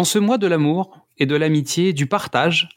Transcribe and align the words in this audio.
En 0.00 0.04
ce 0.04 0.18
mois 0.18 0.38
de 0.38 0.46
l'amour 0.46 0.96
et 1.18 1.26
de 1.26 1.36
l'amitié, 1.36 1.92
du 1.92 2.06
partage, 2.06 2.70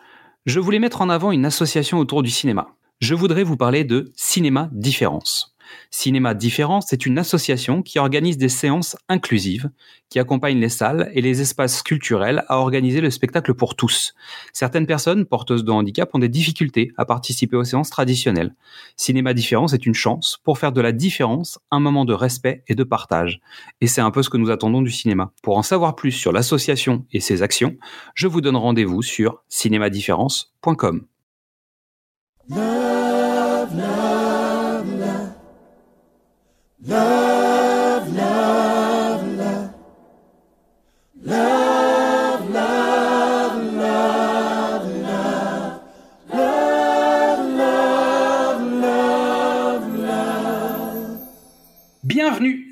je 0.45 0.59
voulais 0.59 0.79
mettre 0.79 0.99
en 0.99 1.07
avant 1.07 1.31
une 1.31 1.45
association 1.45 1.99
autour 1.99 2.21
du 2.21 2.29
cinéma. 2.29 2.75
Je 2.99 3.15
voudrais 3.15 3.43
vous 3.43 3.55
parler 3.55 3.85
de 3.85 4.11
Cinéma 4.13 4.67
Différence. 4.73 5.52
Cinéma 5.91 6.33
Différence 6.33 6.93
est 6.93 7.05
une 7.05 7.17
association 7.17 7.81
qui 7.81 7.99
organise 7.99 8.37
des 8.37 8.49
séances 8.49 8.95
inclusives, 9.09 9.69
qui 10.09 10.19
accompagne 10.19 10.59
les 10.59 10.69
salles 10.69 11.11
et 11.13 11.21
les 11.21 11.41
espaces 11.41 11.81
culturels 11.81 12.43
à 12.47 12.59
organiser 12.59 13.01
le 13.01 13.09
spectacle 13.09 13.53
pour 13.53 13.75
tous. 13.75 14.13
Certaines 14.53 14.85
personnes 14.85 15.25
porteuses 15.25 15.63
de 15.63 15.71
handicap 15.71 16.09
ont 16.13 16.19
des 16.19 16.29
difficultés 16.29 16.91
à 16.97 17.05
participer 17.05 17.55
aux 17.55 17.63
séances 17.63 17.89
traditionnelles. 17.89 18.55
Cinéma 18.95 19.33
Différence 19.33 19.73
est 19.73 19.85
une 19.85 19.93
chance 19.93 20.39
pour 20.43 20.57
faire 20.57 20.71
de 20.71 20.81
la 20.81 20.91
différence 20.91 21.59
un 21.71 21.79
moment 21.79 22.05
de 22.05 22.13
respect 22.13 22.63
et 22.67 22.75
de 22.75 22.83
partage. 22.83 23.39
Et 23.81 23.87
c'est 23.87 24.01
un 24.01 24.11
peu 24.11 24.23
ce 24.23 24.29
que 24.29 24.37
nous 24.37 24.51
attendons 24.51 24.81
du 24.81 24.91
cinéma. 24.91 25.31
Pour 25.41 25.57
en 25.57 25.63
savoir 25.63 25.95
plus 25.95 26.11
sur 26.11 26.31
l'association 26.31 27.05
et 27.11 27.19
ses 27.19 27.41
actions, 27.41 27.75
je 28.13 28.27
vous 28.27 28.41
donne 28.41 28.57
rendez-vous 28.57 29.01
sur 29.01 29.43
cinémadifférence.com. 29.49 31.05
Bienvenue, 36.85 36.99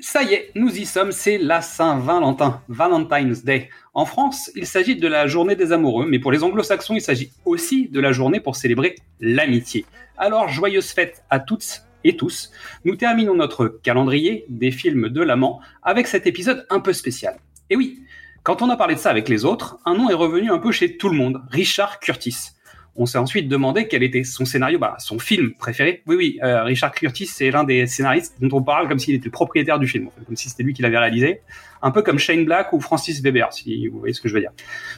ça 0.02 0.22
y 0.22 0.34
est, 0.34 0.50
nous 0.54 0.68
y 0.68 0.84
sommes, 0.84 1.12
c'est 1.12 1.38
la 1.38 1.62
Saint-Valentin, 1.62 2.60
Valentine's 2.68 3.44
Day. 3.44 3.70
En 3.94 4.04
France, 4.04 4.50
il 4.54 4.66
s'agit 4.66 4.96
de 4.96 5.08
la 5.08 5.26
journée 5.26 5.56
des 5.56 5.72
amoureux, 5.72 6.04
mais 6.06 6.18
pour 6.18 6.32
les 6.32 6.44
anglo-saxons, 6.44 6.94
il 6.94 7.00
s'agit 7.00 7.32
aussi 7.46 7.88
de 7.88 7.98
la 7.98 8.12
journée 8.12 8.40
pour 8.40 8.56
célébrer 8.56 8.94
l'amitié. 9.20 9.86
Alors, 10.18 10.48
joyeuse 10.48 10.90
fête 10.90 11.24
à 11.30 11.40
toutes 11.40 11.82
et 12.04 12.16
tous, 12.16 12.50
nous 12.84 12.96
terminons 12.96 13.34
notre 13.34 13.66
calendrier 13.82 14.44
des 14.48 14.70
films 14.70 15.08
de 15.08 15.22
l'amant 15.22 15.60
avec 15.82 16.06
cet 16.06 16.26
épisode 16.26 16.66
un 16.70 16.80
peu 16.80 16.92
spécial. 16.92 17.36
Et 17.70 17.76
oui, 17.76 18.00
quand 18.42 18.60
on 18.60 18.70
a 18.70 18.76
parlé 18.76 18.94
de 18.94 19.00
ça 19.00 19.10
avec 19.10 19.28
les 19.28 19.44
autres, 19.44 19.78
un 19.86 19.94
nom 19.94 20.10
est 20.10 20.14
revenu 20.14 20.50
un 20.50 20.58
peu 20.58 20.72
chez 20.72 20.96
tout 20.96 21.08
le 21.08 21.16
monde, 21.16 21.42
Richard 21.50 22.00
Curtis. 22.00 22.50
On 22.96 23.06
s'est 23.06 23.18
ensuite 23.18 23.48
demandé 23.48 23.88
quel 23.88 24.02
était 24.02 24.24
son 24.24 24.44
scénario, 24.44 24.78
bah, 24.78 24.96
son 24.98 25.18
film 25.18 25.54
préféré. 25.54 26.02
Oui, 26.06 26.16
oui, 26.16 26.38
euh, 26.42 26.62
Richard 26.64 26.92
Curtis, 26.92 27.26
c'est 27.26 27.50
l'un 27.50 27.64
des 27.64 27.86
scénaristes 27.86 28.34
dont 28.40 28.58
on 28.58 28.62
parle 28.62 28.88
comme 28.88 28.98
s'il 28.98 29.14
était 29.14 29.26
le 29.26 29.30
propriétaire 29.30 29.78
du 29.78 29.86
film, 29.86 30.10
comme 30.26 30.36
si 30.36 30.50
c'était 30.50 30.62
lui 30.62 30.74
qui 30.74 30.82
l'avait 30.82 30.98
réalisé. 30.98 31.40
Un 31.82 31.90
peu 31.90 32.02
comme 32.02 32.18
Shane 32.18 32.44
Black 32.44 32.72
ou 32.72 32.80
Francis 32.80 33.20
Weber, 33.20 33.52
si 33.52 33.88
vous 33.88 33.98
voyez 33.98 34.14
ce 34.14 34.20
que 34.20 34.28
je 34.28 34.34
veux 34.34 34.40
dire. 34.40 34.52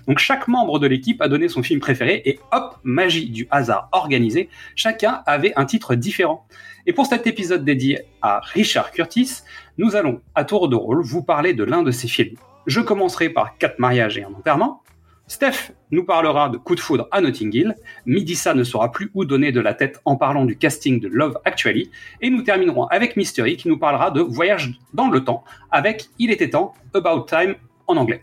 Donc 0.07 0.19
chaque 0.19 0.49
membre 0.49 0.79
de 0.79 0.87
l'équipe 0.87 1.21
a 1.23 1.29
donné 1.29 1.49
son 1.49 1.63
film 1.63 1.81
préféré 1.81 2.23
et 2.25 2.39
hop, 2.53 2.77
magie 2.83 3.31
du 3.31 3.49
hasard 3.51 3.89
organisé, 3.93 4.49
chacun 4.77 5.23
avait 5.27 5.53
un 5.57 5.65
titre 5.65 5.95
différent. 5.95 6.47
Et 6.87 6.93
pour 6.93 7.07
cet 7.07 7.27
épisode 7.27 7.65
dédié 7.65 8.03
à 8.21 8.41
Richard 8.41 8.93
Curtis, 8.93 9.41
nous 9.79 9.97
allons 9.97 10.21
à 10.35 10.45
tour 10.45 10.69
de 10.69 10.77
rôle 10.77 11.03
vous 11.03 11.23
parler 11.23 11.55
de 11.55 11.65
l'un 11.65 11.83
de 11.83 11.91
ses 11.91 12.09
films. 12.09 12.37
Je 12.67 12.81
commencerai 12.81 13.31
par 13.31 13.57
Quatre 13.59 13.79
mariages 13.79 14.19
et 14.19 14.25
un 14.25 14.33
enterrement. 14.33 14.84
Steph 15.27 15.73
nous 15.91 16.05
parlera 16.05 16.51
de 16.51 16.59
Coup 16.59 16.75
de 16.75 16.81
foudre 16.81 17.09
à 17.11 17.23
Notting 17.23 17.55
Hill. 17.55 17.75
Midissa 18.05 18.53
ne 18.53 18.63
saura 18.63 18.93
plus 18.93 19.11
où 19.15 19.25
donner 19.25 19.53
de 19.53 19.61
la 19.61 19.73
tête 19.73 20.01
en 20.05 20.17
parlant 20.17 20.45
du 20.45 20.59
casting 20.59 21.01
de 21.01 21.09
Love 21.09 21.39
Actually. 21.47 21.91
Et 22.21 22.29
nous 22.29 22.43
terminerons 22.43 22.87
avec 22.89 23.17
Mystery 23.17 23.57
qui 23.57 23.69
nous 23.69 23.79
parlera 23.79 24.11
de 24.11 24.21
Voyage 24.21 24.79
dans 24.93 25.09
le 25.09 25.25
temps 25.25 25.45
avec 25.71 26.09
Il 26.19 26.31
était 26.31 26.51
temps, 26.51 26.75
About 26.93 27.25
Time 27.27 27.55
en 27.87 27.97
anglais. 27.97 28.23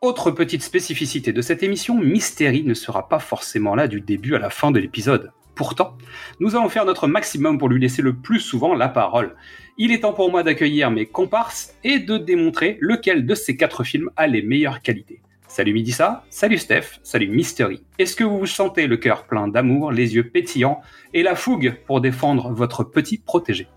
Autre 0.00 0.32
petite 0.32 0.62
spécificité 0.62 1.32
de 1.32 1.42
cette 1.42 1.62
émission, 1.62 1.96
Mystery 1.96 2.64
ne 2.64 2.74
sera 2.74 3.08
pas 3.08 3.20
forcément 3.20 3.76
là 3.76 3.86
du 3.86 4.00
début 4.00 4.34
à 4.34 4.40
la 4.40 4.50
fin 4.50 4.72
de 4.72 4.80
l'épisode. 4.80 5.30
Pourtant, 5.54 5.96
nous 6.40 6.56
allons 6.56 6.68
faire 6.68 6.86
notre 6.86 7.06
maximum 7.06 7.56
pour 7.56 7.68
lui 7.68 7.80
laisser 7.80 8.02
le 8.02 8.14
plus 8.14 8.40
souvent 8.40 8.74
la 8.74 8.88
parole. 8.88 9.36
Il 9.78 9.92
est 9.92 10.00
temps 10.00 10.12
pour 10.12 10.30
moi 10.30 10.42
d'accueillir 10.42 10.90
mes 10.90 11.06
comparses 11.06 11.74
et 11.84 12.00
de 12.00 12.18
démontrer 12.18 12.78
lequel 12.80 13.26
de 13.26 13.34
ces 13.36 13.56
quatre 13.56 13.84
films 13.84 14.10
a 14.16 14.26
les 14.26 14.42
meilleures 14.42 14.82
qualités. 14.82 15.21
Salut 15.52 15.74
Midissa, 15.74 16.24
salut 16.30 16.56
Steph, 16.56 16.98
salut 17.02 17.28
Mystery. 17.28 17.84
Est-ce 17.98 18.16
que 18.16 18.24
vous 18.24 18.38
vous 18.38 18.46
sentez 18.46 18.86
le 18.86 18.96
cœur 18.96 19.26
plein 19.26 19.48
d'amour, 19.48 19.92
les 19.92 20.14
yeux 20.14 20.30
pétillants 20.30 20.80
et 21.12 21.22
la 21.22 21.34
fougue 21.34 21.78
pour 21.86 22.00
défendre 22.00 22.50
votre 22.52 22.84
petit 22.84 23.18
protégé? 23.18 23.68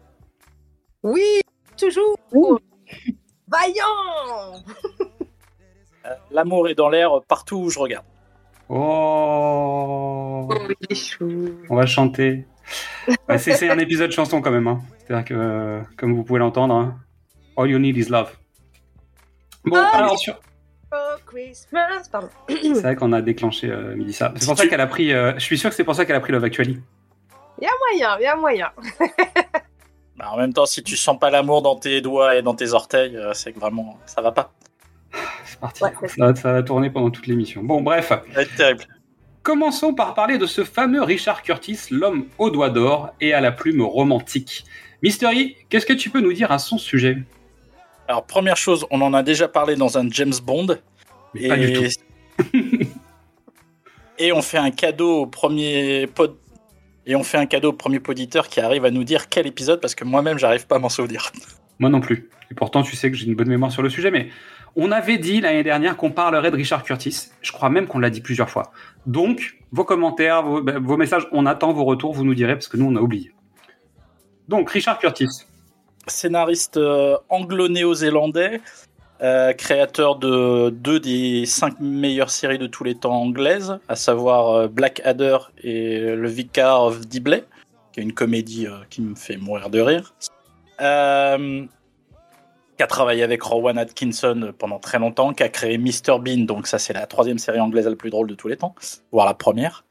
Oui, 1.03 1.41
toujours 1.78 2.18
Vaillant 3.50 4.64
euh, 6.06 6.09
L'amour 6.31 6.69
est 6.69 6.75
dans 6.75 6.88
l'air 6.88 7.22
partout 7.28 7.58
où 7.58 7.69
je 7.69 7.78
regarde. 7.78 8.06
Oh, 8.69 10.47
On 11.69 11.75
va 11.75 11.85
chanter. 11.85 12.46
c'est 13.38 13.69
un 13.69 13.80
épisode 13.80 14.12
chanson 14.12 14.40
quand 14.40 14.52
même. 14.52 14.68
Hein. 14.69 14.80
C'est-à-dire 15.00 15.25
que, 15.25 15.34
euh, 15.34 15.81
comme 15.97 16.16
vous 16.16 16.24
pouvez 16.24 16.40
l'entendre, 16.40 16.74
hein, 16.74 16.96
All 17.58 17.69
You 17.69 17.80
Need 17.80 17.97
Is 17.97 18.06
Love. 18.06 18.34
Bon, 19.66 19.75
oh, 19.75 19.85
alors 19.94 20.18
sur... 20.18 20.40
C'est 22.47 22.81
vrai 22.81 22.96
qu'on 22.96 23.13
a 23.13 23.22
déclenché 23.22 23.69
euh, 23.69 23.96
ça. 24.12 24.34
C'est 24.35 24.46
pour 24.46 24.57
ça 24.57 24.68
qu'elle 24.68 24.81
a 24.81 24.88
pris. 24.88 25.13
Euh, 25.13 25.34
je 25.35 25.44
suis 25.44 25.57
sûr 25.57 25.69
que 25.69 25.75
c'est 25.75 25.84
pour 25.84 25.96
ça 25.96 26.06
qu'elle 26.06 26.16
a 26.16 26.19
pris 26.19 26.31
Love 26.31 26.44
Actually. 26.44 26.79
Il 27.62 27.63
y 27.63 27.68
a 27.68 27.72
moyen, 27.79 28.18
il 28.19 28.23
y 28.23 28.28
a 28.28 28.35
moyen. 28.35 28.72
bah, 30.18 30.29
en 30.31 30.38
même 30.38 30.53
temps, 30.53 30.66
si 30.66 30.84
tu 30.84 30.97
sens 30.97 31.18
pas 31.19 31.29
l'amour 31.29 31.62
dans 31.62 31.75
tes 31.75 32.01
doigts 32.01 32.35
et 32.35 32.41
dans 32.41 32.56
tes 32.56 32.73
orteils, 32.73 33.16
euh, 33.16 33.34
c'est 33.34 33.53
que 33.53 33.59
vraiment 33.59 33.97
ça 34.06 34.22
va 34.22 34.31
pas. 34.31 34.53
C'est 35.46 35.59
parti. 35.59 35.84
ça, 36.41 36.51
va, 36.51 36.63
tourner 36.63 36.90
pendant 36.90 37.09
toute 37.09 37.28
l'émission. 37.28 37.63
Bon, 37.63 37.81
bref. 37.81 38.12
terrible. 38.57 38.85
Commençons 39.44 39.94
par 39.94 40.16
parler 40.16 40.38
de 40.38 40.47
ce 40.47 40.63
fameux 40.63 41.03
Richard 41.03 41.44
Curtis, 41.44 41.79
l'homme 41.91 42.25
aux 42.40 42.50
doigts 42.50 42.72
d'or 42.72 43.12
et 43.22 43.34
à 43.34 43.41
la 43.41 43.52
plume 43.52 43.81
romantique. 43.81 44.66
Mystery, 45.03 45.56
qu'est-ce 45.69 45.85
que 45.85 45.94
tu 45.94 46.09
peux 46.09 46.19
nous 46.19 46.34
dire 46.34 46.52
à 46.52 46.57
son 46.57 46.78
sujet? 46.78 47.19
Alors, 48.07 48.25
première 48.25 48.57
chose, 48.57 48.85
on 48.91 49.02
en 49.02 49.13
a 49.13 49.23
déjà 49.23 49.47
parlé 49.47 49.75
dans 49.75 49.97
un 49.97 50.09
James 50.09 50.34
Bond. 50.44 50.78
Mais 51.35 51.47
Pas 51.47 51.57
du 51.57 51.73
tout. 51.73 51.84
et 54.19 54.31
on 54.31 54.41
fait 54.41 54.57
un 54.57 54.72
cadeau 54.72 55.22
au 55.22 55.28
premier 55.28 56.07
pod... 56.07 56.35
Et 57.06 57.16
on 57.16 57.23
fait 57.23 57.38
un 57.38 57.46
cadeau 57.46 57.69
au 57.69 57.73
premier 57.73 58.00
poditeur 58.00 58.47
qui 58.47 58.59
arrive 58.59 58.84
à 58.84 58.90
nous 58.90 59.03
dire 59.03 59.29
quel 59.29 59.46
épisode, 59.46 59.79
parce 59.79 59.94
que 59.94 60.03
moi-même, 60.03 60.40
j'arrive 60.40 60.66
pas 60.66 60.78
à 60.78 60.79
m'en 60.79 60.90
souvenir. 60.90 61.31
Moi 61.79 61.90
non 61.90 62.00
plus. 62.00 62.29
Et 62.50 62.56
pourtant, 62.56 62.84
tu 62.84 62.96
sais 62.96 63.12
que 63.12 63.18
j'ai 63.18 63.28
une 63.28 63.35
bonne 63.35 63.50
mémoire 63.50 63.72
sur 63.72 63.84
le 63.84 63.90
sujet, 63.90 64.09
mais 64.09 64.29
on 64.75 64.91
avait 64.91 65.18
dit 65.18 65.41
l'année 65.41 65.63
dernière 65.63 65.97
qu'on 65.97 66.12
parlerait 66.12 66.51
de 66.51 66.56
Richard 66.56 66.84
Curtis. 66.84 67.29
Je 67.41 67.52
crois 67.52 67.69
même 67.69 67.85
qu'on 67.88 68.00
l'a 68.00 68.09
dit 68.09 68.22
plusieurs 68.22 68.50
fois. 68.50 68.72
Donc, 69.06 69.57
vos 69.72 69.84
commentaires, 69.84 70.44
vos, 70.44 70.62
ben, 70.62 70.79
messages, 70.97 71.28
on 71.31 71.46
attend 71.46 71.73
vos 71.73 71.84
retours, 71.84 72.13
vous 72.13 72.23
nous 72.23 72.34
direz, 72.34 72.53
parce 72.53 72.67
que 72.67 72.78
nous, 72.78 72.85
on 72.85 72.96
a 72.96 73.02
oublié. 73.02 73.34
Donc, 74.47 74.69
Richard 74.69 75.00
Curtis. 75.00 75.28
Scénariste 76.07 76.78
euh, 76.78 77.17
anglo-néo-zélandais, 77.29 78.62
euh, 79.22 79.53
créateur 79.53 80.18
de 80.18 80.70
deux 80.70 81.00
des 81.00 81.46
cinq 81.46 81.80
meilleures 81.80 82.30
séries 82.30 82.58
de 82.58 82.68
tous 82.68 82.84
les 82.84 82.96
temps 82.96 83.22
anglaises, 83.22 83.80
à 83.88 83.96
savoir 83.96 84.52
euh, 84.52 84.68
Black 84.68 85.02
Adder 85.06 85.38
et 85.64 86.00
Le 86.00 86.28
Vicar 86.28 86.84
of 86.84 87.08
Dibley, 87.08 87.44
qui 87.94 88.00
est 88.00 88.03
une 88.03 88.14
comédie 88.14 88.68
qui 88.90 89.02
me 89.02 89.16
fait 89.16 89.38
mourir 89.38 89.70
de 89.70 89.80
rire 89.80 90.14
qui 92.78 92.84
a 92.84 92.88
travaillé 92.88 93.24
avec 93.24 93.42
Rowan 93.42 93.78
Atkinson 93.78 94.53
pendant 94.58 94.80
très 94.80 95.00
longtemps, 95.00 95.34
qui 95.34 95.44
a 95.44 95.50
créé 95.50 95.78
Mr 95.78 96.20
Bean, 96.20 96.46
donc 96.46 96.68
ça 96.68 96.80
c'est 96.80 96.94
la 96.94 97.06
troisième 97.06 97.38
série 97.38 97.59
anglaise 97.59 97.88
la 97.88 97.96
plus 97.96 98.09
drôle 98.09 98.28
de 98.28 98.36
tous 98.36 98.47
les 98.47 98.58
temps, 98.58 98.76
voire 99.12 99.26
la 99.26 99.34
première. 99.34 99.86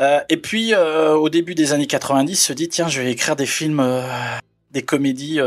Euh, 0.00 0.20
et 0.28 0.36
puis 0.36 0.74
euh, 0.74 1.14
au 1.14 1.28
début 1.28 1.54
des 1.54 1.72
années 1.72 1.86
90, 1.86 2.36
se 2.36 2.52
dit 2.52 2.68
tiens 2.68 2.88
je 2.88 3.02
vais 3.02 3.10
écrire 3.10 3.36
des 3.36 3.46
films, 3.46 3.80
euh, 3.80 4.02
des 4.70 4.82
comédies 4.82 5.40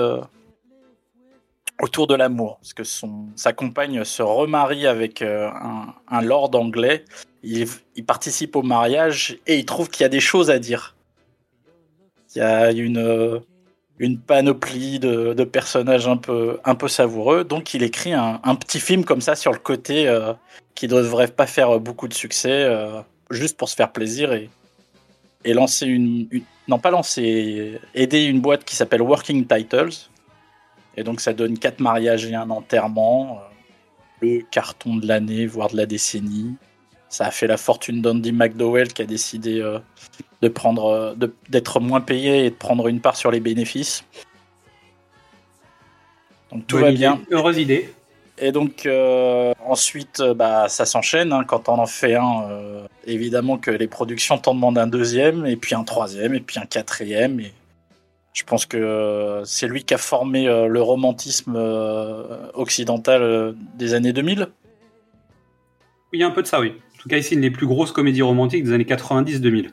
autour 1.81 2.07
de 2.07 2.15
l'amour, 2.15 2.57
parce 2.61 2.73
que 2.73 2.83
son, 2.83 3.25
sa 3.35 3.53
compagne 3.53 4.03
se 4.03 4.21
remarie 4.21 4.87
avec 4.87 5.21
un, 5.21 5.93
un, 6.07 6.21
lord 6.21 6.51
anglais, 6.53 7.03
il, 7.43 7.67
participe 8.05 8.55
au 8.55 8.61
mariage 8.61 9.39
et 9.47 9.57
il 9.57 9.65
trouve 9.65 9.89
qu'il 9.89 10.03
y 10.03 10.05
a 10.05 10.09
des 10.09 10.19
choses 10.19 10.49
à 10.49 10.59
dire. 10.59 10.95
Il 12.35 12.39
y 12.39 12.41
a 12.41 12.71
une 12.71 13.41
une 14.01 14.17
panoplie 14.17 14.97
de, 14.97 15.43
personnages 15.43 16.07
un 16.07 16.17
peu, 16.17 16.59
un 16.65 16.73
peu 16.73 16.87
savoureux. 16.87 17.43
Donc 17.43 17.75
il 17.75 17.83
écrit 17.83 18.13
un, 18.13 18.55
petit 18.55 18.79
film 18.79 19.05
comme 19.05 19.21
ça 19.21 19.35
sur 19.35 19.51
le 19.51 19.59
côté 19.59 20.07
euh, 20.07 20.33
qui 20.73 20.87
ne 20.87 20.95
devrait 20.95 21.27
pas 21.27 21.45
faire 21.45 21.79
beaucoup 21.79 22.07
de 22.07 22.13
succès, 22.15 22.63
euh, 22.63 22.99
juste 23.29 23.57
pour 23.57 23.69
se 23.69 23.75
faire 23.75 23.91
plaisir 23.91 24.33
et, 24.33 24.49
et 25.45 25.53
lancer 25.53 25.85
une, 25.85 26.27
Non, 26.67 26.79
pas 26.79 26.89
lancer, 26.89 27.79
aider 27.93 28.23
une 28.23 28.41
boîte 28.41 28.65
qui 28.65 28.75
s'appelle 28.75 29.03
Working 29.03 29.45
Titles. 29.45 30.09
Et 30.97 31.03
donc 31.03 31.21
ça 31.21 31.33
donne 31.33 31.57
quatre 31.57 31.79
mariages 31.79 32.25
et 32.25 32.35
un 32.35 32.49
enterrement, 32.49 33.39
euh, 33.39 33.47
le 34.21 34.41
carton 34.51 34.95
de 34.95 35.07
l'année, 35.07 35.45
voire 35.45 35.69
de 35.69 35.77
la 35.77 35.85
décennie. 35.85 36.55
Ça 37.09 37.25
a 37.25 37.31
fait 37.31 37.47
la 37.47 37.57
fortune 37.57 38.01
d'Andy 38.01 38.31
McDowell 38.31 38.93
qui 38.93 39.01
a 39.01 39.05
décidé 39.05 39.59
de 40.41 40.47
prendre, 40.47 41.13
d'être 41.49 41.79
moins 41.81 41.99
payé 41.99 42.45
et 42.45 42.49
de 42.49 42.55
prendre 42.55 42.87
une 42.87 43.01
part 43.01 43.17
sur 43.17 43.31
les 43.31 43.41
bénéfices. 43.41 44.05
Donc 46.51 46.67
tout 46.67 46.77
va 46.77 46.91
bien. 46.91 47.21
Heureuse 47.31 47.57
idée. 47.57 47.93
Et 48.37 48.51
donc 48.51 48.85
euh, 48.85 49.53
ensuite, 49.65 50.19
euh, 50.19 50.33
bah, 50.33 50.67
ça 50.67 50.85
s'enchaîne. 50.85 51.31
hein. 51.31 51.43
Quand 51.45 51.69
on 51.69 51.77
en 51.77 51.85
fait 51.85 52.15
un, 52.15 52.43
euh, 52.49 52.87
évidemment 53.05 53.57
que 53.57 53.69
les 53.71 53.87
productions 53.87 54.37
t'en 54.37 54.55
demandent 54.55 54.79
un 54.79 54.87
deuxième, 54.87 55.45
et 55.45 55.55
puis 55.55 55.75
un 55.75 55.83
troisième, 55.83 56.33
et 56.33 56.39
puis 56.39 56.59
un 56.59 56.65
quatrième. 56.65 57.39
Et 57.39 57.53
je 58.33 58.43
pense 58.43 58.65
que 58.65 58.77
euh, 58.77 59.43
c'est 59.45 59.67
lui 59.67 59.83
qui 59.83 59.93
a 59.93 59.97
formé 59.97 60.47
euh, 60.47 60.67
le 60.67 60.81
romantisme 60.81 61.55
euh, 61.55 62.47
occidental 62.53 63.55
des 63.75 63.93
années 63.93 64.13
2000. 64.13 64.47
Il 66.13 66.19
y 66.19 66.23
a 66.23 66.27
un 66.27 66.31
peu 66.31 66.41
de 66.41 66.47
ça, 66.47 66.59
oui. 66.59 66.73
En 66.95 67.01
tout 67.01 67.09
cas, 67.09 67.17
ici, 67.17 67.33
une 67.33 67.41
des 67.41 67.51
plus 67.51 67.67
grosses 67.67 67.91
comédies 67.91 68.21
romantiques 68.21 68.63
des 68.63 68.73
années 68.73 68.83
90-2000. 68.83 69.71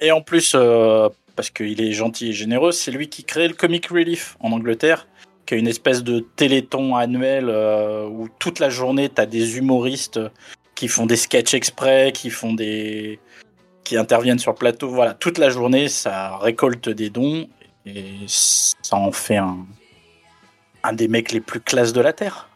Et 0.00 0.12
en 0.12 0.20
plus, 0.20 0.52
euh, 0.54 1.08
parce 1.36 1.50
qu'il 1.50 1.80
est 1.80 1.92
gentil 1.92 2.28
et 2.28 2.32
généreux, 2.32 2.72
c'est 2.72 2.90
lui 2.90 3.08
qui 3.08 3.24
crée 3.24 3.48
le 3.48 3.54
Comic 3.54 3.86
Relief 3.86 4.36
en 4.40 4.52
Angleterre, 4.52 5.08
qui 5.44 5.54
est 5.54 5.58
une 5.58 5.66
espèce 5.66 6.04
de 6.04 6.20
téléthon 6.36 6.94
annuel 6.94 7.46
euh, 7.48 8.06
où 8.06 8.28
toute 8.38 8.60
la 8.60 8.70
journée, 8.70 9.08
tu 9.08 9.20
as 9.20 9.26
des 9.26 9.58
humoristes 9.58 10.20
qui 10.74 10.86
font 10.86 11.06
des 11.06 11.16
sketchs 11.16 11.54
exprès, 11.54 12.12
qui 12.12 12.30
font 12.30 12.52
des 12.52 13.18
qui 13.88 13.96
interviennent 13.96 14.38
sur 14.38 14.52
le 14.52 14.56
plateau. 14.58 14.90
Voilà, 14.90 15.14
toute 15.14 15.38
la 15.38 15.48
journée, 15.48 15.88
ça 15.88 16.36
récolte 16.36 16.90
des 16.90 17.08
dons 17.08 17.48
et 17.86 18.04
ça 18.26 18.96
en 18.96 19.12
fait 19.12 19.38
un, 19.38 19.64
un 20.82 20.92
des 20.92 21.08
mecs 21.08 21.32
les 21.32 21.40
plus 21.40 21.60
classes 21.60 21.94
de 21.94 22.02
la 22.02 22.12
Terre. 22.12 22.50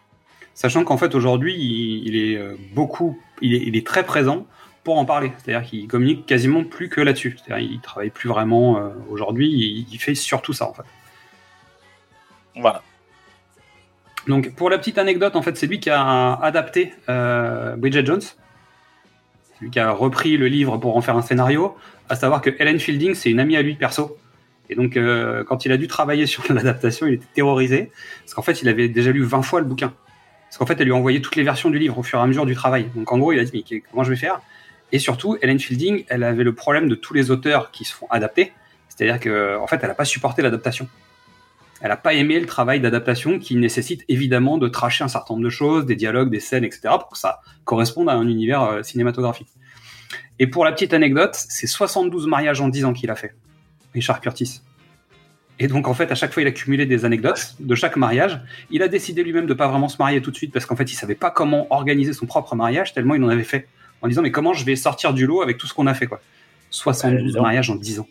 Sachant 0.53 0.85
qu'en 0.85 0.99
fait, 0.99 1.15
aujourd'hui, 1.15 1.55
il, 1.55 2.07
il 2.07 2.17
est 2.17 2.37
euh, 2.37 2.55
beaucoup, 2.75 3.19
il 3.41 3.55
est, 3.55 3.63
il 3.65 3.75
est 3.77 3.87
très 3.87 4.05
présent 4.05 4.47
pour 4.85 4.99
en 4.99 5.07
parler. 5.07 5.33
C'est-à-dire 5.39 5.67
qu'il 5.67 5.89
communique 5.89 6.27
quasiment 6.27 6.65
plus 6.65 6.91
que 6.91 7.01
là-dessus. 7.01 7.39
C'est-à-dire 7.39 7.67
qu'il 7.67 7.81
travaille 7.81 8.11
plus 8.11 8.29
vraiment 8.29 8.77
euh, 8.77 8.91
aujourd'hui, 9.09 9.49
il, 9.49 9.87
il 9.91 9.99
fait 9.99 10.15
surtout 10.15 10.53
ça, 10.53 10.69
en 10.69 10.75
fait. 10.75 10.83
Voilà. 12.57 12.83
Donc, 14.27 14.55
pour 14.55 14.69
la 14.69 14.77
petite 14.77 14.99
anecdote, 14.99 15.35
en 15.35 15.41
fait, 15.41 15.57
c'est 15.57 15.67
lui 15.67 15.81
qui 15.81 15.89
a 15.89 16.35
adapté 16.35 16.93
euh, 17.09 17.75
Bridget 17.77 18.05
Jones. 18.05 18.21
Qui 19.71 19.79
a 19.79 19.91
repris 19.91 20.37
le 20.37 20.49
livre 20.49 20.77
pour 20.79 20.97
en 20.97 21.01
faire 21.01 21.17
un 21.17 21.23
scénario. 21.23 21.77
À 22.09 22.17
savoir 22.17 22.41
que 22.41 22.51
Helen 22.59 22.79
Fielding, 22.79 23.15
c'est 23.15 23.31
une 23.31 23.41
amie 23.41 23.57
à 23.57 23.63
lui 23.63 23.75
perso. 23.75 24.17
Et 24.69 24.75
donc, 24.75 24.97
euh, 24.97 25.45
quand 25.45 25.65
il 25.65 25.73
a 25.73 25.77
dû 25.77 25.87
travailler 25.87 26.27
sur 26.27 26.43
l'adaptation, 26.53 27.07
il 27.07 27.15
était 27.15 27.27
terrorisé. 27.35 27.91
Parce 28.25 28.35
qu'en 28.35 28.43
fait, 28.43 28.63
il 28.63 28.69
avait 28.69 28.89
déjà 28.89 29.13
lu 29.13 29.23
20 29.23 29.43
fois 29.43 29.61
le 29.61 29.67
bouquin. 29.67 29.93
Parce 30.49 30.59
qu'en 30.59 30.67
fait, 30.67 30.81
elle 30.81 30.87
lui 30.87 30.93
a 30.93 30.97
envoyé 30.97 31.21
toutes 31.21 31.37
les 31.37 31.43
versions 31.43 31.71
du 31.71 31.79
livre 31.79 31.99
au 31.99 32.03
fur 32.03 32.19
et 32.19 32.23
à 32.23 32.27
mesure 32.27 32.47
du 32.47 32.55
travail. 32.55 32.91
Donc, 32.95 33.11
en 33.13 33.19
gros, 33.19 33.33
il 33.33 33.39
a 33.39 33.45
dit, 33.45 33.65
mais 33.71 33.83
comment 33.91 34.05
je 34.05 34.11
vais 34.11 34.17
faire? 34.17 34.41
Et 34.93 34.99
surtout, 34.99 35.39
Helen 35.41 35.59
Fielding, 35.59 36.05
elle 36.09 36.23
avait 36.23 36.45
le 36.45 36.55
problème 36.55 36.89
de 36.89 36.95
tous 36.95 37.15
les 37.15 37.31
auteurs 37.31 37.71
qui 37.71 37.85
se 37.85 37.95
font 37.95 38.07
adapter. 38.11 38.53
C'est-à-dire 38.89 39.21
que, 39.21 39.57
en 39.59 39.67
fait, 39.67 39.79
elle 39.83 39.89
n'a 39.89 39.95
pas 39.95 40.05
supporté 40.05 40.43
l'adaptation. 40.43 40.89
Elle 41.83 41.89
n'a 41.89 41.97
pas 41.97 42.15
aimé 42.15 42.39
le 42.39 42.47
travail 42.47 42.81
d'adaptation 42.81 43.41
qui 43.41 43.57
nécessite 43.57 44.05
évidemment 44.09 44.57
de 44.57 44.69
tracher 44.69 45.03
un 45.03 45.09
certain 45.09 45.35
nombre 45.35 45.45
de 45.45 45.51
choses, 45.51 45.85
des 45.85 45.97
dialogues, 45.97 46.31
des 46.31 46.39
scènes, 46.39 46.63
etc. 46.63 46.83
pour 47.01 47.11
que 47.11 47.19
ça 47.19 47.41
corresponde 47.65 48.09
à 48.09 48.13
un 48.13 48.29
univers 48.29 48.63
euh, 48.63 48.83
cinématographique. 48.85 49.49
Et 50.39 50.47
pour 50.47 50.65
la 50.65 50.71
petite 50.71 50.95
anecdote, 50.95 51.35
c'est 51.35 51.67
72 51.67 52.29
mariages 52.29 52.61
en 52.61 52.69
10 52.69 52.85
ans 52.85 52.93
qu'il 52.93 53.11
a 53.11 53.17
fait, 53.17 53.35
Richard 53.95 54.21
Curtis. 54.21 54.63
Et 55.59 55.67
donc 55.67 55.89
en 55.89 55.95
fait, 55.95 56.13
à 56.13 56.15
chaque 56.15 56.33
fois, 56.33 56.43
il 56.43 56.47
a 56.47 56.53
cumulé 56.53 56.87
des 56.87 57.05
anecdotes 57.05 57.57
de 57.59 57.75
chaque 57.75 57.97
mariage. 57.97 58.41
Il 58.71 58.83
a 58.83 58.89
décidé 58.89 59.25
lui-même 59.25 59.47
de 59.47 59.55
pas 59.55 59.67
vraiment 59.67 59.89
se 59.89 59.97
marier 59.99 60.23
tout 60.23 60.31
de 60.31 60.37
suite 60.37 60.53
parce 60.53 60.67
qu'en 60.67 60.77
fait, 60.77 60.91
il 60.91 60.95
savait 60.95 61.17
pas 61.17 61.33
comment 61.33 61.67
organiser 61.71 62.13
son 62.13 62.27
propre 62.27 62.55
mariage 62.55 62.95
tellement 62.95 63.17
il 63.17 63.25
en 63.25 63.29
avait 63.29 63.43
fait. 63.43 63.67
En 64.03 64.09
disant 64.09 64.23
mais 64.23 64.31
comment 64.31 64.53
je 64.55 64.65
vais 64.65 64.77
sortir 64.77 65.15
du 65.15 65.27
lot 65.27 65.43
avec 65.43 65.59
tout 65.59 65.67
ce 65.67 65.75
qu'on 65.75 65.89
a 65.89 65.95
fait 65.95 66.07
quoi. 66.07 66.21
72 66.71 67.21
évidemment. 67.21 67.43
mariages 67.43 67.71
en 67.71 67.75
10 67.75 68.01
ans. 68.01 68.09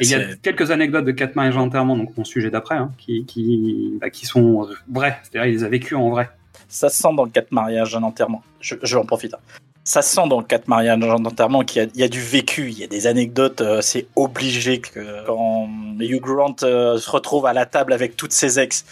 Et 0.00 0.04
il 0.04 0.10
y 0.10 0.14
a 0.14 0.20
quelques 0.42 0.70
anecdotes 0.70 1.04
de 1.04 1.12
quatre 1.12 1.34
mariages 1.36 1.56
enterrement, 1.56 1.96
donc 1.96 2.16
mon 2.16 2.24
sujet 2.24 2.50
d'après, 2.50 2.76
hein, 2.76 2.92
qui, 2.98 3.24
qui, 3.26 3.98
bah, 4.00 4.10
qui 4.10 4.24
sont 4.26 4.68
vraies. 4.92 5.18
C'est-à-dire, 5.22 5.50
il 5.50 5.56
les 5.58 5.64
a 5.64 5.68
vécus 5.68 5.96
en 5.98 6.10
vrai. 6.10 6.30
Ça 6.68 6.88
se 6.88 6.98
sent 7.02 7.08
dans 7.16 7.24
le 7.24 7.30
4 7.30 7.50
mariages 7.52 7.94
en 7.96 8.02
enterrement. 8.02 8.42
Je, 8.60 8.76
je 8.82 8.96
en 8.96 9.04
profite. 9.04 9.34
hein. 9.34 9.38
Ça 9.82 10.02
se 10.02 10.14
sent 10.14 10.28
dans 10.28 10.38
le 10.38 10.44
4 10.46 10.68
mariages 10.68 11.02
en 11.02 11.24
enterrement 11.24 11.64
qu'il 11.64 11.82
y, 11.82 11.84
a- 11.84 11.88
il 11.94 12.00
y 12.00 12.04
a 12.04 12.08
du 12.08 12.20
vécu, 12.20 12.68
il 12.70 12.78
y 12.78 12.84
a 12.84 12.86
des 12.86 13.06
anecdotes. 13.08 13.60
euh, 13.62 13.80
c'est 13.80 14.06
obligé 14.14 14.80
que 14.80 15.26
quand 15.26 15.68
Hugh 15.98 16.20
Grant 16.20 16.54
euh, 16.62 16.98
se 16.98 17.10
retrouve 17.10 17.46
à 17.46 17.52
la 17.52 17.66
table 17.66 17.92
avec 17.92 18.16
toutes 18.16 18.32
ses 18.32 18.60
ex. 18.60 18.84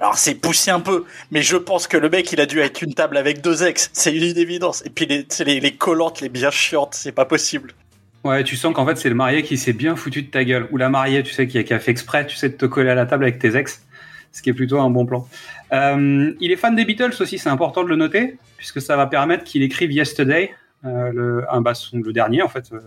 Alors 0.00 0.18
c'est 0.18 0.34
poussé 0.34 0.72
un 0.72 0.80
peu, 0.80 1.04
mais 1.30 1.42
je 1.42 1.56
pense 1.56 1.86
que 1.86 1.96
le 1.96 2.10
mec 2.10 2.32
il 2.32 2.40
a 2.40 2.46
dû 2.46 2.58
être 2.58 2.82
une 2.82 2.94
table 2.94 3.16
avec 3.16 3.40
deux 3.42 3.62
ex, 3.62 3.90
c'est 3.92 4.12
une 4.14 4.36
évidence. 4.36 4.82
Et 4.84 4.90
puis 4.90 5.06
les, 5.06 5.24
les, 5.46 5.60
les 5.60 5.74
collantes, 5.76 6.20
les 6.20 6.28
bien 6.28 6.50
chiantes, 6.50 6.94
c'est 6.94 7.12
pas 7.12 7.24
possible. 7.26 7.72
Ouais, 8.24 8.42
tu 8.42 8.56
sens 8.56 8.72
qu'en 8.74 8.86
fait, 8.86 8.96
c'est 8.96 9.10
le 9.10 9.14
marié 9.14 9.42
qui 9.42 9.58
s'est 9.58 9.72
bien 9.74 9.96
foutu 9.96 10.22
de 10.22 10.30
ta 10.30 10.44
gueule. 10.44 10.66
Ou 10.72 10.78
la 10.78 10.88
mariée, 10.88 11.22
tu 11.22 11.32
sais, 11.32 11.46
qui 11.46 11.58
a, 11.58 11.62
qui 11.62 11.74
a 11.74 11.78
fait 11.78 11.90
exprès, 11.90 12.26
tu 12.26 12.36
sais, 12.36 12.48
de 12.48 12.54
te 12.56 12.64
coller 12.66 12.90
à 12.90 12.94
la 12.94 13.04
table 13.06 13.24
avec 13.24 13.38
tes 13.38 13.54
ex. 13.56 13.84
Ce 14.32 14.40
qui 14.42 14.50
est 14.50 14.54
plutôt 14.54 14.80
un 14.80 14.90
bon 14.90 15.04
plan. 15.06 15.28
Euh, 15.72 16.32
il 16.40 16.50
est 16.50 16.56
fan 16.56 16.74
des 16.74 16.84
Beatles 16.84 17.12
aussi, 17.20 17.38
c'est 17.38 17.50
important 17.50 17.84
de 17.84 17.88
le 17.88 17.96
noter, 17.96 18.36
puisque 18.56 18.80
ça 18.80 18.96
va 18.96 19.06
permettre 19.06 19.44
qu'il 19.44 19.62
écrive 19.62 19.92
Yesterday, 19.92 20.52
euh, 20.84 21.12
le, 21.12 21.44
un, 21.52 21.60
bah, 21.60 21.74
son- 21.74 21.98
le 21.98 22.12
dernier, 22.12 22.42
en 22.42 22.48
fait, 22.48 22.72
euh, 22.72 22.80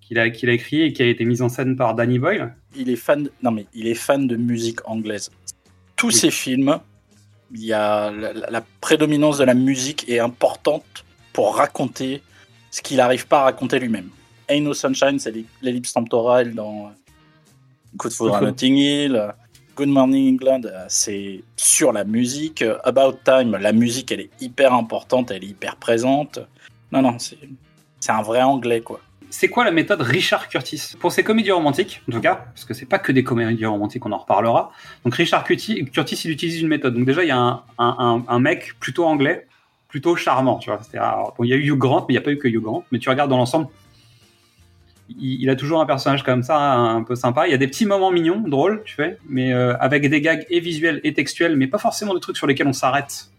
qu'il 0.00 0.18
a, 0.18 0.30
qu'il 0.30 0.48
a 0.48 0.52
écrit 0.54 0.82
et 0.82 0.92
qui 0.92 1.02
a 1.02 1.06
été 1.06 1.24
mis 1.26 1.42
en 1.42 1.48
scène 1.48 1.76
par 1.76 1.94
Danny 1.94 2.18
Boyle. 2.18 2.54
il 2.74 2.88
est 2.90 2.96
fan 2.96 3.28
non 3.42 3.50
mais 3.50 3.66
il 3.74 3.86
est 3.86 3.94
fan 3.94 4.26
de 4.26 4.36
musique 4.36 4.80
anglaise 4.88 5.30
tous 5.96 6.06
Oui. 6.08 6.14
ces 6.14 6.30
films 6.30 6.78
il 7.52 7.64
y 7.64 7.72
a 7.74 8.10
la, 8.10 8.32
la- 8.32 8.50
la 8.50 8.64
prédominance 8.80 9.36
de 9.36 9.44
la 9.44 9.52
musique 9.54 10.08
est 10.08 10.18
importante 10.18 11.04
pour 11.34 11.56
raconter 11.56 12.22
ce 12.70 12.80
qu'il 12.80 12.96
n'arrive 12.96 13.26
pas 13.26 13.40
à 13.40 13.44
raconter 13.44 13.78
lui-même 13.78 14.08
Ain't 14.48 14.62
No 14.62 14.74
Sunshine 14.74 15.18
c'est 15.18 15.34
l'ellipse 15.62 15.92
temporelle 15.92 16.54
dans 16.54 16.86
euh, 16.86 16.90
Good 17.96 18.12
for 18.12 18.26
Good 18.28 18.36
for- 18.38 18.42
Notting 18.46 18.76
Hill 18.76 19.16
euh, 19.16 19.28
Good 19.76 19.88
Morning 19.88 20.34
England 20.34 20.62
euh, 20.66 20.84
c'est 20.88 21.42
sur 21.56 21.92
la 21.92 22.04
musique 22.04 22.64
About 22.84 23.18
Time 23.24 23.56
la 23.56 23.72
musique 23.72 24.10
elle 24.12 24.20
est 24.20 24.30
hyper 24.40 24.72
importante 24.74 25.30
elle 25.30 25.44
est 25.44 25.48
hyper 25.48 25.76
présente 25.76 26.38
non 26.92 27.02
non 27.02 27.16
c'est 27.18 28.12
un 28.12 28.22
vrai 28.22 28.42
anglais 28.42 28.80
quoi 28.80 29.00
C'est 29.30 29.48
quoi 29.48 29.64
la 29.64 29.72
méthode 29.72 30.00
Richard 30.00 30.48
Curtis? 30.48 30.94
Pour 30.98 31.12
ses 31.12 31.22
comédies 31.22 31.50
romantiques, 31.52 32.00
en 32.08 32.12
tout 32.12 32.20
cas, 32.22 32.36
parce 32.54 32.64
que 32.64 32.72
c'est 32.72 32.86
pas 32.86 32.98
que 32.98 33.12
des 33.12 33.22
comédies 33.24 33.66
romantiques, 33.66 34.06
on 34.06 34.12
en 34.12 34.16
reparlera. 34.18 34.72
Donc 35.04 35.14
Richard 35.16 35.44
Curtis, 35.44 35.84
Curtis 35.92 36.18
il 36.24 36.30
utilise 36.30 36.62
une 36.62 36.68
méthode. 36.68 36.94
Donc 36.94 37.04
déjà, 37.04 37.22
il 37.24 37.28
y 37.28 37.32
a 37.32 37.36
un, 37.38 37.62
un, 37.76 37.94
un- 37.98 38.24
un 38.26 38.38
mec 38.40 38.72
plutôt 38.80 39.04
anglais, 39.04 39.46
plutôt 39.88 40.16
charmant, 40.16 40.56
tu 40.58 40.70
vois. 40.70 40.80
Alors, 40.94 41.34
bon, 41.36 41.44
il 41.44 41.50
y 41.50 41.52
a 41.52 41.56
eu 41.56 41.72
Hugh 41.72 41.76
Grant, 41.76 42.06
mais 42.08 42.14
il 42.14 42.16
n'y 42.16 42.22
a 42.22 42.22
pas 42.22 42.30
eu 42.30 42.38
que 42.38 42.48
Hugh 42.48 42.62
Grant. 42.62 42.84
Mais 42.90 42.98
tu 43.00 43.10
regardes 43.10 43.28
dans 43.28 43.36
l'ensemble, 43.36 43.66
il, 45.08 45.48
a 45.50 45.56
toujours 45.56 45.80
un 45.80 45.86
personnage 45.86 46.22
comme 46.22 46.42
ça, 46.42 46.58
un 46.58 47.02
peu 47.02 47.14
sympa. 47.14 47.46
Il 47.46 47.50
y 47.50 47.54
a 47.54 47.58
des 47.58 47.66
petits 47.66 47.86
moments 47.86 48.10
mignons, 48.10 48.40
drôles, 48.40 48.82
tu 48.84 48.94
fais, 48.94 49.18
mais 49.28 49.52
euh, 49.52 49.76
avec 49.78 50.08
des 50.08 50.20
gags 50.20 50.46
et 50.50 50.60
visuels 50.60 51.00
et 51.04 51.14
textuels, 51.14 51.56
mais 51.56 51.66
pas 51.66 51.78
forcément 51.78 52.14
des 52.14 52.20
trucs 52.20 52.36
sur 52.36 52.46
lesquels 52.46 52.66
on 52.66 52.72
s'arrête. 52.72 53.30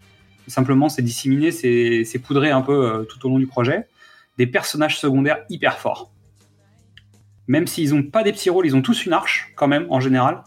Simplement, 0.46 0.88
c'est 0.88 1.02
disséminé, 1.02 1.52
c'est 1.52 2.18
poudré 2.18 2.50
un 2.50 2.62
peu 2.62 2.72
euh, 2.72 3.02
tout 3.04 3.24
au 3.26 3.28
long 3.28 3.38
du 3.38 3.46
projet 3.46 3.86
des 4.38 4.46
personnages 4.46 4.98
secondaires 4.98 5.38
hyper 5.48 5.78
forts. 5.78 6.10
Même 7.46 7.66
s'ils 7.66 7.94
n'ont 7.94 8.02
pas 8.02 8.22
des 8.22 8.32
petits 8.32 8.48
rôles, 8.48 8.66
ils 8.66 8.74
ont 8.74 8.82
tous 8.82 9.04
une 9.04 9.12
arche, 9.12 9.52
quand 9.54 9.68
même, 9.68 9.86
en 9.90 10.00
général, 10.00 10.42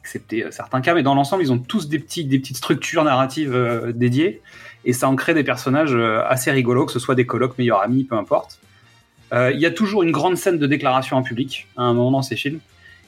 excepté 0.00 0.44
euh, 0.44 0.50
certains 0.50 0.80
cas, 0.80 0.92
mais 0.94 1.02
dans 1.02 1.14
l'ensemble, 1.14 1.42
ils 1.42 1.52
ont 1.52 1.58
tous 1.58 1.88
des, 1.88 1.98
des 1.98 2.38
petites 2.38 2.56
structures 2.56 3.04
narratives 3.04 3.56
dédiées, 3.94 4.42
et 4.84 4.92
ça 4.92 5.08
en 5.08 5.16
crée 5.16 5.34
des 5.34 5.44
personnages 5.44 5.94
assez 6.26 6.50
rigolos, 6.50 6.86
que 6.86 6.92
ce 6.92 6.98
soit 6.98 7.14
des 7.14 7.26
colocs, 7.26 7.56
meilleurs 7.58 7.82
amis, 7.82 8.04
peu 8.04 8.16
importe. 8.16 8.60
Euh, 9.32 9.52
Il 9.52 9.60
y 9.60 9.66
a 9.66 9.70
toujours 9.70 10.02
une 10.02 10.10
grande 10.10 10.36
scène 10.36 10.58
de 10.58 10.66
déclaration 10.66 11.16
en 11.16 11.22
public, 11.22 11.66
à 11.76 11.82
un 11.82 11.94
moment 11.94 12.10
dans 12.10 12.22
ces 12.22 12.36
films, 12.36 12.60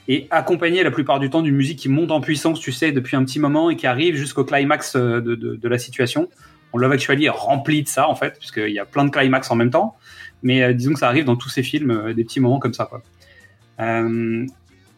et 0.09 0.27
accompagné 0.31 0.83
la 0.83 0.91
plupart 0.91 1.21
du 1.21 1.31
temps 1.31 1.43
d'une 1.43 1.55
musique 1.55 1.79
qui 1.79 1.89
monte 1.89 2.11
en 2.11 2.21
puissance, 2.21 2.61
tu 2.61 2.73
sais, 2.73 2.93
depuis 2.93 3.17
un 3.17 3.25
petit 3.25 3.39
moment, 3.39 3.71
et 3.71 3.77
qui 3.77 3.87
arrive 3.87 4.17
jusqu'au 4.17 4.45
climax 4.45 4.97
euh, 4.97 5.21
de, 5.21 5.69
la 5.69 5.79
situation. 5.79 6.29
On 6.73 6.79
Love 6.79 6.93
Actually 6.93 7.25
est 7.25 7.31
rempli 7.31 7.83
de 7.83 7.89
ça, 7.89 8.09
en 8.09 8.15
fait, 8.15 8.39
puisqu'il 8.39 8.71
y 8.71 8.79
a 8.79 8.85
plein 8.85 9.05
de 9.05 9.11
climax 9.11 9.51
en 9.51 9.57
même 9.57 9.71
temps. 9.71 9.97
Mais 10.43 10.63
euh, 10.63 10.73
disons 10.73 10.93
que 10.95 11.01
ça 11.01 11.09
arrive 11.09 11.25
dans 11.25 11.37
tous 11.37 11.49
ces 11.49 11.63
films, 11.63 12.13
des 12.15 12.25
petits 12.25 12.41
moments 12.41 12.59
comme 12.59 12.75
ça. 12.75 12.87
Quoi. 12.87 13.03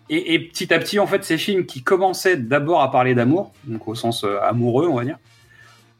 Et, 0.08 0.34
et 0.34 0.38
petit 0.40 0.74
à 0.74 0.78
petit, 0.78 0.98
en 0.98 1.06
fait, 1.06 1.24
ces 1.24 1.38
films 1.38 1.64
qui 1.64 1.82
commençaient 1.82 2.36
d'abord 2.36 2.82
à 2.82 2.90
parler 2.90 3.14
d'amour, 3.14 3.52
donc 3.64 3.88
au 3.88 3.94
sens 3.94 4.26
amoureux, 4.42 4.86
on 4.88 4.96
va 4.96 5.04
dire, 5.04 5.18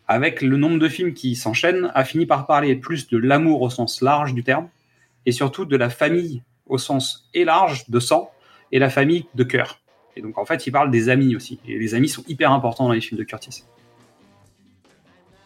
avec 0.09 0.43
le 0.43 0.57
nombre 0.57 0.79
de 0.79 0.89
films 0.89 1.15
qui 1.15 1.35
s'enchaînent, 1.35 1.91
a 1.95 2.05
fini 2.05 2.27
par 2.27 2.47
parler 2.47 2.75
plus 2.75 3.09
de 3.09 3.17
l'amour 3.17 3.63
au 3.63 3.71
sens 3.71 4.03
large 4.03 4.35
du 4.35 4.43
terme, 4.43 4.69
et 5.27 5.33
surtout 5.33 5.65
de 5.65 5.77
la 5.77 5.91
famille 5.91 6.43
au 6.67 6.79
sens 6.79 7.29
et 7.35 7.45
large 7.45 7.89
de 7.91 8.01
sang, 8.01 8.31
et 8.71 8.79
la 8.79 8.89
famille 8.91 9.27
de 9.35 9.45
cœur. 9.45 9.81
Et 10.17 10.23
donc, 10.23 10.39
en 10.39 10.45
fait, 10.45 10.67
il 10.67 10.71
parle 10.73 10.91
des 10.91 11.09
amis 11.09 11.37
aussi. 11.37 11.59
Et 11.67 11.79
les 11.79 11.95
amis 11.95 12.09
sont 12.09 12.23
hyper 12.29 12.51
importants 12.53 12.87
dans 12.87 12.93
les 12.93 13.01
films 13.01 13.19
de 13.19 13.25
Curtis. 13.25 13.65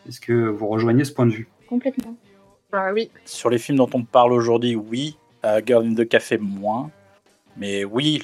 Est-ce 0.08 0.20
que 0.20 0.32
vous 0.32 0.68
rejoignez 0.68 1.04
ce 1.04 1.12
point 1.12 1.26
de 1.26 1.32
vue? 1.32 1.48
Complètement. 1.68 2.14
Ah 2.72 2.90
oui. 2.92 3.10
Sur 3.24 3.50
les 3.50 3.58
films 3.58 3.78
dont 3.78 3.90
on 3.94 4.04
parle 4.04 4.32
aujourd'hui, 4.32 4.76
oui. 4.76 5.16
Euh, 5.44 5.60
Girl 5.64 5.84
in 5.86 5.94
the 5.94 6.06
Café, 6.08 6.38
moins. 6.38 6.90
Mais 7.56 7.84
oui, 7.84 8.22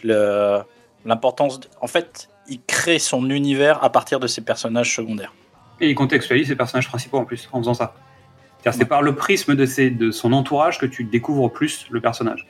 l'importance. 1.05 1.61
de- 1.61 1.69
En 1.81 1.87
fait, 1.87 2.29
il 2.49 2.61
crée 2.63 2.99
son 2.99 3.29
univers 3.31 3.83
à 3.83 3.91
partir 3.91 4.21
de 4.21 4.27
ses 4.27 4.43
personnages 4.43 4.95
secondaires. 4.95 5.33
Et 5.81 5.91
il 5.91 5.95
contextualise 5.95 6.49
ses 6.49 6.57
personnages 6.57 6.89
principaux 6.89 7.19
en 7.19 7.25
plus, 7.25 7.49
en 7.53 7.59
faisant 7.59 7.75
ça. 7.75 7.95
C'est 8.71 8.85
par 8.85 9.03
le 9.03 9.15
prisme 9.15 9.57
de, 9.57 9.67
ses, 9.67 9.91
de 9.91 10.11
son 10.11 10.33
entourage 10.33 10.79
que 10.79 10.87
tu 10.87 11.05
découvres 11.05 11.51
plus 11.51 11.87
le 11.91 12.01
personnage. 12.01 12.47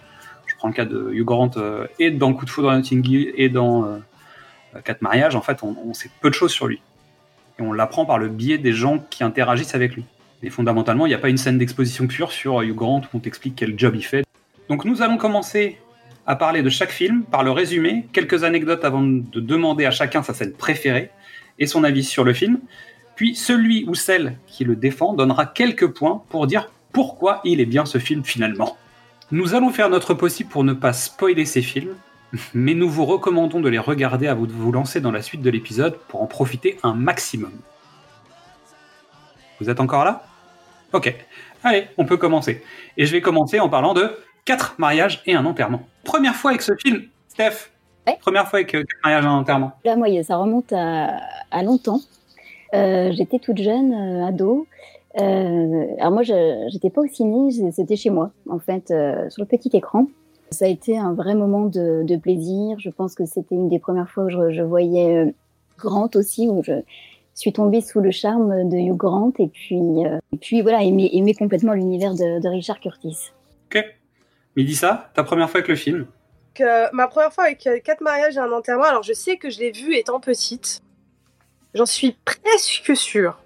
Je 0.47 0.55
prends 0.57 0.69
le 0.69 0.75
cas 0.75 0.85
de 0.85 1.11
Hugh 1.13 1.25
Grant 1.25 1.53
euh, 1.57 1.87
et 1.99 2.11
dans 2.11 2.35
Coup 2.35 2.45
de 2.45 2.51
foudre 2.51 2.71
à 2.71 2.77
Notting 2.77 3.07
Hill 3.07 3.33
et 3.37 3.49
dans 3.49 3.85
euh, 3.85 3.99
Quatre 4.85 5.03
mariages. 5.03 5.37
En 5.37 5.43
fait, 5.43 5.63
on, 5.63 5.77
on 5.87 5.95
sait 5.95 6.11
peu 6.21 6.29
de 6.29 6.35
choses 6.35 6.53
sur 6.53 6.67
lui. 6.67 6.81
Et 7.59 7.63
Et 7.63 7.65
on 7.65 7.73
l'apprend 7.73 8.05
par 8.05 8.19
le 8.19 8.29
biais 8.29 8.59
des 8.59 8.73
gens 8.73 8.99
qui 9.11 9.25
interagissent 9.25 9.75
avec 9.75 9.95
lui. 9.95 10.05
Mais 10.43 10.51
fondamentalement, 10.51 11.07
il 11.07 11.11
n'y 11.11 11.15
a 11.15 11.19
pas 11.19 11.29
une 11.29 11.37
scène 11.39 11.59
d'exposition 11.59 12.07
pure 12.07 12.33
sur 12.33 12.61
Hugh 12.63 12.75
Grant 12.75 13.03
où 13.13 13.17
on 13.17 13.21
t'explique 13.21 13.55
quel 13.57 13.79
job 13.79 13.95
il 13.95 14.03
fait. 14.03 14.25
Donc 14.69 14.85
nous 14.85 15.03
allons 15.03 15.17
commencer 15.17 15.79
à 16.27 16.37
parler 16.37 16.63
de 16.63 16.71
chaque 16.71 16.91
film 16.91 17.23
par 17.25 17.43
le 17.43 17.51
résumé, 17.51 18.07
quelques 18.13 18.45
anecdotes 18.45 18.85
avant 18.85 19.03
de 19.03 19.41
demander 19.41 19.87
à 19.87 19.91
chacun 19.91 20.23
sa 20.23 20.35
scène 20.35 20.53
préférée 20.53 21.11
et 21.59 21.67
son 21.67 21.85
avis 21.85 22.05
sur 22.05 22.25
le 22.25 22.33
film. 22.33 22.59
Puis 23.15 23.35
celui 23.35 23.85
ou 23.89 23.95
celle 23.95 24.39
qui 24.47 24.65
le 24.65 24.77
défend 24.77 25.13
donnera 25.13 25.47
quelques 25.47 25.89
points 25.89 26.23
pour 26.29 26.47
dire 26.47 26.71
pourquoi 26.93 27.41
il 27.45 27.61
est 27.61 27.67
bien 27.67 27.85
ce 27.85 27.99
film 27.99 28.25
finalement. 28.25 28.77
Nous 29.31 29.55
allons 29.55 29.71
faire 29.71 29.89
notre 29.89 30.15
possible 30.15 30.51
pour 30.51 30.65
ne 30.65 30.73
pas 30.73 30.93
spoiler 30.93 31.47
ces 31.47 31.63
films, 31.63 31.95
mais 32.55 32.75
nous 32.75 32.89
vous 32.89 33.05
recommandons 33.05 33.61
de 33.61 33.69
les 33.69 33.79
regarder 33.79 34.33
vous 34.35 34.47
de 34.47 34.53
vous 34.53 34.73
lancer 34.73 35.01
dans 35.01 35.11
la 35.11 35.23
suite 35.23 35.43
de 35.43 35.51
l'épisode 35.51 35.97
pour 36.09 36.23
en 36.23 36.27
profiter 36.27 36.79
un 36.83 36.95
maximum. 36.95 37.53
Vous 39.61 39.71
êtes 39.71 39.81
encore 39.81 40.05
là? 40.05 40.25
Ok. 40.93 41.15
Allez, 41.65 41.87
on 41.97 42.05
peut 42.05 42.17
commencer. 42.17 42.63
Et 42.97 43.07
je 43.07 43.13
vais 43.13 43.21
commencer 43.21 43.61
en 43.61 43.69
parlant 43.69 43.95
de 43.95 44.11
quatre 44.45 44.75
mariages 44.79 45.23
et 45.27 45.35
un 45.35 45.47
enterrement. 45.47 45.83
Première 46.05 46.35
fois 46.35 46.51
avec 46.51 46.63
ce 46.63 46.73
film, 46.77 47.05
Steph. 47.29 47.71
Première 48.21 48.49
fois 48.49 48.59
avec 48.59 48.75
euh, 48.75 48.81
quatre 48.81 49.01
mariages 49.05 49.25
et 49.25 49.29
un 49.29 49.33
enterrement. 49.33 49.73
Là, 49.85 49.97
moi, 49.97 50.09
ça 50.25 50.37
remonte 50.37 50.73
à, 50.73 51.63
longtemps. 51.63 52.01
Euh, 52.75 53.13
j'étais 53.13 53.39
toute 53.39 53.59
jeune, 53.59 53.93
euh, 53.93 54.27
ado. 54.27 54.67
alors 55.15 56.13
moi, 56.13 56.23
je 56.23 56.73
n'étais 56.73 56.91
pas 56.91 57.03
au 57.03 57.07
ciné, 57.07 57.71
c'était 57.71 57.97
chez 57.97 58.11
moi, 58.11 58.31
en 58.49 58.59
fait, 58.59 58.89
sur 58.89 59.43
le 59.43 59.47
petit 59.47 59.71
écran. 59.75 60.07
Ça 60.51 60.67
a 60.67 60.69
été 60.69 60.99
un 60.99 61.15
vrai 61.15 61.35
moment 61.35 61.67
de, 61.67 62.17
plaisir. 62.17 62.79
Je 62.79 62.91
pense 62.91 63.15
que 63.15 63.25
c'était 63.25 63.55
une 63.55 63.69
des 63.69 63.79
premières 63.79 64.09
fois 64.09 64.25
où 64.25 64.31
je, 64.31 64.63
voyais 64.63 65.35
Grant 65.79 66.11
aussi, 66.15 66.49
où 66.49 66.63
je 66.63 66.75
suis 67.35 67.53
tombée 67.53 67.81
sous 67.81 68.01
le 68.01 68.11
charme 68.11 68.69
de 68.69 68.77
Hugh 68.77 68.97
Grant 68.97 69.33
et 69.39 69.49
puis, 69.49 69.81
et 70.33 70.37
puis 70.37 70.63
voilà, 70.63 70.83
aimer, 70.83 71.35
complètement 71.35 71.73
l'univers 71.73 72.15
de, 72.15 72.41
de 72.41 72.49
Richard 72.49 72.81
Curtis. 72.81 73.33
Ok. 73.67 73.85
ça, 74.75 75.11
ta 75.15 75.25
première 75.25 75.51
fois 75.51 75.59
avec 75.59 75.69
le 75.69 75.77
film? 75.77 76.07
Que 76.55 76.95
ma 76.95 77.09
première 77.09 77.33
fois 77.33 77.45
avec 77.45 77.67
quatre 77.83 78.03
mariages 78.03 78.37
et 78.37 78.41
un 78.41 78.53
enterrement, 78.53 78.85
alors 78.85 79.03
je 79.03 79.15
sais 79.15 79.39
que 79.39 79.49
je 79.49 79.59
l'ai 79.59 79.73
vu 79.73 79.95
étant 79.95 80.21
petite. 80.21 80.83
J'en 81.75 81.87
suis 81.87 82.17
presque 82.25 82.97
sûre. 82.97 83.39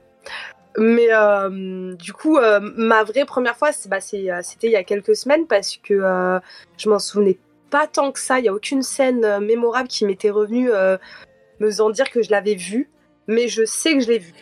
Mais 0.78 1.09
euh, 1.11 1.95
du 1.95 2.12
coup, 2.12 2.37
euh, 2.37 2.61
ma 2.76 3.02
vraie 3.04 3.25
première 3.25 3.56
fois, 3.56 3.71
bah, 3.87 3.97
euh, 3.97 4.40
c'était 4.42 4.66
il 4.66 4.73
y 4.73 4.76
a 4.76 4.85
quelques 4.85 5.16
semaines 5.16 5.47
parce 5.47 5.76
que 5.76 6.40
je 6.76 6.88
m'en 6.88 6.99
souvenais 6.99 7.38
pas 7.71 7.87
tant 7.87 8.12
que 8.12 8.21
ça. 8.21 8.38
Il 8.38 8.42
n'y 8.42 8.49
a 8.49 8.54
aucune 8.54 8.83
scène 8.83 9.40
mémorable 9.40 9.88
qui 9.88 10.04
m'était 10.04 10.30
revenue 10.30 10.71
me 10.71 11.66
faisant 11.66 11.90
dire 11.90 12.11
que 12.11 12.23
je 12.23 12.30
l'avais 12.30 12.54
vu. 12.54 12.90
Mais 13.28 13.49
je 13.49 13.64
sais 13.64 13.95
que 13.95 14.00
je 14.00 14.09
l'ai 14.09 14.18
vu. 14.18 14.33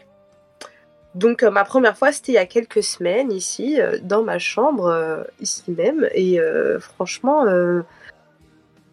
Donc 1.15 1.43
ma 1.43 1.65
première 1.65 1.97
fois, 1.97 2.11
c'était 2.11 2.33
il 2.33 2.35
y 2.35 2.39
a 2.39 2.47
quelques 2.47 2.83
semaines 2.83 3.31
ici, 3.31 3.79
dans 4.03 4.23
ma 4.23 4.39
chambre, 4.39 5.25
ici 5.41 5.63
même. 5.69 6.09
Et 6.13 6.39
franchement, 6.81 7.47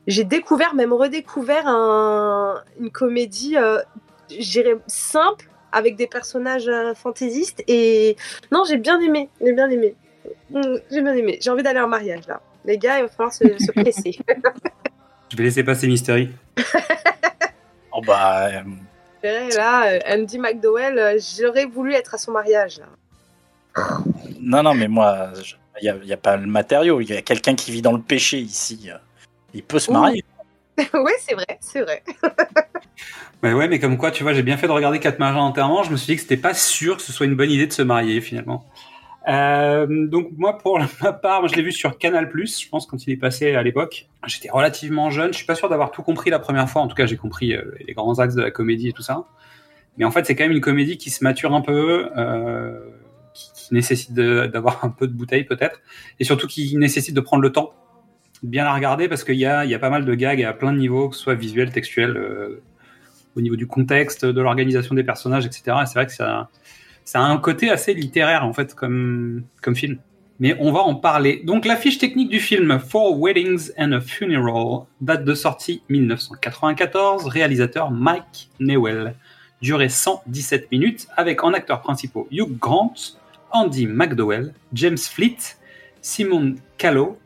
j'ai 0.05 0.23
découvert, 0.23 0.75
même 0.75 0.93
redécouvert 0.93 1.67
une 1.67 2.91
comédie, 2.91 3.57
euh, 4.31 4.75
simple, 4.87 5.49
avec 5.71 5.95
des 5.95 6.07
personnages 6.07 6.67
euh, 6.67 6.93
fantaisistes. 6.93 7.63
Et 7.67 8.15
non, 8.51 8.63
j'ai 8.67 8.77
bien 8.77 8.99
aimé, 8.99 9.29
j'ai 9.41 9.53
bien 9.53 9.69
aimé. 9.69 9.95
Mm, 10.49 10.61
j'ai 10.91 11.01
bien 11.01 11.13
aimé. 11.13 11.39
J'ai 11.41 11.49
envie 11.49 11.63
d'aller 11.63 11.79
en 11.79 11.87
mariage 11.87 12.27
là. 12.27 12.41
Les 12.65 12.77
gars, 12.77 12.99
il 12.99 13.03
va 13.03 13.07
falloir 13.07 13.33
se, 13.33 13.45
se 13.57 13.71
presser. 13.71 14.17
Je 15.29 15.37
vais 15.37 15.43
laisser 15.43 15.63
passer 15.63 15.87
Mystery. 15.87 16.29
oh 17.93 18.01
bah. 18.05 18.49
Euh, 19.23 19.49
là, 19.55 19.99
Andy 20.09 20.37
McDowell, 20.37 21.17
j'aurais 21.39 21.65
voulu 21.65 21.93
être 21.93 22.15
à 22.15 22.17
son 22.17 22.33
mariage 22.33 22.79
là. 22.79 23.93
Non, 24.41 24.61
non, 24.61 24.73
mais 24.73 24.89
moi, 24.89 25.31
il 25.81 25.93
n'y 26.03 26.11
a, 26.11 26.15
a, 26.15 26.17
pas 26.17 26.35
le 26.35 26.47
matériau. 26.47 26.99
Il 26.99 27.09
y 27.09 27.15
a 27.15 27.21
quelqu'un 27.21 27.55
qui 27.55 27.71
vit 27.71 27.81
dans 27.81 27.93
le 27.93 28.01
péché 28.01 28.39
ici. 28.39 28.89
Il 29.53 29.63
peut 29.63 29.79
se 29.79 29.89
marier. 29.89 30.25
oui, 30.93 31.11
c'est 31.19 31.35
vrai, 31.35 31.57
c'est 31.59 31.81
vrai. 31.81 32.03
Mais 33.43 33.53
ouais, 33.53 33.67
mais 33.67 33.79
comme 33.79 33.97
quoi, 33.97 34.11
tu 34.11 34.23
vois, 34.23 34.33
j'ai 34.33 34.43
bien 34.43 34.57
fait 34.57 34.67
de 34.67 34.71
regarder 34.71 34.99
quatre 34.99 35.19
mariages 35.19 35.37
en 35.37 35.45
enterrement. 35.45 35.83
Je 35.83 35.91
me 35.91 35.97
suis 35.97 36.13
dit 36.13 36.15
que 36.15 36.21
c'était 36.21 36.37
pas 36.37 36.53
sûr 36.53 36.97
que 36.97 37.01
ce 37.01 37.11
soit 37.11 37.25
une 37.25 37.35
bonne 37.35 37.51
idée 37.51 37.67
de 37.67 37.73
se 37.73 37.81
marier 37.81 38.21
finalement. 38.21 38.65
Euh, 39.27 40.07
donc 40.07 40.29
moi, 40.37 40.57
pour 40.57 40.79
ma 41.01 41.13
part, 41.13 41.47
je 41.47 41.55
l'ai 41.55 41.63
vu 41.63 41.71
sur 41.71 41.97
Canal+. 41.97 42.29
Je 42.33 42.69
pense 42.69 42.85
quand 42.85 43.05
il 43.05 43.13
est 43.13 43.17
passé 43.17 43.55
à 43.55 43.63
l'époque. 43.63 44.07
J'étais 44.27 44.49
relativement 44.49 45.09
jeune. 45.09 45.31
Je 45.31 45.37
suis 45.37 45.45
pas 45.45 45.55
sûr 45.55 45.69
d'avoir 45.69 45.91
tout 45.91 46.03
compris 46.03 46.29
la 46.29 46.39
première 46.39 46.69
fois. 46.69 46.81
En 46.81 46.87
tout 46.87 46.95
cas, 46.95 47.05
j'ai 47.05 47.17
compris 47.17 47.53
euh, 47.53 47.63
les 47.87 47.93
grands 47.93 48.19
axes 48.19 48.35
de 48.35 48.41
la 48.41 48.51
comédie 48.51 48.89
et 48.89 48.93
tout 48.93 49.03
ça. 49.03 49.25
Mais 49.97 50.05
en 50.05 50.11
fait, 50.11 50.25
c'est 50.25 50.35
quand 50.35 50.43
même 50.43 50.53
une 50.53 50.61
comédie 50.61 50.97
qui 50.97 51.09
se 51.09 51.23
mature 51.23 51.53
un 51.53 51.61
peu, 51.61 52.09
euh, 52.17 52.79
qui, 53.33 53.73
nécessite 53.73 54.13
d'avoir 54.13 54.83
un 54.83 54.89
peu 54.89 55.07
de 55.07 55.13
bouteille 55.13 55.45
peut-être, 55.45 55.79
et 56.19 56.25
surtout 56.25 56.45
qui 56.45 56.75
nécessite 56.75 57.15
de 57.15 57.21
prendre 57.21 57.41
le 57.41 57.53
temps 57.53 57.73
bien 58.43 58.65
la 58.65 58.73
regarder 58.73 59.07
parce 59.07 59.23
qu'il 59.23 59.35
y 59.35 59.45
a, 59.45 59.63
y 59.63 59.73
a 59.73 59.79
pas 59.79 59.89
mal 59.89 60.03
de 60.03 60.13
gags 60.13 60.43
à 60.43 60.51
plein 60.51 60.73
de 60.73 60.77
niveaux, 60.77 61.09
que 61.09 61.15
ce 61.15 61.21
soit 61.21 61.35
visuel, 61.35 61.71
textuel, 61.71 62.17
euh, 62.17 62.61
au 63.35 63.41
niveau 63.41 63.55
du 63.55 63.67
contexte, 63.67 64.25
de 64.25 64.41
l'organisation 64.41 64.95
des 64.95 65.03
personnages, 65.03 65.45
etc. 65.45 65.77
Et 65.81 65.85
c'est 65.85 65.93
vrai 65.93 66.05
que 66.05 66.13
ça, 66.13 66.49
ça 67.05 67.21
a 67.21 67.23
un 67.23 67.37
côté 67.37 67.69
assez 67.69 67.93
littéraire 67.93 68.45
en 68.45 68.53
fait 68.53 68.75
comme, 68.75 69.43
comme 69.61 69.75
film. 69.75 69.97
Mais 70.39 70.57
on 70.59 70.71
va 70.71 70.79
en 70.79 70.95
parler. 70.95 71.41
Donc 71.45 71.65
la 71.65 71.75
fiche 71.75 71.99
technique 71.99 72.29
du 72.29 72.39
film 72.39 72.79
Four 72.79 73.19
Weddings 73.19 73.71
and 73.77 73.91
a 73.91 74.01
Funeral 74.01 74.85
date 74.99 75.23
de 75.23 75.35
sortie 75.35 75.83
1994, 75.89 77.27
réalisateur 77.27 77.91
Mike 77.91 78.49
Newell. 78.59 79.13
Durée 79.61 79.89
117 79.89 80.71
minutes 80.71 81.07
avec 81.15 81.43
en 81.43 81.53
acteurs 81.53 81.81
principaux 81.81 82.27
Hugh 82.31 82.57
Grant, 82.57 82.95
Andy 83.51 83.85
McDowell, 83.85 84.55
James 84.73 84.97
Fleet, 84.97 85.37
Simon 86.01 86.55
Callow, 86.79 87.19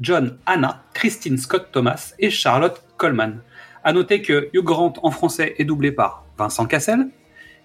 John 0.00 0.38
Anna, 0.46 0.82
Christine 0.94 1.36
Scott 1.36 1.68
Thomas 1.70 2.14
et 2.18 2.30
Charlotte 2.30 2.82
Coleman. 2.96 3.40
À 3.84 3.92
noter 3.92 4.22
que 4.22 4.48
Hugh 4.52 4.62
Grant 4.62 4.92
en 5.02 5.10
français 5.10 5.54
est 5.58 5.64
doublé 5.64 5.90
par 5.90 6.24
Vincent 6.38 6.66
Cassel 6.66 7.08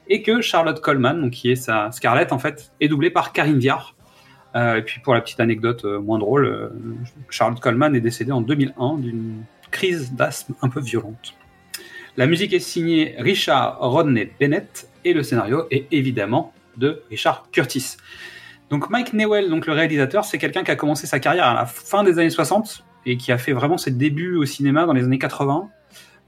et 0.09 0.23
que 0.23 0.41
Charlotte 0.41 0.79
Coleman, 0.81 1.21
donc 1.21 1.31
qui 1.31 1.51
est 1.51 1.55
sa 1.55 1.91
Scarlett 1.91 2.31
en 2.31 2.39
fait, 2.39 2.71
est 2.81 2.87
doublée 2.87 3.11
par 3.11 3.33
Karine 3.33 3.59
Viard. 3.59 3.95
Euh, 4.55 4.77
et 4.77 4.81
puis 4.81 4.99
pour 5.01 5.13
la 5.13 5.21
petite 5.21 5.39
anecdote 5.39 5.85
euh, 5.85 5.99
moins 5.99 6.17
drôle, 6.17 6.45
euh, 6.45 6.69
Charlotte 7.29 7.59
Coleman 7.59 7.95
est 7.95 8.01
décédée 8.01 8.31
en 8.31 8.41
2001 8.41 8.97
d'une 8.97 9.43
crise 9.69 10.13
d'asthme 10.13 10.55
un 10.61 10.69
peu 10.69 10.79
violente. 10.79 11.35
La 12.15 12.25
musique 12.25 12.53
est 12.53 12.59
signée 12.59 13.15
Richard 13.19 13.77
Rodney 13.79 14.31
Bennett 14.39 14.89
et 15.05 15.13
le 15.13 15.21
scénario 15.21 15.67
est 15.69 15.85
évidemment 15.91 16.53
de 16.77 17.03
Richard 17.11 17.47
Curtis. 17.51 17.97
Donc 18.71 18.89
Mike 18.89 19.13
Newell, 19.13 19.49
donc 19.49 19.67
le 19.67 19.73
réalisateur, 19.73 20.25
c'est 20.25 20.39
quelqu'un 20.39 20.63
qui 20.63 20.71
a 20.71 20.75
commencé 20.75 21.05
sa 21.05 21.19
carrière 21.19 21.45
à 21.45 21.53
la 21.53 21.65
fin 21.65 22.03
des 22.03 22.17
années 22.17 22.31
60 22.31 22.83
et 23.05 23.17
qui 23.17 23.31
a 23.31 23.37
fait 23.37 23.53
vraiment 23.53 23.77
ses 23.77 23.91
débuts 23.91 24.35
au 24.35 24.45
cinéma 24.45 24.85
dans 24.85 24.93
les 24.93 25.03
années 25.03 25.19
80. 25.19 25.69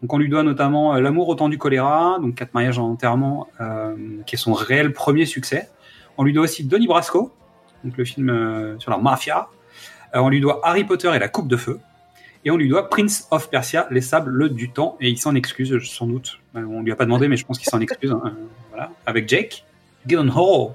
Donc 0.01 0.13
on 0.13 0.17
lui 0.17 0.29
doit 0.29 0.43
notamment 0.43 0.95
euh, 0.95 1.01
L'amour 1.01 1.27
au 1.27 1.35
temps 1.35 1.49
du 1.49 1.57
choléra, 1.57 2.17
donc 2.21 2.35
Quatre 2.35 2.53
mariages 2.53 2.79
en 2.79 2.89
enterrement, 2.89 3.47
euh, 3.59 3.95
qui 4.25 4.35
est 4.35 4.37
son 4.37 4.53
réel 4.53 4.93
premier 4.93 5.25
succès. 5.25 5.69
On 6.17 6.23
lui 6.23 6.33
doit 6.33 6.43
aussi 6.43 6.63
Donnie 6.63 6.87
Brasco, 6.87 7.31
donc 7.83 7.97
le 7.97 8.05
film 8.05 8.29
euh, 8.29 8.79
sur 8.79 8.91
la 8.91 8.97
mafia. 8.97 9.47
on 10.13 10.29
lui 10.29 10.41
doit 10.41 10.61
Harry 10.63 10.83
Potter 10.83 11.11
et 11.13 11.19
la 11.19 11.29
coupe 11.29 11.47
de 11.47 11.57
feu. 11.57 11.79
Et 12.45 12.51
on 12.51 12.57
lui 12.57 12.69
doit 12.69 12.89
Prince 12.89 13.27
of 13.31 13.49
Persia, 13.49 13.87
les 13.91 14.01
sables 14.01 14.53
du 14.53 14.69
temps, 14.71 14.95
et 15.01 15.09
il 15.09 15.17
s'en 15.17 15.35
excuse 15.35 15.77
sans 15.83 16.07
doute. 16.07 16.39
on 16.55 16.81
lui 16.81 16.91
a 16.91 16.95
pas 16.95 17.03
demandé, 17.03 17.27
mais 17.27 17.35
je 17.35 17.45
pense 17.45 17.59
qu'il 17.59 17.69
s'en 17.69 17.81
excuse. 17.81 18.11
Hein, 18.11 18.33
voilà, 18.69 18.91
avec 19.05 19.27
Jake. 19.27 19.65
Hall. 20.09 20.73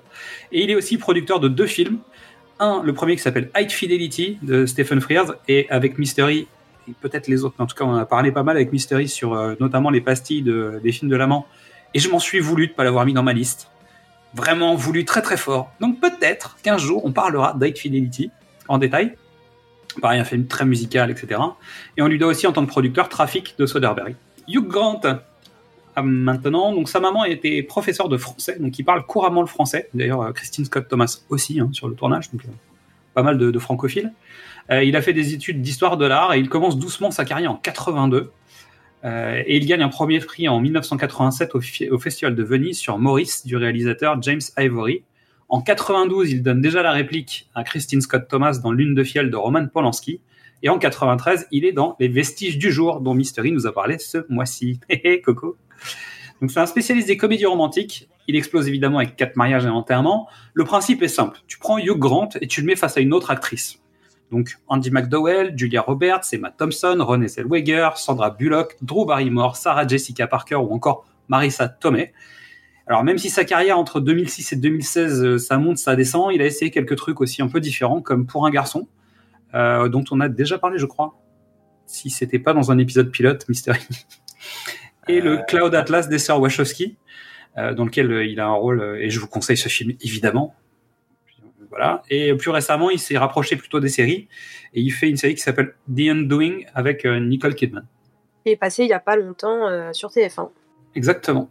Et 0.53 0.63
il 0.63 0.71
est 0.71 0.75
aussi 0.75 0.99
producteur 0.99 1.41
de 1.41 1.49
deux 1.49 1.67
films. 1.67 1.99
Un, 2.61 2.83
le 2.85 2.93
premier 2.93 3.17
qui 3.17 3.23
s'appelle 3.23 3.51
High 3.57 3.71
Fidelity 3.71 4.39
de 4.43 4.67
Stephen 4.67 5.01
Frears 5.01 5.35
et 5.49 5.69
avec 5.71 5.99
Mystery 5.99 6.47
et 6.89 6.93
peut-être 7.01 7.29
les 7.29 7.45
autres. 7.45 7.55
Mais 7.59 7.65
en 7.65 7.67
tout 7.67 7.77
cas, 7.77 7.85
on 7.85 7.95
a 7.95 8.07
parlé 8.07 8.33
pas 8.33 8.43
mal 8.43 8.57
avec 8.57 8.73
Mystery 8.73 9.09
sur 9.09 9.35
euh, 9.35 9.55
notamment 9.61 9.91
les 9.91 10.01
pastilles 10.01 10.43
de, 10.43 10.81
des 10.83 10.93
films 10.93 11.11
de 11.11 11.17
l'amant. 11.17 11.47
Et 11.95 11.99
je 11.99 12.09
m'en 12.11 12.19
suis 12.19 12.41
voulu 12.41 12.69
de 12.69 12.73
pas 12.73 12.85
l'avoir 12.85 13.07
mis 13.07 13.13
dans 13.13 13.23
ma 13.23 13.33
liste. 13.33 13.69
Vraiment 14.35 14.75
voulu 14.75 15.05
très 15.05 15.23
très 15.23 15.37
fort. 15.37 15.73
Donc 15.81 16.01
peut-être 16.01 16.57
qu'un 16.63 16.79
jour 16.79 17.05
on 17.05 17.13
parlera 17.13 17.55
d'High 17.55 17.77
Fidelity 17.77 18.31
en 18.69 18.79
détail. 18.79 19.15
Pareil, 20.03 20.21
un 20.21 20.25
film 20.25 20.47
très 20.47 20.65
musical, 20.65 21.11
etc. 21.11 21.41
Et 21.97 22.03
on 22.03 22.09
lui 22.09 22.19
doit 22.19 22.29
aussi 22.29 22.47
en 22.49 22.53
tant 22.53 22.65
que 22.65 22.71
producteur 22.71 23.09
Trafic 23.09 23.55
de 23.59 23.67
Soderbergh. 23.67 24.17
Hugh 24.49 24.67
Grant, 24.67 25.01
maintenant. 26.03 26.73
Donc 26.73 26.89
sa 26.89 27.01
maman 27.01 27.25
était 27.25 27.63
professeure 27.63 28.09
de 28.09 28.17
français, 28.17 28.59
donc 28.59 28.79
il 28.79 28.85
parle 28.85 29.05
couramment 29.07 29.41
le 29.41 29.47
français. 29.47 29.89
D'ailleurs, 29.95 30.23
euh, 30.23 30.33
Christine 30.33 30.65
Scott 30.65 30.89
Thomas 30.89 31.21
aussi 31.29 31.61
hein, 31.61 31.71
sur 31.73 31.89
le 31.89 31.95
tournage, 31.95 32.31
donc 32.33 32.45
euh, 32.45 32.53
pas 33.15 33.23
mal 33.23 33.39
de, 33.39 33.59
francophiles. 33.59 34.13
Euh, 34.71 34.83
il 34.83 34.97
a 34.97 35.03
fait 35.03 35.13
des 35.13 35.35
études 35.35 35.61
d'histoire 35.61 35.97
de 35.97 36.07
l'art 36.07 36.35
et 36.35 36.39
il 36.39 36.49
commence 36.49 36.79
doucement 36.79 37.11
sa 37.11 37.25
carrière 37.25 37.53
en 37.53 37.57
82. 37.57 38.31
et 39.05 39.57
il 39.57 39.67
gagne 39.67 39.83
un 39.83 39.91
premier 39.91 40.19
prix 40.21 40.49
en 40.49 40.61
1987 40.61 41.55
au, 41.55 41.99
Festival 41.99 42.35
de 42.35 42.43
Venise 42.43 42.79
sur 42.79 42.99
Maurice 42.99 43.45
du 43.45 43.57
réalisateur 43.57 44.21
James 44.23 44.41
Ivory. 44.57 45.03
En 45.51 45.61
92, 45.61 46.33
il 46.33 46.43
donne 46.43 46.63
déjà 46.63 46.83
la 46.83 46.93
réplique 46.93 47.49
à 47.55 47.65
Christine 47.65 48.01
Scott 48.01 48.27
Thomas 48.29 48.59
dans 48.63 48.73
Lune 48.73 48.95
de 48.95 49.05
fiel 49.05 49.31
de 49.31 49.37
Roman 49.37 49.67
Polanski. 49.67 50.21
Et 50.63 50.71
en 50.71 50.79
93, 50.79 51.47
il 51.51 51.67
est 51.67 51.73
dans 51.73 51.97
Les 52.01 52.09
Vestiges 52.09 52.57
du 52.57 52.73
jour, 52.73 53.03
dont 53.03 53.13
Mystery 53.13 53.53
nous 53.53 53.67
a 53.67 53.75
parlé 53.75 53.99
ce 53.99 54.25
mois-ci. 54.31 54.81
Coco. 55.25 55.57
Donc 56.41 56.51
c'est 56.51 56.61
un 56.61 56.67
spécialiste 56.67 57.07
des 57.09 57.17
comédies 57.17 57.47
romantiques 57.47 58.09
Il 58.27 58.37
explose 58.37 58.67
évidemment 58.69 58.99
avec 58.99 59.17
quatre 59.17 59.37
mariages 59.37 59.67
et 59.67 59.69
enterrements. 59.69 60.29
Le 60.55 60.65
principe 60.65 61.03
est 61.03 61.09
simple. 61.09 61.39
Tu 61.47 61.59
prends 61.59 61.79
Hugh 61.79 61.99
Grant 61.99 62.31
et 62.41 62.47
tu 62.47 62.63
le 62.63 62.67
mets 62.67 62.77
face 62.77 62.97
à 62.97 63.01
une 63.01 63.13
autre 63.13 63.31
actrice. 63.31 63.79
Donc 64.31 64.59
Andy 64.69 64.91
McDowell, 64.91 65.53
Julia 65.57 65.83
Roberts, 65.83 66.23
Emma 66.33 66.51
Thompson, 66.51 66.97
Renée 67.01 67.29
Zellweger, 67.29 67.97
Sandra 67.97 68.31
Bullock, 68.31 68.77
Drew 68.83 69.07
Barrymore, 69.07 69.57
Sarah 69.57 69.87
Jessica 69.87 70.27
Parker 70.27 70.57
ou 70.57 70.73
encore 70.73 71.07
Marissa 71.29 71.69
Tomei. 71.69 72.13
Alors 72.87 73.05
même 73.05 73.19
si 73.19 73.31
sa 73.31 73.45
carrière 73.45 73.79
entre 73.79 74.01
2006 74.01 74.53
et 74.53 74.57
2016, 74.57 75.25
euh, 75.25 75.39
ça 75.39 75.57
monte, 75.57 75.79
ça 75.79 75.97
descend, 75.97 76.33
il 76.35 76.43
a 76.43 76.47
essayé 76.47 76.71
quelques 76.71 76.97
trucs 76.97 77.21
aussi 77.21 77.41
un 77.41 77.49
peu 77.49 77.61
différents, 77.61 78.03
comme 78.03 78.27
Pour 78.27 78.47
un 78.47 78.51
garçon, 78.51 78.89
euh, 79.55 79.89
dont 79.89 80.05
on 80.11 80.21
a 80.21 80.29
déjà 80.29 80.59
parlé, 80.59 80.79
je 80.79 80.87
crois. 80.87 81.15
Si 81.87 82.11
c'était 82.11 82.39
pas 82.39 82.53
dans 82.53 82.71
un 82.71 82.79
épisode 82.79 83.11
pilote, 83.11 83.49
Mystery. 83.49 83.81
et 85.09 85.21
le 85.21 85.39
Cloud 85.49 85.75
Atlas 85.75 86.09
des 86.09 86.19
sœurs 86.19 86.41
Wachowski, 86.41 86.97
euh, 87.57 87.73
dans 87.73 87.85
lequel 87.85 88.11
euh, 88.11 88.25
il 88.25 88.41
a 88.41 88.47
un 88.47 88.55
rôle, 88.55 88.81
euh, 88.81 89.01
et 89.01 89.11
je 89.11 89.21
vous 89.21 89.29
conseille 89.29 89.57
ce 89.57 89.69
film 89.69 89.93
évidemment. 90.01 90.55
Voilà. 91.77 92.03
Et 92.09 92.33
plus 92.35 92.51
récemment, 92.51 92.89
il 92.91 93.01
s'est 93.01 93.19
rapproché 93.19 93.57
plutôt 93.57 93.81
des 93.81 93.89
séries, 93.89 94.29
et 94.75 94.81
il 94.81 94.91
fait 94.91 95.09
une 95.09 95.17
série 95.17 95.35
qui 95.35 95.41
s'appelle 95.43 95.75
The 95.93 96.03
Undoing 96.11 96.61
avec 96.73 97.05
euh, 97.05 97.19
Nicole 97.19 97.57
Kidman. 97.57 97.85
Il 98.47 98.53
est 98.53 98.57
passé 98.57 98.85
il 98.85 98.89
y 98.91 98.93
a 98.93 99.01
pas 99.01 99.17
longtemps 99.17 99.67
euh, 99.69 99.93
sur 99.93 100.11
TF1. 100.11 100.51
Exactement. 100.95 101.51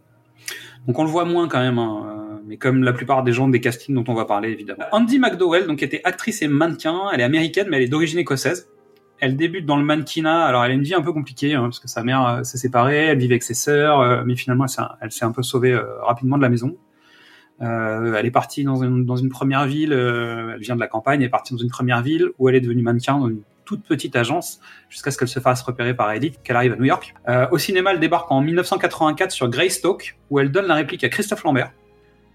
Donc 0.86 0.98
on 0.98 1.04
le 1.04 1.10
voit 1.10 1.24
moins 1.26 1.46
quand 1.48 1.60
même, 1.60 1.78
hein, 1.78 2.06
euh, 2.06 2.36
mais 2.46 2.56
comme 2.56 2.82
la 2.84 2.92
plupart 2.94 3.22
des 3.22 3.32
gens 3.32 3.48
des 3.48 3.60
castings 3.60 3.94
dont 3.94 4.04
on 4.08 4.14
va 4.14 4.24
parler 4.24 4.50
évidemment. 4.50 4.84
Andy 4.92 5.18
McDowell, 5.18 5.66
donc 5.66 5.82
était 5.82 6.00
actrice 6.04 6.40
et 6.40 6.48
mannequin, 6.48 7.02
elle 7.12 7.20
est 7.20 7.24
américaine 7.24 7.66
mais 7.70 7.76
elle 7.78 7.82
est 7.82 7.88
d'origine 7.88 8.18
écossaise. 8.18 8.70
Elle 9.20 9.36
débute 9.36 9.66
dans 9.66 9.76
le 9.76 9.84
mannequinat, 9.84 10.44
alors 10.44 10.64
elle 10.64 10.70
a 10.70 10.74
une 10.74 10.82
vie 10.82 10.94
un 10.94 11.02
peu 11.02 11.12
compliquée 11.12 11.54
hein, 11.54 11.62
parce 11.64 11.80
que 11.80 11.88
sa 11.88 12.02
mère 12.02 12.26
euh, 12.26 12.42
s'est 12.44 12.58
séparée, 12.58 13.06
elle 13.06 13.18
vivait 13.18 13.34
avec 13.34 13.42
ses 13.42 13.54
sœurs, 13.54 14.00
euh, 14.00 14.22
mais 14.24 14.36
finalement 14.36 14.64
elle 15.00 15.10
s'est- 15.12 15.24
un 15.24 15.32
peu 15.32 15.42
sauvée 15.42 15.78
rapidement 16.00 16.36
de 16.38 16.42
la 16.42 16.48
maison. 16.48 16.76
Euh, 17.62 18.14
elle 18.14 18.26
est 18.26 18.30
partie 18.30 18.64
dans 18.64 18.82
une, 18.82 19.04
dans 19.04 19.16
une 19.16 19.28
première 19.28 19.66
ville, 19.66 19.92
euh, 19.92 20.54
elle 20.54 20.60
vient 20.60 20.74
de 20.74 20.80
la 20.80 20.88
campagne, 20.88 21.20
elle 21.20 21.26
est 21.26 21.30
partie 21.30 21.54
dans 21.54 21.60
une 21.60 21.70
première 21.70 22.02
ville 22.02 22.30
où 22.38 22.48
elle 22.48 22.56
est 22.56 22.60
devenue 22.60 22.82
mannequin 22.82 23.18
dans 23.18 23.28
une 23.28 23.42
toute 23.64 23.82
petite 23.82 24.16
agence 24.16 24.60
jusqu'à 24.90 25.10
ce 25.10 25.18
qu'elle 25.18 25.28
se 25.28 25.40
fasse 25.40 25.62
repérer 25.62 25.94
par 25.94 26.10
Elite, 26.12 26.40
qu'elle 26.42 26.56
arrive 26.56 26.72
à 26.72 26.76
New 26.76 26.84
York. 26.84 27.14
Euh, 27.28 27.46
au 27.50 27.58
cinéma, 27.58 27.92
elle 27.92 28.00
débarque 28.00 28.30
en 28.30 28.40
1984 28.40 29.30
sur 29.30 29.48
Greystoke, 29.48 30.16
où 30.30 30.38
elle 30.38 30.50
donne 30.50 30.66
la 30.66 30.74
réplique 30.74 31.04
à 31.04 31.08
Christophe 31.08 31.44
Lambert. 31.44 31.72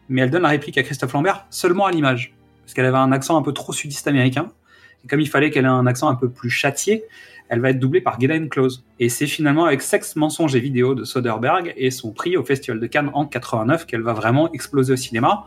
Mais 0.08 0.22
elle 0.22 0.32
donne 0.32 0.42
la 0.42 0.50
réplique 0.50 0.78
à 0.78 0.84
Christophe 0.84 1.14
Lambert 1.14 1.46
seulement 1.50 1.86
à 1.86 1.92
l'image, 1.92 2.34
parce 2.62 2.74
qu'elle 2.74 2.86
avait 2.86 2.98
un 2.98 3.12
accent 3.12 3.38
un 3.38 3.44
peu 3.44 3.54
trop 3.54 3.74
sudiste 3.74 4.08
américain. 4.08 4.52
Et 5.04 5.08
comme 5.08 5.20
il 5.20 5.30
fallait 5.30 5.52
qu'elle 5.52 5.66
ait 5.66 5.68
un 5.68 5.86
accent 5.86 6.10
un 6.10 6.16
peu 6.16 6.30
plus 6.30 6.50
châtié, 6.50 7.04
elle 7.50 7.60
va 7.62 7.72
être 7.72 7.80
doublée 7.80 8.02
par 8.02 8.20
Gillian 8.20 8.48
Close. 8.48 8.86
Et 9.00 9.10
c'est 9.10 9.28
finalement 9.28 9.66
avec 9.66 9.82
Sexe, 9.82 10.16
mensonge 10.16 10.56
et 10.56 10.60
vidéo 10.60 10.96
de 10.96 11.04
Soderbergh 11.04 11.74
et 11.76 11.92
son 11.92 12.12
prix 12.12 12.38
au 12.38 12.44
Festival 12.44 12.80
de 12.80 12.88
Cannes 12.88 13.10
en 13.14 13.26
89 13.26 13.86
qu'elle 13.86 14.02
va 14.02 14.14
vraiment 14.14 14.52
exploser 14.54 14.94
au 14.94 14.98
cinéma. 14.98 15.46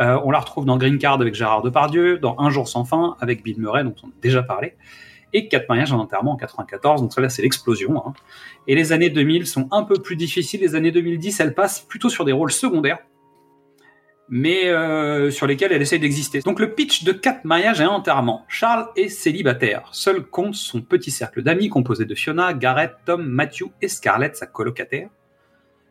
Euh, 0.00 0.18
on 0.24 0.30
la 0.30 0.38
retrouve 0.38 0.64
dans 0.64 0.78
Green 0.78 0.98
Card 0.98 1.20
avec 1.20 1.34
Gérard 1.34 1.62
Depardieu, 1.62 2.18
dans 2.18 2.36
Un 2.38 2.50
jour 2.50 2.66
sans 2.68 2.84
fin 2.84 3.16
avec 3.20 3.42
Bill 3.42 3.60
Murray, 3.60 3.84
dont 3.84 3.94
on 4.02 4.08
a 4.08 4.12
déjà 4.22 4.42
parlé, 4.42 4.74
et 5.34 5.48
Quatre 5.48 5.68
mariages 5.68 5.92
en 5.92 5.98
enterrement 5.98 6.32
en 6.32 6.36
94. 6.36 7.02
Donc 7.02 7.12
ça 7.12 7.20
là, 7.20 7.28
c'est 7.28 7.42
l'explosion. 7.42 8.02
hein. 8.06 8.14
Et 8.66 8.74
les 8.74 8.92
années 8.92 9.10
2000 9.10 9.46
sont 9.46 9.68
un 9.70 9.82
peu 9.82 9.94
plus 9.94 10.16
difficiles. 10.16 10.60
Les 10.60 10.74
années 10.74 10.90
2010, 10.92 11.40
elle 11.40 11.54
passe 11.54 11.80
plutôt 11.80 12.08
sur 12.08 12.24
des 12.24 12.32
rôles 12.32 12.52
secondaires, 12.52 12.98
mais 14.28 14.68
euh, 14.68 15.30
sur 15.30 15.46
lesquels 15.46 15.72
elle 15.72 15.82
essaye 15.82 16.00
d'exister. 16.00 16.40
Donc 16.40 16.60
le 16.60 16.74
pitch 16.74 17.04
de 17.04 17.12
Quatre 17.12 17.44
mariages 17.44 17.80
et 17.80 17.84
un 17.84 17.90
enterrement. 17.90 18.44
Charles 18.48 18.88
est 18.96 19.08
célibataire. 19.08 19.88
Seul 19.92 20.22
compte 20.22 20.54
son 20.54 20.80
petit 20.80 21.10
cercle 21.10 21.42
d'amis 21.42 21.68
composé 21.68 22.04
de 22.04 22.14
Fiona, 22.14 22.54
Garrett, 22.54 22.92
Tom, 23.04 23.24
Matthew 23.24 23.66
et 23.80 23.88
Scarlett, 23.88 24.36
sa 24.36 24.46
colocataire. 24.46 25.08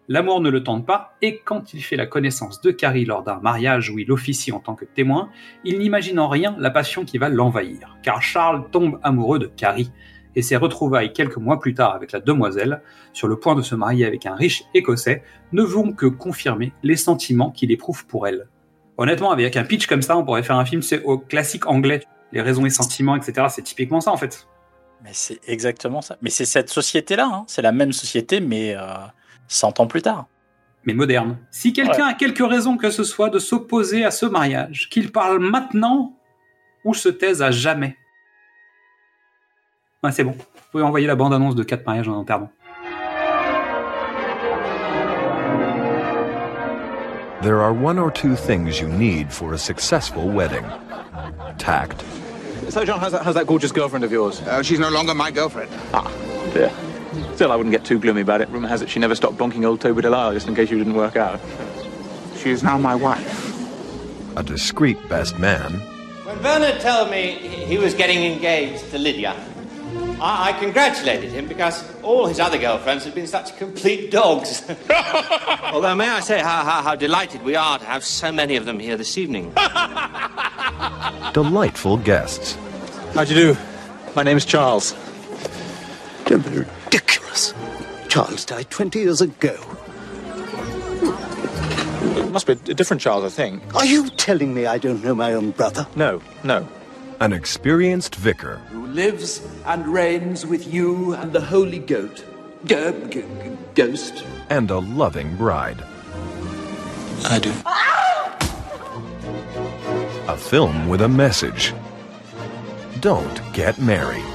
L'amour 0.08 0.42
ne 0.42 0.50
le 0.50 0.62
tente 0.62 0.86
pas, 0.86 1.14
et 1.22 1.38
quand 1.38 1.74
il 1.74 1.82
fait 1.82 1.96
la 1.96 2.06
connaissance 2.06 2.60
de 2.60 2.72
Carrie 2.72 3.06
lors 3.06 3.24
d'un 3.24 3.40
mariage 3.40 3.92
où 3.92 4.00
il 4.00 4.12
officie 4.12 4.52
en 4.52 4.60
tant 4.60 4.76
que 4.76 4.84
témoin, 4.84 5.30
il 5.64 5.80
n'imagine 5.80 6.20
en 6.20 6.28
rien 6.28 6.56
la 6.60 6.70
passion 6.70 7.06
qui 7.06 7.18
va 7.18 7.30
l'envahir, 7.30 7.98
car 8.04 8.22
Charles 8.22 8.70
tombe 8.72 9.00
amoureux 9.04 9.40
de 9.40 9.46
Carrie, 9.46 9.92
et 10.36 10.42
ses 10.42 10.56
retrouvailles 10.56 11.14
quelques 11.14 11.38
mois 11.38 11.60
plus 11.60 11.74
tard 11.74 11.94
avec 11.94 12.12
la 12.12 12.20
demoiselle, 12.20 12.82
sur 13.14 13.28
le 13.28 13.38
point 13.38 13.56
de 13.56 13.62
se 13.62 13.76
marier 13.76 14.06
avec 14.06 14.26
un 14.26 14.36
riche 14.36 14.64
écossais, 14.74 15.24
ne 15.52 15.62
vont 15.62 15.92
que 15.92 16.06
confirmer 16.06 16.74
les 16.84 16.96
sentiments 16.96 17.52
qu'il 17.52 17.72
éprouve 17.72 18.06
pour 18.06 18.28
elle. 18.28 18.48
Honnêtement, 18.98 19.32
avec 19.32 19.58
un 19.58 19.64
pitch 19.64 19.88
comme 19.88 20.02
ça, 20.02 20.18
on 20.18 20.24
pourrait 20.24 20.44
faire 20.44 20.58
un 20.58 20.66
film 20.66 20.82
c'est 20.82 21.04
au 21.04 21.18
classique 21.18 21.68
anglais, 21.68 22.02
les 22.32 22.42
raisons 22.42 22.66
et 22.66 22.70
sentiments, 22.70 23.16
etc. 23.16 23.48
C'est 23.50 23.64
typiquement 23.64 24.02
ça 24.02 24.12
en 24.12 24.18
fait. 24.18 24.48
Mais 25.04 25.12
c'est 25.14 25.40
exactement 25.48 26.02
ça. 26.02 26.18
Mais 26.22 26.30
c'est 26.30 26.46
cette 26.46 26.70
société-là, 26.70 27.30
hein. 27.34 27.44
c'est 27.48 27.62
la 27.62 27.72
même 27.72 27.92
société, 27.92 28.40
mais 28.40 28.76
euh, 28.76 28.82
100 29.48 29.80
ans 29.80 29.88
plus 29.88 30.02
tard. 30.02 30.28
mais 30.86 30.94
moderne. 30.94 31.38
Si 31.50 31.74
quelqu'un 31.74 32.08
a 32.08 32.14
quelque 32.14 32.44
raison 32.44 32.78
que 32.78 32.90
ce 32.90 33.04
soit 33.04 33.30
de 33.30 33.40
s'opposer 33.40 34.06
à 34.06 34.12
ce 34.12 34.26
mariage, 34.26 34.90
qu'il 34.90 35.12
parle 35.12 35.40
maintenant 35.40 36.16
ou 36.86 36.94
se 36.94 37.10
taise 37.10 37.42
à 37.42 37.52
jamais. 37.52 37.98
Ouais, 40.04 40.12
c'est 40.12 40.24
bon. 40.24 40.32
Vous 40.32 40.62
pouvez 40.72 40.84
envoyer 40.84 41.06
la 41.08 41.16
bande-annonce 41.16 41.56
de 41.56 41.64
4 41.64 41.86
mariages 41.86 42.08
en 42.08 42.14
enterrement. 42.16 42.50
There 47.42 47.60
are 47.62 47.74
one 47.74 47.98
or 47.98 48.12
two 48.12 48.36
things 48.36 48.80
you 48.80 48.88
need 48.88 49.32
for 49.32 49.54
a 49.54 49.58
successful 49.58 50.28
wedding 50.28 50.66
tact, 51.58 52.04
So, 52.70 52.86
John, 52.86 53.00
how's 53.00 53.12
that, 53.12 53.24
how's 53.24 53.34
that 53.36 53.48
gorgeous 53.48 53.72
girlfriend 53.72 54.06
of 54.06 54.12
yours? 54.12 54.40
Uh, 54.42 54.62
she's 54.64 54.80
no 54.80 54.90
longer 54.90 55.14
my 55.16 55.32
girlfriend. 55.32 55.70
Ah, 55.94 56.10
dear. 56.54 56.72
Still, 57.36 57.52
I 57.52 57.56
wouldn't 57.56 57.74
get 57.74 57.84
too 57.84 58.00
gloomy 58.00 58.22
about 58.22 58.40
it. 58.42 58.50
Rumour 58.50 58.70
has 58.70 58.82
it 58.82 58.90
she 58.90 59.00
never 59.00 59.16
stopped 59.16 59.38
bonking 59.38 59.66
old 59.66 59.82
Toby 59.82 60.02
Delisle 60.04 60.34
just 60.34 60.48
in 60.48 60.56
case 60.56 60.70
you 60.72 60.78
didn't 60.78 60.94
work 60.94 61.16
out. 61.16 61.40
She 62.38 62.52
is 62.52 62.64
now 62.64 62.78
my 62.78 62.96
wife. 62.96 63.50
a 64.38 64.44
discreet 64.44 64.98
best 65.10 65.38
man, 65.40 65.74
When 66.26 66.38
Bernard 66.42 66.80
told 66.80 67.10
me 67.12 67.34
he 67.68 67.78
was 67.78 67.94
getting 67.96 68.24
engaged 68.24 68.90
to 68.92 68.98
Lydia, 68.98 69.36
I, 70.22 70.50
I 70.50 70.54
congratulated 70.54 71.32
him 71.32 71.48
because 71.48 71.84
all 72.04 72.28
his 72.28 72.40
other 72.40 72.60
girlfriends 72.60 73.06
had 73.06 73.16
been 73.16 73.26
such 73.26 73.58
complete 73.58 74.12
dogs. 74.12 74.64
Although, 75.74 75.96
may 75.96 76.08
I 76.08 76.20
say 76.20 76.40
how, 76.40 76.64
how, 76.64 76.84
how 76.84 76.96
delighted 76.96 77.42
we 77.44 77.56
are 77.56 77.80
to 77.80 77.86
have 77.86 78.06
so 78.06 78.32
many 78.32 78.56
of 78.56 78.66
them 78.66 78.80
here 78.80 78.98
this 78.98 79.18
evening. 79.18 79.52
delightful 81.34 81.98
guests, 81.98 82.56
How 83.16 83.24
do 83.24 83.34
you 83.34 83.54
do? 83.54 83.60
My 84.16 84.22
name's 84.22 84.46
Charles. 84.46 84.94
Don't 86.26 86.46
be 86.46 86.60
ridiculous. 86.60 87.56
Charles 88.08 88.46
died 88.46 88.70
20 88.70 89.00
years 89.00 89.22
ago. 89.22 89.58
It 92.18 92.32
must 92.32 92.46
be 92.46 92.54
a 92.54 92.76
different 92.76 93.02
Charles, 93.02 93.24
I 93.26 93.30
think. 93.30 93.76
Are 93.76 93.86
you 93.86 94.08
telling 94.12 94.54
me 94.54 94.68
I 94.68 94.78
don't 94.78 95.04
know 95.04 95.16
my 95.16 95.34
own 95.34 95.52
brother? 95.52 95.88
No, 95.96 96.22
no. 96.44 96.68
An 97.22 97.32
experienced 97.32 98.16
vicar, 98.16 98.58
who 98.72 98.88
lives 98.88 99.48
and 99.66 99.88
reigns 99.88 100.44
with 100.46 100.74
you 100.74 101.14
and 101.14 101.32
the 101.32 101.40
holy 101.40 101.78
goat. 101.78 102.26
G- 102.66 102.92
g- 103.10 103.24
ghost. 103.76 104.24
and 104.50 104.70
a 104.72 104.80
loving 104.80 105.36
bride. 105.38 105.82
I 107.26 107.38
do. 107.40 107.54
A 110.28 110.36
film 110.36 110.90
with 110.90 111.02
a 111.02 111.08
message. 111.08 111.74
Don't 113.00 113.40
get 113.54 113.80
married. 113.80 114.26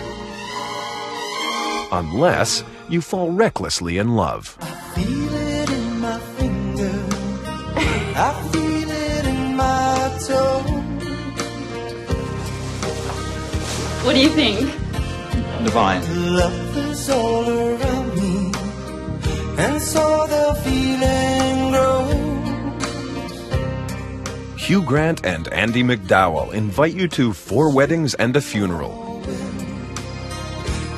Unless 1.90 2.62
you 2.88 3.00
fall 3.00 3.32
recklessly 3.32 3.98
in 3.98 4.14
love. 4.14 4.56
What 14.06 14.14
do 14.14 14.20
you 14.20 14.28
think? 14.28 14.60
Divine. 15.64 16.00
Love 16.36 16.76
is 16.76 17.10
all 17.10 17.44
around 17.44 18.14
me. 18.14 18.52
And 19.58 19.82
so 19.82 20.26
the 20.28 20.54
feeling 20.62 21.72
grows. 21.72 22.14
Hugh 24.62 24.82
Grant 24.82 25.26
and 25.26 25.48
Andy 25.48 25.82
McDowell 25.82 26.54
invite 26.54 26.94
you 26.94 27.08
to 27.08 27.32
Four 27.32 27.72
Weddings 27.74 28.14
and 28.14 28.36
a 28.36 28.40
Funeral. 28.40 29.24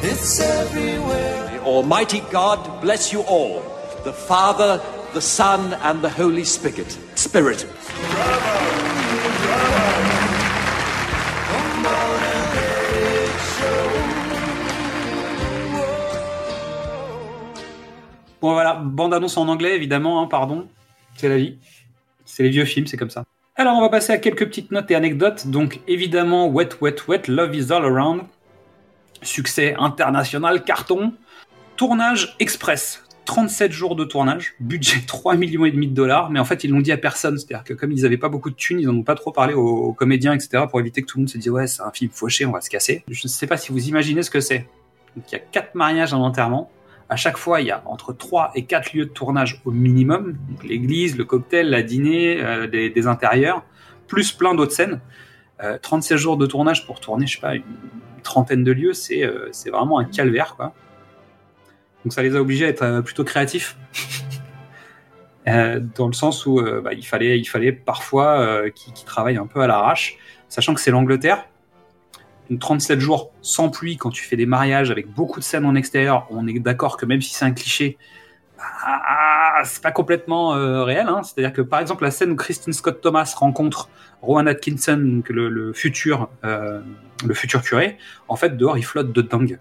It's 0.03 0.39
everywhere. 0.39 1.51
The 1.53 1.63
Almighty 1.63 2.21
God 2.31 2.83
bless 2.83 3.11
you 3.11 3.23
all, 3.23 3.63
the 4.05 4.13
Father, 4.13 4.83
the 5.15 5.23
Son, 5.23 5.73
and 5.73 6.03
the 6.03 6.11
Holy 6.11 6.45
Spirit. 6.45 6.99
Spirit. 7.15 7.65
Bon 18.41 18.53
voilà, 18.53 18.75
bande-annonce 18.75 19.37
en 19.37 19.49
anglais 19.49 19.75
évidemment, 19.75 20.23
hein, 20.23 20.27
pardon. 20.27 20.69
C'est 21.17 21.29
la 21.29 21.37
vie. 21.37 21.59
C'est 22.25 22.43
les 22.43 22.51
vieux 22.51 22.65
films, 22.65 22.87
c'est 22.87 22.97
comme 22.97 23.11
ça. 23.11 23.25
Alors 23.57 23.77
on 23.77 23.81
va 23.81 23.89
passer 23.89 24.13
à 24.13 24.19
quelques 24.19 24.47
petites 24.47 24.71
notes 24.71 24.91
et 24.91 24.95
anecdotes. 24.95 25.49
Donc 25.49 25.81
évidemment, 25.89 26.47
Wet 26.47 26.69
Wet 26.81 26.97
Wet, 27.09 27.23
Love 27.27 27.57
is 27.57 27.73
All 27.73 27.85
Around. 27.85 28.23
Succès 29.23 29.75
international, 29.79 30.63
carton. 30.63 31.13
Tournage 31.77 32.37
express. 32.39 33.03
37 33.25 33.73
jours 33.73 33.95
de 33.95 34.05
tournage, 34.05 34.55
budget 34.59 35.01
3 35.07 35.37
millions 35.37 35.67
et 35.67 35.71
demi 35.71 35.87
de 35.87 35.95
dollars, 35.95 36.31
mais 36.31 36.39
en 36.39 36.47
fait 36.47 36.65
ils 36.65 36.71
l'ont 36.71 36.81
dit 36.81 36.93
à 36.93 36.97
personne, 36.97 37.37
c'est-à-dire 37.37 37.63
que 37.63 37.75
comme 37.75 37.93
ils 37.93 38.07
avaient 38.07 38.17
pas 38.17 38.31
beaucoup 38.31 38.49
de 38.49 38.55
thunes, 38.55 38.81
ils 38.81 38.89
en 38.89 38.95
ont 38.95 39.03
pas 39.03 39.17
trop 39.17 39.33
parlé 39.33 39.53
aux, 39.53 39.93
comédiens, 39.93 40.33
etc., 40.33 40.65
pour 40.71 40.81
éviter 40.81 41.03
que 41.03 41.07
tout 41.07 41.19
le 41.19 41.23
monde 41.23 41.29
se 41.29 41.37
dise 41.37 41.51
ouais 41.51 41.67
c'est 41.67 41.83
un 41.83 41.91
film 41.91 42.11
fauché, 42.11 42.47
on 42.47 42.53
va 42.53 42.63
se 42.63 42.71
casser. 42.71 43.05
Je 43.07 43.21
ne 43.23 43.29
sais 43.29 43.47
pas 43.47 43.59
si 43.59 43.71
vous 43.71 43.87
imaginez 43.89 44.23
ce 44.23 44.31
que 44.31 44.41
c'est. 44.41 44.67
Donc 45.15 45.27
il 45.29 45.33
y 45.33 45.37
a 45.37 45.41
quatre 45.41 45.75
mariages 45.75 46.15
en 46.15 46.23
enterrement. 46.23 46.71
À 47.11 47.17
chaque 47.17 47.39
fois, 47.39 47.63
il 47.63 47.67
y 47.67 47.71
a 47.71 47.83
entre 47.87 48.13
3 48.13 48.53
et 48.55 48.65
4 48.65 48.93
lieux 48.93 49.07
de 49.07 49.11
tournage 49.11 49.63
au 49.65 49.71
minimum. 49.71 50.37
L'église, 50.63 51.17
le 51.17 51.25
cocktail, 51.25 51.71
la 51.71 51.83
dîner, 51.83 52.43
euh, 52.43 52.67
des, 52.67 53.07
intérieurs, 53.07 53.65
plus 54.07 54.33
plein 54.33 54.55
d'autres 54.55 54.73
scènes. 54.73 55.01
Euh, 55.63 55.79
37 55.81 56.19
jours 56.19 56.37
de 56.37 56.47
tournage 56.47 56.87
pour 56.87 57.01
tourner, 57.01 57.27
je 57.27 57.37
sais 57.37 57.41
pas, 57.41 57.55
une 57.55 57.63
trentaine 58.23 58.63
de 58.63 58.73
lieux, 58.73 58.93
c'est 58.93 59.25
euh, 59.25 59.51
vraiment 59.73 59.99
un 59.99 60.05
calvaire, 60.05 60.55
quoi. 60.55 60.75
Donc 62.05 62.13
ça 62.13 62.23
les 62.23 62.37
a 62.37 62.41
obligés 62.41 62.67
à 62.67 62.69
être 62.69 62.83
euh, 62.83 63.03
plutôt 63.03 63.25
créatifs. 63.25 63.77
Dans 65.47 66.09
le 66.09 66.13
sens 66.13 66.45
où 66.45 66.61
bah, 66.61 66.93
il, 66.93 67.07
fallait, 67.07 67.39
il 67.39 67.47
fallait 67.47 67.73
parfois 67.73 68.71
qu'ils 68.73 68.93
travaillent 69.07 69.39
un 69.39 69.47
peu 69.47 69.63
à 69.63 69.67
l'arrache, 69.67 70.19
sachant 70.51 70.75
que 70.75 70.81
c'est 70.83 70.91
l'Angleterre. 70.91 71.49
Donc 72.51 72.61
37 72.61 73.01
jours 73.01 73.31
sans 73.43 73.69
pluie, 73.69 73.97
quand 73.97 74.11
tu 74.11 74.25
fais 74.25 74.37
des 74.37 74.47
mariages 74.47 74.91
avec 74.91 75.13
beaucoup 75.13 75.41
de 75.41 75.45
scènes 75.45 75.67
en 75.67 75.75
extérieur, 75.75 76.27
on 76.31 76.47
est 76.47 76.59
d'accord 76.59 76.97
que 76.97 77.07
même 77.07 77.21
si 77.21 77.35
c'est 77.35 77.45
un 77.45 77.53
cliché, 77.53 77.99
bah, 78.57 79.65
c'est 79.65 79.83
pas 79.83 79.93
complètement 79.93 80.55
euh, 80.55 80.83
réel. 80.85 81.07
Hein. 81.09 81.23
C'est-à-dire 81.23 81.53
que 81.53 81.63
par 81.63 81.81
exemple 81.81 82.05
la 82.05 82.11
scène 82.11 82.31
où 82.33 82.37
Christine 82.37 82.73
Scott 82.73 83.01
Thomas 83.01 83.35
rencontre 83.37 83.89
Rowan 84.23 84.49
Atkinson, 84.49 85.23
euh, 85.31 85.51
le 85.51 85.73
futur 85.73 87.63
curé, 87.63 87.99
en 88.29 88.37
fait 88.37 88.57
dehors 88.57 88.79
il 88.79 88.85
flotte 88.85 89.13
de 89.13 89.23
dingue 89.23 89.59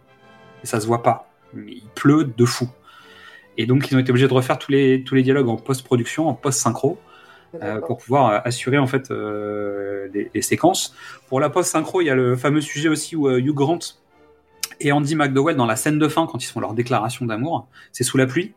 et 0.64 0.68
ça 0.68 0.80
se 0.80 0.88
voit 0.88 1.04
pas. 1.04 1.30
Il 1.56 1.84
pleut 1.96 2.24
de 2.26 2.46
fou. 2.46 2.70
Et 3.58 3.66
donc 3.66 3.90
ils 3.90 3.96
ont 3.96 4.00
été 4.00 4.12
obligés 4.12 4.28
de 4.28 4.34
refaire 4.34 4.60
tous 4.60 4.72
les 4.72 5.04
tous 5.04 5.16
les 5.16 5.24
dialogues 5.24 5.50
en 5.50 5.58
post-production, 5.58 6.28
en 6.28 6.34
post-synchro. 6.34 7.00
Euh, 7.56 7.80
pour 7.80 7.98
pouvoir 7.98 8.30
euh, 8.30 8.40
assurer 8.44 8.78
en 8.78 8.88
fait 8.88 9.10
euh, 9.10 10.08
les, 10.14 10.30
les 10.34 10.42
séquences. 10.42 10.94
Pour 11.28 11.40
la 11.40 11.50
post-synchro, 11.50 12.02
il 12.02 12.06
y 12.06 12.10
a 12.10 12.16
le 12.16 12.36
fameux 12.36 12.62
sujet 12.62 12.90
aussi 12.90 13.16
où 13.16 13.30
Hugh 13.30 13.54
Grant 13.54 13.80
et 14.80 14.92
Andy 14.92 15.16
McDowell 15.16 15.56
dans 15.56 15.66
la 15.66 15.76
scène 15.76 15.98
de 15.98 16.08
fin 16.08 16.28
quand 16.28 16.44
ils 16.44 16.48
font 16.48 16.60
leur 16.60 16.74
déclaration 16.74 17.26
d'amour, 17.26 17.68
c'est 17.92 18.04
sous 18.04 18.18
la 18.18 18.28
pluie. 18.28 18.54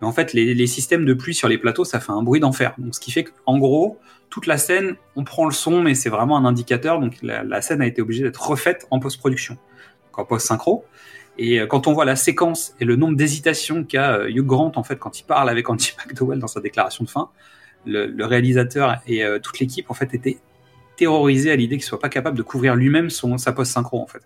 Mais 0.00 0.06
en 0.06 0.12
fait, 0.12 0.32
les, 0.32 0.54
les 0.54 0.66
systèmes 0.68 1.04
de 1.04 1.14
pluie 1.14 1.34
sur 1.34 1.48
les 1.48 1.58
plateaux, 1.58 1.84
ça 1.84 1.98
fait 1.98 2.12
un 2.12 2.22
bruit 2.22 2.38
d'enfer. 2.38 2.74
Donc, 2.78 2.94
ce 2.94 3.00
qui 3.00 3.10
fait 3.10 3.24
qu'en 3.24 3.58
gros, 3.58 3.98
toute 4.30 4.46
la 4.46 4.56
scène, 4.56 4.94
on 5.16 5.24
prend 5.24 5.44
le 5.44 5.50
son, 5.50 5.82
mais 5.82 5.94
c'est 5.94 6.10
vraiment 6.10 6.36
un 6.36 6.44
indicateur. 6.44 7.00
Donc, 7.00 7.16
la, 7.22 7.42
la 7.42 7.60
scène 7.62 7.82
a 7.82 7.86
été 7.86 8.00
obligée 8.00 8.22
d'être 8.22 8.40
refaite 8.48 8.86
en 8.92 9.00
post-production, 9.00 9.58
en 10.12 10.24
post-synchro. 10.24 10.84
Et 11.38 11.60
quand 11.68 11.86
on 11.86 11.92
voit 11.92 12.04
la 12.04 12.16
séquence 12.16 12.74
et 12.80 12.84
le 12.84 12.96
nombre 12.96 13.16
d'hésitations 13.16 13.84
qu'a 13.84 14.28
Hugh 14.28 14.44
Grant 14.44 14.72
en 14.74 14.82
fait 14.82 14.96
quand 14.96 15.20
il 15.20 15.22
parle 15.22 15.48
avec 15.48 15.70
Andy 15.70 15.92
McDowell 16.06 16.40
dans 16.40 16.48
sa 16.48 16.60
déclaration 16.60 17.04
de 17.04 17.08
fin, 17.08 17.30
le, 17.86 18.24
réalisateur 18.24 18.96
et 19.06 19.24
euh, 19.24 19.38
toute 19.38 19.58
l'équipe 19.60 19.90
en 19.90 19.94
fait 19.94 20.14
étaient 20.14 20.38
terrorisés 20.96 21.50
à 21.50 21.56
l'idée 21.56 21.76
qu'il 21.76 21.84
soit 21.84 22.00
pas 22.00 22.08
capable 22.08 22.36
de 22.36 22.42
couvrir 22.42 22.74
lui-même 22.74 23.10
son 23.10 23.38
sa 23.38 23.52
post 23.52 23.72
synchro 23.72 24.00
en 24.00 24.06
fait. 24.06 24.22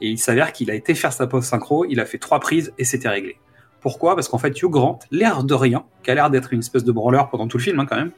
Et 0.00 0.08
il 0.08 0.18
s'avère 0.18 0.52
qu'il 0.52 0.70
a 0.70 0.74
été 0.74 0.94
faire 0.94 1.12
sa 1.12 1.26
post 1.26 1.48
synchro, 1.48 1.84
il 1.84 2.00
a 2.00 2.04
fait 2.04 2.18
trois 2.18 2.40
prises 2.40 2.72
et 2.78 2.84
c'était 2.84 3.08
réglé. 3.08 3.36
Pourquoi? 3.80 4.14
Parce 4.14 4.28
qu'en 4.28 4.38
fait 4.38 4.60
Hugh 4.62 4.70
Grant, 4.70 4.98
l'air 5.10 5.44
de 5.44 5.54
rien, 5.54 5.84
qui 6.02 6.10
a 6.10 6.14
l'air 6.14 6.30
d'être 6.30 6.52
une 6.52 6.60
espèce 6.60 6.84
de 6.84 6.92
branleur 6.92 7.30
pendant 7.30 7.48
tout 7.48 7.58
le 7.58 7.62
film 7.62 7.80
hein, 7.80 7.86
quand 7.86 7.96
même, 7.96 8.12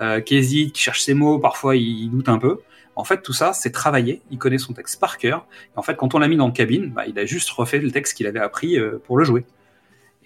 euh, 0.00 0.20
qui 0.20 0.36
hésite, 0.36 0.74
qui 0.74 0.82
cherche 0.82 1.02
ses 1.02 1.14
mots, 1.14 1.38
parfois 1.38 1.76
il, 1.76 2.04
il 2.04 2.10
doute 2.10 2.28
un 2.28 2.38
peu. 2.38 2.60
En 2.96 3.04
fait, 3.04 3.22
tout 3.22 3.32
ça, 3.32 3.52
c'est 3.52 3.72
travaillé. 3.72 4.22
Il 4.30 4.38
connaît 4.38 4.58
son 4.58 4.72
texte 4.72 5.00
par 5.00 5.18
cœur. 5.18 5.46
Et 5.74 5.78
en 5.78 5.82
fait, 5.82 5.96
quand 5.96 6.14
on 6.14 6.18
l'a 6.18 6.28
mis 6.28 6.36
dans 6.36 6.46
le 6.46 6.52
cabine, 6.52 6.90
bah, 6.90 7.06
il 7.06 7.18
a 7.18 7.26
juste 7.26 7.50
refait 7.50 7.78
le 7.78 7.90
texte 7.90 8.16
qu'il 8.16 8.26
avait 8.26 8.40
appris 8.40 8.78
euh, 8.78 9.02
pour 9.04 9.18
le 9.18 9.24
jouer. 9.24 9.44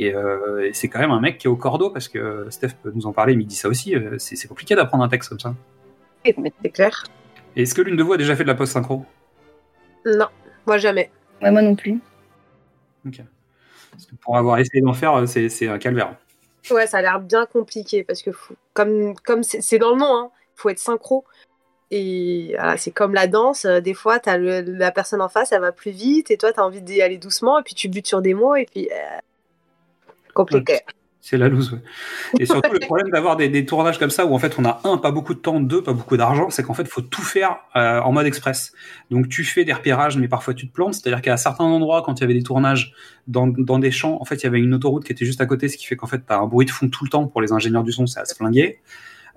Et, 0.00 0.14
euh, 0.14 0.66
et 0.68 0.72
c'est 0.72 0.88
quand 0.88 1.00
même 1.00 1.10
un 1.10 1.20
mec 1.20 1.38
qui 1.38 1.46
est 1.46 1.50
au 1.50 1.56
cordeau 1.56 1.90
parce 1.90 2.08
que 2.08 2.46
Steph 2.50 2.74
peut 2.82 2.92
nous 2.94 3.06
en 3.06 3.12
parler, 3.12 3.34
mais 3.34 3.42
il 3.42 3.46
dit 3.46 3.56
ça 3.56 3.68
aussi. 3.68 3.96
euh, 3.96 4.16
c'est 4.18 4.36
c'est 4.36 4.46
compliqué 4.48 4.74
d'apprendre 4.76 5.02
un 5.04 5.08
texte 5.08 5.28
comme 5.28 5.40
ça. 5.40 5.54
C'est 6.24 6.70
clair. 6.70 7.04
Et 7.56 7.62
Est-ce 7.62 7.74
que 7.74 7.82
l'une 7.82 7.96
de 7.96 8.02
vous 8.02 8.12
a 8.12 8.16
déjà 8.16 8.36
fait 8.36 8.44
de 8.44 8.48
la 8.48 8.54
post-synchro? 8.54 9.04
Non, 10.06 10.26
moi 10.66 10.78
jamais. 10.78 11.10
Ouais, 11.42 11.50
moi 11.50 11.62
non 11.62 11.74
plus. 11.74 11.98
Ok. 13.06 13.20
Parce 13.90 14.06
que 14.06 14.14
pour 14.16 14.36
avoir 14.36 14.58
essayé 14.58 14.80
d'en 14.82 14.92
faire, 14.92 15.14
euh, 15.14 15.26
c'est 15.26 15.48
c'est 15.48 15.66
un 15.68 15.78
calvaire. 15.78 16.14
Ouais, 16.70 16.86
ça 16.86 16.98
a 16.98 17.02
l'air 17.02 17.20
bien 17.20 17.46
compliqué 17.46 18.04
parce 18.04 18.22
que 18.22 18.30
faut- 18.30 18.54
comme 18.74 19.14
comme 19.24 19.42
c'est 19.42 19.60
c'est 19.62 19.78
dans 19.78 19.90
le 19.90 19.96
nom, 19.98 20.06
hein, 20.16 20.30
faut 20.54 20.68
être 20.68 20.78
synchro. 20.78 21.24
Et 21.90 22.52
voilà, 22.56 22.76
c'est 22.76 22.90
comme 22.90 23.14
la 23.14 23.26
danse, 23.26 23.64
des 23.64 23.94
fois 23.94 24.20
t'as 24.20 24.36
le- 24.36 24.60
la 24.60 24.92
personne 24.92 25.22
en 25.22 25.28
face, 25.30 25.52
elle 25.52 25.62
va 25.62 25.72
plus 25.72 25.90
vite 25.90 26.30
et 26.30 26.36
toi 26.36 26.52
t'as 26.52 26.62
envie 26.62 26.82
d'y 26.82 27.00
aller 27.00 27.16
doucement 27.16 27.58
et 27.58 27.62
puis 27.62 27.74
tu 27.74 27.88
butes 27.88 28.06
sur 28.06 28.20
des 28.20 28.34
mots 28.34 28.54
et 28.56 28.66
puis 28.70 28.88
euh, 28.92 29.18
compliqué. 30.38 30.80
C'est 31.20 31.36
la 31.36 31.48
loose, 31.48 31.72
ouais. 31.72 31.80
Et 32.38 32.46
surtout, 32.46 32.72
le 32.72 32.78
problème 32.78 33.10
d'avoir 33.10 33.36
des, 33.36 33.48
des 33.48 33.66
tournages 33.66 33.98
comme 33.98 34.08
ça 34.08 34.24
où 34.24 34.34
en 34.34 34.38
fait 34.38 34.54
on 34.58 34.64
a 34.64 34.80
un, 34.84 34.96
pas 34.96 35.10
beaucoup 35.10 35.34
de 35.34 35.40
temps, 35.40 35.60
deux, 35.60 35.82
pas 35.82 35.92
beaucoup 35.92 36.16
d'argent, 36.16 36.48
c'est 36.48 36.62
qu'en 36.62 36.74
fait 36.74 36.86
faut 36.86 37.02
tout 37.02 37.22
faire 37.22 37.56
euh, 37.74 38.00
en 38.00 38.12
mode 38.12 38.24
express. 38.24 38.72
Donc 39.10 39.28
tu 39.28 39.42
fais 39.44 39.64
des 39.64 39.72
repérages, 39.72 40.16
mais 40.16 40.28
parfois 40.28 40.54
tu 40.54 40.68
te 40.68 40.72
plantes. 40.72 40.94
C'est-à-dire 40.94 41.20
qu'à 41.20 41.36
certains 41.36 41.64
endroits, 41.64 42.02
quand 42.02 42.14
il 42.18 42.20
y 42.20 42.24
avait 42.24 42.38
des 42.40 42.44
tournages 42.44 42.94
dans, 43.26 43.48
dans 43.48 43.80
des 43.80 43.90
champs, 43.90 44.16
en 44.20 44.24
fait 44.24 44.36
il 44.36 44.44
y 44.44 44.46
avait 44.46 44.60
une 44.60 44.72
autoroute 44.72 45.04
qui 45.04 45.12
était 45.12 45.26
juste 45.26 45.40
à 45.40 45.46
côté, 45.46 45.68
ce 45.68 45.76
qui 45.76 45.86
fait 45.86 45.96
qu'en 45.96 46.06
fait 46.06 46.22
t'as 46.24 46.38
un 46.38 46.46
bruit 46.46 46.66
de 46.66 46.70
fond 46.70 46.88
tout 46.88 47.04
le 47.04 47.10
temps 47.10 47.26
pour 47.26 47.42
les 47.42 47.52
ingénieurs 47.52 47.82
du 47.82 47.92
son, 47.92 48.06
c'est 48.06 48.20
à 48.20 48.24
se 48.24 48.34
flinguer. 48.36 48.78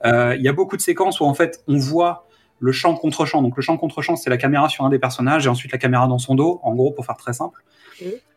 Euh, 0.05 0.35
Il 0.37 0.43
y 0.43 0.47
a 0.47 0.53
beaucoup 0.53 0.77
de 0.77 0.81
séquences 0.81 1.19
où 1.19 1.25
en 1.25 1.33
fait 1.33 1.63
on 1.67 1.77
voit 1.77 2.27
le 2.59 2.71
champ 2.71 2.93
contre 2.95 3.25
champ. 3.25 3.41
Donc 3.41 3.57
le 3.57 3.63
champ 3.63 3.75
contre 3.77 4.01
champ, 4.03 4.15
c'est 4.15 4.29
la 4.29 4.37
caméra 4.37 4.69
sur 4.69 4.85
un 4.85 4.89
des 4.89 4.99
personnages 4.99 5.47
et 5.47 5.49
ensuite 5.49 5.71
la 5.71 5.79
caméra 5.79 6.07
dans 6.07 6.19
son 6.19 6.35
dos, 6.35 6.59
en 6.63 6.75
gros 6.75 6.91
pour 6.91 7.07
faire 7.07 7.17
très 7.17 7.33
simple. 7.33 7.63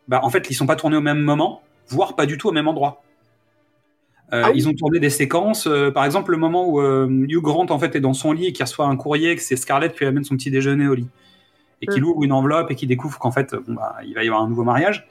Bah 0.09 0.21
en 0.23 0.31
fait 0.31 0.51
ils 0.51 0.55
sont 0.55 0.67
pas 0.67 0.77
tournés 0.77 0.97
au 0.97 1.03
même 1.03 1.21
moment, 1.21 1.63
voire 1.89 2.17
pas 2.17 2.27
du 2.27 2.39
tout 2.39 2.49
au 2.49 2.53
même 2.53 2.69
endroit. 2.69 3.03
Euh, 4.33 4.51
Ils 4.55 4.69
ont 4.69 4.73
tourné 4.73 5.01
des 5.01 5.11
séquences, 5.11 5.67
euh, 5.67 5.91
par 5.91 6.05
exemple 6.05 6.31
le 6.33 6.39
moment 6.39 6.67
où 6.69 6.81
euh, 6.81 7.07
Hugh 7.29 7.43
Grant 7.43 7.67
en 7.69 7.79
fait 7.79 7.95
est 7.95 8.01
dans 8.01 8.15
son 8.15 8.33
lit 8.33 8.47
et 8.47 8.53
qu'il 8.53 8.65
reçoit 8.65 8.87
un 8.87 8.97
courrier, 8.97 9.37
que 9.37 9.43
c'est 9.43 9.57
Scarlett 9.57 9.93
qui 9.93 10.01
lui 10.01 10.07
amène 10.07 10.25
son 10.25 10.37
petit 10.37 10.51
déjeuner 10.51 10.89
au 10.89 10.95
lit, 10.95 11.09
et 11.83 11.87
qu'il 11.87 12.03
Mm. 12.03 12.07
ouvre 12.07 12.25
une 12.25 12.33
enveloppe 12.33 12.71
et 12.71 12.75
qu'il 12.75 12.89
découvre 12.89 13.19
qu'en 13.19 13.31
fait 13.31 13.55
bon, 13.55 13.75
bah, 13.75 13.97
il 14.05 14.15
va 14.15 14.25
y 14.25 14.27
avoir 14.27 14.43
un 14.43 14.49
nouveau 14.49 14.65
mariage. 14.65 15.07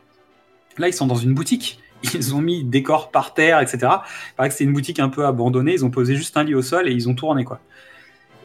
Là 0.77 0.88
ils 0.88 0.93
sont 0.93 1.07
dans 1.07 1.15
une 1.15 1.33
boutique, 1.33 1.79
ils 2.15 2.33
ont 2.36 2.41
mis 2.41 2.63
décor 2.63 3.12
par 3.12 3.33
terre, 3.36 3.62
etc. 3.62 3.77
Il 3.81 4.36
paraît 4.36 4.49
que 4.49 4.55
c'est 4.55 4.63
une 4.63 4.73
boutique 4.73 4.99
un 4.99 5.09
peu 5.09 5.25
abandonnée, 5.25 5.73
ils 5.73 5.86
ont 5.86 5.91
posé 5.91 6.15
juste 6.15 6.36
un 6.36 6.43
lit 6.43 6.55
au 6.55 6.63
sol 6.63 6.89
et 6.89 6.91
ils 6.91 7.07
ont 7.07 7.13
tourné 7.15 7.45
quoi. 7.45 7.59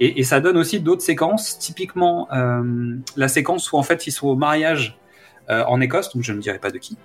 Et, 0.00 0.20
et 0.20 0.22
ça 0.22 0.38
donne 0.40 0.58
aussi 0.58 0.78
d'autres 0.80 1.02
séquences, 1.02 1.58
typiquement 1.58 2.28
euh, 2.32 2.94
la 3.16 3.26
séquence 3.28 3.72
où 3.72 3.76
en 3.78 3.82
fait 3.82 4.06
ils 4.06 4.12
sont 4.12 4.28
au 4.28 4.36
mariage 4.36 4.96
euh, 5.50 5.64
en 5.64 5.80
Écosse, 5.80 6.14
donc 6.14 6.22
je 6.22 6.32
ne 6.32 6.40
dirai 6.40 6.58
pas 6.58 6.70
de 6.70 6.78
qui, 6.78 6.98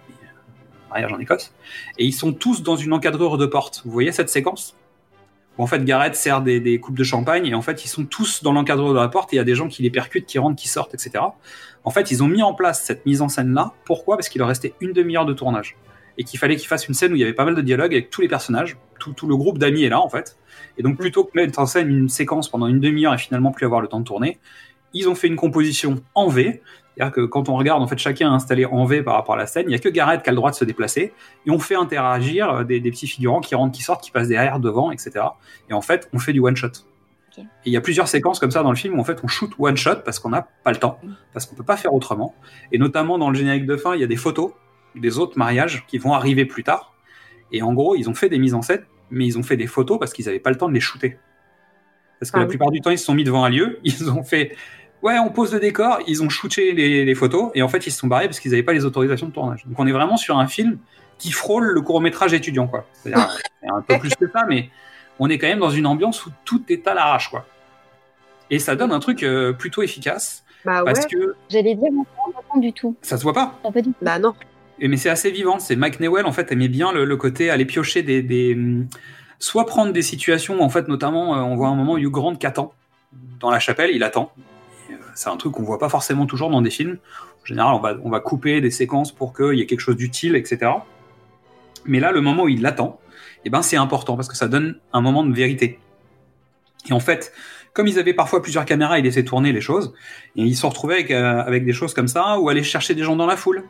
en 0.94 1.20
Écosse, 1.20 1.54
et 1.98 2.06
ils 2.06 2.14
sont 2.14 2.34
tous 2.34 2.64
dans 2.64 2.76
une 2.76 2.94
encadrure 2.94 3.38
de 3.38 3.46
porte. 3.46 3.82
Vous 3.86 3.92
voyez 3.92 4.12
cette 4.12 4.30
séquence? 4.30 4.76
Où 5.58 5.64
en 5.64 5.68
fait 5.68 5.84
Gareth 5.86 6.16
sert 6.16 6.42
des, 6.42 6.80
coupes 6.80 6.98
de 6.98 7.04
champagne 7.04 7.46
et 7.46 7.54
en 7.54 7.62
fait 7.62 7.86
ils 7.86 7.88
sont 7.88 8.06
tous 8.06 8.42
dans 8.42 8.54
l'encadrure 8.54 8.90
de 8.90 9.00
la 9.00 9.08
porte 9.08 9.34
et 9.34 9.36
il 9.36 9.38
y 9.38 9.42
a 9.42 9.44
des 9.44 9.54
gens 9.54 9.68
qui 9.68 9.84
les 9.84 9.92
percutent, 9.92 10.26
qui 10.26 10.40
rentrent, 10.40 10.60
qui 10.60 10.68
sortent, 10.68 10.96
etc. 10.96 11.24
En 11.84 11.92
fait 11.92 12.10
ils 12.10 12.24
ont 12.24 12.28
mis 12.28 12.42
en 12.42 12.56
place 12.56 12.84
cette 12.84 13.06
mise 13.06 13.22
en 13.22 13.30
scène 13.30 13.54
là. 13.54 13.74
Pourquoi? 13.86 14.18
Parce 14.18 14.30
qu'il 14.30 14.40
leur 14.40 14.48
restait 14.48 14.74
une 14.82 14.94
demi-heure 14.94 15.26
de 15.26 15.34
tournage 15.34 15.76
et 16.18 16.24
qu'il 16.24 16.40
fallait 16.40 16.56
qu'ils 16.56 16.68
fassent 16.68 16.88
une 16.88 16.94
scène 16.94 17.12
où 17.12 17.16
il 17.16 17.20
y 17.20 17.24
avait 17.24 17.34
pas 17.34 17.46
mal 17.46 17.56
de 17.56 17.62
dialogues 17.62 17.94
avec 17.94 18.10
tous 18.10 18.22
les 18.22 18.28
personnages, 18.28 18.78
tout, 19.00 19.14
tout 19.14 19.28
le 19.28 19.36
groupe 19.36 19.58
d'amis 19.58 19.84
est 19.84 19.90
là 19.90 20.00
en 20.00 20.10
fait. 20.10 20.38
Et 20.78 20.84
donc 20.84 20.98
plutôt 20.98 21.24
que 21.24 21.32
mettre 21.36 21.60
en 21.60 21.68
scène 21.68 21.90
une 21.90 22.10
séquence 22.10 22.50
pendant 22.50 22.68
une 22.68 22.80
demi-heure 22.80 23.14
et 23.14 23.18
finalement 23.20 23.52
plus 23.52 23.66
avoir 23.66 23.82
le 23.82 23.88
temps 23.88 24.00
de 24.00 24.06
tourner, 24.06 24.40
ils 24.94 25.10
ont 25.10 25.16
fait 25.16 25.28
une 25.28 25.36
composition 25.36 26.04
en 26.16 26.28
V. 26.28 26.62
C'est-à-dire 26.96 27.14
que 27.14 27.22
quand 27.22 27.50
on 27.50 27.56
regarde, 27.56 27.82
en 27.82 27.88
fait, 27.88 27.98
chacun 27.98 28.32
est 28.32 28.36
installé 28.36 28.66
en 28.66 28.86
V 28.86 29.02
par 29.02 29.16
rapport 29.16 29.36
à 29.36 29.38
la 29.38 29.48
scène. 29.48 29.66
Il 29.66 29.70
n'y 29.70 29.76
a 29.76 29.80
que 29.80 29.90
Gareth 29.90 30.22
qui 30.22 30.30
a 30.30 30.32
le 30.32 30.36
droit 30.36 30.52
de 30.52 30.56
se 30.56 30.66
déplacer. 30.66 31.14
Et 31.46 31.52
on 31.52 31.60
fait 31.60 31.76
interagir 31.76 32.50
euh, 32.50 32.64
des, 32.64 32.80
des 32.80 32.92
petits 32.92 33.08
figurants 33.08 33.42
qui 33.42 33.56
rentrent, 33.56 33.76
qui 33.76 33.82
sortent, 33.84 34.04
qui 34.04 34.12
passent 34.12 34.28
derrière, 34.28 34.60
devant, 34.60 34.92
etc. 34.92 35.12
Et 35.70 35.74
en 35.74 35.82
fait, 35.82 36.10
on 36.14 36.20
fait 36.20 36.34
du 36.34 36.40
one-shot. 36.40 36.70
Et 37.40 37.44
il 37.66 37.74
y 37.74 37.78
a 37.78 37.82
plusieurs 37.82 38.08
séquences 38.08 38.40
comme 38.40 38.52
ça 38.52 38.62
dans 38.62 38.70
le 38.70 38.76
film 38.76 38.98
où 38.98 39.02
en 39.02 39.04
fait 39.04 39.20
on 39.24 39.28
shoot 39.28 39.52
one 39.58 39.76
shot 39.76 39.96
parce 40.06 40.20
qu'on 40.20 40.30
n'a 40.30 40.48
pas 40.64 40.72
le 40.72 40.78
temps, 40.78 41.00
parce 41.34 41.48
qu'on 41.48 41.56
peut 41.56 41.64
pas 41.64 41.78
faire 41.78 41.94
autrement. 41.94 42.36
Et 42.72 42.78
notamment 42.78 43.18
dans 43.18 43.32
le 43.32 43.36
générique 43.36 43.66
de 43.66 43.76
fin, 43.76 43.96
il 43.96 44.02
y 44.02 44.04
a 44.04 44.08
des 44.08 44.18
photos 44.18 44.52
des 44.96 45.18
autres 45.18 45.38
mariages 45.38 45.86
qui 45.88 45.98
vont 45.98 46.14
arriver 46.14 46.46
plus 46.46 46.64
tard. 46.64 46.94
Et 47.52 47.64
en 47.64 47.74
gros, 47.74 47.96
ils 47.96 48.10
ont 48.10 48.14
fait 48.14 48.30
des 48.30 48.38
mises 48.38 48.54
en 48.54 48.62
scène, 48.62 48.86
mais 49.10 49.26
ils 49.26 49.38
ont 49.40 49.44
fait 49.44 49.58
des 49.58 49.68
photos 49.68 49.98
parce 50.00 50.14
qu'ils 50.14 50.26
n'avaient 50.26 50.40
pas 50.40 50.52
le 50.52 50.58
temps 50.58 50.70
de 50.70 50.74
les 50.74 50.80
shooter. 50.80 51.18
Parce 52.20 52.32
que 52.32 52.38
Ah 52.38 52.42
la 52.42 52.46
oui. 52.46 52.50
plupart 52.50 52.72
du 52.72 52.82
temps, 52.82 52.92
ils 52.92 53.00
se 53.00 53.06
sont 53.06 53.16
mis 53.16 53.24
devant 53.24 53.44
un 53.44 53.50
lieu, 53.50 53.80
ils 53.84 54.10
ont 54.12 54.24
fait 54.24 54.56
ouais, 55.04 55.20
on 55.20 55.30
pose 55.30 55.54
le 55.54 55.60
décor, 55.60 56.00
ils 56.08 56.24
ont 56.24 56.30
shooté 56.30 56.72
les, 56.72 57.06
les 57.06 57.16
photos, 57.16 57.52
et 57.54 57.62
en 57.62 57.68
fait, 57.68 57.86
ils 57.86 57.92
se 57.92 58.00
sont 58.00 58.08
barrés 58.08 58.26
parce 58.26 58.40
qu'ils 58.40 58.52
n'avaient 58.52 58.64
pas 58.64 58.74
les 58.74 58.86
autorisations 58.86 59.28
de 59.28 59.34
tournage. 59.34 59.66
Donc 59.68 59.80
on 59.80 59.86
est 59.86 59.92
vraiment 59.92 60.18
sur 60.18 60.40
un 60.40 60.48
film 60.48 60.78
qui 61.20 61.32
frôle 61.32 61.66
le 61.66 61.82
court 61.82 62.02
métrage 62.02 62.34
étudiant, 62.34 62.68
quoi. 62.68 62.86
C'est-à-dire 62.94 63.30
c'est 63.62 63.70
un 63.70 63.82
peu 63.82 64.00
plus 64.00 64.16
que 64.16 64.28
ça, 64.32 64.46
mais 64.50 64.70
on 65.20 65.30
est 65.30 65.38
quand 65.38 65.48
même 65.48 65.60
dans 65.60 65.70
une 65.70 65.86
ambiance 65.86 66.26
où 66.26 66.32
tout 66.46 66.64
est 66.70 66.88
à 66.88 66.94
l'arrache, 66.94 67.30
quoi. 67.30 67.46
Et 68.50 68.60
ça 68.60 68.76
donne 68.76 68.92
un 68.92 69.00
truc 69.00 69.24
euh, 69.24 69.54
plutôt 69.54 69.82
efficace 69.84 70.44
Bah 70.66 70.84
parce 70.86 71.00
ouais. 71.00 71.06
que 71.12 71.36
J'allais 71.50 71.76
dire, 71.76 71.90
on 71.92 72.04
s'en 72.04 72.24
rend 72.26 72.32
pas 72.32 72.42
compte 72.50 72.62
du 72.62 72.74
tout. 72.74 72.96
ça 73.02 73.18
se 73.18 73.24
voit 73.24 73.34
pas. 73.34 73.60
Non, 73.64 73.72
pas 73.72 73.82
du 73.82 73.90
tout. 73.90 73.96
Bah 74.02 74.20
non. 74.20 74.34
Et 74.80 74.88
mais 74.88 74.98
c'est 74.98 75.10
assez 75.10 75.32
vivant. 75.32 75.60
C'est 75.60 75.76
Mike 75.76 76.00
Newell 76.00 76.26
en 76.26 76.32
fait 76.32 76.52
aimait 76.52 76.68
bien 76.68 76.92
le, 76.92 77.06
le 77.06 77.16
côté 77.18 77.50
aller 77.50 77.66
piocher 77.66 78.04
des, 78.04 78.22
des 78.22 78.58
soit 79.40 79.66
prendre 79.66 79.94
des 79.94 80.02
situations 80.02 80.62
en 80.62 80.70
fait 80.70 80.88
notamment 80.88 81.36
euh, 81.36 81.42
on 81.42 81.56
voit 81.56 81.68
un 81.70 81.76
moment 81.76 81.98
Hugh 81.98 82.10
Grant 82.12 82.36
qui 82.36 82.46
attend 82.48 82.74
dans 83.40 83.50
la 83.52 83.60
chapelle, 83.60 83.92
il 83.94 84.04
attend. 84.04 84.32
C'est 85.16 85.30
un 85.30 85.38
truc 85.38 85.54
qu'on 85.54 85.64
voit 85.64 85.80
pas 85.80 85.90
forcément 85.90 86.26
toujours 86.26 86.50
dans 86.50 86.62
des 86.62 86.70
films. 86.70 86.98
En 87.42 87.46
général, 87.46 87.80
on 88.04 88.10
va 88.10 88.20
couper 88.20 88.62
des 88.62 88.72
séquences 88.72 89.12
pour 89.12 89.34
qu'il 89.34 89.56
y 89.56 89.62
ait 89.62 89.66
quelque 89.66 89.80
chose 89.80 89.98
d'utile, 89.98 90.36
etc. 90.36 90.72
Mais 91.86 92.00
là, 92.00 92.12
le 92.12 92.22
moment 92.22 92.44
où 92.44 92.50
il 92.50 92.62
l'attend, 92.62 93.00
eh 93.46 93.50
ben, 93.50 93.62
c'est 93.62 93.78
important 93.78 94.16
parce 94.16 94.30
que 94.30 94.38
ça 94.38 94.48
donne 94.48 94.78
un 94.94 95.02
moment 95.02 95.24
de 95.24 95.34
vérité. 95.34 95.80
Et 96.90 96.94
en 96.94 97.00
fait, 97.00 97.34
comme 97.74 97.88
ils 97.88 98.00
avaient 98.00 98.14
parfois 98.14 98.42
plusieurs 98.42 98.66
caméras, 98.66 99.00
ils 99.00 99.04
laissaient 99.04 99.24
tourner 99.24 99.52
les 99.52 99.62
choses, 99.62 99.94
et 100.36 100.44
ils 100.44 100.56
se 100.56 100.66
retrouvaient 100.66 100.96
avec, 100.96 101.12
euh, 101.12 101.42
avec 101.42 101.66
des 101.66 101.74
choses 101.74 101.94
comme 101.94 102.08
ça, 102.08 102.40
ou 102.40 102.50
aller 102.50 102.64
chercher 102.64 102.96
des 102.96 103.04
gens 103.04 103.16
dans 103.16 103.26
la 103.26 103.38
foule. 103.38 103.64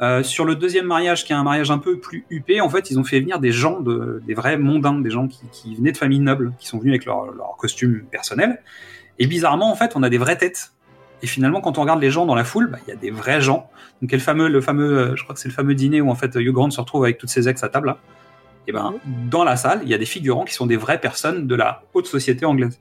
Euh, 0.00 0.22
sur 0.22 0.46
le 0.46 0.54
deuxième 0.54 0.86
mariage, 0.86 1.24
qui 1.26 1.32
est 1.32 1.36
un 1.36 1.42
mariage 1.42 1.70
un 1.70 1.78
peu 1.78 1.98
plus 1.98 2.24
huppé, 2.30 2.60
en 2.62 2.70
fait, 2.70 2.90
ils 2.90 2.98
ont 2.98 3.04
fait 3.04 3.20
venir 3.20 3.38
des 3.38 3.52
gens, 3.52 3.80
de, 3.80 4.22
des 4.26 4.34
vrais 4.34 4.56
mondains, 4.56 4.98
des 4.98 5.10
gens 5.10 5.28
qui, 5.28 5.42
qui 5.52 5.74
venaient 5.74 5.92
de 5.92 5.98
familles 5.98 6.20
nobles, 6.20 6.54
qui 6.58 6.66
sont 6.66 6.78
venus 6.78 6.92
avec 6.92 7.04
leur, 7.04 7.32
leur 7.32 7.56
costume 7.58 8.04
personnel. 8.10 8.62
Et 9.18 9.26
bizarrement, 9.26 9.70
en 9.70 9.76
fait, 9.76 9.92
on 9.96 10.02
a 10.02 10.08
des 10.08 10.16
vraies 10.16 10.38
têtes. 10.38 10.72
Et 11.22 11.26
finalement, 11.26 11.60
quand 11.60 11.78
on 11.78 11.82
regarde 11.82 12.00
les 12.00 12.10
gens 12.10 12.26
dans 12.26 12.34
la 12.34 12.44
foule, 12.44 12.68
bah, 12.68 12.78
il 12.86 12.90
y 12.90 12.92
a 12.92 12.96
des 12.96 13.10
vrais 13.10 13.40
gens. 13.40 13.70
Donc, 14.00 14.12
le 14.12 14.18
fameux, 14.18 14.48
le 14.48 14.60
fameux, 14.60 14.98
euh, 14.98 15.16
je 15.16 15.22
crois 15.22 15.34
que 15.34 15.40
c'est 15.40 15.48
le 15.48 15.54
fameux 15.54 15.74
dîner 15.74 16.00
où 16.00 16.10
en 16.10 16.14
fait 16.14 16.34
Hugh 16.34 16.52
Grant 16.52 16.70
se 16.70 16.80
retrouve 16.80 17.04
avec 17.04 17.18
toutes 17.18 17.28
ses 17.28 17.48
ex 17.48 17.62
à 17.62 17.68
table. 17.68 17.88
Là. 17.88 17.98
Et 18.66 18.72
ben, 18.72 18.94
dans 19.30 19.44
la 19.44 19.56
salle, 19.56 19.80
il 19.82 19.88
y 19.88 19.94
a 19.94 19.98
des 19.98 20.06
figurants 20.06 20.44
qui 20.44 20.54
sont 20.54 20.66
des 20.66 20.76
vraies 20.76 21.00
personnes 21.00 21.46
de 21.46 21.54
la 21.54 21.82
haute 21.94 22.06
société 22.06 22.44
anglaise. 22.44 22.80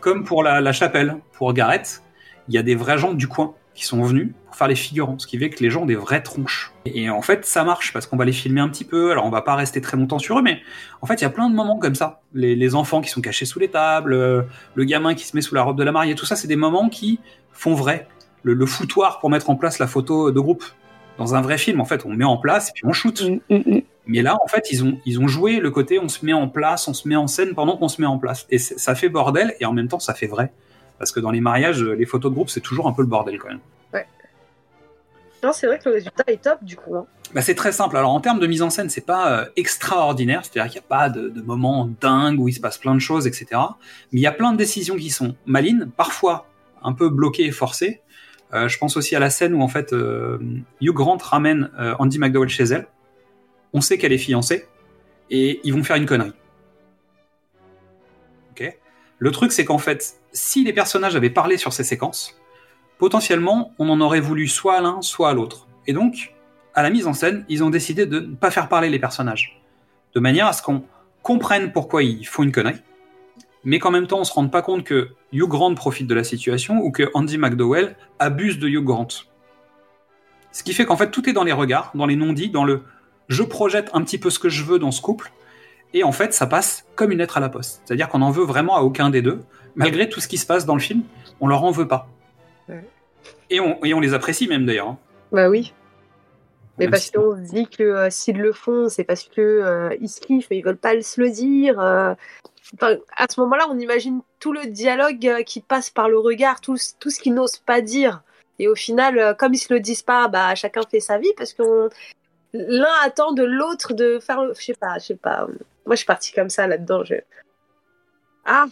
Comme 0.00 0.24
pour 0.24 0.42
la, 0.42 0.60
la 0.60 0.72
chapelle, 0.72 1.16
pour 1.32 1.52
Gareth, 1.52 2.02
il 2.48 2.54
y 2.54 2.58
a 2.58 2.62
des 2.62 2.74
vrais 2.74 2.98
gens 2.98 3.12
du 3.12 3.28
coin 3.28 3.54
qui 3.74 3.84
sont 3.84 4.02
venus 4.02 4.32
pour 4.46 4.56
faire 4.56 4.68
les 4.68 4.74
figurants, 4.74 5.18
ce 5.18 5.26
qui 5.26 5.38
fait 5.38 5.50
que 5.50 5.62
les 5.62 5.70
gens 5.70 5.82
ont 5.82 5.86
des 5.86 5.96
vraies 5.96 6.22
tronches. 6.22 6.72
Et 6.94 7.10
en 7.10 7.22
fait, 7.22 7.44
ça 7.44 7.64
marche 7.64 7.92
parce 7.92 8.06
qu'on 8.06 8.16
va 8.16 8.24
les 8.24 8.32
filmer 8.32 8.60
un 8.60 8.68
petit 8.68 8.84
peu. 8.84 9.10
Alors, 9.10 9.24
on 9.26 9.30
va 9.30 9.42
pas 9.42 9.54
rester 9.54 9.80
très 9.80 9.96
longtemps 9.96 10.18
sur 10.18 10.38
eux, 10.38 10.42
mais 10.42 10.60
en 11.02 11.06
fait, 11.06 11.14
il 11.14 11.22
y 11.22 11.26
a 11.26 11.30
plein 11.30 11.50
de 11.50 11.54
moments 11.54 11.78
comme 11.78 11.94
ça. 11.94 12.20
Les, 12.34 12.54
les 12.54 12.74
enfants 12.74 13.00
qui 13.00 13.10
sont 13.10 13.20
cachés 13.20 13.46
sous 13.46 13.58
les 13.58 13.68
tables, 13.68 14.12
euh, 14.12 14.42
le 14.74 14.84
gamin 14.84 15.14
qui 15.14 15.24
se 15.24 15.36
met 15.36 15.42
sous 15.42 15.54
la 15.54 15.62
robe 15.62 15.78
de 15.78 15.84
la 15.84 15.92
mariée, 15.92 16.14
tout 16.14 16.26
ça, 16.26 16.36
c'est 16.36 16.48
des 16.48 16.56
moments 16.56 16.88
qui 16.88 17.20
font 17.52 17.74
vrai. 17.74 18.08
Le, 18.42 18.54
le 18.54 18.66
foutoir 18.66 19.18
pour 19.20 19.30
mettre 19.30 19.50
en 19.50 19.56
place 19.56 19.78
la 19.78 19.86
photo 19.86 20.30
de 20.30 20.40
groupe. 20.40 20.64
Dans 21.18 21.34
un 21.34 21.40
vrai 21.40 21.58
film, 21.58 21.80
en 21.80 21.84
fait, 21.84 22.06
on 22.06 22.10
met 22.10 22.24
en 22.24 22.36
place 22.36 22.68
et 22.68 22.72
puis 22.72 22.84
on 22.86 22.92
shoot. 22.92 23.22
Mais 24.06 24.22
là, 24.22 24.38
en 24.42 24.46
fait, 24.46 24.68
ils 24.70 24.84
ont, 24.84 24.98
ils 25.04 25.20
ont 25.20 25.28
joué 25.28 25.58
le 25.58 25.70
côté 25.70 25.98
on 25.98 26.08
se 26.08 26.24
met 26.24 26.32
en 26.32 26.48
place, 26.48 26.88
on 26.88 26.94
se 26.94 27.06
met 27.08 27.16
en 27.16 27.26
scène 27.26 27.54
pendant 27.54 27.76
qu'on 27.76 27.88
se 27.88 28.00
met 28.00 28.06
en 28.06 28.18
place. 28.18 28.46
Et 28.50 28.58
ça 28.58 28.94
fait 28.94 29.08
bordel 29.08 29.54
et 29.60 29.66
en 29.66 29.72
même 29.72 29.88
temps, 29.88 29.98
ça 29.98 30.14
fait 30.14 30.28
vrai. 30.28 30.52
Parce 30.98 31.12
que 31.12 31.20
dans 31.20 31.30
les 31.30 31.40
mariages, 31.40 31.82
les 31.82 32.06
photos 32.06 32.30
de 32.30 32.34
groupe, 32.34 32.50
c'est 32.50 32.60
toujours 32.60 32.88
un 32.88 32.92
peu 32.92 33.02
le 33.02 33.08
bordel 33.08 33.38
quand 33.38 33.48
même. 33.48 33.60
Non, 35.42 35.52
c'est 35.52 35.66
vrai 35.66 35.78
que 35.78 35.88
le 35.88 35.94
résultat 35.96 36.24
est 36.26 36.42
top 36.42 36.62
du 36.64 36.76
coup. 36.76 36.96
hein. 36.96 37.06
Bah, 37.34 37.42
c'est 37.42 37.54
très 37.54 37.72
simple. 37.72 37.96
Alors 37.96 38.12
en 38.12 38.20
termes 38.20 38.40
de 38.40 38.46
mise 38.46 38.62
en 38.62 38.70
scène, 38.70 38.88
c'est 38.88 39.04
pas 39.04 39.40
euh, 39.40 39.44
extraordinaire, 39.56 40.42
c'est-à-dire 40.44 40.72
qu'il 40.72 40.80
n'y 40.80 40.86
a 40.86 40.88
pas 40.88 41.10
de, 41.10 41.28
de 41.28 41.42
moments 41.42 41.90
dingues 42.00 42.40
où 42.40 42.48
il 42.48 42.54
se 42.54 42.60
passe 42.60 42.78
plein 42.78 42.94
de 42.94 43.00
choses, 43.00 43.26
etc. 43.26 43.46
Mais 44.12 44.20
il 44.20 44.22
y 44.22 44.26
a 44.26 44.32
plein 44.32 44.52
de 44.52 44.56
décisions 44.56 44.96
qui 44.96 45.10
sont 45.10 45.36
malines, 45.46 45.90
parfois 45.96 46.46
un 46.82 46.92
peu 46.92 47.08
bloquées 47.08 47.44
et 47.44 47.52
forcées. 47.52 48.00
Euh, 48.54 48.66
je 48.66 48.78
pense 48.78 48.96
aussi 48.96 49.14
à 49.14 49.18
la 49.18 49.28
scène 49.28 49.54
où 49.54 49.60
en 49.60 49.68
fait 49.68 49.92
euh, 49.92 50.38
Hugh 50.80 50.94
Grant 50.94 51.18
ramène 51.18 51.70
Andy 51.98 52.18
McDowell 52.18 52.48
chez 52.48 52.64
elle. 52.64 52.86
On 53.74 53.82
sait 53.82 53.98
qu'elle 53.98 54.12
est 54.12 54.18
fiancée 54.18 54.66
et 55.28 55.60
ils 55.64 55.74
vont 55.74 55.84
faire 55.84 55.96
une 55.96 56.06
connerie. 56.06 56.32
Ok? 58.52 58.78
Le 59.18 59.30
truc 59.30 59.52
c'est 59.52 59.66
qu'en 59.66 59.76
fait, 59.78 60.14
si 60.32 60.64
les 60.64 60.72
personnages 60.72 61.14
avaient 61.14 61.28
parlé 61.28 61.58
sur 61.58 61.74
ces 61.74 61.84
séquences, 61.84 62.37
potentiellement 62.98 63.72
on 63.78 63.88
en 63.88 64.00
aurait 64.00 64.20
voulu 64.20 64.48
soit 64.48 64.76
à 64.76 64.80
l'un, 64.80 65.00
soit 65.02 65.30
à 65.30 65.34
l'autre. 65.34 65.66
Et 65.86 65.92
donc, 65.92 66.34
à 66.74 66.82
la 66.82 66.90
mise 66.90 67.06
en 67.06 67.12
scène, 67.12 67.44
ils 67.48 67.64
ont 67.64 67.70
décidé 67.70 68.06
de 68.06 68.20
ne 68.20 68.34
pas 68.34 68.50
faire 68.50 68.68
parler 68.68 68.90
les 68.90 68.98
personnages, 68.98 69.60
de 70.14 70.20
manière 70.20 70.46
à 70.46 70.52
ce 70.52 70.62
qu'on 70.62 70.84
comprenne 71.22 71.72
pourquoi 71.72 72.02
ils 72.02 72.26
font 72.26 72.42
une 72.42 72.52
connerie, 72.52 72.80
mais 73.64 73.78
qu'en 73.78 73.90
même 73.90 74.06
temps 74.06 74.20
on 74.20 74.24
se 74.24 74.32
rende 74.32 74.50
pas 74.50 74.62
compte 74.62 74.84
que 74.84 75.08
Hugh 75.32 75.48
Grant 75.48 75.74
profite 75.74 76.06
de 76.06 76.14
la 76.14 76.24
situation 76.24 76.78
ou 76.78 76.90
que 76.90 77.10
Andy 77.14 77.38
McDowell 77.38 77.96
abuse 78.18 78.58
de 78.58 78.68
Hugh 78.68 78.84
Grant. 78.84 79.08
Ce 80.52 80.62
qui 80.62 80.72
fait 80.72 80.84
qu'en 80.84 80.96
fait 80.96 81.10
tout 81.10 81.28
est 81.28 81.32
dans 81.32 81.44
les 81.44 81.52
regards, 81.52 81.90
dans 81.94 82.06
les 82.06 82.16
non-dits, 82.16 82.50
dans 82.50 82.64
le 82.64 82.82
je 83.28 83.42
projette 83.42 83.90
un 83.92 84.02
petit 84.02 84.18
peu 84.18 84.30
ce 84.30 84.38
que 84.38 84.48
je 84.48 84.64
veux 84.64 84.78
dans 84.78 84.90
ce 84.90 85.02
couple, 85.02 85.32
et 85.92 86.04
en 86.04 86.12
fait 86.12 86.32
ça 86.32 86.46
passe 86.46 86.86
comme 86.94 87.12
une 87.12 87.18
lettre 87.18 87.36
à 87.36 87.40
la 87.40 87.48
poste. 87.48 87.82
C'est-à-dire 87.84 88.08
qu'on 88.08 88.20
n'en 88.20 88.30
veut 88.30 88.44
vraiment 88.44 88.76
à 88.76 88.80
aucun 88.80 89.10
des 89.10 89.20
deux, 89.20 89.40
malgré 89.74 90.08
tout 90.08 90.20
ce 90.20 90.28
qui 90.28 90.38
se 90.38 90.46
passe 90.46 90.64
dans 90.64 90.74
le 90.74 90.80
film, 90.80 91.02
on 91.40 91.46
leur 91.46 91.64
en 91.64 91.70
veut 91.70 91.88
pas. 91.88 92.08
Ouais. 92.68 92.84
Et 93.50 93.60
on, 93.60 93.82
et 93.84 93.94
on 93.94 94.00
les 94.00 94.14
apprécie 94.14 94.46
même 94.48 94.66
d'ailleurs. 94.66 94.88
hein. 94.88 94.98
Bah 95.32 95.48
oui. 95.48 95.72
Mais 96.78 96.84
Même 96.84 96.92
parce 96.92 97.04
si- 97.04 97.12
qu'on 97.12 97.34
se 97.36 97.50
dit 97.52 97.66
que 97.66 97.82
euh, 97.82 98.10
s'ils 98.10 98.38
le 98.38 98.52
font, 98.52 98.88
c'est 98.88 99.04
parce 99.04 99.24
que 99.24 99.40
euh, 99.40 99.96
ils 100.00 100.08
se 100.08 100.20
kiffent, 100.20 100.46
mais 100.50 100.58
ils 100.58 100.64
veulent 100.64 100.76
pas 100.76 101.00
se 101.02 101.20
le 101.20 101.30
dire. 101.30 101.80
euh. 101.80 102.14
Enfin, 102.74 102.96
à 103.16 103.26
ce 103.28 103.40
moment-là, 103.40 103.66
on 103.70 103.78
imagine 103.78 104.20
tout 104.38 104.52
le 104.52 104.66
dialogue 104.66 105.26
euh, 105.26 105.42
qui 105.42 105.60
passe 105.60 105.90
par 105.90 106.08
le 106.08 106.18
regard, 106.18 106.60
tout, 106.60 106.76
ce- 106.76 106.92
tout 107.00 107.10
ce 107.10 107.18
qu'ils 107.18 107.34
n'osent 107.34 107.58
pas 107.58 107.80
dire. 107.80 108.22
Et 108.60 108.68
au 108.68 108.74
final, 108.76 109.18
euh, 109.18 109.34
comme 109.34 109.54
ils 109.54 109.58
se 109.58 109.72
le 109.72 109.80
disent 109.80 110.02
pas, 110.02 110.28
bah 110.28 110.54
chacun 110.54 110.82
fait 110.88 111.00
sa 111.00 111.18
vie 111.18 111.32
parce 111.36 111.52
que 111.52 111.88
l'un 112.52 112.86
attend 113.02 113.32
de 113.32 113.42
l'autre 113.44 113.92
de 113.94 114.18
faire 114.20 114.44
le. 114.44 114.54
Je 114.54 114.62
sais 114.64 114.74
pas, 114.74 114.98
je 114.98 115.06
sais 115.06 115.16
pas. 115.16 115.46
Moi, 115.86 115.94
je 115.94 115.96
suis 115.96 116.06
partie 116.06 116.32
comme 116.32 116.50
ça 116.50 116.66
là-dedans. 116.66 117.02
Je... 117.04 117.14
Ah, 118.44 118.66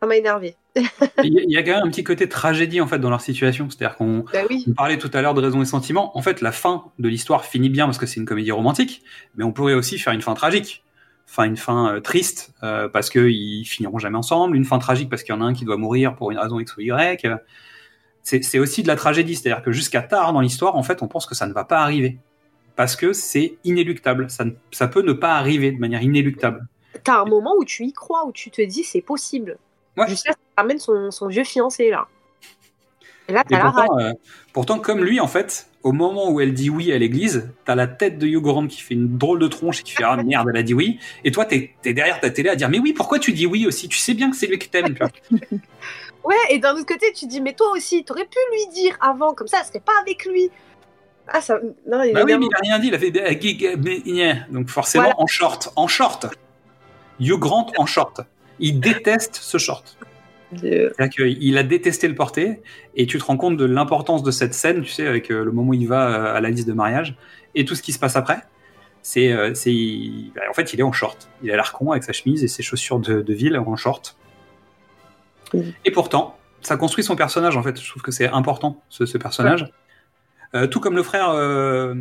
ça 0.00 0.06
m'a 0.06 0.16
énervé. 0.16 0.56
Il 0.74 1.44
y, 1.50 1.56
a- 1.56 1.62
quand 1.62 1.72
même 1.72 1.84
un 1.86 1.90
petit 1.90 2.04
côté 2.04 2.28
tragédie 2.28 2.80
en 2.80 2.86
fait 2.86 2.98
dans 2.98 3.10
leur 3.10 3.20
situation. 3.20 3.68
C'est-à-dire 3.68 3.96
qu'on 3.96 4.24
Bah 4.32 4.40
oui. 4.48 4.64
parlait 4.76 4.98
tout 4.98 5.10
à 5.12 5.20
l'heure 5.22 5.34
de 5.34 5.42
raison 5.42 5.60
et 5.60 5.64
sentiment. 5.66 6.16
En 6.16 6.22
fait, 6.22 6.40
la 6.40 6.52
fin 6.52 6.84
de 6.98 7.08
l'histoire 7.08 7.44
finit 7.44 7.68
bien 7.68 7.84
parce 7.86 7.98
que 7.98 8.06
c'est 8.06 8.18
une 8.20 8.24
comédie 8.26 8.52
romantique, 8.52 9.02
mais 9.36 9.44
on 9.44 9.52
pourrait 9.52 9.74
aussi 9.74 9.98
faire 9.98 10.12
une 10.12 10.22
fin 10.22 10.34
tragique. 10.34 10.82
Enfin, 11.28 11.44
une 11.44 11.56
fin 11.56 11.94
euh, 11.94 12.00
triste 12.00 12.52
euh, 12.62 12.88
parce 12.88 13.08
qu'ils 13.10 13.64
finiront 13.66 13.98
jamais 13.98 14.18
ensemble. 14.18 14.56
Une 14.56 14.64
fin 14.64 14.78
tragique 14.78 15.08
parce 15.10 15.22
qu'il 15.22 15.34
y 15.34 15.38
en 15.38 15.40
a 15.40 15.44
un 15.44 15.54
qui 15.54 15.64
doit 15.64 15.76
mourir 15.76 16.14
pour 16.14 16.30
une 16.30 16.38
raison 16.38 16.58
X 16.60 16.76
ou 16.76 16.80
Y. 16.80 17.26
C'est 18.22 18.58
aussi 18.58 18.82
de 18.82 18.88
la 18.88 18.96
tragédie. 18.96 19.34
C'est-à-dire 19.36 19.62
que 19.62 19.72
jusqu'à 19.72 20.02
tard 20.02 20.32
dans 20.32 20.40
l'histoire, 20.40 20.76
en 20.76 20.82
fait, 20.82 21.02
on 21.02 21.08
pense 21.08 21.26
que 21.26 21.34
ça 21.34 21.46
ne 21.46 21.52
va 21.52 21.64
pas 21.64 21.80
arriver 21.80 22.18
parce 22.76 22.96
que 22.96 23.12
c'est 23.12 23.56
inéluctable. 23.64 24.30
Ça, 24.30 24.44
ne- 24.44 24.52
ça 24.70 24.88
peut 24.88 25.02
ne 25.02 25.12
pas 25.12 25.34
arriver 25.36 25.72
de 25.72 25.78
manière 25.78 26.02
inéluctable. 26.02 26.66
T'as 27.04 27.20
un 27.20 27.24
moment 27.24 27.54
où 27.58 27.64
tu 27.64 27.84
y 27.84 27.92
crois, 27.92 28.26
où 28.26 28.32
tu 28.32 28.50
te 28.50 28.62
dis 28.62 28.84
c'est 28.84 29.00
possible. 29.00 29.58
Jusqu'à 30.08 30.32
ce 30.32 30.36
qu'il 30.36 30.41
ramène 30.56 30.78
son, 30.78 31.10
son 31.10 31.26
vieux 31.28 31.44
fiancé 31.44 31.90
là. 31.90 32.06
Et 33.28 33.32
là, 33.32 33.44
t'as 33.48 33.58
la 33.58 33.72
pourtant, 33.72 33.98
euh, 33.98 34.12
pourtant, 34.52 34.78
comme 34.80 35.04
lui, 35.04 35.20
en 35.20 35.28
fait, 35.28 35.68
au 35.82 35.92
moment 35.92 36.30
où 36.30 36.40
elle 36.40 36.52
dit 36.52 36.70
oui 36.70 36.92
à 36.92 36.98
l'église, 36.98 37.50
t'as 37.64 37.74
la 37.74 37.86
tête 37.86 38.18
de 38.18 38.38
Grant 38.38 38.66
qui 38.66 38.80
fait 38.80 38.94
une 38.94 39.16
drôle 39.16 39.38
de 39.38 39.46
tronche 39.46 39.80
et 39.80 39.82
qui 39.84 39.92
fait 39.92 40.04
ah 40.04 40.16
merde, 40.24 40.48
elle 40.50 40.58
a 40.58 40.62
dit 40.62 40.74
oui. 40.74 40.98
Et 41.24 41.30
toi, 41.30 41.44
t'es 41.44 41.74
es 41.84 41.94
derrière 41.94 42.20
ta 42.20 42.30
télé 42.30 42.48
à 42.48 42.56
dire 42.56 42.68
mais 42.68 42.78
oui, 42.78 42.92
pourquoi 42.92 43.18
tu 43.18 43.32
dis 43.32 43.46
oui 43.46 43.66
aussi? 43.66 43.88
Tu 43.88 43.98
sais 43.98 44.14
bien 44.14 44.30
que 44.30 44.36
c'est 44.36 44.46
lui 44.46 44.58
tu 44.58 44.70
vois. 44.98 45.10
Ouais, 46.24 46.36
et 46.50 46.58
d'un 46.58 46.74
autre 46.74 46.86
côté, 46.86 47.12
tu 47.12 47.26
dis, 47.26 47.40
mais 47.40 47.52
toi 47.52 47.72
aussi, 47.72 48.04
t'aurais 48.04 48.26
pu 48.26 48.38
lui 48.52 48.72
dire 48.72 48.96
avant, 49.00 49.34
comme 49.34 49.48
ça, 49.48 49.58
elle 49.60 49.66
serait 49.66 49.80
pas 49.80 49.92
avec 50.02 50.24
lui. 50.24 50.50
Ah, 51.26 51.40
ça. 51.40 51.58
Non, 51.86 52.02
il 52.04 52.12
bah 52.12 52.22
oui, 52.24 52.36
mais 52.38 52.46
il 52.46 52.54
a 52.54 52.58
rien 52.60 52.78
dit. 52.78 52.88
Il 52.88 52.94
a 52.94 52.98
fait 52.98 53.10
gna. 53.10 54.46
donc 54.50 54.68
forcément 54.68 55.04
Voilà. 55.04 55.20
en 55.20 55.26
short, 55.26 55.72
en 55.74 55.88
short. 55.88 56.26
Hugh 57.18 57.38
Grant 57.38 57.72
en 57.76 57.86
short. 57.86 58.20
Il 58.58 58.80
déteste 58.80 59.36
ce 59.36 59.58
short. 59.58 59.96
C'est-à-dire 60.60 61.10
qu'il 61.10 61.58
a 61.58 61.62
détesté 61.62 62.08
le 62.08 62.14
porter, 62.14 62.60
et 62.94 63.06
tu 63.06 63.18
te 63.18 63.24
rends 63.24 63.36
compte 63.36 63.56
de 63.56 63.64
l'importance 63.64 64.22
de 64.22 64.30
cette 64.30 64.54
scène, 64.54 64.82
tu 64.82 64.90
sais, 64.90 65.06
avec 65.06 65.30
euh, 65.30 65.44
le 65.44 65.52
moment 65.52 65.70
où 65.70 65.74
il 65.74 65.88
va 65.88 66.08
euh, 66.08 66.36
à 66.36 66.40
la 66.40 66.50
liste 66.50 66.68
de 66.68 66.72
mariage, 66.72 67.16
et 67.54 67.64
tout 67.64 67.74
ce 67.74 67.82
qui 67.82 67.92
se 67.92 67.98
passe 67.98 68.16
après. 68.16 68.38
C'est, 69.02 69.32
euh, 69.32 69.52
bah, 70.34 70.42
en 70.48 70.52
fait, 70.52 70.72
il 70.72 70.80
est 70.80 70.84
en 70.84 70.92
short. 70.92 71.28
Il 71.42 71.50
a 71.50 71.56
l'air 71.56 71.72
con 71.72 71.90
avec 71.90 72.04
sa 72.04 72.12
chemise 72.12 72.44
et 72.44 72.48
ses 72.48 72.62
chaussures 72.62 73.00
de, 73.00 73.20
de 73.20 73.34
ville 73.34 73.56
en 73.56 73.76
short. 73.76 74.16
Et 75.84 75.90
pourtant, 75.90 76.38
ça 76.60 76.76
construit 76.76 77.04
son 77.04 77.16
personnage, 77.16 77.56
en 77.56 77.62
fait. 77.62 77.80
Je 77.80 77.88
trouve 77.88 78.02
que 78.02 78.12
c'est 78.12 78.28
important, 78.28 78.80
ce, 78.88 79.04
ce 79.04 79.18
personnage. 79.18 79.66
Euh, 80.54 80.66
tout 80.66 80.80
comme 80.80 80.96
le 80.96 81.02
frère 81.02 81.30
euh, 81.30 81.94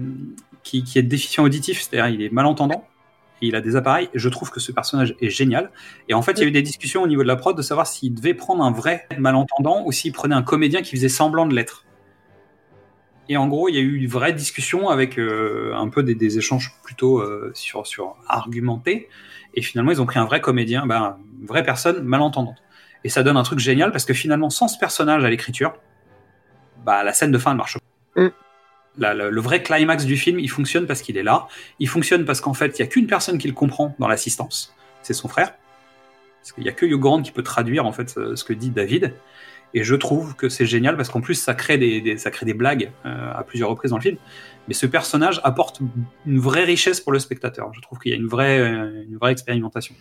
qui, 0.64 0.84
qui 0.84 1.00
est 1.00 1.04
déficient 1.04 1.44
auditif, 1.44 1.82
c'est-à-dire 1.82 2.14
il 2.14 2.22
est 2.22 2.32
malentendant, 2.32 2.86
il 3.41 3.56
a 3.56 3.62
des 3.62 3.75
appareils. 3.75 4.10
Je 4.13 4.30
trouve 4.30 4.51
que 4.51 4.60
ce 4.60 4.71
personnage 4.71 5.15
est 5.19 5.30
génial. 5.30 5.71
Et 6.10 6.13
en 6.13 6.21
fait, 6.21 6.34
il 6.34 6.41
y 6.41 6.43
a 6.43 6.47
eu 6.47 6.51
des 6.51 6.62
discussions 6.62 7.04
au 7.04 7.08
niveau 7.08 7.23
de 7.23 7.27
la 7.27 7.36
prod 7.36 7.56
de 7.56 7.62
savoir 7.62 7.88
s'il 7.88 8.13
devait 8.13 8.34
prendre 8.34 8.63
un 8.63 8.71
vrai 8.71 9.08
malentendant 9.17 9.84
ou 9.86 9.91
s'il 9.91 10.12
prenait 10.13 10.36
un 10.36 10.43
comédien 10.43 10.82
qui 10.82 10.95
faisait 10.95 11.10
semblant 11.10 11.45
de 11.45 11.56
l'être. 11.56 11.86
Et 13.30 13.38
en 13.38 13.47
gros, 13.47 13.69
il 13.69 13.75
y 13.75 13.77
a 13.77 13.82
eu 13.82 13.95
une 13.95 14.08
vraie 14.08 14.34
discussion 14.34 14.89
avec 14.89 15.17
euh, 15.17 15.73
un 15.73 15.88
peu 15.89 16.04
des, 16.04 16.38
échanges 16.38 16.75
plutôt 16.84 17.19
euh, 17.19 17.51
sur, 17.54 17.88
sur 17.88 18.17
argumentés. 18.27 19.08
Et 19.54 19.62
finalement, 19.62 19.91
ils 19.91 20.01
ont 20.01 20.06
pris 20.06 20.19
un 20.19 20.25
vrai 20.25 20.41
comédien, 20.41 20.86
ben, 20.86 21.17
une 21.39 21.45
vraie 21.45 21.63
personne 21.63 22.04
malentendante. 22.04 22.58
Et 23.04 23.10
ça 23.10 23.23
donne 23.23 23.38
un 23.38 23.43
truc 23.43 23.60
génial 23.60 23.91
parce 23.91 24.06
que 24.06 24.13
finalement, 24.13 24.49
sans 24.49 24.67
ce 24.67 24.77
personnage 24.77 25.23
à 25.23 25.30
l'écriture, 25.30 25.73
bah, 26.86 27.04
la 27.04 27.13
scène 27.13 27.32
de 27.32 27.38
fin 27.38 27.54
ne 27.54 27.58
marche 27.58 27.77
pas. 27.77 28.21
La- 28.21 28.32
la- 28.97 29.13
le 29.13 29.41
vrai 29.41 29.62
climax 29.63 30.06
du 30.06 30.17
film, 30.17 30.39
il 30.39 30.49
fonctionne 30.49 30.86
parce 30.88 31.01
qu'il 31.01 31.17
est 31.17 31.23
là. 31.23 31.47
Il 31.80 31.88
fonctionne 31.88 32.25
parce 32.25 32.41
qu'en 32.41 32.54
fait, 32.54 32.77
il 32.77 32.82
y 32.82 32.84
a 32.84 32.88
qu'une 32.88 33.08
personne 33.08 33.38
qui 33.38 33.47
le 33.47 33.54
comprend 33.54 33.95
dans 33.99 34.08
l'assistance, 34.08 34.75
c'est 35.01 35.13
son 35.13 35.27
frère. 35.27 35.54
Parce 36.41 36.51
qu'il 36.54 36.63
y 36.63 36.69
a 36.69 36.71
que 36.71 36.86
Grant 36.88 37.21
qui 37.21 37.32
peut 37.32 37.43
traduire 37.43 37.86
en 37.86 37.91
fait 37.91 38.10
ce 38.10 38.43
que 38.43 38.54
dit 38.54 38.69
David. 38.71 39.13
Et 39.73 39.86
je 39.86 39.95
trouve 39.95 40.36
que 40.36 40.49
c'est 40.49 40.65
génial 40.65 40.97
parce 40.97 41.08
qu'en 41.10 41.21
plus 41.21 41.36
ça 41.36 41.54
crée 41.54 41.77
des, 41.77 42.01
des- 42.01 42.17
ça 42.17 42.30
crée 42.30 42.45
des 42.45 42.54
blagues 42.54 42.91
euh, 43.06 43.32
à 43.34 43.43
plusieurs 43.43 43.69
reprises 43.69 43.91
dans 43.91 43.97
le 43.97 44.01
film. 44.01 44.17
Mais 44.67 44.73
ce 44.73 44.86
personnage 44.86 45.39
apporte 45.45 45.80
une 46.25 46.39
vraie 46.39 46.65
richesse 46.65 46.99
pour 46.99 47.13
le 47.13 47.19
spectateur. 47.19 47.71
Je 47.73 47.80
trouve 47.80 47.97
qu'il 47.99 48.12
y 48.12 48.13
a 48.13 48.17
une 48.17 48.27
vraie, 48.27 48.60
euh, 48.60 49.06
une 49.08 49.15
vraie 49.17 49.32
expérimentation. 49.32 49.95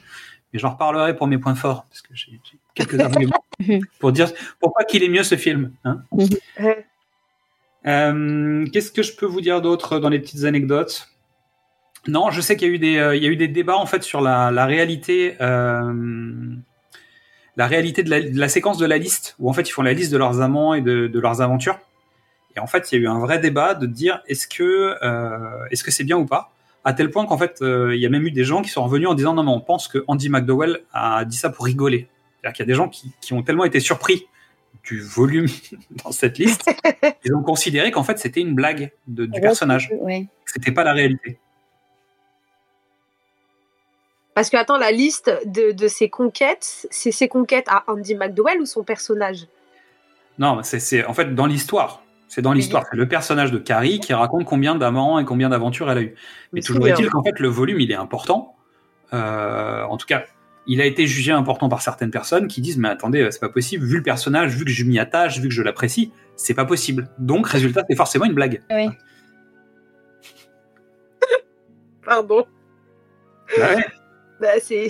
Mais 0.52 0.58
j'en 0.58 0.70
reparlerai 0.70 1.14
pour 1.14 1.28
mes 1.28 1.38
points 1.38 1.54
forts 1.54 1.86
parce 1.88 2.02
que 2.02 2.08
j'ai 2.14 2.40
j'ai 2.42 2.58
quelques 2.74 2.98
arguments 3.00 3.44
pour 4.00 4.10
dire 4.10 4.28
pourquoi 4.58 4.84
qu'il 4.84 5.04
est 5.04 5.08
mieux 5.08 5.22
ce 5.22 5.36
film. 5.36 5.70
hein. 5.84 6.02
Euh, 7.86 8.66
Qu'est-ce 8.72 8.92
que 8.92 9.02
je 9.02 9.14
peux 9.14 9.26
vous 9.26 9.40
dire 9.40 9.60
d'autre 9.60 9.98
dans 9.98 10.08
les 10.08 10.18
petites 10.18 10.44
anecdotes? 10.44 11.08
Non, 12.06 12.30
je 12.30 12.40
sais 12.40 12.56
qu'il 12.56 12.68
y 12.68 12.70
a 12.70 12.74
eu 12.74 12.78
des, 12.78 12.96
euh, 12.96 13.16
il 13.16 13.22
y 13.22 13.26
a 13.26 13.28
eu 13.28 13.36
des 13.36 13.48
débats 13.48 13.76
en 13.76 13.86
fait 13.86 14.02
sur 14.02 14.20
la, 14.20 14.50
réalité, 14.66 15.36
euh, 15.40 15.92
la 17.56 17.66
réalité 17.66 18.02
de 18.02 18.10
la, 18.10 18.20
de 18.22 18.38
la 18.38 18.48
séquence 18.48 18.78
de 18.78 18.86
la 18.86 18.96
liste, 18.96 19.36
où 19.38 19.50
en 19.50 19.52
fait 19.52 19.68
ils 19.68 19.72
font 19.72 19.82
la 19.82 19.92
liste 19.92 20.10
de 20.12 20.16
leurs 20.16 20.40
amants 20.40 20.74
et 20.74 20.80
de, 20.80 21.10
leurs 21.18 21.42
aventures. 21.42 21.78
Et 22.56 22.60
en 22.60 22.66
fait, 22.66 22.90
il 22.90 22.96
y 22.96 22.98
a 22.98 23.04
eu 23.04 23.08
un 23.08 23.18
vrai 23.18 23.38
débat 23.38 23.74
de 23.74 23.86
dire 23.86 24.22
est-ce 24.26 24.48
que, 24.48 24.96
euh, 25.02 25.66
est-ce 25.70 25.84
que 25.84 25.90
c'est 25.90 26.04
bien 26.04 26.16
ou 26.16 26.26
pas, 26.26 26.52
à 26.84 26.94
tel 26.94 27.10
point 27.10 27.26
qu'en 27.26 27.38
fait, 27.38 27.60
euh, 27.60 27.94
il 27.94 28.00
y 28.00 28.06
a 28.06 28.08
même 28.08 28.26
eu 28.26 28.32
des 28.32 28.44
gens 28.44 28.62
qui 28.62 28.70
sont 28.70 28.82
revenus 28.82 29.08
en 29.08 29.14
disant 29.14 29.34
non 29.34 29.42
mais 29.44 29.50
on 29.50 29.60
pense 29.60 29.86
que 29.86 30.02
Andy 30.08 30.30
McDowell 30.30 30.80
a 30.92 31.24
dit 31.24 31.36
ça 31.36 31.50
pour 31.50 31.66
rigoler. 31.66 32.08
C'est-à-dire 32.40 32.56
qu'il 32.56 32.62
y 32.62 32.68
a 32.68 32.72
des 32.72 32.74
gens 32.74 32.88
qui 32.88 33.32
ont 33.34 33.42
tellement 33.42 33.64
été 33.64 33.78
surpris 33.78 34.26
du 34.84 35.00
volume 35.00 35.46
dans 36.04 36.12
cette 36.12 36.38
liste, 36.38 36.70
ils 37.24 37.34
ont 37.34 37.42
considéré 37.42 37.90
qu'en 37.90 38.02
fait 38.04 38.18
c'était 38.18 38.40
une 38.40 38.54
blague 38.54 38.92
de- 39.06 39.26
du 39.26 39.40
personnage, 39.40 39.90
Ouais. 40.00 40.26
c'était 40.46 40.72
pas 40.72 40.84
la 40.84 40.92
réalité. 40.92 41.38
Parce 44.34 44.48
que, 44.48 44.56
attends, 44.56 44.78
la 44.78 44.92
liste 44.92 45.30
de, 45.44 45.72
de 45.72 45.88
ses 45.88 46.08
conquêtes, 46.08 46.86
c'est 46.90 47.10
ses 47.12 47.28
conquêtes 47.28 47.66
à 47.68 47.84
Andy 47.88 48.14
McDowell 48.14 48.60
ou 48.60 48.64
son 48.66 48.84
personnage? 48.84 49.46
Non, 50.38 50.56
mais 50.56 50.62
c'est, 50.62 51.04
en 51.04 51.12
fait 51.12 51.34
dans 51.34 51.46
l'histoire. 51.46 52.02
C'est 52.28 52.40
dans 52.42 52.52
l'histoire. 52.52 52.84
C'est 52.88 52.96
le 52.96 53.08
personnage 53.08 53.50
de 53.50 53.58
Carrie 53.58 53.98
qui 53.98 54.14
raconte 54.14 54.44
combien 54.44 54.76
d'amants 54.76 55.18
et 55.18 55.24
combien 55.24 55.48
d'aventures 55.48 55.90
elle 55.90 55.98
a 55.98 56.02
eu. 56.02 56.14
Mais 56.14 56.16
Mais 56.52 56.60
toujours 56.60 56.86
est-il 56.86 57.10
qu'en 57.10 57.24
fait 57.24 57.38
le 57.40 57.48
volume 57.48 57.80
il 57.80 57.90
est 57.90 57.96
important. 57.96 58.54
Euh, 59.12 59.82
en 59.82 59.96
tout 59.96 60.06
cas, 60.06 60.24
il 60.72 60.80
a 60.80 60.84
été 60.86 61.06
jugé 61.06 61.32
important 61.32 61.68
par 61.68 61.82
certaines 61.82 62.12
personnes 62.12 62.46
qui 62.46 62.60
disent 62.60 62.78
mais 62.78 62.88
attendez, 62.88 63.26
c'est 63.32 63.40
pas 63.40 63.48
possible. 63.48 63.84
Vu 63.84 63.96
le 63.96 64.02
personnage, 64.04 64.54
vu 64.54 64.64
que 64.64 64.70
je 64.70 64.84
m'y 64.84 65.00
attache, 65.00 65.40
vu 65.40 65.48
que 65.48 65.54
je 65.54 65.62
l'apprécie, 65.62 66.12
c'est 66.36 66.54
pas 66.54 66.64
possible. 66.64 67.08
Donc 67.18 67.48
résultat, 67.48 67.82
c'est 67.90 67.96
forcément 67.96 68.24
une 68.24 68.34
blague. 68.34 68.62
Oui. 68.70 68.88
Pardon. 72.04 72.46
Bah 73.58 73.74
ouais. 73.74 73.84
Bah, 74.40 74.48
c'est 74.60 74.88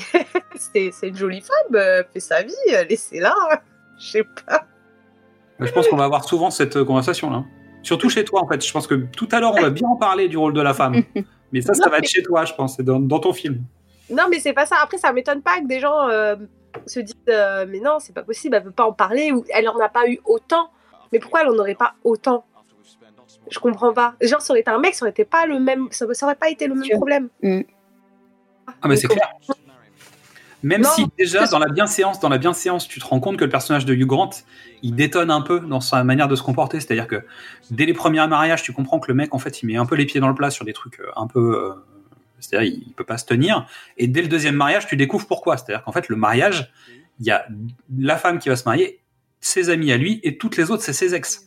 une 1.09 1.17
jolie 1.17 1.41
femme, 1.41 1.75
euh, 1.75 2.03
fait 2.13 2.21
sa 2.21 2.43
vie, 2.43 2.53
euh, 2.75 2.85
laissez-la. 2.85 3.35
hein. 3.51 3.59
Je 3.99 4.11
sais 4.11 4.25
pas. 4.47 4.67
Je 5.59 5.71
pense 5.73 5.89
qu'on 5.89 5.97
va 5.97 6.05
avoir 6.05 6.25
souvent 6.25 6.51
cette 6.51 6.77
euh, 6.77 6.85
conversation 6.85 7.31
là. 7.31 7.45
Surtout 7.83 8.11
chez 8.11 8.25
toi 8.25 8.43
en 8.43 8.49
fait. 8.49 8.65
Je 8.65 8.71
pense 8.73 8.87
que 8.87 8.95
tout 8.95 9.29
à 9.33 9.41
l'heure 9.41 9.55
on 9.57 9.63
va 9.63 9.71
bien 9.71 9.89
en 9.89 9.97
parler 9.97 10.29
du 10.29 10.37
rôle 10.37 10.53
de 10.53 10.61
la 10.61 10.75
femme. 10.75 11.03
Mais 11.53 11.63
ça, 11.63 11.75
ça 11.75 11.89
va 11.89 11.99
être 11.99 12.09
chez 12.09 12.23
toi, 12.23 12.45
je 12.45 12.53
pense, 12.55 12.77
c'est 12.77 12.85
dans, 12.85 13.01
dans 13.01 13.19
ton 13.19 13.33
film. 13.33 13.65
Non, 14.11 14.25
mais 14.31 14.41
c'est 14.41 14.53
pas 14.53 14.67
ça. 14.67 14.77
Après, 14.83 14.99
ça 14.99 15.13
m'étonne 15.13 15.43
pas 15.43 15.61
que 15.61 15.67
des 15.67 15.81
gens 15.81 16.09
euh, 16.09 16.37
se 16.87 17.01
disent 17.01 17.15
euh, 17.29 17.67
Mais 17.69 17.81
non, 17.81 17.99
c'est 17.99 18.13
pas 18.13 18.23
possible, 18.23 18.57
elle 18.57 18.65
peut 18.65 18.71
pas 18.71 18.87
en 18.87 18.93
parler, 18.93 19.33
ou 19.33 19.45
elle 19.51 19.69
en 19.69 19.79
a 19.79 19.89
pas 19.89 20.09
eu 20.09 20.21
autant. 20.25 20.71
Mais 21.13 21.19
pourquoi 21.19 21.43
elle 21.43 21.49
en 21.49 21.59
aurait 21.59 21.75
pas 21.75 21.95
autant? 22.05 22.45
Je 23.51 23.59
comprends 23.59 23.93
pas. 23.93 24.15
Genre, 24.21 24.41
ça 24.41 24.53
aurait 24.53 24.61
été 24.61 24.71
un 24.71 24.79
mec, 24.79 24.95
ça 24.95 25.05
aurait 25.05 25.11
été 25.11 25.25
pas 25.25 25.47
le 25.47 25.59
même, 25.59 25.89
ça, 25.91 26.07
aurait 26.23 26.35
pas 26.35 26.51
été 26.51 26.67
le 26.67 26.75
même 26.75 26.89
problème. 26.91 27.29
Ah 28.83 28.89
mais 28.89 28.97
c'est 28.97 29.09
clair. 29.09 29.29
Même 30.63 30.83
Non, 30.83 30.91
si 30.91 31.07
déjà 31.19 31.47
dans 31.47 31.59
la 31.59 31.69
bienséance, 31.69 32.21
dans 32.21 32.29
la 32.29 32.37
bienséance, 32.37 32.87
tu 32.87 33.01
te 33.01 33.07
rends 33.07 33.21
compte 33.21 33.39
que 33.39 33.45
le 33.45 33.51
personnage 33.51 33.87
de 33.87 33.95
Hugh 33.95 34.07
Grant, 34.07 34.31
il 34.83 34.95
détonne 34.95 35.31
un 35.31 35.41
peu 35.41 35.61
dans 35.61 35.81
sa 35.81 36.05
manière 36.05 36.29
de 36.29 36.37
se 36.37 36.43
comporter. 36.43 36.81
C'est-à-dire 36.81 37.07
que 37.07 37.25
dès 37.71 37.87
les 37.87 37.95
premiers 37.95 38.27
mariages, 38.27 38.63
tu 38.63 38.73
comprends 38.73 38.99
que 38.99 39.09
le 39.09 39.15
mec, 39.15 39.35
en 39.35 39.39
fait, 39.39 39.63
il 39.63 39.67
met 39.67 39.77
un 39.77 39.87
peu 39.87 39.95
les 39.95 40.05
pieds 40.05 40.21
dans 40.21 40.29
le 40.29 40.35
plat 40.35 40.51
sur 40.51 40.67
des 40.67 40.75
trucs 40.75 41.01
euh, 41.01 41.07
un 41.17 41.27
peu, 41.27 41.57
euh, 41.57 41.73
c'est-à-dire 42.41 42.73
il, 42.73 42.85
il 42.87 42.93
peut 42.93 43.05
pas 43.05 43.19
se 43.19 43.27
tenir. 43.27 43.67
Et 43.97 44.09
dès 44.09 44.23
le 44.23 44.29
deuxième 44.29 44.57
mariage, 44.57 44.87
tu 44.87 44.97
découvres 44.97 45.27
pourquoi. 45.27 45.57
C'est-à-dire 45.57 45.85
qu'en 45.85 45.93
fait, 45.93 46.09
le 46.09 46.17
mariage, 46.17 46.73
il 47.21 47.27
y 47.27 47.31
a 47.31 47.47
la 47.99 48.17
femme 48.17 48.39
qui 48.39 48.49
va 48.49 48.57
se 48.57 48.65
marier, 48.65 49.01
ses 49.41 49.71
amis 49.71 49.93
à 49.93 49.97
lui, 49.97 50.21
et 50.23 50.39
toutes 50.39 50.57
les 50.57 50.71
autres, 50.71 50.83
c'est 50.83 50.93
ses 50.93 51.15
ex. 51.15 51.47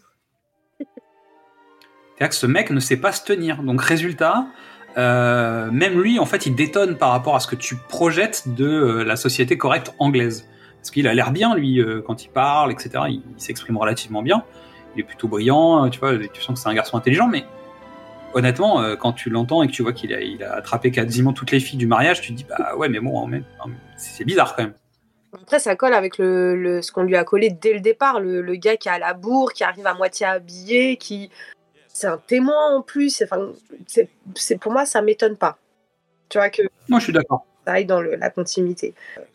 C'est-à-dire 0.79 2.29
que 2.29 2.35
ce 2.35 2.45
mec 2.45 2.69
ne 2.69 2.79
sait 2.79 2.97
pas 2.97 3.11
se 3.11 3.23
tenir. 3.23 3.63
Donc 3.63 3.81
résultat, 3.81 4.47
euh, 4.97 5.71
même 5.71 5.99
lui, 5.99 6.19
en 6.19 6.25
fait, 6.25 6.45
il 6.45 6.55
détonne 6.55 6.97
par 6.97 7.09
rapport 7.09 7.35
à 7.35 7.39
ce 7.39 7.47
que 7.47 7.55
tu 7.55 7.75
projettes 7.75 8.43
de 8.47 8.65
euh, 8.65 9.03
la 9.03 9.15
société 9.15 9.57
correcte 9.57 9.93
anglaise. 9.99 10.47
Parce 10.77 10.91
qu'il 10.91 11.07
a 11.07 11.13
l'air 11.13 11.31
bien, 11.31 11.55
lui, 11.55 11.79
euh, 11.79 12.01
quand 12.05 12.23
il 12.23 12.29
parle, 12.29 12.71
etc. 12.71 12.91
Il, 13.07 13.21
il 13.35 13.41
s'exprime 13.41 13.77
relativement 13.77 14.21
bien. 14.21 14.43
Il 14.95 14.99
est 14.99 15.03
plutôt 15.03 15.27
brillant, 15.27 15.89
tu 15.89 15.99
vois, 15.99 16.15
tu 16.17 16.41
sens 16.41 16.55
que 16.55 16.61
c'est 16.61 16.69
un 16.69 16.75
garçon 16.75 16.97
intelligent, 16.97 17.27
mais 17.27 17.45
honnêtement, 18.33 18.81
euh, 18.81 18.95
quand 18.95 19.13
tu 19.13 19.29
l'entends 19.29 19.63
et 19.63 19.67
que 19.67 19.71
tu 19.71 19.81
vois 19.83 19.93
qu'il 19.93 20.13
a, 20.13 20.21
il 20.21 20.43
a 20.43 20.53
attrapé 20.55 20.91
quasiment 20.91 21.33
toutes 21.33 21.51
les 21.51 21.59
filles 21.59 21.77
du 21.79 21.87
mariage, 21.87 22.21
tu 22.21 22.31
te 22.33 22.37
dis, 22.37 22.45
bah 22.45 22.75
ouais, 22.75 22.89
mais 22.89 22.99
bon, 22.99 23.29
c'est 23.97 24.25
bizarre 24.25 24.55
quand 24.55 24.63
même. 24.63 24.73
Après, 25.41 25.59
ça 25.59 25.75
colle 25.75 25.93
avec 25.93 26.17
le, 26.19 26.55
le- 26.55 26.81
ce 26.81 26.91
qu'on 26.91 27.03
lui 27.03 27.15
a 27.15 27.23
collé 27.23 27.49
dès 27.49 27.73
le 27.73 27.79
départ. 27.79 28.19
Le, 28.19 28.41
le 28.41 28.55
gars 28.55 28.77
qui 28.77 28.87
a 28.89 28.99
la 28.99 29.13
bourre, 29.15 29.51
qui 29.53 29.63
arrive 29.63 29.87
à 29.87 29.93
moitié 29.95 30.25
habillé, 30.27 30.97
qui. 30.97 31.31
C'est 31.87 32.07
un 32.07 32.17
témoin 32.17 32.75
en 32.77 32.81
plus. 32.81 33.23
Enfin, 33.23 33.49
c'est- 33.87 34.57
pour 34.59 34.71
moi, 34.71 34.85
ça 34.85 35.01
m'étonne 35.01 35.35
pas. 35.35 35.57
Tu 36.29 36.37
vois, 36.37 36.49
que 36.49 36.61
Moi, 36.87 36.99
je 36.99 37.05
suis 37.05 37.13
d'accord. 37.13 37.45
Ça 37.65 37.73
aille 37.73 37.85
dans 37.85 38.01
la 38.01 38.29
continuité. 38.29 38.93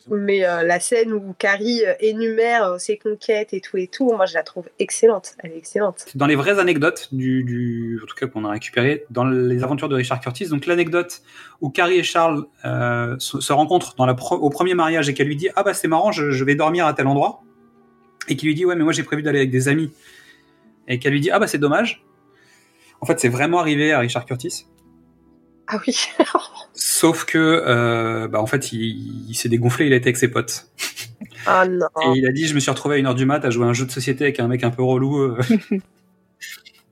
Mais 0.09 0.45
euh, 0.45 0.63
la 0.63 0.79
scène 0.79 1.13
où 1.13 1.33
Carrie 1.37 1.85
euh, 1.85 1.93
énumère 1.99 2.63
euh, 2.63 2.77
ses 2.77 2.97
conquêtes 2.97 3.53
et 3.53 3.61
tout 3.61 3.77
et 3.77 3.87
tout, 3.87 4.11
moi, 4.11 4.25
je 4.25 4.33
la 4.33 4.43
trouve 4.43 4.69
excellente. 4.79 5.35
Elle 5.39 5.51
est 5.51 5.57
excellente. 5.57 6.05
dans 6.15 6.25
les 6.25 6.35
vraies 6.35 6.59
anecdotes 6.59 7.09
du, 7.11 7.99
en 8.01 8.05
tout 8.05 8.15
cas 8.15 8.27
qu'on 8.27 8.45
a 8.45 8.51
récupéré 8.51 9.05
dans 9.09 9.25
les 9.25 9.63
aventures 9.63 9.89
de 9.89 9.95
Richard 9.95 10.19
Curtis. 10.19 10.47
Donc 10.47 10.65
l'anecdote 10.65 11.21
où 11.61 11.69
Carrie 11.69 11.97
et 11.97 12.03
Charles 12.03 12.45
se, 12.63 13.53
rencontrent 13.53 13.95
dans 13.95 14.05
la 14.05 14.15
au 14.31 14.49
premier 14.49 14.73
mariage 14.73 15.09
et 15.09 15.13
qu'elle 15.13 15.27
lui 15.27 15.35
dit 15.35 15.49
ah 15.55 15.63
bah 15.63 15.73
c'est 15.73 15.87
marrant 15.87 16.11
je, 16.11 16.43
vais 16.43 16.55
dormir 16.55 16.85
à 16.85 16.93
tel 16.93 17.07
endroit 17.07 17.41
et 18.27 18.35
qu'il 18.35 18.47
lui 18.47 18.55
dit 18.55 18.65
ouais 18.65 18.75
mais 18.75 18.83
moi 18.83 18.93
j'ai 18.93 19.03
prévu 19.03 19.23
d'aller 19.23 19.39
avec 19.39 19.51
des 19.51 19.67
amis 19.67 19.91
et 20.87 20.99
qu'elle 20.99 21.13
lui 21.13 21.21
dit 21.21 21.31
ah 21.31 21.39
bah 21.39 21.47
c'est 21.47 21.57
dommage. 21.57 22.03
En 23.01 23.05
fait 23.05 23.19
c'est 23.19 23.29
vraiment 23.29 23.59
arrivé 23.59 23.91
à 23.91 23.99
Richard 23.99 24.25
Curtis. 24.25 24.65
Ah 25.71 25.79
oui. 25.85 25.95
Sauf 26.73 27.25
que 27.25 27.37
euh, 27.37 28.27
bah 28.27 28.41
en 28.41 28.47
fait 28.47 28.71
il, 28.71 29.29
il 29.29 29.35
s'est 29.35 29.49
dégonflé 29.49 29.85
il 29.85 29.93
a 29.93 29.97
été 29.97 30.07
avec 30.07 30.17
ses 30.17 30.29
potes. 30.29 30.67
Ah 31.45 31.67
non. 31.67 31.87
Et 32.01 32.17
il 32.17 32.27
a 32.27 32.31
dit, 32.31 32.47
je 32.47 32.55
me 32.55 32.59
suis 32.59 32.71
retrouvé 32.71 32.95
à 32.97 32.99
1h 32.99 33.15
du 33.15 33.25
mat 33.25 33.43
à 33.45 33.49
jouer 33.49 33.65
à 33.65 33.69
un 33.69 33.73
jeu 33.73 33.85
de 33.85 33.91
société 33.91 34.23
avec 34.25 34.39
un 34.39 34.47
mec 34.47 34.63
un 34.63 34.71
peu 34.71 34.81
relou. 34.83 35.19
euh. 35.19 35.37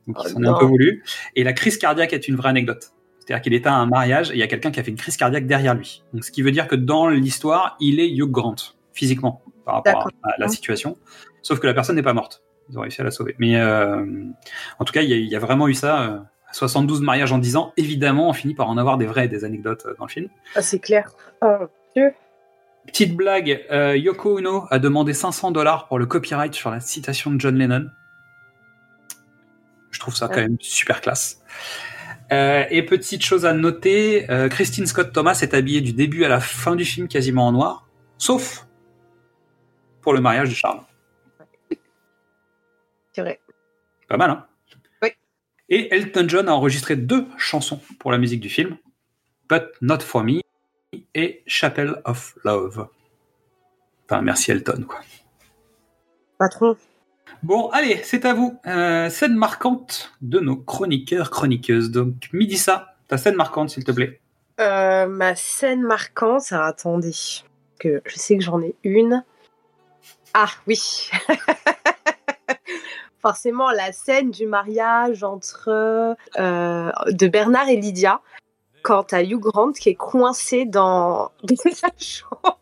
Donc 0.08 0.16
il 0.24 0.26
Oh 0.26 0.28
s'en 0.30 0.44
est 0.44 0.48
un 0.48 0.54
peu 0.54 0.66
voulu. 0.66 1.04
Et 1.36 1.44
la 1.44 1.54
crise 1.54 1.78
cardiaque 1.78 2.14
est 2.14 2.28
une 2.28 2.36
vraie 2.36 2.50
anecdote. 2.50 2.92
C'est-à-dire 3.20 3.42
qu'il 3.42 3.54
était 3.54 3.68
à 3.68 3.74
un 3.76 3.88
mariage 3.88 4.32
et 4.32 4.36
il 4.36 4.40
y 4.40 4.44
a 4.44 4.48
quelqu'un 4.48 4.72
qui 4.72 4.80
a 4.80 4.84
fait 4.84 4.92
une 4.92 4.98
crise 4.98 5.18
cardiaque 5.18 5.48
derrière 5.48 5.74
lui. 5.74 6.04
Donc 6.14 6.24
ce 6.24 6.32
qui 6.32 6.42
veut 6.42 6.52
dire 6.52 6.68
que 6.68 6.76
dans 6.76 7.10
l'histoire, 7.10 7.76
il 7.82 8.00
est 8.00 8.10
Hugh 8.10 8.32
Grant, 8.32 8.56
physiquement, 8.94 9.42
par 9.66 9.76
rapport 9.76 10.08
à, 10.24 10.30
à 10.30 10.34
la 10.38 10.48
situation. 10.48 10.98
Sauf 11.42 11.60
que 11.60 11.68
la 11.68 11.74
personne 11.74 11.98
n'est 11.98 12.04
pas 12.04 12.14
morte. 12.14 12.44
Ils 12.70 12.78
ont 12.78 12.82
réussi 12.82 13.02
à 13.02 13.04
la 13.04 13.12
sauver. 13.12 13.36
Mais 13.38 13.58
euh, 13.58 14.06
en 14.80 14.86
tout 14.86 14.94
cas, 14.94 15.02
il 15.02 15.10
y, 15.10 15.14
a, 15.14 15.18
il 15.18 15.28
y 15.28 15.36
a 15.36 15.40
vraiment 15.40 15.68
eu 15.68 15.74
ça. 15.74 16.26
Euh, 16.64 16.68
72 16.68 17.02
mariages 17.02 17.32
en 17.32 17.38
10 17.38 17.56
ans. 17.56 17.74
Évidemment, 17.78 18.30
on 18.30 18.34
finit 18.34 18.54
par 18.54 18.70
en 18.70 18.78
avoir 18.78 18.98
des 18.98 19.06
vraies 19.06 19.28
des 19.28 19.44
anecdotes 19.44 19.86
euh, 19.86 19.96
dans 19.98 20.06
le 20.06 20.12
film. 20.12 20.30
Ah, 20.56 20.62
c'est 20.62 20.80
clair. 20.80 21.12
Oh, 21.42 21.68
Dieu. 21.96 22.14
Petite 22.88 23.16
blague, 23.16 23.66
euh, 23.70 23.98
Yoko 23.98 24.38
Ono 24.38 24.66
a 24.70 24.80
demandé 24.80 25.14
500 25.14 25.52
dollars 25.52 25.88
pour 25.88 26.00
le 26.00 26.06
copyright 26.06 26.54
sur 26.54 26.72
la 26.72 26.80
citation 26.80 27.32
de 27.32 27.40
John 27.40 27.58
Lennon. 27.58 27.88
Je 29.92 30.00
trouve 30.00 30.16
ça 30.16 30.28
quand 30.28 30.38
même 30.38 30.58
super 30.62 31.02
classe. 31.02 31.42
Euh, 32.32 32.64
et 32.70 32.84
petite 32.84 33.24
chose 33.24 33.46
à 33.46 33.54
noter, 33.54 34.30
euh, 34.32 34.48
Christine 34.48 34.86
Scott 34.86 35.12
Thomas 35.14 35.40
est 35.42 35.54
habillée 35.54 35.82
du 35.82 35.94
début 35.94 36.24
à 36.24 36.30
la 36.30 36.40
fin 36.40 36.76
du 36.76 36.86
film 36.86 37.08
quasiment 37.08 37.48
en 37.48 37.52
noir, 37.52 37.88
sauf 38.18 38.68
pour 40.02 40.14
le 40.14 40.22
mariage 40.22 40.50
de 40.50 40.56
Charles. 40.56 40.82
C'est 43.14 43.22
vrai. 43.22 43.42
Pas 44.08 44.18
mal, 44.18 44.30
hein. 44.30 44.47
Et 45.70 45.94
Elton 45.94 46.26
John 46.28 46.48
a 46.48 46.54
enregistré 46.54 46.96
deux 46.96 47.26
chansons 47.38 47.82
pour 48.00 48.12
la 48.12 48.18
musique 48.18 48.40
du 48.40 48.50
film, 48.50 48.78
But 49.50 49.64
Not 49.82 50.00
For 50.00 50.24
Me 50.24 50.42
et 51.14 51.44
Chapel 51.46 52.02
of 52.06 52.36
Love. 52.46 52.88
Enfin, 54.06 54.22
merci 54.22 54.52
Elton, 54.52 54.86
quoi. 54.88 55.02
Patron. 56.38 56.78
Bon, 57.44 57.70
allez, 57.70 58.00
c'est 58.04 58.26
à 58.26 58.34
vous. 58.34 58.58
Euh, 58.66 59.10
scène 59.10 59.36
marquante 59.36 60.14
de 60.22 60.40
nos 60.40 60.56
chroniqueurs, 60.56 61.30
chroniqueuses. 61.30 61.92
Donc, 61.92 62.30
Midissa, 62.32 62.96
ta 63.08 63.18
scène 63.18 63.36
marquante, 63.36 63.70
s'il 63.70 63.84
te 63.84 63.92
plaît. 63.92 64.22
Euh, 64.60 65.06
ma 65.08 65.36
scène 65.36 65.82
marquante, 65.82 66.52
alors 66.52 66.66
attendez, 66.66 67.14
que 67.80 68.02
je 68.06 68.16
sais 68.18 68.38
que 68.38 68.44
j'en 68.44 68.62
ai 68.62 68.76
une. 68.84 69.24
Ah 70.34 70.50
oui, 70.68 71.10
forcément 73.28 73.72
la 73.72 73.92
scène 73.92 74.32
du 74.32 74.46
mariage 74.46 75.22
entre 75.22 75.68
euh, 75.68 76.92
de 77.10 77.28
Bernard 77.28 77.68
et 77.68 77.76
Lydia, 77.76 78.22
quant 78.84 79.06
à 79.12 79.22
Hugh 79.22 79.38
Grant 79.38 79.74
qui 79.74 79.90
est 79.90 79.96
coincé 79.96 80.64
dans, 80.64 81.34
dans 81.44 81.56
la 81.84 81.90
chambre, 81.98 82.58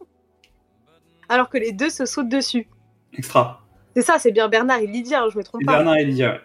alors 1.30 1.50
que 1.50 1.60
les 1.60 1.72
deux 1.72 1.92
se 1.92 2.08
sautent 2.08 2.30
dessus. 2.30 2.68
Extra. 3.14 3.62
C'est 3.96 4.02
ça, 4.02 4.18
c'est 4.18 4.32
bien 4.32 4.48
Bernard 4.48 4.80
et 4.80 4.88
Lydia, 4.88 5.22
hein, 5.22 5.28
je 5.32 5.38
me 5.38 5.44
trompe 5.44 5.62
Et 5.62 5.66
pas. 5.66 5.74
Bernard 5.74 5.98
et 5.98 6.06
Lydia, 6.06 6.32
ouais. 6.32 6.42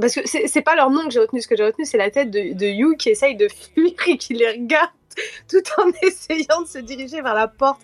Parce 0.00 0.14
que 0.14 0.26
c'est 0.26 0.46
c'est 0.46 0.62
pas 0.62 0.74
leur 0.74 0.88
nom 0.88 1.04
que 1.04 1.10
j'ai 1.10 1.20
retenu, 1.20 1.42
ce 1.42 1.48
que 1.48 1.56
j'ai 1.56 1.66
retenu, 1.66 1.84
c'est 1.84 1.98
la 1.98 2.10
tête 2.10 2.30
de, 2.30 2.54
de 2.54 2.66
Hugh 2.66 2.96
qui 2.96 3.10
essaye 3.10 3.36
de 3.36 3.48
fuir 3.48 3.92
et 4.06 4.16
qui 4.16 4.32
les 4.32 4.52
regarde 4.52 4.88
tout 5.50 5.62
en 5.76 5.90
essayant 6.02 6.62
de 6.62 6.66
se 6.66 6.78
diriger 6.78 7.20
vers 7.20 7.34
la 7.34 7.46
porte. 7.46 7.82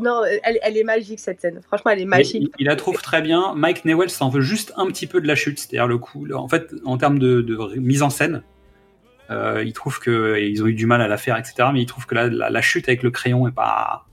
Non, 0.00 0.22
elle, 0.42 0.58
elle 0.62 0.76
est 0.76 0.84
magique 0.84 1.20
cette 1.20 1.40
scène. 1.40 1.60
Franchement, 1.66 1.92
elle 1.92 2.00
est 2.00 2.04
magique. 2.04 2.42
il, 2.42 2.50
il 2.58 2.66
la 2.66 2.76
trouve 2.76 3.00
très 3.00 3.22
bien. 3.22 3.54
Mike 3.54 3.84
Newell 3.84 4.10
s'en 4.10 4.28
veut 4.28 4.40
juste 4.40 4.72
un 4.76 4.86
petit 4.86 5.06
peu 5.06 5.20
de 5.20 5.26
la 5.26 5.34
chute. 5.34 5.58
C'est-à-dire 5.58 5.86
le 5.86 5.98
coup, 5.98 6.26
en 6.32 6.48
fait, 6.48 6.72
en 6.84 6.98
termes 6.98 7.18
de, 7.18 7.40
de 7.42 7.56
mise 7.78 8.02
en 8.02 8.10
scène, 8.10 8.42
Euh, 9.30 9.62
il 9.62 9.74
trouve 9.74 10.00
que 10.00 10.38
ils 10.40 10.62
ont 10.62 10.66
eu 10.66 10.72
du 10.72 10.86
mal 10.86 11.02
à 11.02 11.06
la 11.06 11.18
faire, 11.18 11.36
etc. 11.36 11.68
Mais 11.72 11.82
il 11.82 11.86
trouve 11.86 12.06
que 12.06 12.14
la, 12.14 12.28
la, 12.28 12.48
la 12.48 12.62
chute 12.62 12.88
avec 12.88 13.02
le 13.02 13.10
crayon 13.10 13.46
est 13.46 13.52
pas. 13.52 14.06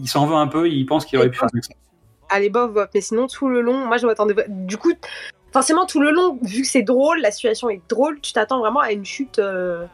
Il 0.00 0.08
s'en 0.08 0.26
veut 0.26 0.36
un 0.36 0.46
peu. 0.46 0.68
Il 0.68 0.86
pense 0.86 1.04
qu'il 1.04 1.18
aurait 1.18 1.28
pu 1.28 1.38
faire 1.38 1.48
mieux. 1.52 1.60
Allez, 2.30 2.48
bof, 2.48 2.72
bof. 2.72 2.88
Mais 2.94 3.00
sinon, 3.00 3.26
tout 3.26 3.48
le 3.48 3.60
long, 3.60 3.84
moi, 3.86 3.96
je 3.96 4.06
m'attendais. 4.06 4.34
Du 4.48 4.76
coup, 4.76 4.92
forcément, 5.52 5.86
tout 5.86 6.00
le 6.00 6.12
long, 6.12 6.38
vu 6.42 6.62
que 6.62 6.68
c'est 6.68 6.82
drôle, 6.82 7.20
la 7.20 7.32
situation 7.32 7.68
est 7.68 7.80
drôle, 7.88 8.20
tu 8.20 8.32
t'attends 8.32 8.60
vraiment 8.60 8.80
à 8.80 8.92
une 8.92 9.04
chute. 9.04 9.38
euh, 9.40 9.84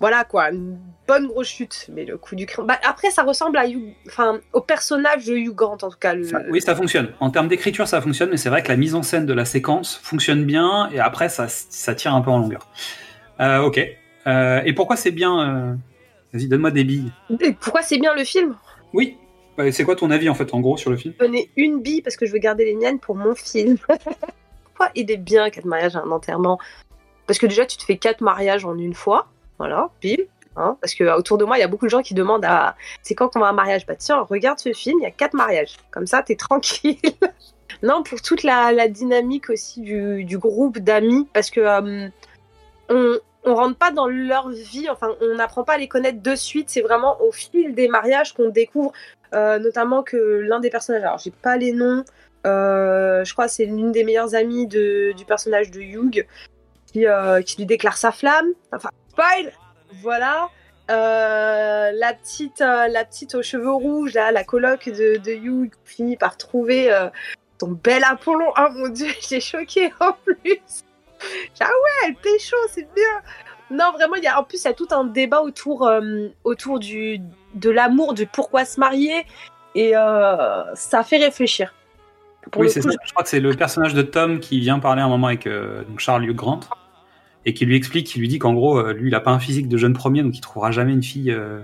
Voilà, 0.00 0.24
quoi. 0.24 0.50
Une 0.50 0.78
bonne 1.08 1.26
grosse 1.26 1.48
chute. 1.48 1.86
Mais 1.92 2.04
le 2.04 2.16
coup 2.16 2.36
du 2.36 2.46
crayon. 2.46 2.66
Bah, 2.66 2.78
après, 2.84 3.10
ça 3.10 3.22
ressemble 3.22 3.58
à 3.58 3.66
Hugh... 3.68 3.94
enfin, 4.06 4.38
au 4.52 4.60
personnage 4.60 5.26
de 5.26 5.34
Hugh 5.34 5.54
Grant, 5.54 5.74
en 5.82 5.90
tout 5.90 5.98
cas. 5.98 6.14
Le... 6.14 6.24
Ça- 6.24 6.42
oui, 6.50 6.60
ça 6.60 6.76
fonctionne. 6.76 7.12
En 7.20 7.30
termes 7.30 7.48
d'écriture, 7.48 7.88
ça 7.88 8.00
fonctionne, 8.00 8.30
mais 8.30 8.36
c'est 8.36 8.48
vrai 8.48 8.62
que 8.62 8.68
la 8.68 8.76
mise 8.76 8.94
en 8.94 9.02
scène 9.02 9.26
de 9.26 9.32
la 9.32 9.44
séquence 9.44 9.98
fonctionne 10.02 10.44
bien, 10.44 10.88
et 10.92 11.00
après, 11.00 11.28
ça, 11.28 11.46
ça 11.48 11.94
tire 11.94 12.14
un 12.14 12.20
peu 12.20 12.30
en 12.30 12.38
longueur. 12.38 12.68
Euh, 13.40 13.60
ok. 13.60 13.80
Euh, 14.26 14.62
et 14.64 14.72
pourquoi 14.72 14.96
c'est 14.96 15.10
bien 15.10 15.40
euh, 15.40 15.74
Vas-y, 16.32 16.46
donne-moi 16.48 16.70
des 16.70 16.84
billes. 16.84 17.10
Et 17.40 17.52
pourquoi 17.52 17.82
c'est 17.82 17.98
bien 17.98 18.14
le 18.14 18.24
film? 18.24 18.54
Oui. 18.92 19.16
Ouais, 19.56 19.72
c'est 19.72 19.82
quoi 19.82 19.96
ton 19.96 20.10
avis, 20.12 20.28
en 20.28 20.34
fait, 20.34 20.54
en 20.54 20.60
gros, 20.60 20.76
sur 20.76 20.90
le 20.90 20.96
film? 20.96 21.14
Donnez 21.18 21.50
une 21.56 21.82
bille 21.82 22.02
parce 22.02 22.16
que 22.16 22.26
je 22.26 22.32
veux 22.32 22.38
garder 22.38 22.64
les 22.64 22.76
miennes 22.76 23.00
pour 23.00 23.16
mon 23.16 23.34
film. 23.34 23.76
pourquoi 24.64 24.90
il 24.94 25.10
est 25.10 25.16
bien 25.16 25.50
quatre 25.50 25.64
mariages 25.64 25.96
à 25.96 26.00
un 26.02 26.10
enterrement? 26.12 26.58
Parce 27.26 27.38
que 27.40 27.46
déjà, 27.46 27.66
tu 27.66 27.76
te 27.76 27.82
fais 27.82 27.96
quatre 27.96 28.20
mariages 28.20 28.64
en 28.64 28.76
une 28.78 28.94
fois. 28.94 29.26
Voilà, 29.58 29.90
bim. 30.02 30.16
Hein, 30.56 30.76
parce 30.80 30.94
que 30.94 31.04
autour 31.16 31.38
de 31.38 31.44
moi, 31.44 31.56
il 31.56 31.60
y 31.60 31.64
a 31.64 31.68
beaucoup 31.68 31.84
de 31.84 31.90
gens 31.90 32.02
qui 32.02 32.14
demandent 32.14 32.44
à 32.44 32.74
c'est 33.02 33.14
quand 33.14 33.28
qu'on 33.28 33.38
va 33.38 33.46
à 33.46 33.50
un 33.50 33.52
mariage? 33.52 33.86
Bah 33.86 33.94
tiens, 33.94 34.22
regarde 34.28 34.58
ce 34.58 34.72
film, 34.72 34.98
il 35.00 35.04
y 35.04 35.06
a 35.06 35.12
quatre 35.12 35.34
mariages. 35.34 35.76
Comme 35.90 36.06
ça, 36.06 36.22
t'es 36.22 36.34
tranquille. 36.36 36.98
non, 37.82 38.02
pour 38.02 38.20
toute 38.22 38.42
la, 38.42 38.88
dynamique 38.88 39.50
aussi 39.50 39.80
du, 39.80 40.38
groupe 40.38 40.78
d'amis, 40.78 41.28
parce 41.32 41.50
que 41.50 41.60
euh, 41.60 42.08
on, 43.44 43.54
rentre 43.54 43.76
pas 43.78 43.92
dans 43.92 44.08
leur 44.08 44.48
vie, 44.48 44.88
enfin, 44.90 45.14
on 45.20 45.36
n'apprend 45.36 45.62
pas 45.62 45.74
à 45.74 45.78
les 45.78 45.88
connaître 45.88 46.22
de 46.22 46.34
suite. 46.34 46.70
C'est 46.70 46.82
vraiment 46.82 47.22
au 47.22 47.30
fil 47.30 47.74
des 47.74 47.86
mariages 47.86 48.34
qu'on 48.34 48.48
découvre, 48.48 48.92
euh, 49.34 49.60
notamment 49.60 50.02
que 50.02 50.16
l'un 50.16 50.58
des 50.58 50.70
personnages, 50.70 51.04
alors 51.04 51.18
j'ai 51.18 51.30
pas 51.30 51.56
les 51.56 51.72
noms, 51.72 52.04
euh, 52.46 53.24
je 53.24 53.32
crois 53.32 53.46
que 53.46 53.52
c'est 53.52 53.64
l'une 53.64 53.92
des 53.92 54.04
meilleures 54.04 54.34
amies 54.34 54.66
du 54.66 55.24
personnage 55.26 55.70
de 55.70 55.80
Hugh 55.80 56.26
qui, 56.92 57.06
lui 57.58 57.66
déclare 57.66 57.96
sa 57.96 58.12
flamme. 58.12 58.48
Spoil 59.18 59.52
Voilà. 60.02 60.48
Euh, 60.90 61.90
la 61.92 62.14
petite 62.14 62.62
euh, 62.62 62.88
la 62.88 63.04
petite 63.04 63.34
aux 63.34 63.42
cheveux 63.42 63.70
rouges 63.70 64.14
là 64.14 64.32
la 64.32 64.42
coloc 64.42 64.88
de, 64.88 65.18
de 65.18 65.32
Hugh 65.32 65.70
finit 65.84 66.16
par 66.16 66.38
trouver 66.38 66.90
euh, 66.90 67.10
son 67.60 67.72
bel 67.72 68.02
Apollon. 68.04 68.50
Oh 68.58 68.68
mon 68.72 68.88
dieu 68.88 69.08
j'ai 69.28 69.40
choqué 69.40 69.92
en 70.00 70.12
plus. 70.24 70.60
Ah 71.60 71.66
ouais 71.66 72.06
elle 72.06 72.14
pécho 72.14 72.56
c'est 72.70 72.88
bien. 72.94 73.20
Non 73.70 73.92
vraiment 73.92 74.14
il 74.14 74.22
y 74.22 74.28
a 74.28 74.40
en 74.40 74.44
plus 74.44 74.62
il 74.62 74.68
y 74.68 74.70
a 74.70 74.72
tout 74.72 74.88
un 74.92 75.04
débat 75.04 75.42
autour 75.42 75.90
autour 76.44 76.78
du 76.78 77.20
de 77.54 77.70
l'amour 77.70 78.14
du 78.14 78.26
pourquoi 78.26 78.64
se 78.64 78.80
marier. 78.80 79.26
Et 79.74 79.92
ça 80.74 81.02
fait 81.02 81.18
réfléchir. 81.18 81.74
Pour 82.50 82.62
Oui, 82.62 82.70
c'est 82.70 82.80
ça. 82.80 82.90
Je 83.04 83.10
crois 83.10 83.24
que 83.24 83.28
c'est 83.28 83.40
le 83.40 83.52
personnage 83.52 83.94
de 83.94 84.02
Tom 84.02 84.38
qui 84.38 84.60
vient 84.60 84.78
parler 84.78 85.02
un 85.02 85.08
moment 85.08 85.26
avec 85.26 85.46
donc 85.46 85.98
Charles 85.98 86.24
Hugh 86.24 86.36
Grant 86.36 86.60
et 87.48 87.54
qui 87.54 87.64
lui 87.64 87.76
explique, 87.76 88.06
qui 88.06 88.18
lui 88.18 88.28
dit 88.28 88.38
qu'en 88.38 88.52
gros, 88.52 88.78
euh, 88.78 88.92
lui, 88.92 89.08
il 89.08 89.14
a 89.14 89.20
pas 89.20 89.30
un 89.30 89.38
physique 89.38 89.68
de 89.68 89.78
jeune 89.78 89.94
premier, 89.94 90.22
donc 90.22 90.36
il 90.36 90.42
trouvera 90.42 90.70
jamais 90.70 90.92
une 90.92 91.02
fille. 91.02 91.30
euh, 91.30 91.60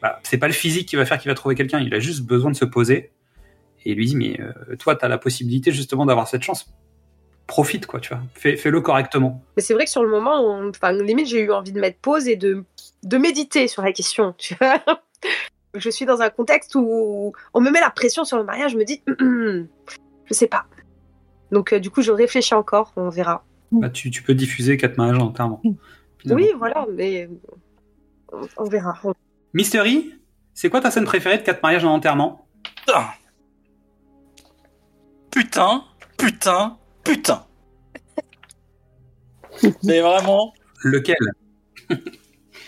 bah, 0.00 0.20
c'est 0.22 0.38
pas 0.38 0.46
le 0.46 0.52
physique 0.52 0.88
qui 0.88 0.94
va 0.94 1.04
faire 1.04 1.18
qu'il 1.18 1.28
va 1.28 1.34
trouver 1.34 1.56
quelqu'un. 1.56 1.80
Il 1.80 1.92
a 1.94 1.98
juste 1.98 2.22
besoin 2.22 2.52
de 2.52 2.56
se 2.56 2.64
poser. 2.64 3.10
Et 3.84 3.90
il 3.90 3.96
lui 3.96 4.06
dit, 4.06 4.14
mais 4.14 4.40
euh, 4.40 4.76
toi, 4.76 4.94
t'as 4.94 5.08
la 5.08 5.18
possibilité 5.18 5.72
justement 5.72 6.06
d'avoir 6.06 6.28
cette 6.28 6.42
chance. 6.42 6.72
Profite, 7.48 7.86
quoi, 7.86 7.98
tu 7.98 8.10
vois. 8.14 8.22
Fais, 8.34 8.56
fais-le 8.56 8.80
correctement. 8.80 9.42
Mais 9.56 9.62
c'est 9.62 9.74
vrai 9.74 9.84
que 9.84 9.90
sur 9.90 10.04
le 10.04 10.10
moment, 10.10 10.60
enfin, 10.68 10.92
limite, 10.92 11.26
j'ai 11.26 11.40
eu 11.40 11.50
envie 11.50 11.72
de 11.72 11.80
mettre 11.80 11.98
pause 11.98 12.28
et 12.28 12.36
de, 12.36 12.64
de 13.02 13.18
méditer 13.18 13.66
sur 13.66 13.82
la 13.82 13.92
question. 13.92 14.32
Tu 14.38 14.54
vois 14.60 14.80
je 15.74 15.90
suis 15.90 16.06
dans 16.06 16.22
un 16.22 16.30
contexte 16.30 16.76
où 16.76 17.32
on 17.52 17.60
me 17.60 17.70
met 17.70 17.80
la 17.80 17.90
pression 17.90 18.24
sur 18.24 18.38
le 18.38 18.44
mariage, 18.44 18.72
je 18.72 18.78
me 18.78 18.84
dis, 18.84 19.02
je 20.24 20.34
sais 20.34 20.46
pas. 20.46 20.66
Donc, 21.50 21.72
euh, 21.72 21.80
du 21.80 21.90
coup, 21.90 22.02
je 22.02 22.12
réfléchis 22.12 22.54
encore, 22.54 22.92
on 22.94 23.08
verra. 23.08 23.44
Bah, 23.72 23.90
tu, 23.90 24.10
tu 24.10 24.22
peux 24.22 24.34
diffuser 24.34 24.76
quatre 24.76 24.96
mariages 24.96 25.18
en 25.18 25.30
termes. 25.32 25.58
Oui, 26.26 26.50
voilà, 26.56 26.86
mais 26.92 27.28
on, 28.32 28.40
on 28.56 28.64
verra. 28.64 28.98
Mystery, 29.54 30.14
c'est 30.54 30.68
quoi 30.70 30.80
ta 30.80 30.90
scène 30.90 31.04
préférée 31.04 31.38
de 31.38 31.42
quatre 31.42 31.62
mariages 31.62 31.84
en 31.84 31.92
enterrement? 31.94 32.46
Putain. 32.84 33.04
Putain, 35.30 35.84
putain, 36.16 36.78
putain. 37.04 37.44
Mais 39.84 40.00
vraiment, 40.00 40.52
Lequel? 40.82 41.16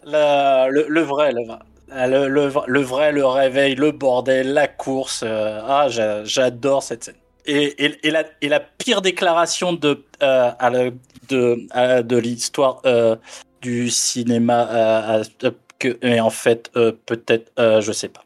La- 0.04 0.68
le, 0.68 0.86
le 0.88 1.00
vrai, 1.02 1.32
le 1.32 1.44
vrai. 1.46 1.58
Le, 1.90 2.28
le- 2.28 2.50
le 2.66 2.80
vrai, 2.80 3.12
le 3.12 3.24
réveil, 3.24 3.74
le 3.74 3.92
bordel, 3.92 4.52
la 4.52 4.68
course. 4.68 5.22
euh, 5.26 5.60
ah, 5.64 5.88
j'a- 5.88 6.24
j'adore 6.24 6.82
cette 6.82 7.04
scène. 7.04 7.14
Et, 7.48 7.84
et, 7.86 8.06
et 8.06 8.10
la, 8.10 8.24
et 8.42 8.48
la 8.48 8.60
pire 8.60 9.00
déclaration 9.00 9.72
de, 9.72 10.04
euh, 10.22 10.50
à 10.58 10.70
la- 10.70 10.90
de, 11.30 11.66
à- 11.70 12.02
de 12.02 12.16
l'histoire 12.16 12.80
euh, 12.84 13.16
du 13.62 13.88
cinéma, 13.90 14.68
euh, 14.70 15.22
à- 15.42 15.50
que, 15.78 15.96
et 16.02 16.20
en 16.20 16.30
fait, 16.30 16.70
euh, 16.76 16.92
peut-être, 17.06 17.50
je 17.80 17.90
sais 17.92 18.08
pas. 18.10 18.24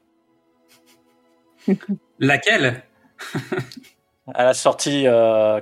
Laquelle? 2.19 2.83
À 4.35 4.45
la 4.45 4.55
sortie, 4.55 5.05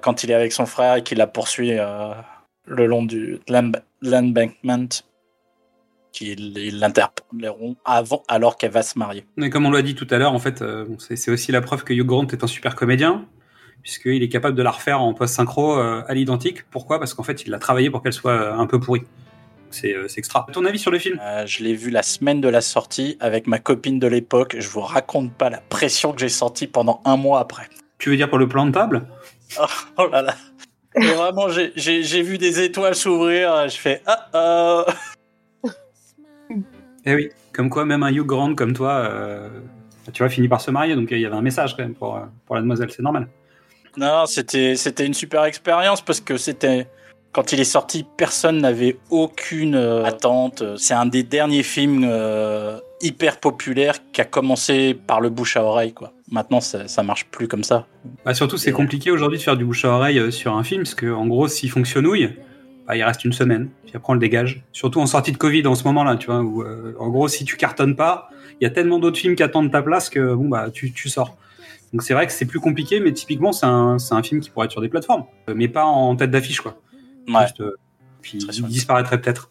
quand 0.02 0.22
il 0.22 0.30
est 0.30 0.34
avec 0.34 0.52
son 0.52 0.66
frère 0.66 0.96
et 0.96 1.02
qu'il 1.02 1.16
la 1.16 1.26
poursuit 1.26 1.72
le 2.66 2.86
long 2.86 3.02
du 3.04 3.40
l'embankment, 4.02 4.88
qu'il 6.12 6.58
il 6.58 6.78
l'interpelleront 6.78 7.76
avant, 7.86 8.22
alors 8.28 8.58
qu'elle 8.58 8.70
va 8.70 8.82
se 8.82 8.98
marier. 8.98 9.24
Mais 9.36 9.48
comme 9.48 9.64
on 9.64 9.70
l'a 9.70 9.80
dit 9.80 9.94
tout 9.94 10.06
à 10.10 10.18
l'heure, 10.18 10.34
en 10.34 10.38
fait, 10.38 10.62
c'est 10.98 11.30
aussi 11.30 11.52
la 11.52 11.62
preuve 11.62 11.84
que 11.84 11.94
Hugh 11.94 12.04
Grant 12.06 12.26
est 12.26 12.44
un 12.44 12.46
super 12.46 12.76
comédien, 12.76 13.26
puisqu'il 13.82 14.22
est 14.22 14.28
capable 14.28 14.56
de 14.56 14.62
la 14.62 14.70
refaire 14.70 15.00
en 15.00 15.14
post-synchro 15.14 15.78
euh, 15.78 16.02
à 16.06 16.14
l'identique. 16.14 16.64
Pourquoi? 16.70 16.98
Parce 16.98 17.14
qu'en 17.14 17.22
fait, 17.22 17.44
il 17.44 17.50
l'a 17.50 17.58
travaillé 17.58 17.90
pour 17.90 18.02
qu'elle 18.02 18.12
soit 18.12 18.32
euh, 18.32 18.54
un 18.54 18.66
peu 18.66 18.78
pourrie. 18.80 19.02
C'est 19.70 19.94
euh, 19.94 20.08
c'est 20.08 20.18
extra. 20.18 20.46
Ton 20.52 20.64
avis 20.64 20.78
sur 20.78 20.90
le 20.90 20.98
film? 20.98 21.18
Euh, 21.22 21.46
je 21.46 21.62
l'ai 21.62 21.74
vu 21.74 21.90
la 21.90 22.02
semaine 22.02 22.40
de 22.40 22.48
la 22.48 22.60
sortie 22.60 23.16
avec 23.20 23.46
ma 23.46 23.58
copine 23.58 23.98
de 23.98 24.06
l'époque. 24.06 24.56
Je 24.58 24.68
vous 24.68 24.80
raconte 24.80 25.32
pas 25.32 25.48
la 25.48 25.58
pression 25.60 26.12
que 26.12 26.20
j'ai 26.20 26.28
sentie 26.28 26.66
pendant 26.66 27.00
un 27.04 27.16
mois 27.16 27.40
après. 27.40 27.68
Tu 27.98 28.10
veux 28.10 28.16
dire 28.16 28.28
pour 28.28 28.38
le 28.38 28.48
plan 28.48 28.66
de 28.66 28.72
table? 28.72 29.06
Oh, 29.60 29.64
oh 29.98 30.08
là 30.10 30.22
là. 30.22 30.34
Et 30.96 31.06
vraiment, 31.06 31.48
j'ai- 31.48 32.22
vu 32.22 32.36
des 32.36 32.60
étoiles 32.60 32.96
s'ouvrir. 32.96 33.68
Je 33.68 33.76
fais 33.76 34.02
ah 34.06 34.26
ah. 34.32 34.84
Eh 37.06 37.14
oui, 37.14 37.30
comme 37.52 37.70
quoi 37.70 37.84
même 37.84 38.02
un 38.02 38.10
Hugh 38.10 38.26
Grant 38.26 38.54
comme 38.54 38.74
toi, 38.74 38.92
euh, 38.92 39.48
tu 40.12 40.22
vois, 40.22 40.28
finit 40.28 40.48
par 40.48 40.60
se 40.60 40.70
marier, 40.70 40.96
donc 40.96 41.08
il 41.12 41.20
y 41.20 41.24
avait 41.24 41.36
un 41.36 41.40
message 41.42 41.74
quand 41.76 41.82
même 41.82 41.94
pour, 41.94 42.20
pour 42.44 42.56
la 42.56 42.60
demoiselle, 42.60 42.90
c'est 42.90 43.02
normal. 43.02 43.28
Non, 43.96 44.26
c'était 44.26 44.76
c'était 44.76 45.06
une 45.06 45.14
super 45.14 45.44
expérience 45.44 46.00
parce 46.00 46.20
que 46.20 46.36
c'était 46.36 46.86
quand 47.32 47.52
il 47.52 47.60
est 47.60 47.64
sorti, 47.64 48.04
personne 48.16 48.58
n'avait 48.58 48.98
aucune 49.10 49.76
euh, 49.76 50.04
attente. 50.04 50.64
C'est 50.76 50.94
un 50.94 51.06
des 51.06 51.22
derniers 51.22 51.62
films 51.62 52.04
euh, 52.04 52.78
hyper 53.00 53.38
populaires 53.38 53.96
qui 54.12 54.20
a 54.20 54.24
commencé 54.24 54.94
par 54.94 55.20
le 55.20 55.30
bouche 55.30 55.56
à 55.56 55.62
oreille 55.62 55.92
quoi. 55.92 56.12
Maintenant, 56.30 56.60
ça, 56.60 56.86
ça 56.86 57.02
marche 57.02 57.26
plus 57.26 57.48
comme 57.48 57.64
ça. 57.64 57.86
Bah, 58.24 58.34
surtout, 58.34 58.56
c'est 58.56 58.72
compliqué 58.72 59.10
aujourd'hui 59.10 59.38
de 59.38 59.42
faire 59.42 59.56
du 59.56 59.64
bouche 59.64 59.84
à 59.84 59.88
oreille 59.88 60.18
euh, 60.18 60.30
sur 60.30 60.54
un 60.56 60.62
film, 60.62 60.82
parce 60.82 60.94
que 60.94 61.12
en 61.12 61.26
gros, 61.26 61.48
s'il 61.48 61.70
fonctionnouille, 61.70 62.36
bah, 62.86 62.96
il 62.96 63.02
reste 63.02 63.24
une 63.24 63.32
semaine, 63.32 63.68
puis 63.84 63.96
après 63.96 64.10
on 64.10 64.14
le 64.14 64.20
dégage. 64.20 64.62
Surtout 64.72 65.00
en 65.00 65.06
sortie 65.06 65.32
de 65.32 65.36
Covid 65.36 65.66
en 65.66 65.74
ce 65.74 65.82
moment-là, 65.84 66.16
tu 66.16 66.26
vois, 66.26 66.40
où 66.40 66.62
euh, 66.62 66.94
en 67.00 67.08
gros, 67.08 67.26
si 67.26 67.44
tu 67.44 67.56
cartonnes 67.56 67.96
pas, 67.96 68.30
il 68.60 68.64
y 68.64 68.66
a 68.66 68.70
tellement 68.70 69.00
d'autres 69.00 69.18
films 69.18 69.34
qui 69.34 69.42
attendent 69.42 69.72
ta 69.72 69.82
place 69.82 70.08
que 70.08 70.34
bon 70.34 70.48
bah 70.48 70.70
tu, 70.72 70.92
tu 70.92 71.08
sors. 71.08 71.36
Donc 71.92 72.02
c'est 72.02 72.14
vrai 72.14 72.26
que 72.26 72.32
c'est 72.32 72.46
plus 72.46 72.60
compliqué, 72.60 73.00
mais 73.00 73.12
typiquement 73.12 73.52
c'est 73.52 73.66
un, 73.66 73.98
c'est 73.98 74.14
un 74.14 74.22
film 74.22 74.40
qui 74.40 74.50
pourrait 74.50 74.66
être 74.66 74.72
sur 74.72 74.80
des 74.80 74.88
plateformes, 74.88 75.24
euh, 75.48 75.54
mais 75.56 75.68
pas 75.68 75.84
en 75.84 76.14
tête 76.16 76.30
d'affiche 76.30 76.60
quoi. 76.60 76.76
Ouais. 77.28 77.42
Juste, 77.42 77.60
euh, 77.60 77.76
puis 78.22 78.38
il 78.38 78.66
disparaîtrait 78.66 79.20
peut-être. 79.20 79.50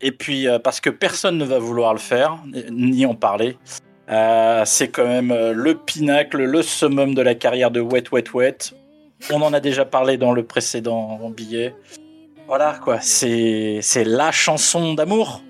Et 0.00 0.10
puis, 0.10 0.48
euh, 0.48 0.58
parce 0.58 0.80
que 0.80 0.90
personne 0.90 1.38
ne 1.38 1.44
va 1.44 1.58
vouloir 1.58 1.92
le 1.92 2.00
faire, 2.00 2.38
ni 2.70 3.06
en 3.06 3.14
parler, 3.14 3.56
euh, 4.10 4.62
c'est 4.66 4.88
quand 4.88 5.06
même 5.06 5.32
le 5.32 5.74
pinacle, 5.74 6.42
le 6.42 6.62
summum 6.62 7.14
de 7.14 7.22
la 7.22 7.36
carrière 7.36 7.70
de 7.70 7.80
Wet 7.80 8.04
Wet 8.10 8.24
Wet. 8.34 8.58
On 9.30 9.40
en 9.42 9.52
a 9.52 9.60
déjà 9.60 9.84
parlé 9.84 10.16
dans 10.16 10.32
le 10.32 10.42
précédent 10.42 11.30
billet. 11.30 11.76
Voilà, 12.48 12.80
quoi, 12.82 12.98
c'est 13.00 13.78
c'est 13.80 14.02
la 14.02 14.32
chanson 14.32 14.94
d'amour. 14.94 15.42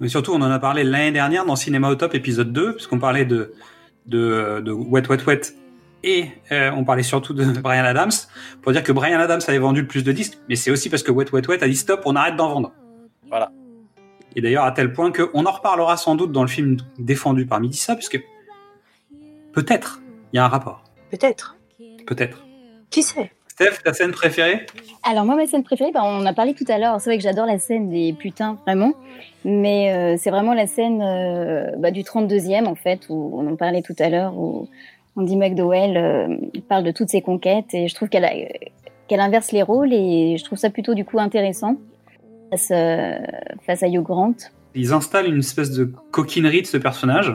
Mais 0.00 0.08
surtout, 0.08 0.32
on 0.32 0.40
en 0.40 0.50
a 0.50 0.58
parlé 0.58 0.82
l'année 0.82 1.12
dernière 1.12 1.44
dans 1.44 1.54
Cinéma 1.54 1.90
au 1.90 1.94
Top 1.94 2.14
épisode 2.14 2.52
2, 2.52 2.76
puisqu'on 2.76 2.98
parlait 2.98 3.26
de, 3.26 3.52
de, 4.06 4.60
de 4.60 4.72
Wet 4.72 5.08
Wet 5.08 5.24
Wet 5.26 5.54
et 6.04 6.28
euh, 6.52 6.70
on 6.72 6.84
parlait 6.84 7.02
surtout 7.02 7.32
de 7.32 7.44
Brian 7.60 7.84
Adams, 7.84 8.12
pour 8.60 8.72
dire 8.72 8.82
que 8.82 8.92
Brian 8.92 9.18
Adams 9.18 9.40
avait 9.48 9.58
vendu 9.58 9.80
le 9.80 9.86
plus 9.86 10.04
de 10.04 10.12
disques, 10.12 10.38
mais 10.48 10.54
c'est 10.54 10.70
aussi 10.70 10.90
parce 10.90 11.02
que 11.02 11.10
Wet 11.10 11.30
Wet 11.32 11.48
Wet 11.48 11.62
a 11.64 11.66
dit 11.66 11.76
stop, 11.76 12.02
on 12.04 12.14
arrête 12.14 12.36
d'en 12.36 12.50
vendre. 12.50 12.72
Voilà. 13.28 13.50
Et 14.36 14.42
d'ailleurs, 14.42 14.64
à 14.64 14.72
tel 14.72 14.92
point 14.92 15.12
qu'on 15.12 15.46
en 15.46 15.50
reparlera 15.50 15.96
sans 15.96 16.14
doute 16.14 16.30
dans 16.30 16.42
le 16.42 16.48
film 16.48 16.76
défendu 16.98 17.46
par 17.46 17.58
Midissa, 17.58 17.96
puisque 17.96 18.22
peut-être 19.52 20.02
il 20.32 20.36
y 20.36 20.38
a 20.38 20.44
un 20.44 20.48
rapport. 20.48 20.84
Peut-être. 21.10 21.56
Peut-être. 22.06 22.44
Qui 22.90 23.02
sait? 23.02 23.32
Steph, 23.54 23.84
ta 23.84 23.92
scène 23.92 24.10
préférée? 24.10 24.66
Alors 25.04 25.24
moi, 25.24 25.36
ma 25.36 25.46
scène 25.46 25.62
préférée, 25.62 25.92
bah, 25.92 26.00
on 26.02 26.18
en 26.18 26.26
a 26.26 26.32
parlé 26.32 26.54
tout 26.54 26.64
à 26.66 26.76
l'heure. 26.76 27.00
C'est 27.00 27.10
vrai 27.10 27.18
que 27.18 27.22
j'adore 27.22 27.46
la 27.46 27.60
scène 27.60 27.88
des 27.88 28.12
putains, 28.12 28.58
vraiment. 28.66 28.94
Mais 29.44 29.92
euh, 29.92 30.16
c'est 30.18 30.30
vraiment 30.30 30.54
la 30.54 30.66
scène 30.66 31.00
euh, 31.00 31.70
bah, 31.78 31.92
du 31.92 32.02
32e, 32.02 32.66
en 32.66 32.74
fait, 32.74 33.06
où 33.08 33.30
on 33.32 33.46
en 33.46 33.54
parlait 33.54 33.82
tout 33.82 33.94
à 34.00 34.08
l'heure, 34.08 34.36
où 34.36 34.68
Andy 35.14 35.36
McDowell 35.36 35.96
euh, 35.96 36.36
parle 36.68 36.82
de 36.82 36.90
toutes 36.90 37.10
ses 37.10 37.22
conquêtes. 37.22 37.72
Et 37.74 37.86
je 37.86 37.94
trouve 37.94 38.08
qu'elle 38.08 39.20
inverse 39.20 39.52
les 39.52 39.62
rôles 39.62 39.92
et 39.92 40.36
je 40.36 40.42
trouve 40.42 40.58
ça 40.58 40.70
plutôt 40.70 40.94
du 40.94 41.04
coup 41.04 41.20
intéressant 41.20 41.76
face, 42.50 42.72
face 43.66 43.82
à 43.84 43.86
Hugh 43.86 44.02
Grant. 44.02 44.34
Ils 44.74 44.92
installent 44.92 45.32
une 45.32 45.38
espèce 45.38 45.70
de 45.70 45.92
coquinerie 46.10 46.62
de 46.62 46.66
ce 46.66 46.76
personnage. 46.76 47.32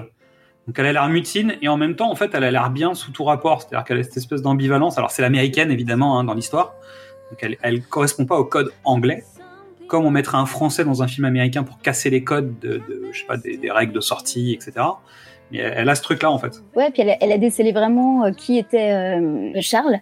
Donc 0.68 0.78
elle 0.78 0.86
a 0.86 0.93
l'air 0.93 1.10
mutine 1.10 1.55
et 1.62 1.68
en 1.68 1.78
même 1.78 1.95
temps, 1.95 2.12
en 2.12 2.16
fait, 2.16 2.32
elle 2.34 2.43
a 2.43 2.51
l'air 2.51 2.70
bien 2.70 2.93
sous 2.93 3.12
tout 3.12 3.24
rapport. 3.24 3.62
C'est-à-dire 3.62 3.84
qu'elle 3.86 3.99
a 3.99 4.03
cette 4.03 4.18
espèce 4.18 4.41
d'ambivalence. 4.41 4.97
Alors 4.97 5.12
c'est 5.12 5.22
l'américaine 5.22 5.72
évidemment 5.72 6.20
hein, 6.20 6.24
dans 6.24 6.34
l'histoire. 6.34 6.74
Donc 7.30 7.39
elle, 7.41 7.57
elle 7.62 7.82
correspond 7.82 8.26
pas 8.26 8.38
au 8.38 8.45
code 8.45 8.72
anglais. 8.84 9.24
Comme 9.88 10.05
on 10.05 10.12
mettrait 10.12 10.38
un 10.38 10.45
français 10.45 10.86
dans 10.86 11.01
un 11.01 11.07
film 11.07 11.26
américain 11.26 11.64
pour 11.64 11.80
casser 11.80 12.12
les 12.12 12.24
codes 12.24 12.60
de, 12.60 12.82
je 13.12 13.20
sais 13.20 13.26
pas, 13.26 13.38
des, 13.38 13.72
règles 13.72 13.93
de 13.93 14.01
sortie, 14.01 14.53
etc. 14.53 14.86
Mais 15.51 15.57
elle, 15.57 15.89
a 15.89 15.95
ce 15.95 16.03
truc-là 16.03 16.30
en 16.30 16.38
fait. 16.38 16.62
Ouais, 16.76 16.91
puis 16.91 17.01
elle 17.01 17.10
a, 17.10 17.18
elle 17.22 17.32
a 17.32 17.39
décelé 17.39 17.72
vraiment 17.72 18.26
euh, 18.26 18.32
qui 18.32 18.60
était 18.60 18.91
euh, 18.91 19.51
Charles. 19.62 19.99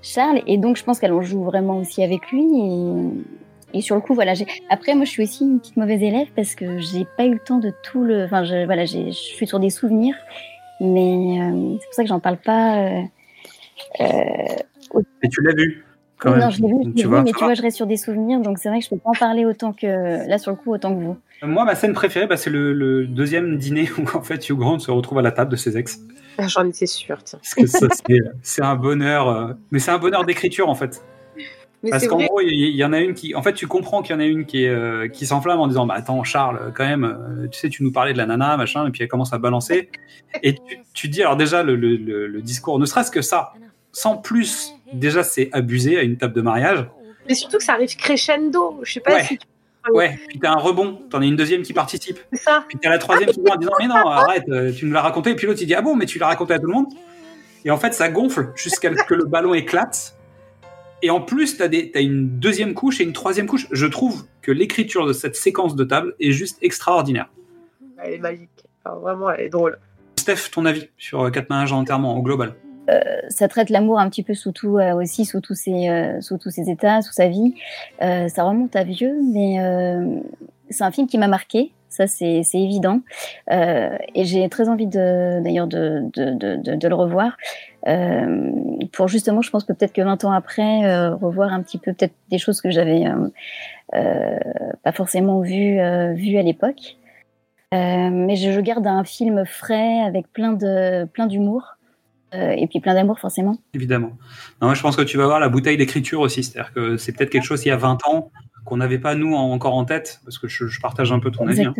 Charles, 0.00 0.40
et 0.46 0.56
donc 0.56 0.78
je 0.78 0.84
pense 0.84 0.98
qu'elle 0.98 1.12
en 1.12 1.20
joue 1.20 1.44
vraiment 1.44 1.78
aussi 1.78 2.02
avec 2.02 2.30
lui. 2.30 2.46
Et 3.76 3.80
sur 3.82 3.94
le 3.94 4.00
coup, 4.00 4.14
voilà. 4.14 4.32
Après, 4.70 4.94
moi, 4.94 5.04
je 5.04 5.10
suis 5.10 5.22
aussi 5.24 5.44
une 5.44 5.60
petite 5.60 5.76
mauvaise 5.76 6.02
élève 6.02 6.28
parce 6.34 6.54
que 6.54 6.78
j'ai 6.78 7.06
pas 7.16 7.24
eu 7.26 7.32
le 7.34 7.38
temps 7.40 7.58
de 7.58 7.72
tout 7.82 8.02
le. 8.04 8.24
Enfin, 8.24 8.44
je, 8.44 8.64
voilà, 8.64 8.84
je 8.86 9.10
suis 9.10 9.46
sur 9.46 9.60
des 9.60 9.70
souvenirs, 9.70 10.14
mais 10.80 11.40
euh, 11.40 11.76
c'est 11.80 11.86
pour 11.86 11.94
ça 11.94 12.02
que 12.02 12.08
j'en 12.08 12.20
parle 12.20 12.38
pas. 12.38 12.78
euh, 12.78 13.02
euh, 14.00 14.04
Et 15.22 15.28
tu 15.28 15.42
l'as 15.42 15.54
vu 15.54 15.84
quand 16.18 16.30
non, 16.30 16.36
même. 16.36 16.50
je 16.50 16.62
l'ai 16.62 16.68
vu, 16.68 16.74
je 16.80 16.84
Donc, 16.84 16.84
l'ai 16.86 16.92
tu 16.94 17.02
vu, 17.02 17.08
vois, 17.08 17.22
mais 17.22 17.32
tu 17.32 17.44
vois, 17.44 17.54
je 17.54 17.62
reste 17.62 17.76
sur 17.76 17.86
des 17.86 17.96
souvenirs, 17.96 18.40
donc 18.40 18.58
c'est 18.58 18.68
vrai 18.68 18.78
que 18.78 18.84
je 18.84 18.90
peux 18.90 18.96
pas 18.98 19.10
en 19.10 19.18
parler 19.18 19.44
autant 19.44 19.72
que 19.72 20.26
là 20.28 20.38
sur 20.38 20.50
le 20.50 20.56
coup 20.56 20.72
autant 20.72 20.94
que 20.94 21.00
vous. 21.02 21.16
Moi, 21.42 21.64
ma 21.66 21.74
scène 21.74 21.92
préférée, 21.92 22.26
bah, 22.26 22.38
c'est 22.38 22.48
le, 22.50 22.72
le 22.72 23.06
deuxième 23.06 23.58
dîner 23.58 23.88
où 23.98 24.16
en 24.16 24.22
fait 24.22 24.48
Hugh 24.48 24.56
Grant 24.56 24.78
se 24.78 24.90
retrouve 24.90 25.18
à 25.18 25.22
la 25.22 25.32
table 25.32 25.50
de 25.50 25.56
ses 25.56 25.76
ex. 25.76 25.98
Ah, 26.38 26.46
J'en 26.48 26.66
étais 26.66 26.86
sûre, 26.86 27.22
tiens. 27.24 27.38
Parce 27.42 27.54
que 27.54 27.66
ça, 27.66 27.86
c'est- 28.42 28.62
un 28.62 28.76
bonheur, 28.76 29.28
euh, 29.28 29.52
mais 29.70 29.78
c'est 29.78 29.90
un 29.90 29.98
bonheur 29.98 30.24
d'écriture 30.24 30.68
en 30.68 30.74
fait. 30.74 31.02
Mais 31.86 31.90
Parce 31.92 32.06
qu'en 32.08 32.18
gros, 32.18 32.40
il 32.40 32.74
y, 32.74 32.84
en 32.84 32.92
a 32.92 32.98
une 33.00 33.14
qui, 33.14 33.34
en 33.34 33.42
fait, 33.42 33.52
tu 33.52 33.66
comprends 33.66 34.02
qu'il 34.02 34.14
y 34.14 34.16
en 34.16 34.20
a 34.20 34.24
une 34.24 34.44
qui, 34.44 34.64
est, 34.64 34.68
euh, 34.68 35.06
qui 35.08 35.24
s'enflamme 35.24 35.60
en 35.60 35.68
disant, 35.68 35.86
bah 35.86 35.94
attends, 35.96 36.22
Charles, 36.24 36.72
quand 36.74 36.84
même, 36.84 37.04
euh, 37.04 37.46
tu 37.48 37.58
sais, 37.60 37.68
tu 37.68 37.84
nous 37.84 37.92
parlais 37.92 38.12
de 38.12 38.18
la 38.18 38.26
nana, 38.26 38.56
machin, 38.56 38.86
et 38.86 38.90
puis 38.90 39.02
elle 39.02 39.08
commence 39.08 39.32
à 39.32 39.38
balancer, 39.38 39.88
et 40.42 40.56
tu, 40.94 41.08
dis, 41.08 41.22
alors 41.22 41.36
déjà, 41.36 41.62
le, 41.62 41.76
le- 41.76 41.96
le- 41.96 42.26
le 42.26 42.42
discours, 42.42 42.78
ne 42.80 42.86
serait-ce 42.86 43.10
que 43.12 43.22
ça, 43.22 43.52
sans 43.92 44.16
plus, 44.16 44.72
déjà, 44.92 45.22
c'est 45.22 45.48
abusé 45.52 45.96
à 45.98 46.02
une 46.02 46.16
table 46.16 46.34
de 46.34 46.40
mariage. 46.42 46.84
Mais 47.28 47.34
surtout 47.34 47.58
que 47.58 47.64
ça 47.64 47.74
arrive 47.74 47.94
crescendo. 47.96 48.80
Je 48.82 48.92
sais 48.94 49.00
pas 49.00 49.14
Ouais. 49.14 49.22
si 49.24 49.38
tu... 49.38 49.46
Ouais, 49.92 50.18
puis 50.26 50.40
t'as 50.40 50.50
un 50.50 50.56
rebond, 50.58 50.98
t'en 51.10 51.20
as 51.20 51.26
une 51.26 51.36
deuxième 51.36 51.62
qui 51.62 51.72
participe. 51.72 52.18
C'est 52.32 52.40
ça. 52.42 52.64
Puis 52.68 52.76
t'as 52.82 52.90
la 52.90 52.98
troisième 52.98 53.30
qui 53.30 53.40
vient 53.40 53.54
en 53.54 53.56
disant, 53.58 53.72
mais 53.78 53.86
non, 53.86 53.94
arrête, 54.08 54.42
euh, 54.48 54.72
tu 54.72 54.84
nous 54.86 54.92
l'as 54.92 55.00
raconté, 55.02 55.30
et 55.30 55.34
puis 55.36 55.46
l'autre 55.46 55.60
il 55.62 55.66
dit, 55.66 55.74
ah 55.76 55.82
bon, 55.82 55.94
mais 55.94 56.06
tu 56.06 56.18
l'as 56.18 56.26
raconté 56.26 56.54
à 56.54 56.58
tout 56.58 56.66
le 56.66 56.72
monde. 56.72 56.86
Et 57.64 57.70
en 57.70 57.76
fait, 57.76 57.94
ça 57.94 58.08
gonfle 58.08 58.50
jusqu'à 58.56 58.90
ce 58.96 59.04
que 59.04 59.14
le 59.14 59.24
ballon 59.24 59.54
éclate. 59.54 60.15
Et 61.02 61.10
en 61.10 61.20
plus, 61.20 61.56
t'as 61.58 61.68
des- 61.68 61.90
t'as 61.90 62.00
une 62.02 62.28
deuxième 62.38 62.74
couche 62.74 63.00
et 63.00 63.04
une 63.04 63.12
troisième 63.12 63.46
couche. 63.46 63.68
Je 63.70 63.86
trouve 63.86 64.24
que 64.42 64.50
l'écriture 64.52 65.06
de 65.06 65.12
cette 65.12 65.36
séquence 65.36 65.76
de 65.76 65.84
table 65.84 66.14
est 66.20 66.32
juste 66.32 66.58
extraordinaire. 66.62 67.28
Elle 68.02 68.14
est 68.14 68.18
magique. 68.18 68.50
Alors, 68.84 69.00
vraiment, 69.00 69.30
elle 69.30 69.46
est 69.46 69.48
drôle. 69.48 69.78
Steph, 70.18 70.50
ton 70.52 70.64
avis 70.64 70.88
sur 70.96 71.22
euh, 71.22 71.30
Quatre 71.30 71.50
mariages 71.50 71.72
en 71.72 71.80
enterrement 71.80 72.16
au 72.16 72.22
global? 72.22 72.54
Ça 73.30 73.48
traite 73.48 73.68
l'amour 73.68 73.98
un 73.98 74.08
petit 74.08 74.22
peu 74.22 74.34
sous 74.34 74.52
tout 74.52 74.78
euh, 74.78 74.94
aussi 74.94 75.24
sous 75.24 75.40
tous 75.40 75.56
ses 75.56 75.88
euh, 75.88 76.20
sous 76.20 76.38
tous 76.38 76.50
ses 76.50 76.70
états 76.70 77.02
sous 77.02 77.12
sa 77.12 77.26
vie 77.26 77.52
Euh, 78.00 78.28
ça 78.28 78.44
remonte 78.44 78.76
à 78.76 78.84
vieux 78.84 79.12
mais 79.34 79.58
euh, 79.60 80.20
c'est 80.70 80.84
un 80.84 80.92
film 80.92 81.08
qui 81.08 81.18
m'a 81.18 81.26
marqué 81.26 81.72
ça 81.88 82.06
c'est 82.06 82.44
évident 82.54 83.00
Euh, 83.50 83.90
et 84.14 84.24
j'ai 84.24 84.48
très 84.48 84.68
envie 84.68 84.86
de 84.86 85.42
d'ailleurs 85.42 85.66
de 85.66 86.02
de, 86.14 86.30
de, 86.34 86.54
de 86.62 86.76
de 86.76 86.88
le 86.88 86.94
revoir 86.94 87.36
euh, 87.86 88.50
pour 88.92 89.08
justement 89.08 89.42
je 89.42 89.50
pense 89.50 89.64
que 89.64 89.72
peut-être 89.72 89.92
que 89.92 90.02
20 90.02 90.24
ans 90.24 90.32
après 90.32 90.84
euh, 90.84 91.14
revoir 91.14 91.52
un 91.52 91.62
petit 91.62 91.78
peu 91.78 91.92
peut-être 91.92 92.14
des 92.30 92.38
choses 92.38 92.60
que 92.60 92.70
j'avais 92.70 93.04
euh, 93.94 94.38
pas 94.82 94.92
forcément 94.92 95.40
vues 95.40 95.78
à 95.78 96.14
l'époque 96.42 96.96
mais 97.72 98.36
je, 98.36 98.52
je 98.52 98.60
garde 98.60 98.86
un 98.86 99.04
film 99.04 99.44
frais 99.44 100.00
avec 100.00 100.32
plein 100.32 100.52
de 100.52 101.04
plein 101.04 101.26
d'humour 101.26 101.76
et 102.32 102.66
puis 102.66 102.80
plein 102.80 102.92
d'amour 102.94 103.18
forcément. 103.18 103.56
Évidemment. 103.72 104.12
Non, 104.60 104.68
moi, 104.68 104.74
je 104.74 104.82
pense 104.82 104.94
que 104.96 105.02
tu 105.02 105.16
vas 105.16 105.24
voir 105.24 105.40
la 105.40 105.48
bouteille 105.48 105.78
d'écriture 105.78 106.20
aussi. 106.20 106.42
C'est-à-dire 106.44 106.72
que 106.74 106.96
c'est 106.98 107.12
peut-être 107.12 107.30
quelque 107.30 107.44
chose 107.44 107.64
il 107.64 107.68
y 107.68 107.70
a 107.70 107.76
20 107.78 108.06
ans 108.08 108.30
qu'on 108.66 108.76
n'avait 108.76 108.98
pas 108.98 109.14
nous 109.14 109.34
en- 109.34 109.52
encore 109.52 109.74
en 109.74 109.84
tête, 109.86 110.20
parce 110.24 110.36
que 110.38 110.46
je, 110.46 110.66
je 110.66 110.80
partage 110.80 111.12
un 111.12 111.18
peu 111.18 111.30
ton 111.30 111.46
avis. 111.48 111.64
hein. 111.64 111.72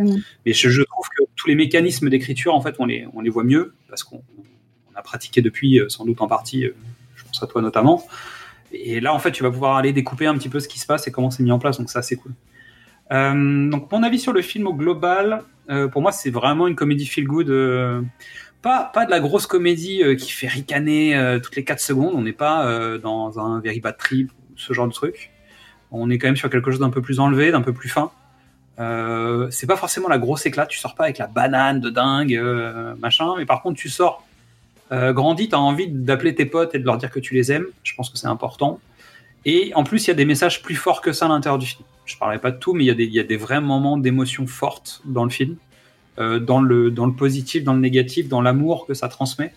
Mais 0.46 0.52
je, 0.54 0.70
je 0.70 0.82
trouve 0.82 1.04
que 1.18 1.24
tous 1.34 1.48
les 1.48 1.56
mécanismes 1.56 2.08
d'écriture, 2.08 2.54
en 2.54 2.62
fait, 2.62 2.76
on 2.78 2.86
les, 2.86 3.06
on 3.12 3.20
les 3.20 3.28
voit 3.28 3.44
mieux, 3.44 3.74
parce 3.90 4.02
qu'on 4.02 4.22
pratiqué 5.02 5.42
depuis, 5.42 5.80
euh, 5.80 5.88
sans 5.88 6.04
doute 6.04 6.20
en 6.20 6.26
partie, 6.26 6.64
euh, 6.64 6.74
je 7.14 7.24
pense 7.24 7.42
à 7.42 7.46
toi 7.46 7.62
notamment. 7.62 8.06
Et 8.72 9.00
là, 9.00 9.14
en 9.14 9.18
fait, 9.18 9.32
tu 9.32 9.42
vas 9.42 9.50
pouvoir 9.50 9.76
aller 9.76 9.92
découper 9.92 10.26
un 10.26 10.34
petit 10.34 10.48
peu 10.48 10.60
ce 10.60 10.68
qui 10.68 10.78
se 10.78 10.86
passe 10.86 11.06
et 11.06 11.12
comment 11.12 11.30
c'est 11.30 11.42
mis 11.42 11.52
en 11.52 11.58
place, 11.58 11.78
donc 11.78 11.88
ça, 11.88 12.02
c'est 12.02 12.16
cool. 12.16 12.32
Euh, 13.12 13.70
donc, 13.70 13.90
mon 13.92 14.02
avis 14.02 14.18
sur 14.18 14.32
le 14.32 14.42
film 14.42 14.66
au 14.66 14.74
global, 14.74 15.42
pour 15.92 16.00
moi, 16.00 16.12
c'est 16.12 16.30
vraiment 16.30 16.68
une 16.68 16.76
comédie 16.76 17.06
feel 17.06 17.26
good. 17.26 17.48
pas, 18.62 18.84
pas 18.92 19.04
de 19.04 19.10
la 19.10 19.18
grosse 19.18 19.46
comédie 19.46 20.02
qui 20.16 20.30
fait 20.30 20.46
ricaner 20.46 21.38
toutes 21.42 21.56
les 21.56 21.64
4 21.64 21.80
secondes. 21.80 22.14
On 22.14 22.22
n'est 22.22 22.32
pas 22.32 22.98
dans 22.98 23.40
un 23.40 23.60
very 23.60 23.80
bad 23.80 23.96
trip 23.96 24.30
ce 24.54 24.72
genre 24.72 24.86
de 24.86 24.92
truc. 24.92 25.32
On 25.90 26.08
est 26.08 26.18
quand 26.18 26.28
même 26.28 26.36
sur 26.36 26.50
quelque 26.50 26.70
chose 26.70 26.78
d'un 26.78 26.90
peu 26.90 27.02
plus 27.02 27.18
enlevé, 27.18 27.50
d'un 27.50 27.62
peu 27.62 27.72
plus 27.72 27.88
fin. 27.88 28.12
C'est 28.78 29.66
pas 29.66 29.76
forcément 29.76 30.08
la 30.08 30.18
grosse 30.18 30.46
éclat. 30.46 30.66
Tu 30.66 30.78
sors 30.78 30.94
pas 30.94 31.04
avec 31.04 31.18
la 31.18 31.26
banane 31.26 31.80
de 31.80 31.90
dingue, 31.90 32.40
machin. 33.00 33.34
Mais 33.38 33.46
par 33.46 33.62
contre, 33.62 33.80
tu 33.80 33.88
sors 33.88 34.25
euh, 34.92 35.12
grandi, 35.12 35.48
t'as 35.48 35.56
envie 35.56 35.88
d'appeler 35.88 36.34
tes 36.34 36.46
potes 36.46 36.74
et 36.74 36.78
de 36.78 36.84
leur 36.84 36.98
dire 36.98 37.10
que 37.10 37.20
tu 37.20 37.34
les 37.34 37.52
aimes. 37.52 37.66
Je 37.82 37.94
pense 37.94 38.10
que 38.10 38.18
c'est 38.18 38.26
important. 38.26 38.80
Et 39.44 39.72
en 39.74 39.84
plus, 39.84 40.06
il 40.06 40.08
y 40.08 40.10
a 40.10 40.14
des 40.14 40.24
messages 40.24 40.62
plus 40.62 40.74
forts 40.74 41.00
que 41.00 41.12
ça 41.12 41.26
à 41.26 41.28
l'intérieur 41.28 41.58
du 41.58 41.66
film. 41.66 41.84
Je 42.04 42.16
parlerai 42.16 42.40
pas 42.40 42.50
de 42.50 42.58
tout, 42.58 42.74
mais 42.74 42.84
il 42.84 43.14
y 43.14 43.20
a 43.20 43.24
des, 43.24 43.36
vrais 43.36 43.60
moments 43.60 43.96
d'émotion 43.96 44.46
fortes 44.46 45.02
dans 45.04 45.24
le 45.24 45.30
film, 45.30 45.56
euh, 46.18 46.38
dans, 46.38 46.60
le, 46.60 46.92
positif, 47.16 47.64
dans 47.64 47.74
le 47.74 47.80
négatif, 47.80 48.28
dans 48.28 48.42
l'amour 48.42 48.86
que 48.86 48.94
ça 48.94 49.08
transmet. 49.08 49.52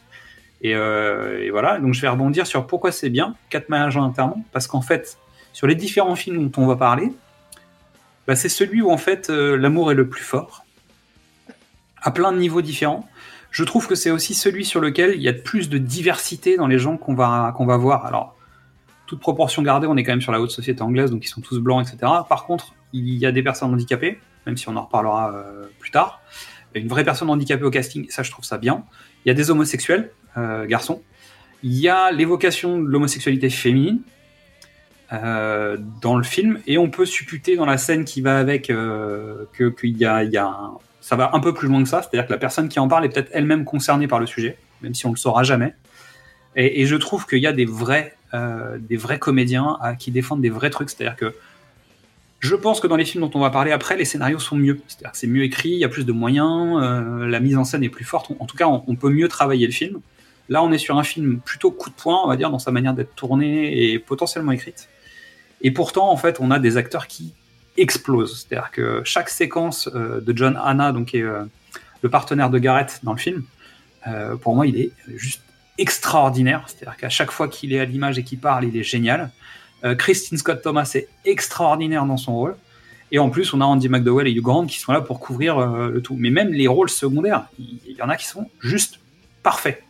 Et, 0.61 0.75
euh, 0.75 1.47
voilà, 1.51 1.79
donc 1.79 1.93
je 1.93 2.01
vais 2.01 2.07
rebondir 2.07 2.45
sur 2.45 2.67
pourquoi 2.67 2.91
c'est 2.91 3.09
bien, 3.09 3.35
quatre 3.49 3.69
mariages 3.69 3.97
en 3.97 4.03
enterrement, 4.03 4.43
parce 4.51 4.67
qu'en 4.67 4.81
fait, 4.81 5.17
sur 5.53 5.67
les 5.67 5.75
différents 5.75 6.15
films 6.15 6.49
dont 6.49 6.63
on 6.63 6.67
va 6.67 6.75
parler, 6.75 7.11
bah, 8.27 8.35
c'est 8.35 8.49
celui 8.49 8.81
où 8.81 8.91
en 8.91 8.97
fait 8.97 9.31
euh, 9.31 9.57
l'amour 9.57 9.91
est 9.91 9.95
le 9.95 10.07
plus 10.07 10.23
fort, 10.23 10.65
à 11.99 12.11
plein 12.11 12.31
de 12.31 12.37
niveaux 12.37 12.61
différents. 12.61 13.08
Je 13.51 13.63
trouve 13.63 13.87
que 13.87 13.95
c'est 13.95 14.11
aussi 14.11 14.33
celui 14.35 14.63
sur 14.65 14.79
lequel 14.79 15.15
il 15.15 15.21
y 15.21 15.27
a 15.29 15.33
plus 15.33 15.69
de 15.69 15.77
diversité 15.77 16.55
dans 16.57 16.67
les 16.67 16.77
gens 16.79 16.97
qu'on 16.97 17.15
va, 17.15 17.53
qu'on 17.57 17.65
va 17.65 17.77
voir. 17.77 18.05
Alors, 18.05 18.35
toute 19.07 19.19
proportion 19.19 19.63
gardée, 19.63 19.87
on 19.87 19.97
est 19.97 20.03
quand 20.03 20.11
même 20.11 20.21
sur 20.21 20.31
la 20.31 20.39
haute 20.39 20.51
société 20.51 20.81
anglaise, 20.83 21.09
donc 21.09 21.25
ils 21.25 21.29
sont 21.29 21.41
tous 21.41 21.59
blancs, 21.59 21.81
etc. 21.87 22.11
Par 22.29 22.45
contre, 22.45 22.73
il 22.93 23.09
y 23.15 23.25
a 23.25 23.31
des 23.31 23.41
personnes 23.41 23.73
handicapées, 23.73 24.19
même 24.45 24.55
si 24.55 24.69
on 24.69 24.75
en 24.75 24.83
reparlera 24.83 25.33
euh, 25.33 25.65
plus 25.79 25.89
tard. 25.91 26.21
Une 26.75 26.87
vraie 26.87 27.03
personne 27.03 27.29
handicapée 27.31 27.63
au 27.63 27.71
casting, 27.71 28.05
ça, 28.09 28.21
je 28.21 28.29
trouve 28.29 28.45
ça 28.45 28.59
bien. 28.59 28.83
Il 29.25 29.29
y 29.29 29.31
a 29.31 29.33
des 29.33 29.49
homosexuels, 29.49 30.11
euh, 30.37 30.67
garçons. 30.67 31.01
Il 31.63 31.73
y 31.77 31.89
a 31.89 32.11
l'évocation 32.11 32.77
de 32.79 32.87
l'homosexualité 32.87 33.49
féminine 33.49 34.01
euh, 35.11 35.77
dans 36.01 36.15
le 36.15 36.23
film, 36.23 36.59
et 36.67 36.77
on 36.77 36.91
peut 36.91 37.05
supputer 37.05 37.55
dans 37.55 37.65
la 37.65 37.77
scène 37.79 38.05
qui 38.05 38.21
va 38.21 38.37
avec 38.37 38.69
euh, 38.69 39.45
qu'il 39.57 39.97
y 39.97 40.01
y 40.01 40.05
a 40.05 40.45
un- 40.45 40.77
ça 41.09 41.15
va 41.15 41.31
un 41.33 41.39
peu 41.39 41.55
plus 41.55 41.67
loin 41.67 41.81
que 41.81 41.89
ça, 41.89 42.03
c'est-à-dire 42.03 42.27
que 42.27 42.31
la 42.31 42.37
personne 42.37 42.69
qui 42.69 42.77
en 42.79 42.87
parle 42.87 43.03
est 43.03 43.09
peut-être 43.09 43.31
elle-même 43.33 43.65
concernée 43.65 44.07
par 44.07 44.19
le 44.19 44.27
sujet, 44.27 44.59
même 44.83 44.93
si 44.93 45.07
on 45.07 45.09
le 45.09 45.17
saura 45.17 45.41
jamais. 45.41 45.73
Et, 46.55 46.85
je 46.85 46.95
trouve 46.95 47.25
qu'il 47.25 47.39
y 47.39 47.47
a 47.47 47.51
des 47.51 47.65
vrais, 47.65 48.15
euh, 48.35 48.77
des 48.77 48.95
vrais 48.95 49.17
comédiens 49.17 49.75
à- 49.81 49.95
qui 49.95 50.11
défendent 50.11 50.41
des 50.41 50.51
vrais 50.51 50.69
trucs, 50.69 50.91
c'est-à-dire 50.91 51.15
que 51.15 51.33
je 52.41 52.53
pense 52.53 52.79
que 52.79 52.85
dans 52.85 52.95
les 52.95 53.05
films 53.05 53.23
dont 53.23 53.31
on 53.33 53.39
va 53.39 53.49
parler 53.49 53.71
après, 53.71 53.97
les 53.97 54.05
scénarios 54.05 54.37
sont 54.37 54.55
mieux. 54.55 54.79
C'est-à-dire 54.87 55.11
que 55.13 55.17
c'est 55.17 55.25
mieux 55.25 55.41
écrit, 55.41 55.69
il 55.69 55.79
y 55.79 55.83
a 55.83 55.89
plus 55.89 56.05
de 56.05 56.11
moyens, 56.11 56.79
euh, 56.79 57.25
la 57.25 57.39
mise 57.39 57.57
en 57.57 57.63
scène 57.63 57.83
est 57.83 57.89
plus 57.89 58.05
forte. 58.05 58.31
En 58.39 58.45
tout 58.45 58.55
cas, 58.55 58.67
on, 58.67 58.83
on 58.85 58.95
peut 58.95 59.09
mieux 59.09 59.29
travailler 59.29 59.65
le 59.65 59.73
film. 59.73 60.01
Là, 60.47 60.61
on 60.61 60.71
est 60.71 60.77
sur 60.77 60.99
un 60.99 61.03
film 61.03 61.39
plutôt 61.39 61.71
coup 61.71 61.89
de 61.89 61.95
poing, 61.95 62.21
on 62.23 62.27
va 62.27 62.35
dire, 62.35 62.51
dans 62.51 62.59
sa 62.59 62.69
manière 62.69 62.93
d'être 62.93 63.15
tourné 63.15 63.91
et 63.91 63.97
potentiellement 63.97 64.51
écrite. 64.51 64.89
Et 65.61 65.71
pourtant, 65.71 66.11
en 66.11 66.17
fait, 66.17 66.37
on 66.39 66.51
a 66.51 66.59
des 66.59 66.77
acteurs 66.77 67.07
qui 67.07 67.33
explosent. 67.79 68.45
C'est-à-dire 68.47 68.71
que 68.71 69.01
chaque 69.05 69.29
séquence 69.29 69.89
euh, 69.93 70.21
de 70.21 70.35
John 70.35 70.59
Hanna, 70.63 70.91
donc 70.91 71.13
est 71.13 71.21
euh, 71.21 71.43
le 72.01 72.09
partenaire 72.09 72.49
de 72.49 72.59
Garrett 72.59 72.99
dans 73.03 73.13
le 73.13 73.19
film, 73.19 73.43
euh, 74.07 74.35
pour 74.35 74.55
moi, 74.55 74.67
il 74.67 74.79
est 74.79 74.91
juste 75.15 75.41
extraordinaire. 75.77 76.65
C'est-à-dire 76.67 76.97
qu'à 76.97 77.09
chaque 77.09 77.31
fois 77.31 77.47
qu'il 77.47 77.73
est 77.73 77.79
à 77.79 77.85
l'image 77.85 78.17
et 78.17 78.23
qu'il 78.23 78.39
parle, 78.39 78.65
il 78.65 78.75
est 78.77 78.83
génial. 78.83 79.31
Christine 79.97 80.37
Scott 80.37 80.61
Thomas 80.61 80.91
est 80.95 81.07
extraordinaire 81.23 82.05
dans 82.05 82.17
son 82.17 82.35
rôle. 82.35 82.57
Et 83.13 83.19
en 83.19 83.29
plus, 83.29 83.53
on 83.53 83.61
a 83.61 83.63
Andy 83.63 83.87
McDowell 83.87 84.27
et 84.27 84.31
Hugh 84.31 84.41
Grant 84.41 84.65
qui 84.65 84.77
sont 84.77 84.91
là 84.91 84.99
pour 84.99 85.21
couvrir 85.21 85.57
le 85.65 86.01
tout. 86.01 86.17
Mais 86.19 86.31
même 86.31 86.51
les 86.51 86.67
rôles 86.67 86.89
secondaires, 86.89 87.45
il 87.57 87.95
y 87.97 88.01
en 88.01 88.09
a 88.09 88.17
qui 88.17 88.27
sont 88.27 88.49
juste 88.59 88.99
parfaits. 89.41 89.81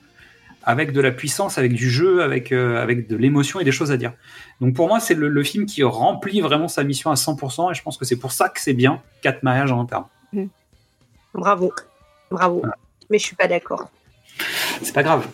Avec 0.69 0.91
de 0.91 1.01
la 1.01 1.09
puissance, 1.11 1.57
avec 1.57 1.73
du 1.73 1.89
jeu, 1.89 2.21
avec, 2.21 2.51
euh, 2.51 2.79
avec 2.81 3.07
de 3.07 3.15
l'émotion 3.15 3.59
et 3.59 3.63
des 3.63 3.71
choses 3.71 3.91
à 3.91 3.97
dire. 3.97 4.13
Donc 4.61 4.75
pour 4.75 4.87
moi, 4.87 4.99
c'est 4.99 5.15
le, 5.15 5.27
le 5.27 5.43
film 5.43 5.65
qui 5.65 5.81
remplit 5.83 6.41
vraiment 6.41 6.67
sa 6.67 6.83
mission 6.83 7.09
à 7.09 7.15
100%, 7.15 7.71
et 7.71 7.73
je 7.73 7.81
pense 7.81 7.97
que 7.97 8.05
c'est 8.05 8.17
pour 8.19 8.31
ça 8.31 8.49
que 8.49 8.61
c'est 8.61 8.73
bien, 8.73 9.01
quatre 9.23 9.41
mariages 9.41 9.71
en 9.71 9.83
terme. 9.85 10.05
Bravo. 11.33 11.73
Bravo. 12.29 12.61
Mais 13.09 13.17
je 13.17 13.25
suis 13.25 13.35
pas 13.35 13.47
d'accord. 13.47 13.89
C'est 14.83 14.93
pas 14.93 15.01
grave. 15.03 15.27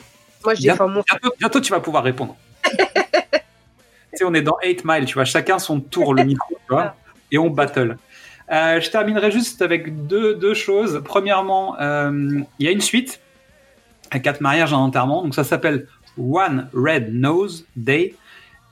Moi, 0.44 0.54
je 0.56 0.62
Bien- 0.62 0.74
défends 0.74 0.88
mon. 0.88 1.04
bientôt, 1.10 1.34
bientôt, 1.38 1.60
tu 1.60 1.72
vas 1.72 1.80
pouvoir 1.82 2.04
répondre. 2.04 2.36
tu 2.64 2.72
sais, 4.14 4.24
on 4.24 4.34
est 4.34 4.42
dans 4.42 4.58
8 4.64 4.84
Mile, 4.86 5.06
tu 5.06 5.16
vois, 5.16 5.26
chacun 5.26 5.60
son 5.60 5.80
tour, 5.82 6.14
le 6.14 6.24
micro, 6.24 6.56
tu 6.68 6.74
vois, 6.74 6.96
et 7.32 7.38
on 7.38 7.50
battle. 7.50 7.98
Euh, 8.52 8.80
je 8.80 8.90
terminerai 8.90 9.32
juste 9.32 9.62
avec 9.62 10.06
deux, 10.08 10.36
deux 10.36 10.54
choses. 10.54 11.02
Premièrement, 11.04 11.76
euh, 11.82 12.40
il 12.60 12.66
y 12.66 12.70
a 12.70 12.72
une 12.72 12.80
suite 12.82 13.20
à 14.16 14.20
quatre 14.20 14.40
mariages 14.40 14.72
en 14.72 14.82
enterrement. 14.82 15.24
Donc 15.24 15.36
ça 15.36 15.44
s'appelle 15.44 15.88
One 16.18 16.70
Red 16.74 17.14
Nose 17.14 17.66
Day 17.76 18.16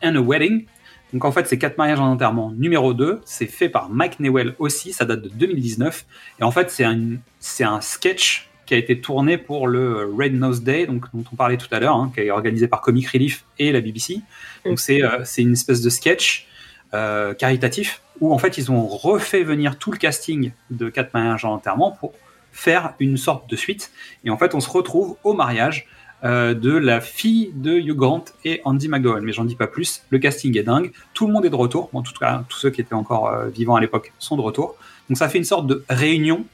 and 0.02 0.16
a 0.16 0.22
Wedding. 0.22 0.66
Donc 1.12 1.26
en 1.26 1.32
fait, 1.34 1.48
c'est 1.48 1.58
quatre 1.58 1.78
mariages 1.78 2.00
en 2.00 2.12
enterrement 2.12 2.52
numéro 2.52 2.94
2. 2.94 3.20
C'est 3.26 3.48
fait 3.48 3.68
par 3.68 3.90
Mike 3.90 4.22
Newell 4.22 4.56
aussi. 4.58 4.94
Ça 4.94 5.04
date 5.04 5.22
de 5.22 5.30
2019. 5.30 6.06
Et 6.40 6.44
en 6.44 6.52
fait, 6.52 6.72
c'est 6.72 6.86
un, 6.86 6.98
c'est 7.40 7.66
un 7.66 7.82
sketch 7.82 8.50
qui 8.66 8.74
a 8.74 8.78
été 8.78 9.02
tourné 9.02 9.38
pour 9.38 9.68
le 9.68 10.10
Red 10.18 10.34
Nose 10.34 10.64
Day, 10.64 10.88
donc, 10.88 11.06
dont 11.14 11.26
on 11.34 11.36
parlait 11.36 11.58
tout 11.58 11.68
à 11.72 11.82
l'heure, 11.82 11.98
hein, 11.98 12.10
qui 12.16 12.22
est 12.22 12.32
organisé 12.32 12.70
par 12.70 12.80
Comic 12.80 13.10
Relief 13.10 13.44
et 13.60 13.74
la 13.74 13.82
BBC. 13.82 14.22
Donc 14.66 14.80
c'est 14.80 15.04
euh, 15.04 15.26
c'est 15.26 15.42
une 15.42 15.52
espèce 15.52 15.82
de 15.82 15.90
sketch 15.90 16.48
euh, 16.94 17.34
caritatif 17.34 18.02
où 18.22 18.34
en 18.34 18.38
fait 18.38 18.58
ils 18.58 18.72
ont 18.72 18.88
refait 18.88 19.44
venir 19.44 19.78
tout 19.78 19.92
le 19.92 19.98
casting 19.98 20.52
de 20.70 20.90
quatre 20.90 21.14
mariages 21.14 21.44
en 21.44 21.56
enterrement 21.56 21.92
pour 21.92 22.14
faire 22.54 22.94
une 23.00 23.18
sorte 23.18 23.50
de 23.50 23.58
suite. 23.58 23.92
Et 24.24 24.30
en 24.30 24.38
fait, 24.38 24.56
on 24.56 24.62
se 24.62 24.70
retrouve 24.70 25.18
au 25.26 25.34
mariage 25.34 25.88
euh, 26.24 26.54
de 26.54 26.72
la 26.72 27.02
fille 27.02 27.52
de 27.54 27.74
Hugh 27.74 27.98
Grant 27.98 28.24
et 28.46 28.62
Andy 28.64 28.88
McDowell. 28.88 29.24
Mais 29.24 29.34
j'en 29.34 29.44
dis 29.44 29.56
pas 29.56 29.68
plus. 29.68 30.04
Le 30.10 30.20
casting 30.20 30.58
est 30.58 30.64
dingue. 30.64 30.94
Tout 31.14 31.28
le 31.28 31.34
monde 31.34 31.46
est 31.46 31.50
de 31.50 31.56
retour. 31.56 31.90
En 31.92 32.02
tout 32.02 32.14
cas, 32.14 32.46
tous 32.48 32.58
ceux 32.58 32.70
qui 32.70 32.80
étaient 32.80 32.94
encore 32.94 33.28
euh, 33.28 33.50
vivants 33.50 33.76
à 33.76 33.82
l'époque 33.82 34.14
sont 34.20 34.38
de 34.38 34.42
retour. 34.42 34.76
Donc 35.10 35.18
ça 35.18 35.28
fait 35.28 35.40
une 35.40 35.44
sorte 35.44 35.68
de 35.68 35.84
réunion. 35.90 36.46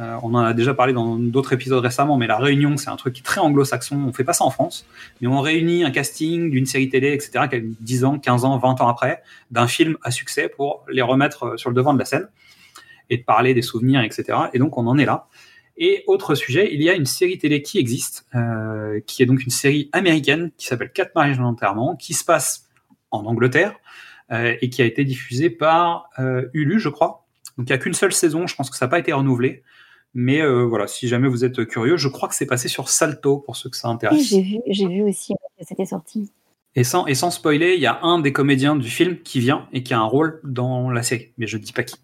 Euh, 0.00 0.16
on 0.22 0.32
en 0.34 0.38
a 0.38 0.54
déjà 0.54 0.72
parlé 0.72 0.94
dans 0.94 1.16
d'autres 1.16 1.52
épisodes 1.52 1.82
récemment, 1.82 2.16
mais 2.16 2.28
la 2.28 2.38
réunion, 2.38 2.78
c'est 2.78 2.88
un 2.88 2.96
truc 2.96 3.12
qui 3.12 3.20
est 3.20 3.24
très 3.24 3.40
anglo-saxon. 3.40 4.04
On 4.08 4.12
fait 4.14 4.24
pas 4.24 4.32
ça 4.32 4.44
en 4.44 4.50
France, 4.50 4.86
mais 5.20 5.26
on 5.26 5.40
réunit 5.40 5.84
un 5.84 5.90
casting 5.90 6.48
d'une 6.48 6.64
série 6.64 6.88
télé, 6.88 7.12
etc., 7.12 7.46
qui 7.50 7.56
a 7.56 7.60
10 7.60 8.04
ans, 8.04 8.18
15 8.18 8.44
ans, 8.46 8.56
20 8.56 8.80
ans 8.80 8.88
après, 8.88 9.22
d'un 9.50 9.66
film 9.66 9.98
à 10.02 10.12
succès 10.12 10.48
pour 10.48 10.84
les 10.88 11.02
remettre 11.02 11.58
sur 11.58 11.68
le 11.68 11.74
devant 11.74 11.92
de 11.92 11.98
la 11.98 12.04
scène 12.06 12.28
et 13.10 13.18
de 13.18 13.22
parler 13.24 13.54
des 13.54 13.62
souvenirs, 13.62 14.02
etc. 14.02 14.38
Et 14.52 14.58
donc 14.58 14.78
on 14.78 14.86
en 14.86 14.96
est 14.98 15.04
là. 15.04 15.26
Et 15.76 16.04
autre 16.06 16.34
sujet, 16.34 16.68
il 16.72 16.82
y 16.82 16.90
a 16.90 16.94
une 16.94 17.06
série 17.06 17.38
télé 17.38 17.62
qui 17.62 17.78
existe, 17.78 18.26
euh, 18.34 19.00
qui 19.06 19.22
est 19.22 19.26
donc 19.26 19.42
une 19.42 19.50
série 19.50 19.88
américaine 19.92 20.50
qui 20.56 20.66
s'appelle 20.66 20.92
Quatre 20.92 21.14
mariages 21.14 21.40
en 21.40 21.44
enterrement, 21.44 21.96
qui 21.96 22.12
se 22.12 22.24
passe 22.24 22.68
en 23.10 23.24
Angleterre 23.24 23.74
euh, 24.30 24.54
et 24.60 24.70
qui 24.70 24.82
a 24.82 24.84
été 24.84 25.04
diffusée 25.04 25.50
par 25.50 26.10
euh, 26.18 26.48
Hulu, 26.52 26.78
je 26.78 26.88
crois. 26.88 27.26
Donc 27.56 27.68
il 27.68 27.72
n'y 27.72 27.76
a 27.76 27.78
qu'une 27.78 27.94
seule 27.94 28.12
saison, 28.12 28.46
je 28.46 28.54
pense 28.54 28.70
que 28.70 28.76
ça 28.76 28.86
n'a 28.86 28.90
pas 28.90 28.98
été 28.98 29.12
renouvelé. 29.12 29.62
Mais 30.12 30.42
euh, 30.42 30.64
voilà, 30.64 30.86
si 30.86 31.08
jamais 31.08 31.28
vous 31.28 31.44
êtes 31.44 31.64
curieux, 31.66 31.96
je 31.96 32.08
crois 32.08 32.28
que 32.28 32.34
c'est 32.34 32.46
passé 32.46 32.68
sur 32.68 32.88
Salto 32.88 33.38
pour 33.38 33.56
ceux 33.56 33.70
que 33.70 33.76
ça 33.76 33.88
Oui, 33.88 33.94
intéresse. 33.94 34.28
j'ai 34.28 34.42
vu, 34.42 34.58
j'ai 34.66 34.86
vu 34.86 35.02
aussi 35.02 35.34
que 35.34 35.64
c'était 35.64 35.86
sorti. 35.86 36.30
Et 36.76 36.84
sans, 36.84 37.06
et 37.06 37.14
sans 37.14 37.30
spoiler, 37.30 37.74
il 37.74 37.80
y 37.80 37.86
a 37.86 38.00
un 38.02 38.20
des 38.20 38.32
comédiens 38.32 38.76
du 38.76 38.88
film 38.88 39.18
qui 39.22 39.40
vient 39.40 39.68
et 39.72 39.82
qui 39.82 39.94
a 39.94 39.98
un 39.98 40.04
rôle 40.04 40.40
dans 40.44 40.90
la 40.90 41.02
série, 41.02 41.32
mais 41.38 41.46
je 41.46 41.56
ne 41.56 41.62
dis 41.62 41.72
pas 41.72 41.82
qui. 41.82 41.96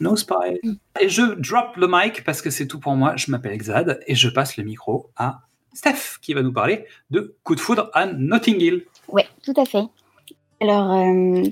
No 0.00 0.16
spoil. 0.16 0.58
Et 1.00 1.08
je 1.08 1.22
drop 1.40 1.76
le 1.76 1.88
mic 1.88 2.24
parce 2.24 2.40
que 2.40 2.50
c'est 2.50 2.66
tout 2.66 2.78
pour 2.78 2.94
moi. 2.94 3.16
Je 3.16 3.30
m'appelle 3.30 3.52
Exad 3.52 4.00
et 4.06 4.14
je 4.14 4.28
passe 4.28 4.56
le 4.56 4.64
micro 4.64 5.10
à 5.16 5.40
Steph 5.74 6.18
qui 6.22 6.34
va 6.34 6.42
nous 6.42 6.52
parler 6.52 6.84
de 7.10 7.36
Coup 7.42 7.54
de 7.54 7.60
foudre 7.60 7.90
à 7.94 8.06
Notting 8.06 8.60
Hill. 8.60 8.84
Oui, 9.08 9.22
tout 9.42 9.54
à 9.56 9.64
fait. 9.64 9.84
Alors, 10.60 10.92
euh, 10.92 11.42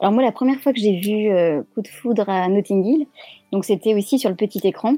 alors 0.00 0.12
moi, 0.12 0.22
la 0.22 0.32
première 0.32 0.60
fois 0.60 0.72
que 0.72 0.80
j'ai 0.80 0.98
vu 1.00 1.30
euh, 1.30 1.62
Coup 1.74 1.82
de 1.82 1.88
foudre 1.88 2.28
à 2.28 2.48
Notting 2.48 2.84
Hill, 2.84 3.06
donc 3.50 3.64
c'était 3.64 3.94
aussi 3.94 4.18
sur 4.18 4.30
le 4.30 4.36
petit 4.36 4.60
écran. 4.66 4.96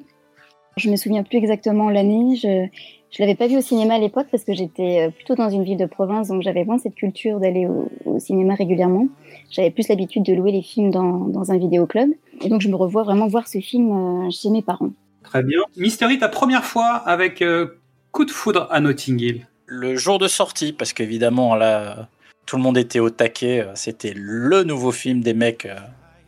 Je 0.77 0.91
me 0.91 0.97
souviens 0.97 1.23
plus 1.23 1.39
exactement 1.39 1.91
l'année. 1.91 2.37
Je 2.37 2.67
je 3.15 3.23
l'avais 3.23 3.37
pas 3.37 3.47
vu 3.47 3.57
au 3.57 3.61
cinéma 3.61 3.95
à 3.95 3.99
l'époque 3.99 4.27
parce 4.31 4.43
que 4.43 4.55
j'étais 4.55 5.07
euh, 5.07 5.11
plutôt 5.11 5.37
dans 5.37 5.49
une 5.49 5.63
ville 5.63 5.77
de 5.77 5.87
province, 5.87 6.29
donc 6.29 6.43
j'avais 6.43 6.65
moins 6.65 6.79
cette 6.79 6.97
culture 6.97 7.39
d'aller 7.39 7.67
au, 7.67 7.89
au 8.07 8.19
cinéma 8.19 8.57
régulièrement. 8.57 9.07
J'avais 9.51 9.71
plus 9.71 9.89
l'habitude 9.89 10.25
de 10.25 10.35
louer 10.35 10.51
les 10.51 10.63
films 10.63 10.91
dans, 10.91 11.19
dans 11.29 11.53
un 11.53 11.57
vidéoclub, 11.57 12.11
et 12.43 12.49
donc 12.49 12.61
je 12.61 12.69
me 12.69 12.75
revois 12.75 13.05
vraiment 13.05 13.29
voir 13.29 13.47
ce 13.47 13.59
film 13.59 14.27
euh, 14.27 14.31
chez 14.31 14.51
mes 14.51 14.63
parents. 14.63 14.91
Très 15.23 15.45
bien. 15.45 15.61
Mystery, 15.77 16.19
ta 16.19 16.29
première 16.29 16.65
fois 16.65 16.87
avec 17.07 17.41
euh, 17.41 17.79
Coup 18.11 18.25
de 18.25 18.31
foudre 18.31 18.69
à 18.71 18.81
Notting 18.81 19.21
Hill. 19.21 19.47
Le 19.67 19.97
jour 19.97 20.19
de 20.19 20.29
sortie, 20.29 20.73
parce 20.73 20.93
qu'évidemment, 20.93 21.55
là, 21.55 22.09
tout 22.47 22.57
le 22.57 22.63
monde 22.63 22.79
était 22.79 23.01
au 23.01 23.11
taquet. 23.11 23.67
C'était 23.75 24.13
le 24.15 24.63
nouveau 24.63 24.93
film 24.93 25.21
des 25.21 25.35
mecs 25.35 25.67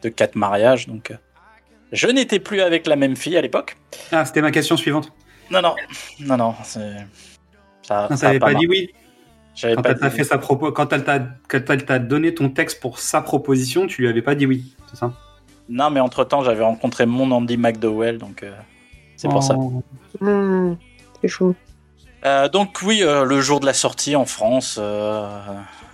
de 0.03 0.09
quatre 0.09 0.35
mariages. 0.35 0.89
Donc, 0.89 1.13
je 1.93 2.09
n'étais 2.09 2.41
plus 2.41 2.61
avec 2.61 2.87
la 2.89 2.97
même 2.97 3.15
fille 3.15 3.37
à 3.37 3.41
l'époque. 3.41 3.77
Ah, 4.11 4.25
c'était 4.25 4.41
ma 4.41 4.51
question 4.51 4.77
suivante. 4.77 5.13
Non, 5.51 5.63
non, 5.63 5.75
non, 6.21 6.37
non. 6.37 6.55
c'est- 6.65 7.07
Ça, 7.83 8.09
Non, 8.11 8.17
ça 8.17 8.37
pas, 8.39 8.53
dit 8.55 8.67
oui. 8.67 8.91
J'avais 9.55 9.75
Quand 9.77 9.83
pas 9.83 9.91
elle 9.91 9.99
t'a 9.99 10.09
dit 10.11 10.17
fait 10.17 10.25
sa 10.25 10.39
propos, 10.39 10.73
quand 10.73 10.93
elle 10.93 11.05
t'a, 11.05 11.21
quand 11.49 11.71
elle 11.71 11.85
t'a 11.85 11.99
donné 11.99 12.35
ton 12.35 12.51
texte 12.51 12.81
pour 12.81 12.99
sa 12.99 13.23
proposition, 13.23 13.87
tu 13.87 14.03
lui 14.03 14.09
avais 14.09 14.23
pas 14.23 14.35
dit 14.35 14.45
oui, 14.45 14.75
c'est 14.91 14.97
ça? 14.97 15.13
Non, 15.69 15.91
mais 15.91 16.01
entre 16.01 16.25
temps, 16.25 16.43
j'avais 16.43 16.63
rencontré 16.65 17.07
mon 17.07 17.31
Andy 17.31 17.57
McDowell, 17.57 18.19
donc 18.19 18.43
euh, 18.43 18.53
c'est 19.17 19.29
pour 19.29 19.43
ça. 19.43 19.55
Oh. 19.57 19.83
Hmm, 20.21 20.75
c'est 21.23 21.29
chaud. 21.29 21.55
Euh, 22.25 22.49
donc 22.49 22.81
oui, 22.85 23.03
euh, 23.03 23.25
le 23.25 23.41
jour 23.41 23.61
de 23.61 23.67
la 23.67 23.73
sortie 23.73 24.15
en 24.17 24.27
France, 24.27 24.79
euh, 24.81 25.29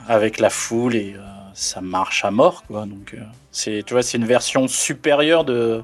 avec 0.08 0.40
la 0.40 0.50
foule 0.50 0.96
et 0.96 1.14
euh, 1.16 1.20
ça 1.54 1.80
marche 1.80 2.24
à 2.24 2.30
mort, 2.30 2.64
quoi. 2.66 2.86
Donc 2.86 3.14
euh, 3.14 3.20
c'est, 3.50 3.82
tu 3.86 3.92
vois, 3.94 4.02
c'est 4.02 4.16
une 4.18 4.24
version 4.26 4.66
supérieure 4.66 5.44
de, 5.44 5.82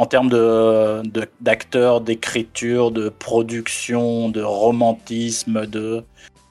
en 0.00 0.06
termes 0.06 0.30
de, 0.30 1.02
de- 1.04 1.28
d'acteurs, 1.42 2.00
d'écriture, 2.00 2.90
de 2.90 3.10
production, 3.10 4.30
de 4.30 4.40
romantisme, 4.42 5.66
de, 5.66 6.02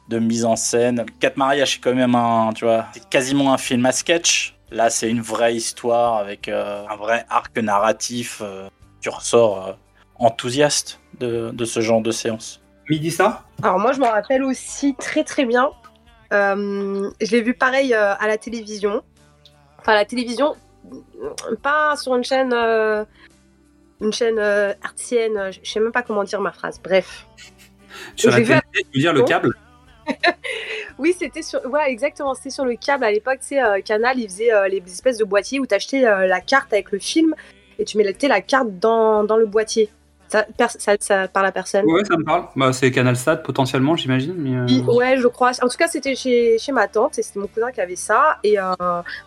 de 0.08 0.20
mise 0.20 0.46
en 0.46 0.56
scène. 0.56 1.04
Quatre 1.20 1.38
mariages, 1.38 1.74
c'est 1.74 1.80
quand 1.80 1.96
même 1.96 2.14
un, 2.14 2.54
tu 2.54 2.66
vois, 2.66 2.86
c'est 2.94 3.10
quasiment 3.10 3.52
un 3.52 3.58
film 3.58 3.88
à 3.88 3.92
sketch. 3.92 4.56
Là, 4.70 4.92
c'est 4.92 5.10
une 5.10 5.22
vraie 5.22 5.56
histoire 5.56 6.18
avec 6.18 6.48
euh, 6.48 6.86
un 6.88 6.96
vrai 6.96 7.26
arc 7.28 7.58
narratif. 7.58 8.40
euh, 8.44 8.70
tu 9.02 9.10
ressors 9.10 9.68
euh, 9.68 9.72
enthousiaste 10.20 11.00
de, 11.20 11.50
de 11.52 11.66
ce 11.66 11.80
genre 11.80 12.02
de 12.02 12.12
séance. 12.12 12.62
Midi 12.88 13.10
ça 13.10 13.46
Alors 13.64 13.80
moi, 13.80 13.94
je 13.94 14.00
m'en 14.00 14.12
rappelle 14.12 14.44
aussi 14.44 14.94
très 14.94 15.24
très 15.24 15.46
bien. 15.46 15.72
Euh, 16.34 17.10
je 17.20 17.32
l'ai 17.32 17.42
vu 17.42 17.56
pareil 17.56 17.96
euh, 17.96 18.14
à 18.14 18.28
la 18.28 18.38
télévision. 18.38 19.02
Enfin, 19.80 19.94
à 19.94 19.96
la 19.96 20.06
télévision, 20.06 20.54
euh, 20.94 21.56
pas 21.64 21.96
sur 21.96 22.16
une 22.16 22.24
chaîne, 22.24 22.54
euh, 22.54 23.04
une 24.02 24.14
chaîne 24.14 24.40
euh, 24.40 24.74
artienne. 24.84 25.38
euh, 25.38 25.52
Je 25.64 25.70
sais 25.70 25.80
même 25.80 25.92
pas 25.92 26.02
comment 26.04 26.24
dire 26.24 26.42
ma 26.42 26.52
phrase. 26.52 26.80
Bref. 26.84 27.26
Sur 28.16 28.32
la 28.32 28.38
télé, 28.38 28.60
tu 28.74 28.82
veux 28.96 29.02
dire 29.02 29.14
le 29.14 29.24
câble? 29.24 29.54
Oui, 30.98 31.16
c'était 31.18 31.42
sur, 31.44 31.64
ouais, 31.66 31.90
exactement. 31.90 32.34
C'était 32.34 32.50
sur 32.50 32.66
le 32.66 32.76
câble 32.76 33.04
à 33.06 33.12
l'époque. 33.12 33.40
Tu 33.42 33.48
sais, 33.50 33.64
euh, 33.64 33.80
Canal, 33.82 34.20
ils 34.20 34.28
faisaient 34.28 34.54
euh, 34.54 34.68
les 34.68 34.82
espèces 34.86 35.18
de 35.18 35.24
boîtiers 35.24 35.60
où 35.60 35.66
t'achetais 35.66 36.06
euh, 36.06 36.28
la 36.28 36.42
carte 36.42 36.74
avec 36.74 36.92
le 36.92 37.00
film 37.00 37.36
et 37.78 37.86
tu 37.86 37.98
mettais 37.98 38.28
la 38.28 38.42
carte 38.42 38.68
dans, 38.80 39.24
dans 39.24 39.38
le 39.38 39.46
boîtier. 39.46 39.90
Ça, 40.28 40.46
ça, 40.78 40.96
ça 41.00 41.28
parle 41.28 41.46
à 41.48 41.52
personne. 41.52 41.86
Ouais, 41.86 42.04
ça 42.06 42.18
me 42.18 42.24
parle. 42.24 42.46
Bah, 42.56 42.72
c'est 42.74 42.92
Canal 42.92 43.16
Stat 43.16 43.38
potentiellement, 43.38 43.96
j'imagine. 43.96 44.36
Mais 44.38 44.56
euh, 44.58 44.66
Oui, 44.68 44.84
Ouais, 44.96 45.18
je 45.18 45.28
crois. 45.28 45.52
En 45.64 45.68
tout 45.70 45.78
cas, 45.78 45.88
c'était 45.88 46.16
chez, 46.16 46.58
chez 46.60 46.72
ma 46.72 46.88
tante 46.88 47.18
et 47.18 47.24
c'était 47.24 47.40
mon 47.40 47.48
cousin 47.48 47.72
qui 47.72 47.80
avait 47.82 47.96
ça. 47.96 48.38
Et 48.44 48.60
euh, 48.60 48.74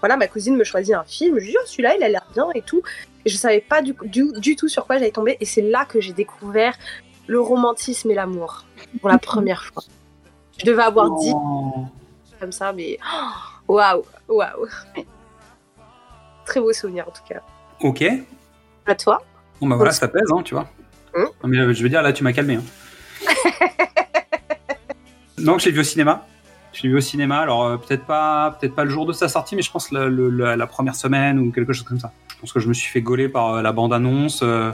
voilà, 0.01 0.17
ma 0.17 0.29
cousine 0.29 0.57
me 0.57 0.65
choisit 0.65 0.95
un 0.95 1.05
film. 1.05 1.39
Je 1.39 1.45
lui 1.45 1.51
dis, 1.53 1.57
oh, 1.59 1.65
celui-là, 1.67 1.97
il 1.97 2.05
a 2.05 2.09
l'air 2.09 2.25
bien 2.35 2.47
et 2.55 2.63
tout. 2.63 2.83
Et 3.25 3.31
je 3.31 3.37
savais 3.37 3.61
pas 3.61 3.83
du, 3.83 3.95
du, 4.05 4.33
du 4.39 4.57
tout 4.57 4.69
sur 4.69 4.87
quoi 4.87 4.97
j'allais 4.99 5.11
tomber. 5.13 5.37
Et 5.41 5.45
c'est 5.45 5.63
là 5.63 5.85
que 5.85 6.01
j'ai 6.01 6.13
découvert 6.13 6.75
le 7.27 7.41
romantisme 7.41 8.11
et 8.11 8.15
l'amour 8.15 8.65
pour 9.01 9.09
la 9.09 9.19
première 9.19 9.65
fois. 9.65 9.83
Je 10.59 10.65
devais 10.67 10.83
avoir 10.83 11.11
10 11.19 11.33
Oh. 11.35 11.87
comme 12.41 12.53
ça, 12.53 12.73
mais 12.73 12.99
oh, 13.69 13.75
waouh, 13.75 14.03
waouh. 14.29 14.67
Très 16.45 16.61
beau 16.61 16.73
souvenir 16.73 17.07
en 17.09 17.13
tout 17.13 17.23
cas. 17.29 17.41
Ok. 17.81 18.05
À 18.87 18.95
toi 18.97 19.23
Bon 19.61 19.69
bah 19.69 19.77
voilà, 19.77 19.93
ça 19.93 20.09
pèse, 20.09 20.31
hein, 20.37 20.43
tu 20.45 20.55
vois. 20.55 20.69
Hum. 21.15 21.29
Non, 21.43 21.49
mais 21.49 21.59
euh, 21.59 21.73
je 21.73 21.83
veux 21.83 21.89
dire, 21.89 22.03
là, 22.03 22.13
tu 22.13 22.25
m'as 22.25 22.33
calmé. 22.33 22.57
hein. 22.57 22.63
non, 25.39 25.59
je 25.59 25.67
l'ai 25.67 25.71
vu 25.73 25.81
au 25.81 25.85
cinéma. 25.85 26.27
Je 26.73 26.83
l'ai 26.83 26.89
vu 26.89 26.97
au 26.97 27.01
cinéma. 27.01 27.39
Alors 27.41 27.65
euh, 27.65 27.77
peut-être 27.77 28.05
pas, 28.05 28.57
peut-être 28.59 28.75
pas 28.75 28.85
le 28.85 28.91
jour 28.91 29.07
de 29.07 29.13
sa 29.13 29.29
sortie, 29.29 29.55
mais 29.57 29.63
je 29.63 29.71
pense 29.71 29.91
la, 29.93 30.07
le- 30.07 30.31
la- 30.31 30.57
la 30.57 30.67
première 30.67 30.95
semaine 30.97 31.39
ou 31.39 31.53
quelque 31.53 31.73
chose 31.73 31.85
comme 31.85 32.01
ça. 32.01 32.13
Pense 32.43 32.53
que 32.53 32.61
je 32.61 32.69
me 32.69 32.75
suis 32.75 32.91
fait 32.91 33.01
gauler 33.03 33.29
par 33.29 33.55
euh, 33.55 33.63
la 33.63 33.73
bande-annonce. 33.73 34.41
euh, 34.43 34.73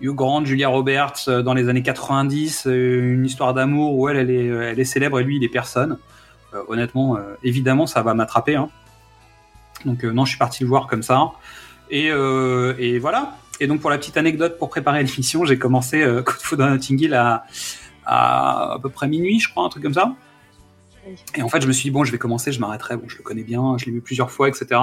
Hugh 0.00 0.14
Grant, 0.14 0.44
Julia 0.44 0.68
Roberts 0.68 1.14
euh, 1.28 1.40
dans 1.42 1.54
les 1.54 1.68
années 1.68 1.82
90, 1.84 2.66
euh, 2.66 3.14
une 3.14 3.24
histoire 3.24 3.54
d'amour 3.54 3.94
où 3.96 4.08
elle, 4.08 4.16
elle 4.16 4.30
est, 4.30 4.46
elle 4.46 4.80
est 4.80 4.84
célèbre 4.84 5.20
et 5.20 5.24
lui, 5.24 5.36
il 5.36 5.44
est 5.44 5.48
personne. 5.48 5.98
Euh, 6.52 6.62
honnêtement, 6.68 7.16
euh, 7.16 7.36
évidemment, 7.44 7.86
ça 7.86 8.02
va 8.02 8.12
m'attraper. 8.14 8.56
hein. 8.56 8.68
Donc 9.84 10.04
euh, 10.04 10.10
non, 10.10 10.24
je 10.24 10.30
suis 10.30 10.38
parti 10.38 10.64
le 10.64 10.68
voir 10.68 10.88
comme 10.88 11.02
ça. 11.04 11.30
Et, 11.90 12.06
et 12.06 12.98
voilà. 12.98 13.36
Et 13.60 13.66
donc 13.66 13.80
pour 13.80 13.90
la 13.90 13.98
petite 13.98 14.16
anecdote, 14.16 14.58
pour 14.58 14.68
préparer 14.70 15.02
l'émission, 15.04 15.44
j'ai 15.44 15.58
commencé 15.58 16.02
euh, 16.02 16.22
Coup 16.22 16.36
de 16.36 16.42
foudre 16.42 16.64
à 16.64 16.70
Notting 16.70 17.00
Hill 17.00 17.14
à, 17.14 17.44
à 18.04 18.72
à 18.74 18.78
peu 18.82 18.88
près 18.90 19.06
minuit, 19.06 19.38
je 19.38 19.48
crois, 19.48 19.64
un 19.64 19.68
truc 19.68 19.82
comme 19.84 19.94
ça. 19.94 20.14
Et 21.36 21.42
en 21.42 21.48
fait, 21.48 21.60
je 21.60 21.66
me 21.66 21.72
suis 21.72 21.84
dit, 21.84 21.90
bon, 21.90 22.04
je 22.04 22.12
vais 22.12 22.18
commencer, 22.18 22.52
je 22.52 22.60
m'arrêterai. 22.60 22.96
Bon, 22.96 23.08
je 23.08 23.16
le 23.16 23.22
connais 23.22 23.42
bien, 23.42 23.76
je 23.78 23.86
l'ai 23.86 23.92
vu 23.92 24.00
plusieurs 24.00 24.30
fois, 24.30 24.48
etc. 24.48 24.80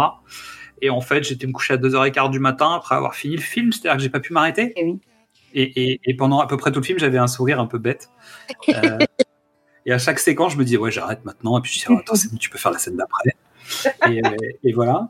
Et 0.82 0.90
en 0.90 1.02
fait, 1.02 1.24
j'étais 1.24 1.48
me 1.48 1.52
coucher 1.54 1.74
à 1.74 1.78
2h15 1.78 2.30
du 2.32 2.40
matin 2.40 2.74
après 2.76 2.96
avoir 2.96 3.16
fini 3.16 3.36
le 3.36 3.42
film, 3.42 3.72
c'est-à-dire 3.72 3.98
que 3.98 4.04
j'ai 4.04 4.10
pas 4.10 4.20
pu 4.20 4.34
m'arrêter. 4.34 4.74
Et, 5.54 5.64
et- 5.94 6.00
et 6.04 6.14
pendant 6.16 6.40
à 6.40 6.48
peu 6.48 6.58
près 6.58 6.72
tout 6.72 6.80
le 6.80 6.86
film, 6.86 7.00
j'avais 7.00 7.18
un 7.18 7.28
sourire 7.28 7.60
un 7.60 7.66
peu 7.68 7.78
bête. 7.80 8.10
Euh, 8.70 8.98
et 9.86 9.94
à 9.94 9.98
chaque 9.98 10.20
séquence, 10.20 10.52
je 10.54 10.58
me 10.58 10.66
dis, 10.66 10.76
ouais, 10.78 10.92
j'arrête 10.92 11.24
maintenant. 11.24 11.58
Et 11.58 11.62
puis 11.62 11.72
je 11.72 11.80
dis, 11.80 11.86
oh, 11.90 11.98
attends, 11.98 12.16
c'est 12.16 12.30
bon, 12.30 12.38
tu 12.38 12.50
peux 12.50 12.58
faire 12.58 12.72
la 12.74 12.78
scène 12.78 12.98
d'après. 12.98 13.32
Et, 14.12 14.22
euh, 14.26 14.72
voilà. 14.76 15.10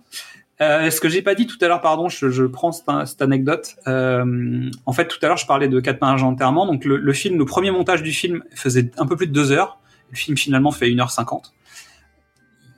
Euh, 0.61 0.89
ce 0.91 0.99
que 1.01 1.09
j'ai 1.09 1.21
pas 1.23 1.33
dit 1.35 1.45
tout 1.47 1.57
à 1.61 1.67
l'heure, 1.67 1.81
pardon, 1.81 2.09
je, 2.09 2.29
je 2.29 2.43
prends 2.43 2.71
cette, 2.71 2.85
cette 3.05 3.21
anecdote. 3.21 3.75
Euh, 3.87 4.69
en 4.85 4.93
fait, 4.93 5.07
tout 5.07 5.17
à 5.23 5.27
l'heure, 5.27 5.37
je 5.37 5.45
parlais 5.47 5.67
de 5.67 5.79
quatre 5.79 5.99
mariages 6.01 6.21
d'enterrement. 6.21 6.65
Donc, 6.67 6.85
le, 6.85 6.97
le 6.97 7.13
film, 7.13 7.37
le 7.37 7.45
premier 7.45 7.71
montage 7.71 8.03
du 8.03 8.11
film 8.11 8.43
faisait 8.55 8.89
un 8.97 9.05
peu 9.07 9.15
plus 9.15 9.27
de 9.27 9.33
deux 9.33 9.51
heures. 9.51 9.79
Le 10.11 10.15
film 10.17 10.37
finalement 10.37 10.71
fait 10.71 10.87
1h50. 10.89 11.51